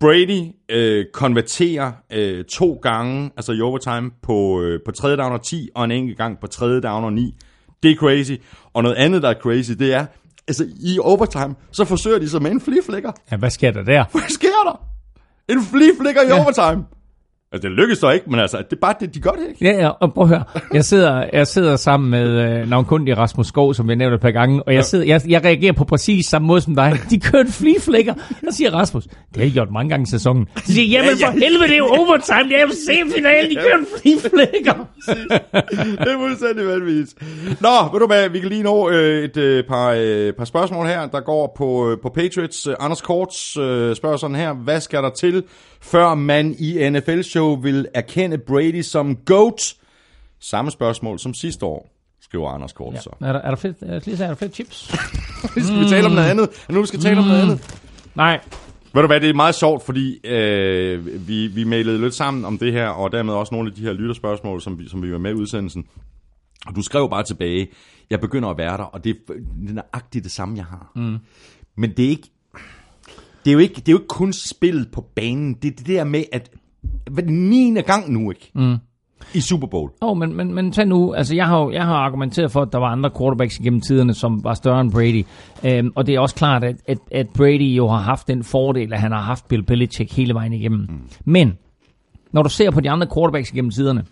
Brady 0.00 0.42
øh, 0.70 1.04
konverterer 1.12 1.92
øh, 2.12 2.44
to 2.44 2.78
gange, 2.82 3.30
altså 3.36 3.52
i 3.52 3.60
overtime, 3.60 4.10
på, 4.22 4.62
øh, 4.62 4.80
på 4.86 4.90
tredje 4.92 5.16
down 5.16 5.32
og 5.32 5.42
10, 5.44 5.68
og 5.74 5.84
en 5.84 5.90
enkelt 5.90 6.18
gang 6.18 6.40
på 6.40 6.46
tredje 6.46 6.80
down 6.80 7.04
og 7.04 7.12
9. 7.12 7.34
Det 7.82 7.90
er 7.90 7.94
crazy. 7.96 8.32
Og 8.74 8.82
noget 8.82 8.96
andet, 8.96 9.22
der 9.22 9.28
er 9.28 9.34
crazy, 9.34 9.72
det 9.72 9.94
er, 9.94 10.06
altså 10.48 10.64
i 10.80 10.98
overtime, 11.00 11.54
så 11.72 11.84
forsøger 11.84 12.18
de 12.18 12.28
sig 12.28 12.42
med 12.42 12.50
en 12.50 12.60
flea. 12.60 13.00
Ja, 13.30 13.36
hvad 13.36 13.50
sker 13.50 13.70
der 13.70 13.82
der? 13.82 14.04
Hvad 14.12 14.28
sker 14.28 14.48
der? 14.66 14.80
En 15.48 15.62
flea 15.62 15.88
flicker 16.00 16.22
i 16.22 16.26
Ja. 16.26 16.42
overtime. 16.44 16.84
Altså, 17.52 17.68
det 17.68 17.76
lykkes 17.76 17.98
så 17.98 18.10
ikke, 18.10 18.30
men 18.30 18.40
altså, 18.40 18.56
det 18.56 18.72
er 18.72 18.80
bare 18.80 18.94
det, 19.00 19.14
de 19.14 19.20
gør 19.20 19.30
det 19.30 19.48
ikke. 19.48 19.64
Ja, 19.64 19.82
ja, 19.82 19.88
og 19.88 20.14
prøv 20.14 20.22
at 20.24 20.28
høre. 20.28 20.44
Jeg 20.72 20.84
sidder, 20.84 21.24
jeg 21.32 21.46
sidder 21.46 21.76
sammen 21.76 22.10
med 22.10 22.28
øh, 22.28 22.70
navnkundig 22.70 23.18
Rasmus 23.18 23.46
Skov, 23.46 23.74
som 23.74 23.88
vi 23.88 23.92
har 23.92 23.96
nævnt 23.96 24.14
et 24.14 24.20
par 24.20 24.30
gange, 24.30 24.62
og 24.62 24.74
jeg, 24.74 24.84
sidder, 24.84 25.04
jeg, 25.04 25.20
jeg 25.28 25.44
reagerer 25.44 25.72
på 25.72 25.84
præcis 25.84 26.26
samme 26.26 26.48
måde 26.48 26.60
som 26.60 26.74
dig. 26.74 26.92
De 27.10 27.20
flea 27.50 27.72
flicker. 27.80 28.14
Så 28.50 28.56
siger 28.56 28.74
Rasmus, 28.74 29.04
det 29.04 29.36
har 29.36 29.44
de 29.44 29.50
gjort 29.50 29.70
mange 29.70 29.88
gange 29.88 30.02
i 30.02 30.10
sæsonen. 30.10 30.48
Så 30.56 30.72
siger 30.72 30.98
jeg, 30.98 31.04
jamen 31.04 31.18
for 31.18 31.30
helvede, 31.32 31.68
det 31.68 31.72
er 31.72 31.76
jo 31.76 31.86
overtime, 31.86 32.48
det 32.48 32.56
er 32.56 32.62
jo 32.62 32.72
semifinalen, 32.86 33.50
de 33.50 33.56
kører 33.56 33.84
flicker. 34.20 34.88
det 36.04 36.12
er 36.12 36.18
fuldstændig 36.18 36.66
vanvittigt. 36.66 37.14
Nå, 37.60 37.68
ved 37.92 38.00
du 38.00 38.06
hvad, 38.06 38.28
vi 38.28 38.40
kan 38.40 38.48
lige 38.48 38.62
nå 38.62 38.90
øh, 38.90 39.24
et 39.24 39.36
øh, 39.36 39.64
par, 39.64 39.94
øh, 39.98 40.32
par 40.32 40.44
spørgsmål 40.44 40.86
her, 40.86 41.06
der 41.06 41.20
går 41.20 41.54
på, 41.56 41.90
øh, 41.90 41.98
på 42.02 42.08
Patriots. 42.08 42.68
Anders 42.80 43.02
Korts 43.02 43.56
øh, 43.56 43.96
spørger 43.96 44.16
sådan 44.16 44.36
her, 44.36 44.52
hvad 44.52 44.80
skal 44.80 45.02
der 45.02 45.10
til, 45.10 45.42
før 45.80 46.14
man 46.14 46.54
i 46.58 46.90
NFL-show 46.90 47.60
vil 47.60 47.86
erkende 47.94 48.38
Brady 48.38 48.82
som 48.82 49.16
GOAT? 49.16 49.74
Samme 50.40 50.70
spørgsmål 50.70 51.18
som 51.18 51.34
sidste 51.34 51.66
år, 51.66 51.90
skriver 52.20 52.50
Anders 52.50 52.72
Kort 52.72 52.94
ja. 52.94 53.00
så. 53.00 53.10
Er 53.20 53.32
der, 53.32 53.40
er 53.40 53.48
der 53.48 53.56
fedt, 53.56 54.04
sige, 54.04 54.24
er 54.24 54.28
der 54.28 54.34
fedt 54.34 54.54
chips? 54.54 54.94
Nu 55.56 55.62
skal 55.62 55.80
vi 55.80 55.88
tale 55.88 56.06
om 56.06 56.12
noget 56.12 56.30
andet. 56.30 56.66
Nu 56.70 56.84
skal 56.84 56.98
vi 56.98 57.02
tale 57.02 57.18
om 57.18 57.24
noget 57.24 57.42
andet. 57.42 57.80
Nej. 58.14 58.40
Ved 58.94 59.02
du 59.02 59.06
hvad, 59.06 59.20
det 59.20 59.30
er 59.30 59.34
meget 59.34 59.54
sjovt, 59.54 59.82
fordi 59.82 60.26
øh, 60.26 61.28
vi, 61.28 61.46
vi 61.46 61.64
mailede 61.64 62.00
lidt 62.00 62.14
sammen 62.14 62.44
om 62.44 62.58
det 62.58 62.72
her, 62.72 62.88
og 62.88 63.12
dermed 63.12 63.34
også 63.34 63.54
nogle 63.54 63.68
af 63.70 63.74
de 63.74 63.82
her 63.82 63.92
lytterspørgsmål, 63.92 64.60
som 64.60 64.78
vi, 64.78 64.88
som 64.88 65.02
vi 65.02 65.12
var 65.12 65.18
med 65.18 65.30
i 65.30 65.34
udsendelsen. 65.34 65.84
Og 66.66 66.76
du 66.76 66.82
skrev 66.82 67.10
bare 67.10 67.22
tilbage, 67.22 67.68
jeg 68.10 68.20
begynder 68.20 68.48
at 68.48 68.58
være 68.58 68.76
der, 68.76 68.82
og 68.84 69.04
det 69.04 69.10
er, 69.10 69.32
det 69.62 69.70
er 69.70 69.74
nøjagtigt 69.74 70.24
det 70.24 70.32
samme, 70.32 70.56
jeg 70.56 70.64
har. 70.64 70.92
Mm. 70.94 71.18
Men 71.76 71.90
det 71.96 72.04
er 72.04 72.08
ikke, 72.08 72.30
det 73.48 73.52
er 73.52 73.56
jo 73.56 73.58
ikke, 73.58 73.74
det 73.74 73.88
er 73.88 73.92
jo 73.92 73.98
ikke 73.98 74.08
kun 74.08 74.32
spillet 74.32 74.90
på 74.90 75.00
banen. 75.16 75.54
Det 75.54 75.70
er 75.70 75.76
det 75.76 75.86
der 75.86 76.04
med, 76.04 76.24
at 76.32 76.50
hvad, 77.10 77.24
er 77.24 77.30
9. 77.30 77.80
gang 77.80 78.12
nu, 78.12 78.30
ikke? 78.30 78.50
Mm. 78.54 78.76
I 79.34 79.40
Super 79.40 79.66
Bowl. 79.66 79.90
Åh, 80.02 80.10
oh, 80.10 80.16
men, 80.16 80.36
men, 80.36 80.54
men 80.54 80.72
tag 80.72 80.86
nu, 80.86 81.14
altså 81.14 81.34
jeg 81.34 81.46
har, 81.46 81.70
jeg 81.70 81.84
har 81.84 81.94
argumenteret 81.94 82.52
for, 82.52 82.62
at 82.62 82.68
der 82.72 82.78
var 82.78 82.86
andre 82.86 83.10
quarterbacks 83.18 83.58
igennem 83.58 83.80
tiderne, 83.80 84.14
som 84.14 84.44
var 84.44 84.54
større 84.54 84.80
end 84.80 84.92
Brady. 84.92 85.24
Øhm, 85.64 85.92
og 85.94 86.06
det 86.06 86.14
er 86.14 86.20
også 86.20 86.34
klart, 86.34 86.64
at, 86.64 86.76
at, 86.86 86.98
at 87.12 87.28
Brady 87.28 87.76
jo 87.76 87.88
har 87.88 87.98
haft 87.98 88.28
den 88.28 88.44
fordel, 88.44 88.92
at 88.92 89.00
han 89.00 89.12
har 89.12 89.20
haft 89.20 89.48
Bill 89.48 89.62
Belichick 89.62 90.12
hele 90.12 90.34
vejen 90.34 90.52
igennem. 90.52 90.80
Mm. 90.80 91.08
Men, 91.24 91.58
når 92.32 92.42
du 92.42 92.48
ser 92.48 92.70
på 92.70 92.80
de 92.80 92.90
andre 92.90 93.06
quarterbacks 93.14 93.52
igennem 93.52 93.70
tiderne, 93.70 94.04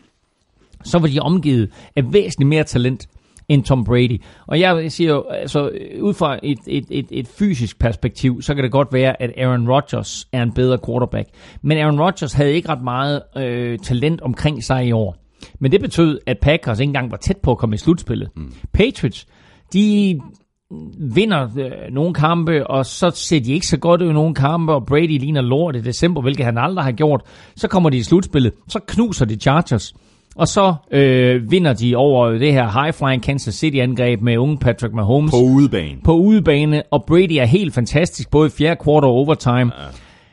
så 0.85 0.99
var 0.99 1.07
de 1.07 1.21
omgivet 1.21 1.71
af 1.97 2.13
væsentligt 2.13 2.49
mere 2.49 2.65
talent 2.65 3.09
end 3.48 3.64
Tom 3.64 3.85
Brady. 3.85 4.23
Og 4.47 4.60
jeg 4.60 4.93
siger 4.93 5.10
jo, 5.10 5.24
altså 5.31 5.70
ud 6.01 6.14
fra 6.14 6.39
et, 6.43 6.59
et, 6.66 6.85
et, 6.90 7.06
et 7.10 7.28
fysisk 7.28 7.78
perspektiv, 7.78 8.43
så 8.43 8.55
kan 8.55 8.64
det 8.64 8.73
godt 8.73 8.93
være, 8.93 9.23
at 9.23 9.31
Aaron 9.36 9.70
Rodgers 9.70 10.28
er 10.32 10.43
en 10.43 10.52
bedre 10.52 10.78
quarterback. 10.86 11.28
Men 11.62 11.78
Aaron 11.78 12.01
Rodgers 12.01 12.32
havde 12.32 12.52
ikke 12.52 12.68
ret 12.68 12.82
meget 12.82 13.23
øh, 13.36 13.78
talent 13.78 14.20
omkring 14.20 14.64
sig 14.64 14.86
i 14.86 14.93
år. 14.93 15.16
Men 15.59 15.73
det 15.73 15.81
betød, 15.81 16.18
at 16.27 16.39
Packers 16.39 16.81
ikke 16.81 16.89
engang 16.89 17.10
var 17.10 17.16
tæt 17.16 17.36
på 17.36 17.51
at 17.51 17.59
komme 17.59 17.74
i 17.74 17.78
slutspillet. 17.78 18.28
Mm. 18.36 18.52
Patriots, 18.73 19.27
de 19.73 20.20
vinder 20.98 21.48
øh, 21.59 21.94
nogle 21.94 22.14
kampe, 22.14 22.66
og 22.66 22.86
så 22.86 23.10
ser 23.10 23.40
de 23.40 23.52
ikke 23.52 23.66
så 23.66 23.77
godt 23.77 24.02
ud 24.02 24.10
i 24.10 24.12
nogle 24.12 24.35
kampe, 24.35 24.73
og 24.73 24.86
Brady 24.86 25.18
ligner 25.18 25.40
lort 25.40 25.77
i 25.77 25.81
december, 25.81 26.23
hvilket 26.23 26.44
han 26.44 26.59
aldrig 26.59 26.85
har 26.85 26.93
gjort. 26.93 27.23
Så 27.56 27.68
kommer 27.68 27.90
de 27.90 27.97
i 27.97 28.02
slutspillet, 28.02 28.52
så 28.68 28.81
knuser 28.86 29.24
de 29.24 29.36
Chargers, 29.36 29.94
og 30.39 30.49
så 30.49 30.75
øh, 30.91 31.51
vinder 31.51 31.73
de 31.73 31.97
over 31.97 32.31
det 32.31 32.53
her 32.53 32.69
high-flying 32.69 33.23
Kansas 33.23 33.55
City-angreb 33.55 34.21
med 34.21 34.39
unge 34.39 34.59
Patrick 34.59 34.95
Mahomes 34.95 35.31
På 35.31 35.37
udebane. 35.37 36.01
på 36.05 36.13
udebane, 36.13 36.83
og 36.91 37.05
Brady 37.07 37.37
er 37.41 37.45
helt 37.45 37.75
fantastisk, 37.75 38.31
både 38.31 38.47
i 38.47 38.51
fjerde 38.51 38.77
kvartal 38.77 39.05
og 39.05 39.15
overtime. 39.15 39.73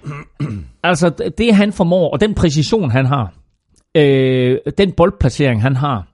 altså, 0.83 1.31
det 1.37 1.55
han 1.55 1.73
formår, 1.73 2.09
og 2.09 2.21
den 2.21 2.33
præcision 2.33 2.91
han 2.91 3.05
har, 3.05 3.33
øh, 3.97 4.57
den 4.77 4.91
boldplacering 4.91 5.61
han 5.61 5.75
har, 5.75 6.07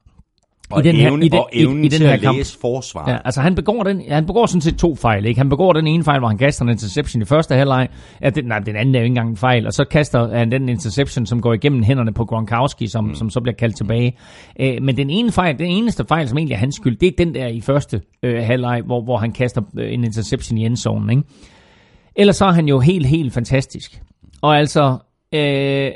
Og, 0.72 0.84
den 0.84 0.96
her- 0.96 1.10
evne, 1.10 1.26
i 1.26 1.30
den- 1.30 1.40
og 1.40 1.50
i- 1.54 1.62
evnen 1.64 1.80
i 1.86 1.88
den 1.88 1.92
til 1.98 2.06
her 2.08 2.14
at 2.14 2.22
kamp. 2.22 2.38
læse 2.38 2.58
forsvaret. 2.62 3.12
Ja, 3.12 3.18
altså 3.26 3.42
han 3.42 3.56
begår, 3.56 3.84
den, 3.84 4.02
han 4.10 4.26
begår 4.26 4.46
sådan 4.46 4.62
set 4.62 4.78
to 4.78 4.96
fejl. 4.96 5.26
Ikke? 5.26 5.38
Han 5.40 5.50
begår 5.50 5.74
den 5.74 5.88
ene 5.88 6.04
fejl, 6.04 6.20
hvor 6.20 6.28
han 6.28 6.38
kaster 6.38 6.64
en 6.66 6.70
interception 6.70 7.22
i 7.22 7.26
første 7.26 7.56
halvleg. 7.56 7.88
Ja, 8.22 8.30
den, 8.30 8.46
nej, 8.46 8.60
den 8.60 8.76
anden 8.76 8.96
er 8.96 9.00
jo 9.00 9.04
ikke 9.04 9.12
engang 9.12 9.30
en 9.30 9.38
fejl. 9.38 9.66
Og 9.68 9.74
så 9.74 9.84
kaster 9.92 10.38
han 10.38 10.52
den 10.52 10.70
interception, 10.70 11.26
som 11.26 11.42
går 11.42 11.54
igennem 11.54 11.84
hænderne 11.84 12.14
på 12.14 12.26
Gronkowski, 12.26 12.88
som, 12.88 13.04
mm. 13.06 13.16
som 13.16 13.30
så 13.30 13.42
bliver 13.42 13.56
kaldt 13.56 13.78
tilbage. 13.78 14.18
Øh, 14.60 14.78
men 14.82 14.98
den 14.98 15.10
ene 15.10 15.32
fejl, 15.32 15.60
den 15.60 15.68
eneste 15.72 16.06
fejl, 16.08 16.28
som 16.30 16.38
egentlig 16.38 16.56
er 16.56 16.60
hans 16.60 16.76
skyld, 16.76 16.98
det 16.98 17.08
er 17.08 17.12
den 17.18 17.34
der 17.34 17.48
i 17.48 17.62
første 17.62 18.02
øh, 18.24 18.44
halvleg, 18.44 18.82
hvor, 18.86 19.02
hvor 19.02 19.18
han 19.18 19.32
kaster 19.32 19.62
øh, 19.80 19.94
en 19.94 20.04
interception 20.04 20.58
i 20.58 20.66
endzonen. 20.66 21.10
Ikke? 21.10 21.24
Ellers 22.16 22.36
så 22.36 22.46
er 22.46 22.52
han 22.52 22.68
jo 22.68 22.80
helt, 22.80 23.06
helt 23.06 23.34
fantastisk. 23.34 24.02
Og 24.42 24.58
altså, 24.58 24.98
øh, 25.36 25.92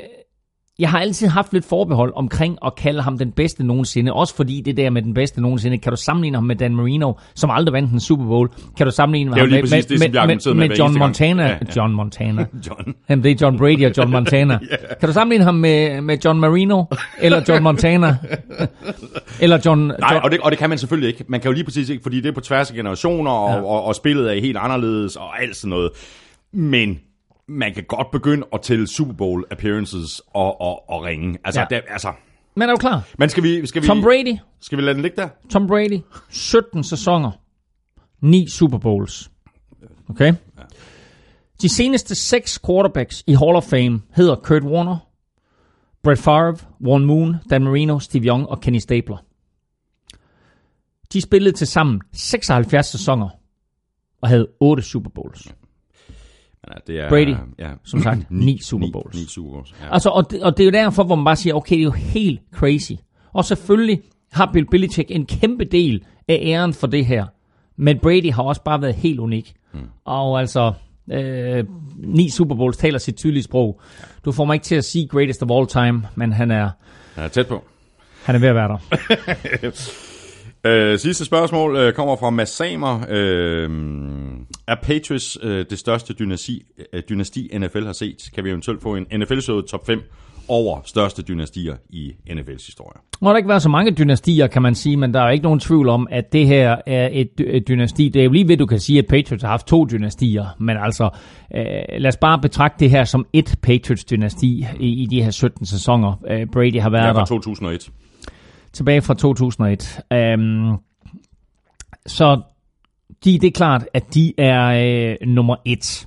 jeg 0.78 0.90
har 0.90 1.00
altid 1.00 1.28
haft 1.28 1.52
lidt 1.52 1.64
forbehold 1.64 2.12
omkring 2.16 2.58
at 2.66 2.74
kalde 2.74 3.02
ham 3.02 3.18
den 3.18 3.32
bedste 3.32 3.64
nogensinde. 3.64 4.12
Også 4.12 4.36
fordi 4.36 4.60
det 4.60 4.76
der 4.76 4.90
med 4.90 5.02
den 5.02 5.14
bedste 5.14 5.40
nogensinde, 5.40 5.78
kan 5.78 5.92
du 5.92 5.96
sammenligne 5.96 6.36
ham 6.36 6.44
med 6.44 6.56
Dan 6.56 6.76
Marino, 6.76 7.12
som 7.34 7.50
aldrig 7.50 7.72
vandt 7.72 7.92
en 7.92 8.00
Super 8.00 8.24
Bowl. 8.24 8.48
Kan 8.76 8.86
du 8.86 8.92
sammenligne 8.92 9.36
ham 9.36 9.48
med, 9.48 9.60
præcis 9.60 9.86
det, 9.86 9.98
med, 10.00 10.08
med, 10.08 10.26
med, 10.26 10.54
med 10.54 10.68
med 10.68 10.76
John. 10.76 10.98
Montana? 10.98 11.42
Ja, 11.42 11.48
ja. 11.48 11.56
John 11.76 11.92
Montana. 11.92 12.46
John. 12.66 12.94
Jamen, 13.08 13.24
det 13.24 13.30
er 13.30 13.46
John 13.46 13.58
Brady 13.58 13.86
og 13.86 13.92
John 13.96 14.10
Montana. 14.16 14.58
Kan 15.00 15.08
du 15.08 15.12
sammenligne 15.12 15.44
ham 15.44 15.54
med, 15.54 16.00
med 16.00 16.18
John 16.24 16.40
Marino? 16.40 16.84
Eller 17.18 17.42
John 17.48 17.62
Montana? 17.62 18.16
eller 19.40 19.58
John... 19.66 19.78
Nej, 19.78 19.96
John 20.12 20.24
og 20.24 20.30
det, 20.30 20.40
og 20.40 20.50
det 20.50 20.58
kan 20.58 20.68
man 20.68 20.78
selvfølgelig 20.78 21.08
ikke. 21.08 21.24
Man 21.28 21.40
kan 21.40 21.48
jo 21.48 21.54
lige 21.54 21.64
præcis 21.64 21.88
ikke, 21.88 22.02
fordi 22.02 22.20
det 22.20 22.28
er 22.28 22.32
på 22.32 22.40
tværs 22.40 22.70
af 22.70 22.76
generationer, 22.76 23.30
og, 23.30 23.50
ja. 23.50 23.62
og, 23.62 23.84
og 23.84 23.94
spillet 23.94 24.36
er 24.36 24.40
helt 24.40 24.56
anderledes, 24.56 25.16
og 25.16 25.42
alt 25.42 25.56
sådan 25.56 25.70
noget. 25.70 25.90
Men 26.52 26.98
man 27.48 27.74
kan 27.74 27.84
godt 27.84 28.10
begynde 28.10 28.46
at 28.52 28.60
tælle 28.62 28.86
Super 28.86 29.12
Bowl 29.12 29.44
appearances 29.50 30.22
og, 30.34 30.60
og, 30.60 30.90
og 30.90 31.02
ringe. 31.02 31.38
Altså, 31.44 31.60
Ja. 31.60 31.66
ja. 31.70 31.80
der, 31.80 31.92
altså, 31.92 32.12
Men 32.56 32.68
er 32.68 32.72
du 32.72 32.78
klar? 32.78 33.08
men 33.18 33.28
skal 33.28 33.42
vi, 33.42 33.66
skal 33.66 33.82
vi, 33.82 33.86
Tom 33.86 34.02
Brady, 34.02 34.36
skal 34.60 34.78
vi 34.78 34.82
lade 34.82 34.94
den 34.94 35.02
ligge 35.02 35.16
der? 35.16 35.28
Tom 35.50 35.66
Brady, 35.66 36.00
17 36.28 36.84
sæsoner, 36.84 37.30
9 38.20 38.48
Super 38.48 38.78
Bowls. 38.78 39.30
Okay? 40.08 40.32
De 41.62 41.68
seneste 41.68 42.14
seks 42.14 42.60
quarterbacks 42.66 43.24
i 43.26 43.34
Hall 43.34 43.56
of 43.56 43.64
Fame 43.64 44.02
hedder 44.16 44.34
Kurt 44.36 44.62
Warner, 44.62 44.96
Brett 46.02 46.20
Favre, 46.20 46.56
Warren 46.86 47.04
Moon, 47.04 47.36
Dan 47.50 47.64
Marino, 47.64 47.98
Steve 47.98 48.24
Young 48.26 48.48
og 48.48 48.60
Kenny 48.60 48.78
Stabler. 48.78 49.16
De 51.12 51.20
spillede 51.20 51.56
til 51.56 51.66
sammen 51.66 52.00
76 52.12 52.86
sæsoner 52.86 53.28
og 54.22 54.28
havde 54.28 54.48
8 54.60 54.82
Super 54.82 55.10
Bowls. 55.10 55.54
Ja, 56.68 56.74
det 56.86 57.00
er, 57.00 57.08
Brady, 57.08 57.34
ja. 57.58 57.70
som 57.84 58.00
sagt, 58.02 58.30
ni 58.30 58.58
Super 58.62 58.86
Bowls. 58.92 59.14
Ni, 59.14 59.20
ni 59.20 59.26
Super 59.26 59.50
Bowls, 59.50 59.74
ja. 59.82 59.94
Altså, 59.94 60.08
og 60.08 60.30
det, 60.30 60.42
og 60.42 60.56
det 60.56 60.62
er 60.62 60.64
jo 60.64 60.70
derfor, 60.84 61.04
hvor 61.04 61.14
man 61.14 61.24
bare 61.24 61.36
siger, 61.36 61.54
okay, 61.54 61.74
det 61.74 61.80
er 61.80 61.84
jo 61.84 61.90
helt 61.90 62.40
crazy. 62.54 62.92
Og 63.32 63.44
selvfølgelig 63.44 64.00
har 64.32 64.50
Bill 64.52 64.66
Belichick 64.70 65.10
en 65.10 65.26
kæmpe 65.26 65.64
del 65.64 66.04
af 66.28 66.38
æren 66.42 66.74
for 66.74 66.86
det 66.86 67.06
her. 67.06 67.26
Men 67.76 67.98
Brady 67.98 68.32
har 68.32 68.42
også 68.42 68.62
bare 68.62 68.82
været 68.82 68.94
helt 68.94 69.20
unik. 69.20 69.54
Mm. 69.74 69.80
Og 70.04 70.40
altså, 70.40 70.72
øh, 71.12 71.64
ni 71.96 72.30
Super 72.30 72.54
Bowls 72.54 72.76
taler 72.76 72.98
sit 72.98 73.16
tydelige 73.16 73.42
sprog. 73.42 73.80
Du 74.24 74.32
får 74.32 74.44
mig 74.44 74.54
ikke 74.54 74.64
til 74.64 74.74
at 74.74 74.84
sige 74.84 75.08
greatest 75.08 75.42
of 75.42 75.50
all 75.50 75.66
time, 75.66 76.06
men 76.14 76.32
han 76.32 76.50
er, 76.50 76.70
Ja, 77.16 77.28
tæt 77.28 77.46
på. 77.46 77.64
han 78.24 78.34
er 78.34 78.38
ved 78.38 78.48
at 78.48 78.54
være 78.54 78.68
der. 78.68 78.78
Øh, 80.66 80.98
sidste 80.98 81.24
spørgsmål 81.24 81.76
øh, 81.76 81.92
kommer 81.92 82.16
fra 82.16 82.30
Mads 82.30 82.48
Samer. 82.48 83.04
Øh, 83.08 83.70
er 84.68 84.76
Patriots 84.82 85.38
øh, 85.42 85.64
det 85.70 85.78
største 85.78 86.14
dynasti, 86.14 86.62
øh, 86.92 87.02
dynasti, 87.08 87.50
NFL 87.58 87.84
har 87.84 87.92
set? 87.92 88.30
Kan 88.34 88.44
vi 88.44 88.48
eventuelt 88.50 88.82
få 88.82 88.94
en 88.96 89.06
NFL-showet 89.14 89.64
top 89.64 89.86
5 89.86 90.02
over 90.48 90.80
største 90.84 91.22
dynastier 91.22 91.76
i 91.90 92.12
NFL's 92.30 92.66
historie? 92.66 93.00
Har 93.22 93.28
der 93.28 93.36
ikke 93.36 93.48
været 93.48 93.62
så 93.62 93.68
mange 93.68 93.90
dynastier, 93.90 94.46
kan 94.46 94.62
man 94.62 94.74
sige, 94.74 94.96
men 94.96 95.14
der 95.14 95.20
er 95.20 95.30
ikke 95.30 95.42
nogen 95.42 95.60
tvivl 95.60 95.88
om, 95.88 96.08
at 96.10 96.32
det 96.32 96.46
her 96.46 96.76
er 96.86 97.08
et, 97.12 97.30
et 97.40 97.68
dynasti. 97.68 98.08
Det 98.08 98.20
er 98.20 98.24
jo 98.24 98.32
lige 98.32 98.48
ved, 98.48 98.56
du 98.56 98.66
kan 98.66 98.80
sige, 98.80 98.98
at 98.98 99.06
Patriots 99.06 99.42
har 99.42 99.50
haft 99.50 99.66
to 99.66 99.84
dynastier, 99.84 100.46
men 100.60 100.76
altså, 100.76 101.10
øh, 101.56 101.64
lad 101.98 102.06
os 102.08 102.16
bare 102.16 102.38
betragte 102.40 102.76
det 102.80 102.90
her 102.90 103.04
som 103.04 103.26
et 103.32 103.54
Patriots-dynasti 103.62 104.66
i, 104.80 105.02
i 105.02 105.06
de 105.06 105.22
her 105.22 105.30
17 105.30 105.66
sæsoner. 105.66 106.20
Øh, 106.30 106.46
Brady 106.52 106.80
har 106.80 106.90
været 106.90 107.02
Ja, 107.02 107.08
der. 107.08 107.14
fra 107.14 107.26
2001 107.26 107.90
tilbage 108.74 109.02
fra 109.02 109.14
2001. 109.14 110.00
Um, 110.10 110.16
øhm, 110.16 110.76
så 112.06 112.40
de, 113.24 113.38
det 113.38 113.46
er 113.46 113.50
klart, 113.50 113.86
at 113.94 114.14
de 114.14 114.32
er 114.38 114.66
øh, 114.66 115.28
nummer 115.28 115.56
et. 115.64 116.06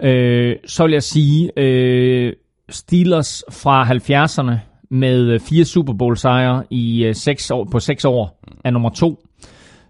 Øh, 0.00 0.56
så 0.66 0.84
vil 0.84 0.92
jeg 0.92 1.02
sige, 1.02 1.50
øh, 1.56 2.32
Steelers 2.70 3.44
fra 3.50 3.84
70'erne 3.84 4.52
med 4.90 5.28
øh, 5.28 5.40
fire 5.40 5.64
Super 5.64 5.92
Bowl 5.92 6.16
sejre 6.16 6.64
i 6.70 7.04
øh, 7.04 7.14
seks 7.14 7.50
år, 7.50 7.64
på 7.64 7.80
seks 7.80 8.04
år 8.04 8.40
er 8.64 8.70
nummer 8.70 8.90
to. 8.90 9.24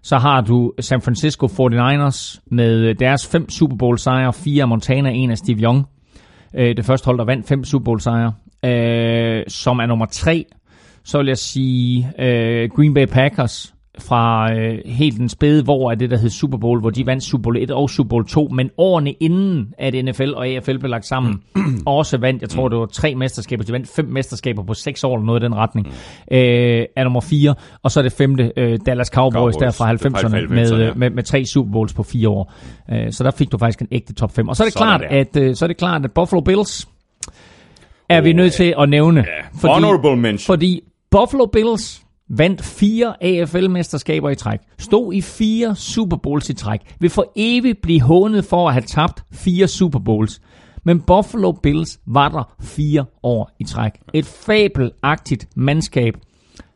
Så 0.01 0.17
har 0.17 0.41
du 0.41 0.73
San 0.79 1.01
Francisco 1.01 1.45
49ers 1.45 2.39
med 2.51 2.79
øh, 2.79 2.95
deres 2.99 3.27
fem 3.27 3.49
Super 3.49 3.75
Bowl 3.75 3.97
sejre, 3.99 4.33
fire 4.33 4.61
af 4.61 4.67
Montana, 4.67 5.09
en 5.09 5.31
af 5.31 5.37
Steve 5.37 5.59
Young. 5.59 5.85
Øh, 6.55 6.77
det 6.77 6.85
første 6.85 7.05
hold, 7.05 7.17
der 7.17 7.25
vandt 7.25 7.47
fem 7.47 7.63
Super 7.63 7.83
Bowl 7.83 8.01
sejre, 8.01 8.33
øh, 8.65 9.43
som 9.47 9.79
er 9.79 9.85
nummer 9.85 10.05
tre. 10.05 10.45
Så 11.03 11.17
vil 11.17 11.27
jeg 11.27 11.37
sige 11.37 12.11
øh, 12.19 12.69
Green 12.69 12.93
Bay 12.93 13.05
Packers 13.05 13.73
fra 13.99 14.53
øh, 14.53 14.79
helt 14.85 15.17
den 15.17 15.29
spæde, 15.29 15.63
hvor 15.63 15.91
er 15.91 15.95
det, 15.95 16.11
der 16.11 16.17
hed 16.17 16.29
Super 16.29 16.57
Bowl, 16.57 16.79
hvor 16.79 16.89
de 16.89 17.05
vandt 17.05 17.23
Super 17.23 17.41
Bowl 17.41 17.57
1 17.57 17.71
og 17.71 17.89
Super 17.89 18.09
Bowl 18.09 18.27
2, 18.27 18.47
men 18.51 18.69
årene 18.77 19.11
inden, 19.11 19.73
at 19.77 20.05
NFL 20.05 20.31
og 20.35 20.47
AFL 20.47 20.77
blev 20.77 20.89
lagt 20.89 21.05
sammen, 21.05 21.41
også 21.85 22.17
vandt, 22.17 22.41
jeg 22.41 22.49
tror, 22.49 22.69
det 22.69 22.77
var 22.77 22.85
tre 22.85 23.15
mesterskaber, 23.15 23.63
de 23.63 23.71
vandt 23.71 23.89
fem 23.95 24.05
mesterskaber 24.05 24.63
på 24.63 24.73
seks 24.73 25.03
år, 25.03 25.15
eller 25.15 25.25
noget 25.25 25.41
i 25.41 25.45
den 25.45 25.55
retning, 25.55 25.87
øh, 26.31 26.85
er 26.95 27.03
nummer 27.03 27.21
fire, 27.21 27.55
og 27.83 27.91
så 27.91 27.99
er 27.99 28.01
det 28.01 28.11
femte, 28.11 28.51
øh, 28.57 28.79
Dallas 28.85 29.07
Cowboys, 29.07 29.33
Cowboys, 29.33 29.55
der 29.55 29.71
fra 29.71 29.93
det 29.93 30.05
er 30.05 30.09
fra 30.09 30.19
90'erne, 30.19 30.35
90'erne, 30.35 30.53
med, 30.53 30.71
ja. 30.71 30.89
øh, 30.89 30.97
med, 30.97 31.09
med 31.09 31.23
tre 31.23 31.45
Super 31.45 31.71
Bowls 31.71 31.93
på 31.93 32.03
fire 32.03 32.29
år. 32.29 32.53
Øh, 32.91 33.11
så 33.11 33.23
der 33.23 33.31
fik 33.31 33.51
du 33.51 33.57
faktisk 33.57 33.81
en 33.81 33.87
ægte 33.91 34.13
top 34.13 34.35
5. 34.35 34.47
Og 34.47 34.55
så 34.55 34.63
er 34.63 34.65
det, 34.65 34.73
Sådan 34.73 34.99
klart, 34.99 35.11
der. 35.11 35.17
at, 35.17 35.37
øh, 35.37 35.55
så 35.55 35.65
er 35.65 35.67
det 35.67 35.77
klart, 35.77 36.05
at 36.05 36.11
Buffalo 36.11 36.41
Bills 36.41 36.87
er 38.09 38.21
vi 38.21 38.33
nødt 38.33 38.53
til 38.53 38.73
at 38.79 38.89
nævne. 38.89 39.25
Honorable 39.63 40.15
mention. 40.15 40.45
Fordi 40.53 40.81
Buffalo 41.11 41.45
Bills 41.45 42.05
vandt 42.29 42.61
fire 42.61 43.15
AFL-mesterskaber 43.23 44.29
i 44.29 44.35
træk, 44.35 44.59
stod 44.77 45.13
i 45.13 45.21
fire 45.21 45.75
Super 45.75 46.17
Bowls 46.17 46.49
i 46.49 46.53
træk, 46.53 46.79
vil 46.99 47.09
for 47.09 47.31
evigt 47.35 47.81
blive 47.81 48.01
hånet 48.01 48.45
for 48.45 48.67
at 48.67 48.73
have 48.73 48.83
tabt 48.87 49.23
fire 49.31 49.67
Super 49.67 49.99
Bowls. 49.99 50.41
Men 50.83 51.01
Buffalo 51.01 51.51
Bills 51.51 51.99
var 52.05 52.29
der 52.29 52.55
fire 52.61 53.05
år 53.23 53.51
i 53.59 53.63
træk. 53.63 53.91
Et 54.13 54.25
fabelagtigt 54.25 55.47
mandskab, 55.55 56.13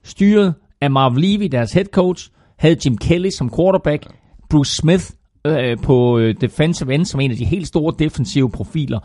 styret 0.04 0.54
af 0.82 0.92
Marv 0.92 1.16
Levy, 1.16 1.48
deres 1.52 1.74
head 1.74 1.86
coach, 1.86 2.30
havde 2.60 2.78
Jim 2.86 2.98
Kelly 2.98 3.30
som 3.30 3.52
quarterback, 3.56 4.08
Bruce 4.50 4.76
Smith 4.76 5.06
øh, 5.46 5.78
på 5.78 6.18
øh, 6.18 6.36
defensive 6.42 6.94
end 6.94 7.06
som 7.06 7.20
en 7.20 7.32
af 7.32 7.38
de 7.38 7.46
helt 7.46 7.68
store 7.68 7.94
defensive 8.00 8.50
profiler, 8.50 9.00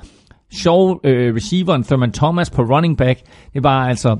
sjov 0.52 1.00
øh, 1.04 1.34
receiveren 1.34 1.84
Thurman 1.84 2.12
Thomas 2.12 2.50
på 2.50 2.62
running 2.62 2.96
back. 2.96 3.20
Det 3.54 3.62
var 3.62 3.88
altså 3.88 4.18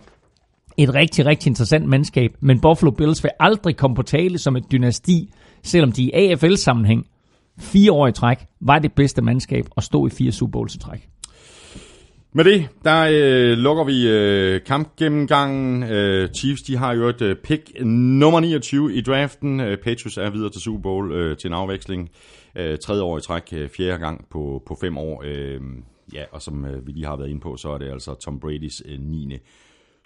et 0.79 0.95
rigtig, 0.95 1.27
rigtig 1.27 1.51
interessant 1.51 1.87
mandskab, 1.87 2.37
men 2.41 2.61
Buffalo 2.61 2.91
Bills 2.91 3.25
vil 3.25 3.31
aldrig 3.41 3.77
komme 3.77 3.97
på 3.97 4.03
tale 4.03 4.39
som 4.39 4.57
et 4.57 4.65
dynasti, 4.73 5.33
selvom 5.63 5.93
de 5.93 6.03
i 6.03 6.13
AFL-sammenhæng 6.13 7.07
fire 7.59 7.93
år 7.93 8.09
i 8.09 8.13
træk 8.13 8.39
var 8.61 8.79
det 8.79 8.93
bedste 8.93 9.23
mandskab 9.23 9.65
og 9.71 9.83
stod 9.83 10.11
i 10.11 10.15
fire 10.15 10.33
Super 10.33 10.51
Bowls 10.51 10.75
i 10.75 10.79
træk. 10.79 11.09
Med 12.33 12.45
det, 12.45 12.69
der 12.85 13.09
øh, 13.13 13.59
lukker 13.59 13.85
vi 13.85 14.09
øh, 14.09 14.61
kampgennemgangen. 14.65 15.83
Øh, 15.83 16.29
Chiefs, 16.29 16.63
de 16.63 16.77
har 16.77 16.95
jo 16.95 17.09
et 17.09 17.23
øh, 17.23 17.37
pick 17.37 17.71
nummer 17.85 18.41
29 18.41 18.95
i 18.95 19.01
draften. 19.01 19.61
Øh, 19.61 19.79
Patriots 19.79 20.17
er 20.17 20.31
videre 20.31 20.51
til 20.51 20.61
Super 20.61 20.83
Bowl 20.83 21.13
øh, 21.13 21.37
til 21.37 21.49
en 21.49 21.55
afveksling. 21.55 22.11
Øh, 22.57 22.79
tredje 22.79 23.03
år 23.03 23.19
i 23.19 23.21
træk, 23.21 23.43
øh, 23.53 23.69
fjerde 23.69 23.99
gang 23.99 24.27
på, 24.31 24.63
på 24.67 24.79
fem 24.81 24.99
år. 24.99 25.23
Øh, 25.27 25.61
ja, 26.15 26.25
og 26.33 26.43
som 26.43 26.65
øh, 26.65 26.87
vi 26.87 26.93
lige 26.93 27.07
har 27.07 27.17
været 27.17 27.29
inde 27.29 27.41
på, 27.41 27.57
så 27.57 27.71
er 27.71 27.79
det 27.79 27.91
altså 27.91 28.15
Tom 28.15 28.41
Bradys 28.41 28.83
øh, 28.87 29.01
9. 29.01 29.37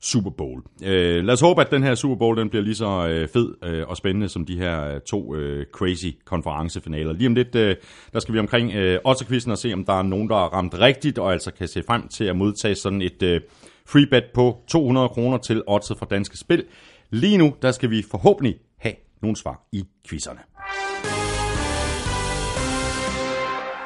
Super 0.03 0.31
Bowl. 0.31 0.63
Øh, 0.85 1.25
lad 1.25 1.35
os 1.35 1.41
håbe, 1.41 1.61
at 1.61 1.71
den 1.71 1.83
her 1.83 1.95
Super 1.95 2.17
Bowl 2.17 2.37
den 2.37 2.49
bliver 2.49 2.63
lige 2.63 2.75
så 2.75 3.09
øh, 3.09 3.29
fed 3.29 3.55
øh, 3.65 3.89
og 3.89 3.97
spændende 3.97 4.29
som 4.29 4.47
de 4.47 4.57
her 4.59 4.95
øh, 4.95 5.01
to 5.01 5.35
øh, 5.35 5.67
crazy 5.73 6.07
konferencefinaler. 6.25 7.13
Lige 7.13 7.27
om 7.27 7.35
lidt, 7.35 7.55
øh, 7.55 7.77
der 8.13 8.21
skal 8.21 8.35
vi 8.35 8.39
omkring 8.39 8.73
øh, 8.73 8.99
Otterquizzen 9.05 9.53
og 9.53 9.59
se, 9.59 9.73
om 9.73 9.85
der 9.85 9.93
er 9.93 10.03
nogen, 10.03 10.29
der 10.29 10.35
har 10.35 10.49
ramt 10.49 10.79
rigtigt, 10.79 11.19
og 11.19 11.33
altså 11.33 11.53
kan 11.53 11.69
se 11.69 11.83
frem 11.87 12.09
til 12.09 12.25
at 12.25 12.37
modtage 12.37 12.75
sådan 12.75 13.03
et 13.03 13.23
øh, 13.23 13.41
free 13.87 14.07
bet 14.07 14.25
på 14.35 14.59
200 14.69 15.09
kroner 15.09 15.39
til 15.39 15.63
Oddset 15.67 15.99
fra 15.99 16.07
Danske 16.11 16.37
Spil. 16.37 16.65
Lige 17.11 17.39
nu, 17.39 17.55
der 17.63 17.73
skal 17.73 17.91
vi 17.91 18.05
forhåbentlig 18.11 18.57
have 18.79 18.95
nogle 19.23 19.37
svar 19.37 19.69
i 19.73 19.85
quizzerne. 20.09 20.41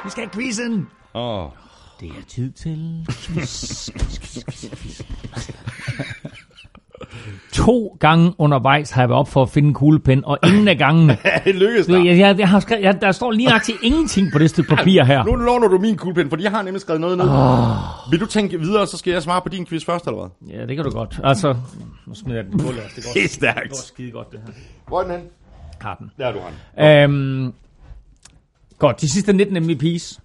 Vi 0.03 0.09
skal 0.09 0.23
have 0.23 0.33
quizzen! 0.33 0.87
Åh, 1.13 1.49
Det 1.99 2.09
er 2.09 2.23
tid 2.27 2.51
til 2.51 3.05
quiz. 3.09 3.89
To 7.53 7.97
gange 7.99 8.33
undervejs 8.37 8.91
har 8.91 9.01
jeg 9.01 9.09
været 9.09 9.19
op 9.19 9.29
for 9.29 9.41
at 9.43 9.49
finde 9.49 9.67
en 9.67 9.73
kuglepen, 9.73 10.25
og 10.25 10.39
ingen 10.47 10.67
af 10.67 10.77
gangene... 10.77 11.17
det 11.45 11.55
lykkedes 11.55 11.87
Du, 11.87 11.93
jeg, 11.95 12.17
jeg, 12.17 12.39
jeg 12.39 12.49
har 12.49 12.59
skrevet, 12.59 12.83
jeg, 12.83 13.01
der 13.01 13.11
står 13.11 13.31
lige 13.31 13.49
nok 13.49 13.61
til 13.63 13.75
ingenting 13.83 14.31
på 14.31 14.39
det 14.39 14.49
stykke 14.49 14.75
papir 14.75 15.03
her. 15.03 15.23
Nu 15.23 15.35
låner 15.35 15.67
du 15.67 15.77
min 15.77 15.97
kuglepen, 15.97 16.29
fordi 16.29 16.43
jeg 16.43 16.51
har 16.51 16.61
nemlig 16.61 16.81
skrevet 16.81 17.01
noget 17.01 17.17
ned. 17.17 17.25
Oh. 17.29 18.11
Vil 18.11 18.19
du 18.19 18.25
tænke 18.25 18.59
videre, 18.59 18.87
så 18.87 18.97
skal 18.97 19.11
jeg 19.11 19.23
svare 19.23 19.41
på 19.41 19.49
din 19.49 19.65
quiz 19.65 19.85
først, 19.85 20.05
eller 20.05 20.19
hvad? 20.19 20.55
Ja, 20.59 20.65
det 20.65 20.75
kan 20.75 20.85
du 20.85 20.91
godt. 20.91 21.19
Altså, 21.23 21.55
nu 22.07 22.13
smider 22.15 22.37
jeg 22.37 22.45
den 22.45 22.51
på 22.51 22.57
gulvet. 22.65 22.81
Det 22.95 23.03
går, 23.03 23.11
Det 23.13 23.23
er 23.23 23.29
stærkt. 23.29 23.61
det 23.63 23.69
går 23.71 23.77
skide 23.87 24.11
godt, 24.11 24.31
det 24.31 24.39
her. 24.45 24.53
Hvor 24.87 24.99
er 24.99 25.03
den 25.03 25.11
hen? 25.11 25.21
Har 25.81 25.95
den. 25.95 26.11
Der 26.17 26.27
er 26.27 26.31
du 26.31 26.39
han. 26.75 27.03
Øhm, 27.03 27.53
godt, 28.79 29.01
de 29.01 29.11
sidste 29.11 29.33
19 29.33 29.57
MVP's 29.69 30.19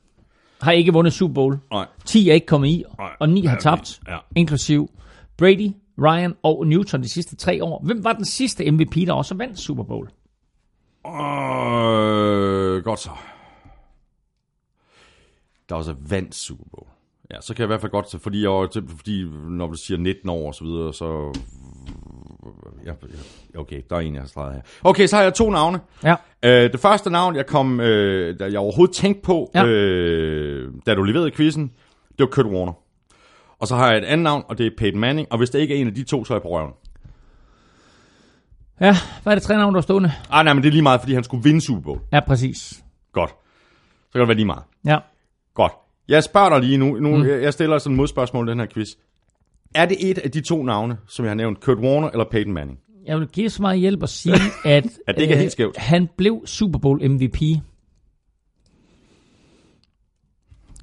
har 0.63 0.73
ikke 0.73 0.93
vundet 0.93 1.13
Super 1.13 1.35
Bowl. 1.35 1.59
Nej. 1.71 1.87
10 2.05 2.29
er 2.29 2.35
ikke 2.35 2.47
kommet 2.47 2.69
i, 2.69 2.85
Nej. 2.99 3.11
og 3.21 3.29
9 3.29 3.45
har 3.47 3.59
tabt, 3.59 4.01
ja. 4.09 4.19
inklusiv 4.37 4.91
Brady, 5.39 5.71
Ryan 5.99 6.35
og 6.43 6.67
Newton 6.67 7.03
de 7.03 7.09
sidste 7.09 7.37
tre 7.37 7.65
år. 7.65 7.83
Hvem 7.85 8.05
var 8.05 8.13
den 8.13 8.25
sidste 8.25 8.71
MVP, 8.71 8.95
der 8.95 9.13
også 9.13 9.35
vandt 9.35 9.59
Super 9.59 9.83
Bowl? 9.83 10.09
Øh, 11.07 12.85
godt 12.85 13.01
så. 13.01 13.11
Der 15.69 15.75
er 15.75 15.79
også 15.79 15.95
vandt 16.09 16.35
Super 16.35 16.65
Bowl. 16.71 16.87
Ja, 17.31 17.41
så 17.41 17.55
kan 17.55 17.61
jeg 17.61 17.67
i 17.67 17.73
hvert 17.73 17.81
fald 17.81 17.93
godt, 17.93 18.23
fordi, 18.23 18.43
jeg, 18.43 18.69
fordi 18.89 19.25
når 19.49 19.67
du 19.67 19.75
siger 19.75 19.99
19 19.99 20.29
år 20.29 20.47
og 20.47 20.55
så 20.55 20.65
videre, 20.65 20.95
så... 20.95 21.33
Ja, 22.87 22.93
okay, 23.61 23.83
der 23.91 23.97
er 23.97 24.01
en, 24.01 24.15
jeg 24.15 24.23
har 24.23 24.29
streget 24.29 24.55
her. 24.55 24.63
Okay, 24.85 25.07
så 25.07 25.17
har 25.17 25.23
jeg 25.23 25.35
to 25.35 25.51
navne. 25.51 25.81
Ja. 26.05 26.15
Øh, 26.45 26.73
det 26.73 26.81
første 26.81 27.11
navn, 27.11 27.37
jeg 27.37 27.47
kom, 27.47 27.81
øh, 27.81 28.39
da 28.39 28.45
jeg 28.45 28.59
overhovedet 28.59 28.97
tænkte 28.97 29.23
på, 29.23 29.51
Ja. 29.55 29.65
øh, 29.67 30.73
da 30.87 30.95
du 30.95 31.03
leverede 31.03 31.31
quizzen, 31.31 31.73
det 32.09 32.19
var 32.19 32.27
Kurt 32.27 32.47
Warner. 32.47 32.73
Og 33.59 33.67
så 33.69 33.77
har 33.77 33.89
jeg 33.89 33.99
et 33.99 34.05
andet 34.05 34.25
navn, 34.25 34.45
og 34.49 34.59
det 34.59 34.67
er 34.67 34.71
Peyton 34.79 35.01
Manning, 35.01 35.29
og 35.31 35.39
hvis 35.39 35.51
der 35.51 35.59
ikke 35.59 35.77
er 35.77 35.81
en 35.81 35.87
af 35.87 35.95
de 35.95 36.03
to, 36.05 36.25
så 36.25 36.35
er 36.35 36.37
jeg 36.37 36.43
på 36.43 36.49
røven. 36.49 36.73
Ja, 38.81 38.97
hvad 39.23 39.33
er 39.33 39.35
det 39.35 39.43
tre 39.43 39.55
navn, 39.57 39.75
der 39.75 39.79
er 39.79 39.83
stående? 39.83 40.13
Ah, 40.31 40.45
nej, 40.45 40.55
men 40.55 40.63
det 40.63 40.69
er 40.69 40.73
lige 40.73 40.83
meget, 40.83 41.01
fordi 41.01 41.15
han 41.15 41.25
skulle 41.25 41.43
vinde 41.45 41.61
Super 41.61 41.83
Bowl. 41.83 42.01
Ja, 42.13 42.21
præcis. 42.21 42.83
Godt. 43.13 43.31
Så 43.31 44.13
kan 44.13 44.21
det 44.21 44.29
være 44.29 44.37
lige 44.37 44.47
meget. 44.47 44.63
Ja. 44.85 44.99
Godt. 45.55 45.73
Jeg 46.09 46.25
spørger 46.25 46.49
dig 46.49 46.61
lige 46.61 46.77
nu. 46.79 46.87
nu 47.01 47.17
mm. 47.17 47.27
Jeg 47.27 47.53
stiller 47.53 47.79
sådan 47.79 47.93
et 47.93 47.97
modspørgsmål 47.97 48.49
i 48.49 48.51
den 48.51 48.59
her 48.61 48.67
quiz. 48.67 48.89
Er 49.75 49.87
det 49.87 50.11
et 50.11 50.19
af 50.19 50.31
de 50.31 50.41
to 50.41 50.63
navne, 50.63 50.97
som 51.09 51.25
jeg 51.25 51.31
har 51.31 51.35
nævnt, 51.35 51.61
Kurt 51.61 51.79
Warner 51.79 52.09
eller 52.11 52.25
Peyton 52.31 52.53
Manning? 52.53 52.79
Jeg 53.07 53.19
vil 53.19 53.29
give 53.29 53.51
så 53.51 53.63
meget 53.63 53.81
hjælp 53.81 54.03
at 54.03 54.09
sige, 54.09 54.35
at, 54.65 54.85
At 55.09 55.15
det 55.15 55.23
ikke 55.23 55.35
er 55.35 55.39
helt 55.39 55.53
skævt. 55.53 55.77
han 55.77 56.09
blev 56.17 56.43
Super 56.47 56.79
Bowl 56.79 57.11
MVP. 57.11 57.43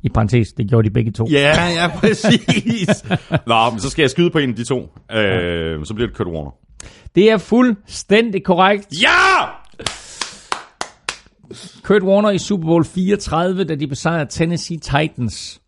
I 0.04 0.10
parentes, 0.14 0.54
det 0.54 0.70
gjorde 0.70 0.90
de 0.90 0.94
begge 0.94 1.12
to. 1.12 1.28
Ja, 1.32 1.68
ja, 1.68 1.88
præcis. 2.00 3.04
Nå, 3.48 3.70
men 3.70 3.80
så 3.80 3.90
skal 3.90 4.04
jeg 4.04 4.10
skyde 4.10 4.30
på 4.30 4.38
en 4.38 4.50
af 4.50 4.56
de 4.56 4.64
to. 4.64 4.80
Øh, 5.12 5.86
så 5.86 5.94
bliver 5.94 6.08
det 6.08 6.18
Kurt 6.18 6.28
Warner. 6.28 6.52
Det 7.16 7.32
er 7.32 7.38
fuldstændig 7.38 8.44
korrekt. 8.44 8.88
Ja! 9.02 9.46
Kurt 11.84 12.04
Warner 12.04 12.30
i 12.30 12.38
Super 12.38 12.66
Bowl 12.66 12.86
34, 12.86 13.64
da 13.64 13.76
de 13.76 13.88
besejrede 13.88 14.30
Tennessee 14.30 14.78
Titans. 14.78 15.62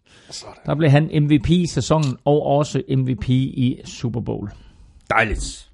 Der 0.66 0.76
blev 0.76 0.90
han 0.90 1.24
MVP 1.24 1.50
i 1.50 1.68
sæsonen 1.68 2.18
og 2.26 2.46
også 2.46 2.82
MVP 2.90 3.30
i 3.30 3.82
Super 3.86 4.22
Bowl. 4.22 4.50
Dejligt. 5.10 5.70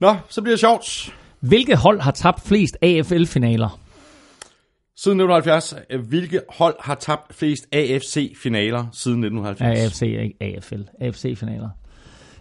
Nå, 0.00 0.16
så 0.28 0.42
bliver 0.42 0.52
det 0.52 0.60
sjovt. 0.60 1.14
Hvilket 1.40 1.76
hold 1.76 2.00
har 2.00 2.10
tabt 2.10 2.40
flest 2.40 2.76
AFL-finaler? 2.82 3.80
Siden 4.96 5.20
1970, 5.20 5.74
øh, 5.90 6.08
hvilke 6.08 6.40
hold 6.48 6.74
har 6.80 6.94
tabt 6.94 7.34
flest 7.34 7.66
AFC-finaler 7.72 8.86
siden 8.92 9.24
1970? 9.24 9.80
AFC, 9.80 10.02
ikke 10.02 10.34
AFL. 10.40 10.82
AFC-finaler. 11.00 11.68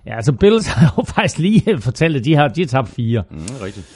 Ja, 0.05 0.15
altså 0.15 0.33
Bills 0.33 0.67
har 0.73 0.93
jo 0.97 1.03
faktisk 1.03 1.37
lige 1.37 1.81
fortalt, 1.81 2.15
at 2.15 2.25
de 2.25 2.35
har, 2.35 2.47
de 2.47 2.61
har 2.61 2.67
tabt 2.67 2.89
fire. 2.89 3.23
Mm, 3.29 3.37
rigtigt. 3.61 3.87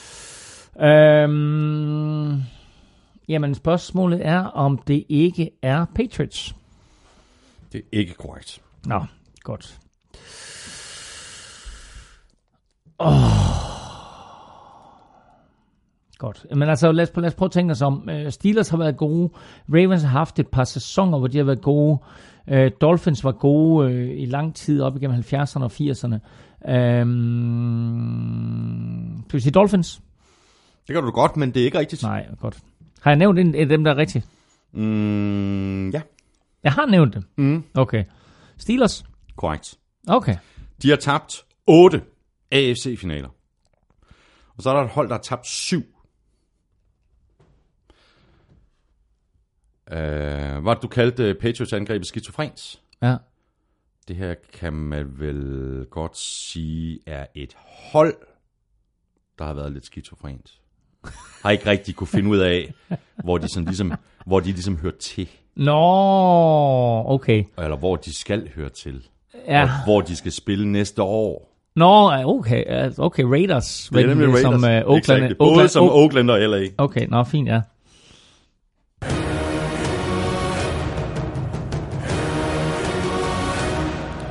Øhm, 0.81 2.43
jamen, 3.29 3.55
spørgsmålet 3.55 4.27
er, 4.27 4.39
om 4.39 4.77
det 4.87 5.03
ikke 5.09 5.49
er 5.63 5.85
Patriots. 5.95 6.55
Det 7.71 7.77
er 7.77 7.85
ikke 7.91 8.13
korrekt. 8.13 8.61
Nå, 8.85 9.05
godt. 9.43 9.79
Oh. 12.99 13.13
Godt. 16.17 16.45
Men 16.55 16.69
altså, 16.69 16.91
lad 16.91 17.03
os, 17.03 17.11
lad 17.15 17.25
os 17.25 17.33
prøve 17.33 17.47
at 17.47 17.51
tænke 17.51 17.71
os 17.71 17.81
om. 17.81 18.09
Øh, 18.09 18.31
Steelers 18.31 18.69
har 18.69 18.77
været 18.77 18.97
gode. 18.97 19.29
Ravens 19.73 20.01
har 20.01 20.09
haft 20.09 20.39
et 20.39 20.47
par 20.47 20.63
sæsoner, 20.63 21.17
hvor 21.17 21.27
de 21.27 21.37
har 21.37 21.45
været 21.45 21.61
gode. 21.61 21.99
Øh, 22.49 22.71
Dolphins 22.81 23.23
var 23.23 23.31
gode 23.31 23.91
øh, 23.91 24.21
i 24.21 24.25
lang 24.25 24.55
tid, 24.55 24.81
op 24.81 24.95
igennem 24.95 25.19
70'erne 25.19 25.63
og 25.63 25.71
80'erne. 25.71 26.15
Øhm, 26.71 27.99
skal 29.27 29.37
vi 29.37 29.41
sige 29.41 29.51
Dolphins? 29.51 30.01
Det 30.87 30.93
kan 30.93 31.03
du 31.03 31.11
godt, 31.11 31.37
men 31.37 31.51
det 31.53 31.61
er 31.61 31.65
ikke 31.65 31.79
rigtigt. 31.79 32.03
Nej, 32.03 32.25
godt. 32.41 32.57
Har 33.01 33.11
jeg 33.11 33.17
nævnt 33.17 33.39
en 33.39 33.55
af 33.55 33.67
dem, 33.67 33.83
der 33.83 33.91
er 33.91 33.97
rigtigt? 33.97 34.25
Mm, 34.71 35.89
ja, 35.89 36.01
Jeg 36.63 36.71
har 36.71 36.85
nævnt 36.85 37.13
dem. 37.13 37.23
Mm. 37.37 37.63
Okay. 37.73 38.03
Steelers? 38.57 39.03
korrekt. 39.39 39.79
Okay. 40.07 40.37
De 40.81 40.89
har 40.89 40.95
tabt 40.95 41.45
8 41.67 42.03
AFC-finaler. 42.51 43.29
Og 44.57 44.63
så 44.63 44.69
er 44.69 44.73
der 44.73 44.83
et 44.83 44.89
hold, 44.89 45.07
der 45.07 45.13
har 45.15 45.21
tabt 45.21 45.47
7. 45.47 45.83
Uh, 49.91 49.95
hvad 50.63 50.81
du 50.81 50.87
kaldte 50.87 51.35
Patriots 51.35 51.73
angrebet 51.73 52.07
skizofrens? 52.07 52.81
Ja. 53.01 53.17
Det 54.07 54.15
her 54.15 54.35
kan 54.53 54.73
man 54.73 55.19
vel 55.19 55.85
godt 55.89 56.17
sige 56.17 56.99
er 57.05 57.27
et 57.35 57.55
hold, 57.91 58.15
der 59.39 59.45
har 59.45 59.53
været 59.53 59.71
lidt 59.71 59.85
skizofrent. 59.85 60.58
Har 61.43 61.49
ikke 61.49 61.65
rigtig 61.65 61.95
kunne 61.95 62.07
finde 62.07 62.29
ud 62.29 62.37
af, 62.37 62.73
hvor 63.23 63.37
de, 63.37 63.53
sådan 63.53 63.65
ligesom, 63.65 63.93
hvor 64.25 64.39
de 64.39 64.45
ligesom 64.51 64.77
hører 64.77 64.93
til. 64.99 65.27
Nå, 65.55 65.73
okay. 67.05 67.43
Eller 67.57 67.77
hvor 67.77 67.95
de 67.95 68.13
skal 68.13 68.49
høre 68.55 68.69
til. 68.69 69.03
Ja. 69.47 69.63
Og 69.63 69.69
hvor 69.85 70.01
de 70.01 70.15
skal 70.15 70.31
spille 70.31 70.67
næste 70.67 71.01
år. 71.01 71.49
Nå, 71.75 72.11
okay. 72.25 72.91
Okay, 72.97 73.23
Raiders. 73.23 73.89
Det 73.93 74.01
er 74.01 74.07
nemlig 74.07 74.27
Raiders. 74.27 74.41
Som 74.41 74.53
uh, 74.53 74.69
Oakland. 74.69 74.97
Exactly. 74.97 75.35
Både 75.37 75.51
Oakland, 75.51 75.69
som 75.69 75.89
Oakland 75.89 76.31
og 76.31 76.39
LA. 76.39 76.67
Okay, 76.77 77.07
nå, 77.07 77.23
fint, 77.23 77.47
ja. 77.47 77.61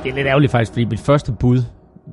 Det 0.03 0.11
er 0.11 0.15
lidt 0.15 0.27
ærgerligt 0.27 0.51
faktisk, 0.51 0.71
fordi 0.71 0.85
mit 0.85 0.99
første 0.99 1.31
bud 1.39 1.63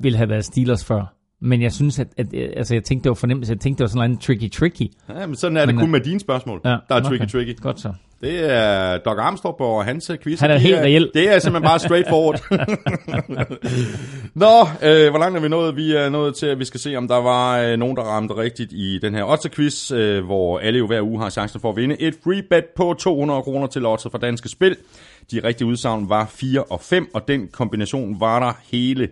ville 0.01 0.17
have 0.17 0.29
været 0.29 0.45
Steelers 0.45 0.85
før. 0.85 1.16
Men 1.41 1.61
jeg 1.61 1.71
synes, 1.71 1.99
at, 1.99 2.07
at 2.17 2.27
altså, 2.33 2.73
jeg 2.73 2.83
tænkte, 2.83 3.03
det 3.03 3.09
var 3.09 3.15
fornemt. 3.15 3.49
Jeg 3.49 3.59
tænkte, 3.59 3.83
det 3.83 3.91
var 3.91 3.99
sådan 3.99 4.11
en 4.11 4.17
tricky-tricky. 4.23 5.13
Ja, 5.19 5.27
men 5.27 5.35
sådan 5.35 5.57
er 5.57 5.65
det 5.65 5.75
Men, 5.75 5.79
kun 5.81 5.89
øh, 5.89 5.91
med 5.91 5.99
dine 5.99 6.19
spørgsmål, 6.19 6.61
Ja, 6.65 6.77
der 6.89 6.95
er 6.95 6.99
tricky 7.01 7.21
okay. 7.21 7.27
tricky. 7.27 7.61
Godt 7.61 7.79
så. 7.79 7.93
Det 8.21 8.53
er 8.53 8.97
Doc 8.97 9.17
Armstrong 9.17 9.61
og 9.61 9.85
hans 9.85 10.09
øh, 10.09 10.17
quiz. 10.17 10.39
Han 10.39 10.49
er 10.49 10.53
Det 10.53 10.61
helt 10.61 10.77
reel. 10.77 11.11
Det 11.13 11.33
er 11.33 11.39
simpelthen 11.39 11.67
bare 11.69 11.79
straightforward. 11.79 12.41
Nå, 14.43 14.59
øh, 14.83 15.09
hvor 15.09 15.19
langt 15.19 15.37
er 15.37 15.41
vi 15.41 15.47
nået? 15.47 15.75
Vi 15.75 15.95
er 15.95 16.09
nået 16.09 16.35
til, 16.35 16.45
at 16.45 16.59
vi 16.59 16.65
skal 16.65 16.79
se, 16.79 16.95
om 16.95 17.07
der 17.07 17.15
var 17.15 17.59
øh, 17.59 17.77
nogen, 17.77 17.97
der 17.97 18.03
ramte 18.03 18.37
rigtigt 18.37 18.71
i 18.73 18.99
den 19.01 19.15
her 19.15 19.23
Otter-quiz, 19.23 19.91
øh, 19.95 20.25
hvor 20.25 20.59
alle 20.59 20.79
jo 20.79 20.87
hver 20.87 21.01
uge 21.01 21.21
har 21.21 21.29
chancen 21.29 21.61
for 21.61 21.69
at 21.69 21.75
vinde 21.75 22.01
et 22.01 22.15
free 22.23 22.43
bet 22.49 22.65
på 22.75 22.93
200 22.99 23.41
kroner 23.41 23.67
til 23.67 23.85
Otter 23.85 24.09
fra 24.09 24.17
Danske 24.17 24.49
Spil. 24.49 24.75
De 25.31 25.41
rigtige 25.43 25.67
udsagn 25.67 26.09
var 26.09 26.25
4 26.25 26.63
og 26.63 26.81
5, 26.81 27.09
og 27.13 27.27
den 27.27 27.47
kombination 27.47 28.19
var 28.19 28.39
der 28.39 28.53
hele 28.71 29.09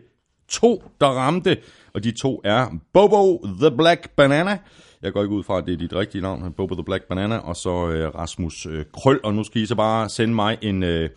to, 0.50 0.84
der 1.02 1.08
ramte. 1.08 1.58
Og 1.96 2.04
de 2.04 2.12
to 2.12 2.42
er 2.44 2.68
Bobo 2.94 3.46
the 3.60 3.78
Black 3.78 4.10
Banana. 4.10 4.58
Jeg 5.02 5.14
går 5.14 5.22
ikke 5.22 5.36
ud 5.36 5.44
fra, 5.44 5.58
at 5.58 5.66
det 5.66 5.74
er 5.74 5.78
dit 5.78 5.94
rigtige 5.94 6.22
navn, 6.22 6.54
Bobo 6.58 6.76
the 6.76 6.84
Black 6.84 7.04
Banana, 7.04 7.38
og 7.38 7.56
så 7.56 7.90
øh, 7.90 8.16
Rasmus 8.16 8.66
øh, 8.66 8.86
Krøl. 8.94 9.20
Og 9.24 9.34
nu 9.34 9.44
skal 9.44 9.62
I 9.62 9.66
så 9.66 9.76
bare 9.76 10.10
sende 10.10 10.36
mig 10.36 10.58
en 10.62 10.84
øh, 10.84 11.10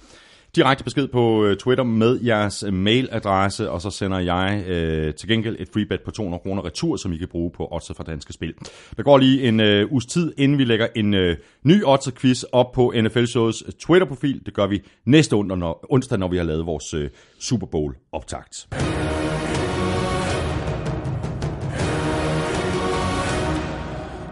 direkte 0.56 0.84
besked 0.84 1.08
på 1.08 1.44
øh, 1.44 1.56
Twitter 1.56 1.84
med 1.84 2.20
jeres 2.20 2.62
øh, 2.62 2.72
mailadresse, 2.72 3.70
og 3.70 3.80
så 3.80 3.90
sender 3.90 4.18
jeg 4.18 4.64
øh, 4.68 5.14
til 5.14 5.28
gengæld 5.28 5.56
et 5.58 5.68
free 5.72 5.86
bet 5.86 6.00
på 6.04 6.10
200 6.10 6.42
kroner 6.42 6.64
retur, 6.64 6.96
som 6.96 7.12
I 7.12 7.16
kan 7.16 7.28
bruge 7.28 7.50
på 7.50 7.68
Odds 7.70 7.92
fra 7.96 8.04
Danske 8.04 8.32
Spil. 8.32 8.54
Der 8.96 9.02
går 9.02 9.18
lige 9.18 9.42
en 9.42 9.60
øh, 9.60 9.92
uges 9.92 10.06
tid, 10.06 10.32
inden 10.38 10.58
vi 10.58 10.64
lægger 10.64 10.86
en 10.96 11.14
øh, 11.14 11.36
ny 11.62 11.84
Odds 11.84 12.12
quiz 12.20 12.42
op 12.52 12.72
på 12.72 12.92
NFL 13.02 13.24
Shows 13.24 13.62
øh, 13.66 13.72
Twitter-profil. 13.72 14.42
Det 14.46 14.54
gør 14.54 14.66
vi 14.66 14.82
næste 15.04 15.34
onsdag, 15.34 15.58
når, 15.58 15.86
onsdag, 15.90 16.18
når 16.18 16.28
vi 16.28 16.36
har 16.36 16.44
lavet 16.44 16.66
vores 16.66 16.94
øh, 16.94 17.10
Super 17.38 17.66
Bowl-optakt. 17.66 18.68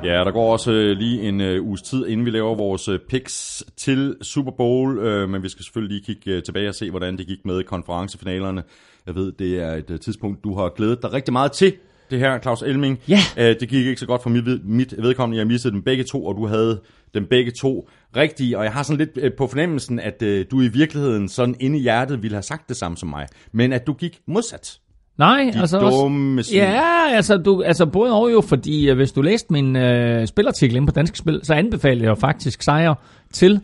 Ja, 0.04 0.24
der 0.24 0.30
går 0.30 0.52
også 0.52 0.72
øh, 0.72 0.96
lige 0.96 1.22
en 1.22 1.40
øh, 1.40 1.62
uges 1.62 1.82
tid, 1.82 2.06
inden 2.06 2.26
vi 2.26 2.30
laver 2.30 2.54
vores 2.54 2.88
øh, 2.88 2.98
picks 3.08 3.64
til 3.76 4.16
Super 4.22 4.50
Bowl, 4.50 4.98
øh, 4.98 5.28
men 5.28 5.42
vi 5.42 5.48
skal 5.48 5.64
selvfølgelig 5.64 5.96
lige 5.96 6.14
kigge 6.14 6.36
øh, 6.36 6.42
tilbage 6.42 6.68
og 6.68 6.74
se, 6.74 6.90
hvordan 6.90 7.18
det 7.18 7.26
gik 7.26 7.44
med 7.44 7.62
konferencefinalerne. 7.62 8.62
Jeg 9.06 9.14
ved, 9.14 9.32
det 9.32 9.62
er 9.62 9.74
et 9.74 9.90
øh, 9.90 10.00
tidspunkt, 10.00 10.44
du 10.44 10.54
har 10.54 10.68
glædet 10.68 11.02
dig 11.02 11.12
rigtig 11.12 11.32
meget 11.32 11.52
til, 11.52 11.74
det 12.10 12.18
her, 12.18 12.40
Claus 12.40 12.62
Elming. 12.62 13.00
Ja. 13.08 13.18
Øh, 13.38 13.56
det 13.60 13.68
gik 13.68 13.86
ikke 13.86 14.00
så 14.00 14.06
godt 14.06 14.22
for 14.22 14.30
mit, 14.30 14.64
mit 14.64 14.94
vedkommende. 14.98 15.38
Jeg 15.38 15.46
mistede 15.46 15.74
dem 15.74 15.82
begge 15.82 16.04
to, 16.04 16.26
og 16.26 16.36
du 16.36 16.46
havde 16.46 16.80
dem 17.14 17.26
begge 17.26 17.50
to 17.50 17.88
rigtige. 18.16 18.58
Og 18.58 18.64
jeg 18.64 18.72
har 18.72 18.82
sådan 18.82 18.98
lidt 18.98 19.24
øh, 19.24 19.32
på 19.32 19.46
fornemmelsen, 19.46 20.00
at 20.00 20.22
øh, 20.22 20.46
du 20.50 20.60
i 20.60 20.68
virkeligheden 20.68 21.28
sådan 21.28 21.56
inde 21.60 21.78
i 21.78 21.82
hjertet 21.82 22.22
ville 22.22 22.34
have 22.34 22.42
sagt 22.42 22.68
det 22.68 22.76
samme 22.76 22.96
som 22.96 23.08
mig, 23.08 23.26
men 23.52 23.72
at 23.72 23.86
du 23.86 23.92
gik 23.92 24.20
modsat. 24.26 24.78
Nej, 25.18 25.50
De 25.54 25.60
altså 25.60 25.78
dumme 25.78 26.40
også, 26.40 26.50
svin. 26.50 26.60
Ja, 26.60 27.08
altså, 27.12 27.36
du, 27.36 27.62
altså 27.62 27.86
både 27.86 28.12
og 28.12 28.32
jo, 28.32 28.40
fordi 28.40 28.90
uh, 28.90 28.96
hvis 28.96 29.12
du 29.12 29.22
læste 29.22 29.52
min 29.52 29.76
uh, 29.76 30.26
spilartikel 30.26 30.76
inde 30.76 30.86
på 30.86 30.92
Danske 30.92 31.18
Spil, 31.18 31.40
så 31.42 31.54
anbefalede 31.54 32.06
jeg 32.08 32.18
faktisk 32.18 32.62
sejr 32.62 32.94
til 33.32 33.60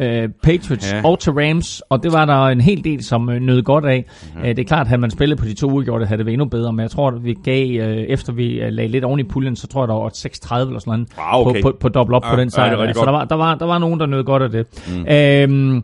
uh, 0.00 0.06
Patriots 0.42 0.92
Ja. 0.92 0.96
ja. 0.96 1.02
og 1.04 1.18
til 1.18 1.32
Rams, 1.32 1.80
og 1.88 2.02
det 2.02 2.12
var 2.12 2.24
der 2.24 2.46
en 2.46 2.60
hel 2.60 2.84
del, 2.84 3.04
som 3.04 3.28
uh, 3.28 3.34
nød 3.34 3.62
godt 3.62 3.84
af. 3.84 4.04
Mm-hmm. 4.22 4.42
Uh, 4.42 4.48
det 4.48 4.58
er 4.58 4.64
klart, 4.64 4.80
at 4.80 4.86
havde 4.88 5.00
man 5.00 5.10
spillet 5.10 5.38
på 5.38 5.44
de 5.44 5.54
to 5.54 5.70
udgjorte, 5.70 6.06
havde 6.06 6.18
det 6.18 6.26
været 6.26 6.32
endnu 6.34 6.46
bedre, 6.48 6.72
men 6.72 6.80
jeg 6.82 6.90
tror, 6.90 7.08
at 7.08 7.24
vi 7.24 7.34
gav, 7.44 7.80
uh, 7.90 7.96
efter 7.96 8.32
vi 8.32 8.62
uh, 8.66 8.68
lagde 8.70 8.88
lidt 8.90 9.04
oven 9.04 9.20
i 9.20 9.24
puljen, 9.24 9.56
så 9.56 9.66
tror 9.66 9.82
jeg, 9.82 9.88
der 9.88 9.94
var 9.94 10.08
6-30 10.08 10.66
eller 10.66 10.80
sådan 10.80 10.90
noget 10.92 11.08
Ah, 11.18 11.40
okay. 11.46 11.62
på, 11.62 11.70
på, 11.70 11.76
på 11.80 11.88
dobbelt 11.88 12.16
op 12.16 12.24
Ah, 12.24 12.30
på 12.30 12.36
den 12.40 12.46
ja, 12.46 12.50
sejr. 12.50 12.76
rigtig 12.78 12.94
så 12.96 13.04
der 13.04 13.10
var, 13.10 13.24
der, 13.24 13.34
var, 13.36 13.54
der 13.54 13.66
var 13.66 13.78
nogen, 13.78 14.00
der 14.00 14.06
nød 14.06 14.24
godt 14.24 14.42
af 14.42 14.50
det. 14.50 14.66
Mm. 14.88 15.06
Øhm, 15.14 15.82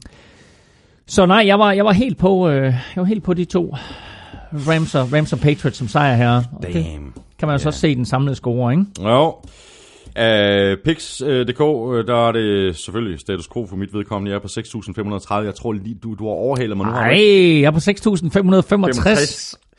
så 1.06 1.26
nej, 1.26 1.42
jeg 1.46 1.58
var, 1.58 1.72
jeg 1.72 1.84
var 1.84 1.92
helt 1.92 2.18
på, 2.18 2.48
øh, 2.48 2.62
jeg 2.64 2.74
var 2.96 3.04
helt 3.04 3.22
på 3.24 3.34
de 3.34 3.44
to 3.44 3.74
Rams 4.52 4.94
og, 4.94 5.12
Rams 5.12 5.32
og 5.32 5.38
Patriots 5.38 5.78
som 5.78 5.88
sejr 5.88 6.14
her. 6.16 6.36
Og 6.36 6.62
det 6.62 6.74
Damn. 6.74 7.12
kan 7.38 7.48
man 7.48 7.54
jo 7.54 7.58
så 7.58 7.68
også 7.68 7.80
se 7.80 7.94
den 7.94 8.06
samlede 8.06 8.36
score, 8.36 8.72
ikke? 8.72 8.84
Jo. 9.00 9.34
Uh, 10.10 10.78
Pix.dk, 10.84 11.60
uh, 11.60 12.06
der 12.06 12.28
er 12.28 12.32
det 12.32 12.76
selvfølgelig 12.76 13.20
status 13.20 13.48
quo 13.48 13.66
for 13.66 13.76
mit 13.76 13.94
vedkommende. 13.94 14.30
Jeg 14.30 14.36
er 14.36 14.40
på 14.40 14.48
6.530. 15.38 15.44
Jeg 15.44 15.54
tror 15.54 15.72
lige, 15.72 15.96
du, 16.02 16.14
du 16.14 16.24
har 16.24 16.32
overhalet 16.32 16.76
mig 16.76 16.86
nu. 16.86 16.92
Nej, 16.92 17.60
jeg 17.60 17.64
er 17.64 17.70
på 17.70 17.78
6.565. 17.78 19.69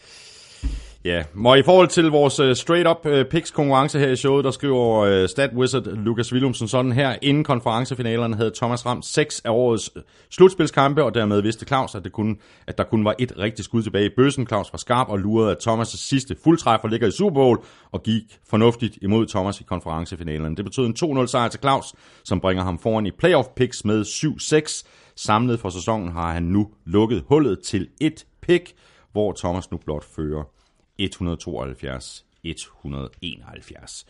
Ja, 1.06 1.24
og 1.46 1.60
i 1.60 1.64
forhold 1.64 1.88
til 1.88 2.06
vores 2.06 2.40
øh, 2.40 2.50
uh, 2.50 2.56
straight-up 2.56 3.06
uh, 3.06 3.12
øh, 3.12 3.26
picks 3.26 3.52
konkurrence 3.52 4.00
her 4.00 4.10
i 4.10 4.16
showet, 4.16 4.46
der 4.46 4.52
skriver 4.52 5.22
uh, 5.22 5.30
stat 5.30 5.50
wizard 5.54 5.84
Lukas 5.84 6.34
Willumsen 6.34 6.68
sådan 6.68 6.92
her. 6.92 7.16
Inden 7.22 7.44
konferencefinalerne 7.44 8.36
havde 8.36 8.52
Thomas 8.56 8.86
Ram 8.86 9.02
seks 9.02 9.42
af 9.46 9.50
årets 9.50 9.92
slutspilskampe, 10.30 11.04
og 11.04 11.14
dermed 11.14 11.42
vidste 11.42 11.66
Claus, 11.66 11.96
at, 11.96 12.04
det 12.04 12.12
kun, 12.12 12.38
at 12.68 12.78
der 12.78 12.84
kun 12.84 13.06
var 13.06 13.16
et 13.20 13.34
rigtigt 13.38 13.66
skud 13.66 13.84
tilbage 13.84 14.06
i 14.06 14.10
bøssen. 14.18 14.48
Claus 14.48 14.74
var 14.74 14.78
skarp 14.78 15.10
og 15.10 15.20
lurede, 15.20 15.52
at 15.52 15.68
Thomas' 15.68 15.98
sidste 15.98 16.36
fuldtræffer 16.44 16.88
ligger 16.88 17.08
i 17.08 17.12
Super 17.12 17.34
Bowl, 17.34 17.64
og 17.92 18.04
gik 18.04 18.24
fornuftigt 18.50 18.98
imod 19.02 19.28
Thomas 19.28 19.62
i 19.62 19.64
konferencefinalerne. 19.64 20.56
Det 20.56 20.66
betød 20.66 20.86
en 20.86 21.20
2-0 21.20 21.26
sejr 21.26 21.48
til 21.48 21.60
Claus, 21.60 21.94
som 22.24 22.40
bringer 22.40 22.64
ham 22.64 22.80
foran 22.80 23.06
i 23.06 23.12
playoff 23.12 23.48
picks 23.56 23.86
med 23.86 24.02
7-6. 24.02 24.88
Samlet 25.16 25.60
for 25.60 25.70
sæsonen 25.70 26.12
har 26.12 26.34
han 26.34 26.44
nu 26.44 26.70
lukket 26.86 27.24
hullet 27.28 27.60
til 27.60 27.88
et 28.02 28.26
pick, 28.42 28.74
hvor 29.12 29.34
Thomas 29.38 29.72
nu 29.72 29.78
blot 29.78 30.04
fører 30.16 30.61
172, 30.98 32.26
171. 32.44 34.06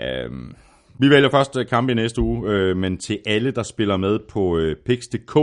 Øhm, 0.00 0.54
vi 0.98 1.10
vælger 1.10 1.30
først 1.30 1.56
øh, 1.56 1.66
kampe 1.66 1.92
i 1.92 1.94
næste 1.94 2.20
uge, 2.20 2.50
øh, 2.50 2.76
men 2.76 2.98
til 2.98 3.18
alle, 3.26 3.50
der 3.50 3.62
spiller 3.62 3.96
med 3.96 4.18
på 4.18 4.58
øh, 4.58 4.76
Pix.dk, 4.76 5.38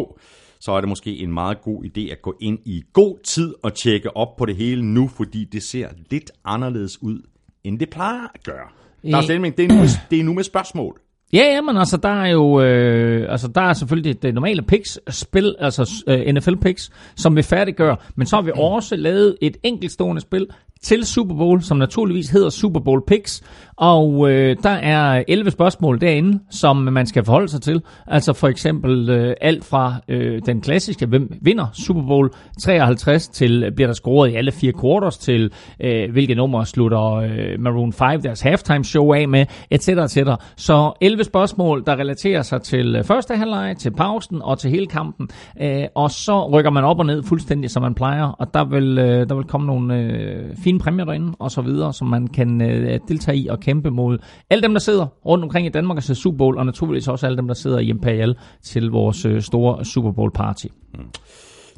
så 0.60 0.72
er 0.72 0.82
det 0.82 0.90
måske 0.90 1.18
en 1.18 1.34
meget 1.34 1.62
god 1.62 1.84
idé 1.84 2.12
at 2.12 2.22
gå 2.22 2.38
ind 2.42 2.60
i 2.66 2.84
god 2.94 3.18
tid 3.24 3.54
og 3.64 3.74
tjekke 3.74 4.18
op 4.18 4.36
på 4.38 4.46
det 4.46 4.56
hele 4.56 4.86
nu, 4.86 5.08
fordi 5.08 5.46
det 5.46 5.64
ser 5.64 5.88
lidt 6.10 6.32
anderledes 6.46 7.04
ud, 7.04 7.22
end 7.64 7.80
det 7.80 7.90
plejer 7.90 8.28
at 8.36 8.44
gøre. 8.44 8.68
Der 9.04 9.18
er 9.18 9.22
stemning, 9.22 9.58
det 9.58 9.66
er 9.66 9.76
nu, 9.76 9.84
det 10.12 10.20
er 10.20 10.24
nu 10.24 10.34
med 10.34 10.44
spørgsmål. 10.44 11.00
Ja, 11.34 11.44
ja, 11.54 11.62
men 11.62 11.78
altså, 11.78 11.98
der 11.98 12.22
er 12.24 12.28
jo, 12.28 12.62
øh, 12.62 13.32
altså, 13.32 13.48
der 13.48 13.62
er 13.62 13.74
selvfølgelig 13.74 14.22
det 14.22 14.34
normale 14.34 14.62
picks, 14.62 15.00
spil, 15.10 15.56
altså 15.60 16.04
øh, 16.08 16.34
NFL 16.34 16.56
picks, 16.56 16.92
som 17.16 17.36
vi 17.36 17.42
færdiggør, 17.42 18.12
men 18.16 18.28
så 18.28 18.36
har 18.36 18.44
vi 18.44 18.52
også 18.56 18.96
lavet 18.96 19.38
et 19.42 19.58
enkeltstående 19.64 20.22
spil 20.22 20.48
til 20.84 21.06
Super 21.06 21.36
Bowl, 21.36 21.62
som 21.62 21.78
naturligvis 21.78 22.30
hedder 22.30 22.50
Super 22.50 22.80
Bowl 22.80 23.04
Picks. 23.08 23.44
Og 23.80 24.32
øh, 24.32 24.58
der 24.64 24.70
er 24.70 25.24
11 25.28 25.52
spørgsmål 25.52 26.02
derinde, 26.02 26.40
som 26.50 26.78
man 26.78 27.06
skal 27.06 27.26
forholde 27.26 27.48
sig 27.48 27.62
til. 27.62 27.82
Altså 28.08 28.34
for 28.34 28.48
eksempel 28.48 29.10
øh, 29.10 29.36
alt 29.42 29.66
fra 29.66 29.96
øh, 30.08 30.42
den 30.46 30.62
klassiske, 30.62 31.06
hvem 31.06 31.34
vinder 31.42 31.66
Super 31.74 32.02
Bowl 32.02 32.30
53, 32.62 33.28
til 33.28 33.64
øh, 33.64 33.72
bliver 33.72 33.88
der 33.88 33.94
scoret 33.94 34.32
i 34.32 34.36
alle 34.36 34.52
fire 34.52 34.74
quarters, 34.82 35.18
til 35.18 35.52
øh, 35.84 36.12
hvilke 36.12 36.36
numre 36.36 36.66
slutter 36.66 37.14
øh, 37.14 37.60
Maroon 37.60 37.94
5 37.94 38.22
deres 38.22 38.42
halftime 38.42 38.84
show 38.84 39.14
af 39.14 39.28
med, 39.28 39.46
etc. 39.72 39.88
etc. 39.88 40.18
Så 40.56 40.94
11 41.02 41.24
spørgsmål, 41.24 41.84
der 41.86 41.96
relaterer 41.96 42.42
sig 42.42 42.62
til 42.62 42.96
øh, 42.96 43.04
første 43.04 43.36
halvleg, 43.36 43.76
til 43.78 43.92
pausen 43.92 44.42
og 44.42 44.60
til 44.60 44.72
hele 44.72 44.88
kampen. 44.88 45.30
Øh, 45.62 45.84
og 45.96 46.12
så 46.12 46.50
rykker 46.50 46.72
man 46.72 46.84
op 46.84 47.00
og 47.00 47.06
ned 47.06 47.24
fuldstændig, 47.24 47.70
som 47.70 47.84
man 47.84 47.94
plejer. 47.94 48.26
Og 48.26 48.54
der 48.54 48.66
vil, 48.66 48.98
øh, 48.98 49.30
der 49.30 49.36
vil 49.36 49.46
komme 49.46 49.68
nogle 49.68 49.98
øh, 49.98 50.56
fine 50.70 50.80
præmier 50.80 51.06
derinde, 51.06 51.34
og 51.40 51.52
så 51.52 51.62
videre, 51.62 51.94
som 51.94 52.08
man 52.08 52.28
kan 52.28 52.62
øh, 52.62 53.00
deltage 53.08 53.38
i 53.38 53.48
og 53.48 53.60
kæmpe 53.60 53.92
mod 53.92 54.18
alle 54.50 54.62
dem, 54.62 54.74
der 54.74 54.80
sidder 54.80 55.06
rundt 55.26 55.44
omkring 55.44 55.68
i 55.68 55.70
Danmark 55.70 55.98
og 55.98 56.04
ser 56.04 56.14
Super 56.14 56.38
Bowl, 56.38 56.58
og 56.58 56.66
naturligvis 56.66 57.08
også 57.08 57.26
alle 57.26 57.38
dem, 57.38 57.48
der 57.48 57.54
sidder 57.54 57.80
i 57.80 57.90
Imperial 57.90 58.36
til 58.64 58.90
vores 58.90 59.26
øh, 59.26 59.42
store 59.42 59.86
Super 59.86 60.12
Bowl 60.12 60.32
party. 60.32 60.66
Mm. 60.94 61.06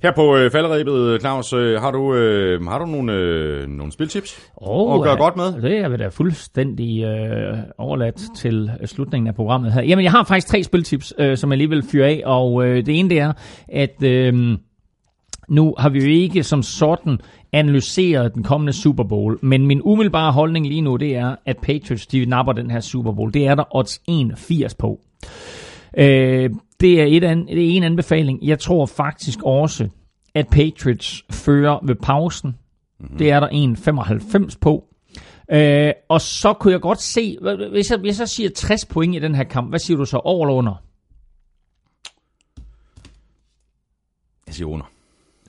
Her 0.04 0.12
på 0.16 0.38
øh, 0.38 0.52
falderæbet, 0.52 1.22
Claus, 1.22 1.54
øh, 1.54 1.82
har 1.82 1.92
du, 1.92 2.16
øh, 2.16 2.66
har 2.66 2.80
du 2.80 2.86
nogle, 2.86 3.14
øh, 3.14 3.68
nogle 3.68 3.92
spiltips 3.92 4.52
oh, 4.58 4.96
at 4.96 5.02
gøre 5.02 5.14
ja, 5.14 5.18
godt 5.18 5.36
med? 5.36 5.62
Det 5.62 5.78
er 5.78 5.90
vi 5.90 5.98
da 5.98 6.08
fuldstændig 6.08 7.04
øh, 7.04 7.58
overladt 7.78 8.22
til 8.38 8.72
slutningen 8.86 9.28
af 9.28 9.36
programmet 9.36 9.74
her. 9.74 9.82
Jamen, 9.82 10.04
jeg 10.04 10.12
har 10.12 10.24
faktisk 10.24 10.48
tre 10.48 10.64
spiltips, 10.64 11.14
øh, 11.18 11.38
som 11.38 11.52
jeg 11.52 11.58
lige 11.58 11.70
vil 11.70 11.84
fyre 11.92 12.08
af, 12.08 12.22
og 12.26 12.68
øh, 12.68 12.86
det 12.86 13.00
ene 13.00 13.10
det 13.10 13.20
er, 13.20 13.34
at 13.70 14.04
øh, 14.04 14.58
nu 15.52 15.76
har 15.78 15.90
vi 15.90 16.00
jo 16.00 16.08
ikke 16.08 16.44
som 16.44 16.64
sådan 16.64 17.20
analyseret 17.52 18.36
den 18.36 18.44
kommende 18.44 18.74
Super 18.74 19.04
Bowl, 19.04 19.40
men 19.42 19.68
min 19.68 19.82
umiddelbare 19.82 20.32
holdning 20.32 20.68
lige 20.68 20.82
nu, 20.82 20.96
det 20.96 21.16
er, 21.16 21.36
at 21.46 21.58
Patriots 21.58 22.08
de 22.08 22.26
napper 22.26 22.54
den 22.54 22.72
her 22.72 22.80
Super 22.80 23.12
Bowl. 23.12 23.34
Det 23.34 23.48
er 23.48 23.56
der 23.56 23.76
odds 23.76 24.02
81 24.08 24.74
på. 24.76 25.00
Øh, 25.98 26.50
det, 26.82 27.02
er 27.02 27.06
et 27.06 27.24
an, 27.24 27.48
det 27.48 27.66
er 27.66 27.78
en 27.78 27.84
anbefaling. 27.84 28.40
Jeg 28.44 28.60
tror 28.60 28.86
faktisk 28.86 29.40
også, 29.44 29.90
at 30.34 30.48
Patriots 30.48 31.26
fører 31.32 31.80
ved 31.86 31.96
pausen. 31.96 32.56
Mm-hmm. 33.00 33.18
Det 33.18 33.32
er 33.32 33.40
der 33.40 33.48
1,95 34.50 34.58
på. 34.62 34.84
Øh, 35.52 35.92
og 36.10 36.22
så 36.22 36.54
kunne 36.54 36.74
jeg 36.74 36.82
godt 36.82 37.02
se, 37.02 37.38
hvis 37.72 37.92
jeg, 37.92 38.00
hvis 38.00 38.20
jeg 38.20 38.30
siger 38.30 38.50
60 38.50 38.86
point 38.86 39.16
i 39.16 39.20
den 39.20 39.36
her 39.36 39.44
kamp, 39.44 39.70
hvad 39.70 39.80
siger 39.80 39.98
du 39.98 40.06
så, 40.06 40.18
over 40.18 40.46
eller 40.48 40.58
under? 40.58 40.84
Jeg 44.48 44.56
siger 44.56 44.68
under. 44.68 44.86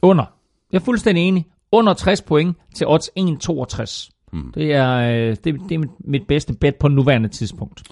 Under. 0.03 0.25
Jeg 0.73 0.79
er 0.79 0.85
fuldstændig 0.85 1.29
enig. 1.29 1.47
Under 1.73 1.95
60 1.95 2.23
point 2.23 2.57
til 2.75 2.87
odds 2.87 3.11
1,62. 3.19 4.11
Mm. 4.33 4.53
Det 4.55 4.75
er, 4.75 4.95
øh, 4.97 5.37
det, 5.45 5.61
det 5.69 5.75
er 5.75 5.85
mit 6.05 6.23
bedste 6.29 6.53
bet 6.53 6.75
på 6.77 6.89
nuværende 6.89 7.29
tidspunkt. 7.29 7.83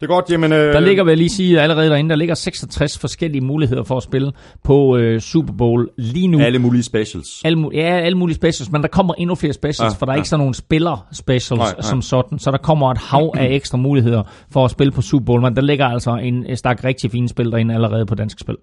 Det 0.00 0.02
er 0.02 0.14
godt, 0.14 0.30
jamen... 0.30 0.52
Øh... 0.52 0.72
Der 0.72 0.80
ligger, 0.80 1.04
vil 1.04 1.10
jeg 1.10 1.18
lige 1.18 1.28
sige, 1.28 1.60
allerede 1.60 1.90
derinde, 1.90 2.10
der 2.10 2.16
ligger 2.16 2.34
66 2.34 2.98
forskellige 2.98 3.40
muligheder 3.40 3.82
for 3.82 3.96
at 3.96 4.02
spille 4.02 4.32
på 4.64 4.96
øh, 4.96 5.20
Super 5.20 5.52
Bowl 5.52 5.90
lige 5.98 6.28
nu. 6.28 6.40
Alle 6.40 6.58
mulige 6.58 6.82
specials. 6.82 7.42
Alle, 7.44 7.68
ja, 7.72 7.98
alle 7.98 8.18
mulige 8.18 8.36
specials, 8.36 8.72
men 8.72 8.82
der 8.82 8.88
kommer 8.88 9.14
endnu 9.14 9.34
flere 9.34 9.52
specials, 9.52 9.94
ja, 9.94 9.98
for 9.98 10.06
der 10.06 10.12
er 10.12 10.16
ja. 10.16 10.20
ikke 10.20 10.28
sådan 10.28 10.40
nogle 10.40 10.54
spiller-specials 10.54 11.58
nej, 11.58 11.72
nej. 11.72 11.82
som 11.82 12.02
sådan, 12.02 12.38
så 12.38 12.50
der 12.50 12.58
kommer 12.58 12.90
et 12.90 12.98
hav 12.98 13.32
af 13.36 13.48
ekstra 13.58 13.78
muligheder 13.78 14.22
for 14.50 14.64
at 14.64 14.70
spille 14.70 14.90
på 14.90 15.02
Super 15.02 15.24
Bowl, 15.24 15.42
men 15.42 15.56
der 15.56 15.62
ligger 15.62 15.86
altså 15.86 16.16
en 16.16 16.56
stak 16.56 16.84
rigtig 16.84 17.10
fine 17.10 17.28
spil 17.28 17.50
derinde 17.50 17.74
allerede 17.74 18.06
på 18.06 18.14
dansk 18.14 18.38
spil. 18.38 18.56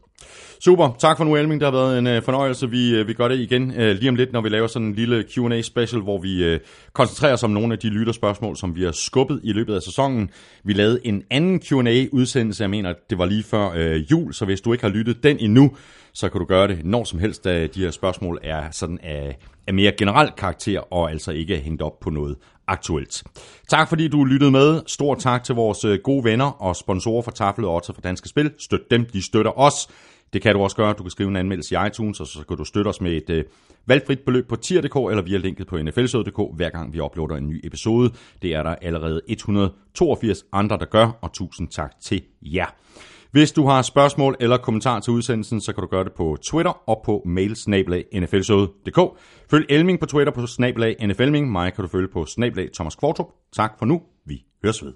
Super, 0.63 0.95
tak 0.99 1.17
for 1.17 1.23
nu 1.23 1.35
Elming, 1.35 1.61
det 1.61 1.65
har 1.65 1.71
været 1.71 1.99
en 1.99 2.07
øh, 2.07 2.23
fornøjelse. 2.23 2.69
Vi, 2.69 2.95
øh, 2.95 3.07
vi 3.07 3.13
gør 3.13 3.27
det 3.27 3.39
igen 3.39 3.73
øh, 3.75 3.95
lige 3.95 4.09
om 4.09 4.15
lidt, 4.15 4.33
når 4.33 4.41
vi 4.41 4.49
laver 4.49 4.67
sådan 4.67 4.87
en 4.87 4.93
lille 4.93 5.23
Q&A 5.23 5.61
special, 5.61 6.01
hvor 6.01 6.17
vi 6.17 6.43
øh, 6.43 6.59
koncentrerer 6.93 7.33
os 7.33 7.43
om 7.43 7.49
nogle 7.49 7.73
af 7.73 7.79
de 7.79 7.89
lytterspørgsmål, 7.89 8.57
som 8.57 8.75
vi 8.75 8.83
har 8.83 8.91
skubbet 8.91 9.39
i 9.43 9.53
løbet 9.53 9.75
af 9.75 9.81
sæsonen. 9.81 10.29
Vi 10.63 10.73
lavede 10.73 10.99
en 11.03 11.23
anden 11.29 11.59
Q&A-udsendelse, 11.59 12.63
jeg 12.63 12.69
mener, 12.69 12.93
det 13.09 13.17
var 13.17 13.25
lige 13.25 13.43
før 13.43 13.71
øh, 13.75 14.11
jul, 14.11 14.33
så 14.33 14.45
hvis 14.45 14.61
du 14.61 14.73
ikke 14.73 14.83
har 14.83 14.91
lyttet 14.91 15.23
den 15.23 15.37
endnu, 15.39 15.71
så 16.13 16.29
kan 16.29 16.39
du 16.39 16.45
gøre 16.45 16.67
det 16.67 16.85
når 16.85 17.03
som 17.03 17.19
helst, 17.19 17.43
da 17.43 17.67
de 17.67 17.79
her 17.79 17.91
spørgsmål 17.91 18.39
er 18.43 18.71
sådan 18.71 18.99
af, 19.03 19.37
af 19.67 19.73
mere 19.73 19.91
generel 19.97 20.31
karakter, 20.37 20.93
og 20.93 21.11
altså 21.11 21.31
ikke 21.31 21.55
er 21.55 21.61
hængt 21.61 21.81
op 21.81 21.99
på 21.99 22.09
noget 22.09 22.35
aktuelt. 22.67 23.23
Tak 23.69 23.89
fordi 23.89 24.07
du 24.07 24.23
lyttede 24.23 24.51
med. 24.51 24.81
Stor 24.87 25.15
tak 25.15 25.43
til 25.43 25.55
vores 25.55 25.85
øh, 25.85 25.99
gode 26.03 26.23
venner 26.23 26.61
og 26.61 26.75
sponsorer 26.75 27.21
for 27.21 27.31
Taflet 27.31 27.69
og 27.69 27.81
fra 27.85 28.01
Danske 28.03 28.29
Spil. 28.29 28.51
Støt 28.59 28.91
dem, 28.91 29.05
de 29.05 29.25
støtter 29.25 29.59
os. 29.59 29.87
Det 30.33 30.41
kan 30.41 30.55
du 30.55 30.61
også 30.61 30.75
gøre. 30.75 30.93
Du 30.93 31.03
kan 31.03 31.09
skrive 31.09 31.29
en 31.29 31.35
anmeldelse 31.35 31.75
i 31.75 31.87
iTunes, 31.87 32.19
og 32.19 32.27
så 32.27 32.45
kan 32.47 32.57
du 32.57 32.63
støtte 32.63 32.89
os 32.89 33.01
med 33.01 33.11
et 33.11 33.29
øh, 33.29 33.43
valgfrit 33.85 34.19
beløb 34.19 34.47
på 34.47 34.55
tier.dk 34.55 34.95
eller 34.95 35.21
via 35.21 35.37
linket 35.37 35.67
på 35.67 35.77
nflsød.dk, 35.77 36.55
hver 36.55 36.69
gang 36.69 36.93
vi 36.93 36.99
uploader 36.99 37.35
en 37.35 37.47
ny 37.49 37.61
episode. 37.63 38.13
Det 38.41 38.53
er 38.55 38.63
der 38.63 38.75
allerede 38.81 39.21
182 39.27 40.45
andre, 40.51 40.77
der 40.77 40.85
gør, 40.85 41.17
og 41.21 41.33
tusind 41.33 41.67
tak 41.67 41.91
til 42.01 42.21
jer. 42.41 42.75
Hvis 43.31 43.51
du 43.51 43.65
har 43.65 43.81
spørgsmål 43.81 44.35
eller 44.39 44.57
kommentar 44.57 44.99
til 44.99 45.13
udsendelsen, 45.13 45.61
så 45.61 45.73
kan 45.73 45.81
du 45.81 45.87
gøre 45.87 46.03
det 46.03 46.13
på 46.13 46.37
Twitter 46.43 46.89
og 46.89 47.01
på 47.05 47.23
mail 47.25 47.55
Følg 49.51 49.65
Elming 49.69 49.99
på 49.99 50.05
Twitter 50.05 50.33
på 50.33 50.47
snablag 50.47 50.95
nflming. 51.07 51.51
Mig 51.51 51.73
kan 51.73 51.81
du 51.81 51.87
følge 51.87 52.07
på 52.07 52.25
snablag 52.25 52.69
Thomas 52.73 52.95
Kvartrup. 52.95 53.27
Tak 53.53 53.73
for 53.79 53.85
nu. 53.85 54.01
Vi 54.25 54.43
høres 54.63 54.83
ved. 54.83 54.93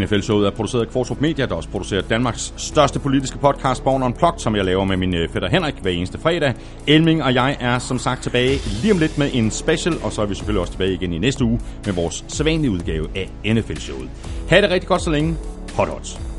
NFL-showet 0.00 0.46
er 0.46 0.50
produceret 0.50 0.86
af 0.86 0.92
Kvartrup 0.92 1.20
Media, 1.20 1.46
der 1.46 1.54
også 1.54 1.68
producerer 1.68 2.02
Danmarks 2.02 2.54
største 2.56 2.98
politiske 2.98 3.38
podcast, 3.38 3.84
Born 3.84 4.02
Unplugged, 4.02 4.40
som 4.40 4.56
jeg 4.56 4.64
laver 4.64 4.84
med 4.84 4.96
min 4.96 5.14
øh, 5.14 5.28
fætter 5.28 5.48
Henrik 5.48 5.74
hver 5.82 5.90
eneste 5.90 6.18
fredag. 6.18 6.54
Elming 6.86 7.22
og 7.22 7.34
jeg 7.34 7.56
er 7.60 7.78
som 7.78 7.98
sagt 7.98 8.22
tilbage 8.22 8.58
lige 8.82 8.92
om 8.92 8.98
lidt 8.98 9.18
med 9.18 9.30
en 9.32 9.50
special, 9.50 9.94
og 10.02 10.12
så 10.12 10.22
er 10.22 10.26
vi 10.26 10.34
selvfølgelig 10.34 10.60
også 10.60 10.72
tilbage 10.72 10.92
igen 10.92 11.12
i 11.12 11.18
næste 11.18 11.44
uge 11.44 11.60
med 11.86 11.94
vores 11.94 12.24
sædvanlige 12.28 12.70
udgave 12.70 13.06
af 13.14 13.54
NFL-showet. 13.54 14.08
Ha' 14.48 14.60
det 14.60 14.70
rigtig 14.70 14.88
godt 14.88 15.02
så 15.02 15.10
længe. 15.10 15.36
Hot 15.74 15.88
odds. 15.88 16.35